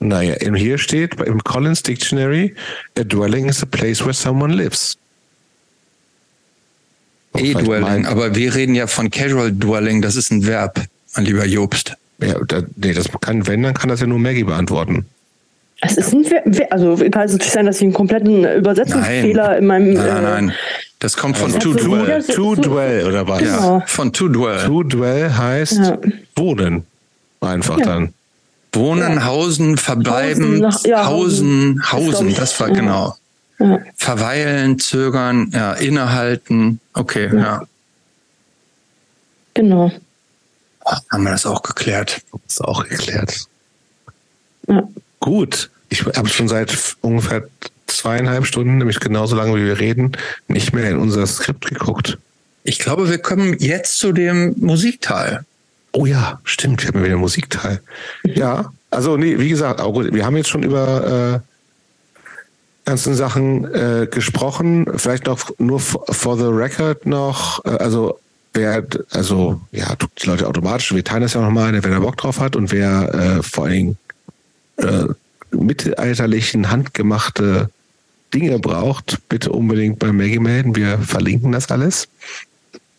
Naja, 0.00 0.34
hier 0.54 0.78
steht 0.78 1.20
im 1.20 1.42
Collins 1.44 1.82
Dictionary, 1.82 2.54
a 2.98 3.04
dwelling 3.04 3.48
is 3.48 3.62
a 3.62 3.66
place 3.66 4.00
where 4.00 4.14
someone 4.14 4.54
lives. 4.54 4.96
E-Dwelling, 7.34 8.06
aber 8.06 8.34
wir 8.34 8.54
reden 8.54 8.74
ja 8.74 8.86
von 8.86 9.10
Casual 9.10 9.52
Dwelling, 9.52 10.02
das 10.02 10.16
ist 10.16 10.30
ein 10.32 10.46
Verb, 10.46 10.80
mein 11.14 11.24
lieber 11.24 11.46
Jobst. 11.46 11.94
Ja, 12.18 12.38
da, 12.46 12.62
nee, 12.76 12.92
das 12.92 13.06
kann, 13.20 13.46
wenn, 13.46 13.62
dann 13.62 13.74
kann 13.74 13.88
das 13.88 14.00
ja 14.00 14.06
nur 14.06 14.18
Maggie 14.18 14.44
beantworten. 14.44 15.06
Es 15.80 15.96
ist 15.96 16.12
ein 16.12 16.28
Verb, 16.30 16.44
also 16.70 16.96
kann 17.10 17.24
es 17.24 17.32
natürlich 17.32 17.52
sein, 17.52 17.66
dass 17.66 17.76
ich 17.76 17.82
einen 17.82 17.92
kompletten 17.92 18.44
Übersetzungsfehler 18.44 19.48
nein. 19.48 19.58
in 19.58 19.66
meinem. 19.66 19.92
Nein, 19.94 20.06
nein, 20.06 20.22
nein. 20.22 20.52
Das 21.02 21.16
kommt 21.16 21.36
von 21.36 21.58
to 21.58 21.74
dwell. 21.74 22.22
To 22.22 22.54
dwell, 22.54 23.08
oder 23.08 23.26
was? 23.26 23.40
Genau. 23.40 23.80
Ja, 23.80 23.86
von 23.86 24.12
to 24.12 24.28
dwell. 24.28 24.64
To 24.66 24.84
dwell 24.84 25.34
heißt 25.34 25.78
ja. 25.78 25.98
wohnen. 26.36 26.86
Einfach 27.40 27.78
ja. 27.78 27.86
dann. 27.86 28.14
Wohnen, 28.72 29.14
ja. 29.14 29.24
Hausen, 29.24 29.78
verbleiben, 29.78 30.64
Hausen, 30.64 30.88
ja, 30.90 31.06
Hausen, 31.06 31.82
Hausen, 31.90 32.28
das, 32.28 32.38
das 32.38 32.60
war 32.60 32.70
genau. 32.70 33.16
Verweilen, 33.96 34.78
zögern, 34.78 35.50
ja, 35.52 35.72
innehalten. 35.72 36.78
Okay, 36.94 37.28
ja. 37.36 37.66
Genau. 39.54 39.90
Haben 41.10 41.24
wir 41.24 41.32
das 41.32 41.46
auch 41.46 41.62
geklärt? 41.62 42.22
Das 42.30 42.40
ist 42.46 42.60
auch 42.60 42.88
geklärt. 42.88 43.48
Ja. 44.68 44.88
Gut. 45.18 45.68
Ich 45.88 46.04
habe 46.06 46.28
schon 46.28 46.46
seit 46.46 46.94
ungefähr 47.00 47.42
zweieinhalb 47.96 48.46
Stunden, 48.46 48.78
nämlich 48.78 49.00
genauso 49.00 49.36
lange 49.36 49.56
wie 49.56 49.66
wir 49.66 49.78
reden, 49.78 50.12
nicht 50.48 50.72
mehr 50.72 50.90
in 50.90 50.98
unser 50.98 51.26
Skript 51.26 51.66
geguckt. 51.66 52.18
Ich 52.64 52.78
glaube, 52.78 53.10
wir 53.10 53.18
kommen 53.18 53.56
jetzt 53.58 53.98
zu 53.98 54.12
dem 54.12 54.54
Musikteil. 54.58 55.44
Oh 55.92 56.06
ja, 56.06 56.40
stimmt, 56.44 56.82
wir 56.82 56.88
haben 56.88 57.04
wieder 57.04 57.16
Musikteil. 57.16 57.80
Ja, 58.24 58.72
also 58.90 59.16
nee, 59.16 59.38
wie 59.38 59.48
gesagt, 59.48 59.80
auch 59.80 59.92
gut, 59.92 60.12
wir 60.12 60.24
haben 60.24 60.36
jetzt 60.36 60.48
schon 60.48 60.62
über 60.62 61.42
äh, 61.42 62.88
ganzen 62.88 63.14
Sachen 63.14 63.64
äh, 63.72 64.06
gesprochen. 64.10 64.86
Vielleicht 64.96 65.26
noch 65.26 65.50
nur 65.58 65.80
for 65.80 66.36
the 66.36 66.44
record 66.44 67.06
noch, 67.06 67.64
äh, 67.64 67.70
also 67.70 68.18
wer, 68.54 68.84
also 69.10 69.60
ja, 69.70 69.94
die 70.22 70.26
Leute 70.26 70.46
automatisch, 70.46 70.94
wir 70.94 71.04
teilen 71.04 71.22
das 71.22 71.34
ja 71.34 71.40
nochmal, 71.40 71.72
wer 71.72 71.90
da 71.90 72.00
Bock 72.00 72.16
drauf 72.16 72.40
hat 72.40 72.56
und 72.56 72.72
wer 72.72 73.14
äh, 73.14 73.42
vor 73.42 73.64
allen 73.64 73.72
Dingen 73.72 73.98
äh, 74.76 75.06
mittelalterlichen, 75.54 76.70
handgemachte 76.70 77.70
Dinge 78.34 78.58
braucht, 78.58 79.18
bitte 79.28 79.52
unbedingt 79.52 79.98
bei 79.98 80.12
Maggie 80.12 80.38
melden. 80.38 80.74
Wir 80.76 80.98
verlinken 80.98 81.52
das 81.52 81.70
alles. 81.70 82.08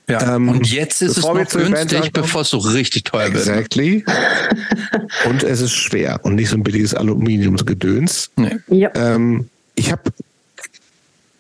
Ja, 0.10 0.36
ähm, 0.36 0.50
und 0.50 0.70
jetzt 0.70 1.02
ist 1.02 1.18
es 1.18 1.24
noch 1.24 1.34
günstig, 1.34 2.12
bevor 2.12 2.42
es 2.42 2.50
so 2.50 2.58
richtig 2.58 3.06
teuer 3.06 3.28
exactly. 3.28 4.04
wird. 4.06 4.18
Exactly. 4.94 5.30
und 5.30 5.44
es 5.44 5.62
ist 5.62 5.72
schwer 5.72 6.20
und 6.24 6.36
nicht 6.36 6.50
so 6.50 6.58
ein 6.58 6.64
billiges 6.64 6.94
Aluminiumsgedöns. 6.94 8.32
Nee. 8.36 8.58
Ja. 8.68 8.92
Ähm, 8.96 9.50
ich 9.76 9.92
habe 9.92 10.02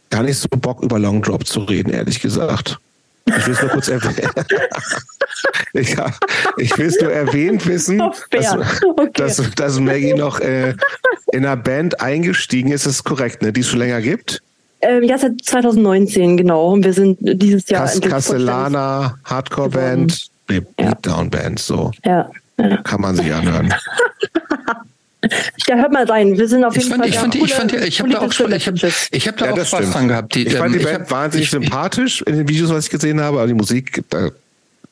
gar 0.09 0.23
nicht 0.23 0.38
so 0.38 0.47
Bock, 0.49 0.81
über 0.81 0.97
Long 0.97 1.22
Drop 1.22 1.45
zu 1.45 1.61
reden, 1.61 1.91
ehrlich 1.91 2.22
gesagt. 2.22 2.80
Ich 3.25 3.47
will 3.47 3.53
es 3.53 3.61
nur 3.61 3.71
kurz 3.71 3.87
erwähnen. 3.87 4.29
ich, 5.73 5.95
ich 6.57 6.77
will 6.77 6.87
es 6.87 6.99
nur 6.99 7.11
erwähnt 7.11 7.65
wissen, 7.65 7.99
dass, 8.31 8.57
okay. 8.83 9.11
dass, 9.13 9.41
dass, 9.55 9.79
Maggie 9.79 10.13
noch 10.13 10.39
äh, 10.39 10.75
in 11.31 11.45
einer 11.45 11.55
Band 11.55 12.01
eingestiegen 12.01 12.71
ist. 12.71 12.85
Das 12.85 12.95
ist 12.95 13.03
korrekt, 13.03 13.41
ne? 13.41 13.53
die 13.53 13.61
es 13.61 13.69
schon 13.69 13.79
länger 13.79 14.01
gibt. 14.01 14.41
Ähm, 14.81 15.03
ja, 15.03 15.17
seit 15.17 15.41
2019, 15.41 16.35
genau. 16.35 16.73
Und 16.73 16.83
wir 16.83 16.93
sind 16.93 17.17
dieses 17.21 17.69
Jahr. 17.69 17.83
Kas 17.85 18.01
Castellana, 18.01 19.17
Hardcore-Band, 19.23 20.27
Beatdown-Band, 20.47 21.59
so. 21.59 21.91
Ja. 22.03 22.29
ja. 22.57 22.77
Kann 22.83 22.99
man 22.99 23.15
sich 23.15 23.33
anhören. 23.33 23.73
Ja, 25.67 25.75
hört 25.75 25.91
mal 25.93 26.05
rein. 26.05 26.37
Wir 26.37 26.47
sind 26.47 26.63
auf 26.63 26.75
jeden 26.75 26.91
ich 26.91 26.95
Fall. 26.95 27.07
ich 27.07 27.17
fand, 27.17 27.35
ich 27.35 27.53
fand, 27.53 27.73
ich 27.73 27.99
habe 27.99 28.09
da 28.09 28.19
auch, 28.19 28.27
ich 28.27 28.67
hab, 28.67 28.75
ich 29.11 29.27
hab 29.27 29.37
da 29.37 29.45
ja, 29.45 29.53
auch 29.53 29.65
Spaß 29.65 29.91
dran 29.91 30.07
gehabt. 30.09 30.35
Die, 30.35 30.47
ich 30.47 30.55
fand 30.55 30.75
die 30.75 30.79
ähm, 30.79 30.85
Band 30.85 31.11
wahnsinnig 31.11 31.45
ich, 31.45 31.51
sympathisch 31.51 32.21
in 32.23 32.37
den 32.37 32.47
Videos, 32.47 32.69
was 32.69 32.85
ich 32.85 32.91
gesehen 32.91 33.21
habe, 33.21 33.37
aber 33.37 33.47
die 33.47 33.53
Musik, 33.53 34.03
da 34.09 34.29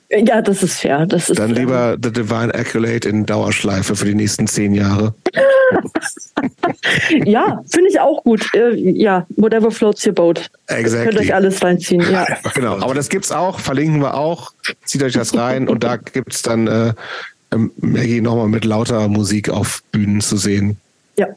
Ja, 0.09 0.41
das 0.41 0.63
ist 0.63 0.79
fair. 0.79 1.05
Das 1.05 1.29
ist 1.29 1.37
Dann 1.37 1.53
fair. 1.53 1.59
lieber 1.59 1.97
The 2.01 2.11
Divine 2.11 2.53
Accolade 2.53 3.09
in 3.09 3.25
Dauerschleife 3.25 3.95
für 3.95 4.05
die 4.05 4.15
nächsten 4.15 4.47
zehn 4.47 4.73
Jahre. 4.73 5.13
Ja, 7.25 7.61
finde 7.69 7.89
ich 7.89 7.99
auch 7.99 8.23
gut. 8.23 8.53
Äh, 8.53 8.75
ja, 8.75 9.25
whatever 9.35 9.71
floats 9.71 10.05
your 10.05 10.13
boat. 10.13 10.49
Exactly. 10.67 11.09
Könnt 11.09 11.19
euch 11.19 11.33
alles 11.33 11.63
reinziehen. 11.63 12.01
Ja. 12.11 12.25
Genau, 12.55 12.79
aber 12.79 12.93
das 12.93 13.09
gibt's 13.09 13.31
auch, 13.31 13.59
verlinken 13.59 14.01
wir 14.01 14.15
auch. 14.15 14.51
Zieht 14.83 15.03
euch 15.03 15.13
das 15.13 15.35
rein 15.35 15.69
und 15.69 15.83
da 15.83 15.97
gibt's 15.97 16.41
dann 16.41 16.67
äh, 16.67 16.87
ähm, 16.87 16.93
Maggie 17.77 18.21
nochmal 18.21 18.47
mit 18.47 18.65
lauter 18.65 19.07
Musik 19.07 19.49
auf 19.49 19.83
Bühnen 19.91 20.21
zu 20.21 20.37
sehen. 20.37 20.77
ja. 21.17 21.27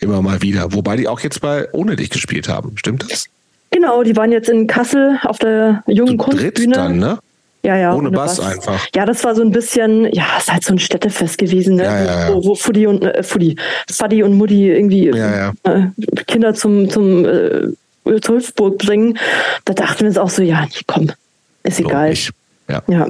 Immer 0.00 0.20
mal 0.20 0.42
wieder. 0.42 0.72
Wobei 0.72 0.96
die 0.96 1.06
auch 1.06 1.20
jetzt 1.20 1.40
bei 1.40 1.68
Ohne 1.72 1.94
dich 1.94 2.10
gespielt 2.10 2.48
haben. 2.48 2.72
Stimmt 2.76 3.08
das? 3.08 3.26
Genau, 3.70 4.02
die 4.02 4.16
waren 4.16 4.32
jetzt 4.32 4.48
in 4.48 4.66
Kassel 4.66 5.18
auf 5.22 5.38
der 5.38 5.84
jungen 5.86 6.18
Zu 6.18 6.30
dritt 6.30 6.56
Kunstbühne. 6.56 6.74
dann, 6.74 6.98
ne? 6.98 7.18
Ja, 7.62 7.76
ja. 7.76 7.94
Ohne 7.94 8.10
Bass 8.10 8.40
einfach. 8.40 8.84
Ja, 8.96 9.06
das 9.06 9.22
war 9.22 9.36
so 9.36 9.42
ein 9.42 9.52
bisschen, 9.52 10.12
ja, 10.12 10.24
ist 10.38 10.52
halt 10.52 10.64
so 10.64 10.72
ein 10.74 10.80
Städtefest 10.80 11.38
gewesen, 11.38 11.76
ne? 11.76 11.84
Ja, 11.84 12.04
ja, 12.04 12.28
ja. 12.28 12.34
Wo, 12.34 12.44
wo 12.44 12.54
Fuddy 12.56 12.88
und 12.88 13.04
äh, 13.04 13.22
Fuddy, 13.22 13.54
Fuddy 13.88 14.24
und 14.24 14.34
Mutti 14.34 14.68
irgendwie 14.70 15.06
Äh, 15.08 15.52
Kinder 16.26 16.52
zum 16.54 16.90
zum 16.90 17.24
äh, 17.24 17.68
zur 18.20 18.36
Hüpfburg 18.38 18.78
bringen. 18.78 19.16
Da 19.64 19.74
dachten 19.74 20.00
wir 20.00 20.08
uns 20.08 20.18
auch 20.18 20.30
so, 20.30 20.42
ja, 20.42 20.64
nee, 20.64 20.80
komm, 20.88 21.12
ist 21.62 21.78
egal. 21.78 22.12
Ja. 22.68 22.82
Ja. 22.88 23.08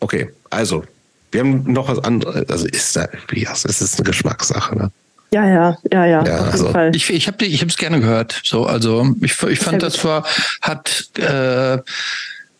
Okay, 0.00 0.28
also, 0.50 0.84
wir 1.32 1.40
haben 1.40 1.72
noch 1.72 1.88
was 1.88 1.98
anderes. 2.00 2.48
Also 2.48 2.66
ist 2.66 2.96
da, 2.96 3.08
ja, 3.32 3.52
es 3.52 3.64
ist 3.64 3.98
eine 3.98 4.04
Geschmackssache, 4.04 4.76
ne? 4.76 4.90
ja, 5.32 5.46
ja, 5.46 5.76
ja, 5.92 6.06
ja, 6.06 6.06
Ja, 6.06 6.20
auf 6.20 6.26
jeden 6.26 6.50
also- 6.52 6.68
Fall. 6.70 6.96
Ich, 6.96 7.08
ich 7.10 7.26
habe 7.28 7.44
ich 7.44 7.62
es 7.62 7.76
gerne 7.76 8.00
gehört. 8.00 8.40
So, 8.44 8.66
also 8.66 9.14
ich, 9.20 9.40
ich 9.44 9.58
fand, 9.60 9.82
das 9.82 10.02
war 10.04 10.24
hat 10.60 11.08
äh, 11.18 11.78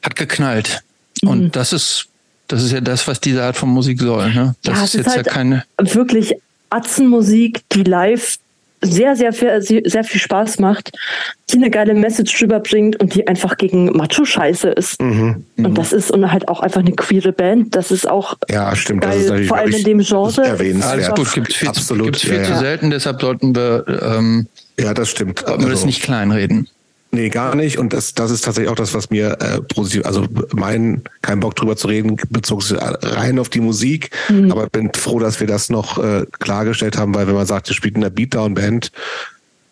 hat 0.03 0.17
geknallt. 0.17 0.83
Mhm. 1.23 1.29
Und 1.29 1.57
das 1.57 1.73
ist 1.73 2.07
das 2.49 2.63
ist 2.65 2.73
ja 2.73 2.81
das, 2.81 3.07
was 3.07 3.21
diese 3.21 3.43
Art 3.45 3.57
von 3.57 3.69
Musik 3.69 4.01
soll. 4.01 4.33
Ne? 4.33 4.55
Das 4.65 4.79
Ja, 4.79 4.85
ist 4.85 4.95
jetzt 4.95 5.07
halt- 5.09 5.27
ja 5.27 5.33
keine. 5.33 5.65
Wirklich 5.79 6.35
Atzenmusik, 6.71 7.63
die 7.73 7.83
live 7.83 8.39
sehr, 8.83 9.17
sehr 9.17 9.33
viel, 9.33 9.61
sehr 9.63 10.05
viel 10.05 10.21
Spaß 10.21 10.59
macht, 10.59 10.93
die 11.51 11.57
eine 11.57 11.71
geile 11.71 11.95
Message 11.95 12.41
rüberbringt 12.43 12.97
und 12.97 13.15
die 13.15 13.27
einfach 13.27 13.57
gegen 13.57 13.87
Macho-Scheiße 13.97 14.69
ist. 14.71 15.01
Mhm. 15.03 15.45
Und 15.59 15.77
das 15.77 15.93
ist 15.93 16.11
und 16.11 16.31
halt 16.33 16.49
auch 16.49 16.61
einfach 16.61 16.81
eine 16.81 16.93
queere 16.93 17.33
Band. 17.33 17.77
Das 17.77 17.91
ist 17.91 18.09
auch 18.09 18.37
Ja, 18.49 18.75
stimmt. 18.75 19.05
Das 19.05 19.11
Geil, 19.11 19.21
ist 19.21 19.27
natürlich 19.29 19.49
vor 19.49 19.59
allem 19.59 19.73
in 19.75 19.85
dem 19.85 19.99
Genre. 19.99 20.45
erwähnenswert. 20.45 20.93
Alles 20.93 21.15
gut, 21.15 21.33
gibt 21.35 21.53
viel, 21.53 21.69
Absolut. 21.69 22.07
gibt's 22.07 22.23
viel 22.23 22.37
ja, 22.37 22.45
zu 22.45 22.53
ja. 22.53 22.59
selten. 22.59 22.91
Deshalb 22.91 23.21
sollten 23.21 23.55
wir 23.55 23.85
ähm, 24.03 24.47
ja, 24.79 24.95
das 24.95 25.11
stimmt. 25.11 25.41
sollten 25.41 25.63
wir 25.63 25.69
das 25.69 25.79
Also- 25.81 25.87
nicht 25.87 26.03
kleinreden. 26.03 26.69
Nee, 27.13 27.29
gar 27.29 27.57
nicht. 27.57 27.79
Und 27.79 27.93
das, 27.93 28.15
das 28.15 28.31
ist 28.31 28.45
tatsächlich 28.45 28.71
auch 28.71 28.77
das, 28.77 28.95
was 28.95 29.11
mir 29.11 29.37
äh, 29.41 29.61
positiv, 29.63 30.07
also 30.07 30.27
mein, 30.53 31.03
kein 31.23 31.41
Bock 31.41 31.57
drüber 31.57 31.77
zu 31.77 31.89
reden, 31.89 32.17
bezog 32.31 32.63
sich 32.63 32.79
rein 32.81 33.39
auf 33.41 33.49
die 33.49 33.61
Musik. 33.61 34.11
Aber 34.51 34.69
bin 34.69 34.93
froh, 34.95 35.19
dass 35.19 35.41
wir 35.41 35.49
das 35.49 35.71
noch 35.71 35.99
äh, 35.99 36.25
klargestellt 36.39 36.97
haben, 36.97 37.15
weil 37.15 37.27
wenn 37.27 37.35
man 37.35 37.47
sagt, 37.47 37.69
ihr 37.69 37.75
spielt 37.75 37.97
in 37.97 38.05
einer 38.05 38.11
Beatdown-Band, 38.11 38.93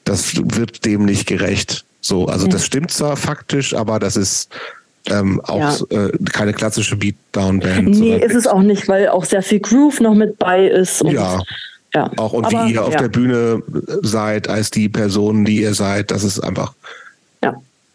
das 0.05 0.35
wird 0.37 0.85
dem 0.85 1.05
nicht 1.05 1.27
gerecht. 1.27 1.85
So, 2.01 2.27
also 2.27 2.47
das 2.49 2.65
stimmt 2.65 2.91
zwar 2.91 3.17
faktisch, 3.17 3.75
aber 3.75 3.99
das 3.99 4.17
ist 4.17 4.51
ähm, 5.07 5.41
auch 5.45 5.89
äh, 5.91 6.11
keine 6.33 6.53
klassische 6.53 6.97
Beatdown-Band. 6.97 7.89
Nee, 7.89 8.17
ist 8.17 8.35
es 8.35 8.47
auch 8.47 8.63
nicht, 8.63 8.89
weil 8.89 9.09
auch 9.09 9.25
sehr 9.25 9.43
viel 9.43 9.61
Groove 9.61 10.01
noch 10.01 10.15
mit 10.15 10.39
bei 10.39 10.67
ist. 10.67 11.03
Und, 11.03 11.13
Ja. 11.13 11.41
ja. 11.95 12.11
Auch 12.17 12.33
und 12.33 12.47
Aber, 12.47 12.67
wie 12.67 12.73
ihr 12.73 12.85
auf 12.85 12.95
ja. 12.95 13.01
der 13.01 13.09
Bühne 13.09 13.63
seid, 14.03 14.49
als 14.49 14.71
die 14.71 14.89
Personen, 14.89 15.45
die 15.45 15.61
ihr 15.63 15.75
seid, 15.75 16.11
das 16.11 16.25
ist 16.25 16.41
einfach, 16.41 16.73
Ja. 16.73 16.83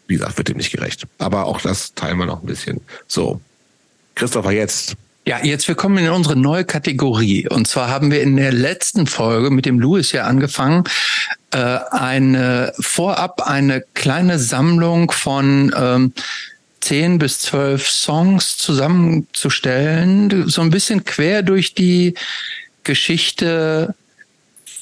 Wie 0.06 0.14
gesagt, 0.14 0.36
wird 0.38 0.48
dem 0.48 0.56
nicht 0.56 0.72
gerecht. 0.72 1.06
Aber 1.18 1.46
auch 1.46 1.60
das 1.60 1.94
teilen 1.94 2.18
wir 2.18 2.26
noch 2.26 2.42
ein 2.42 2.46
bisschen. 2.46 2.80
So. 3.06 3.40
Christopher, 4.14 4.52
jetzt. 4.52 4.96
Ja, 5.26 5.42
jetzt 5.42 5.66
wir 5.68 5.74
kommen 5.74 5.98
in 5.98 6.10
unsere 6.10 6.36
neue 6.36 6.64
Kategorie. 6.64 7.48
Und 7.48 7.66
zwar 7.66 7.88
haben 7.88 8.10
wir 8.10 8.20
in 8.20 8.36
der 8.36 8.52
letzten 8.52 9.06
Folge 9.06 9.50
mit 9.50 9.64
dem 9.64 9.80
Louis 9.80 10.12
ja 10.12 10.24
angefangen, 10.24 10.84
äh, 11.50 11.78
eine 11.90 12.72
vorab 12.78 13.40
eine 13.40 13.82
kleine 13.94 14.38
Sammlung 14.38 15.10
von 15.10 15.74
ähm, 15.76 16.12
zehn 16.80 17.18
bis 17.18 17.40
zwölf 17.40 17.88
Songs 17.88 18.58
zusammenzustellen, 18.58 20.48
so 20.48 20.60
ein 20.60 20.70
bisschen 20.70 21.04
quer 21.04 21.42
durch 21.42 21.74
die 21.74 22.14
Geschichte 22.84 23.94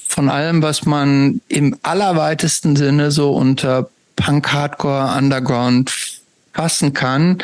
von 0.07 0.29
allem, 0.29 0.61
was 0.61 0.85
man 0.85 1.41
im 1.47 1.77
allerweitesten 1.81 2.75
Sinne 2.75 3.11
so 3.11 3.31
unter 3.31 3.89
Punk, 4.15 4.51
Hardcore, 4.51 5.17
Underground 5.17 5.91
fassen 6.53 6.93
kann. 6.93 7.39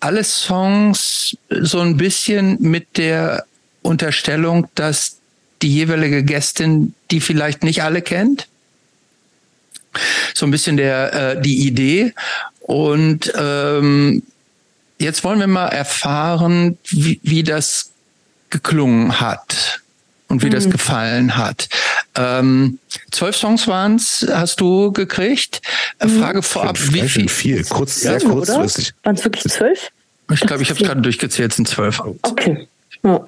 Alle 0.00 0.24
Songs 0.24 1.36
so 1.48 1.80
ein 1.80 1.96
bisschen 1.96 2.56
mit 2.60 2.96
der 2.96 3.44
Unterstellung, 3.82 4.68
dass 4.74 5.16
die 5.62 5.74
jeweilige 5.74 6.22
Gästin 6.22 6.94
die 7.10 7.20
vielleicht 7.20 7.64
nicht 7.64 7.82
alle 7.82 8.02
kennt. 8.02 8.46
So 10.34 10.46
ein 10.46 10.50
bisschen 10.50 10.76
der 10.76 11.12
äh, 11.12 11.42
die 11.42 11.66
Idee. 11.66 12.14
Und 12.60 13.32
ähm, 13.36 14.22
jetzt 14.98 15.24
wollen 15.24 15.40
wir 15.40 15.46
mal 15.46 15.68
erfahren, 15.68 16.78
wie, 16.84 17.18
wie 17.22 17.42
das 17.42 17.90
geklungen 18.50 19.20
hat 19.20 19.80
und 20.28 20.42
wie 20.42 20.50
das 20.50 20.70
gefallen 20.70 21.36
hat. 21.36 21.68
Ähm, 22.20 22.78
zwölf 23.12 23.36
Songs 23.36 23.68
waren's, 23.68 24.26
hast 24.28 24.60
du 24.60 24.92
gekriegt. 24.92 25.62
Äh, 26.00 26.08
Frage 26.08 26.42
vorab, 26.42 26.76
wie 26.92 27.08
viel? 27.08 27.28
viel? 27.28 27.64
Kurz, 27.64 28.00
sehr 28.00 28.16
Oder? 28.16 28.28
kurzfristig. 28.34 28.92
Waren 29.04 29.14
es 29.14 29.24
wirklich 29.24 29.44
zwölf? 29.44 29.88
Ich 30.32 30.40
glaube, 30.40 30.62
ich 30.62 30.70
habe 30.70 30.80
es 30.80 30.86
gerade 30.86 31.00
durchgezählt, 31.00 31.52
sind 31.54 31.68
zwölf. 31.68 32.00
Okay. 32.22 32.66
Ja. 33.04 33.24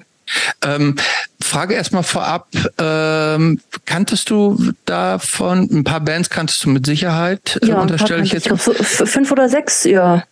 Ähm, 0.61 0.95
Frage 1.41 1.73
erstmal 1.73 2.03
vorab, 2.03 2.47
ähm, 2.77 3.59
kanntest 3.85 4.29
du 4.29 4.71
davon, 4.85 5.67
ein 5.71 5.83
paar 5.83 5.99
Bands 6.01 6.29
kanntest 6.29 6.63
du 6.63 6.69
mit 6.69 6.85
Sicherheit, 6.85 7.59
äh, 7.61 7.67
Ja, 7.67 7.79
unterstelle 7.81 8.23
ich 8.23 8.31
jetzt. 8.33 8.45
ich. 8.45 8.53
glaub, 8.53 8.61
fünf 9.07 9.31
oder 9.31 9.49
sechs, 9.49 9.83
ja. 9.83 10.23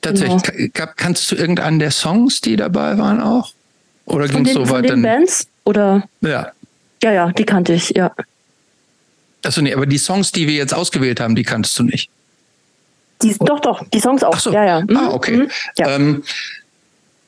Tatsächlich, 0.00 0.42
genau. 0.42 0.70
Ka- 0.72 0.92
kanntest 0.96 1.30
du 1.30 1.36
irgendeinen 1.36 1.78
der 1.78 1.90
Songs, 1.90 2.40
die 2.40 2.56
dabei 2.56 2.96
waren 2.98 3.20
auch? 3.20 3.52
Oder 4.06 4.26
Von 4.28 4.44
ging 4.44 4.46
es 4.46 4.52
so 4.54 4.64
von 4.66 4.76
weit 4.76 4.84
den 4.84 5.02
dann? 5.02 5.02
Bands? 5.02 5.46
Oder? 5.64 6.02
Ja. 6.20 6.52
Ja, 7.04 7.12
ja, 7.12 7.30
die 7.32 7.44
kannte 7.44 7.74
ich, 7.74 7.90
ja. 7.90 8.10
Achso, 9.44 9.60
nee, 9.60 9.74
aber 9.74 9.84
die 9.84 9.98
Songs, 9.98 10.32
die 10.32 10.48
wir 10.48 10.54
jetzt 10.54 10.72
ausgewählt 10.72 11.20
haben, 11.20 11.34
die 11.34 11.42
kanntest 11.42 11.78
du 11.78 11.82
nicht. 11.82 12.08
Die, 13.22 13.36
doch, 13.40 13.60
doch, 13.60 13.84
die 13.92 14.00
Songs 14.00 14.22
auch. 14.24 14.32
Ach 14.34 14.40
so. 14.40 14.50
Ja, 14.52 14.64
ja. 14.64 14.80
Mhm, 14.80 14.96
Ah, 14.96 15.10
okay. 15.10 15.36
mhm, 15.36 15.50
Ja. 15.76 15.88
Ähm, 15.90 16.22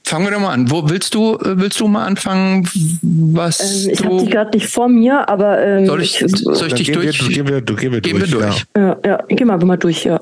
fangen 0.03 0.25
wir 0.25 0.31
doch 0.31 0.41
mal 0.41 0.55
an. 0.55 0.71
Wo 0.71 0.89
willst 0.89 1.15
du, 1.15 1.35
äh, 1.35 1.59
willst 1.61 1.79
du 1.79 1.89
mal 1.89 2.07
anfangen, 2.07 2.67
was 3.03 3.61
Ähm, 3.85 3.91
ich 3.93 4.03
habe 4.03 4.17
die 4.25 4.31
gerade 4.31 4.57
nicht 4.57 4.67
vor 4.71 4.89
mir, 4.89 5.29
aber 5.29 5.63
ähm, 5.63 5.85
Soll 5.87 6.03
ich, 6.03 6.25
soll 6.27 6.55
ich 6.55 6.59
Dann 6.59 6.69
dich 6.79 6.87
gehen 6.87 7.03
wir, 7.03 7.13
durch? 7.13 7.29
gehen 7.29 7.47
wir, 7.49 7.61
gehen 7.61 7.93
wir 7.93 8.01
Gehen 8.01 8.19
wir 8.21 8.27
durch. 8.29 8.45
durch. 8.47 8.65
Ja. 8.77 8.83
ja, 9.05 9.11
ja, 9.11 9.25
geh 9.29 9.45
mal, 9.45 9.59
mal 9.59 9.77
durch, 9.77 10.05
ja. 10.05 10.19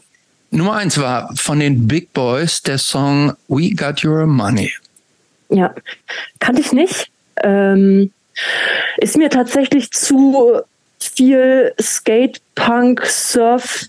Nummer 0.50 0.74
eins 0.74 0.98
war 1.00 1.30
von 1.36 1.60
den 1.60 1.86
Big 1.86 2.12
Boys 2.12 2.60
der 2.62 2.78
Song 2.78 3.34
We 3.46 3.70
Got 3.74 4.04
Your 4.04 4.26
Money. 4.26 4.72
Ja, 5.48 5.72
kannte 6.40 6.60
ich 6.60 6.72
nicht. 6.72 7.08
Ähm, 7.44 8.10
ist 8.98 9.16
mir 9.16 9.30
tatsächlich 9.30 9.90
zu 9.90 10.60
viel 10.98 11.72
Skate, 11.80 12.40
Punk, 12.54 13.04
Surf, 13.06 13.86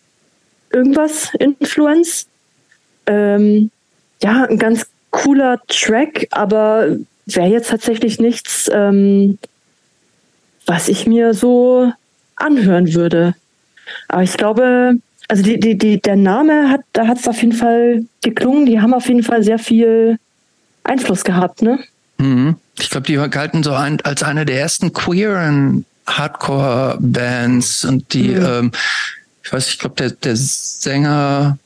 irgendwas 0.71 1.31
Influence. 1.39 2.27
Ähm, 3.07 3.71
ja, 4.21 4.45
ein 4.45 4.57
ganz 4.57 4.87
cooler 5.11 5.61
Track, 5.67 6.27
aber 6.31 6.97
wäre 7.25 7.47
jetzt 7.47 7.69
tatsächlich 7.69 8.19
nichts, 8.19 8.69
ähm, 8.71 9.37
was 10.65 10.89
ich 10.89 11.07
mir 11.07 11.33
so 11.33 11.91
anhören 12.35 12.93
würde. 12.93 13.35
Aber 14.07 14.23
ich 14.23 14.35
glaube, 14.35 14.95
also 15.27 15.43
die, 15.43 15.59
die, 15.59 15.77
die, 15.77 15.99
der 15.99 16.15
Name 16.15 16.69
hat, 16.69 16.81
da 16.93 17.07
hat 17.07 17.19
es 17.19 17.27
auf 17.27 17.41
jeden 17.41 17.53
Fall 17.53 18.05
geklungen. 18.21 18.65
Die 18.65 18.81
haben 18.81 18.93
auf 18.93 19.07
jeden 19.07 19.23
Fall 19.23 19.43
sehr 19.43 19.59
viel 19.59 20.17
Einfluss 20.83 21.23
gehabt, 21.23 21.61
ne? 21.61 21.79
Mhm. 22.17 22.55
Ich 22.79 22.89
glaube, 22.89 23.07
die 23.07 23.15
galten 23.29 23.63
so 23.63 23.73
ein, 23.73 24.01
als 24.01 24.23
eine 24.23 24.45
der 24.45 24.59
ersten 24.59 24.93
queeren 24.93 25.85
Hardcore-Bands 26.07 27.85
und 27.85 28.13
die, 28.13 28.29
Mhm. 28.29 28.45
ähm, 28.45 28.71
ich 29.43 29.53
weiß, 29.53 29.69
ich 29.69 29.79
glaube, 29.79 29.95
der, 29.95 30.09
der 30.11 30.35
Sänger 30.35 31.57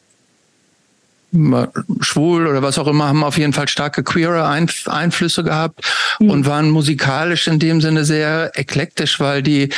schwul 2.01 2.47
oder 2.47 2.61
was 2.61 2.79
auch 2.79 2.87
immer, 2.87 3.07
haben 3.07 3.23
auf 3.23 3.37
jeden 3.37 3.53
Fall 3.53 3.67
starke 3.67 4.03
queere 4.03 4.47
Einf 4.47 4.87
Einflüsse 4.87 5.43
gehabt 5.43 5.81
und 6.19 6.45
waren 6.45 6.69
musikalisch 6.71 7.47
in 7.47 7.59
dem 7.59 7.81
Sinne 7.81 8.03
sehr 8.03 8.51
eklektisch, 8.55 9.19
weil 9.19 9.43
die 9.43 9.69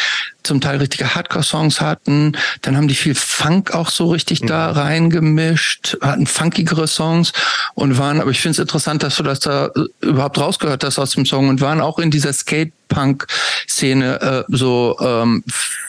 zum 0.44 0.62
Teil 0.62 0.78
richtige 0.78 1.14
Hardcore-Songs 1.14 1.82
hatten. 1.82 2.38
Dann 2.62 2.78
haben 2.78 2.88
die 2.88 2.96
viel 2.96 3.16
Funk 3.16 3.74
auch 3.74 3.90
so 3.90 4.10
richtig 4.10 4.42
da 4.42 4.72
reingemischt, 4.72 5.98
hatten 6.02 6.26
funkigere 6.26 6.88
Songs 6.88 7.34
und 7.76 7.98
waren, 7.98 8.22
aber 8.22 8.32
ich 8.32 8.42
finde 8.42 8.54
es 8.54 8.60
interessant, 8.60 9.04
dass 9.04 9.18
du 9.18 9.24
das 9.24 9.42
da 9.42 9.68
äh, 9.68 9.86
überhaupt 10.02 10.38
rausgehört 10.40 10.84
hast 10.84 11.00
aus 11.00 11.12
dem 11.12 11.26
Song 11.26 11.50
und 11.50 11.62
waren 11.62 11.82
auch 11.82 12.00
in 12.00 12.12
dieser 12.12 12.34
Skate-Punk-Szene 12.34 14.22
äh, 14.22 14.44
so 14.48 14.98
ähm, 15.02 15.44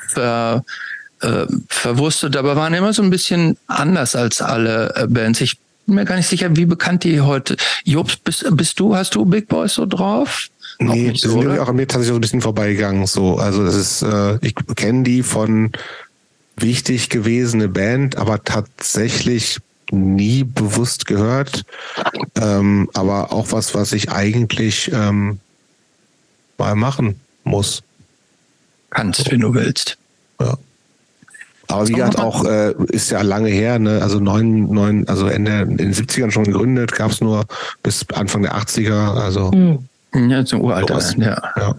ver, 0.09 0.65
äh, 1.23 1.47
verwurstet, 1.69 2.37
aber 2.37 2.57
waren 2.57 2.75
immer 2.75 2.93
so 2.93 3.03
ein 3.03 3.11
bisschen 3.11 3.57
anders 3.67 4.15
als 4.15 4.41
alle 4.41 4.95
äh, 4.97 5.07
Bands. 5.07 5.41
Ich 5.41 5.59
bin 5.87 5.97
mir 5.97 6.05
gar 6.05 6.17
nicht 6.17 6.29
sicher, 6.29 6.55
wie 6.57 6.65
bekannt 6.65 7.05
die 7.05 7.21
heute. 7.21 7.57
Jobs, 7.85 8.17
bist, 8.17 8.45
bist 8.57 8.79
du, 8.79 8.95
hast 8.95 9.15
du 9.15 9.25
Big 9.25 9.49
Boys 9.49 9.75
so 9.75 9.87
drauf? 9.87 10.49
Nee, 10.79 11.13
das 11.13 11.23
sind 11.23 11.33
oder? 11.33 11.63
auch 11.63 11.69
an 11.69 11.77
mir 11.77 11.87
tatsächlich 11.87 12.09
so 12.09 12.15
ein 12.15 12.21
bisschen 12.21 12.41
vorbeigegangen. 12.41 13.07
So, 13.07 13.37
also 13.37 13.65
das 13.65 13.75
ist, 13.75 14.03
äh, 14.03 14.39
ich 14.41 14.55
kenne 14.75 15.03
die 15.05 15.23
von 15.23 15.73
wichtig 16.57 17.09
gewesene 17.09 17.69
Band, 17.69 18.17
aber 18.17 18.43
tatsächlich 18.43 19.59
nie 19.91 20.45
bewusst 20.45 21.07
gehört. 21.07 21.65
Ähm, 22.35 22.89
aber 22.95 23.33
auch 23.33 23.53
was, 23.53 23.75
was 23.75 23.93
ich 23.93 24.11
eigentlich 24.11 24.91
ähm, 24.93 25.39
mal 26.59 26.75
machen 26.75 27.21
muss. 27.45 27.83
Kannst, 28.91 29.31
wenn 29.31 29.41
du 29.41 29.55
willst. 29.55 29.99
Ja. 30.41 30.57
Aber 31.73 31.89
wie 31.89 31.93
gesagt, 31.93 32.19
auch 32.19 32.45
äh, 32.45 32.75
ist 32.89 33.11
ja 33.11 33.23
lange 33.23 33.49
her, 33.49 33.79
ne? 33.79 34.01
Also 34.03 34.21
neun, 34.21 34.73
neun, 34.73 35.09
also 35.09 35.27
Ende 35.27 35.63
in 35.63 35.77
den 35.77 35.95
70ern 35.95 36.31
schon 36.31 36.45
gegründet, 36.45 36.93
gab 36.93 37.11
es 37.11 37.21
nur 37.21 37.45
bis 37.83 38.07
Anfang 38.13 38.43
der 38.43 38.55
80er. 38.55 39.15
Also 39.15 39.51
mhm. 39.51 39.89
ja, 40.31 40.45
so 40.45 40.59
uralter, 40.59 41.01
ja. 41.19 41.43
ja. 41.57 41.75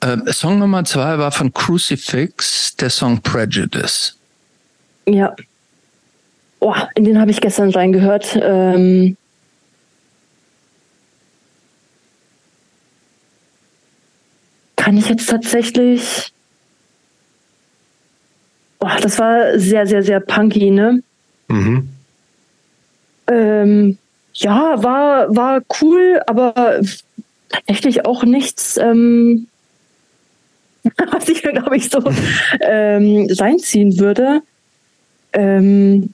Äh, 0.00 0.32
Song 0.32 0.58
Nummer 0.58 0.84
zwei 0.84 1.18
war 1.18 1.32
von 1.32 1.52
Crucifix, 1.52 2.76
der 2.76 2.90
Song 2.90 3.20
Prejudice. 3.20 4.16
Ja. 5.06 5.34
Oh, 6.60 6.74
in 6.94 7.04
den 7.04 7.20
habe 7.20 7.30
ich 7.30 7.40
gestern 7.40 7.70
reingehört. 7.70 8.38
Ähm 8.40 9.16
kann 14.76 14.98
ich 14.98 15.08
jetzt 15.08 15.30
tatsächlich. 15.30 16.33
Oh, 18.84 19.00
das 19.00 19.18
war 19.18 19.58
sehr, 19.58 19.86
sehr, 19.86 20.02
sehr 20.02 20.20
punky, 20.20 20.70
ne? 20.70 21.02
Mhm. 21.48 21.88
Ähm, 23.28 23.96
ja, 24.34 24.82
war, 24.82 25.34
war 25.34 25.62
cool, 25.80 26.20
aber 26.26 26.82
tatsächlich 27.48 28.04
auch 28.04 28.24
nichts, 28.24 28.76
ähm, 28.76 29.46
was 31.12 31.30
ich, 31.30 31.40
glaube 31.40 31.78
ich, 31.78 31.88
so 31.88 32.04
ähm, 32.60 33.26
reinziehen 33.30 33.98
würde. 33.98 34.42
Ähm, 35.32 36.12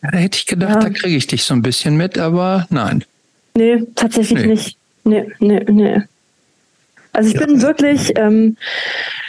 da 0.00 0.16
hätte 0.16 0.38
ich 0.38 0.46
gedacht, 0.46 0.76
ja. 0.76 0.80
da 0.80 0.88
kriege 0.88 1.16
ich 1.16 1.26
dich 1.26 1.44
so 1.44 1.52
ein 1.52 1.60
bisschen 1.60 1.98
mit, 1.98 2.16
aber 2.16 2.66
nein. 2.70 3.04
Nee, 3.54 3.82
tatsächlich 3.94 4.40
nee. 4.40 4.46
nicht. 4.46 4.78
Nee, 5.04 5.26
nee, 5.38 5.62
nee. 5.68 6.02
Also 7.12 7.28
ich 7.28 7.38
ja. 7.38 7.44
bin 7.44 7.60
wirklich 7.60 8.16
ähm, 8.16 8.56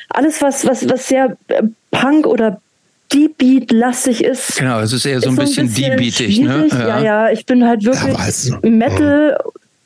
alles, 0.08 0.42
was, 0.42 0.66
was, 0.66 0.88
was 0.88 1.10
sehr 1.10 1.35
äh, 1.50 1.64
Punk 1.94 2.28
oder 2.28 2.60
Deep 3.14 3.38
Beat 3.38 3.72
lastig 3.72 4.24
ist. 4.24 4.58
Genau, 4.58 4.80
es 4.80 4.92
ist 4.92 5.06
eher 5.06 5.22
so 5.22 5.30
ein, 5.30 5.36
bisschen, 5.36 5.68
bisschen 5.68 5.98
Deep 5.98 5.98
Beatig, 5.98 6.40
ne? 6.40 6.68
Ja. 6.72 6.88
ja. 6.88 7.02
ja, 7.02 7.30
ich 7.30 7.46
bin 7.46 7.66
halt 7.66 7.84
wirklich 7.84 8.52
ja, 8.52 8.70
Metal 8.70 9.38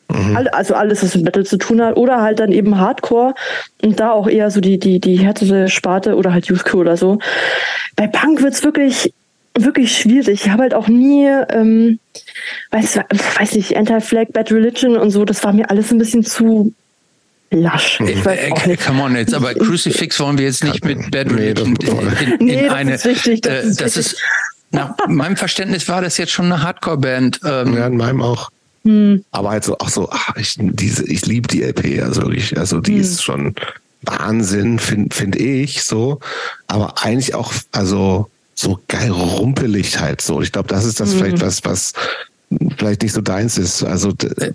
Mhm. 0.10 0.38
Also 0.52 0.74
alles, 0.74 1.04
was 1.04 1.16
mit 1.16 1.26
Metal 1.26 1.46
zu 1.46 1.58
tun 1.58 1.82
hat, 1.82 1.98
oder 1.98 2.22
halt 2.22 2.40
dann 2.40 2.52
eben 2.52 2.78
Hardcore 2.78 3.34
und 3.82 4.00
da 4.00 4.12
auch 4.12 4.28
eher 4.28 4.50
so 4.52 4.62
die, 4.62 4.80
die, 4.80 5.00
die 5.00 5.18
härtere 5.18 5.68
Sparte 5.68 6.16
oder 6.16 6.34
halt 6.34 6.48
Youthcore 6.48 6.82
oder 6.82 6.98
so. 6.98 7.20
Bei 7.96 8.08
Punk 8.08 8.42
wird's 8.42 8.64
wirklich, 8.64 9.14
wirklich 9.54 9.98
schwierig. 9.98 10.46
Ich 10.46 10.50
habe 10.50 10.64
halt 10.64 10.74
auch 10.74 10.88
nie, 10.88 11.28
ähm, 11.50 12.00
weiß, 12.72 13.00
weiß 13.40 13.56
nicht, 13.56 13.76
Anti-Flag, 13.76 14.28
Bad 14.32 14.52
Religion 14.52 14.98
und 14.98 15.12
so, 15.12 15.26
das 15.26 15.44
war 15.44 15.52
mir 15.52 15.70
alles 15.70 15.92
ein 15.92 15.98
bisschen 15.98 16.24
zu 16.24 16.74
lasch. 17.52 18.00
Ich 18.02 18.24
weiß 18.24 18.52
auch 18.52 18.66
nicht. 18.66 18.86
Come 18.86 19.04
on 19.04 19.16
jetzt, 19.16 19.34
aber 19.34 19.54
Crucifix 19.54 20.20
wollen 20.20 20.38
wir 20.38 20.46
jetzt 20.46 20.64
nicht 20.64 20.84
mit 20.84 21.12
Bad 21.12 21.32
Religion 21.32 21.76
in, 21.76 22.32
in, 22.40 22.46
nee, 22.46 22.68
eine. 22.68 22.92
Das 22.92 23.06
ist 23.06 23.26
wichtig. 23.26 23.42
Das, 23.42 23.64
äh, 23.64 23.68
ist, 23.68 23.82
das 23.82 23.98
ist, 23.98 24.22
nach 24.72 24.96
meinem 25.08 25.38
Verständnis 25.38 25.88
war 25.88 26.02
das 26.02 26.18
jetzt 26.18 26.32
schon 26.32 26.46
eine 26.46 26.62
Hardcore-Band. 26.62 27.42
Ähm, 27.46 27.74
ja, 27.76 27.88
in 27.88 27.98
meinem 27.98 28.22
auch. 28.22 28.50
Hm. 28.84 29.24
Aber 29.32 29.52
halt 29.52 29.64
so, 29.64 29.78
ach 29.80 29.90
so, 29.90 30.10
ach, 30.12 30.36
ich, 30.38 30.56
diese, 30.58 31.06
ich 31.06 31.26
liebe 31.26 31.48
die 31.48 31.64
LP, 31.64 32.02
also 32.02 32.24
wirklich, 32.24 32.58
also 32.58 32.80
die 32.80 32.94
hm. 32.94 33.02
ist 33.02 33.24
schon 33.24 33.56
Wahnsinn, 34.02 34.80
finde 34.80 35.16
find 35.16 35.36
ich 35.36 35.84
so. 35.84 36.20
Aber 36.68 37.04
eigentlich 37.04 37.34
auch, 37.34 37.54
also 37.72 38.30
so 38.56 38.80
geil 38.88 39.12
rumpelig 39.12 40.00
halt 40.00 40.22
so. 40.22 40.42
Ich 40.42 40.52
glaube, 40.52 40.68
das 40.68 40.86
ist 40.86 41.00
das 41.00 41.12
hm. 41.12 41.20
vielleicht 41.20 41.42
was, 41.42 41.64
was 41.64 41.94
vielleicht 42.78 43.02
nicht 43.02 43.14
so 43.14 43.22
deins 43.22 43.58
ist. 43.58 43.84
Also 43.84 44.10
äh, 44.10 44.52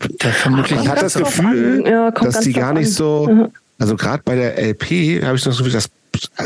man 0.48 0.88
hat 0.88 1.02
das 1.02 1.14
Gefühl, 1.14 1.84
ja, 1.86 2.10
dass 2.10 2.40
die 2.40 2.52
gar 2.52 2.72
nicht 2.72 2.92
so, 2.92 3.48
also 3.78 3.96
gerade 3.96 4.22
bei 4.24 4.34
der 4.34 4.58
LP 4.58 5.22
habe 5.24 5.36
ich 5.36 5.44
das 5.44 5.58
Gefühl, 5.58 5.72
dass 5.72 5.90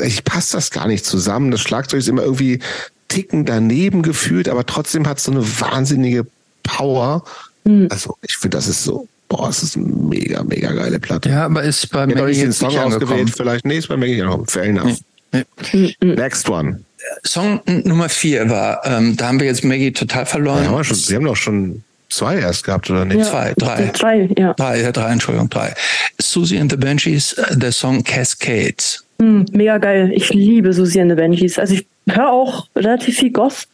ich 0.02 0.24
passt 0.24 0.54
das 0.54 0.70
gar 0.70 0.86
nicht 0.86 1.04
zusammen. 1.04 1.50
Das 1.50 1.60
Schlagzeug 1.60 2.00
ist 2.00 2.08
immer 2.08 2.22
irgendwie 2.22 2.60
ticken 3.08 3.44
daneben 3.44 4.02
gefühlt, 4.02 4.48
aber 4.48 4.66
trotzdem 4.66 5.06
hat 5.06 5.18
es 5.18 5.24
so 5.24 5.32
eine 5.32 5.42
wahnsinnige 5.60 6.26
Power. 6.62 7.24
Mhm. 7.64 7.88
Also 7.90 8.16
ich 8.22 8.36
finde, 8.36 8.56
das 8.56 8.68
ist 8.68 8.84
so, 8.84 9.08
boah, 9.28 9.48
es 9.48 9.62
ist 9.62 9.76
eine 9.76 9.86
mega, 9.86 10.42
mega 10.42 10.72
geile 10.72 10.98
Platte. 10.98 11.28
Ja, 11.28 11.46
aber 11.46 11.62
ist 11.62 11.90
bei 11.90 12.06
mir 12.06 12.24
nicht 12.24 12.42
den 12.42 12.52
Song 12.52 12.76
ausgewählt, 12.76 13.30
vielleicht. 13.30 13.64
Nee, 13.64 13.78
ist 13.78 13.88
bei 13.88 13.96
mir 13.96 14.06
nicht 14.06 14.22
angekommen. 14.22 14.46
Fair 14.46 14.64
enough. 14.64 14.98
Nee. 15.32 15.44
Nee. 15.72 15.96
Next 16.00 16.48
one. 16.48 16.80
Song 17.24 17.60
Nummer 17.66 18.08
vier 18.08 18.48
war, 18.50 18.84
ähm, 18.84 19.16
da 19.16 19.28
haben 19.28 19.40
wir 19.40 19.46
jetzt 19.46 19.64
Maggie 19.64 19.92
total 19.92 20.26
verloren. 20.26 20.64
Ja, 20.64 20.70
haben 20.70 20.76
wir, 20.78 20.84
schon, 20.84 20.96
wir 21.08 21.16
haben 21.16 21.24
doch 21.24 21.36
schon 21.36 21.82
zwei 22.08 22.38
erst 22.38 22.64
gehabt, 22.64 22.90
oder 22.90 23.04
nicht? 23.04 23.18
Ja, 23.18 23.24
zwei, 23.24 23.54
drei. 23.56 23.90
Drei, 23.92 24.28
ja. 24.36 24.54
Drei, 24.54 24.82
ja, 24.82 24.92
drei, 24.92 25.12
Entschuldigung, 25.12 25.50
drei. 25.50 25.74
Susie 26.20 26.58
and 26.58 26.70
the 26.70 26.76
Banshees, 26.76 27.32
äh, 27.34 27.56
der 27.56 27.72
Song 27.72 28.02
Cascades. 28.04 29.04
Mm, 29.18 29.42
mega 29.52 29.78
geil. 29.78 30.12
Ich 30.14 30.32
liebe 30.32 30.72
Susie 30.72 31.00
and 31.00 31.10
the 31.10 31.16
Banshees. 31.16 31.58
Also 31.58 31.74
ich 31.74 31.86
höre 32.08 32.30
auch 32.30 32.68
relativ 32.76 33.18
viel 33.18 33.30
Goth. 33.30 33.66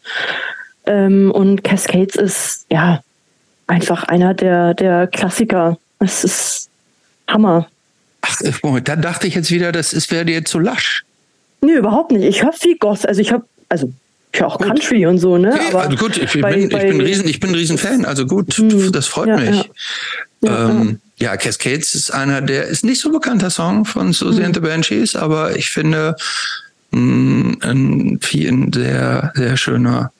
Ähm, 0.87 1.31
und 1.31 1.63
Cascades 1.63 2.17
ist, 2.17 2.67
ja, 2.71 3.03
einfach 3.67 4.05
einer 4.05 4.35
der, 4.35 4.75
der 4.75 5.07
Klassiker. 5.07 5.79
Es 5.99 6.25
ist 6.25 6.69
Hammer. 7.29 7.69
Ach, 8.23 8.41
Moment, 8.63 8.89
da 8.89 8.97
dachte 8.97 9.27
ich 9.27 9.35
jetzt 9.35 9.51
wieder, 9.51 9.73
das 9.73 9.93
ist, 9.93 10.11
wäre 10.11 10.25
dir 10.25 10.45
zu 10.45 10.59
lasch. 10.59 11.05
Nee, 11.63 11.75
überhaupt 11.75 12.11
nicht. 12.11 12.25
Ich 12.25 12.43
höre 12.43 12.53
viel 12.53 12.77
Goth. 12.77 13.07
Also 13.07 13.21
ich 13.21 13.33
habe, 13.33 13.45
also 13.69 13.93
ich 14.33 14.41
höre 14.41 14.49
auch 14.49 14.59
gut. 14.59 14.67
Country 14.67 15.07
und 15.07 15.19
so, 15.19 15.39
ne? 15.39 15.53
Okay, 15.55 15.69
aber 15.71 15.83
also 15.83 15.97
gut, 15.97 16.17
ich, 16.17 16.41
bei, 16.41 16.55
bin, 16.55 16.69
bei, 16.69 16.85
ich 16.85 16.91
bin 16.91 17.01
riesen, 17.01 17.29
ich 17.29 17.41
bin 17.41 17.51
ein 17.51 17.55
Riesenfan. 17.55 18.05
Also 18.05 18.27
gut, 18.27 18.55
hm, 18.55 18.93
das 18.93 19.07
freut 19.07 19.29
ja, 19.29 19.37
mich. 19.37 19.71
Ja. 20.41 20.71
Ähm, 20.71 20.99
ja, 21.19 21.37
Cascades 21.37 21.95
ist 21.95 22.11
einer, 22.13 22.43
der 22.43 22.65
ist 22.67 22.85
nicht 22.85 23.01
so 23.01 23.13
bekannter 23.13 23.51
Song 23.51 23.85
von 23.85 24.13
Susie 24.13 24.41
hm. 24.41 24.47
and 24.47 24.55
the 24.57 24.61
Banshees, 24.61 25.15
aber 25.15 25.57
ich 25.57 25.71
finde 25.71 26.17
mh, 26.91 26.99
hm, 26.99 27.59
ein, 27.63 28.21
ein 28.35 28.73
sehr, 28.73 29.33
sehr 29.37 29.57
schöner, 29.57 30.13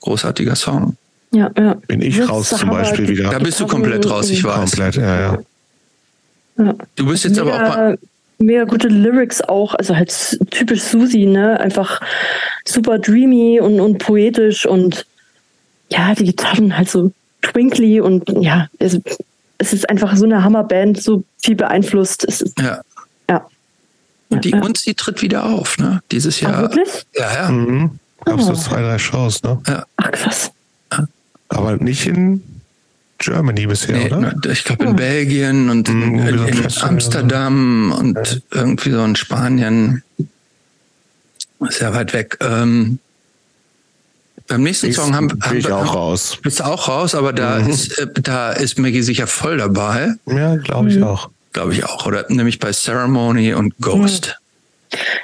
großartiger 0.00 0.56
Song. 0.56 0.96
Ja, 1.30 1.50
ja. 1.56 1.74
Bin 1.86 2.02
ich 2.02 2.16
das 2.16 2.28
raus 2.28 2.48
zum 2.48 2.70
Beispiel 2.70 3.06
wieder. 3.08 3.30
Da 3.30 3.38
bist 3.38 3.60
du 3.60 3.66
komplett 3.66 4.08
raus, 4.08 4.30
ich 4.30 4.42
weiß. 4.42 4.70
Komplett, 4.70 4.96
ja, 4.96 5.20
ja. 5.20 5.38
ja. 6.58 6.74
Du 6.96 7.06
bist 7.06 7.24
jetzt 7.24 7.38
aber 7.38 7.54
auch. 7.54 8.07
Mega 8.38 8.64
gute 8.64 8.88
Lyrics 8.88 9.40
auch, 9.40 9.74
also 9.74 9.96
halt 9.96 10.38
typisch 10.50 10.82
Susi, 10.82 11.26
ne? 11.26 11.58
Einfach 11.58 12.00
super 12.64 12.98
dreamy 12.98 13.60
und, 13.60 13.80
und 13.80 13.98
poetisch 13.98 14.64
und 14.64 15.06
ja, 15.88 16.14
die 16.14 16.24
Gitarren 16.24 16.76
halt 16.76 16.88
so 16.88 17.12
twinkly 17.42 18.00
und 18.00 18.28
ja, 18.40 18.68
es, 18.78 18.98
es 19.58 19.72
ist 19.72 19.90
einfach 19.90 20.16
so 20.16 20.24
eine 20.24 20.44
Hammerband, 20.44 21.02
so 21.02 21.24
viel 21.38 21.56
beeinflusst. 21.56 22.24
Es 22.28 22.40
ist, 22.40 22.60
ja. 22.60 22.80
Ja. 23.28 23.46
Und 24.28 24.44
die 24.44 24.50
ja. 24.50 24.60
uns, 24.60 24.82
die 24.82 24.94
tritt 24.94 25.22
wieder 25.22 25.44
auf, 25.44 25.78
ne? 25.78 26.00
Dieses 26.12 26.40
Jahr. 26.40 26.54
Ach, 26.54 26.60
wirklich? 26.62 27.06
Ja, 27.14 27.34
ja. 27.34 27.50
Mhm. 27.50 27.98
Gab 28.24 28.40
so 28.40 28.52
oh. 28.52 28.54
zwei, 28.54 28.82
drei 28.82 28.98
Shows, 28.98 29.42
ne? 29.42 29.60
Ja. 29.66 29.84
Ach, 29.96 30.10
krass. 30.10 30.52
Aber 31.48 31.76
nicht 31.76 32.06
in 32.06 32.42
Germany 33.18 33.66
bisher, 33.66 33.96
nee, 33.96 34.12
oder? 34.12 34.34
Ich 34.50 34.64
glaube 34.64 34.84
in 34.84 34.90
oh. 34.90 34.94
Belgien 34.94 35.70
und 35.70 35.88
in, 35.88 36.12
mhm, 36.12 36.28
in, 36.28 36.46
in 36.46 36.68
Amsterdam 36.80 37.92
und 37.92 38.16
ja. 38.16 38.60
irgendwie 38.60 38.90
so 38.90 39.04
in 39.04 39.16
Spanien. 39.16 40.02
Ist 41.60 41.80
ja 41.80 41.92
weit 41.92 42.12
weg. 42.12 42.38
Ähm, 42.40 43.00
beim 44.46 44.62
nächsten 44.62 44.86
ich, 44.86 44.96
Song 44.96 45.14
haben, 45.14 45.30
haben 45.42 45.56
ich 45.56 45.66
wir 45.66 45.76
auch 45.76 45.94
raus. 45.94 46.38
Bist 46.42 46.60
du 46.60 46.64
auch 46.64 46.88
raus, 46.88 47.14
aber 47.14 47.32
da 47.32 47.58
mhm. 47.58 47.70
ist 47.70 47.98
äh, 47.98 48.06
da 48.14 48.52
ist 48.52 48.78
Maggie 48.78 49.02
sicher 49.02 49.26
voll 49.26 49.58
dabei. 49.58 50.14
Ja, 50.26 50.56
glaube 50.56 50.88
ich 50.88 50.96
mhm. 50.96 51.04
auch. 51.04 51.30
Glaube 51.52 51.72
ich 51.72 51.84
auch, 51.84 52.06
oder? 52.06 52.24
Nämlich 52.28 52.58
bei 52.60 52.72
Ceremony 52.72 53.54
und 53.54 53.76
Ghost. 53.80 54.38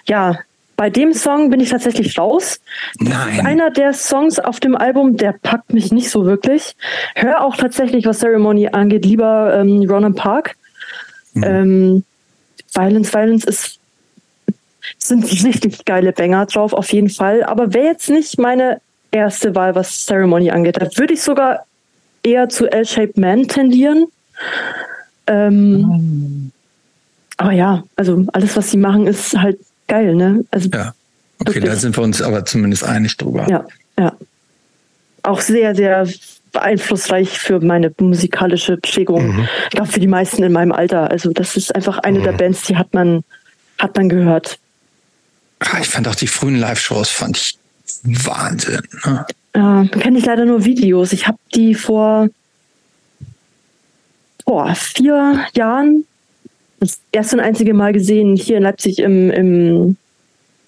Ja, 0.07 0.39
bei 0.77 0.91
dem 0.91 1.13
Song 1.13 1.51
bin 1.51 1.61
ich 1.61 1.71
tatsächlich 1.71 2.19
raus. 2.19 2.61
Nein. 2.99 3.47
Einer 3.47 3.71
der 3.71 3.93
Songs 3.93 4.39
auf 4.39 4.61
dem 4.61 4.77
Album, 4.77 5.17
der 5.17 5.33
packt 5.33 5.73
mich 5.73 5.93
nicht 5.93 6.11
so 6.11 6.27
wirklich. 6.27 6.77
Hör 7.15 7.45
auch 7.45 7.57
tatsächlich, 7.57 8.07
was 8.07 8.19
Ceremony 8.19 8.69
angeht, 8.69 9.05
lieber 9.05 9.55
ähm, 9.55 9.89
Ronan 9.89 10.15
Park. 10.15 10.57
Mhm. 11.35 11.45
Ähm, 11.45 12.05
Violence, 12.75 13.13
Violence 13.13 13.45
ist 13.45 13.79
sind 14.99 15.25
richtig 15.25 15.85
geile 15.85 16.13
Banger 16.13 16.47
drauf, 16.47 16.73
auf 16.73 16.93
jeden 16.93 17.11
Fall. 17.11 17.43
Aber 17.45 17.75
wäre 17.75 17.87
jetzt 17.87 18.11
nicht 18.11 18.39
meine 18.39 18.81
erste 19.11 19.55
Wahl, 19.55 19.75
was 19.75 20.07
Ceremony 20.07 20.51
angeht. 20.51 20.77
Da 20.81 20.89
würde 20.97 21.15
ich 21.15 21.23
sogar 21.23 21.67
eher 22.23 22.49
zu 22.49 22.71
L-Shaped 22.71 23.19
Man 23.19 23.49
tendieren. 23.49 24.07
Ähm, 25.27 25.81
mhm. 25.83 26.53
Aber 27.37 27.53
ja, 27.53 27.85
also 27.97 28.25
alles, 28.33 28.57
was 28.57 28.71
sie 28.71 28.77
machen, 28.77 29.07
ist 29.07 29.37
halt 29.37 29.59
geil, 29.87 30.15
ne? 30.15 30.45
Also 30.51 30.69
ja. 30.71 30.95
Okay, 31.39 31.57
wirklich. 31.57 31.65
da 31.65 31.77
sind 31.77 31.97
wir 31.97 32.03
uns 32.03 32.23
aber 32.23 32.45
zumindest 32.45 32.85
einig 32.85 33.17
drüber. 33.17 33.47
Ja, 33.49 33.67
ja. 33.99 34.13
auch 35.23 35.41
sehr, 35.41 35.75
sehr 35.75 36.07
einflussreich 36.55 37.39
für 37.39 37.61
meine 37.61 37.93
musikalische 37.99 38.77
Prägung. 38.77 39.37
Mhm. 39.37 39.49
Ich 39.65 39.71
glaube, 39.71 39.91
für 39.91 40.01
die 40.01 40.07
meisten 40.07 40.43
in 40.43 40.53
meinem 40.53 40.73
Alter. 40.73 41.11
Also 41.11 41.33
das 41.33 41.57
ist 41.57 41.75
einfach 41.75 41.99
eine 41.99 42.21
mhm. 42.21 42.25
der 42.25 42.33
Bands, 42.33 42.63
die 42.63 42.77
hat 42.77 42.95
man, 42.95 43.25
hat 43.79 43.97
man 43.97 44.09
gehört. 44.09 44.59
Ich 45.81 45.89
fand 45.89 46.07
auch 46.09 46.15
die 46.15 46.27
frühen 46.27 46.57
Live-Shows 46.57 47.11
fand 47.11 47.37
ich 47.37 47.59
Wahnsinn. 48.03 48.83
Ne? 49.05 49.27
Ja, 49.57 49.85
kenne 49.87 50.19
ich 50.19 50.27
leider 50.27 50.45
nur 50.45 50.65
Videos. 50.65 51.13
Ich 51.13 51.27
habe 51.27 51.39
die 51.55 51.75
vor 51.75 52.29
boah, 54.45 54.75
vier 54.75 55.47
Jahren 55.55 56.05
das 56.81 56.99
erste 57.13 57.37
und 57.37 57.43
einzige 57.43 57.75
Mal 57.75 57.93
gesehen, 57.93 58.37
hier 58.37 58.59
in 58.59 58.63
Leipzig 58.63 58.99
im, 58.99 59.31
im, 59.31 59.97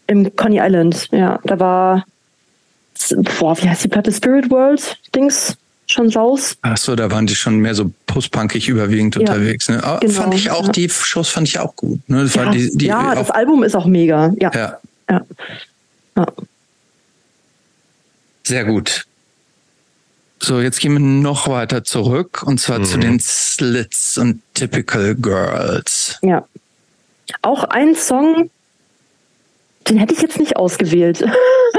im 0.06 0.36
Coney 0.36 0.60
Island. 0.60 1.08
Ja, 1.12 1.40
da 1.44 1.58
war, 1.60 2.06
boah, 3.38 3.56
wie 3.62 3.68
heißt 3.68 3.84
die 3.84 3.88
Platte? 3.88 4.12
Spirit 4.12 4.50
World 4.50 4.98
Dings 5.14 5.56
schon 5.86 6.10
raus. 6.10 6.56
Ach 6.62 6.76
so, 6.76 6.96
da 6.96 7.10
waren 7.10 7.26
die 7.26 7.34
schon 7.34 7.58
mehr 7.58 7.74
so 7.74 7.90
postpunkig 8.06 8.68
überwiegend 8.68 9.14
ja, 9.14 9.20
unterwegs. 9.20 9.68
Ne? 9.68 9.80
genau, 10.00 10.12
fand 10.12 10.34
ich 10.34 10.50
auch, 10.50 10.66
ja. 10.66 10.72
die 10.72 10.88
Shows 10.88 11.28
fand 11.28 11.48
ich 11.48 11.58
auch 11.58 11.76
gut. 11.76 12.00
Ne? 12.08 12.24
Das 12.24 12.34
ja, 12.34 12.50
die, 12.50 12.76
die 12.76 12.86
ja 12.86 13.14
das 13.14 13.30
Album 13.30 13.62
ist 13.62 13.74
auch 13.76 13.86
mega. 13.86 14.32
Ja. 14.40 14.50
ja. 14.52 14.78
ja. 15.10 15.22
ja. 16.16 16.26
Sehr 18.42 18.64
gut. 18.64 19.06
So, 20.46 20.60
jetzt 20.60 20.78
gehen 20.78 20.92
wir 20.92 21.00
noch 21.00 21.48
weiter 21.48 21.82
zurück 21.82 22.44
und 22.46 22.60
zwar 22.60 22.78
mhm. 22.78 22.84
zu 22.84 22.98
den 23.00 23.18
Slits 23.18 24.16
und 24.16 24.40
Typical 24.54 25.16
Girls. 25.16 26.20
Ja. 26.22 26.46
Auch 27.42 27.64
ein 27.64 27.96
Song, 27.96 28.48
den 29.88 29.96
hätte 29.96 30.14
ich 30.14 30.22
jetzt 30.22 30.38
nicht 30.38 30.54
ausgewählt. 30.54 31.26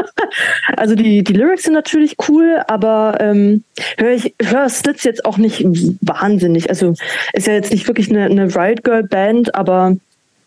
also 0.75 0.95
die, 0.95 1.23
die 1.23 1.31
Lyrics 1.31 1.63
sind 1.63 1.75
natürlich 1.75 2.17
cool, 2.27 2.61
aber 2.67 3.15
ähm, 3.21 3.63
höre 3.97 4.11
ich 4.11 4.35
höre 4.43 4.67
Slits 4.67 5.05
jetzt 5.05 5.23
auch 5.23 5.37
nicht 5.37 5.63
wahnsinnig. 6.01 6.69
Also 6.69 6.93
ist 7.31 7.47
ja 7.47 7.53
jetzt 7.53 7.71
nicht 7.71 7.87
wirklich 7.87 8.09
eine, 8.09 8.25
eine 8.25 8.53
Riot 8.53 8.83
Girl 8.83 9.03
Band, 9.03 9.55
aber 9.55 9.95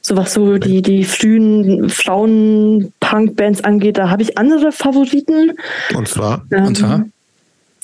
so 0.03 0.19
was 0.19 0.35
so 0.35 0.59
die, 0.59 0.83
die 0.83 1.05
frühen 1.05 1.89
Frauen-Punk-Bands 1.89 3.65
angeht, 3.65 3.97
da 3.97 4.11
habe 4.11 4.21
ich 4.21 4.37
andere 4.37 4.73
Favoriten. 4.73 5.53
Und 5.95 6.07
zwar? 6.07 6.45
Ähm, 6.51 6.67
Und 6.67 6.77
zwar? 6.77 7.07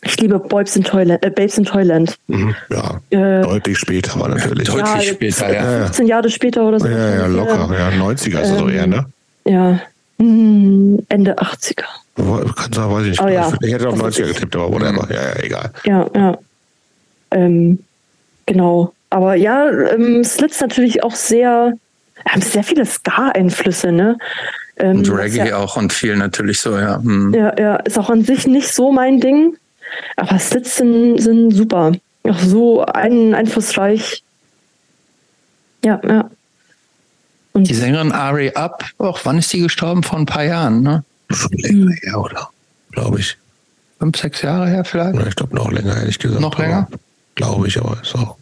Ich 0.06 0.20
liebe 0.20 0.38
Babes 0.38 0.76
in 0.76 0.84
Toyland. 0.84 1.24
Äh, 1.24 1.30
Babes 1.30 1.58
in 1.58 1.64
Toyland. 1.64 2.16
Mhm, 2.28 2.54
ja, 2.70 3.00
äh, 3.10 3.42
deutlich 3.42 3.78
später 3.78 4.14
aber 4.14 4.28
natürlich. 4.28 4.68
Deutlich 4.68 5.06
ja, 5.06 5.14
später, 5.14 5.52
ja. 5.52 5.84
15 5.86 6.06
Jahre 6.06 6.30
später 6.30 6.66
oder 6.66 6.78
so. 6.78 6.86
Ja, 6.86 7.16
ja, 7.16 7.26
locker. 7.26 7.68
Ja, 7.76 7.88
90er 7.88 8.40
ist 8.40 8.50
ähm, 8.50 8.58
so 8.58 8.68
eher, 8.68 8.86
ne? 8.86 9.06
Ja, 9.44 9.80
hm, 10.18 11.04
Ende 11.08 11.36
80er. 11.38 11.84
Kann 12.16 12.72
sein, 12.72 12.90
weiß 12.90 13.02
ich 13.02 13.10
nicht. 13.10 13.22
Oh, 13.22 13.28
ja. 13.28 13.52
Ich 13.60 13.72
hätte 13.72 13.88
auf 13.88 14.00
90er 14.00 14.28
getippt, 14.28 14.54
aber 14.56 14.72
whatever. 14.72 15.08
Ja, 15.12 15.22
ja, 15.22 15.42
egal. 15.42 15.70
Ja, 15.84 16.06
ja. 16.14 16.38
Ähm, 17.32 17.80
genau. 18.46 18.92
Aber 19.10 19.34
ja, 19.34 19.68
ähm, 19.68 20.24
Slits 20.24 20.60
natürlich 20.60 21.02
auch 21.02 21.14
sehr 21.14 21.74
haben 22.28 22.42
sehr 22.42 22.64
viele 22.64 22.86
Ska-Einflüsse, 22.86 23.92
ne? 23.92 24.18
Ähm, 24.78 24.98
und 24.98 25.10
Reggae 25.10 25.48
ja, 25.48 25.58
auch 25.58 25.76
und 25.76 25.92
viel 25.92 26.16
natürlich 26.16 26.60
so, 26.60 26.76
ja. 26.76 26.96
Hm. 26.96 27.34
Ja, 27.34 27.58
ja, 27.58 27.76
ist 27.76 27.98
auch 27.98 28.10
an 28.10 28.24
sich 28.24 28.46
nicht 28.46 28.72
so 28.72 28.92
mein 28.92 29.20
Ding, 29.20 29.56
aber 30.16 30.38
Slits 30.38 30.76
sind, 30.76 31.52
super. 31.52 31.92
Auch 32.24 32.38
so 32.38 32.84
ein, 32.84 33.34
einflussreich. 33.34 34.22
Ja, 35.84 36.00
ja. 36.06 36.30
Und 37.52 37.68
die 37.68 37.74
Sängerin 37.74 38.12
Ari 38.12 38.52
Up, 38.52 38.84
auch 38.98 39.20
wann 39.24 39.38
ist 39.38 39.52
die 39.52 39.60
gestorben? 39.60 40.02
Vor 40.02 40.18
ein 40.18 40.26
paar 40.26 40.44
Jahren, 40.44 40.82
ne? 40.82 41.04
Schon 41.30 41.52
länger 41.52 41.90
hm. 41.90 41.98
her, 42.02 42.20
oder? 42.20 42.50
Glaube 42.92 43.20
ich. 43.20 43.38
Fünf, 43.98 44.18
sechs 44.18 44.42
Jahre 44.42 44.68
her 44.68 44.84
vielleicht? 44.84 45.18
Ich 45.26 45.36
glaube 45.36 45.54
noch 45.54 45.70
länger, 45.70 45.96
ehrlich 45.96 46.18
gesagt. 46.18 46.40
Noch 46.40 46.58
länger? 46.58 46.88
Glaube 47.34 47.68
ich, 47.68 47.78
aber 47.78 47.98
ist 48.02 48.14
auch. 48.14 48.36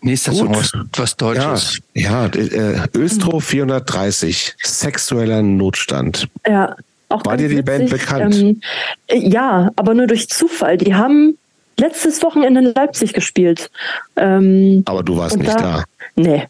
Nächster 0.00 0.32
Gut. 0.32 0.40
Song, 0.40 0.54
was, 0.54 0.72
was 0.96 1.16
Deutsches. 1.16 1.80
Ja, 1.94 2.26
ja 2.26 2.26
äh, 2.26 2.88
Östro 2.94 3.40
430, 3.40 4.56
sexueller 4.62 5.42
Notstand. 5.42 6.28
Ja, 6.46 6.76
auch 7.08 7.24
War 7.24 7.36
dir 7.36 7.48
die 7.48 7.58
witzig, 7.58 7.64
Band 7.64 7.90
bekannt? 7.90 8.34
Ähm, 8.36 8.60
ja, 9.08 9.70
aber 9.76 9.94
nur 9.94 10.06
durch 10.06 10.28
Zufall. 10.28 10.76
Die 10.76 10.94
haben 10.94 11.38
letztes 11.78 12.22
Wochenende 12.22 12.60
in 12.60 12.74
Leipzig 12.74 13.12
gespielt. 13.14 13.70
Ähm, 14.16 14.82
aber 14.86 15.02
du 15.02 15.16
warst 15.16 15.38
nicht 15.38 15.48
da. 15.48 15.56
da. 15.56 15.84
Nee. 16.16 16.48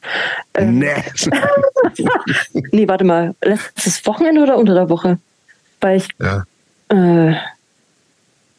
Ähm, 0.55 0.79
nee. 0.79 0.95
nee, 2.73 2.89
warte 2.89 3.05
mal. 3.05 3.35
Letztes 3.43 4.05
Wochenende 4.07 4.43
oder 4.43 4.57
unter 4.57 4.75
der 4.75 4.89
Woche? 4.89 5.19
Weil 5.81 5.99
ich. 5.99 6.09
Ja. 6.19 6.45
Äh, 6.89 7.35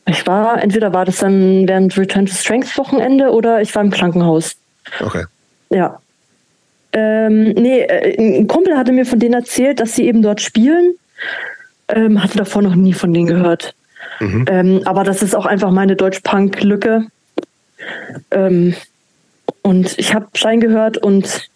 ich 0.06 0.26
war, 0.26 0.61
entweder 0.61 0.94
war 0.94 1.06
das 1.06 1.18
dann 1.18 1.68
während 1.68 1.95
Return 1.98 2.26
to 2.26 2.34
Strength 2.34 2.78
Wochenende 2.78 3.30
oder 3.32 3.61
ich 3.61 3.74
war 3.76 3.84
im 3.84 3.92
Krankenhaus. 3.92 4.56
Okay. 5.00 5.26
Ja. 5.69 6.00
Ähm, 6.94 7.50
nee, 7.50 7.82
äh, 7.82 8.40
ein 8.40 8.48
Kumpel 8.48 8.76
hatte 8.76 8.92
mir 8.92 9.06
von 9.06 9.19
denen 9.19 9.36
erzählt, 9.36 9.80
dass 9.80 9.95
sie 9.95 10.08
eben 10.08 10.24
dort 10.24 10.42
spielen. 10.42 10.95
Ähm, 11.90 12.24
hatte 12.24 12.38
davor 12.38 12.61
noch 12.61 12.76
nie 12.76 12.93
von 12.93 13.14
denen 13.14 13.27
gehört. 13.27 13.74
Mhm. 14.19 14.45
Ähm, 14.50 14.82
aber 14.85 15.03
das 15.03 15.24
ist 15.24 15.35
auch 15.35 15.45
einfach 15.45 15.72
meine 15.72 15.95
Deutsch-Punk-Lücke. 15.95 17.08
Ähm, 18.32 18.76
und 19.61 19.98
ich 19.98 20.14
habe 20.14 20.27
Schein 20.35 20.59
gehört 20.59 20.98
und 20.98 21.50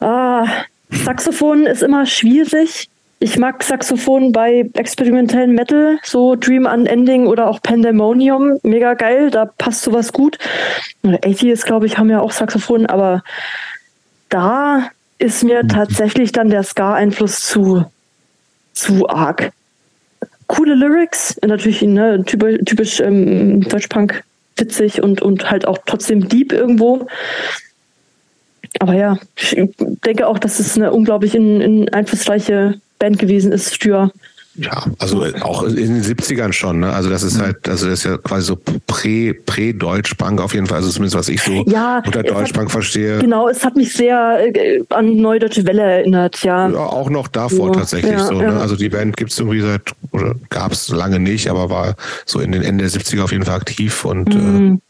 ah, 0.00 0.46
Saxophon 0.90 1.66
ist 1.66 1.82
immer 1.82 2.06
schwierig. 2.06 2.88
Ich 3.18 3.38
mag 3.38 3.62
Saxophon 3.62 4.32
bei 4.32 4.68
experimentellen 4.74 5.54
Metal, 5.54 5.98
so 6.02 6.34
Dream 6.34 6.66
Unending 6.66 7.26
oder 7.26 7.48
auch 7.48 7.62
Pandemonium, 7.62 8.58
mega 8.64 8.94
geil, 8.94 9.30
da 9.30 9.46
passt 9.46 9.82
sowas 9.82 10.12
gut. 10.12 10.38
Atheist, 11.04 11.64
glaube 11.64 11.86
ich, 11.86 11.98
haben 11.98 12.10
ja 12.10 12.20
auch 12.20 12.32
Saxophon, 12.32 12.86
aber 12.86 13.22
da 14.28 14.88
ist 15.18 15.44
mir 15.44 15.62
mhm. 15.62 15.68
tatsächlich 15.68 16.32
dann 16.32 16.50
der 16.50 16.64
Ska-Einfluss 16.64 17.46
zu, 17.46 17.84
zu 18.72 19.08
arg. 19.08 19.52
Coole 20.46 20.74
Lyrics, 20.74 21.38
natürlich 21.44 21.82
ne, 21.82 22.22
typisch, 22.24 22.58
typisch 22.66 23.00
ähm, 23.00 23.62
Deutschpunk, 23.62 24.22
witzig 24.56 25.02
und, 25.02 25.22
und 25.22 25.50
halt 25.50 25.66
auch 25.66 25.78
trotzdem 25.86 26.28
deep 26.28 26.52
irgendwo. 26.52 27.06
Aber 28.80 28.94
ja, 28.94 29.18
ich 29.36 29.56
denke 30.04 30.26
auch, 30.26 30.38
dass 30.38 30.58
es 30.58 30.76
eine 30.76 30.92
unglaublich 30.92 31.34
in, 31.34 31.60
in 31.60 31.88
einflussreiche 31.90 32.80
Band 32.98 33.18
gewesen 33.18 33.52
ist 33.52 33.82
für. 33.82 34.10
Ja, 34.54 34.84
also 34.98 35.24
auch 35.40 35.62
in 35.62 35.76
den 35.76 36.02
70ern 36.02 36.52
schon, 36.52 36.80
ne? 36.80 36.92
Also 36.92 37.08
das 37.08 37.22
ist 37.22 37.38
mhm. 37.38 37.42
halt, 37.42 37.68
also 37.68 37.88
das 37.88 38.00
ist 38.00 38.04
ja 38.04 38.18
quasi 38.18 38.46
so 38.46 38.58
prä, 38.86 39.32
prä-Deutschpunk 39.32 40.42
auf 40.42 40.52
jeden 40.52 40.66
Fall, 40.66 40.78
also 40.78 40.90
zumindest 40.90 41.16
was 41.16 41.30
ich 41.30 41.40
so 41.40 41.64
ja, 41.66 42.02
unter 42.04 42.22
Deutschpunk 42.22 42.66
hat, 42.66 42.72
verstehe. 42.72 43.18
Genau, 43.18 43.48
es 43.48 43.64
hat 43.64 43.76
mich 43.76 43.94
sehr 43.94 44.54
äh, 44.54 44.84
an 44.90 45.16
Neue 45.16 45.38
Deutsche 45.38 45.64
Welle 45.66 45.82
erinnert, 45.82 46.42
ja. 46.42 46.68
Ja, 46.68 46.78
auch 46.78 47.08
noch 47.08 47.28
davor 47.28 47.68
ja, 47.68 47.80
tatsächlich 47.80 48.18
so, 48.18 48.34
ne? 48.34 48.60
Also 48.60 48.76
die 48.76 48.90
Band 48.90 49.16
gibt 49.16 49.32
es 49.32 49.38
irgendwie 49.38 49.62
seit, 49.62 49.90
oder 50.10 50.34
gab 50.50 50.72
es 50.72 50.90
lange 50.90 51.18
nicht, 51.18 51.48
aber 51.48 51.70
war 51.70 51.94
so 52.26 52.40
in 52.40 52.52
den 52.52 52.62
Ende 52.62 52.84
der 52.86 53.00
70er 53.00 53.24
auf 53.24 53.32
jeden 53.32 53.44
Fall 53.44 53.56
aktiv 53.56 54.04
und 54.04 54.34
mhm. 54.34 54.80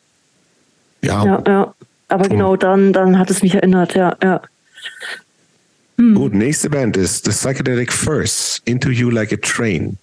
äh, 1.02 1.06
ja. 1.06 1.24
Ja, 1.24 1.42
ja. 1.46 1.74
Aber 2.08 2.28
genau, 2.28 2.56
dann, 2.56 2.92
dann 2.92 3.16
hat 3.18 3.30
es 3.30 3.42
mich 3.42 3.54
erinnert, 3.54 3.94
ja, 3.94 4.16
ja. 4.22 4.42
Hm. 6.02 6.16
Gut, 6.16 6.34
nächste 6.34 6.68
Band 6.68 6.96
ist 6.96 7.26
The 7.26 7.30
Psychedelic 7.30 7.92
First, 7.92 8.60
Into 8.64 8.90
You 8.90 9.08
Like 9.08 9.32
a 9.32 9.36
Train. 9.36 9.98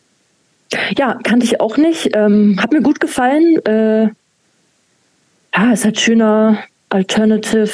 Ja, 0.98 1.20
kannte 1.24 1.46
ich 1.46 1.60
auch 1.60 1.76
nicht. 1.76 2.16
Ähm, 2.16 2.58
hat 2.62 2.72
mir 2.72 2.82
gut 2.82 3.02
gefallen. 3.02 3.58
Äh, 3.66 4.04
ja, 5.54 5.74
es 5.74 5.84
hat 5.84 6.00
schöner 6.00 6.64
Alternative 6.88 7.72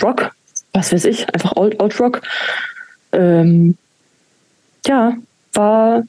Rock, 0.00 0.30
was 0.72 0.92
weiß 0.92 1.04
ich, 1.06 1.28
einfach 1.34 1.56
Old, 1.56 1.80
Old 1.82 1.98
Rock. 1.98 2.22
Ähm, 3.10 3.76
ja, 4.86 5.16
war, 5.52 6.04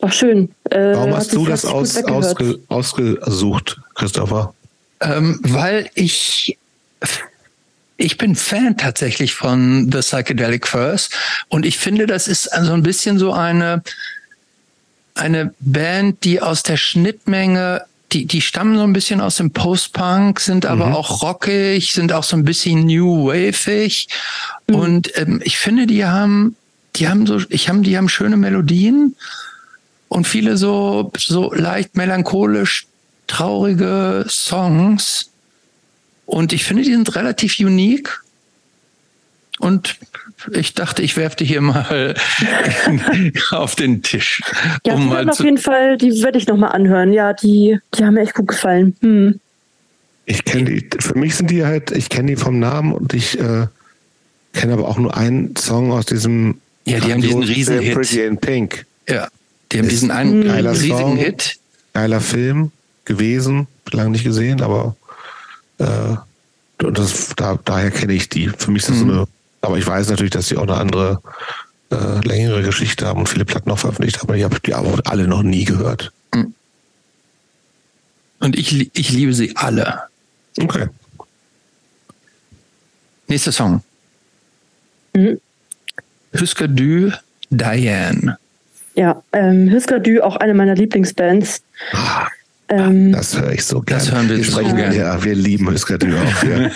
war 0.00 0.10
schön. 0.10 0.48
Äh, 0.70 0.94
Warum 0.94 1.14
hast 1.14 1.34
du 1.34 1.44
das 1.44 1.66
aus, 1.66 2.02
ausge, 2.04 2.60
ausgesucht, 2.68 3.78
Christopher? 3.94 4.54
Ähm, 5.00 5.38
weil 5.42 5.90
ich 5.94 6.56
ich 8.02 8.18
bin 8.18 8.34
Fan 8.34 8.76
tatsächlich 8.76 9.34
von 9.34 9.90
The 9.92 9.98
Psychedelic 9.98 10.66
First 10.66 11.14
und 11.48 11.64
ich 11.64 11.78
finde, 11.78 12.06
das 12.06 12.28
ist 12.28 12.48
also 12.52 12.72
ein 12.72 12.82
bisschen 12.82 13.18
so 13.18 13.32
eine, 13.32 13.82
eine 15.14 15.54
Band, 15.60 16.24
die 16.24 16.40
aus 16.40 16.62
der 16.62 16.76
Schnittmenge 16.76 17.84
die, 18.12 18.26
die 18.26 18.42
stammen 18.42 18.76
so 18.76 18.82
ein 18.82 18.92
bisschen 18.92 19.20
aus 19.20 19.36
dem 19.36 19.52
Post-Punk, 19.52 20.38
sind 20.40 20.66
aber 20.66 20.88
mhm. 20.88 20.94
auch 20.94 21.22
rockig, 21.22 21.92
sind 21.92 22.12
auch 22.12 22.24
so 22.24 22.36
ein 22.36 22.44
bisschen 22.44 22.84
new 22.84 23.28
waveig. 23.28 24.06
Mhm. 24.66 24.74
Und 24.74 25.18
ähm, 25.18 25.40
ich 25.44 25.58
finde, 25.58 25.86
die 25.86 26.04
haben, 26.04 26.56
die 26.96 27.08
haben 27.08 27.26
so, 27.26 27.40
ich 27.48 27.68
haben, 27.68 27.82
die 27.82 27.96
haben 27.96 28.10
schöne 28.10 28.36
Melodien 28.36 29.16
und 30.08 30.26
viele 30.26 30.58
so, 30.58 31.10
so 31.16 31.52
leicht 31.54 31.96
melancholisch 31.96 32.86
traurige 33.28 34.26
Songs. 34.28 35.30
Und 36.26 36.52
ich 36.52 36.64
finde, 36.64 36.82
die 36.82 36.92
sind 36.92 37.14
relativ 37.16 37.58
unique. 37.58 38.22
und 39.58 39.96
ich 40.52 40.74
dachte, 40.74 41.02
ich 41.02 41.16
werfe 41.16 41.36
die 41.36 41.44
hier 41.44 41.60
mal 41.60 42.14
auf 43.50 43.76
den 43.76 44.02
Tisch. 44.02 44.42
Ja, 44.84 44.94
um 44.94 45.02
die 45.02 45.06
mal 45.06 45.16
werden 45.16 45.30
auf 45.30 45.40
jeden 45.40 45.58
Fall, 45.58 45.96
die 45.98 46.22
werde 46.22 46.38
ich 46.38 46.46
nochmal 46.48 46.72
anhören. 46.72 47.12
Ja, 47.12 47.32
die, 47.32 47.78
die 47.94 48.04
haben 48.04 48.14
mir 48.14 48.22
echt 48.22 48.34
gut 48.34 48.48
gefallen. 48.48 48.96
Hm. 49.00 49.40
Ich 50.24 50.44
kenne 50.44 50.64
die, 50.64 50.88
für 50.98 51.16
mich 51.18 51.36
sind 51.36 51.50
die 51.50 51.64
halt, 51.64 51.90
ich 51.90 52.08
kenne 52.08 52.28
die 52.28 52.36
vom 52.36 52.58
Namen 52.58 52.92
und 52.92 53.12
ich 53.14 53.38
äh, 53.38 53.66
kenne 54.52 54.72
aber 54.72 54.88
auch 54.88 54.98
nur 54.98 55.16
einen 55.16 55.54
Song 55.56 55.92
aus 55.92 56.06
diesem 56.06 56.60
Ja, 56.84 56.98
die 57.00 57.12
haben 57.12 57.20
diesen 57.20 57.40
grandiosen 57.40 57.54
Riesenhit. 57.54 57.82
Film 57.84 57.94
Pretty 57.94 58.24
in 58.24 58.38
Pink. 58.38 58.86
ja, 59.08 59.28
die 59.70 59.78
haben 59.78 59.84
Ist 59.84 59.92
diesen 59.92 60.10
einen 60.10 60.48
riesigen 60.48 60.98
Song. 60.98 61.16
Hit. 61.16 61.56
Geiler 61.92 62.20
Film 62.20 62.72
gewesen, 63.04 63.66
lange 63.90 64.10
nicht 64.10 64.24
gesehen, 64.24 64.62
aber 64.62 64.96
äh, 65.78 66.16
und 66.84 66.98
das, 66.98 67.30
da, 67.36 67.58
daher 67.64 67.90
kenne 67.90 68.12
ich 68.14 68.28
die. 68.28 68.48
Für 68.48 68.70
mich 68.70 68.82
ist 68.82 68.88
das 68.90 68.96
Mhm. 68.96 69.00
so 69.08 69.12
eine, 69.12 69.28
aber 69.60 69.78
ich 69.78 69.86
weiß 69.86 70.08
natürlich, 70.08 70.32
dass 70.32 70.48
sie 70.48 70.56
auch 70.56 70.62
eine 70.62 70.74
andere 70.76 71.22
äh, 71.92 72.26
längere 72.26 72.62
Geschichte 72.62 73.06
haben 73.06 73.20
und 73.20 73.28
viele 73.28 73.44
Platten 73.44 73.68
noch 73.68 73.78
veröffentlicht 73.78 74.18
haben. 74.18 74.28
aber 74.28 74.36
Ich 74.36 74.44
habe 74.44 74.58
die 74.60 74.74
aber 74.74 75.00
alle 75.04 75.28
noch 75.28 75.42
nie 75.42 75.64
gehört. 75.64 76.12
Und 78.40 78.58
ich, 78.58 78.90
ich 78.98 79.10
liebe 79.12 79.32
sie 79.34 79.54
alle. 79.56 80.00
Okay. 80.60 80.88
Nächster 83.28 83.52
Song. 83.52 83.82
Mhm. 85.14 85.40
Husker 86.38 86.66
du 86.66 87.12
Diane. 87.50 88.38
Ja, 88.94 89.22
ähm, 89.32 89.70
Husker 89.72 90.00
Du, 90.00 90.22
auch 90.24 90.36
eine 90.36 90.54
meiner 90.54 90.74
Lieblingsbands. 90.74 91.62
Ah, 91.92 92.26
Ähm, 92.72 93.12
das 93.12 93.38
höre 93.38 93.52
ich 93.52 93.64
so 93.64 93.80
gerne. 93.80 94.02
Das 94.02 94.12
hören 94.12 94.28
wir 94.28 94.36
so 94.38 94.44
sprechen, 94.52 94.76
gern. 94.76 94.94
Ja, 94.94 95.22
wir 95.22 95.34
lieben 95.34 95.66
Du 95.66 95.72
auch. 95.72 96.42
Ja. 96.44 96.70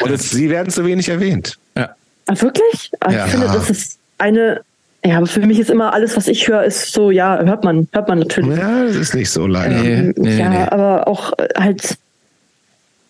und 0.02 0.10
es, 0.10 0.30
sie 0.30 0.50
werden 0.50 0.70
zu 0.70 0.84
wenig 0.84 1.08
erwähnt. 1.08 1.56
Ja. 1.76 1.94
ah, 2.26 2.34
wirklich? 2.40 2.90
Ah, 3.00 3.12
Ja. 3.12 3.24
ich 3.26 3.30
finde, 3.32 3.46
das 3.46 3.70
ist 3.70 3.98
eine. 4.18 4.60
Ja, 5.04 5.18
aber 5.18 5.26
für 5.28 5.40
mich 5.40 5.60
ist 5.60 5.70
immer 5.70 5.92
alles, 5.92 6.16
was 6.16 6.26
ich 6.26 6.48
höre, 6.48 6.64
ist 6.64 6.92
so, 6.92 7.12
ja, 7.12 7.38
hört 7.44 7.62
man, 7.62 7.86
hört 7.92 8.08
man 8.08 8.18
natürlich. 8.18 8.58
Ja, 8.58 8.84
das 8.86 8.96
ist 8.96 9.14
nicht 9.14 9.30
so 9.30 9.46
leider. 9.46 9.80
Nee, 9.80 9.92
Ähm, 9.94 10.14
nee, 10.16 10.38
ja, 10.38 10.48
nee. 10.48 10.56
aber 10.68 11.06
auch 11.06 11.32
äh, 11.38 11.46
halt, 11.56 11.96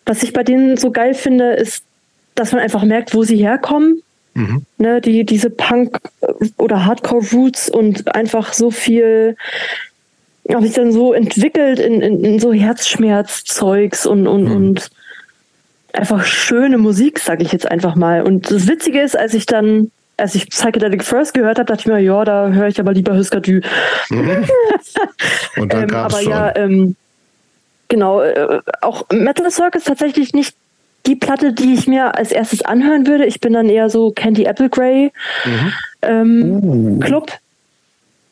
was 0.05 0.21
ich 0.21 0.31
bei 0.31 0.43
denen 0.43 0.77
so 0.77 0.91
geil 0.91 1.15
finde, 1.15 1.53
ist, 1.53 1.81
dass 2.35 2.51
man 2.51 2.61
einfach 2.61 2.83
merkt, 2.83 3.15
wo 3.15 3.23
sie 3.23 3.37
herkommen. 3.37 4.03
Mhm. 4.35 4.63
Ne, 4.77 5.01
die, 5.01 5.25
diese 5.25 5.49
Punk- 5.49 5.97
oder 6.57 6.85
Hardcore-Roots 6.85 7.69
und 7.69 8.13
einfach 8.13 8.53
so 8.53 8.69
viel, 8.69 9.35
habe 10.55 10.65
sich 10.65 10.75
dann 10.75 10.91
so 10.91 11.13
entwickelt 11.13 11.79
in, 11.79 12.01
in, 12.01 12.23
in 12.23 12.39
so 12.39 12.53
Herzschmerz-Zeugs 12.53 14.05
und, 14.05 14.27
und, 14.27 14.43
Mhm. 14.45 14.51
und 14.55 14.89
einfach 15.93 16.25
schöne 16.25 16.77
Musik, 16.77 17.19
sage 17.19 17.43
ich 17.43 17.51
jetzt 17.51 17.69
einfach 17.69 17.95
mal. 17.95 18.21
Und 18.21 18.51
das 18.51 18.67
Witzige 18.67 19.01
ist, 19.01 19.17
als 19.17 19.33
ich 19.33 19.45
dann, 19.45 19.91
als 20.17 20.35
ich 20.35 20.49
Psychedelic 20.49 21.03
First 21.03 21.33
gehört 21.33 21.57
habe, 21.59 21.65
dachte 21.65 21.81
ich 21.81 21.87
mir, 21.87 21.99
ja, 21.99 22.23
da 22.23 22.49
höre 22.49 22.67
ich 22.67 22.79
aber 22.79 22.93
lieber 22.93 23.15
Husker 23.17 23.41
Du. 23.41 23.61
Und 25.57 25.73
dann 25.73 25.83
Ähm, 25.83 25.87
gab's 25.87 26.13
aber 26.13 26.23
schon. 26.23 26.31
ja, 26.31 26.55
ähm, 26.55 26.95
genau, 27.87 28.21
äh, 28.21 28.59
auch 28.81 29.05
Metal 29.11 29.49
Circus 29.51 29.83
tatsächlich 29.85 30.33
nicht 30.33 30.55
die 31.05 31.15
Platte, 31.15 31.53
die 31.53 31.73
ich 31.73 31.87
mir 31.87 32.15
als 32.15 32.31
erstes 32.31 32.63
anhören 32.63 33.07
würde. 33.07 33.25
Ich 33.25 33.39
bin 33.39 33.53
dann 33.53 33.69
eher 33.69 33.89
so 33.89 34.11
Candy 34.11 34.43
Apple 34.45 34.69
Grey 34.69 35.11
Mhm. 35.45 35.73
ähm, 36.01 36.43
Uh. 36.63 36.99
Club. 36.99 37.31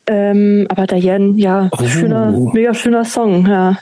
Ähm, 0.08 0.66
aber 0.68 0.86
Diane, 0.86 1.34
ja, 1.36 1.68
Oh. 1.72 1.86
schöner, 1.88 2.30
mega 2.52 2.74
schöner 2.74 3.04
Song, 3.04 3.46
ja. 3.46 3.78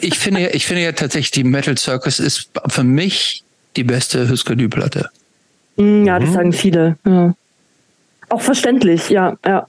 Ich 0.00 0.18
finde, 0.18 0.48
ich 0.50 0.66
finde 0.66 0.82
ja 0.82 0.92
tatsächlich, 0.92 1.32
die 1.32 1.44
Metal 1.44 1.76
Circus 1.76 2.18
ist 2.18 2.48
für 2.68 2.84
mich 2.84 3.42
die 3.76 3.84
beste 3.84 4.28
Husker 4.28 4.56
du 4.56 4.68
Platte. 4.68 5.10
Mm, 5.76 6.06
Ja, 6.06 6.18
das 6.18 6.32
sagen 6.32 6.52
viele. 6.52 6.96
Ja. 7.04 7.34
Auch 8.30 8.40
verständlich, 8.40 9.10
ja, 9.10 9.36
ja. 9.44 9.66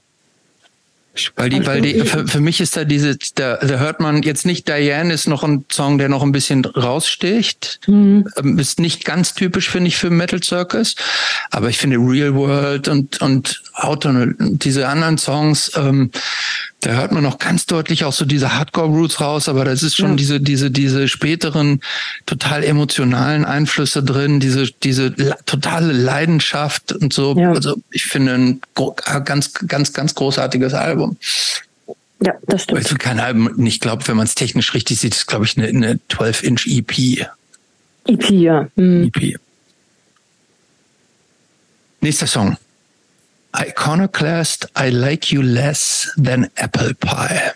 Weil 1.36 1.50
die, 1.50 1.66
weil 1.66 1.80
die, 1.82 2.00
für, 2.02 2.26
für 2.26 2.40
mich 2.40 2.60
ist 2.60 2.76
da 2.76 2.84
diese, 2.84 3.18
da, 3.34 3.56
da 3.56 3.78
hört 3.78 4.00
man 4.00 4.22
jetzt 4.22 4.46
nicht 4.46 4.68
Diane 4.68 5.12
ist 5.12 5.26
noch 5.26 5.42
ein 5.42 5.64
Song, 5.70 5.98
der 5.98 6.08
noch 6.08 6.22
ein 6.22 6.32
bisschen 6.32 6.64
raussticht. 6.64 7.80
Mhm. 7.86 8.26
Ähm, 8.38 8.58
Ist 8.58 8.78
nicht 8.80 9.04
ganz 9.04 9.34
typisch, 9.34 9.68
finde 9.68 9.88
ich, 9.88 9.96
für 9.96 10.08
Metal 10.08 10.42
Circus. 10.42 10.94
Aber 11.50 11.68
ich 11.68 11.78
finde 11.78 11.98
Real 11.98 12.34
World 12.34 12.88
und, 12.88 13.20
und 13.20 13.60
Auto 13.74 14.08
und 14.08 14.64
diese 14.64 14.88
anderen 14.88 15.18
Songs, 15.18 15.72
ähm, 15.76 16.10
da 16.80 16.92
hört 16.92 17.12
man 17.12 17.22
noch 17.22 17.38
ganz 17.38 17.66
deutlich 17.66 18.04
auch 18.04 18.12
so 18.12 18.24
diese 18.24 18.54
Hardcore-Roots 18.56 19.20
raus, 19.20 19.48
aber 19.48 19.64
das 19.64 19.82
ist 19.82 19.96
schon 19.96 20.10
Ja. 20.10 20.16
diese, 20.16 20.40
diese, 20.40 20.70
diese 20.70 21.08
späteren, 21.08 21.80
total 22.26 22.64
emotionalen 22.64 23.44
Einflüsse 23.44 24.02
drin, 24.02 24.40
diese, 24.40 24.70
diese 24.82 25.14
totale 25.46 25.92
Leidenschaft 25.92 26.92
und 26.92 27.12
so. 27.12 27.36
Ja. 27.38 27.52
Also 27.52 27.76
ich 27.90 28.04
finde 28.04 28.34
ein 28.34 28.60
gro- 28.74 28.96
ganz, 29.24 29.52
ganz, 29.52 29.92
ganz 29.92 30.14
großartiges 30.14 30.72
Album. 30.74 31.16
Ja, 32.22 32.34
das 32.46 32.64
stimmt. 32.64 32.78
Also 32.80 32.96
kein 32.96 33.18
Album, 33.20 33.64
ich 33.66 33.80
glaube, 33.80 34.06
wenn 34.08 34.16
man 34.16 34.26
es 34.26 34.34
technisch 34.34 34.74
richtig 34.74 34.98
sieht, 35.00 35.14
ist 35.14 35.26
glaube 35.26 35.44
ich 35.46 35.56
eine, 35.56 35.68
eine 35.68 36.00
12-Inch 36.10 36.66
EP. 36.66 37.26
EP, 38.06 38.30
ja. 38.30 38.68
Mm. 38.76 39.04
EP. 39.04 39.38
Nächster 42.00 42.26
Song. 42.26 42.56
Iconoclast, 43.56 44.68
I 44.78 44.90
like 44.90 45.32
you 45.32 45.42
less 45.42 46.12
than 46.16 46.48
apple 46.56 46.94
pie. 46.94 47.52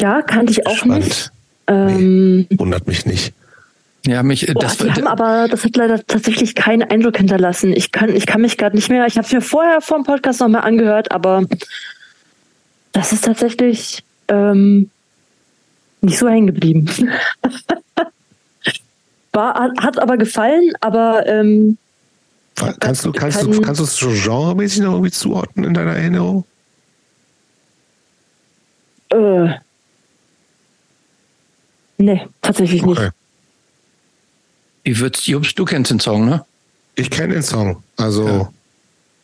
Ja, 0.00 0.22
kannte 0.22 0.52
ich 0.52 0.66
auch 0.66 0.76
Spannend. 0.76 1.04
nicht. 1.04 1.30
Ähm, 1.68 2.46
Wundert 2.50 2.86
mich 2.86 3.06
nicht. 3.06 3.32
Ja, 4.06 4.22
mich, 4.22 4.46
Boah, 4.46 4.60
das 4.60 4.78
die 4.78 4.90
haben 4.90 5.06
aber, 5.08 5.48
das 5.48 5.64
hat 5.64 5.76
leider 5.76 6.04
tatsächlich 6.06 6.54
keinen 6.54 6.84
Eindruck 6.84 7.16
hinterlassen. 7.16 7.72
Ich 7.72 7.90
kann, 7.90 8.14
ich 8.14 8.26
kann 8.26 8.40
mich 8.40 8.56
gerade 8.56 8.76
nicht 8.76 8.88
mehr, 8.88 9.06
ich 9.06 9.16
habe 9.16 9.26
es 9.26 9.32
mir 9.32 9.40
vorher 9.40 9.80
vor 9.80 9.98
dem 9.98 10.04
Podcast 10.04 10.40
nochmal 10.40 10.62
angehört, 10.62 11.10
aber 11.10 11.42
das 12.92 13.12
ist 13.12 13.24
tatsächlich 13.24 14.04
ähm, 14.28 14.90
nicht 16.02 16.18
so 16.18 16.28
hängen 16.28 16.46
geblieben. 16.46 16.86
War, 19.32 19.54
hat, 19.54 19.72
hat 19.80 19.98
aber 19.98 20.16
gefallen, 20.16 20.72
aber 20.80 21.26
ähm, 21.26 21.76
Kannst 22.56 23.04
du, 23.04 23.12
kannst 23.12 23.42
du, 23.42 23.60
kannst 23.60 23.80
du 23.80 23.84
es 23.84 23.96
so 23.96 24.08
genremäßig 24.08 24.80
noch 24.80 24.92
irgendwie 24.92 25.10
zuordnen 25.10 25.66
in 25.66 25.74
deiner 25.74 25.94
Erinnerung? 25.94 26.44
äh, 29.10 29.54
nee, 31.98 32.26
tatsächlich 32.42 32.82
nicht. 32.82 32.98
Okay. 32.98 33.10
wie 34.84 34.98
wird's, 34.98 35.26
Jobs, 35.26 35.54
du 35.54 35.64
kennst 35.64 35.90
den 35.90 36.00
Song, 36.00 36.24
ne? 36.26 36.44
Ich 36.94 37.10
kenne 37.10 37.34
den 37.34 37.42
Song. 37.42 37.82
Also, 37.96 38.26
Ja. 38.26 38.52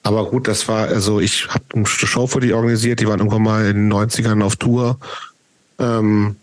aber 0.03 0.27
gut, 0.27 0.47
das 0.47 0.69
war, 0.69 0.89
also 0.89 1.21
ich 1.21 1.49
habe 1.49 1.65
eine 1.75 1.87
Show 1.87 2.27
für 2.27 2.41
die 2.41 2.53
organisiert, 2.53 3.01
die 3.01 3.07
waren 3.07 3.19
irgendwann 3.21 3.43
mal 3.43 3.67
in 3.67 3.77
den 3.77 3.93
90ern 3.93 4.43
auf 4.43 4.57
Tour. 4.57 4.99
Ähm, 5.79 6.37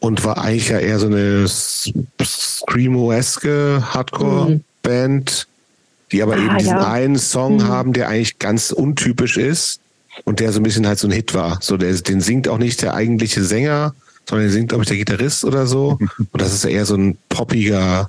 und 0.00 0.24
war 0.24 0.38
eigentlich 0.38 0.68
ja 0.68 0.78
eher 0.78 0.98
so 0.98 1.06
eine 1.06 1.46
Screamo-eske 2.22 3.82
Hardcore-Band, 3.92 5.46
die 6.12 6.22
aber 6.22 6.34
Ah, 6.34 6.38
eben 6.44 6.58
diesen 6.58 6.76
ja. 6.76 6.90
einen 6.90 7.18
Song 7.18 7.56
Mhm. 7.56 7.68
haben, 7.68 7.92
der 7.92 8.08
eigentlich 8.08 8.38
ganz 8.38 8.70
untypisch 8.70 9.36
ist 9.36 9.80
und 10.24 10.40
der 10.40 10.52
so 10.52 10.60
ein 10.60 10.62
bisschen 10.62 10.86
halt 10.86 10.98
so 10.98 11.08
ein 11.08 11.12
Hit 11.12 11.34
war. 11.34 11.58
So, 11.60 11.76
der, 11.76 11.92
den 11.94 12.20
singt 12.20 12.48
auch 12.48 12.58
nicht 12.58 12.82
der 12.82 12.94
eigentliche 12.94 13.42
Sänger, 13.44 13.94
sondern 14.28 14.48
den 14.48 14.52
singt, 14.52 14.68
glaube 14.70 14.84
ich, 14.84 14.88
der 14.88 14.96
Gitarrist 14.98 15.44
oder 15.44 15.66
so. 15.66 15.98
Und 16.32 16.40
das 16.42 16.52
ist 16.52 16.64
ja 16.64 16.70
eher 16.70 16.86
so 16.86 16.96
ein 16.96 17.16
poppiger 17.28 18.08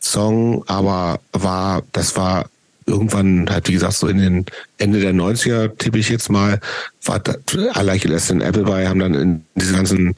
Song, 0.00 0.62
aber 0.68 1.20
war, 1.32 1.82
das 1.92 2.16
war 2.16 2.46
irgendwann 2.86 3.48
halt, 3.50 3.68
wie 3.68 3.72
gesagt, 3.74 3.94
so 3.94 4.06
in 4.08 4.18
den 4.18 4.46
Ende 4.78 5.00
der 5.00 5.12
90er, 5.12 5.76
tippe 5.76 5.98
ich 5.98 6.08
jetzt 6.08 6.30
mal, 6.30 6.60
war 7.04 7.18
das, 7.18 7.36
I 7.54 7.80
Like 7.82 8.04
It 8.04 8.10
Less 8.10 8.28
Than 8.28 8.40
Appleby, 8.42 8.86
haben 8.86 9.00
dann 9.00 9.14
in 9.14 9.44
diese 9.56 9.74
ganzen 9.74 10.14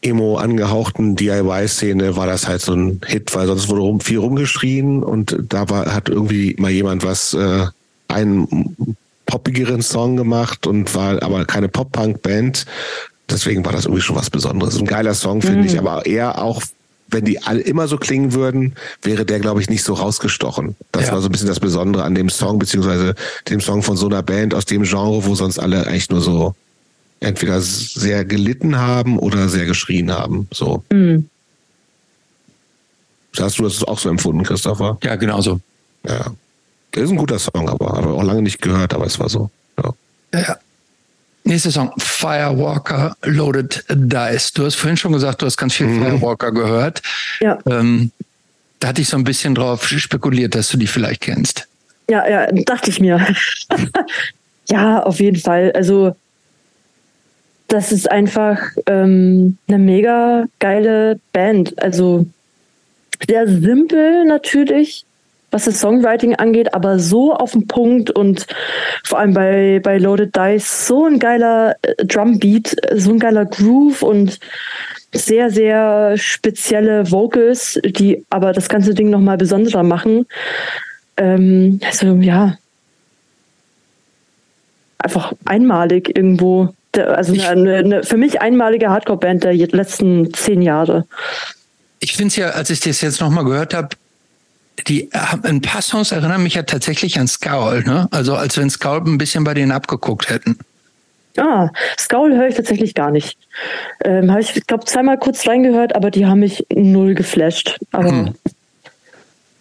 Emo 0.00 0.36
angehauchten 0.36 1.16
DIY-Szene 1.16 2.16
war 2.16 2.26
das 2.26 2.46
halt 2.46 2.60
so 2.62 2.72
ein 2.72 3.00
Hit, 3.06 3.34
weil 3.34 3.46
sonst 3.48 3.68
wurde 3.68 3.80
rum, 3.82 4.00
viel 4.00 4.18
rumgeschrien 4.18 5.02
und 5.02 5.36
da 5.48 5.68
war, 5.70 5.92
hat 5.92 6.08
irgendwie 6.08 6.54
mal 6.58 6.70
jemand 6.70 7.04
was, 7.04 7.34
äh, 7.34 7.66
einen 8.06 8.96
poppigeren 9.26 9.82
Song 9.82 10.16
gemacht 10.16 10.66
und 10.66 10.94
war 10.94 11.22
aber 11.22 11.44
keine 11.44 11.68
Pop-Punk-Band. 11.68 12.64
Deswegen 13.28 13.64
war 13.64 13.72
das 13.72 13.84
irgendwie 13.84 14.00
schon 14.02 14.16
was 14.16 14.30
Besonderes. 14.30 14.78
Ein 14.78 14.86
geiler 14.86 15.12
Song, 15.14 15.42
finde 15.42 15.66
ich, 15.66 15.78
aber 15.78 16.06
eher 16.06 16.42
auch, 16.42 16.62
wenn 17.08 17.24
die 17.26 17.42
alle 17.42 17.60
immer 17.60 17.88
so 17.88 17.98
klingen 17.98 18.32
würden, 18.32 18.74
wäre 19.02 19.26
der, 19.26 19.40
glaube 19.40 19.60
ich, 19.60 19.68
nicht 19.68 19.82
so 19.84 19.92
rausgestochen. 19.94 20.76
Das 20.92 21.08
Ja. 21.08 21.12
war 21.12 21.20
so 21.20 21.28
ein 21.28 21.32
bisschen 21.32 21.48
das 21.48 21.60
Besondere 21.60 22.04
an 22.04 22.14
dem 22.14 22.30
Song, 22.30 22.58
beziehungsweise 22.58 23.14
dem 23.50 23.60
Song 23.60 23.82
von 23.82 23.96
so 23.98 24.06
einer 24.06 24.22
Band 24.22 24.54
aus 24.54 24.64
dem 24.64 24.84
Genre, 24.84 25.26
wo 25.26 25.34
sonst 25.34 25.58
alle 25.58 25.86
eigentlich 25.86 26.08
nur 26.08 26.22
so 26.22 26.54
entweder 27.20 27.60
sehr 27.60 28.24
gelitten 28.24 28.76
haben 28.78 29.18
oder 29.18 29.48
sehr 29.48 29.66
geschrien 29.66 30.12
haben. 30.12 30.48
So. 30.52 30.82
Mhm. 30.90 31.28
Hast 33.38 33.58
du 33.58 33.62
das 33.64 33.84
auch 33.84 33.98
so 33.98 34.08
empfunden, 34.08 34.42
Christopher? 34.42 34.98
Ja, 35.02 35.16
genau 35.16 35.40
so. 35.40 35.60
Ja. 36.06 36.26
Das 36.92 37.04
ist 37.04 37.10
ein 37.10 37.16
guter 37.16 37.38
Song, 37.38 37.68
aber 37.68 37.92
habe 37.92 38.08
auch 38.08 38.22
lange 38.22 38.42
nicht 38.42 38.60
gehört, 38.62 38.94
aber 38.94 39.06
es 39.06 39.18
war 39.20 39.28
so. 39.28 39.50
Ja. 39.82 39.92
Ja, 40.34 40.40
ja. 40.40 40.56
Nächster 41.44 41.70
Song, 41.70 41.92
Firewalker 41.98 43.16
Loaded 43.22 43.84
Dice. 43.88 44.52
Du 44.52 44.64
hast 44.64 44.74
vorhin 44.74 44.96
schon 44.96 45.12
gesagt, 45.12 45.40
du 45.42 45.46
hast 45.46 45.56
ganz 45.56 45.74
viel 45.74 45.86
Mhm. 45.86 46.02
Firewalker 46.04 46.52
gehört. 46.52 47.02
Ja. 47.40 47.58
Ähm, 47.66 48.10
Da 48.80 48.88
hatte 48.88 49.02
ich 49.02 49.08
so 49.08 49.16
ein 49.16 49.24
bisschen 49.24 49.56
drauf 49.56 49.88
spekuliert, 49.88 50.54
dass 50.54 50.68
du 50.68 50.76
die 50.76 50.86
vielleicht 50.86 51.20
kennst. 51.22 51.66
Ja, 52.08 52.28
ja, 52.28 52.46
dachte 52.64 52.90
ich 52.90 53.00
mir. 53.00 53.26
ja, 54.68 55.02
auf 55.02 55.18
jeden 55.20 55.40
Fall. 55.40 55.72
Also, 55.74 56.14
das 57.68 57.92
ist 57.92 58.10
einfach 58.10 58.60
ähm, 58.86 59.58
eine 59.68 59.78
mega 59.78 60.46
geile 60.58 61.20
Band. 61.32 61.80
Also, 61.80 62.26
sehr 63.26 63.46
simpel 63.46 64.24
natürlich, 64.24 65.04
was 65.50 65.64
das 65.64 65.80
Songwriting 65.80 66.34
angeht, 66.34 66.74
aber 66.74 66.98
so 66.98 67.34
auf 67.34 67.52
den 67.52 67.66
Punkt 67.66 68.10
und 68.10 68.46
vor 69.04 69.18
allem 69.18 69.34
bei, 69.34 69.80
bei 69.82 69.98
Loaded 69.98 70.34
Dice 70.34 70.86
so 70.86 71.06
ein 71.06 71.18
geiler 71.18 71.76
äh, 71.82 72.04
Drumbeat, 72.04 72.76
so 72.94 73.10
ein 73.10 73.18
geiler 73.18 73.44
Groove 73.44 74.02
und 74.02 74.38
sehr, 75.12 75.50
sehr 75.50 76.16
spezielle 76.16 77.10
Vocals, 77.10 77.80
die 77.84 78.24
aber 78.30 78.52
das 78.52 78.68
ganze 78.68 78.94
Ding 78.94 79.10
nochmal 79.10 79.38
besonderer 79.38 79.82
machen. 79.82 80.26
Ähm, 81.16 81.80
also 81.84 82.14
ja, 82.16 82.56
einfach 84.98 85.32
einmalig 85.44 86.16
irgendwo. 86.16 86.74
Also 87.06 87.32
eine, 87.32 87.76
eine, 87.76 88.02
für 88.02 88.16
mich 88.16 88.40
einmalige 88.40 88.90
Hardcore-Band 88.90 89.44
der 89.44 89.54
letzten 89.54 90.32
zehn 90.34 90.62
Jahre. 90.62 91.06
Ich 92.00 92.14
finde 92.14 92.28
es 92.28 92.36
ja, 92.36 92.50
als 92.50 92.70
ich 92.70 92.80
das 92.80 93.00
jetzt 93.00 93.20
nochmal 93.20 93.44
gehört 93.44 93.74
habe, 93.74 93.88
die 94.86 95.10
ein 95.42 95.60
paar 95.60 95.82
Songs 95.82 96.12
erinnern 96.12 96.42
mich 96.42 96.54
ja 96.54 96.62
tatsächlich 96.62 97.18
an 97.18 97.26
Scowl, 97.26 97.82
ne? 97.82 98.06
Also 98.10 98.36
als 98.36 98.56
wenn 98.56 98.70
Scowl 98.70 99.02
ein 99.04 99.18
bisschen 99.18 99.42
bei 99.42 99.54
denen 99.54 99.72
abgeguckt 99.72 100.30
hätten. 100.30 100.58
Ah, 101.36 101.70
Scowl 101.98 102.36
höre 102.36 102.48
ich 102.48 102.54
tatsächlich 102.54 102.94
gar 102.94 103.10
nicht. 103.10 103.38
Ähm, 104.04 104.30
habe 104.30 104.40
ich, 104.40 104.66
glaube 104.66 104.84
zweimal 104.84 105.18
kurz 105.18 105.46
reingehört, 105.46 105.94
aber 105.94 106.10
die 106.10 106.26
haben 106.26 106.40
mich 106.40 106.66
null 106.74 107.14
geflasht. 107.14 107.78
Aber 107.92 108.10
hm. 108.10 108.34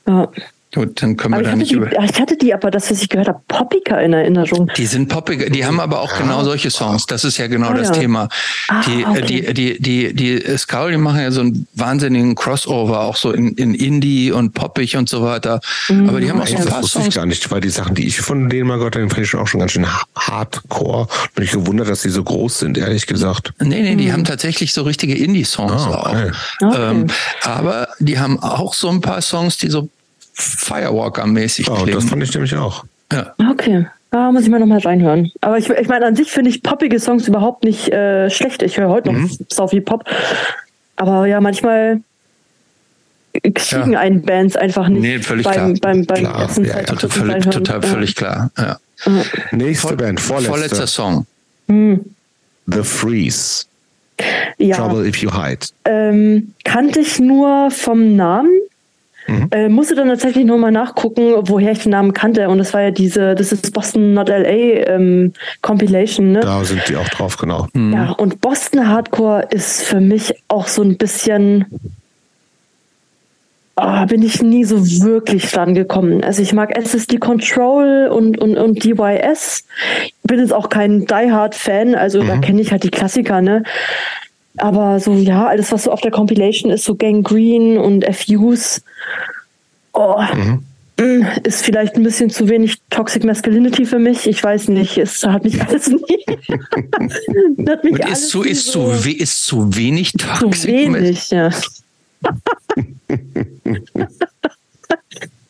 ja. 0.08 0.32
Gut, 0.74 1.02
dann 1.02 1.16
können 1.16 1.34
wir 1.34 1.44
da 1.44 1.56
nicht 1.56 1.72
die, 1.72 1.76
über. 1.76 1.90
Ich 2.04 2.20
hatte 2.20 2.36
die 2.36 2.54
aber, 2.54 2.70
das, 2.70 2.92
was 2.92 3.02
ich 3.02 3.08
gehört 3.08 3.30
habe, 3.30 3.40
poppiger 3.48 4.02
in 4.02 4.12
Erinnerung. 4.12 4.70
Die 4.76 4.86
sind 4.86 5.08
poppiger, 5.08 5.50
die 5.50 5.66
haben 5.66 5.80
aber 5.80 6.02
auch 6.02 6.18
genau 6.18 6.44
solche 6.44 6.70
Songs. 6.70 7.06
Das 7.06 7.24
ist 7.24 7.38
ja 7.38 7.48
genau 7.48 7.70
ah, 7.70 7.74
das 7.74 7.88
ja. 7.88 7.94
Thema. 7.94 8.28
Ah, 8.68 8.82
die, 8.86 9.06
okay. 9.06 9.22
die, 9.22 9.54
die, 9.54 9.82
die, 9.82 10.14
die 10.14 10.58
Skull, 10.58 10.92
die 10.92 10.98
machen 10.98 11.22
ja 11.22 11.32
so 11.32 11.40
einen 11.40 11.68
wahnsinnigen 11.74 12.36
Crossover, 12.36 13.00
auch 13.00 13.16
so 13.16 13.32
in, 13.32 13.54
in 13.54 13.74
Indie 13.74 14.34
und 14.34 14.54
poppig 14.54 14.98
und 14.98 15.08
so 15.08 15.24
weiter. 15.24 15.62
Mhm. 15.88 16.10
Aber 16.10 16.20
die 16.20 16.30
haben 16.30 16.42
auch 16.42 16.48
so 16.48 16.58
ein 16.58 16.66
paar 16.66 16.82
das 16.82 16.92
Songs. 16.92 17.08
ich 17.08 17.16
gar 17.16 17.26
nicht, 17.26 17.50
weil 17.50 17.62
die 17.62 17.70
Sachen, 17.70 17.96
die 17.96 18.06
ich 18.06 18.20
von 18.20 18.50
denen 18.50 18.68
mal 18.68 18.78
gehört 18.78 18.98
habe, 18.98 19.08
fand 19.10 19.22
ich 19.22 19.30
schon 19.30 19.40
auch 19.40 19.48
schon 19.48 19.62
ganz 19.62 19.72
schön 19.72 19.88
hardcore. 20.18 21.08
Bin 21.34 21.46
ich 21.46 21.52
gewundert, 21.52 21.88
dass 21.88 22.02
die 22.02 22.10
so 22.10 22.24
groß 22.26 22.60
sind, 22.60 22.78
ehrlich 22.78 23.08
gesagt. 23.08 23.54
Nee, 23.62 23.84
nee, 23.84 23.96
die 23.96 24.08
mhm. 24.08 24.12
haben 24.12 24.24
tatsächlich 24.26 24.74
so 24.74 24.84
richtige 24.84 25.16
Indie-Songs 25.16 25.88
okay. 25.88 25.94
auch. 25.94 26.10
Okay. 26.62 26.92
Ähm, 26.92 27.08
aber 27.44 27.88
die 28.00 28.20
haben 28.20 28.38
auch 28.44 28.74
so 28.74 28.90
ein 28.90 29.00
paar 29.00 29.22
Songs, 29.22 29.58
die 29.58 29.70
so 29.70 29.90
Firewalker-mäßig 30.38 31.70
oh, 31.70 31.86
Das 31.86 32.06
fand 32.06 32.24
ich 32.24 32.34
nämlich 32.34 32.56
auch. 32.56 32.86
Ja. 33.12 33.34
Okay. 33.52 33.88
Da 34.12 34.32
muss 34.32 34.44
ich 34.44 34.50
mal 34.50 34.60
nochmal 34.60 34.80
reinhören. 34.80 35.32
Aber 35.42 35.58
ich, 35.58 35.70
ich 35.70 35.88
meine, 35.88 36.06
an 36.06 36.16
sich 36.16 36.32
finde 36.32 36.50
ich 36.50 36.64
poppige 36.64 37.00
Songs 37.00 37.28
überhaupt 37.28 37.64
nicht 37.64 37.90
äh, 37.90 38.30
schlecht. 38.30 38.62
Ich 38.62 38.78
höre 38.78 38.90
heute 38.90 39.12
noch 39.12 39.20
mhm. 39.20 39.38
so 39.50 39.68
viel 39.68 39.82
Pop. 39.82 40.06
Aber 40.96 41.26
ja, 41.26 41.42
manchmal 41.42 42.02
kriegen 43.54 43.94
ja. 43.94 44.00
einen 44.00 44.22
Bands 44.22 44.56
einfach 44.56 44.88
nicht 44.88 45.02
nee, 45.02 45.20
völlig 45.20 45.46
beim, 45.46 45.76
klar. 45.76 45.94
beim, 45.94 46.06
beim 46.06 46.24
klar. 46.24 46.42
ersten 46.42 46.66
ja, 46.66 46.84
total, 46.84 47.10
völlig, 47.10 47.46
total 47.46 47.82
ja. 47.82 47.88
völlig 47.88 48.16
klar. 48.16 48.52
Ja. 48.58 48.78
Nächste 49.52 49.90
Vor, 49.90 49.98
Band, 49.98 50.20
vorletzter. 50.20 50.54
vorletzter 50.54 50.88
Song. 50.88 51.26
Hm. 51.68 52.06
The 52.66 52.84
Freeze. 52.84 53.66
Ja. 54.58 54.78
Trouble 54.78 55.06
If 55.08 55.18
You 55.18 55.32
Hide. 55.32 55.68
Ähm, 55.86 56.54
kannte 56.64 57.02
ich 57.02 57.20
nur 57.20 57.70
vom 57.72 58.16
Namen. 58.16 58.50
Mhm. 59.28 59.48
Äh, 59.52 59.70
musste 59.70 59.96
dann 59.96 60.08
tatsächlich 60.08 60.46
nochmal 60.46 60.72
nachgucken, 60.72 61.34
woher 61.44 61.72
ich 61.72 61.84
den 61.84 61.92
Namen 61.92 62.14
kannte. 62.14 62.48
Und 62.50 62.58
das 62.60 62.74
war 62.74 62.82
ja 62.82 62.92
diese, 62.92 63.36
das 63.36 63.52
ist 63.52 63.74
Boston 63.74 64.14
Not 64.14 64.30
LA 64.30 64.88
ähm, 64.88 65.34
Compilation. 65.62 66.32
Ne? 66.32 66.40
Da 66.40 66.64
sind 66.64 66.82
die 66.88 66.96
auch 66.96 67.10
drauf, 67.10 67.38
genau. 67.38 67.68
Mhm. 67.74 67.94
Ja, 67.94 68.12
und 68.12 68.42
Boston 68.42 68.88
Hardcore 68.88 69.48
ist 69.52 69.84
für 69.84 70.00
mich 70.00 70.34
auch 70.48 70.68
so 70.68 70.82
ein 70.82 70.98
bisschen. 70.98 71.66
Oh, 73.80 74.06
bin 74.08 74.24
ich 74.24 74.42
nie 74.42 74.64
so 74.64 74.84
wirklich 75.04 75.52
dran 75.52 75.76
gekommen. 75.76 76.24
Also 76.24 76.42
ich 76.42 76.52
mag 76.52 76.76
SSD 76.76 77.20
Control 77.20 78.10
und, 78.12 78.40
und, 78.40 78.58
und 78.58 78.84
DYS. 78.84 79.66
Bin 80.24 80.40
jetzt 80.40 80.54
auch 80.54 80.70
kein 80.70 81.06
Die 81.06 81.32
Hard 81.32 81.54
Fan, 81.54 81.94
also 81.94 82.24
mhm. 82.24 82.28
da 82.28 82.38
kenne 82.38 82.60
ich 82.60 82.72
halt 82.72 82.84
die 82.84 82.90
Klassiker, 82.90 83.40
ne? 83.42 83.62
Aber 84.58 85.00
so, 85.00 85.14
ja, 85.14 85.48
alles, 85.48 85.72
was 85.72 85.84
so 85.84 85.92
auf 85.92 86.02
der 86.02 86.12
Compilation 86.12 86.72
ist, 86.72 86.84
so 86.86 86.96
Gang 86.96 87.26
Green 87.26 87.78
und 87.78 88.06
FUs, 88.16 88.82
oh, 89.94 90.22
mhm. 90.34 90.64
Mm, 91.00 91.24
ist 91.44 91.64
vielleicht 91.64 91.96
ein 91.96 92.02
bisschen 92.02 92.32
zu 92.32 92.50
wenig 92.50 92.78
Toxic 92.90 93.24
Masculinity 93.24 93.86
für 93.86 94.00
mich. 94.00 94.26
Ich 94.26 94.44
weiß 94.44 94.70
nicht. 94.70 94.98
Es 94.98 95.24
hat 95.24 95.44
mich 95.44 95.62
alles 95.62 95.88
nie. 95.90 96.26
hat 97.68 97.84
mich 97.84 98.04
alles 98.04 98.24
ist, 98.24 98.30
zu, 98.30 98.42
ist, 98.42 98.66
so 98.72 98.92
zu, 98.96 99.10
ist 99.12 99.44
zu 99.44 99.76
wenig 99.76 100.14
Toxic 100.14 100.62
Zu 100.62 100.68
wenig, 100.68 101.30
ja. 101.30 101.52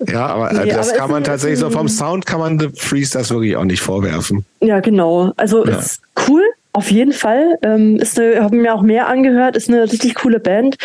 Ja, 0.05 0.27
aber 0.27 0.53
nee, 0.53 0.69
das 0.69 0.89
aber 0.89 0.97
kann 0.99 1.11
man 1.11 1.23
tatsächlich 1.23 1.59
so 1.59 1.71
vom 1.71 1.89
Sound 1.89 2.25
kann 2.25 2.39
man 2.39 2.59
The 2.59 2.69
Freeze 2.75 3.17
das 3.17 3.31
wirklich 3.31 3.55
auch 3.55 3.63
nicht 3.63 3.81
vorwerfen. 3.81 4.45
Ja, 4.61 4.79
genau. 4.79 5.33
Also 5.37 5.65
ja. 5.65 5.79
ist 5.79 6.01
cool, 6.27 6.43
auf 6.77 6.91
jeden 6.91 7.11
Fall. 7.11 7.57
Ähm, 7.63 7.95
ist 7.97 8.19
eine, 8.19 8.43
haben 8.43 8.61
mir 8.61 8.75
auch 8.75 8.83
mehr 8.83 9.07
angehört, 9.07 9.57
ist 9.57 9.67
eine 9.67 9.91
richtig 9.91 10.13
coole 10.13 10.39
Band. 10.39 10.77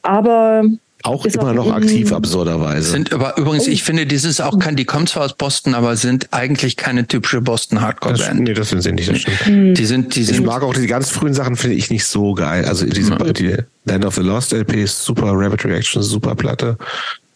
Aber 0.00 0.64
auch 1.02 1.26
immer 1.26 1.52
noch 1.52 1.70
aktiv, 1.70 2.12
absurderweise. 2.12 2.90
Sind 2.90 3.12
aber 3.12 3.36
übrigens, 3.36 3.66
ich 3.66 3.82
finde, 3.82 4.06
dieses 4.06 4.40
auch 4.40 4.58
kann, 4.58 4.74
die 4.74 4.86
kommen 4.86 5.06
zwar 5.06 5.26
aus 5.26 5.34
Boston, 5.34 5.74
aber 5.74 5.96
sind 5.96 6.28
eigentlich 6.32 6.78
keine 6.78 7.06
typische 7.06 7.42
Boston 7.42 7.82
Hardcore 7.82 8.14
Band. 8.14 8.40
Nee, 8.40 8.54
das 8.54 8.70
sind 8.70 8.80
sie 8.80 8.92
nicht, 8.92 9.10
das 9.10 9.20
stimmt. 9.20 9.46
Mhm. 9.46 9.74
Die 9.74 9.84
sind, 9.84 10.16
die 10.16 10.24
sind. 10.24 10.36
Ich 10.36 10.40
mag 10.40 10.62
auch 10.62 10.72
die 10.72 10.86
ganz 10.86 11.10
frühen 11.10 11.34
Sachen, 11.34 11.56
finde 11.56 11.76
ich 11.76 11.90
nicht 11.90 12.06
so 12.06 12.32
geil. 12.32 12.64
Also 12.64 12.86
diese, 12.86 13.12
mhm. 13.12 13.34
die 13.34 13.54
Land 13.84 14.06
of 14.06 14.14
the 14.14 14.22
Lost 14.22 14.54
LP 14.54 14.82
ist 14.82 15.04
super, 15.04 15.32
Rapid 15.34 15.66
Reaction 15.66 16.02
super 16.02 16.34
Platte. 16.36 16.78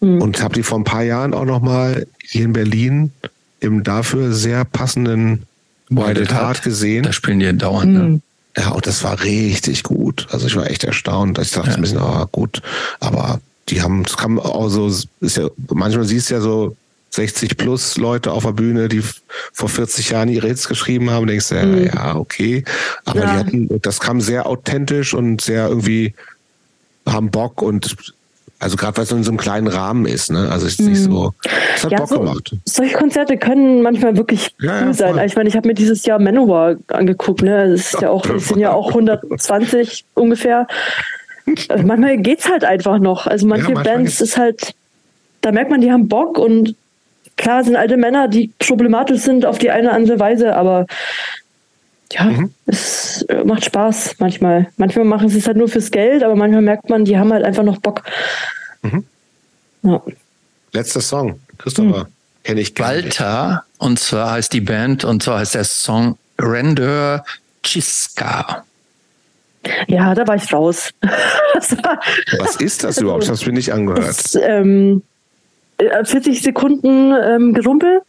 Mhm. 0.01 0.23
Und 0.23 0.43
habe 0.43 0.55
die 0.55 0.63
vor 0.63 0.79
ein 0.79 0.85
paar 0.85 1.03
Jahren 1.03 1.35
auch 1.35 1.45
noch 1.45 1.61
mal 1.61 2.07
hier 2.23 2.47
in 2.47 2.55
Berlin 2.55 3.13
im 3.61 3.85
dafür 3.85 4.33
sehr 4.33 4.65
passenden 4.65 5.45
Wild 5.97 6.33
Heart 6.33 6.63
gesehen. 6.63 7.05
Da 7.05 7.13
spielen 7.13 7.41
die 7.41 7.57
dauernd, 7.57 7.93
ne? 7.93 8.01
Mhm. 8.01 8.23
Ja, 8.57 8.71
und 8.71 8.87
das 8.87 9.03
war 9.03 9.23
richtig 9.23 9.83
gut. 9.83 10.27
Also 10.31 10.47
ich 10.47 10.57
war 10.57 10.71
echt 10.71 10.85
erstaunt. 10.85 11.39
Ich 11.39 11.53
dachte 11.53 11.71
ja. 11.71 11.77
ein 11.77 11.81
bisschen, 11.81 11.99
ah, 11.99 12.29
gut, 12.31 12.61
aber 13.01 13.41
die 13.69 13.81
haben, 13.81 14.03
es 14.03 14.17
kam 14.17 14.39
auch 14.39 14.69
so, 14.69 14.89
ist 14.89 15.37
ja, 15.37 15.49
manchmal 15.73 16.05
siehst 16.05 16.31
du 16.31 16.35
ja 16.35 16.41
so 16.41 16.77
60 17.11 17.57
plus 17.57 17.97
Leute 17.97 18.33
auf 18.33 18.45
der 18.45 18.53
Bühne, 18.53 18.89
die 18.89 19.03
vor 19.53 19.69
40 19.69 20.11
Jahren 20.11 20.29
ihre 20.29 20.49
Hits 20.49 20.69
geschrieben 20.69 21.11
haben, 21.11 21.27
denkst 21.27 21.49
du, 21.51 21.55
ja, 21.55 21.65
mhm. 21.65 21.85
ja 21.87 22.17
okay. 22.17 22.65
Aber 23.05 23.21
ja. 23.21 23.33
die 23.33 23.39
hatten, 23.39 23.83
das 23.83 24.01
kam 24.01 24.21
sehr 24.21 24.47
authentisch 24.47 25.15
und 25.15 25.41
sehr 25.41 25.69
irgendwie, 25.69 26.15
haben 27.07 27.31
Bock 27.31 27.63
und 27.63 27.97
also 28.63 28.77
gerade 28.77 28.97
weil 28.97 29.05
es 29.05 29.13
in 29.13 29.25
so 29.25 29.31
einem 29.31 29.39
kleinen 29.39 29.67
Rahmen 29.67 30.07
ist, 30.07 30.31
ne? 30.31 30.49
Also 30.51 30.67
es 30.67 30.79
ist 30.79 30.87
nicht 30.87 31.01
so. 31.01 31.33
Mhm. 31.45 31.51
Es 31.75 31.85
hat 31.85 31.93
ja, 31.93 31.99
Bock 31.99 32.09
so, 32.09 32.19
gemacht. 32.21 32.57
Solche 32.65 32.97
Konzerte 32.97 33.37
können 33.37 33.83
manchmal 33.83 34.17
wirklich 34.17 34.55
ja, 34.61 34.81
cool 34.81 34.87
ja, 34.89 34.93
sein. 34.95 35.27
Ich 35.27 35.35
meine, 35.35 35.49
ich 35.49 35.57
habe 35.57 35.67
mir 35.67 35.75
dieses 35.75 36.07
Jahr 36.07 36.21
Manowar 36.21 36.77
angeguckt, 36.89 37.43
ne? 37.43 37.71
Das 37.71 37.93
ist 37.93 38.01
ja 38.01 38.11
auch, 38.11 38.25
das 38.25 38.49
sind 38.49 38.61
ja 38.61 38.73
auch 38.73 38.89
120 38.89 40.05
ungefähr. 40.15 40.67
Also 41.69 41.85
manchmal 41.85 42.19
geht's 42.19 42.49
halt 42.49 42.65
einfach 42.65 42.99
noch. 42.99 43.27
Also 43.27 43.47
manche 43.47 43.73
Bands 43.73 44.21
ist 44.21 44.39
halt, 44.39 44.75
da 45.41 45.51
merkt 45.51 45.71
man, 45.71 45.81
die 45.81 45.91
haben 45.91 46.07
Bock 46.07 46.39
und 46.39 46.77
klar 47.37 47.65
sind 47.65 47.75
alte 47.75 47.97
Männer, 47.97 48.29
die 48.29 48.53
problematisch 48.61 49.23
sind 49.23 49.45
auf 49.45 49.59
die 49.59 49.71
eine 49.71 49.89
oder 49.89 49.97
andere 49.97 50.21
Weise, 50.21 50.55
aber 50.55 50.87
ja, 52.13 52.25
mhm. 52.25 52.53
es 52.67 53.25
macht 53.45 53.65
Spaß 53.65 54.17
manchmal. 54.19 54.69
Manchmal 54.77 55.05
machen 55.05 55.29
sie 55.29 55.39
es 55.39 55.47
halt 55.47 55.57
nur 55.57 55.69
fürs 55.69 55.91
Geld, 55.91 56.23
aber 56.23 56.37
manchmal 56.37 56.63
merkt 56.63 56.89
man, 56.91 57.05
die 57.05 57.19
haben 57.19 57.33
halt 57.33 57.45
einfach 57.45 57.63
noch 57.63 57.79
Bock. 57.79 58.03
Mhm. 58.83 59.05
Ja. 59.83 60.03
Letzter 60.73 61.01
Song, 61.01 61.41
Christopher. 61.59 62.05
Mhm. 62.05 62.13
Kenne 62.45 62.61
ich 62.61 62.75
gar 62.75 62.89
Walter, 62.89 63.51
nicht. 63.51 63.83
und 63.83 63.99
zwar 63.99 64.33
heißt 64.33 64.53
die 64.53 64.61
Band, 64.61 65.05
und 65.05 65.23
zwar 65.23 65.39
heißt 65.39 65.55
der 65.55 65.65
Song 65.65 66.19
Render 66.41 67.25
Chiska. 67.63 68.65
Ja, 69.87 70.15
da 70.15 70.27
war 70.27 70.35
ich 70.35 70.53
raus. 70.53 70.91
Was 72.39 72.57
ist 72.57 72.83
das 72.83 72.99
überhaupt? 72.99 73.23
Das 73.23 73.31
hast 73.31 73.43
du 73.43 73.47
mir 73.47 73.53
nicht 73.55 73.73
angehört. 73.73 74.09
Das, 74.09 74.35
ähm, 74.35 75.03
40 75.79 76.27
äh, 76.27 76.41
Sekunden 76.41 77.13
ähm, 77.13 77.55
Gerumpel 77.55 78.03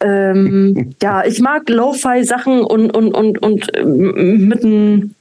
ähm, 0.00 0.94
ja, 1.02 1.24
ich 1.24 1.40
mag 1.40 1.68
Lo-Fi-Sachen 1.68 2.62
und, 2.62 2.96
und, 2.96 3.14
und, 3.14 3.42
und 3.42 3.76
ähm, 3.76 4.48
mit 4.48 4.64
einem 4.64 5.14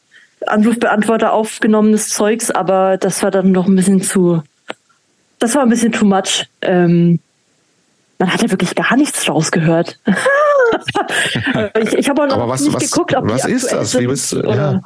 Anrufbeantworter 0.45 1.33
aufgenommenes 1.33 2.09
Zeugs, 2.09 2.49
aber 2.51 2.97
das 2.97 3.21
war 3.23 3.31
dann 3.31 3.51
noch 3.51 3.67
ein 3.67 3.75
bisschen 3.75 4.01
zu, 4.01 4.41
das 5.39 5.55
war 5.55 5.63
ein 5.63 5.69
bisschen 5.69 5.91
too 5.91 6.05
much. 6.05 6.47
Ähm, 6.61 7.19
man 8.19 8.33
hat 8.33 8.41
ja 8.41 8.51
wirklich 8.51 8.75
gar 8.75 8.95
nichts 8.97 9.27
rausgehört. 9.27 9.99
ich 11.81 11.93
ich 11.93 12.09
habe 12.09 12.23
auch 12.23 12.27
noch 12.27 12.47
was, 12.47 12.61
nicht 12.61 12.73
was, 12.73 12.91
geguckt, 12.91 13.15
ob 13.15 13.29
was 13.29 13.43
die 13.43 13.51
ist 13.51 13.71
das? 13.71 13.97
Wie 13.97 14.07
bist 14.07 14.33
du? 14.33 14.41
Ja. 14.41 14.81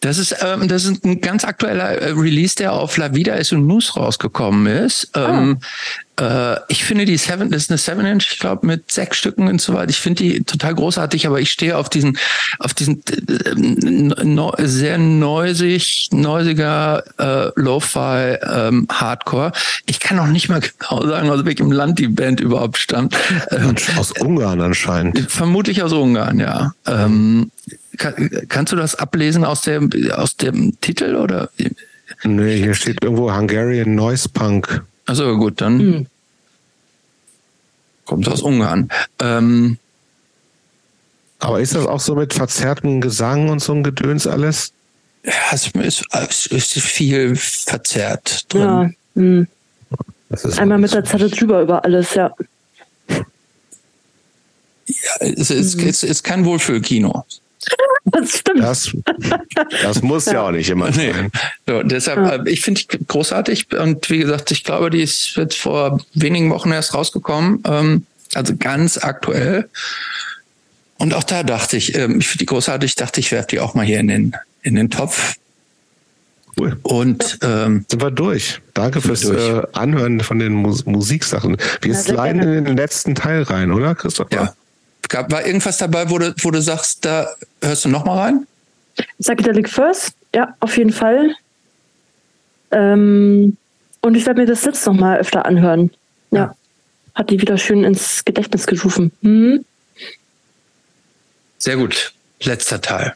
Das 0.00 0.16
ist, 0.16 0.36
ähm, 0.40 0.66
das 0.66 0.84
ist 0.84 1.04
ein 1.04 1.20
ganz 1.20 1.44
aktueller 1.44 1.90
äh, 1.90 2.10
Release, 2.12 2.56
der 2.56 2.72
auf 2.72 2.96
La 2.96 3.14
Vida 3.14 3.34
ist 3.34 3.52
und 3.52 3.66
News 3.66 3.96
rausgekommen 3.96 4.66
ist. 4.66 5.10
Ähm, 5.14 5.60
äh, 6.20 6.56
ich 6.68 6.84
finde 6.84 7.04
die 7.04 7.16
Seven, 7.16 7.50
das 7.50 7.64
ist 7.64 7.70
eine 7.70 7.78
Seven 7.78 8.06
Inch, 8.06 8.28
ich 8.32 8.38
glaube 8.38 8.66
mit 8.66 8.90
sechs 8.90 9.16
Stücken 9.18 9.48
und 9.48 9.60
so 9.60 9.74
weiter. 9.74 9.90
Ich 9.90 10.00
finde 10.00 10.22
die 10.22 10.44
total 10.44 10.74
großartig, 10.74 11.26
aber 11.26 11.40
ich 11.40 11.50
stehe 11.50 11.76
auf 11.76 11.88
diesen, 11.88 12.18
auf 12.58 12.74
diesen 12.74 13.02
äh, 13.06 13.54
no, 14.24 14.52
sehr 14.58 14.98
neusig, 14.98 16.08
neusiger 16.12 17.02
äh, 17.18 17.50
Lo-Fi 17.56 18.38
ähm, 18.42 18.86
Hardcore. 18.90 19.52
Ich 19.86 19.98
kann 20.00 20.16
noch 20.16 20.28
nicht 20.28 20.48
mal 20.48 20.60
genau 20.60 21.06
sagen, 21.06 21.30
aus 21.30 21.44
welchem 21.44 21.72
Land 21.72 21.98
die 21.98 22.08
Band 22.08 22.40
überhaupt 22.40 22.78
stammt. 22.78 23.16
Ähm, 23.50 23.74
aus 23.96 24.12
Ungarn 24.12 24.60
anscheinend. 24.60 25.30
Vermutlich 25.30 25.82
aus 25.82 25.92
Ungarn, 25.92 26.38
ja. 26.38 26.74
Ähm, 26.86 27.50
kann, 27.96 28.30
kannst 28.48 28.72
du 28.72 28.76
das 28.76 28.94
ablesen 28.94 29.44
aus 29.44 29.62
dem, 29.62 29.90
aus 30.12 30.36
dem 30.36 30.80
Titel 30.80 31.16
oder? 31.16 31.50
Nee, 32.22 32.58
hier 32.58 32.74
steht 32.74 33.02
irgendwo 33.02 33.34
Hungarian 33.34 33.94
Noise 33.94 34.28
Punk. 34.28 34.84
Also 35.06 35.36
gut, 35.36 35.60
dann 35.60 35.78
hm. 35.78 36.06
kommt 38.04 38.28
aus 38.28 38.42
Ungarn. 38.42 38.88
Ähm, 39.20 39.78
aber 41.38 41.60
ist 41.60 41.74
das 41.74 41.86
auch 41.86 42.00
so 42.00 42.14
mit 42.14 42.32
verzerrtem 42.32 43.00
Gesang 43.00 43.50
und 43.50 43.60
so 43.60 43.72
ein 43.74 43.82
Gedöns 43.82 44.26
alles? 44.26 44.72
Ja, 45.24 45.32
es 45.52 45.66
ist, 45.68 46.04
es 46.12 46.46
ist 46.46 46.72
viel 46.80 47.36
verzerrt 47.36 48.52
drin. 48.52 48.62
Ja. 48.62 48.90
Hm. 49.14 49.46
Einmal 50.56 50.78
mit 50.78 50.92
der 50.92 51.04
Zettel 51.04 51.30
drüber 51.30 51.62
über 51.62 51.84
alles, 51.84 52.14
ja. 52.14 52.34
Ja, 54.86 55.16
es 55.20 55.50
ist, 55.50 55.80
hm. 55.80 55.88
es 55.88 56.02
ist 56.02 56.24
kein 56.24 56.44
Wohlfühlkino. 56.44 57.24
Das 58.04 58.38
stimmt. 58.38 58.60
Das, 58.60 58.92
das 59.82 60.02
muss 60.02 60.26
ja. 60.26 60.34
ja. 60.34 60.42
auch 60.42 60.50
nicht 60.50 60.68
immer 60.68 60.92
sein. 60.92 61.30
Nee. 61.32 61.40
So, 61.66 61.82
deshalb, 61.82 62.18
ja. 62.18 62.36
Äh, 62.36 62.50
ich 62.50 62.60
finde 62.60 62.80
ich 62.80 63.06
großartig 63.08 63.74
und 63.78 64.08
wie 64.10 64.18
gesagt, 64.18 64.50
ich 64.50 64.64
glaube, 64.64 64.90
die 64.90 65.02
ist 65.02 65.36
jetzt 65.36 65.56
vor 65.56 66.00
wenigen 66.14 66.50
Wochen 66.50 66.70
erst 66.70 66.94
rausgekommen, 66.94 67.62
ähm, 67.66 68.06
also 68.34 68.54
ganz 68.56 68.98
aktuell. 68.98 69.68
Und 70.98 71.14
auch 71.14 71.24
da 71.24 71.42
dachte 71.42 71.76
ich, 71.76 71.96
ähm, 71.96 72.20
ich 72.20 72.28
finde 72.28 72.38
die 72.38 72.46
großartig, 72.46 72.94
dachte 72.94 73.20
ich, 73.20 73.32
werfe 73.32 73.48
die 73.48 73.60
auch 73.60 73.74
mal 73.74 73.84
hier 73.84 74.00
in 74.00 74.08
den, 74.08 74.36
in 74.62 74.74
den 74.74 74.90
Topf. 74.90 75.36
Cool. 76.56 76.76
Und 76.82 77.38
ähm, 77.42 77.84
sind 77.88 78.00
wir 78.00 78.10
durch. 78.10 78.60
Danke 78.74 79.00
fürs 79.00 79.22
durch. 79.22 79.42
Äh, 79.48 79.62
Anhören 79.72 80.20
von 80.20 80.38
den 80.38 80.52
Mus 80.52 80.86
Musiksachen. 80.86 81.56
Wir 81.80 81.94
sliden 81.94 82.42
in 82.42 82.64
den 82.64 82.76
letzten 82.76 83.14
Teil 83.14 83.42
rein, 83.42 83.72
oder, 83.72 83.94
Christoph? 83.94 84.28
Ja. 84.32 84.54
Gab, 85.08 85.30
war 85.30 85.46
irgendwas 85.46 85.78
dabei, 85.78 86.10
wo 86.10 86.18
du, 86.18 86.34
wo 86.42 86.50
du 86.50 86.60
sagst, 86.60 87.04
da 87.04 87.28
hörst 87.62 87.84
du 87.84 87.88
noch 87.88 88.04
mal 88.04 88.18
rein? 88.18 88.46
Psychedelic 89.20 89.68
First, 89.68 90.14
ja, 90.34 90.54
auf 90.60 90.76
jeden 90.76 90.92
Fall. 90.92 91.34
Ähm, 92.70 93.56
und 94.00 94.14
ich 94.16 94.26
werde 94.26 94.40
mir 94.42 94.46
das 94.46 94.64
jetzt 94.64 94.86
noch 94.86 94.94
mal 94.94 95.18
öfter 95.18 95.46
anhören. 95.46 95.90
Ja. 96.30 96.38
ja. 96.38 96.56
Hat 97.14 97.30
die 97.30 97.40
wieder 97.40 97.58
schön 97.58 97.84
ins 97.84 98.24
Gedächtnis 98.24 98.66
gerufen. 98.66 99.12
Mhm. 99.20 99.64
Sehr 101.58 101.76
gut. 101.76 102.12
Letzter 102.42 102.80
Teil. 102.80 103.14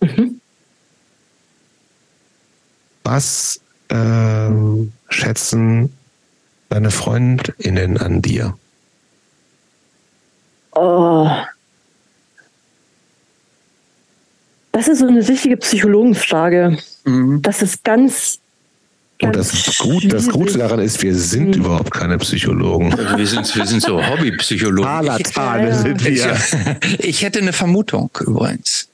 Mhm. 0.00 0.40
Was 3.04 3.60
ähm, 3.90 4.92
schätzen 5.08 5.92
deine 6.68 6.90
FreundInnen 6.90 7.98
an 7.98 8.22
dir? 8.22 8.56
Oh. 10.76 11.30
Das 14.72 14.88
ist 14.88 14.98
so 14.98 15.06
eine 15.06 15.26
richtige 15.26 15.56
Psychologenfrage. 15.56 16.76
Mhm. 17.04 17.40
Das 17.40 17.62
ist 17.62 17.82
ganz. 17.82 18.40
Und 19.22 19.34
das, 19.34 19.78
gut, 19.78 20.12
das 20.12 20.28
Gute 20.28 20.58
daran 20.58 20.80
ist, 20.80 21.02
wir 21.02 21.14
sind 21.14 21.56
mhm. 21.56 21.64
überhaupt 21.64 21.90
keine 21.90 22.18
Psychologen. 22.18 22.92
Also 22.92 23.16
wir, 23.16 23.26
sind, 23.26 23.56
wir 23.56 23.66
sind 23.66 23.80
so 23.80 24.06
Hobbypsychologen. 24.06 24.84
Palatane 24.84 25.74
sind 25.74 26.04
wir. 26.04 26.36
Ich, 26.98 27.04
ich 27.04 27.22
hätte 27.22 27.38
eine 27.38 27.54
Vermutung 27.54 28.10
übrigens. 28.20 28.90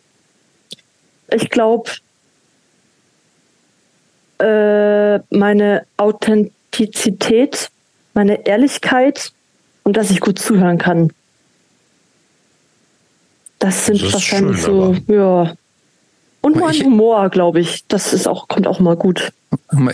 Ich 1.32 1.50
glaube, 1.50 1.90
äh, 4.38 5.18
meine 5.36 5.84
Authentizität, 5.96 7.70
meine 8.14 8.46
Ehrlichkeit 8.46 9.32
und 9.82 9.96
dass 9.96 10.10
ich 10.10 10.20
gut 10.20 10.38
zuhören 10.38 10.78
kann. 10.78 11.10
Das 13.62 13.86
sind 13.86 14.02
das 14.02 14.14
wahrscheinlich 14.14 14.60
schön, 14.60 14.96
so, 15.06 15.12
ja. 15.12 15.54
Und 16.40 16.56
mein 16.56 16.74
ich, 16.74 16.82
Humor, 16.82 17.30
glaube 17.30 17.60
ich. 17.60 17.84
Das 17.86 18.12
ist 18.12 18.26
auch, 18.26 18.48
kommt 18.48 18.66
auch 18.66 18.80
mal 18.80 18.96
gut. 18.96 19.32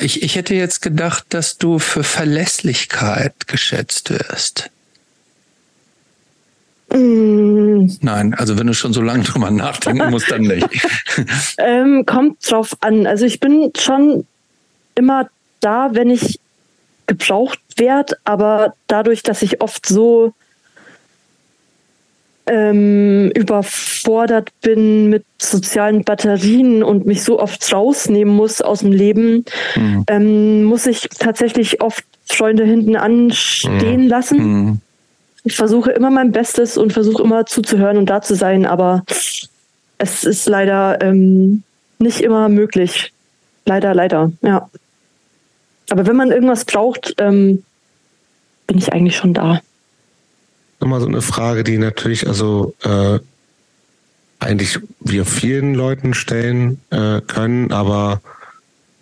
Ich, 0.01 0.23
ich 0.23 0.37
hätte 0.37 0.55
jetzt 0.55 0.81
gedacht, 0.81 1.27
dass 1.29 1.59
du 1.59 1.79
für 1.79 2.03
Verlässlichkeit 2.03 3.47
geschätzt 3.47 4.09
wirst. 4.09 4.71
Mm. 6.91 7.91
Nein, 8.01 8.33
also 8.33 8.59
wenn 8.59 8.67
du 8.67 8.73
schon 8.73 8.95
so 8.95 9.03
lange 9.03 9.25
drüber 9.25 9.51
nachdenken 9.51 10.09
musst, 10.11 10.31
dann 10.31 10.43
nicht. 10.43 10.67
ähm, 11.59 12.07
kommt 12.07 12.51
drauf 12.51 12.75
an. 12.81 13.07
Also 13.07 13.27
ich 13.27 13.39
bin 13.39 13.73
schon 13.79 14.27
immer 14.95 15.29
da, 15.61 15.91
wenn 15.93 16.09
ich 16.09 16.41
gebraucht 17.07 17.61
werde, 17.77 18.17
aber 18.25 18.73
dadurch, 18.87 19.23
dass 19.23 19.43
ich 19.43 19.61
oft 19.61 19.85
so 19.85 20.33
ähm, 22.49 23.31
überfordert 23.35 24.51
bin 24.63 25.09
mit 25.09 25.25
sozialen 25.41 26.05
Batterien 26.05 26.83
und 26.83 27.07
mich 27.07 27.23
so 27.23 27.39
oft 27.39 27.73
rausnehmen 27.73 28.35
muss 28.35 28.61
aus 28.61 28.81
dem 28.81 28.93
Leben, 28.93 29.45
mhm. 29.77 30.05
ähm, 30.09 30.65
muss 30.65 30.87
ich 30.87 31.09
tatsächlich 31.19 31.81
oft 31.81 32.05
Freunde 32.27 32.65
hinten 32.65 32.97
anstehen 32.97 34.03
mhm. 34.03 34.09
lassen. 34.09 34.39
Mhm. 34.39 34.81
Ich 35.45 35.57
versuche 35.57 35.91
immer 35.93 36.11
mein 36.11 36.33
Bestes 36.33 36.77
und 36.77 36.93
versuche 36.93 37.23
immer 37.23 37.47
zuzuhören 37.47 37.97
und 37.97 38.07
da 38.07 38.21
zu 38.21 38.35
sein, 38.35 38.67
aber 38.67 39.05
es 39.99 40.25
ist 40.25 40.47
leider 40.47 41.01
ähm, 41.01 41.63
nicht 41.99 42.21
immer 42.21 42.49
möglich. 42.49 43.13
Leider, 43.65 43.95
leider, 43.95 44.33
ja. 44.43 44.69
Aber 45.91 46.07
wenn 46.07 46.17
man 46.17 46.31
irgendwas 46.31 46.65
braucht, 46.65 47.15
ähm, 47.19 47.65
bin 48.67 48.79
ich 48.79 48.93
eigentlich 48.93 49.17
schon 49.17 49.33
da 49.33 49.61
nochmal 50.81 51.01
so 51.01 51.07
eine 51.07 51.23
Frage, 51.23 51.65
die 51.65 51.79
natürlich 51.79 52.27
also 52.27 52.75
äh, 52.83 53.19
eigentlich 54.39 54.79
wir 55.01 55.25
vielen 55.25 55.75
Leuten 55.75 56.15
stellen 56.15 56.81
äh, 56.91 57.21
können, 57.23 57.73
aber 57.73 58.21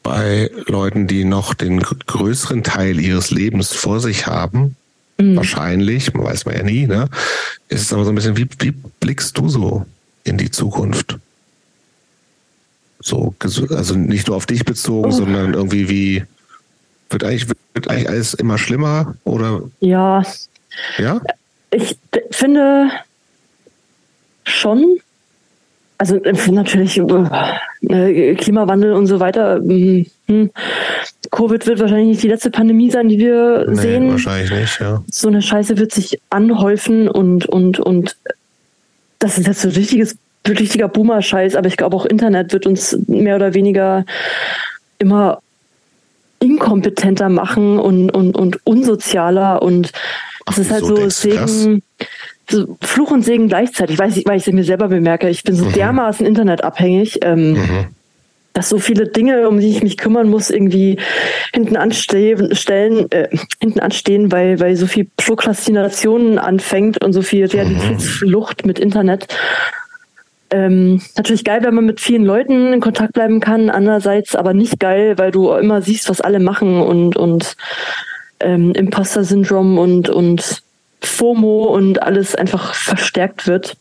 bei 0.03 0.51
Leuten, 0.67 1.07
die 1.07 1.25
noch 1.25 1.53
den 1.53 1.81
größeren 1.81 2.63
Teil 2.63 3.01
ihres 3.01 3.31
Lebens 3.31 3.73
vor 3.73 4.01
sich 4.01 4.27
haben, 4.27 4.77
mhm. 5.19 5.37
wahrscheinlich, 5.37 6.15
man 6.15 6.25
weiß 6.25 6.47
man 6.47 6.57
ja 6.57 6.63
nie, 6.63 6.87
ne, 6.87 7.09
ist 7.69 7.83
es 7.83 7.93
aber 7.93 8.05
so 8.05 8.11
ein 8.11 8.15
bisschen, 8.15 8.37
wie, 8.37 8.49
wie 8.61 8.71
blickst 8.71 9.37
du 9.37 9.49
so 9.49 9.85
in 10.25 10.39
die 10.39 10.51
Zukunft? 10.51 11.19
So, 13.01 13.35
also 13.71 13.95
nicht 13.95 14.29
nur 14.29 14.37
auf 14.37 14.47
dich 14.47 14.65
bezogen, 14.65 15.09
oh. 15.09 15.17
sondern 15.17 15.55
irgendwie 15.55 15.89
wie 15.89 16.25
wird 17.11 17.25
eigentlich, 17.25 17.49
wird 17.75 17.89
eigentlich 17.89 18.09
alles 18.09 18.35
immer 18.35 18.59
schlimmer 18.59 19.17
oder? 19.25 19.63
Ja. 19.81 20.25
Ja? 20.99 21.21
Ich 21.71 21.99
finde 22.31 22.91
schon, 24.45 24.99
also 25.99 26.21
natürlich 26.51 26.99
äh, 26.99 28.35
Klimawandel 28.35 28.93
und 28.93 29.07
so 29.07 29.21
weiter. 29.21 29.57
Hm, 29.57 30.07
hm, 30.29 30.51
Covid 31.31 31.67
wird 31.67 31.81
wahrscheinlich 31.81 32.09
nicht 32.09 32.23
die 32.23 32.29
letzte 32.29 32.51
Pandemie 32.51 32.91
sein, 32.91 33.09
die 33.09 33.19
wir 33.19 33.67
nee, 33.69 33.75
sehen. 33.75 34.11
Wahrscheinlich 34.13 34.51
nicht, 34.51 34.81
ja. 34.81 35.03
So 35.11 35.29
eine 35.29 35.43
Scheiße 35.43 35.79
wird 35.79 35.93
sich 35.93 36.21
anhäufen 36.31 37.09
und 37.09 37.47
und 37.47 37.81
und 37.81 38.17
das 39.19 39.39
ist 39.39 39.47
jetzt 39.47 39.63
so 39.63 39.69
richtiges 39.69 40.17
richtiger 40.49 40.89
Boomer-Scheiß, 40.89 41.57
aber 41.57 41.67
ich 41.67 41.77
glaube 41.77 41.97
auch 41.97 42.07
Internet 42.07 42.53
wird 42.53 42.67
uns 42.67 42.97
mehr 43.09 43.37
oder 43.37 43.55
weniger 43.55 44.05
immer 44.99 45.41
inkompetenter 46.39 47.29
machen 47.29 47.79
und, 47.79 48.11
und, 48.11 48.37
und 48.37 48.65
unsozialer 48.65 49.63
und 49.63 49.91
es 50.49 50.59
ist 50.59 50.71
halt 50.71 50.85
so, 50.85 50.97
so 50.97 51.09
Segen, 51.09 51.83
so 52.49 52.77
Fluch 52.81 53.11
und 53.11 53.25
Segen 53.25 53.49
gleichzeitig. 53.49 53.99
Weiß 53.99 54.17
ich, 54.17 54.27
weil 54.27 54.39
ich 54.39 54.47
es 54.47 54.53
mir 54.53 54.65
selber 54.65 54.89
bemerke. 54.89 55.29
Ich 55.29 55.43
bin 55.43 55.55
so 55.55 55.67
mhm. 55.67 55.73
dermaßen 55.73 56.27
internetabhängig. 56.27 57.21
Ähm, 57.23 57.53
mhm. 57.53 57.87
Dass 58.53 58.71
so 58.71 58.79
viele 58.79 59.07
Dinge, 59.07 59.51
um 59.51 59.61
die 59.61 59.69
ich 59.69 59.83
mich 59.83 59.99
kümmern 59.99 60.31
muss, 60.31 60.49
irgendwie 60.49 60.99
hinten 61.53 61.77
anstehen, 61.77 62.55
stellen, 62.55 63.11
äh, 63.13 63.29
hinten 63.61 63.81
anstehen, 63.81 64.33
weil, 64.33 64.59
weil 64.61 64.77
so 64.77 64.87
viel 64.87 65.09
Prokrastination 65.19 66.39
anfängt 66.39 67.05
und 67.05 67.13
so 67.13 67.21
viel 67.21 67.45
Realitätsflucht 67.45 68.65
mit 68.65 68.79
Internet. 68.79 69.29
Ähm, 70.49 71.03
natürlich 71.17 71.45
geil, 71.45 71.61
wenn 71.65 71.75
man 71.75 71.85
mit 71.85 72.01
vielen 72.01 72.25
Leuten 72.25 72.73
in 72.73 72.81
Kontakt 72.81 73.13
bleiben 73.13 73.41
kann, 73.41 73.69
andererseits 73.69 74.35
aber 74.35 74.55
nicht 74.55 74.79
geil, 74.79 75.19
weil 75.19 75.33
du 75.33 75.53
immer 75.53 75.83
siehst, 75.83 76.09
was 76.09 76.23
alle 76.23 76.41
machen 76.41 76.81
und, 76.81 77.17
und 77.17 77.57
ähm, 78.41 78.73
Imposter-Syndrom 78.73 79.79
und, 79.79 80.09
und 80.09 80.63
FOMO 81.01 81.65
und 81.65 82.03
alles 82.03 82.35
einfach 82.35 82.75
verstärkt 82.75 83.47
wird. 83.47 83.77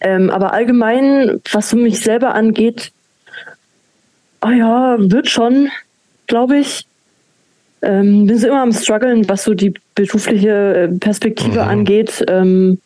Ähm, 0.00 0.30
aber 0.30 0.52
allgemein, 0.52 1.40
was 1.52 1.74
mich 1.74 2.00
selber 2.00 2.34
angeht, 2.34 2.92
oh 4.42 4.50
ja, 4.50 4.96
wird 4.98 5.28
schon, 5.28 5.68
glaube 6.26 6.58
ich. 6.58 6.86
Ähm, 7.82 8.26
bin 8.26 8.38
so 8.38 8.48
immer 8.48 8.62
am 8.62 8.72
struggeln, 8.72 9.28
was 9.28 9.44
so 9.44 9.54
die 9.54 9.72
berufliche 9.94 10.50
äh, 10.74 10.88
Perspektive 10.98 11.62
mhm. 11.62 11.68
angeht. 11.68 12.24
Ähm, 12.28 12.78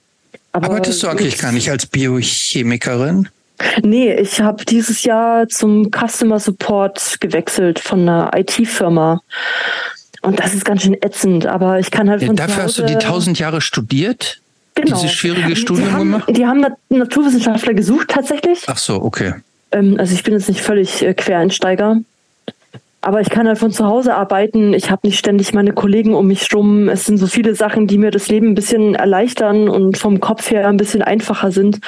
aber 0.52 0.66
Arbeitest 0.66 1.02
du 1.02 1.08
eigentlich 1.08 1.38
gar 1.38 1.52
nicht 1.52 1.68
als 1.70 1.86
Biochemikerin? 1.86 3.28
Nee, 3.82 4.14
ich 4.14 4.40
habe 4.40 4.64
dieses 4.64 5.04
Jahr 5.04 5.48
zum 5.48 5.90
Customer 5.90 6.38
Support 6.38 7.16
gewechselt 7.20 7.78
von 7.78 8.00
einer 8.00 8.30
IT-Firma. 8.36 9.20
Und 10.24 10.40
das 10.40 10.54
ist 10.54 10.64
ganz 10.64 10.82
schön 10.82 10.94
ätzend, 10.94 11.46
aber 11.46 11.78
ich 11.78 11.90
kann 11.90 12.08
halt 12.08 12.22
ja, 12.22 12.28
von 12.28 12.36
Dafür 12.36 12.64
hast 12.64 12.78
du 12.78 12.82
die 12.84 12.96
tausend 12.96 13.38
Jahre 13.38 13.60
studiert? 13.60 14.40
Genau. 14.74 14.96
Dieses 14.96 15.12
schwierige 15.12 15.54
Studium 15.54 15.88
die 15.88 15.92
haben, 15.92 16.00
gemacht? 16.00 16.24
Die 16.28 16.46
haben 16.46 16.66
Naturwissenschaftler 16.88 17.74
gesucht 17.74 18.08
tatsächlich. 18.08 18.64
Ach 18.66 18.78
so, 18.78 19.02
okay. 19.02 19.34
Ähm, 19.70 19.96
also 19.98 20.14
ich 20.14 20.22
bin 20.22 20.32
jetzt 20.32 20.48
nicht 20.48 20.62
völlig 20.62 21.02
äh, 21.02 21.12
Quereinsteiger. 21.12 21.98
Aber 23.02 23.20
ich 23.20 23.28
kann 23.28 23.46
halt 23.46 23.58
von 23.58 23.70
zu 23.70 23.84
Hause 23.84 24.14
arbeiten. 24.14 24.72
Ich 24.72 24.90
habe 24.90 25.06
nicht 25.06 25.18
ständig 25.18 25.52
meine 25.52 25.74
Kollegen 25.74 26.14
um 26.14 26.26
mich 26.26 26.48
rum. 26.54 26.88
Es 26.88 27.04
sind 27.04 27.18
so 27.18 27.26
viele 27.26 27.54
Sachen, 27.54 27.86
die 27.86 27.98
mir 27.98 28.10
das 28.10 28.28
Leben 28.28 28.48
ein 28.48 28.54
bisschen 28.54 28.94
erleichtern 28.94 29.68
und 29.68 29.98
vom 29.98 30.20
Kopf 30.20 30.50
her 30.50 30.66
ein 30.66 30.78
bisschen 30.78 31.02
einfacher 31.02 31.52
sind. 31.52 31.80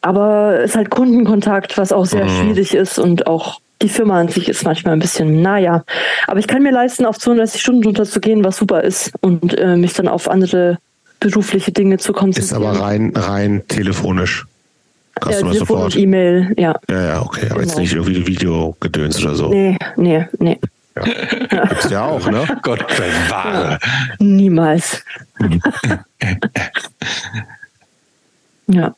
Aber 0.00 0.60
es 0.60 0.70
ist 0.70 0.76
halt 0.76 0.90
Kundenkontakt, 0.90 1.76
was 1.76 1.90
auch 1.90 2.06
sehr 2.06 2.24
mhm. 2.24 2.28
schwierig 2.28 2.74
ist 2.74 3.00
und 3.00 3.26
auch 3.26 3.58
die 3.84 3.88
Firma 3.90 4.18
an 4.18 4.28
sich 4.28 4.48
ist 4.48 4.64
manchmal 4.64 4.94
ein 4.94 4.98
bisschen, 4.98 5.42
naja. 5.42 5.84
Aber 6.26 6.40
ich 6.40 6.46
kann 6.46 6.62
mir 6.62 6.72
leisten, 6.72 7.04
auf 7.04 7.18
32 7.18 7.60
Stunden 7.60 7.84
runterzugehen, 7.84 8.42
was 8.42 8.56
super 8.56 8.82
ist 8.82 9.12
und 9.20 9.56
äh, 9.58 9.76
mich 9.76 9.92
dann 9.92 10.08
auf 10.08 10.28
andere 10.28 10.78
berufliche 11.20 11.70
Dinge 11.70 11.98
zu 11.98 12.12
konzentrieren. 12.12 12.62
Ist 12.62 12.68
aber 12.68 12.80
rein, 12.80 13.12
rein 13.14 13.62
telefonisch. 13.68 14.46
Customer 15.20 15.52
ja, 15.52 15.58
Support. 15.58 15.96
E-Mail, 15.96 16.54
ja. 16.56 16.74
Ja, 16.90 17.06
ja, 17.06 17.22
okay. 17.22 17.46
Aber 17.50 17.60
genau. 17.60 17.70
jetzt 17.70 17.78
nicht 17.78 17.92
irgendwie 17.92 18.26
Videogedöns 18.26 19.22
oder 19.22 19.34
so. 19.34 19.50
Nee, 19.50 19.78
nee, 19.96 20.26
nee. 20.38 20.58
Ja. 20.96 21.02
Gibt's 21.66 21.90
ja 21.90 22.04
auch, 22.04 22.28
ne? 22.30 22.46
Gott 22.62 22.86
bewahre. 22.86 23.78
Niemals. 24.18 25.04
ja. 28.66 28.94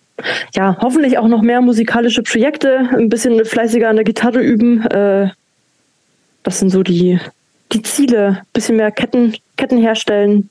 Ja, 0.55 0.77
hoffentlich 0.81 1.19
auch 1.19 1.29
noch 1.29 1.43
mehr 1.43 1.61
musikalische 1.61 2.23
Projekte, 2.23 2.89
ein 2.97 3.09
bisschen 3.09 3.45
fleißiger 3.45 3.89
an 3.89 3.97
der 3.97 4.05
Gitarre 4.05 4.41
üben. 4.41 4.83
Äh, 4.87 5.31
das 6.43 6.59
sind 6.59 6.71
so 6.71 6.83
die, 6.83 7.19
die 7.73 7.83
Ziele. 7.83 8.39
Ein 8.41 8.47
bisschen 8.53 8.77
mehr 8.77 8.91
Ketten, 8.91 9.37
Ketten 9.57 9.79
herstellen. 9.79 10.49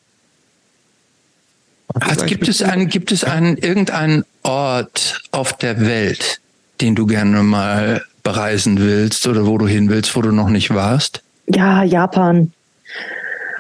Also 1.99 2.25
gibt 2.25 2.47
es 2.47 2.61
einen, 2.61 2.89
gibt 2.89 3.11
es 3.11 3.23
einen, 3.23 3.57
irgendeinen 3.57 4.25
Ort 4.43 5.21
auf 5.31 5.53
der 5.53 5.79
Welt, 5.81 6.41
den 6.81 6.95
du 6.95 7.05
gerne 7.05 7.41
mal 7.41 8.03
bereisen 8.23 8.79
willst 8.79 9.27
oder 9.27 9.45
wo 9.45 9.57
du 9.57 9.67
hin 9.67 9.89
willst, 9.89 10.15
wo 10.15 10.21
du 10.21 10.31
noch 10.31 10.49
nicht 10.49 10.73
warst? 10.73 11.21
Ja, 11.47 11.83
Japan. 11.83 12.51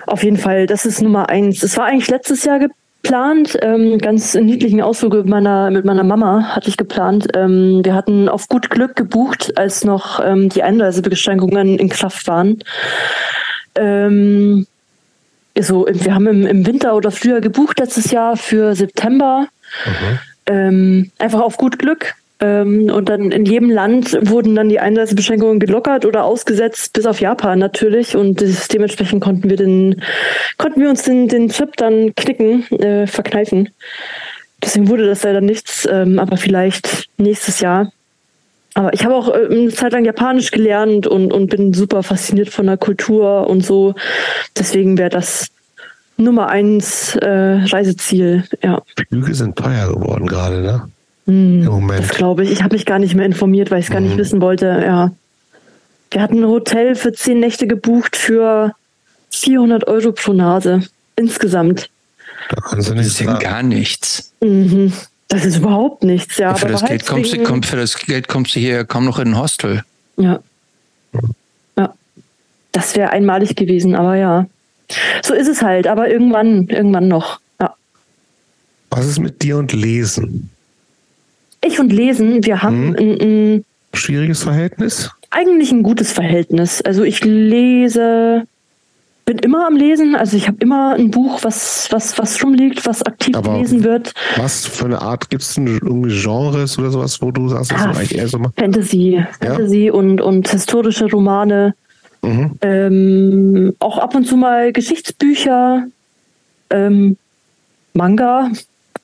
Auf 0.07 0.23
jeden 0.23 0.37
Fall, 0.37 0.65
das 0.67 0.85
ist 0.85 1.01
Nummer 1.01 1.29
eins. 1.29 1.63
Es 1.63 1.77
war 1.77 1.85
eigentlich 1.85 2.09
letztes 2.09 2.43
Jahr 2.43 2.59
geplant, 3.05 3.57
ähm, 3.61 3.99
ganz 3.99 4.33
niedlichen 4.33 4.81
Ausflug 4.81 5.13
mit 5.13 5.27
meiner, 5.27 5.69
mit 5.69 5.85
meiner 5.85 6.03
Mama 6.03 6.55
hatte 6.55 6.69
ich 6.69 6.77
geplant. 6.77 7.27
Ähm, 7.35 7.81
wir 7.83 7.93
hatten 7.93 8.27
auf 8.27 8.47
gut 8.47 8.71
Glück 8.71 8.95
gebucht, 8.95 9.55
als 9.57 9.83
noch 9.83 10.19
ähm, 10.25 10.49
die 10.49 10.63
Einreisebeschränkungen 10.63 11.77
in 11.77 11.89
Kraft 11.89 12.27
waren. 12.27 12.63
Ähm, 13.75 14.65
so, 15.57 15.85
wir 15.87 16.15
haben 16.15 16.25
im, 16.25 16.47
im 16.47 16.65
Winter 16.65 16.95
oder 16.95 17.11
früher 17.11 17.41
gebucht 17.41 17.79
letztes 17.79 18.09
Jahr 18.09 18.37
für 18.37 18.73
September. 18.73 19.47
Mhm. 19.85 20.19
Ähm, 20.47 21.11
einfach 21.19 21.41
auf 21.41 21.57
gut 21.57 21.77
Glück. 21.77 22.15
Ähm, 22.41 22.91
und 22.91 23.07
dann 23.07 23.31
in 23.31 23.45
jedem 23.45 23.69
Land 23.69 24.17
wurden 24.29 24.55
dann 24.55 24.69
die 24.69 24.79
Einreisebeschränkungen 24.79 25.59
gelockert 25.59 26.05
oder 26.05 26.25
ausgesetzt, 26.25 26.93
bis 26.93 27.05
auf 27.05 27.21
Japan 27.21 27.59
natürlich. 27.59 28.15
Und 28.15 28.41
das, 28.41 28.67
dementsprechend 28.67 29.23
konnten 29.23 29.49
wir 29.49 29.57
den, 29.57 30.01
konnten 30.57 30.81
wir 30.81 30.89
uns 30.89 31.03
den, 31.03 31.27
den 31.27 31.49
Trip 31.49 31.75
dann 31.77 32.13
knicken, 32.15 32.69
äh, 32.79 33.07
verkneifen. 33.07 33.69
Deswegen 34.63 34.89
wurde 34.89 35.05
das 35.05 35.23
leider 35.23 35.41
nichts, 35.41 35.87
ähm, 35.89 36.19
aber 36.19 36.37
vielleicht 36.37 37.09
nächstes 37.17 37.59
Jahr. 37.61 37.91
Aber 38.73 38.93
ich 38.93 39.05
habe 39.05 39.15
auch 39.15 39.29
äh, 39.29 39.47
eine 39.49 39.69
Zeit 39.69 39.93
lang 39.93 40.03
Japanisch 40.03 40.51
gelernt 40.51 41.07
und, 41.07 41.31
und 41.31 41.49
bin 41.49 41.73
super 41.73 42.03
fasziniert 42.03 42.49
von 42.49 42.65
der 42.65 42.77
Kultur 42.77 43.47
und 43.47 43.65
so. 43.65 43.95
Deswegen 44.57 44.97
wäre 44.97 45.09
das 45.09 45.47
Nummer 46.17 46.47
eins 46.49 47.15
äh, 47.15 47.27
Reiseziel, 47.27 48.43
ja. 48.61 48.81
Flüge 49.09 49.33
sind 49.33 49.55
teuer 49.55 49.93
geworden 49.93 50.27
gerade, 50.27 50.61
ne? 50.61 50.89
Hm, 51.25 51.63
Im 51.63 51.65
Moment. 51.65 51.99
Das 51.99 52.09
glaube 52.09 52.43
ich. 52.43 52.51
Ich 52.51 52.63
habe 52.63 52.75
mich 52.75 52.85
gar 52.85 52.99
nicht 52.99 53.15
mehr 53.15 53.25
informiert, 53.25 53.71
weil 53.71 53.79
ich 53.79 53.85
es 53.85 53.91
gar 53.91 53.99
nicht 53.99 54.15
mhm. 54.15 54.19
wissen 54.19 54.41
wollte, 54.41 54.65
ja. 54.85 55.11
Wir 56.11 56.21
hatten 56.21 56.43
ein 56.43 56.47
Hotel 56.47 56.95
für 56.95 57.13
zehn 57.13 57.39
Nächte 57.39 57.67
gebucht 57.67 58.15
für 58.15 58.73
400 59.31 59.87
Euro 59.87 60.11
pro 60.11 60.33
Nase. 60.33 60.83
Insgesamt. 61.15 61.89
Da 62.49 62.61
kannst 62.61 62.89
du 62.89 62.93
nicht 62.93 63.05
das 63.05 63.13
ist 63.13 63.19
ja 63.19 63.37
gar 63.37 63.63
nichts. 63.63 64.31
Mhm. 64.41 64.93
Das 65.27 65.43
ist 65.43 65.57
überhaupt 65.57 66.03
nichts, 66.03 66.37
ja. 66.37 66.53
Für, 66.53 66.67
das 66.67 66.85
Geld 66.85 67.05
kommst 67.05 67.33
du, 67.33 67.43
komm, 67.43 67.63
für 67.63 67.77
das 67.77 67.97
Geld 67.97 68.27
kommst 68.27 68.55
du 68.55 68.59
hier 68.59 68.85
kaum 68.85 69.05
noch 69.05 69.17
in 69.17 69.29
ein 69.29 69.37
Hostel. 69.37 69.83
Ja. 70.17 70.39
Ja. 71.77 71.93
Das 72.71 72.95
wäre 72.95 73.09
einmalig 73.09 73.55
gewesen, 73.55 73.95
aber 73.95 74.15
ja. 74.15 74.45
So 75.23 75.33
ist 75.33 75.47
es 75.47 75.63
halt, 75.63 75.87
aber 75.87 76.09
irgendwann, 76.09 76.67
irgendwann 76.67 77.07
noch. 77.07 77.39
Ja. 77.59 77.73
Was 78.91 79.07
ist 79.07 79.19
mit 79.19 79.41
dir 79.41 79.57
und 79.57 79.73
Lesen? 79.73 80.51
Ich 81.65 81.79
und 81.79 81.91
Lesen, 81.91 82.45
wir 82.45 82.61
haben 82.61 82.95
hm. 82.95 82.95
ein, 82.97 83.21
ein 83.21 83.65
schwieriges 83.93 84.43
Verhältnis? 84.43 85.11
Eigentlich 85.31 85.71
ein 85.71 85.83
gutes 85.83 86.11
Verhältnis. 86.11 86.81
Also 86.81 87.03
ich 87.03 87.23
lese 87.23 88.45
bin 89.25 89.39
immer 89.39 89.65
am 89.65 89.75
Lesen, 89.75 90.15
also 90.15 90.37
ich 90.37 90.47
habe 90.47 90.57
immer 90.59 90.93
ein 90.93 91.09
Buch, 91.09 91.39
was, 91.43 91.87
was, 91.89 92.17
was 92.19 92.43
rumliegt, 92.43 92.85
was 92.85 93.01
aktiv 93.01 93.35
Aber 93.35 93.53
gelesen 93.53 93.83
wird. 93.83 94.13
Was 94.37 94.67
für 94.67 94.85
eine 94.85 95.01
Art 95.01 95.31
gibt 95.31 95.41
es 95.41 95.55
denn 95.55 95.65
irgendwie 95.65 96.15
Genres 96.21 96.77
oder 96.77 96.91
sowas, 96.91 97.19
wo 97.21 97.31
du 97.31 97.49
sagst, 97.49 97.71
das 97.71 97.81
ah, 97.81 97.89
eigentlich 97.89 98.15
eher 98.15 98.27
so 98.27 98.37
mal? 98.37 98.51
Fantasy, 98.55 99.15
ja? 99.15 99.27
Fantasy 99.39 99.89
und, 99.89 100.21
und 100.21 100.47
historische 100.47 101.09
Romane. 101.09 101.73
Mhm. 102.21 102.51
Ähm, 102.61 103.75
auch 103.79 103.97
ab 103.97 104.13
und 104.13 104.27
zu 104.27 104.37
mal 104.37 104.71
Geschichtsbücher, 104.71 105.87
ähm, 106.69 107.17
Manga. 107.93 108.51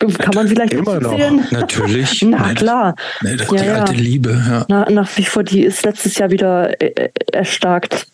Kann 0.08 0.34
man 0.34 0.48
vielleicht 0.48 0.74
immer 0.74 1.00
noch 1.00 1.18
Natürlich. 1.52 2.22
Na 2.28 2.48
nee, 2.48 2.54
klar. 2.56 2.96
Nee, 3.22 3.36
das, 3.36 3.52
ja, 3.52 3.62
die 3.62 3.70
alte 3.70 3.94
Liebe. 3.94 4.32
Ja. 4.32 4.66
Na, 4.68 4.90
nach 4.90 5.16
wie 5.18 5.26
vor, 5.26 5.44
die 5.44 5.64
ist 5.64 5.84
letztes 5.84 6.18
Jahr 6.18 6.32
wieder 6.32 6.82
äh, 6.82 6.88
äh 6.88 7.10
erstarkt. 7.32 8.08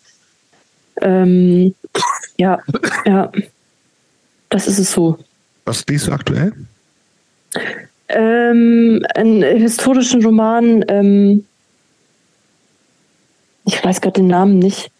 Ähm, 1.00 1.74
ja, 2.36 2.58
ja. 3.06 3.32
Das 4.50 4.66
ist 4.66 4.78
es 4.78 4.92
so. 4.92 5.18
Was 5.64 5.86
liest 5.86 6.06
du 6.06 6.12
aktuell? 6.12 6.52
Ähm, 8.08 9.04
einen 9.14 9.42
historischen 9.42 10.24
Roman. 10.24 10.84
Ähm, 10.88 11.44
ich 13.64 13.84
weiß 13.84 14.00
gerade 14.00 14.20
den 14.20 14.28
Namen 14.28 14.58
nicht. 14.58 14.90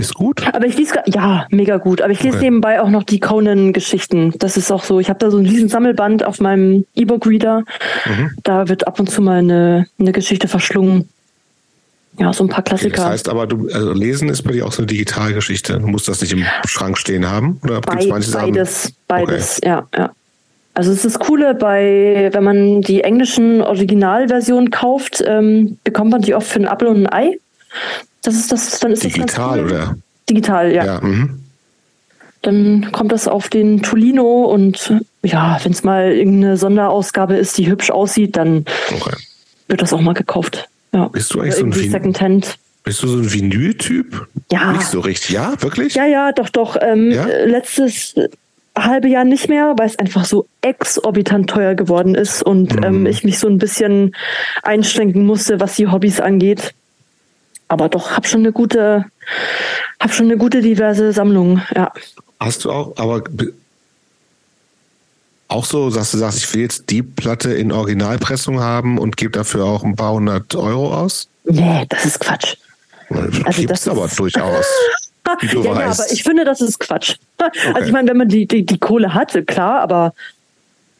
Ist 0.00 0.14
gut? 0.14 0.46
Aber 0.52 0.66
ich 0.66 0.76
lese, 0.76 0.94
ja, 1.06 1.46
mega 1.50 1.76
gut. 1.76 2.00
Aber 2.00 2.12
ich 2.12 2.22
lese 2.22 2.36
okay. 2.36 2.46
nebenbei 2.46 2.80
auch 2.80 2.88
noch 2.88 3.04
die 3.04 3.20
Conan-Geschichten. 3.20 4.32
Das 4.38 4.56
ist 4.56 4.70
auch 4.72 4.82
so. 4.82 4.98
Ich 4.98 5.08
habe 5.08 5.18
da 5.18 5.30
so 5.30 5.38
ein 5.38 5.46
riesen 5.46 5.68
Sammelband 5.68 6.24
auf 6.24 6.40
meinem 6.40 6.86
E-Book-Reader. 6.94 7.64
Mhm. 8.06 8.30
Da 8.42 8.68
wird 8.68 8.86
ab 8.86 8.98
und 8.98 9.10
zu 9.10 9.22
mal 9.22 9.38
eine, 9.38 9.86
eine 9.98 10.12
Geschichte 10.12 10.48
verschlungen. 10.48 11.08
Ja, 12.18 12.32
so 12.32 12.44
ein 12.44 12.48
paar 12.48 12.64
Klassiker. 12.64 12.88
Okay, 12.88 12.96
das 12.96 13.06
heißt 13.06 13.28
aber, 13.28 13.46
du, 13.46 13.68
also 13.72 13.92
Lesen 13.92 14.28
ist 14.28 14.42
bei 14.42 14.52
dir 14.52 14.66
auch 14.66 14.72
so 14.72 14.82
eine 14.82 14.86
Digitalgeschichte. 14.86 15.78
Du 15.78 15.86
musst 15.86 16.08
das 16.08 16.20
nicht 16.20 16.32
im 16.32 16.44
Schrank 16.66 16.98
stehen 16.98 17.30
haben? 17.30 17.60
Oder 17.62 17.80
Be 17.80 18.08
beides, 18.08 18.92
beides, 19.06 19.58
okay. 19.58 19.68
ja, 19.68 19.86
ja. 19.96 20.10
Also 20.74 20.92
es 20.92 21.04
ist 21.04 21.16
das 21.16 21.26
Coole 21.26 21.54
bei, 21.54 22.30
wenn 22.32 22.44
man 22.44 22.80
die 22.80 23.02
englischen 23.02 23.60
Originalversionen 23.60 24.70
kauft, 24.70 25.22
ähm, 25.26 25.78
bekommt 25.84 26.10
man 26.10 26.22
die 26.22 26.34
oft 26.34 26.46
für 26.46 26.60
ein 26.60 26.68
Apfel 26.68 26.88
und 26.88 27.06
ein 27.06 27.12
Ei. 27.12 27.38
Das 28.22 28.34
ist 28.34 28.52
das, 28.52 28.78
dann 28.80 28.92
ist 28.92 29.02
Digital, 29.02 29.62
das 29.62 29.72
oder? 29.72 29.96
Digital, 30.28 30.72
ja. 30.72 30.84
ja 30.84 31.00
mhm. 31.00 31.40
Dann 32.42 32.90
kommt 32.92 33.12
das 33.12 33.28
auf 33.28 33.48
den 33.48 33.82
Tolino 33.82 34.44
und 34.44 34.94
ja, 35.22 35.58
wenn 35.62 35.72
es 35.72 35.82
mal 35.82 36.12
irgendeine 36.12 36.56
Sonderausgabe 36.56 37.36
ist, 37.36 37.58
die 37.58 37.68
hübsch 37.68 37.90
aussieht, 37.90 38.36
dann 38.36 38.64
okay. 38.94 39.16
wird 39.68 39.82
das 39.82 39.92
auch 39.92 40.00
mal 40.00 40.14
gekauft. 40.14 40.68
Ja. 40.92 41.08
Bist 41.08 41.34
du 41.34 41.40
eigentlich 41.40 41.56
so 41.56 41.64
ein 41.64 41.72
Secondhand. 41.72 42.56
Bist 42.82 43.02
du 43.02 43.08
so 43.08 43.18
ein 43.18 43.30
Vinyl-Typ? 43.30 44.26
Ja. 44.50 44.72
Nicht 44.72 44.86
so 44.86 45.00
richtig, 45.00 45.30
ja? 45.30 45.52
Wirklich? 45.60 45.94
Ja, 45.94 46.06
ja, 46.06 46.32
doch, 46.32 46.48
doch. 46.48 46.76
Ähm, 46.80 47.10
ja? 47.10 47.26
Letztes 47.44 48.14
halbe 48.76 49.08
Jahr 49.08 49.24
nicht 49.24 49.48
mehr, 49.48 49.74
weil 49.76 49.86
es 49.86 49.98
einfach 49.98 50.24
so 50.24 50.46
exorbitant 50.62 51.50
teuer 51.50 51.74
geworden 51.74 52.14
ist 52.14 52.42
und 52.42 52.76
mhm. 52.76 52.82
ähm, 52.82 53.06
ich 53.06 53.24
mich 53.24 53.38
so 53.38 53.48
ein 53.48 53.58
bisschen 53.58 54.14
einschränken 54.62 55.26
musste, 55.26 55.60
was 55.60 55.76
die 55.76 55.88
Hobbys 55.88 56.20
angeht. 56.20 56.72
Aber 57.70 57.88
doch, 57.88 58.10
hab 58.16 58.26
schon 58.26 58.40
eine 58.40 58.50
gute, 58.50 59.04
hab 60.00 60.12
schon 60.12 60.26
eine 60.26 60.36
gute 60.36 60.60
diverse 60.60 61.12
Sammlung, 61.12 61.62
ja. 61.76 61.92
Hast 62.40 62.64
du 62.64 62.72
auch, 62.72 62.96
aber 62.96 63.22
auch 65.46 65.64
so, 65.64 65.88
dass 65.88 66.10
du 66.10 66.18
sagst, 66.18 66.38
ich 66.38 66.52
will 66.52 66.62
jetzt 66.62 66.90
die 66.90 67.04
Platte 67.04 67.52
in 67.52 67.70
Originalpressung 67.70 68.58
haben 68.58 68.98
und 68.98 69.16
gebe 69.16 69.30
dafür 69.30 69.66
auch 69.66 69.84
ein 69.84 69.94
paar 69.94 70.14
hundert 70.14 70.52
Euro 70.56 70.92
aus? 70.92 71.28
Nee, 71.44 71.86
das 71.88 72.06
ist 72.06 72.18
Quatsch. 72.18 72.56
Also 73.08 73.62
Gibt's 73.62 73.86
aber 73.86 74.08
durchaus. 74.08 74.66
ja, 75.52 75.60
ja, 75.62 75.70
aber 75.70 76.10
ich 76.10 76.24
finde, 76.24 76.44
das 76.44 76.60
ist 76.60 76.80
Quatsch. 76.80 77.18
Okay. 77.38 77.72
Also 77.72 77.86
ich 77.86 77.92
meine, 77.92 78.10
wenn 78.10 78.16
man 78.16 78.28
die, 78.28 78.48
die, 78.48 78.66
die 78.66 78.78
Kohle 78.78 79.14
hatte, 79.14 79.44
klar, 79.44 79.80
aber 79.80 80.12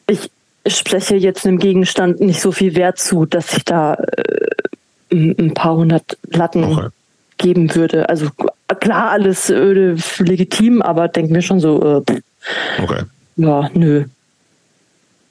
ich 0.07 0.31
spreche 0.68 1.16
jetzt 1.16 1.47
einem 1.47 1.58
Gegenstand 1.58 2.20
nicht 2.20 2.40
so 2.40 2.52
viel 2.52 2.76
Wert 2.76 2.99
zu, 2.99 3.26
dass 3.26 3.57
ich 3.57 3.65
da 3.65 3.94
äh, 3.94 4.49
ein 5.12 5.55
paar 5.55 5.76
hundert 5.76 6.18
Latten 6.28 6.64
okay. 6.64 6.89
geben 7.39 7.74
würde. 7.74 8.08
Also 8.08 8.30
klar, 8.78 9.10
alles 9.10 9.50
äh, 9.50 9.97
legitim, 10.18 10.82
aber 10.82 11.08
denke 11.08 11.32
mir 11.32 11.42
schon 11.42 11.60
so, 11.60 12.02
äh, 12.06 12.20
okay. 12.82 13.02
ja, 13.36 13.70
nö. 13.74 14.05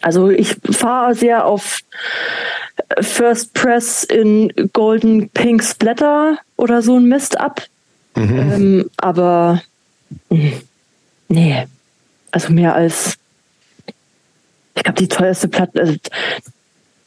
Also 0.01 0.29
ich 0.29 0.55
fahre 0.71 1.13
sehr 1.15 1.45
auf 1.45 1.79
First 3.01 3.53
Press 3.53 4.03
in 4.03 4.51
Golden 4.71 5.29
Pink 5.29 5.63
Splatter 5.63 6.37
oder 6.55 6.81
so 6.81 6.97
ein 6.97 7.05
Mist 7.05 7.39
ab. 7.39 7.61
Mhm. 8.15 8.37
Ähm, 8.37 8.89
aber 8.97 9.61
hm, 10.29 10.53
nee, 11.27 11.67
also 12.31 12.53
mehr 12.53 12.75
als 12.75 13.17
ich 14.75 14.83
glaube, 14.83 14.99
die 14.99 15.07
teuerste 15.09 15.49
Platte, 15.49 15.79
also 15.81 15.95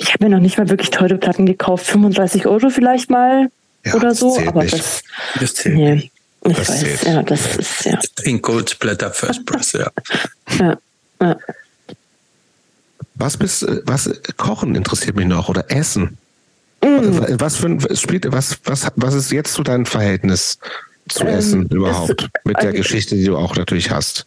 ich 0.03 0.13
habe 0.13 0.25
mir 0.25 0.31
noch 0.31 0.41
nicht 0.41 0.59
mal 0.59 0.69
wirklich 0.69 0.91
teure 0.91 1.17
Platten 1.17 1.47
gekauft, 1.47 1.87
35 1.87 2.47
Euro 2.47 2.71
vielleicht 2.71 3.09
mal 3.09 3.51
ja, 3.85 3.95
oder 3.95 4.15
so, 4.15 4.39
aber 4.47 4.65
nicht. 4.65 4.75
das, 4.75 5.03
das 5.39 5.55
zählt 5.55 5.77
nee, 5.77 5.95
nicht. 5.95 6.13
Ich 6.45 6.57
das 6.57 6.69
weiß, 6.69 6.81
zählt. 6.81 7.03
ja, 7.05 7.23
das 7.23 7.57
ist 7.57 7.85
ja. 7.85 7.99
In 8.25 8.43
Gold 8.43 8.71
Splatter 8.71 9.11
First 9.13 9.47
Press, 9.47 9.73
ja. 9.73 9.91
ja, 10.59 10.77
ja. 11.21 11.37
Was 13.15 13.37
bist, 13.37 13.65
was 13.85 14.11
Kochen 14.37 14.75
interessiert 14.75 15.15
mich 15.15 15.27
noch 15.27 15.49
oder 15.49 15.71
Essen? 15.71 16.19
Mm. 16.83 17.39
Was 17.39 17.57
für 17.57 17.67
ein 17.67 17.97
spielt, 17.97 18.31
was, 18.33 18.59
was, 18.65 18.91
was 18.97 19.15
ist 19.15 19.31
jetzt 19.31 19.55
so 19.55 19.63
dein 19.63 19.87
Verhältnis 19.87 20.59
zu 21.09 21.25
ähm, 21.25 21.29
Essen 21.29 21.69
überhaupt? 21.69 22.29
mit 22.45 22.57
der 22.57 22.71
also, 22.71 22.79
Geschichte, 22.79 23.15
die 23.15 23.25
du 23.25 23.37
auch 23.37 23.55
natürlich 23.55 23.93
hast. 23.93 24.27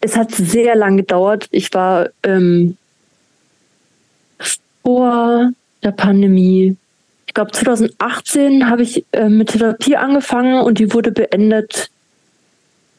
Es 0.00 0.16
hat 0.16 0.32
sehr 0.32 0.76
lange 0.76 0.98
gedauert. 0.98 1.48
Ich 1.50 1.72
war 1.72 2.10
ähm, 2.22 2.76
vor 4.86 5.50
der 5.82 5.90
Pandemie, 5.90 6.76
ich 7.26 7.34
glaube 7.34 7.50
2018 7.50 8.70
habe 8.70 8.82
ich 8.82 9.04
äh, 9.10 9.28
mit 9.28 9.48
Therapie 9.48 9.96
angefangen 9.96 10.60
und 10.60 10.78
die 10.78 10.94
wurde 10.94 11.10
beendet 11.10 11.90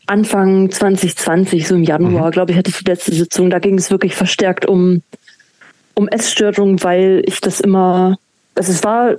Anfang 0.06 0.69
2020, 0.69 1.66
so 1.66 1.75
im 1.75 1.83
Januar, 1.83 2.27
mhm. 2.27 2.32
glaube 2.32 2.51
ich, 2.51 2.57
hatte 2.57 2.69
ich 2.72 2.77
die 2.80 2.91
letzte 2.91 3.14
Sitzung. 3.14 3.49
Da 3.49 3.59
ging 3.59 3.77
es 3.77 3.90
wirklich 3.90 4.16
verstärkt 4.16 4.66
um 4.66 5.01
um 5.93 6.09
Essstörungen, 6.09 6.83
weil 6.83 7.24
ich 7.25 7.40
das 7.40 7.61
immer, 7.61 8.17
also 8.53 8.72
es 8.72 8.83
war 8.83 9.16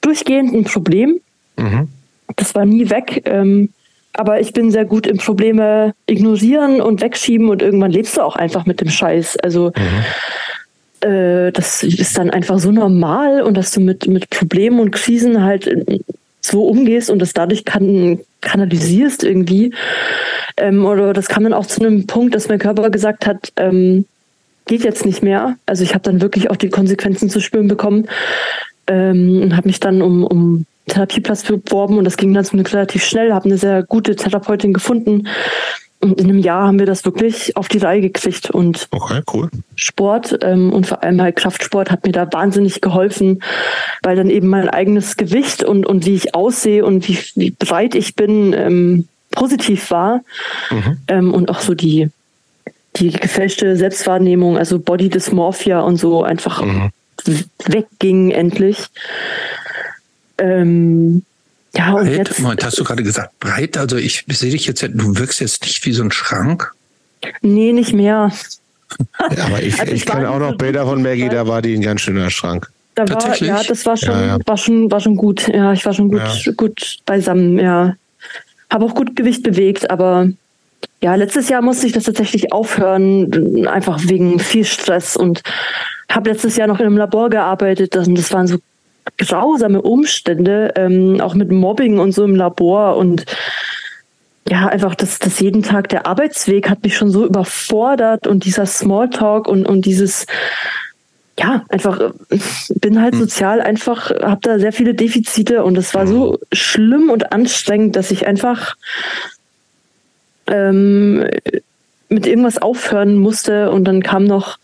durchgehend 0.00 0.54
ein 0.54 0.64
Problem. 0.64 1.20
Mhm. 1.56 1.88
Das 2.34 2.54
war 2.54 2.64
nie 2.64 2.88
weg. 2.90 3.22
Ähm, 3.26 3.68
aber 4.14 4.40
ich 4.40 4.54
bin 4.54 4.70
sehr 4.70 4.86
gut 4.86 5.06
im 5.06 5.18
Probleme 5.18 5.94
ignorieren 6.06 6.80
und 6.80 7.02
wegschieben 7.02 7.50
und 7.50 7.60
irgendwann 7.60 7.92
lebst 7.92 8.16
du 8.16 8.22
auch 8.22 8.36
einfach 8.36 8.64
mit 8.64 8.80
dem 8.80 8.88
Scheiß. 8.88 9.36
Also 9.36 9.72
mhm. 9.76 10.04
Äh, 11.00 11.52
das 11.52 11.82
ist 11.82 12.18
dann 12.18 12.30
einfach 12.30 12.58
so 12.58 12.70
normal 12.70 13.42
und 13.42 13.56
dass 13.56 13.72
du 13.72 13.80
mit, 13.80 14.06
mit 14.06 14.30
Problemen 14.30 14.80
und 14.80 14.92
Krisen 14.92 15.42
halt 15.42 16.02
so 16.40 16.64
umgehst 16.64 17.10
und 17.10 17.18
das 17.18 17.32
dadurch 17.32 17.64
kann, 17.64 18.20
kanalisierst 18.40 19.24
irgendwie. 19.24 19.72
Ähm, 20.56 20.84
oder 20.86 21.12
das 21.12 21.28
kam 21.28 21.44
dann 21.44 21.52
auch 21.52 21.66
zu 21.66 21.80
einem 21.80 22.06
Punkt, 22.06 22.34
dass 22.34 22.48
mein 22.48 22.58
Körper 22.58 22.90
gesagt 22.90 23.26
hat, 23.26 23.52
ähm, 23.56 24.06
geht 24.66 24.84
jetzt 24.84 25.04
nicht 25.04 25.22
mehr. 25.22 25.56
Also 25.66 25.82
ich 25.84 25.94
habe 25.94 26.02
dann 26.02 26.20
wirklich 26.20 26.50
auch 26.50 26.56
die 26.56 26.70
Konsequenzen 26.70 27.30
zu 27.30 27.40
spüren 27.40 27.68
bekommen 27.68 28.08
ähm, 28.86 29.42
und 29.42 29.56
habe 29.56 29.68
mich 29.68 29.80
dann 29.80 30.02
um, 30.02 30.24
um 30.24 30.66
Therapieplatz 30.86 31.42
beworben 31.42 31.98
und 31.98 32.04
das 32.04 32.16
ging 32.16 32.32
dann 32.32 32.44
relativ 32.46 33.04
schnell, 33.04 33.32
habe 33.32 33.46
eine 33.46 33.58
sehr 33.58 33.82
gute 33.82 34.14
Therapeutin 34.14 34.72
gefunden. 34.72 35.26
Und 36.06 36.20
in 36.20 36.30
einem 36.30 36.38
Jahr 36.38 36.68
haben 36.68 36.78
wir 36.78 36.86
das 36.86 37.04
wirklich 37.04 37.56
auf 37.56 37.68
die 37.68 37.78
Reihe 37.78 38.00
gekriegt. 38.00 38.50
Und 38.50 38.86
okay, 38.92 39.22
cool. 39.32 39.50
Sport 39.74 40.38
ähm, 40.42 40.72
und 40.72 40.86
vor 40.86 41.02
allem 41.02 41.20
halt 41.20 41.36
Kraftsport 41.36 41.90
hat 41.90 42.06
mir 42.06 42.12
da 42.12 42.32
wahnsinnig 42.32 42.80
geholfen, 42.80 43.42
weil 44.02 44.14
dann 44.14 44.30
eben 44.30 44.46
mein 44.46 44.68
eigenes 44.68 45.16
Gewicht 45.16 45.64
und, 45.64 45.84
und 45.84 46.06
wie 46.06 46.14
ich 46.14 46.34
aussehe 46.34 46.84
und 46.84 47.08
wie, 47.08 47.18
wie 47.34 47.50
breit 47.50 47.94
ich 47.96 48.14
bin 48.14 48.52
ähm, 48.52 49.08
positiv 49.32 49.90
war. 49.90 50.20
Mhm. 50.70 50.98
Ähm, 51.08 51.34
und 51.34 51.50
auch 51.50 51.60
so 51.60 51.74
die, 51.74 52.08
die 52.96 53.10
gefälschte 53.10 53.76
Selbstwahrnehmung, 53.76 54.56
also 54.56 54.78
Body 54.78 55.08
Dysmorphia 55.08 55.80
und 55.80 55.96
so 55.96 56.22
einfach 56.22 56.62
mhm. 56.62 56.90
wegging 57.66 58.30
endlich. 58.30 58.86
Ähm, 60.38 61.24
ja, 61.76 61.92
und 61.92 62.06
breit? 62.06 62.28
jetzt. 62.28 62.40
Moment, 62.40 62.64
hast 62.64 62.78
du 62.78 62.84
gerade 62.84 63.02
gesagt, 63.02 63.38
breit? 63.40 63.76
Also 63.76 63.96
ich 63.96 64.24
sehe 64.28 64.50
dich 64.50 64.66
jetzt, 64.66 64.82
du 64.82 65.16
wirkst 65.16 65.40
jetzt 65.40 65.62
nicht 65.62 65.84
wie 65.84 65.92
so 65.92 66.02
ein 66.02 66.10
Schrank. 66.10 66.72
Nee, 67.42 67.72
nicht 67.72 67.92
mehr. 67.92 68.30
Ja, 69.36 69.44
aber 69.46 69.62
ich, 69.62 69.74
also 69.80 69.92
ich, 69.92 70.02
ich 70.02 70.06
kenne 70.06 70.30
auch 70.30 70.38
noch 70.38 70.56
Bilder 70.56 70.86
von 70.86 71.02
Maggie, 71.02 71.28
da 71.28 71.46
war 71.46 71.62
die 71.62 71.74
ein 71.74 71.82
ganz 71.82 72.02
schöner 72.02 72.30
Schrank. 72.30 72.70
Da 72.94 73.04
Tatsächlich? 73.04 73.50
War, 73.50 73.62
ja, 73.62 73.68
das 73.68 73.84
war 73.84 73.96
schon, 73.96 74.14
ja, 74.14 74.26
ja. 74.26 74.38
war 74.46 74.56
schon, 74.56 74.90
war 74.90 75.00
schon 75.00 75.16
gut. 75.16 75.48
Ja, 75.48 75.72
ich 75.72 75.84
war 75.84 75.92
schon 75.92 76.10
gut, 76.10 76.52
gut 76.56 76.98
beisammen, 77.04 77.58
ja. 77.58 77.94
Habe 78.70 78.84
auch 78.86 78.94
gut 78.94 79.14
Gewicht 79.14 79.42
bewegt, 79.42 79.90
aber 79.90 80.30
ja, 81.02 81.14
letztes 81.14 81.48
Jahr 81.48 81.62
musste 81.62 81.86
ich 81.86 81.92
das 81.92 82.04
tatsächlich 82.04 82.52
aufhören, 82.52 83.66
einfach 83.66 84.00
wegen 84.04 84.38
viel 84.38 84.64
Stress 84.64 85.16
und 85.16 85.42
habe 86.10 86.30
letztes 86.30 86.56
Jahr 86.56 86.68
noch 86.68 86.80
in 86.80 86.86
einem 86.86 86.96
Labor 86.96 87.28
gearbeitet. 87.28 87.94
Das, 87.94 88.08
das 88.08 88.32
waren 88.32 88.46
so 88.46 88.58
grausame 89.18 89.82
Umstände, 89.82 90.72
ähm, 90.76 91.20
auch 91.20 91.34
mit 91.34 91.50
Mobbing 91.50 91.98
und 91.98 92.12
so 92.12 92.24
im 92.24 92.34
Labor 92.34 92.96
und 92.96 93.24
ja, 94.48 94.68
einfach 94.68 94.94
das, 94.94 95.18
das 95.18 95.40
jeden 95.40 95.62
Tag 95.62 95.88
der 95.88 96.06
Arbeitsweg 96.06 96.70
hat 96.70 96.84
mich 96.84 96.96
schon 96.96 97.10
so 97.10 97.26
überfordert 97.26 98.26
und 98.26 98.44
dieser 98.44 98.66
Smalltalk 98.66 99.48
und, 99.48 99.66
und 99.66 99.86
dieses, 99.86 100.26
ja, 101.38 101.64
einfach, 101.68 102.12
bin 102.76 103.02
halt 103.02 103.14
hm. 103.14 103.20
sozial 103.20 103.60
einfach, 103.60 104.10
habe 104.10 104.40
da 104.42 104.58
sehr 104.58 104.72
viele 104.72 104.94
Defizite 104.94 105.64
und 105.64 105.76
es 105.76 105.94
war 105.94 106.06
so 106.06 106.38
schlimm 106.52 107.10
und 107.10 107.32
anstrengend, 107.32 107.96
dass 107.96 108.12
ich 108.12 108.26
einfach 108.28 108.76
ähm, 110.46 111.26
mit 112.08 112.26
irgendwas 112.26 112.58
aufhören 112.58 113.16
musste 113.16 113.72
und 113.72 113.84
dann 113.84 114.02
kam 114.02 114.24
noch 114.24 114.58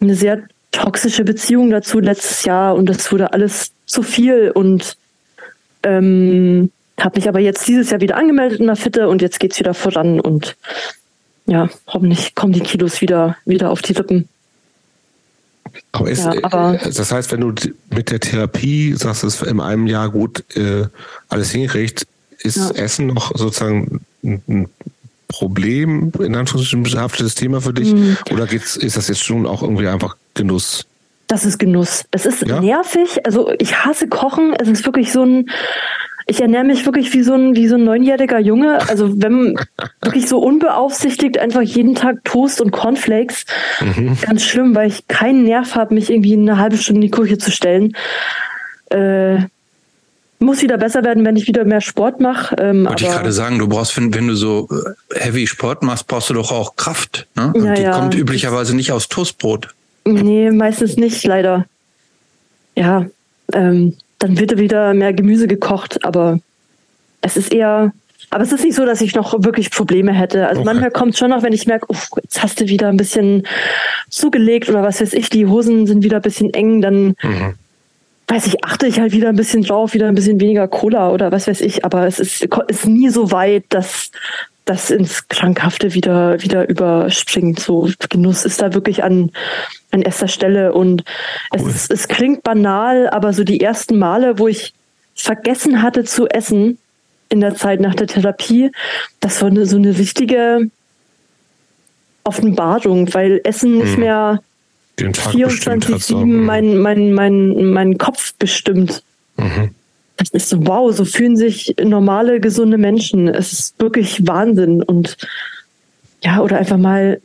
eine 0.00 0.14
sehr 0.14 0.42
toxische 0.72 1.24
Beziehung 1.24 1.70
dazu 1.70 2.00
letztes 2.00 2.44
Jahr 2.44 2.74
und 2.74 2.86
das 2.86 3.12
wurde 3.12 3.32
alles 3.32 3.72
zu 3.86 4.02
viel 4.02 4.50
und 4.50 4.96
ähm, 5.84 6.70
habe 6.98 7.18
mich 7.18 7.28
aber 7.28 7.40
jetzt 7.40 7.68
dieses 7.68 7.90
Jahr 7.90 8.00
wieder 8.00 8.16
angemeldet 8.16 8.60
in 8.60 8.66
der 8.66 8.76
Fitte 8.76 9.08
und 9.08 9.22
jetzt 9.22 9.38
geht's 9.38 9.58
wieder 9.58 9.74
voran 9.74 10.18
und 10.18 10.56
ja, 11.46 11.68
hoffentlich 11.86 12.34
kommen 12.34 12.52
die 12.52 12.60
Kilos 12.60 13.00
wieder, 13.00 13.36
wieder 13.44 13.70
auf 13.70 13.82
die 13.82 13.92
Rippen. 13.92 14.28
Aber, 15.92 16.10
ist, 16.10 16.24
ja, 16.24 16.34
aber 16.42 16.80
äh, 16.80 16.90
das 16.90 17.12
heißt, 17.12 17.32
wenn 17.32 17.40
du 17.40 17.54
mit 17.90 18.10
der 18.10 18.20
Therapie 18.20 18.94
sagst, 18.94 19.24
es 19.24 19.42
in 19.42 19.60
einem 19.60 19.86
Jahr 19.86 20.10
gut 20.10 20.44
äh, 20.56 20.86
alles 21.28 21.50
hinkriegt, 21.50 22.06
ist 22.38 22.56
ja. 22.56 22.70
Essen 22.72 23.08
noch 23.08 23.36
sozusagen 23.36 24.00
ein 24.22 24.68
Problem, 25.32 26.12
in 26.20 26.36
Anführungsstrichen 26.36 26.84
behaftetes 26.84 27.34
Thema 27.34 27.60
für 27.60 27.72
dich? 27.72 27.92
Mhm. 27.92 28.16
Oder 28.30 28.46
geht's, 28.46 28.76
ist 28.76 28.96
das 28.96 29.08
jetzt 29.08 29.24
schon 29.24 29.46
auch 29.46 29.62
irgendwie 29.62 29.88
einfach 29.88 30.16
Genuss? 30.34 30.86
Das 31.26 31.44
ist 31.44 31.58
Genuss. 31.58 32.04
Es 32.10 32.26
ist 32.26 32.46
ja? 32.46 32.60
nervig. 32.60 33.24
Also 33.24 33.50
ich 33.58 33.84
hasse 33.84 34.06
Kochen. 34.06 34.54
Es 34.58 34.68
ist 34.68 34.84
wirklich 34.84 35.12
so 35.12 35.24
ein, 35.24 35.50
ich 36.26 36.40
ernähre 36.40 36.64
mich 36.64 36.84
wirklich 36.84 37.12
wie 37.14 37.22
so 37.22 37.34
ein, 37.34 37.56
wie 37.56 37.68
so 37.68 37.76
ein 37.76 37.84
neunjähriger 37.84 38.38
Junge. 38.38 38.78
Also 38.88 39.10
wenn 39.16 39.56
wirklich 40.02 40.28
so 40.28 40.38
unbeaufsichtigt 40.38 41.38
einfach 41.38 41.62
jeden 41.62 41.94
Tag 41.94 42.22
Toast 42.24 42.60
und 42.60 42.70
Cornflakes. 42.70 43.46
Mhm. 43.80 44.18
Ganz 44.20 44.44
schlimm, 44.44 44.74
weil 44.74 44.88
ich 44.88 45.08
keinen 45.08 45.44
Nerv 45.44 45.74
habe, 45.74 45.94
mich 45.94 46.10
irgendwie 46.10 46.34
eine 46.34 46.58
halbe 46.58 46.76
Stunde 46.76 46.98
in 46.98 47.10
die 47.10 47.10
Küche 47.10 47.38
zu 47.38 47.50
stellen. 47.50 47.96
Äh, 48.90 49.44
muss 50.42 50.62
wieder 50.62 50.78
besser 50.78 51.04
werden, 51.04 51.24
wenn 51.24 51.36
ich 51.36 51.46
wieder 51.46 51.64
mehr 51.64 51.80
Sport 51.80 52.20
mache. 52.20 52.56
Ähm, 52.58 52.86
Wollte 52.86 53.04
ich 53.04 53.10
gerade 53.10 53.32
sagen, 53.32 53.58
du 53.58 53.68
brauchst, 53.68 53.96
wenn, 53.96 54.12
wenn 54.14 54.28
du 54.28 54.34
so 54.34 54.68
äh, 54.70 55.20
heavy 55.20 55.46
Sport 55.46 55.82
machst, 55.82 56.06
brauchst 56.06 56.30
du 56.30 56.34
doch 56.34 56.52
auch 56.52 56.76
Kraft. 56.76 57.26
Ne? 57.36 57.52
Und 57.54 57.64
ja, 57.64 57.74
die 57.74 57.82
ja. 57.82 57.92
kommt 57.92 58.14
üblicherweise 58.14 58.76
nicht 58.76 58.92
aus 58.92 59.08
Toastbrot. 59.08 59.68
Nee, 60.04 60.50
meistens 60.50 60.96
nicht, 60.96 61.24
leider. 61.24 61.66
Ja, 62.74 63.06
ähm, 63.52 63.96
dann 64.18 64.38
wird 64.38 64.56
wieder 64.58 64.94
mehr 64.94 65.12
Gemüse 65.12 65.46
gekocht, 65.46 66.04
aber 66.04 66.38
es 67.20 67.36
ist 67.36 67.52
eher, 67.52 67.92
aber 68.30 68.42
es 68.42 68.52
ist 68.52 68.64
nicht 68.64 68.74
so, 68.74 68.84
dass 68.84 69.00
ich 69.00 69.14
noch 69.14 69.44
wirklich 69.44 69.70
Probleme 69.70 70.12
hätte. 70.12 70.48
Also 70.48 70.62
okay. 70.62 70.66
manchmal 70.66 70.90
kommt 70.90 71.12
es 71.12 71.18
schon 71.18 71.30
noch, 71.30 71.42
wenn 71.42 71.52
ich 71.52 71.66
merke, 71.66 71.86
jetzt 72.22 72.42
hast 72.42 72.60
du 72.60 72.66
wieder 72.66 72.88
ein 72.88 72.96
bisschen 72.96 73.46
zugelegt 74.08 74.68
oder 74.68 74.82
was 74.82 75.00
weiß 75.00 75.12
ich, 75.12 75.28
die 75.28 75.46
Hosen 75.46 75.86
sind 75.86 76.02
wieder 76.02 76.16
ein 76.16 76.22
bisschen 76.22 76.52
eng, 76.52 76.80
dann 76.80 77.14
mhm 77.22 77.54
weiß 78.32 78.46
ich, 78.46 78.64
achte 78.64 78.86
ich 78.86 78.98
halt 78.98 79.12
wieder 79.12 79.28
ein 79.28 79.36
bisschen 79.36 79.62
drauf, 79.62 79.94
wieder 79.94 80.08
ein 80.08 80.14
bisschen 80.14 80.40
weniger 80.40 80.66
Cola 80.66 81.10
oder 81.10 81.32
was 81.32 81.46
weiß 81.46 81.60
ich, 81.60 81.84
aber 81.84 82.06
es 82.06 82.18
ist, 82.18 82.48
ist 82.68 82.86
nie 82.86 83.10
so 83.10 83.30
weit, 83.30 83.64
dass, 83.68 84.10
das 84.64 84.90
ins 84.90 85.28
Krankhafte 85.28 85.94
wieder, 85.94 86.40
wieder 86.42 86.68
überspringt. 86.68 87.58
So 87.58 87.88
Genuss 88.08 88.44
ist 88.44 88.62
da 88.62 88.74
wirklich 88.74 89.02
an, 89.02 89.30
an 89.90 90.02
erster 90.02 90.28
Stelle. 90.28 90.72
Und 90.72 91.04
cool. 91.58 91.68
es, 91.68 91.90
es 91.90 92.08
klingt 92.08 92.42
banal, 92.42 93.08
aber 93.10 93.32
so 93.32 93.44
die 93.44 93.60
ersten 93.60 93.98
Male, 93.98 94.38
wo 94.38 94.48
ich 94.48 94.72
vergessen 95.14 95.82
hatte 95.82 96.04
zu 96.04 96.28
essen 96.28 96.78
in 97.28 97.40
der 97.40 97.54
Zeit 97.54 97.80
nach 97.80 97.94
der 97.94 98.06
Therapie, 98.06 98.70
das 99.20 99.42
war 99.42 99.50
so 99.66 99.76
eine 99.76 99.98
richtige 99.98 100.70
Offenbarung, 102.24 103.12
weil 103.14 103.40
Essen 103.42 103.78
nicht 103.78 103.98
hm. 104.98 105.06
mehr 105.34 105.48
24-7 105.48 106.24
mein, 106.24 106.78
mein, 106.78 107.12
mein, 107.12 107.72
mein 107.72 107.98
Kopf 107.98 108.34
bestimmt. 108.34 109.02
Mhm. 109.36 109.74
Das 110.16 110.30
ist 110.30 110.50
so, 110.50 110.66
wow, 110.66 110.94
so 110.94 111.04
fühlen 111.04 111.36
sich 111.36 111.74
normale, 111.82 112.40
gesunde 112.40 112.78
Menschen. 112.78 113.28
Es 113.28 113.52
ist 113.52 113.80
wirklich 113.80 114.26
Wahnsinn. 114.26 114.82
Und 114.82 115.16
ja, 116.22 116.40
oder 116.40 116.58
einfach 116.58 116.76
mal, 116.76 117.20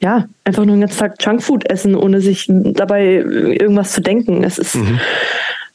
ja, 0.00 0.26
einfach 0.44 0.64
nur 0.64 0.76
den 0.76 0.80
ganzen 0.80 0.98
Tag 0.98 1.24
Junkfood 1.24 1.70
essen, 1.70 1.94
ohne 1.94 2.20
sich 2.20 2.46
dabei 2.48 3.04
irgendwas 3.04 3.92
zu 3.92 4.00
denken. 4.00 4.44
Es 4.44 4.58
ist 4.58 4.74
mhm. 4.74 5.00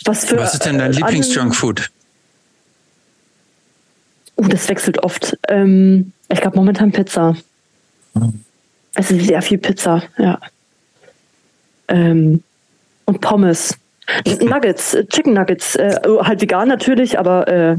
was 0.03 0.25
für. 0.25 0.37
Was 0.37 0.53
ist 0.53 0.65
denn 0.65 0.77
dein 0.77 0.91
Lieblings-Junkfood? 0.91 1.89
Oh, 4.35 4.43
uh, 4.43 4.47
das 4.47 4.69
wechselt 4.69 5.03
oft. 5.03 5.37
Ähm, 5.47 6.11
ich 6.29 6.41
glaube 6.41 6.57
momentan 6.57 6.91
Pizza. 6.91 7.35
Mhm. 8.13 8.43
Es 8.93 9.09
ist 9.09 9.25
sehr 9.25 9.41
viel 9.41 9.57
Pizza, 9.57 10.03
ja. 10.17 10.39
Ähm, 11.87 12.43
und 13.05 13.21
Pommes. 13.21 13.75
Nuggets, 14.41 14.97
Chicken 15.09 15.33
Nuggets, 15.33 15.75
äh, 15.75 15.99
halt 16.21 16.41
vegan 16.41 16.69
natürlich, 16.69 17.19
aber 17.19 17.47
äh, 17.47 17.77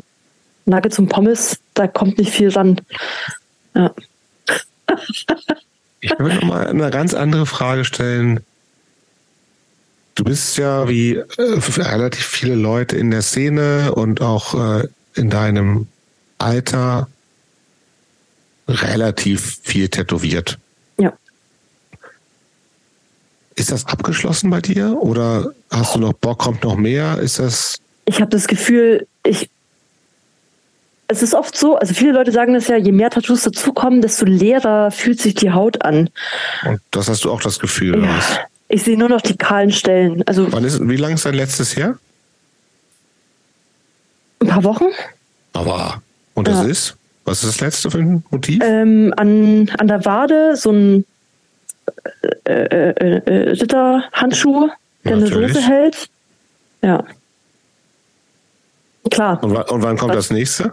Nuggets 0.67 0.99
und 0.99 1.09
Pommes, 1.09 1.59
da 1.75 1.87
kommt 1.87 2.19
nicht 2.19 2.33
viel 2.33 2.51
ran. 2.51 2.81
Ja. 3.75 3.95
ich 6.01 6.19
würde 6.19 6.37
noch 6.37 6.43
mal 6.43 6.67
eine 6.67 6.91
ganz 6.91 7.15
andere 7.15 7.47
Frage 7.47 7.85
stellen. 7.85 8.41
Du 10.15 10.25
bist 10.25 10.59
ja 10.59 10.89
wie 10.89 11.15
äh, 11.15 11.25
relativ 11.39 12.27
viele 12.27 12.57
Leute 12.57 12.97
in 12.97 13.11
der 13.11 13.23
Szene 13.23 13.95
und 13.95 14.21
auch 14.21 14.55
äh, 14.55 14.89
in 15.15 15.31
deinem 15.31 15.87
Alter 16.39 17.09
relativ 18.69 19.59
viel 19.63 19.89
tätowiert. 19.89 20.59
Ist 23.59 23.73
das 23.73 23.87
abgeschlossen 23.87 24.51
bei 24.51 24.61
dir 24.61 24.97
oder 25.01 25.53
hast 25.71 25.97
du 25.97 25.99
noch 25.99 26.13
Bock, 26.13 26.39
kommt 26.39 26.63
noch 26.63 26.77
mehr? 26.77 27.19
Ist 27.19 27.41
das? 27.41 27.77
Ich 28.05 28.21
habe 28.21 28.31
das 28.31 28.47
Gefühl, 28.47 29.07
ich. 29.25 29.51
Es 31.09 31.23
ist 31.23 31.35
oft 31.35 31.57
so, 31.57 31.77
also 31.77 31.93
viele 31.93 32.13
Leute 32.13 32.31
sagen 32.31 32.55
das 32.55 32.69
ja, 32.69 32.77
je 32.77 32.93
mehr 32.93 33.11
Tattoos 33.11 33.43
dazukommen, 33.43 34.03
desto 34.03 34.27
leerer 34.27 34.91
fühlt 34.91 35.21
sich 35.21 35.35
die 35.35 35.51
Haut 35.51 35.83
an. 35.83 36.11
Und 36.67 36.81
das 36.91 37.09
hast 37.09 37.25
du 37.25 37.33
auch 37.33 37.41
das 37.41 37.59
Gefühl, 37.59 38.05
ja, 38.05 38.17
was? 38.17 38.39
Ich 38.69 38.85
sehe 38.85 38.97
nur 38.97 39.09
noch 39.09 39.23
die 39.23 39.37
kahlen 39.37 39.73
Stellen. 39.73 40.23
Also 40.27 40.53
Wann 40.53 40.65
ist, 40.65 40.87
wie 40.87 40.97
lange 40.97 41.15
ist 41.15 41.25
dein 41.25 41.35
letztes 41.35 41.77
her? 41.77 41.99
Ein 44.41 44.49
paar 44.49 44.65
Wochen. 44.65 44.85
Aber, 45.55 46.03
und 46.35 46.47
das 46.47 46.63
ja. 46.63 46.69
ist? 46.69 46.97
Was 47.25 47.43
ist 47.43 47.55
das 47.55 47.61
letzte 47.61 47.91
für 47.91 47.99
ein 47.99 48.23
Motiv? 48.31 48.63
Ähm, 48.63 49.13
an, 49.17 49.71
an 49.79 49.89
der 49.89 50.05
Wade 50.05 50.57
so 50.57 50.71
ein 50.71 51.05
äh, 52.45 52.53
äh, 52.53 53.21
äh, 53.25 53.51
Ritterhandschuh, 53.51 54.71
der 55.05 55.13
eine 55.13 55.27
Soße 55.27 55.61
hält. 55.61 56.09
Ja. 56.83 57.05
Klar. 59.11 59.43
Und, 59.43 59.57
und 59.57 59.83
wann 59.83 59.97
kommt 59.97 60.15
Was? 60.15 60.29
das 60.29 60.31
nächste? 60.31 60.73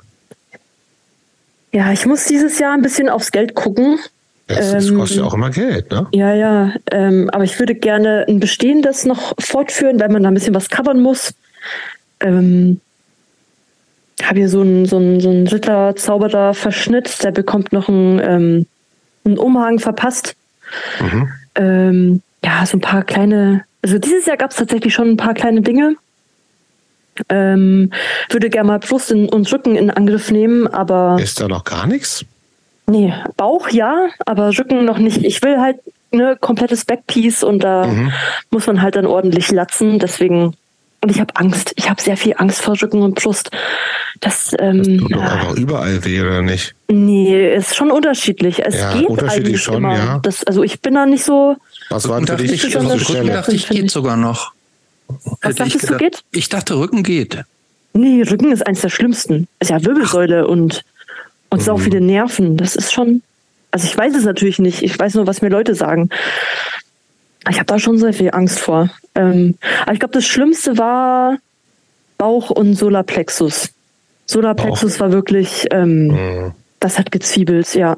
Ja, 1.71 1.91
ich 1.91 2.05
muss 2.05 2.25
dieses 2.25 2.59
Jahr 2.59 2.73
ein 2.73 2.81
bisschen 2.81 3.09
aufs 3.09 3.31
Geld 3.31 3.55
gucken. 3.55 3.99
Das, 4.47 4.71
das 4.71 4.87
ähm, 4.87 4.97
kostet 4.97 5.17
ja 5.17 5.23
auch 5.23 5.33
immer 5.33 5.49
Geld, 5.49 5.91
ne? 5.91 6.07
Ja, 6.13 6.33
ja. 6.33 6.73
Ähm, 6.91 7.29
aber 7.31 7.43
ich 7.43 7.59
würde 7.59 7.75
gerne 7.75 8.25
ein 8.27 8.39
bestehendes 8.39 9.05
noch 9.05 9.33
fortführen, 9.39 9.99
weil 9.99 10.09
man 10.09 10.23
da 10.23 10.29
ein 10.29 10.35
bisschen 10.35 10.53
was 10.53 10.69
covern 10.69 11.01
muss. 11.01 11.33
Ähm, 12.19 12.79
habe 14.23 14.39
hier 14.39 14.49
so 14.49 14.61
einen 14.61 14.85
so 14.85 14.97
einen, 14.97 15.19
so 15.19 15.29
einen 15.29 15.47
Ritter-Zauberer-Verschnitt, 15.47 17.23
der 17.23 17.31
bekommt 17.31 17.73
noch 17.73 17.89
einen, 17.89 18.19
ähm, 18.19 18.65
einen 19.23 19.37
Umhang 19.37 19.79
verpasst. 19.79 20.35
Mhm. 20.99 21.31
Ähm, 21.55 22.21
ja, 22.43 22.65
so 22.65 22.77
ein 22.77 22.81
paar 22.81 23.03
kleine, 23.03 23.63
also 23.81 23.97
dieses 23.97 24.25
Jahr 24.25 24.37
gab 24.37 24.51
es 24.51 24.57
tatsächlich 24.57 24.93
schon 24.93 25.11
ein 25.11 25.17
paar 25.17 25.33
kleine 25.33 25.61
Dinge. 25.61 25.95
Ähm, 27.29 27.91
würde 28.29 28.49
gerne 28.49 28.67
mal 28.67 28.79
Brust 28.79 29.11
in, 29.11 29.29
und 29.29 29.51
Rücken 29.51 29.75
in 29.75 29.89
Angriff 29.89 30.31
nehmen, 30.31 30.67
aber. 30.67 31.17
Ist 31.21 31.39
da 31.39 31.47
noch 31.47 31.63
gar 31.63 31.87
nichts? 31.87 32.25
Nee, 32.87 33.13
Bauch 33.37 33.69
ja, 33.69 34.09
aber 34.25 34.49
Rücken 34.57 34.85
noch 34.85 34.97
nicht. 34.97 35.23
Ich 35.23 35.41
will 35.41 35.59
halt 35.59 35.77
ne 36.11 36.37
komplettes 36.39 36.85
Backpiece 36.85 37.43
und 37.43 37.63
da 37.63 37.87
mhm. 37.87 38.11
muss 38.51 38.67
man 38.67 38.81
halt 38.81 38.95
dann 38.95 39.05
ordentlich 39.05 39.51
latzen. 39.51 39.99
Deswegen 39.99 40.55
und 41.05 41.11
ich 41.11 41.19
habe 41.19 41.35
Angst. 41.35 41.71
Ich 41.75 41.87
habe 41.87 42.01
sehr 42.01 42.17
viel 42.17 42.33
Angst 42.35 42.61
vor 42.61 42.81
Rücken 42.81 43.03
und 43.03 43.13
Brust. 43.13 43.51
Das, 44.21 44.55
ähm, 44.57 44.79
das 44.79 44.87
tut 44.87 45.13
doch 45.13 45.21
einfach 45.21 45.55
überall 45.55 46.03
weh, 46.03 46.19
oder 46.19 46.41
nicht? 46.41 46.73
Nee, 46.87 47.53
ist 47.53 47.75
schon 47.75 47.91
unterschiedlich. 47.91 48.65
Es 48.65 48.73
ja, 48.73 48.91
geht 48.91 49.05
unterschiedlich 49.05 49.61
schon, 49.61 49.75
immer. 49.75 49.95
ja. 49.95 50.19
Das, 50.23 50.43
also 50.45 50.63
ich 50.63 50.81
bin 50.81 50.95
da 50.95 51.05
nicht 51.05 51.23
so. 51.23 51.57
Was 51.91 52.09
war 52.09 52.17
denn 52.17 52.25
für 52.25 52.37
dich? 52.37 52.53
Ich, 52.53 52.75
Rücken 52.75 53.27
dachte 53.27 53.53
ich, 53.53 53.69
geht 53.69 53.91
sogar 53.91 54.17
noch. 54.17 54.53
Was 55.43 55.53
dachtest 55.53 55.81
gedacht, 55.81 56.01
du 56.01 56.03
geht? 56.05 56.23
Ich 56.31 56.49
dachte, 56.49 56.75
Rücken 56.79 57.03
geht. 57.03 57.43
Nee, 57.93 58.23
Rücken 58.23 58.51
ist 58.51 58.65
eins 58.65 58.81
der 58.81 58.89
schlimmsten. 58.89 59.47
Ist 59.59 59.69
ja 59.69 59.85
Wirbelsäule 59.85 60.47
und, 60.47 60.83
und 61.51 61.61
mhm. 61.61 61.71
auch 61.71 61.79
viele 61.79 62.01
Nerven. 62.01 62.57
Das 62.57 62.75
ist 62.75 62.93
schon. 62.93 63.21
Also 63.69 63.85
ich 63.85 63.95
weiß 63.95 64.15
es 64.15 64.23
natürlich 64.23 64.57
nicht. 64.57 64.81
Ich 64.81 64.97
weiß 64.97 65.13
nur, 65.13 65.27
was 65.27 65.43
mir 65.43 65.49
Leute 65.49 65.75
sagen. 65.75 66.09
Ich 67.49 67.57
habe 67.57 67.65
da 67.65 67.79
schon 67.79 67.97
sehr 67.97 68.13
viel 68.13 68.31
Angst 68.31 68.59
vor. 68.59 68.89
Ähm, 69.13 69.57
aber 69.83 69.93
ich 69.93 69.99
glaube, 69.99 70.13
das 70.13 70.25
Schlimmste 70.25 70.77
war 70.77 71.37
Bauch 72.17 72.49
und 72.49 72.75
Solarplexus. 72.75 73.69
Solarplexus 74.25 74.93
Bauch. 74.93 74.99
war 75.01 75.11
wirklich, 75.11 75.67
ähm, 75.71 76.07
mhm. 76.07 76.51
das 76.79 76.97
hat 76.97 77.11
gezwiebelt, 77.11 77.75
ja. 77.75 77.97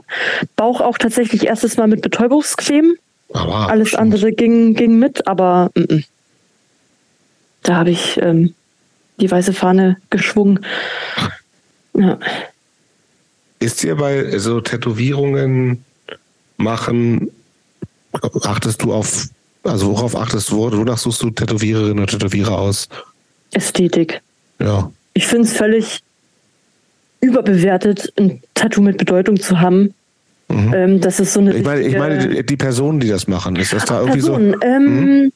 Bauch 0.55 0.81
auch 0.81 0.97
tatsächlich 0.97 1.45
erstes 1.45 1.77
Mal 1.77 1.87
mit 1.87 2.01
Betäubungscreme. 2.01 2.95
Aber 3.33 3.69
Alles 3.69 3.89
stimmt. 3.89 4.01
andere 4.01 4.31
ging, 4.31 4.73
ging 4.73 4.99
mit, 4.99 5.27
aber 5.27 5.71
m 5.75 5.83
-m. 5.83 6.03
da 7.63 7.75
habe 7.75 7.89
ich 7.91 8.19
ähm, 8.21 8.53
die 9.19 9.29
weiße 9.29 9.53
Fahne 9.53 9.97
geschwungen. 10.09 10.65
Ja. 11.93 12.19
Ist 13.59 13.83
dir 13.83 13.95
bei 13.95 14.37
so 14.37 14.61
Tätowierungen 14.61 15.83
machen, 16.57 17.31
achtest 18.43 18.83
du 18.83 18.93
auf 18.93 19.29
also 19.67 19.87
worauf 19.87 20.15
achtest 20.15 20.49
du? 20.49 20.71
Wonach 20.71 20.97
suchst 20.97 21.21
du 21.21 21.29
Tätowiererinnen 21.29 21.99
oder 21.99 22.07
Tätowierer 22.07 22.57
aus? 22.57 22.87
Ästhetik. 23.51 24.21
Ja. 24.59 24.91
Ich 25.13 25.27
finde 25.27 25.47
es 25.47 25.53
völlig 25.53 26.01
überbewertet, 27.19 28.13
ein 28.17 28.41
Tattoo 28.53 28.81
mit 28.81 28.97
Bedeutung 28.97 29.39
zu 29.39 29.59
haben. 29.59 29.93
Mhm. 30.49 30.73
Ähm, 30.73 31.01
das 31.01 31.19
ist 31.19 31.33
so 31.33 31.39
eine. 31.39 31.55
Ich 31.55 31.65
meine, 31.65 31.81
ich 31.81 31.97
meine, 31.97 32.43
die 32.43 32.57
Personen, 32.57 32.99
die 32.99 33.09
das 33.09 33.27
machen, 33.27 33.55
ist 33.55 33.73
das 33.73 33.85
da 33.85 33.99
irgendwie 33.99 34.19
Personen, 34.19 34.53
so? 34.53 34.61
Ähm, 34.61 34.83
mhm. 34.83 35.33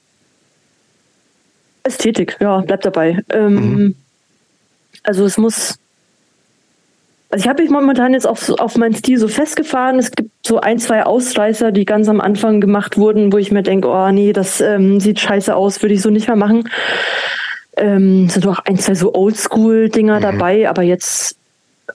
Ästhetik, 1.84 2.38
ja, 2.40 2.60
bleib 2.60 2.82
dabei. 2.82 3.20
Ähm, 3.30 3.54
mhm. 3.54 3.96
Also 5.04 5.26
es 5.26 5.38
muss 5.38 5.76
also 7.32 7.44
ich 7.44 7.50
habe 7.50 7.64
mich 7.64 7.72
momentan 7.72 8.14
jetzt 8.14 8.28
auf, 8.28 8.50
auf 8.50 8.78
meinen 8.78 8.94
Stil 8.94 9.18
so 9.18 9.30
festgefahren. 9.30 9.98
Es 9.98 10.12
gibt 10.12 10.32
so 10.46 10.60
ein, 10.60 10.80
zwei 10.80 11.04
Ausreißer, 11.06 11.72
die 11.72 11.86
ganz 11.86 12.10
am 12.10 12.20
Anfang 12.20 12.60
gemacht 12.60 12.98
wurden, 12.98 13.32
wo 13.32 13.38
ich 13.38 13.52
mir 13.52 13.64
denke, 13.64 13.88
oh 13.88 14.12
nee, 14.12 14.34
das 14.34 14.60
ähm, 14.60 15.00
sieht 15.00 15.20
scheiße 15.20 15.56
aus, 15.56 15.82
würde 15.82 15.96
ich 15.96 16.02
so 16.02 16.10
nicht 16.10 16.28
mehr 16.28 16.36
machen. 16.36 16.70
Ähm, 17.78 18.28
sind 18.28 18.46
auch 18.48 18.60
ein, 18.60 18.78
zwei 18.78 18.96
so 18.96 19.14
Oldschool-Dinger 19.14 20.18
mhm. 20.18 20.22
dabei, 20.22 20.70
aber 20.70 20.82
jetzt 20.82 21.38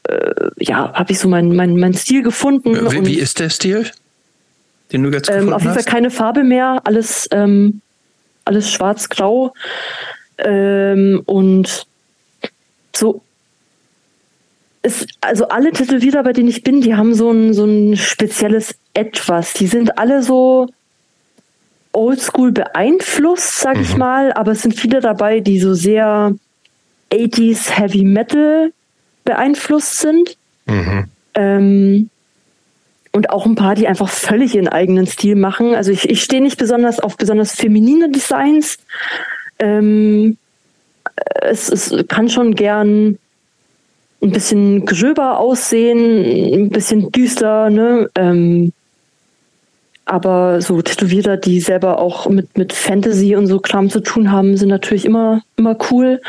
äh, 0.08 0.50
ja, 0.58 0.94
habe 0.94 1.12
ich 1.12 1.18
so 1.18 1.28
meinen 1.28 1.54
mein, 1.54 1.76
mein 1.76 1.92
Stil 1.92 2.22
gefunden. 2.22 2.74
Wie, 2.90 3.06
wie 3.06 3.18
ist 3.18 3.38
der 3.38 3.50
Stil? 3.50 3.90
Den 4.92 5.02
du 5.02 5.10
jetzt 5.10 5.28
ähm, 5.28 5.52
Auf 5.52 5.62
jeden 5.62 5.74
Fall 5.74 5.84
keine 5.84 6.10
Farbe 6.10 6.44
mehr, 6.44 6.80
alles, 6.84 7.28
ähm, 7.30 7.82
alles 8.46 8.70
schwarz-grau. 8.70 9.52
Ähm, 10.38 11.22
und 11.26 11.86
so 12.94 13.20
ist, 14.86 15.06
also 15.20 15.48
alle 15.48 15.72
Tätowierer, 15.72 16.22
bei 16.22 16.32
denen 16.32 16.48
ich 16.48 16.62
bin, 16.62 16.80
die 16.80 16.94
haben 16.94 17.14
so 17.14 17.30
ein, 17.30 17.52
so 17.52 17.64
ein 17.64 17.96
spezielles 17.96 18.76
Etwas. 18.94 19.52
Die 19.54 19.66
sind 19.66 19.98
alle 19.98 20.22
so 20.22 20.68
oldschool 21.92 22.52
beeinflusst, 22.52 23.60
sag 23.60 23.76
mhm. 23.76 23.82
ich 23.82 23.96
mal, 23.96 24.32
aber 24.32 24.52
es 24.52 24.62
sind 24.62 24.78
viele 24.78 25.00
dabei, 25.00 25.40
die 25.40 25.58
so 25.58 25.74
sehr 25.74 26.34
80s 27.12 27.70
Heavy 27.70 28.04
Metal 28.04 28.72
beeinflusst 29.24 29.98
sind. 29.98 30.36
Mhm. 30.66 31.04
Ähm, 31.34 32.10
und 33.12 33.30
auch 33.30 33.46
ein 33.46 33.54
paar, 33.54 33.74
die 33.74 33.88
einfach 33.88 34.10
völlig 34.10 34.54
ihren 34.54 34.68
eigenen 34.68 35.06
Stil 35.06 35.36
machen. 35.36 35.74
Also 35.74 35.90
ich, 35.90 36.08
ich 36.08 36.22
stehe 36.22 36.42
nicht 36.42 36.58
besonders 36.58 37.00
auf 37.00 37.16
besonders 37.16 37.52
feminine 37.52 38.10
Designs. 38.10 38.78
Ähm, 39.58 40.36
es, 41.40 41.70
es 41.70 41.94
kann 42.08 42.28
schon 42.28 42.54
gern 42.54 43.18
ein 44.26 44.32
bisschen 44.32 44.84
gröber 44.84 45.38
aussehen, 45.38 46.54
ein 46.54 46.70
bisschen 46.70 47.10
düster, 47.12 47.70
ne? 47.70 48.10
Ähm, 48.14 48.72
aber 50.04 50.60
so 50.60 50.80
Tätowierer, 50.82 51.36
die 51.36 51.60
selber 51.60 51.98
auch 51.98 52.28
mit, 52.28 52.56
mit 52.56 52.72
Fantasy 52.72 53.34
und 53.34 53.48
so 53.48 53.58
Kram 53.58 53.90
zu 53.90 54.00
tun 54.00 54.30
haben, 54.30 54.56
sind 54.56 54.68
natürlich 54.68 55.04
immer, 55.04 55.42
immer 55.56 55.76
cool. 55.90 56.20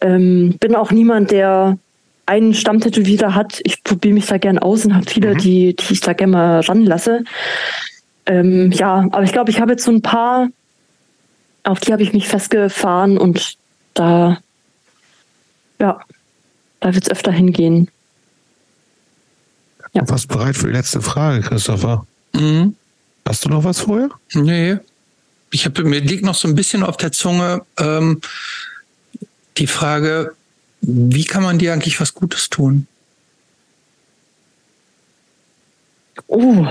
Ähm, 0.00 0.56
bin 0.60 0.76
auch 0.76 0.92
niemand, 0.92 1.32
der 1.32 1.76
einen 2.26 2.54
Stammtätowierer 2.54 3.34
hat. 3.34 3.60
Ich 3.64 3.82
probiere 3.82 4.14
mich 4.14 4.26
da 4.26 4.38
gern 4.38 4.58
aus 4.58 4.84
und 4.84 4.94
habe 4.94 5.10
viele, 5.10 5.34
mhm. 5.34 5.38
die, 5.38 5.74
die 5.74 5.92
ich 5.92 6.00
da 6.00 6.12
gerne 6.12 6.32
mal 6.32 6.60
ranlasse. 6.60 7.24
Ähm, 8.26 8.70
ja, 8.70 9.08
aber 9.10 9.24
ich 9.24 9.32
glaube, 9.32 9.50
ich 9.50 9.60
habe 9.60 9.72
jetzt 9.72 9.84
so 9.84 9.90
ein 9.90 10.02
paar, 10.02 10.48
auf 11.64 11.80
die 11.80 11.92
habe 11.92 12.02
ich 12.02 12.12
mich 12.12 12.28
festgefahren 12.28 13.18
und 13.18 13.56
da, 13.94 14.38
ja, 15.80 16.00
da 16.80 16.94
wird 16.94 17.04
es 17.04 17.10
öfter 17.10 17.32
hingehen. 17.32 17.90
Ja. 19.92 20.02
Du 20.02 20.10
warst 20.10 20.28
bereit 20.28 20.56
für 20.56 20.66
die 20.66 20.72
letzte 20.72 21.00
Frage, 21.00 21.40
Christopher. 21.42 22.06
Mhm. 22.34 22.76
Hast 23.26 23.44
du 23.44 23.48
noch 23.48 23.64
was 23.64 23.80
vorher? 23.80 24.10
Nee. 24.32 24.78
Ich 25.50 25.64
habe 25.64 25.84
mir 25.84 26.00
liegt 26.00 26.24
noch 26.24 26.34
so 26.34 26.48
ein 26.48 26.54
bisschen 26.54 26.82
auf 26.82 26.96
der 26.96 27.12
Zunge 27.12 27.62
ähm, 27.78 28.20
die 29.56 29.66
Frage, 29.66 30.34
wie 30.80 31.24
kann 31.24 31.42
man 31.42 31.58
dir 31.58 31.72
eigentlich 31.72 32.00
was 32.00 32.14
Gutes 32.14 32.48
tun? 32.48 32.86
Oh. 36.26 36.66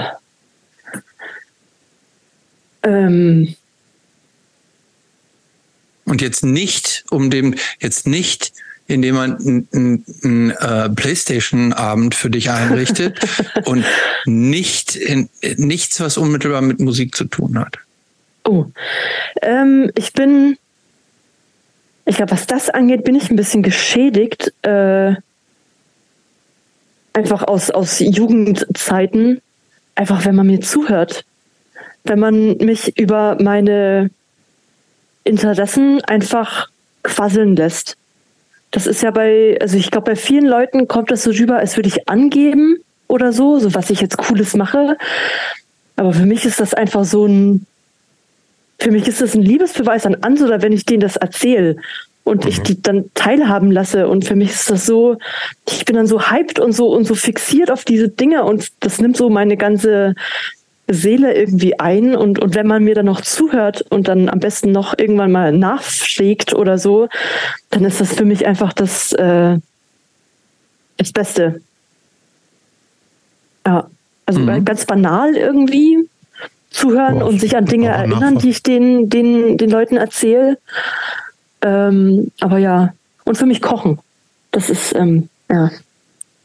Ähm. 2.83 3.55
Und 6.05 6.21
jetzt 6.21 6.43
nicht, 6.43 7.03
um 7.09 7.29
dem, 7.29 7.55
jetzt 7.79 8.07
nicht 8.07 8.53
indem 8.87 9.15
man 9.15 9.65
einen, 9.73 10.51
äh, 10.51 10.89
Playstation-Abend 10.89 12.15
für 12.15 12.29
dich 12.29 12.49
einrichtet 12.49 13.19
und 13.65 13.83
nicht 14.25 14.95
in, 14.95 15.29
nichts, 15.57 15.99
was 15.99 16.17
unmittelbar 16.17 16.61
mit 16.61 16.79
Musik 16.79 17.15
zu 17.15 17.25
tun 17.25 17.59
hat. 17.59 17.77
Oh, 18.45 18.65
ähm, 19.41 19.91
ich 19.95 20.13
bin, 20.13 20.57
ich 22.05 22.15
glaube, 22.15 22.31
was 22.31 22.47
das 22.47 22.69
angeht, 22.69 23.03
bin 23.03 23.15
ich 23.15 23.29
ein 23.29 23.35
bisschen 23.35 23.61
geschädigt. 23.61 24.53
Äh, 24.61 25.15
einfach 27.11 27.43
aus, 27.43 27.69
aus 27.71 27.99
Jugendzeiten. 27.99 29.41
Einfach, 29.95 30.23
wenn 30.25 30.35
man 30.35 30.47
mir 30.47 30.61
zuhört. 30.61 31.25
Wenn 32.05 32.19
man 32.19 32.57
mich 32.57 32.97
über 32.97 33.37
meine 33.41 34.11
Interessen 35.25 36.01
einfach 36.05 36.69
quasseln 37.03 37.55
lässt. 37.57 37.97
Das 38.71 38.87
ist 38.87 39.01
ja 39.01 39.11
bei, 39.11 39.57
also 39.61 39.77
ich 39.77 39.91
glaube, 39.91 40.11
bei 40.11 40.15
vielen 40.15 40.45
Leuten 40.45 40.87
kommt 40.87 41.11
das 41.11 41.23
so 41.23 41.31
rüber, 41.31 41.57
als 41.57 41.77
würde 41.77 41.89
ich 41.89 42.09
angeben 42.09 42.77
oder 43.07 43.31
so, 43.31 43.59
so 43.59 43.73
was 43.73 43.89
ich 43.89 44.01
jetzt 44.01 44.17
Cooles 44.17 44.55
mache. 44.55 44.97
Aber 45.95 46.13
für 46.13 46.25
mich 46.25 46.45
ist 46.45 46.59
das 46.59 46.73
einfach 46.73 47.05
so 47.05 47.25
ein, 47.25 47.65
für 48.79 48.91
mich 48.91 49.07
ist 49.07 49.21
das 49.21 49.33
ein 49.33 49.41
Liebesbeweis 49.41 50.05
an 50.05 50.17
Ans 50.21 50.41
oder 50.41 50.61
wenn 50.61 50.73
ich 50.73 50.85
denen 50.85 50.99
das 50.99 51.15
erzähle 51.15 51.77
und 52.23 52.43
mhm. 52.43 52.49
ich 52.49 52.61
die 52.61 52.81
dann 52.81 53.05
teilhaben 53.13 53.71
lasse. 53.71 54.07
Und 54.07 54.25
für 54.25 54.35
mich 54.35 54.51
ist 54.51 54.69
das 54.69 54.85
so, 54.85 55.17
ich 55.67 55.85
bin 55.85 55.95
dann 55.95 56.07
so 56.07 56.29
hyped 56.29 56.59
und 56.59 56.73
so 56.73 56.89
und 56.93 57.05
so 57.05 57.15
fixiert 57.15 57.71
auf 57.71 57.85
diese 57.85 58.09
Dinge 58.09 58.43
und 58.43 58.71
das 58.81 58.99
nimmt 58.99 59.17
so 59.17 59.29
meine 59.29 59.57
ganze 59.57 60.13
Seele 60.87 61.35
irgendwie 61.35 61.79
ein 61.79 62.15
und, 62.15 62.39
und 62.39 62.55
wenn 62.55 62.67
man 62.67 62.83
mir 62.83 62.95
dann 62.95 63.05
noch 63.05 63.21
zuhört 63.21 63.83
und 63.89 64.07
dann 64.07 64.29
am 64.29 64.39
besten 64.39 64.71
noch 64.71 64.97
irgendwann 64.97 65.31
mal 65.31 65.51
nachschlägt 65.51 66.53
oder 66.53 66.77
so, 66.77 67.09
dann 67.69 67.83
ist 67.83 67.99
das 67.99 68.13
für 68.13 68.25
mich 68.25 68.47
einfach 68.47 68.71
das, 68.73 69.11
äh, 69.13 69.57
das 70.97 71.11
Beste. 71.11 71.61
Ja, 73.65 73.89
also 74.25 74.39
mhm. 74.39 74.63
ganz 74.63 74.85
banal 74.85 75.35
irgendwie 75.35 76.07
zuhören 76.69 77.21
oh, 77.21 77.27
und 77.27 77.39
sich 77.41 77.57
an 77.57 77.65
Dinge 77.65 77.89
erinnern, 77.89 78.37
die 78.37 78.49
ich 78.49 78.63
den, 78.63 79.09
den, 79.09 79.57
den 79.57 79.69
Leuten 79.69 79.97
erzähle. 79.97 80.57
Ähm, 81.61 82.31
aber 82.39 82.59
ja, 82.59 82.93
und 83.25 83.37
für 83.37 83.45
mich 83.45 83.61
kochen. 83.61 83.99
Das 84.51 84.69
ist, 84.69 84.95
ähm, 84.95 85.27
ja, 85.49 85.69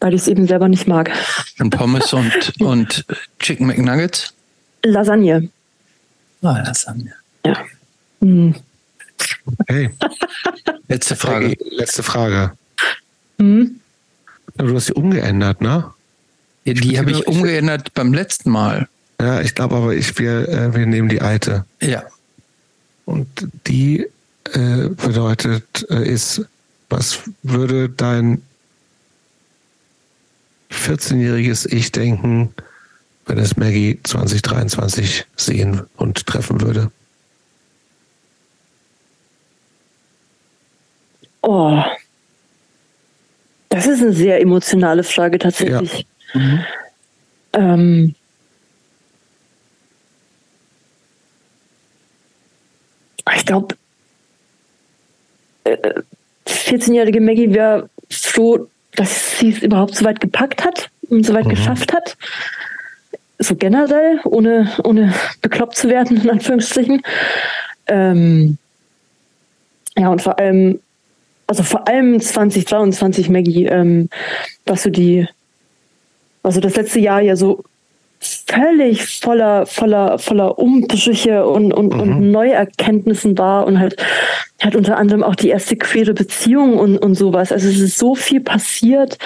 weil 0.02 0.14
ich 0.14 0.22
es 0.22 0.28
eben 0.28 0.46
selber 0.46 0.68
nicht 0.68 0.88
mag. 0.88 1.10
Und 1.60 1.70
Pommes 1.70 2.12
und, 2.12 2.52
und 2.60 3.04
Chicken 3.38 3.66
McNuggets? 3.66 4.34
Lasagne. 4.84 5.48
Ah, 6.42 6.58
Lasagne. 6.58 7.14
Ja. 7.46 7.56
Hm. 8.20 8.54
Hey. 9.68 9.90
Letzte 10.88 11.14
Frage. 11.14 11.56
Letzte 11.70 12.02
Frage. 12.02 12.52
Hm? 13.38 13.80
Du 14.56 14.74
hast 14.74 14.86
sie 14.86 14.92
umgeändert, 14.92 15.60
ne? 15.60 15.92
Ja, 16.64 16.74
die 16.74 16.98
habe 16.98 17.10
ich 17.12 17.26
umgeändert 17.26 17.94
beim 17.94 18.12
letzten 18.12 18.50
Mal. 18.50 18.88
Ja, 19.20 19.40
ich 19.40 19.54
glaube 19.54 19.76
aber, 19.76 19.94
ich, 19.94 20.18
wir, 20.18 20.48
äh, 20.48 20.74
wir 20.74 20.84
nehmen 20.86 21.08
die 21.08 21.20
alte. 21.20 21.64
Ja. 21.80 22.02
Und 23.04 23.28
die 23.66 24.06
äh, 24.52 24.88
bedeutet, 24.88 25.86
äh, 25.90 26.08
ist, 26.08 26.44
was 26.88 27.20
würde 27.42 27.88
dein 27.88 28.42
14-jähriges 30.72 31.72
Ich 31.72 31.92
denken, 31.92 32.54
wenn 33.26 33.38
es 33.38 33.56
Maggie 33.56 34.00
2023 34.02 35.26
sehen 35.36 35.82
und 35.96 36.26
treffen 36.26 36.60
würde? 36.60 36.90
Oh, 41.42 41.82
das 43.68 43.86
ist 43.86 44.02
eine 44.02 44.12
sehr 44.12 44.40
emotionale 44.40 45.02
Frage 45.02 45.38
tatsächlich. 45.38 46.06
Ja. 46.34 46.40
Mhm. 46.40 46.64
Ähm, 47.54 48.14
ich 53.34 53.46
glaube, 53.46 53.76
14-jährige 56.46 57.18
äh, 57.18 57.22
Maggie 57.22 57.52
wäre 57.52 57.88
froh, 58.10 58.68
dass 58.96 59.38
sie 59.38 59.50
es 59.50 59.62
überhaupt 59.62 59.94
so 59.94 60.04
weit 60.04 60.20
gepackt 60.20 60.64
hat 60.64 60.90
und 61.08 61.24
so 61.24 61.34
weit 61.34 61.46
mhm. 61.46 61.50
geschafft 61.50 61.92
hat 61.92 62.16
so 63.42 63.56
generell, 63.56 64.20
ohne, 64.24 64.72
ohne 64.84 65.14
bekloppt 65.40 65.76
zu 65.76 65.88
werden, 65.88 66.20
in 66.20 66.30
Anführungsstrichen. 66.30 67.02
Ähm, 67.86 68.58
ja, 69.96 70.08
und 70.08 70.22
vor 70.22 70.38
allem, 70.38 70.80
also 71.46 71.62
vor 71.62 71.86
allem 71.88 72.20
2023, 72.20 73.28
Maggie, 73.28 73.66
ähm, 73.66 74.08
was 74.64 74.84
so 74.84 74.90
die, 74.90 75.26
also 76.42 76.60
das 76.60 76.76
letzte 76.76 77.00
Jahr 77.00 77.20
ja 77.20 77.36
so 77.36 77.64
völlig 78.22 79.20
voller, 79.20 79.66
voller, 79.66 80.18
voller 80.18 80.58
Umbrüche 80.58 81.46
und, 81.46 81.72
und, 81.72 81.94
mhm. 81.94 82.00
und 82.00 82.30
Neuerkenntnissen 82.30 83.36
war 83.38 83.66
und 83.66 83.78
halt, 83.78 83.96
hat 84.60 84.76
unter 84.76 84.96
anderem 84.96 85.22
auch 85.22 85.34
die 85.34 85.48
erste 85.48 85.76
queere 85.76 86.14
Beziehung 86.14 86.78
und, 86.78 86.98
und 86.98 87.14
sowas. 87.14 87.52
Also 87.52 87.68
es 87.68 87.80
ist 87.80 87.98
so 87.98 88.14
viel 88.14 88.40
passiert. 88.40 89.18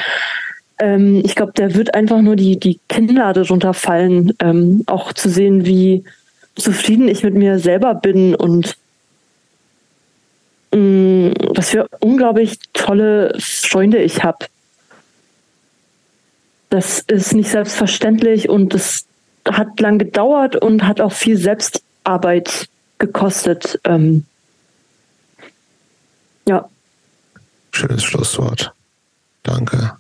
Ähm, 0.79 1.23
ich 1.25 1.35
glaube, 1.35 1.53
da 1.55 1.75
wird 1.75 1.95
einfach 1.95 2.21
nur 2.21 2.37
die, 2.37 2.59
die 2.59 2.81
Kinnlade 2.89 3.47
runterfallen, 3.47 4.33
ähm, 4.41 4.83
auch 4.87 5.13
zu 5.13 5.29
sehen, 5.29 5.67
wie 5.67 6.05
zufrieden 6.55 7.09
ich 7.09 7.23
mit 7.23 7.35
mir 7.35 7.59
selber 7.59 7.95
bin 7.95 8.35
und 8.35 8.77
mh, 10.73 10.79
mm, 10.79 11.35
was 11.55 11.71
für 11.71 11.89
unglaublich 12.01 12.59
tolle 12.73 13.35
Freunde 13.39 13.99
ich 13.99 14.23
habe. 14.23 14.47
Das 16.77 17.01
ist 17.07 17.33
nicht 17.33 17.49
selbstverständlich 17.49 18.51
und 18.51 18.75
das 18.75 19.07
hat 19.51 19.81
lang 19.81 19.99
gedauert 19.99 20.57
und 20.57 20.87
hat 20.87 21.01
auch 21.01 21.13
viel 21.13 21.39
Selbstarbeit 21.39 22.69
gekostet. 22.99 23.81
Ähm, 23.85 24.27
ja. 26.47 26.69
Schönes 27.73 28.05
Schlusswort. 28.05 28.75
Danke. 29.43 29.97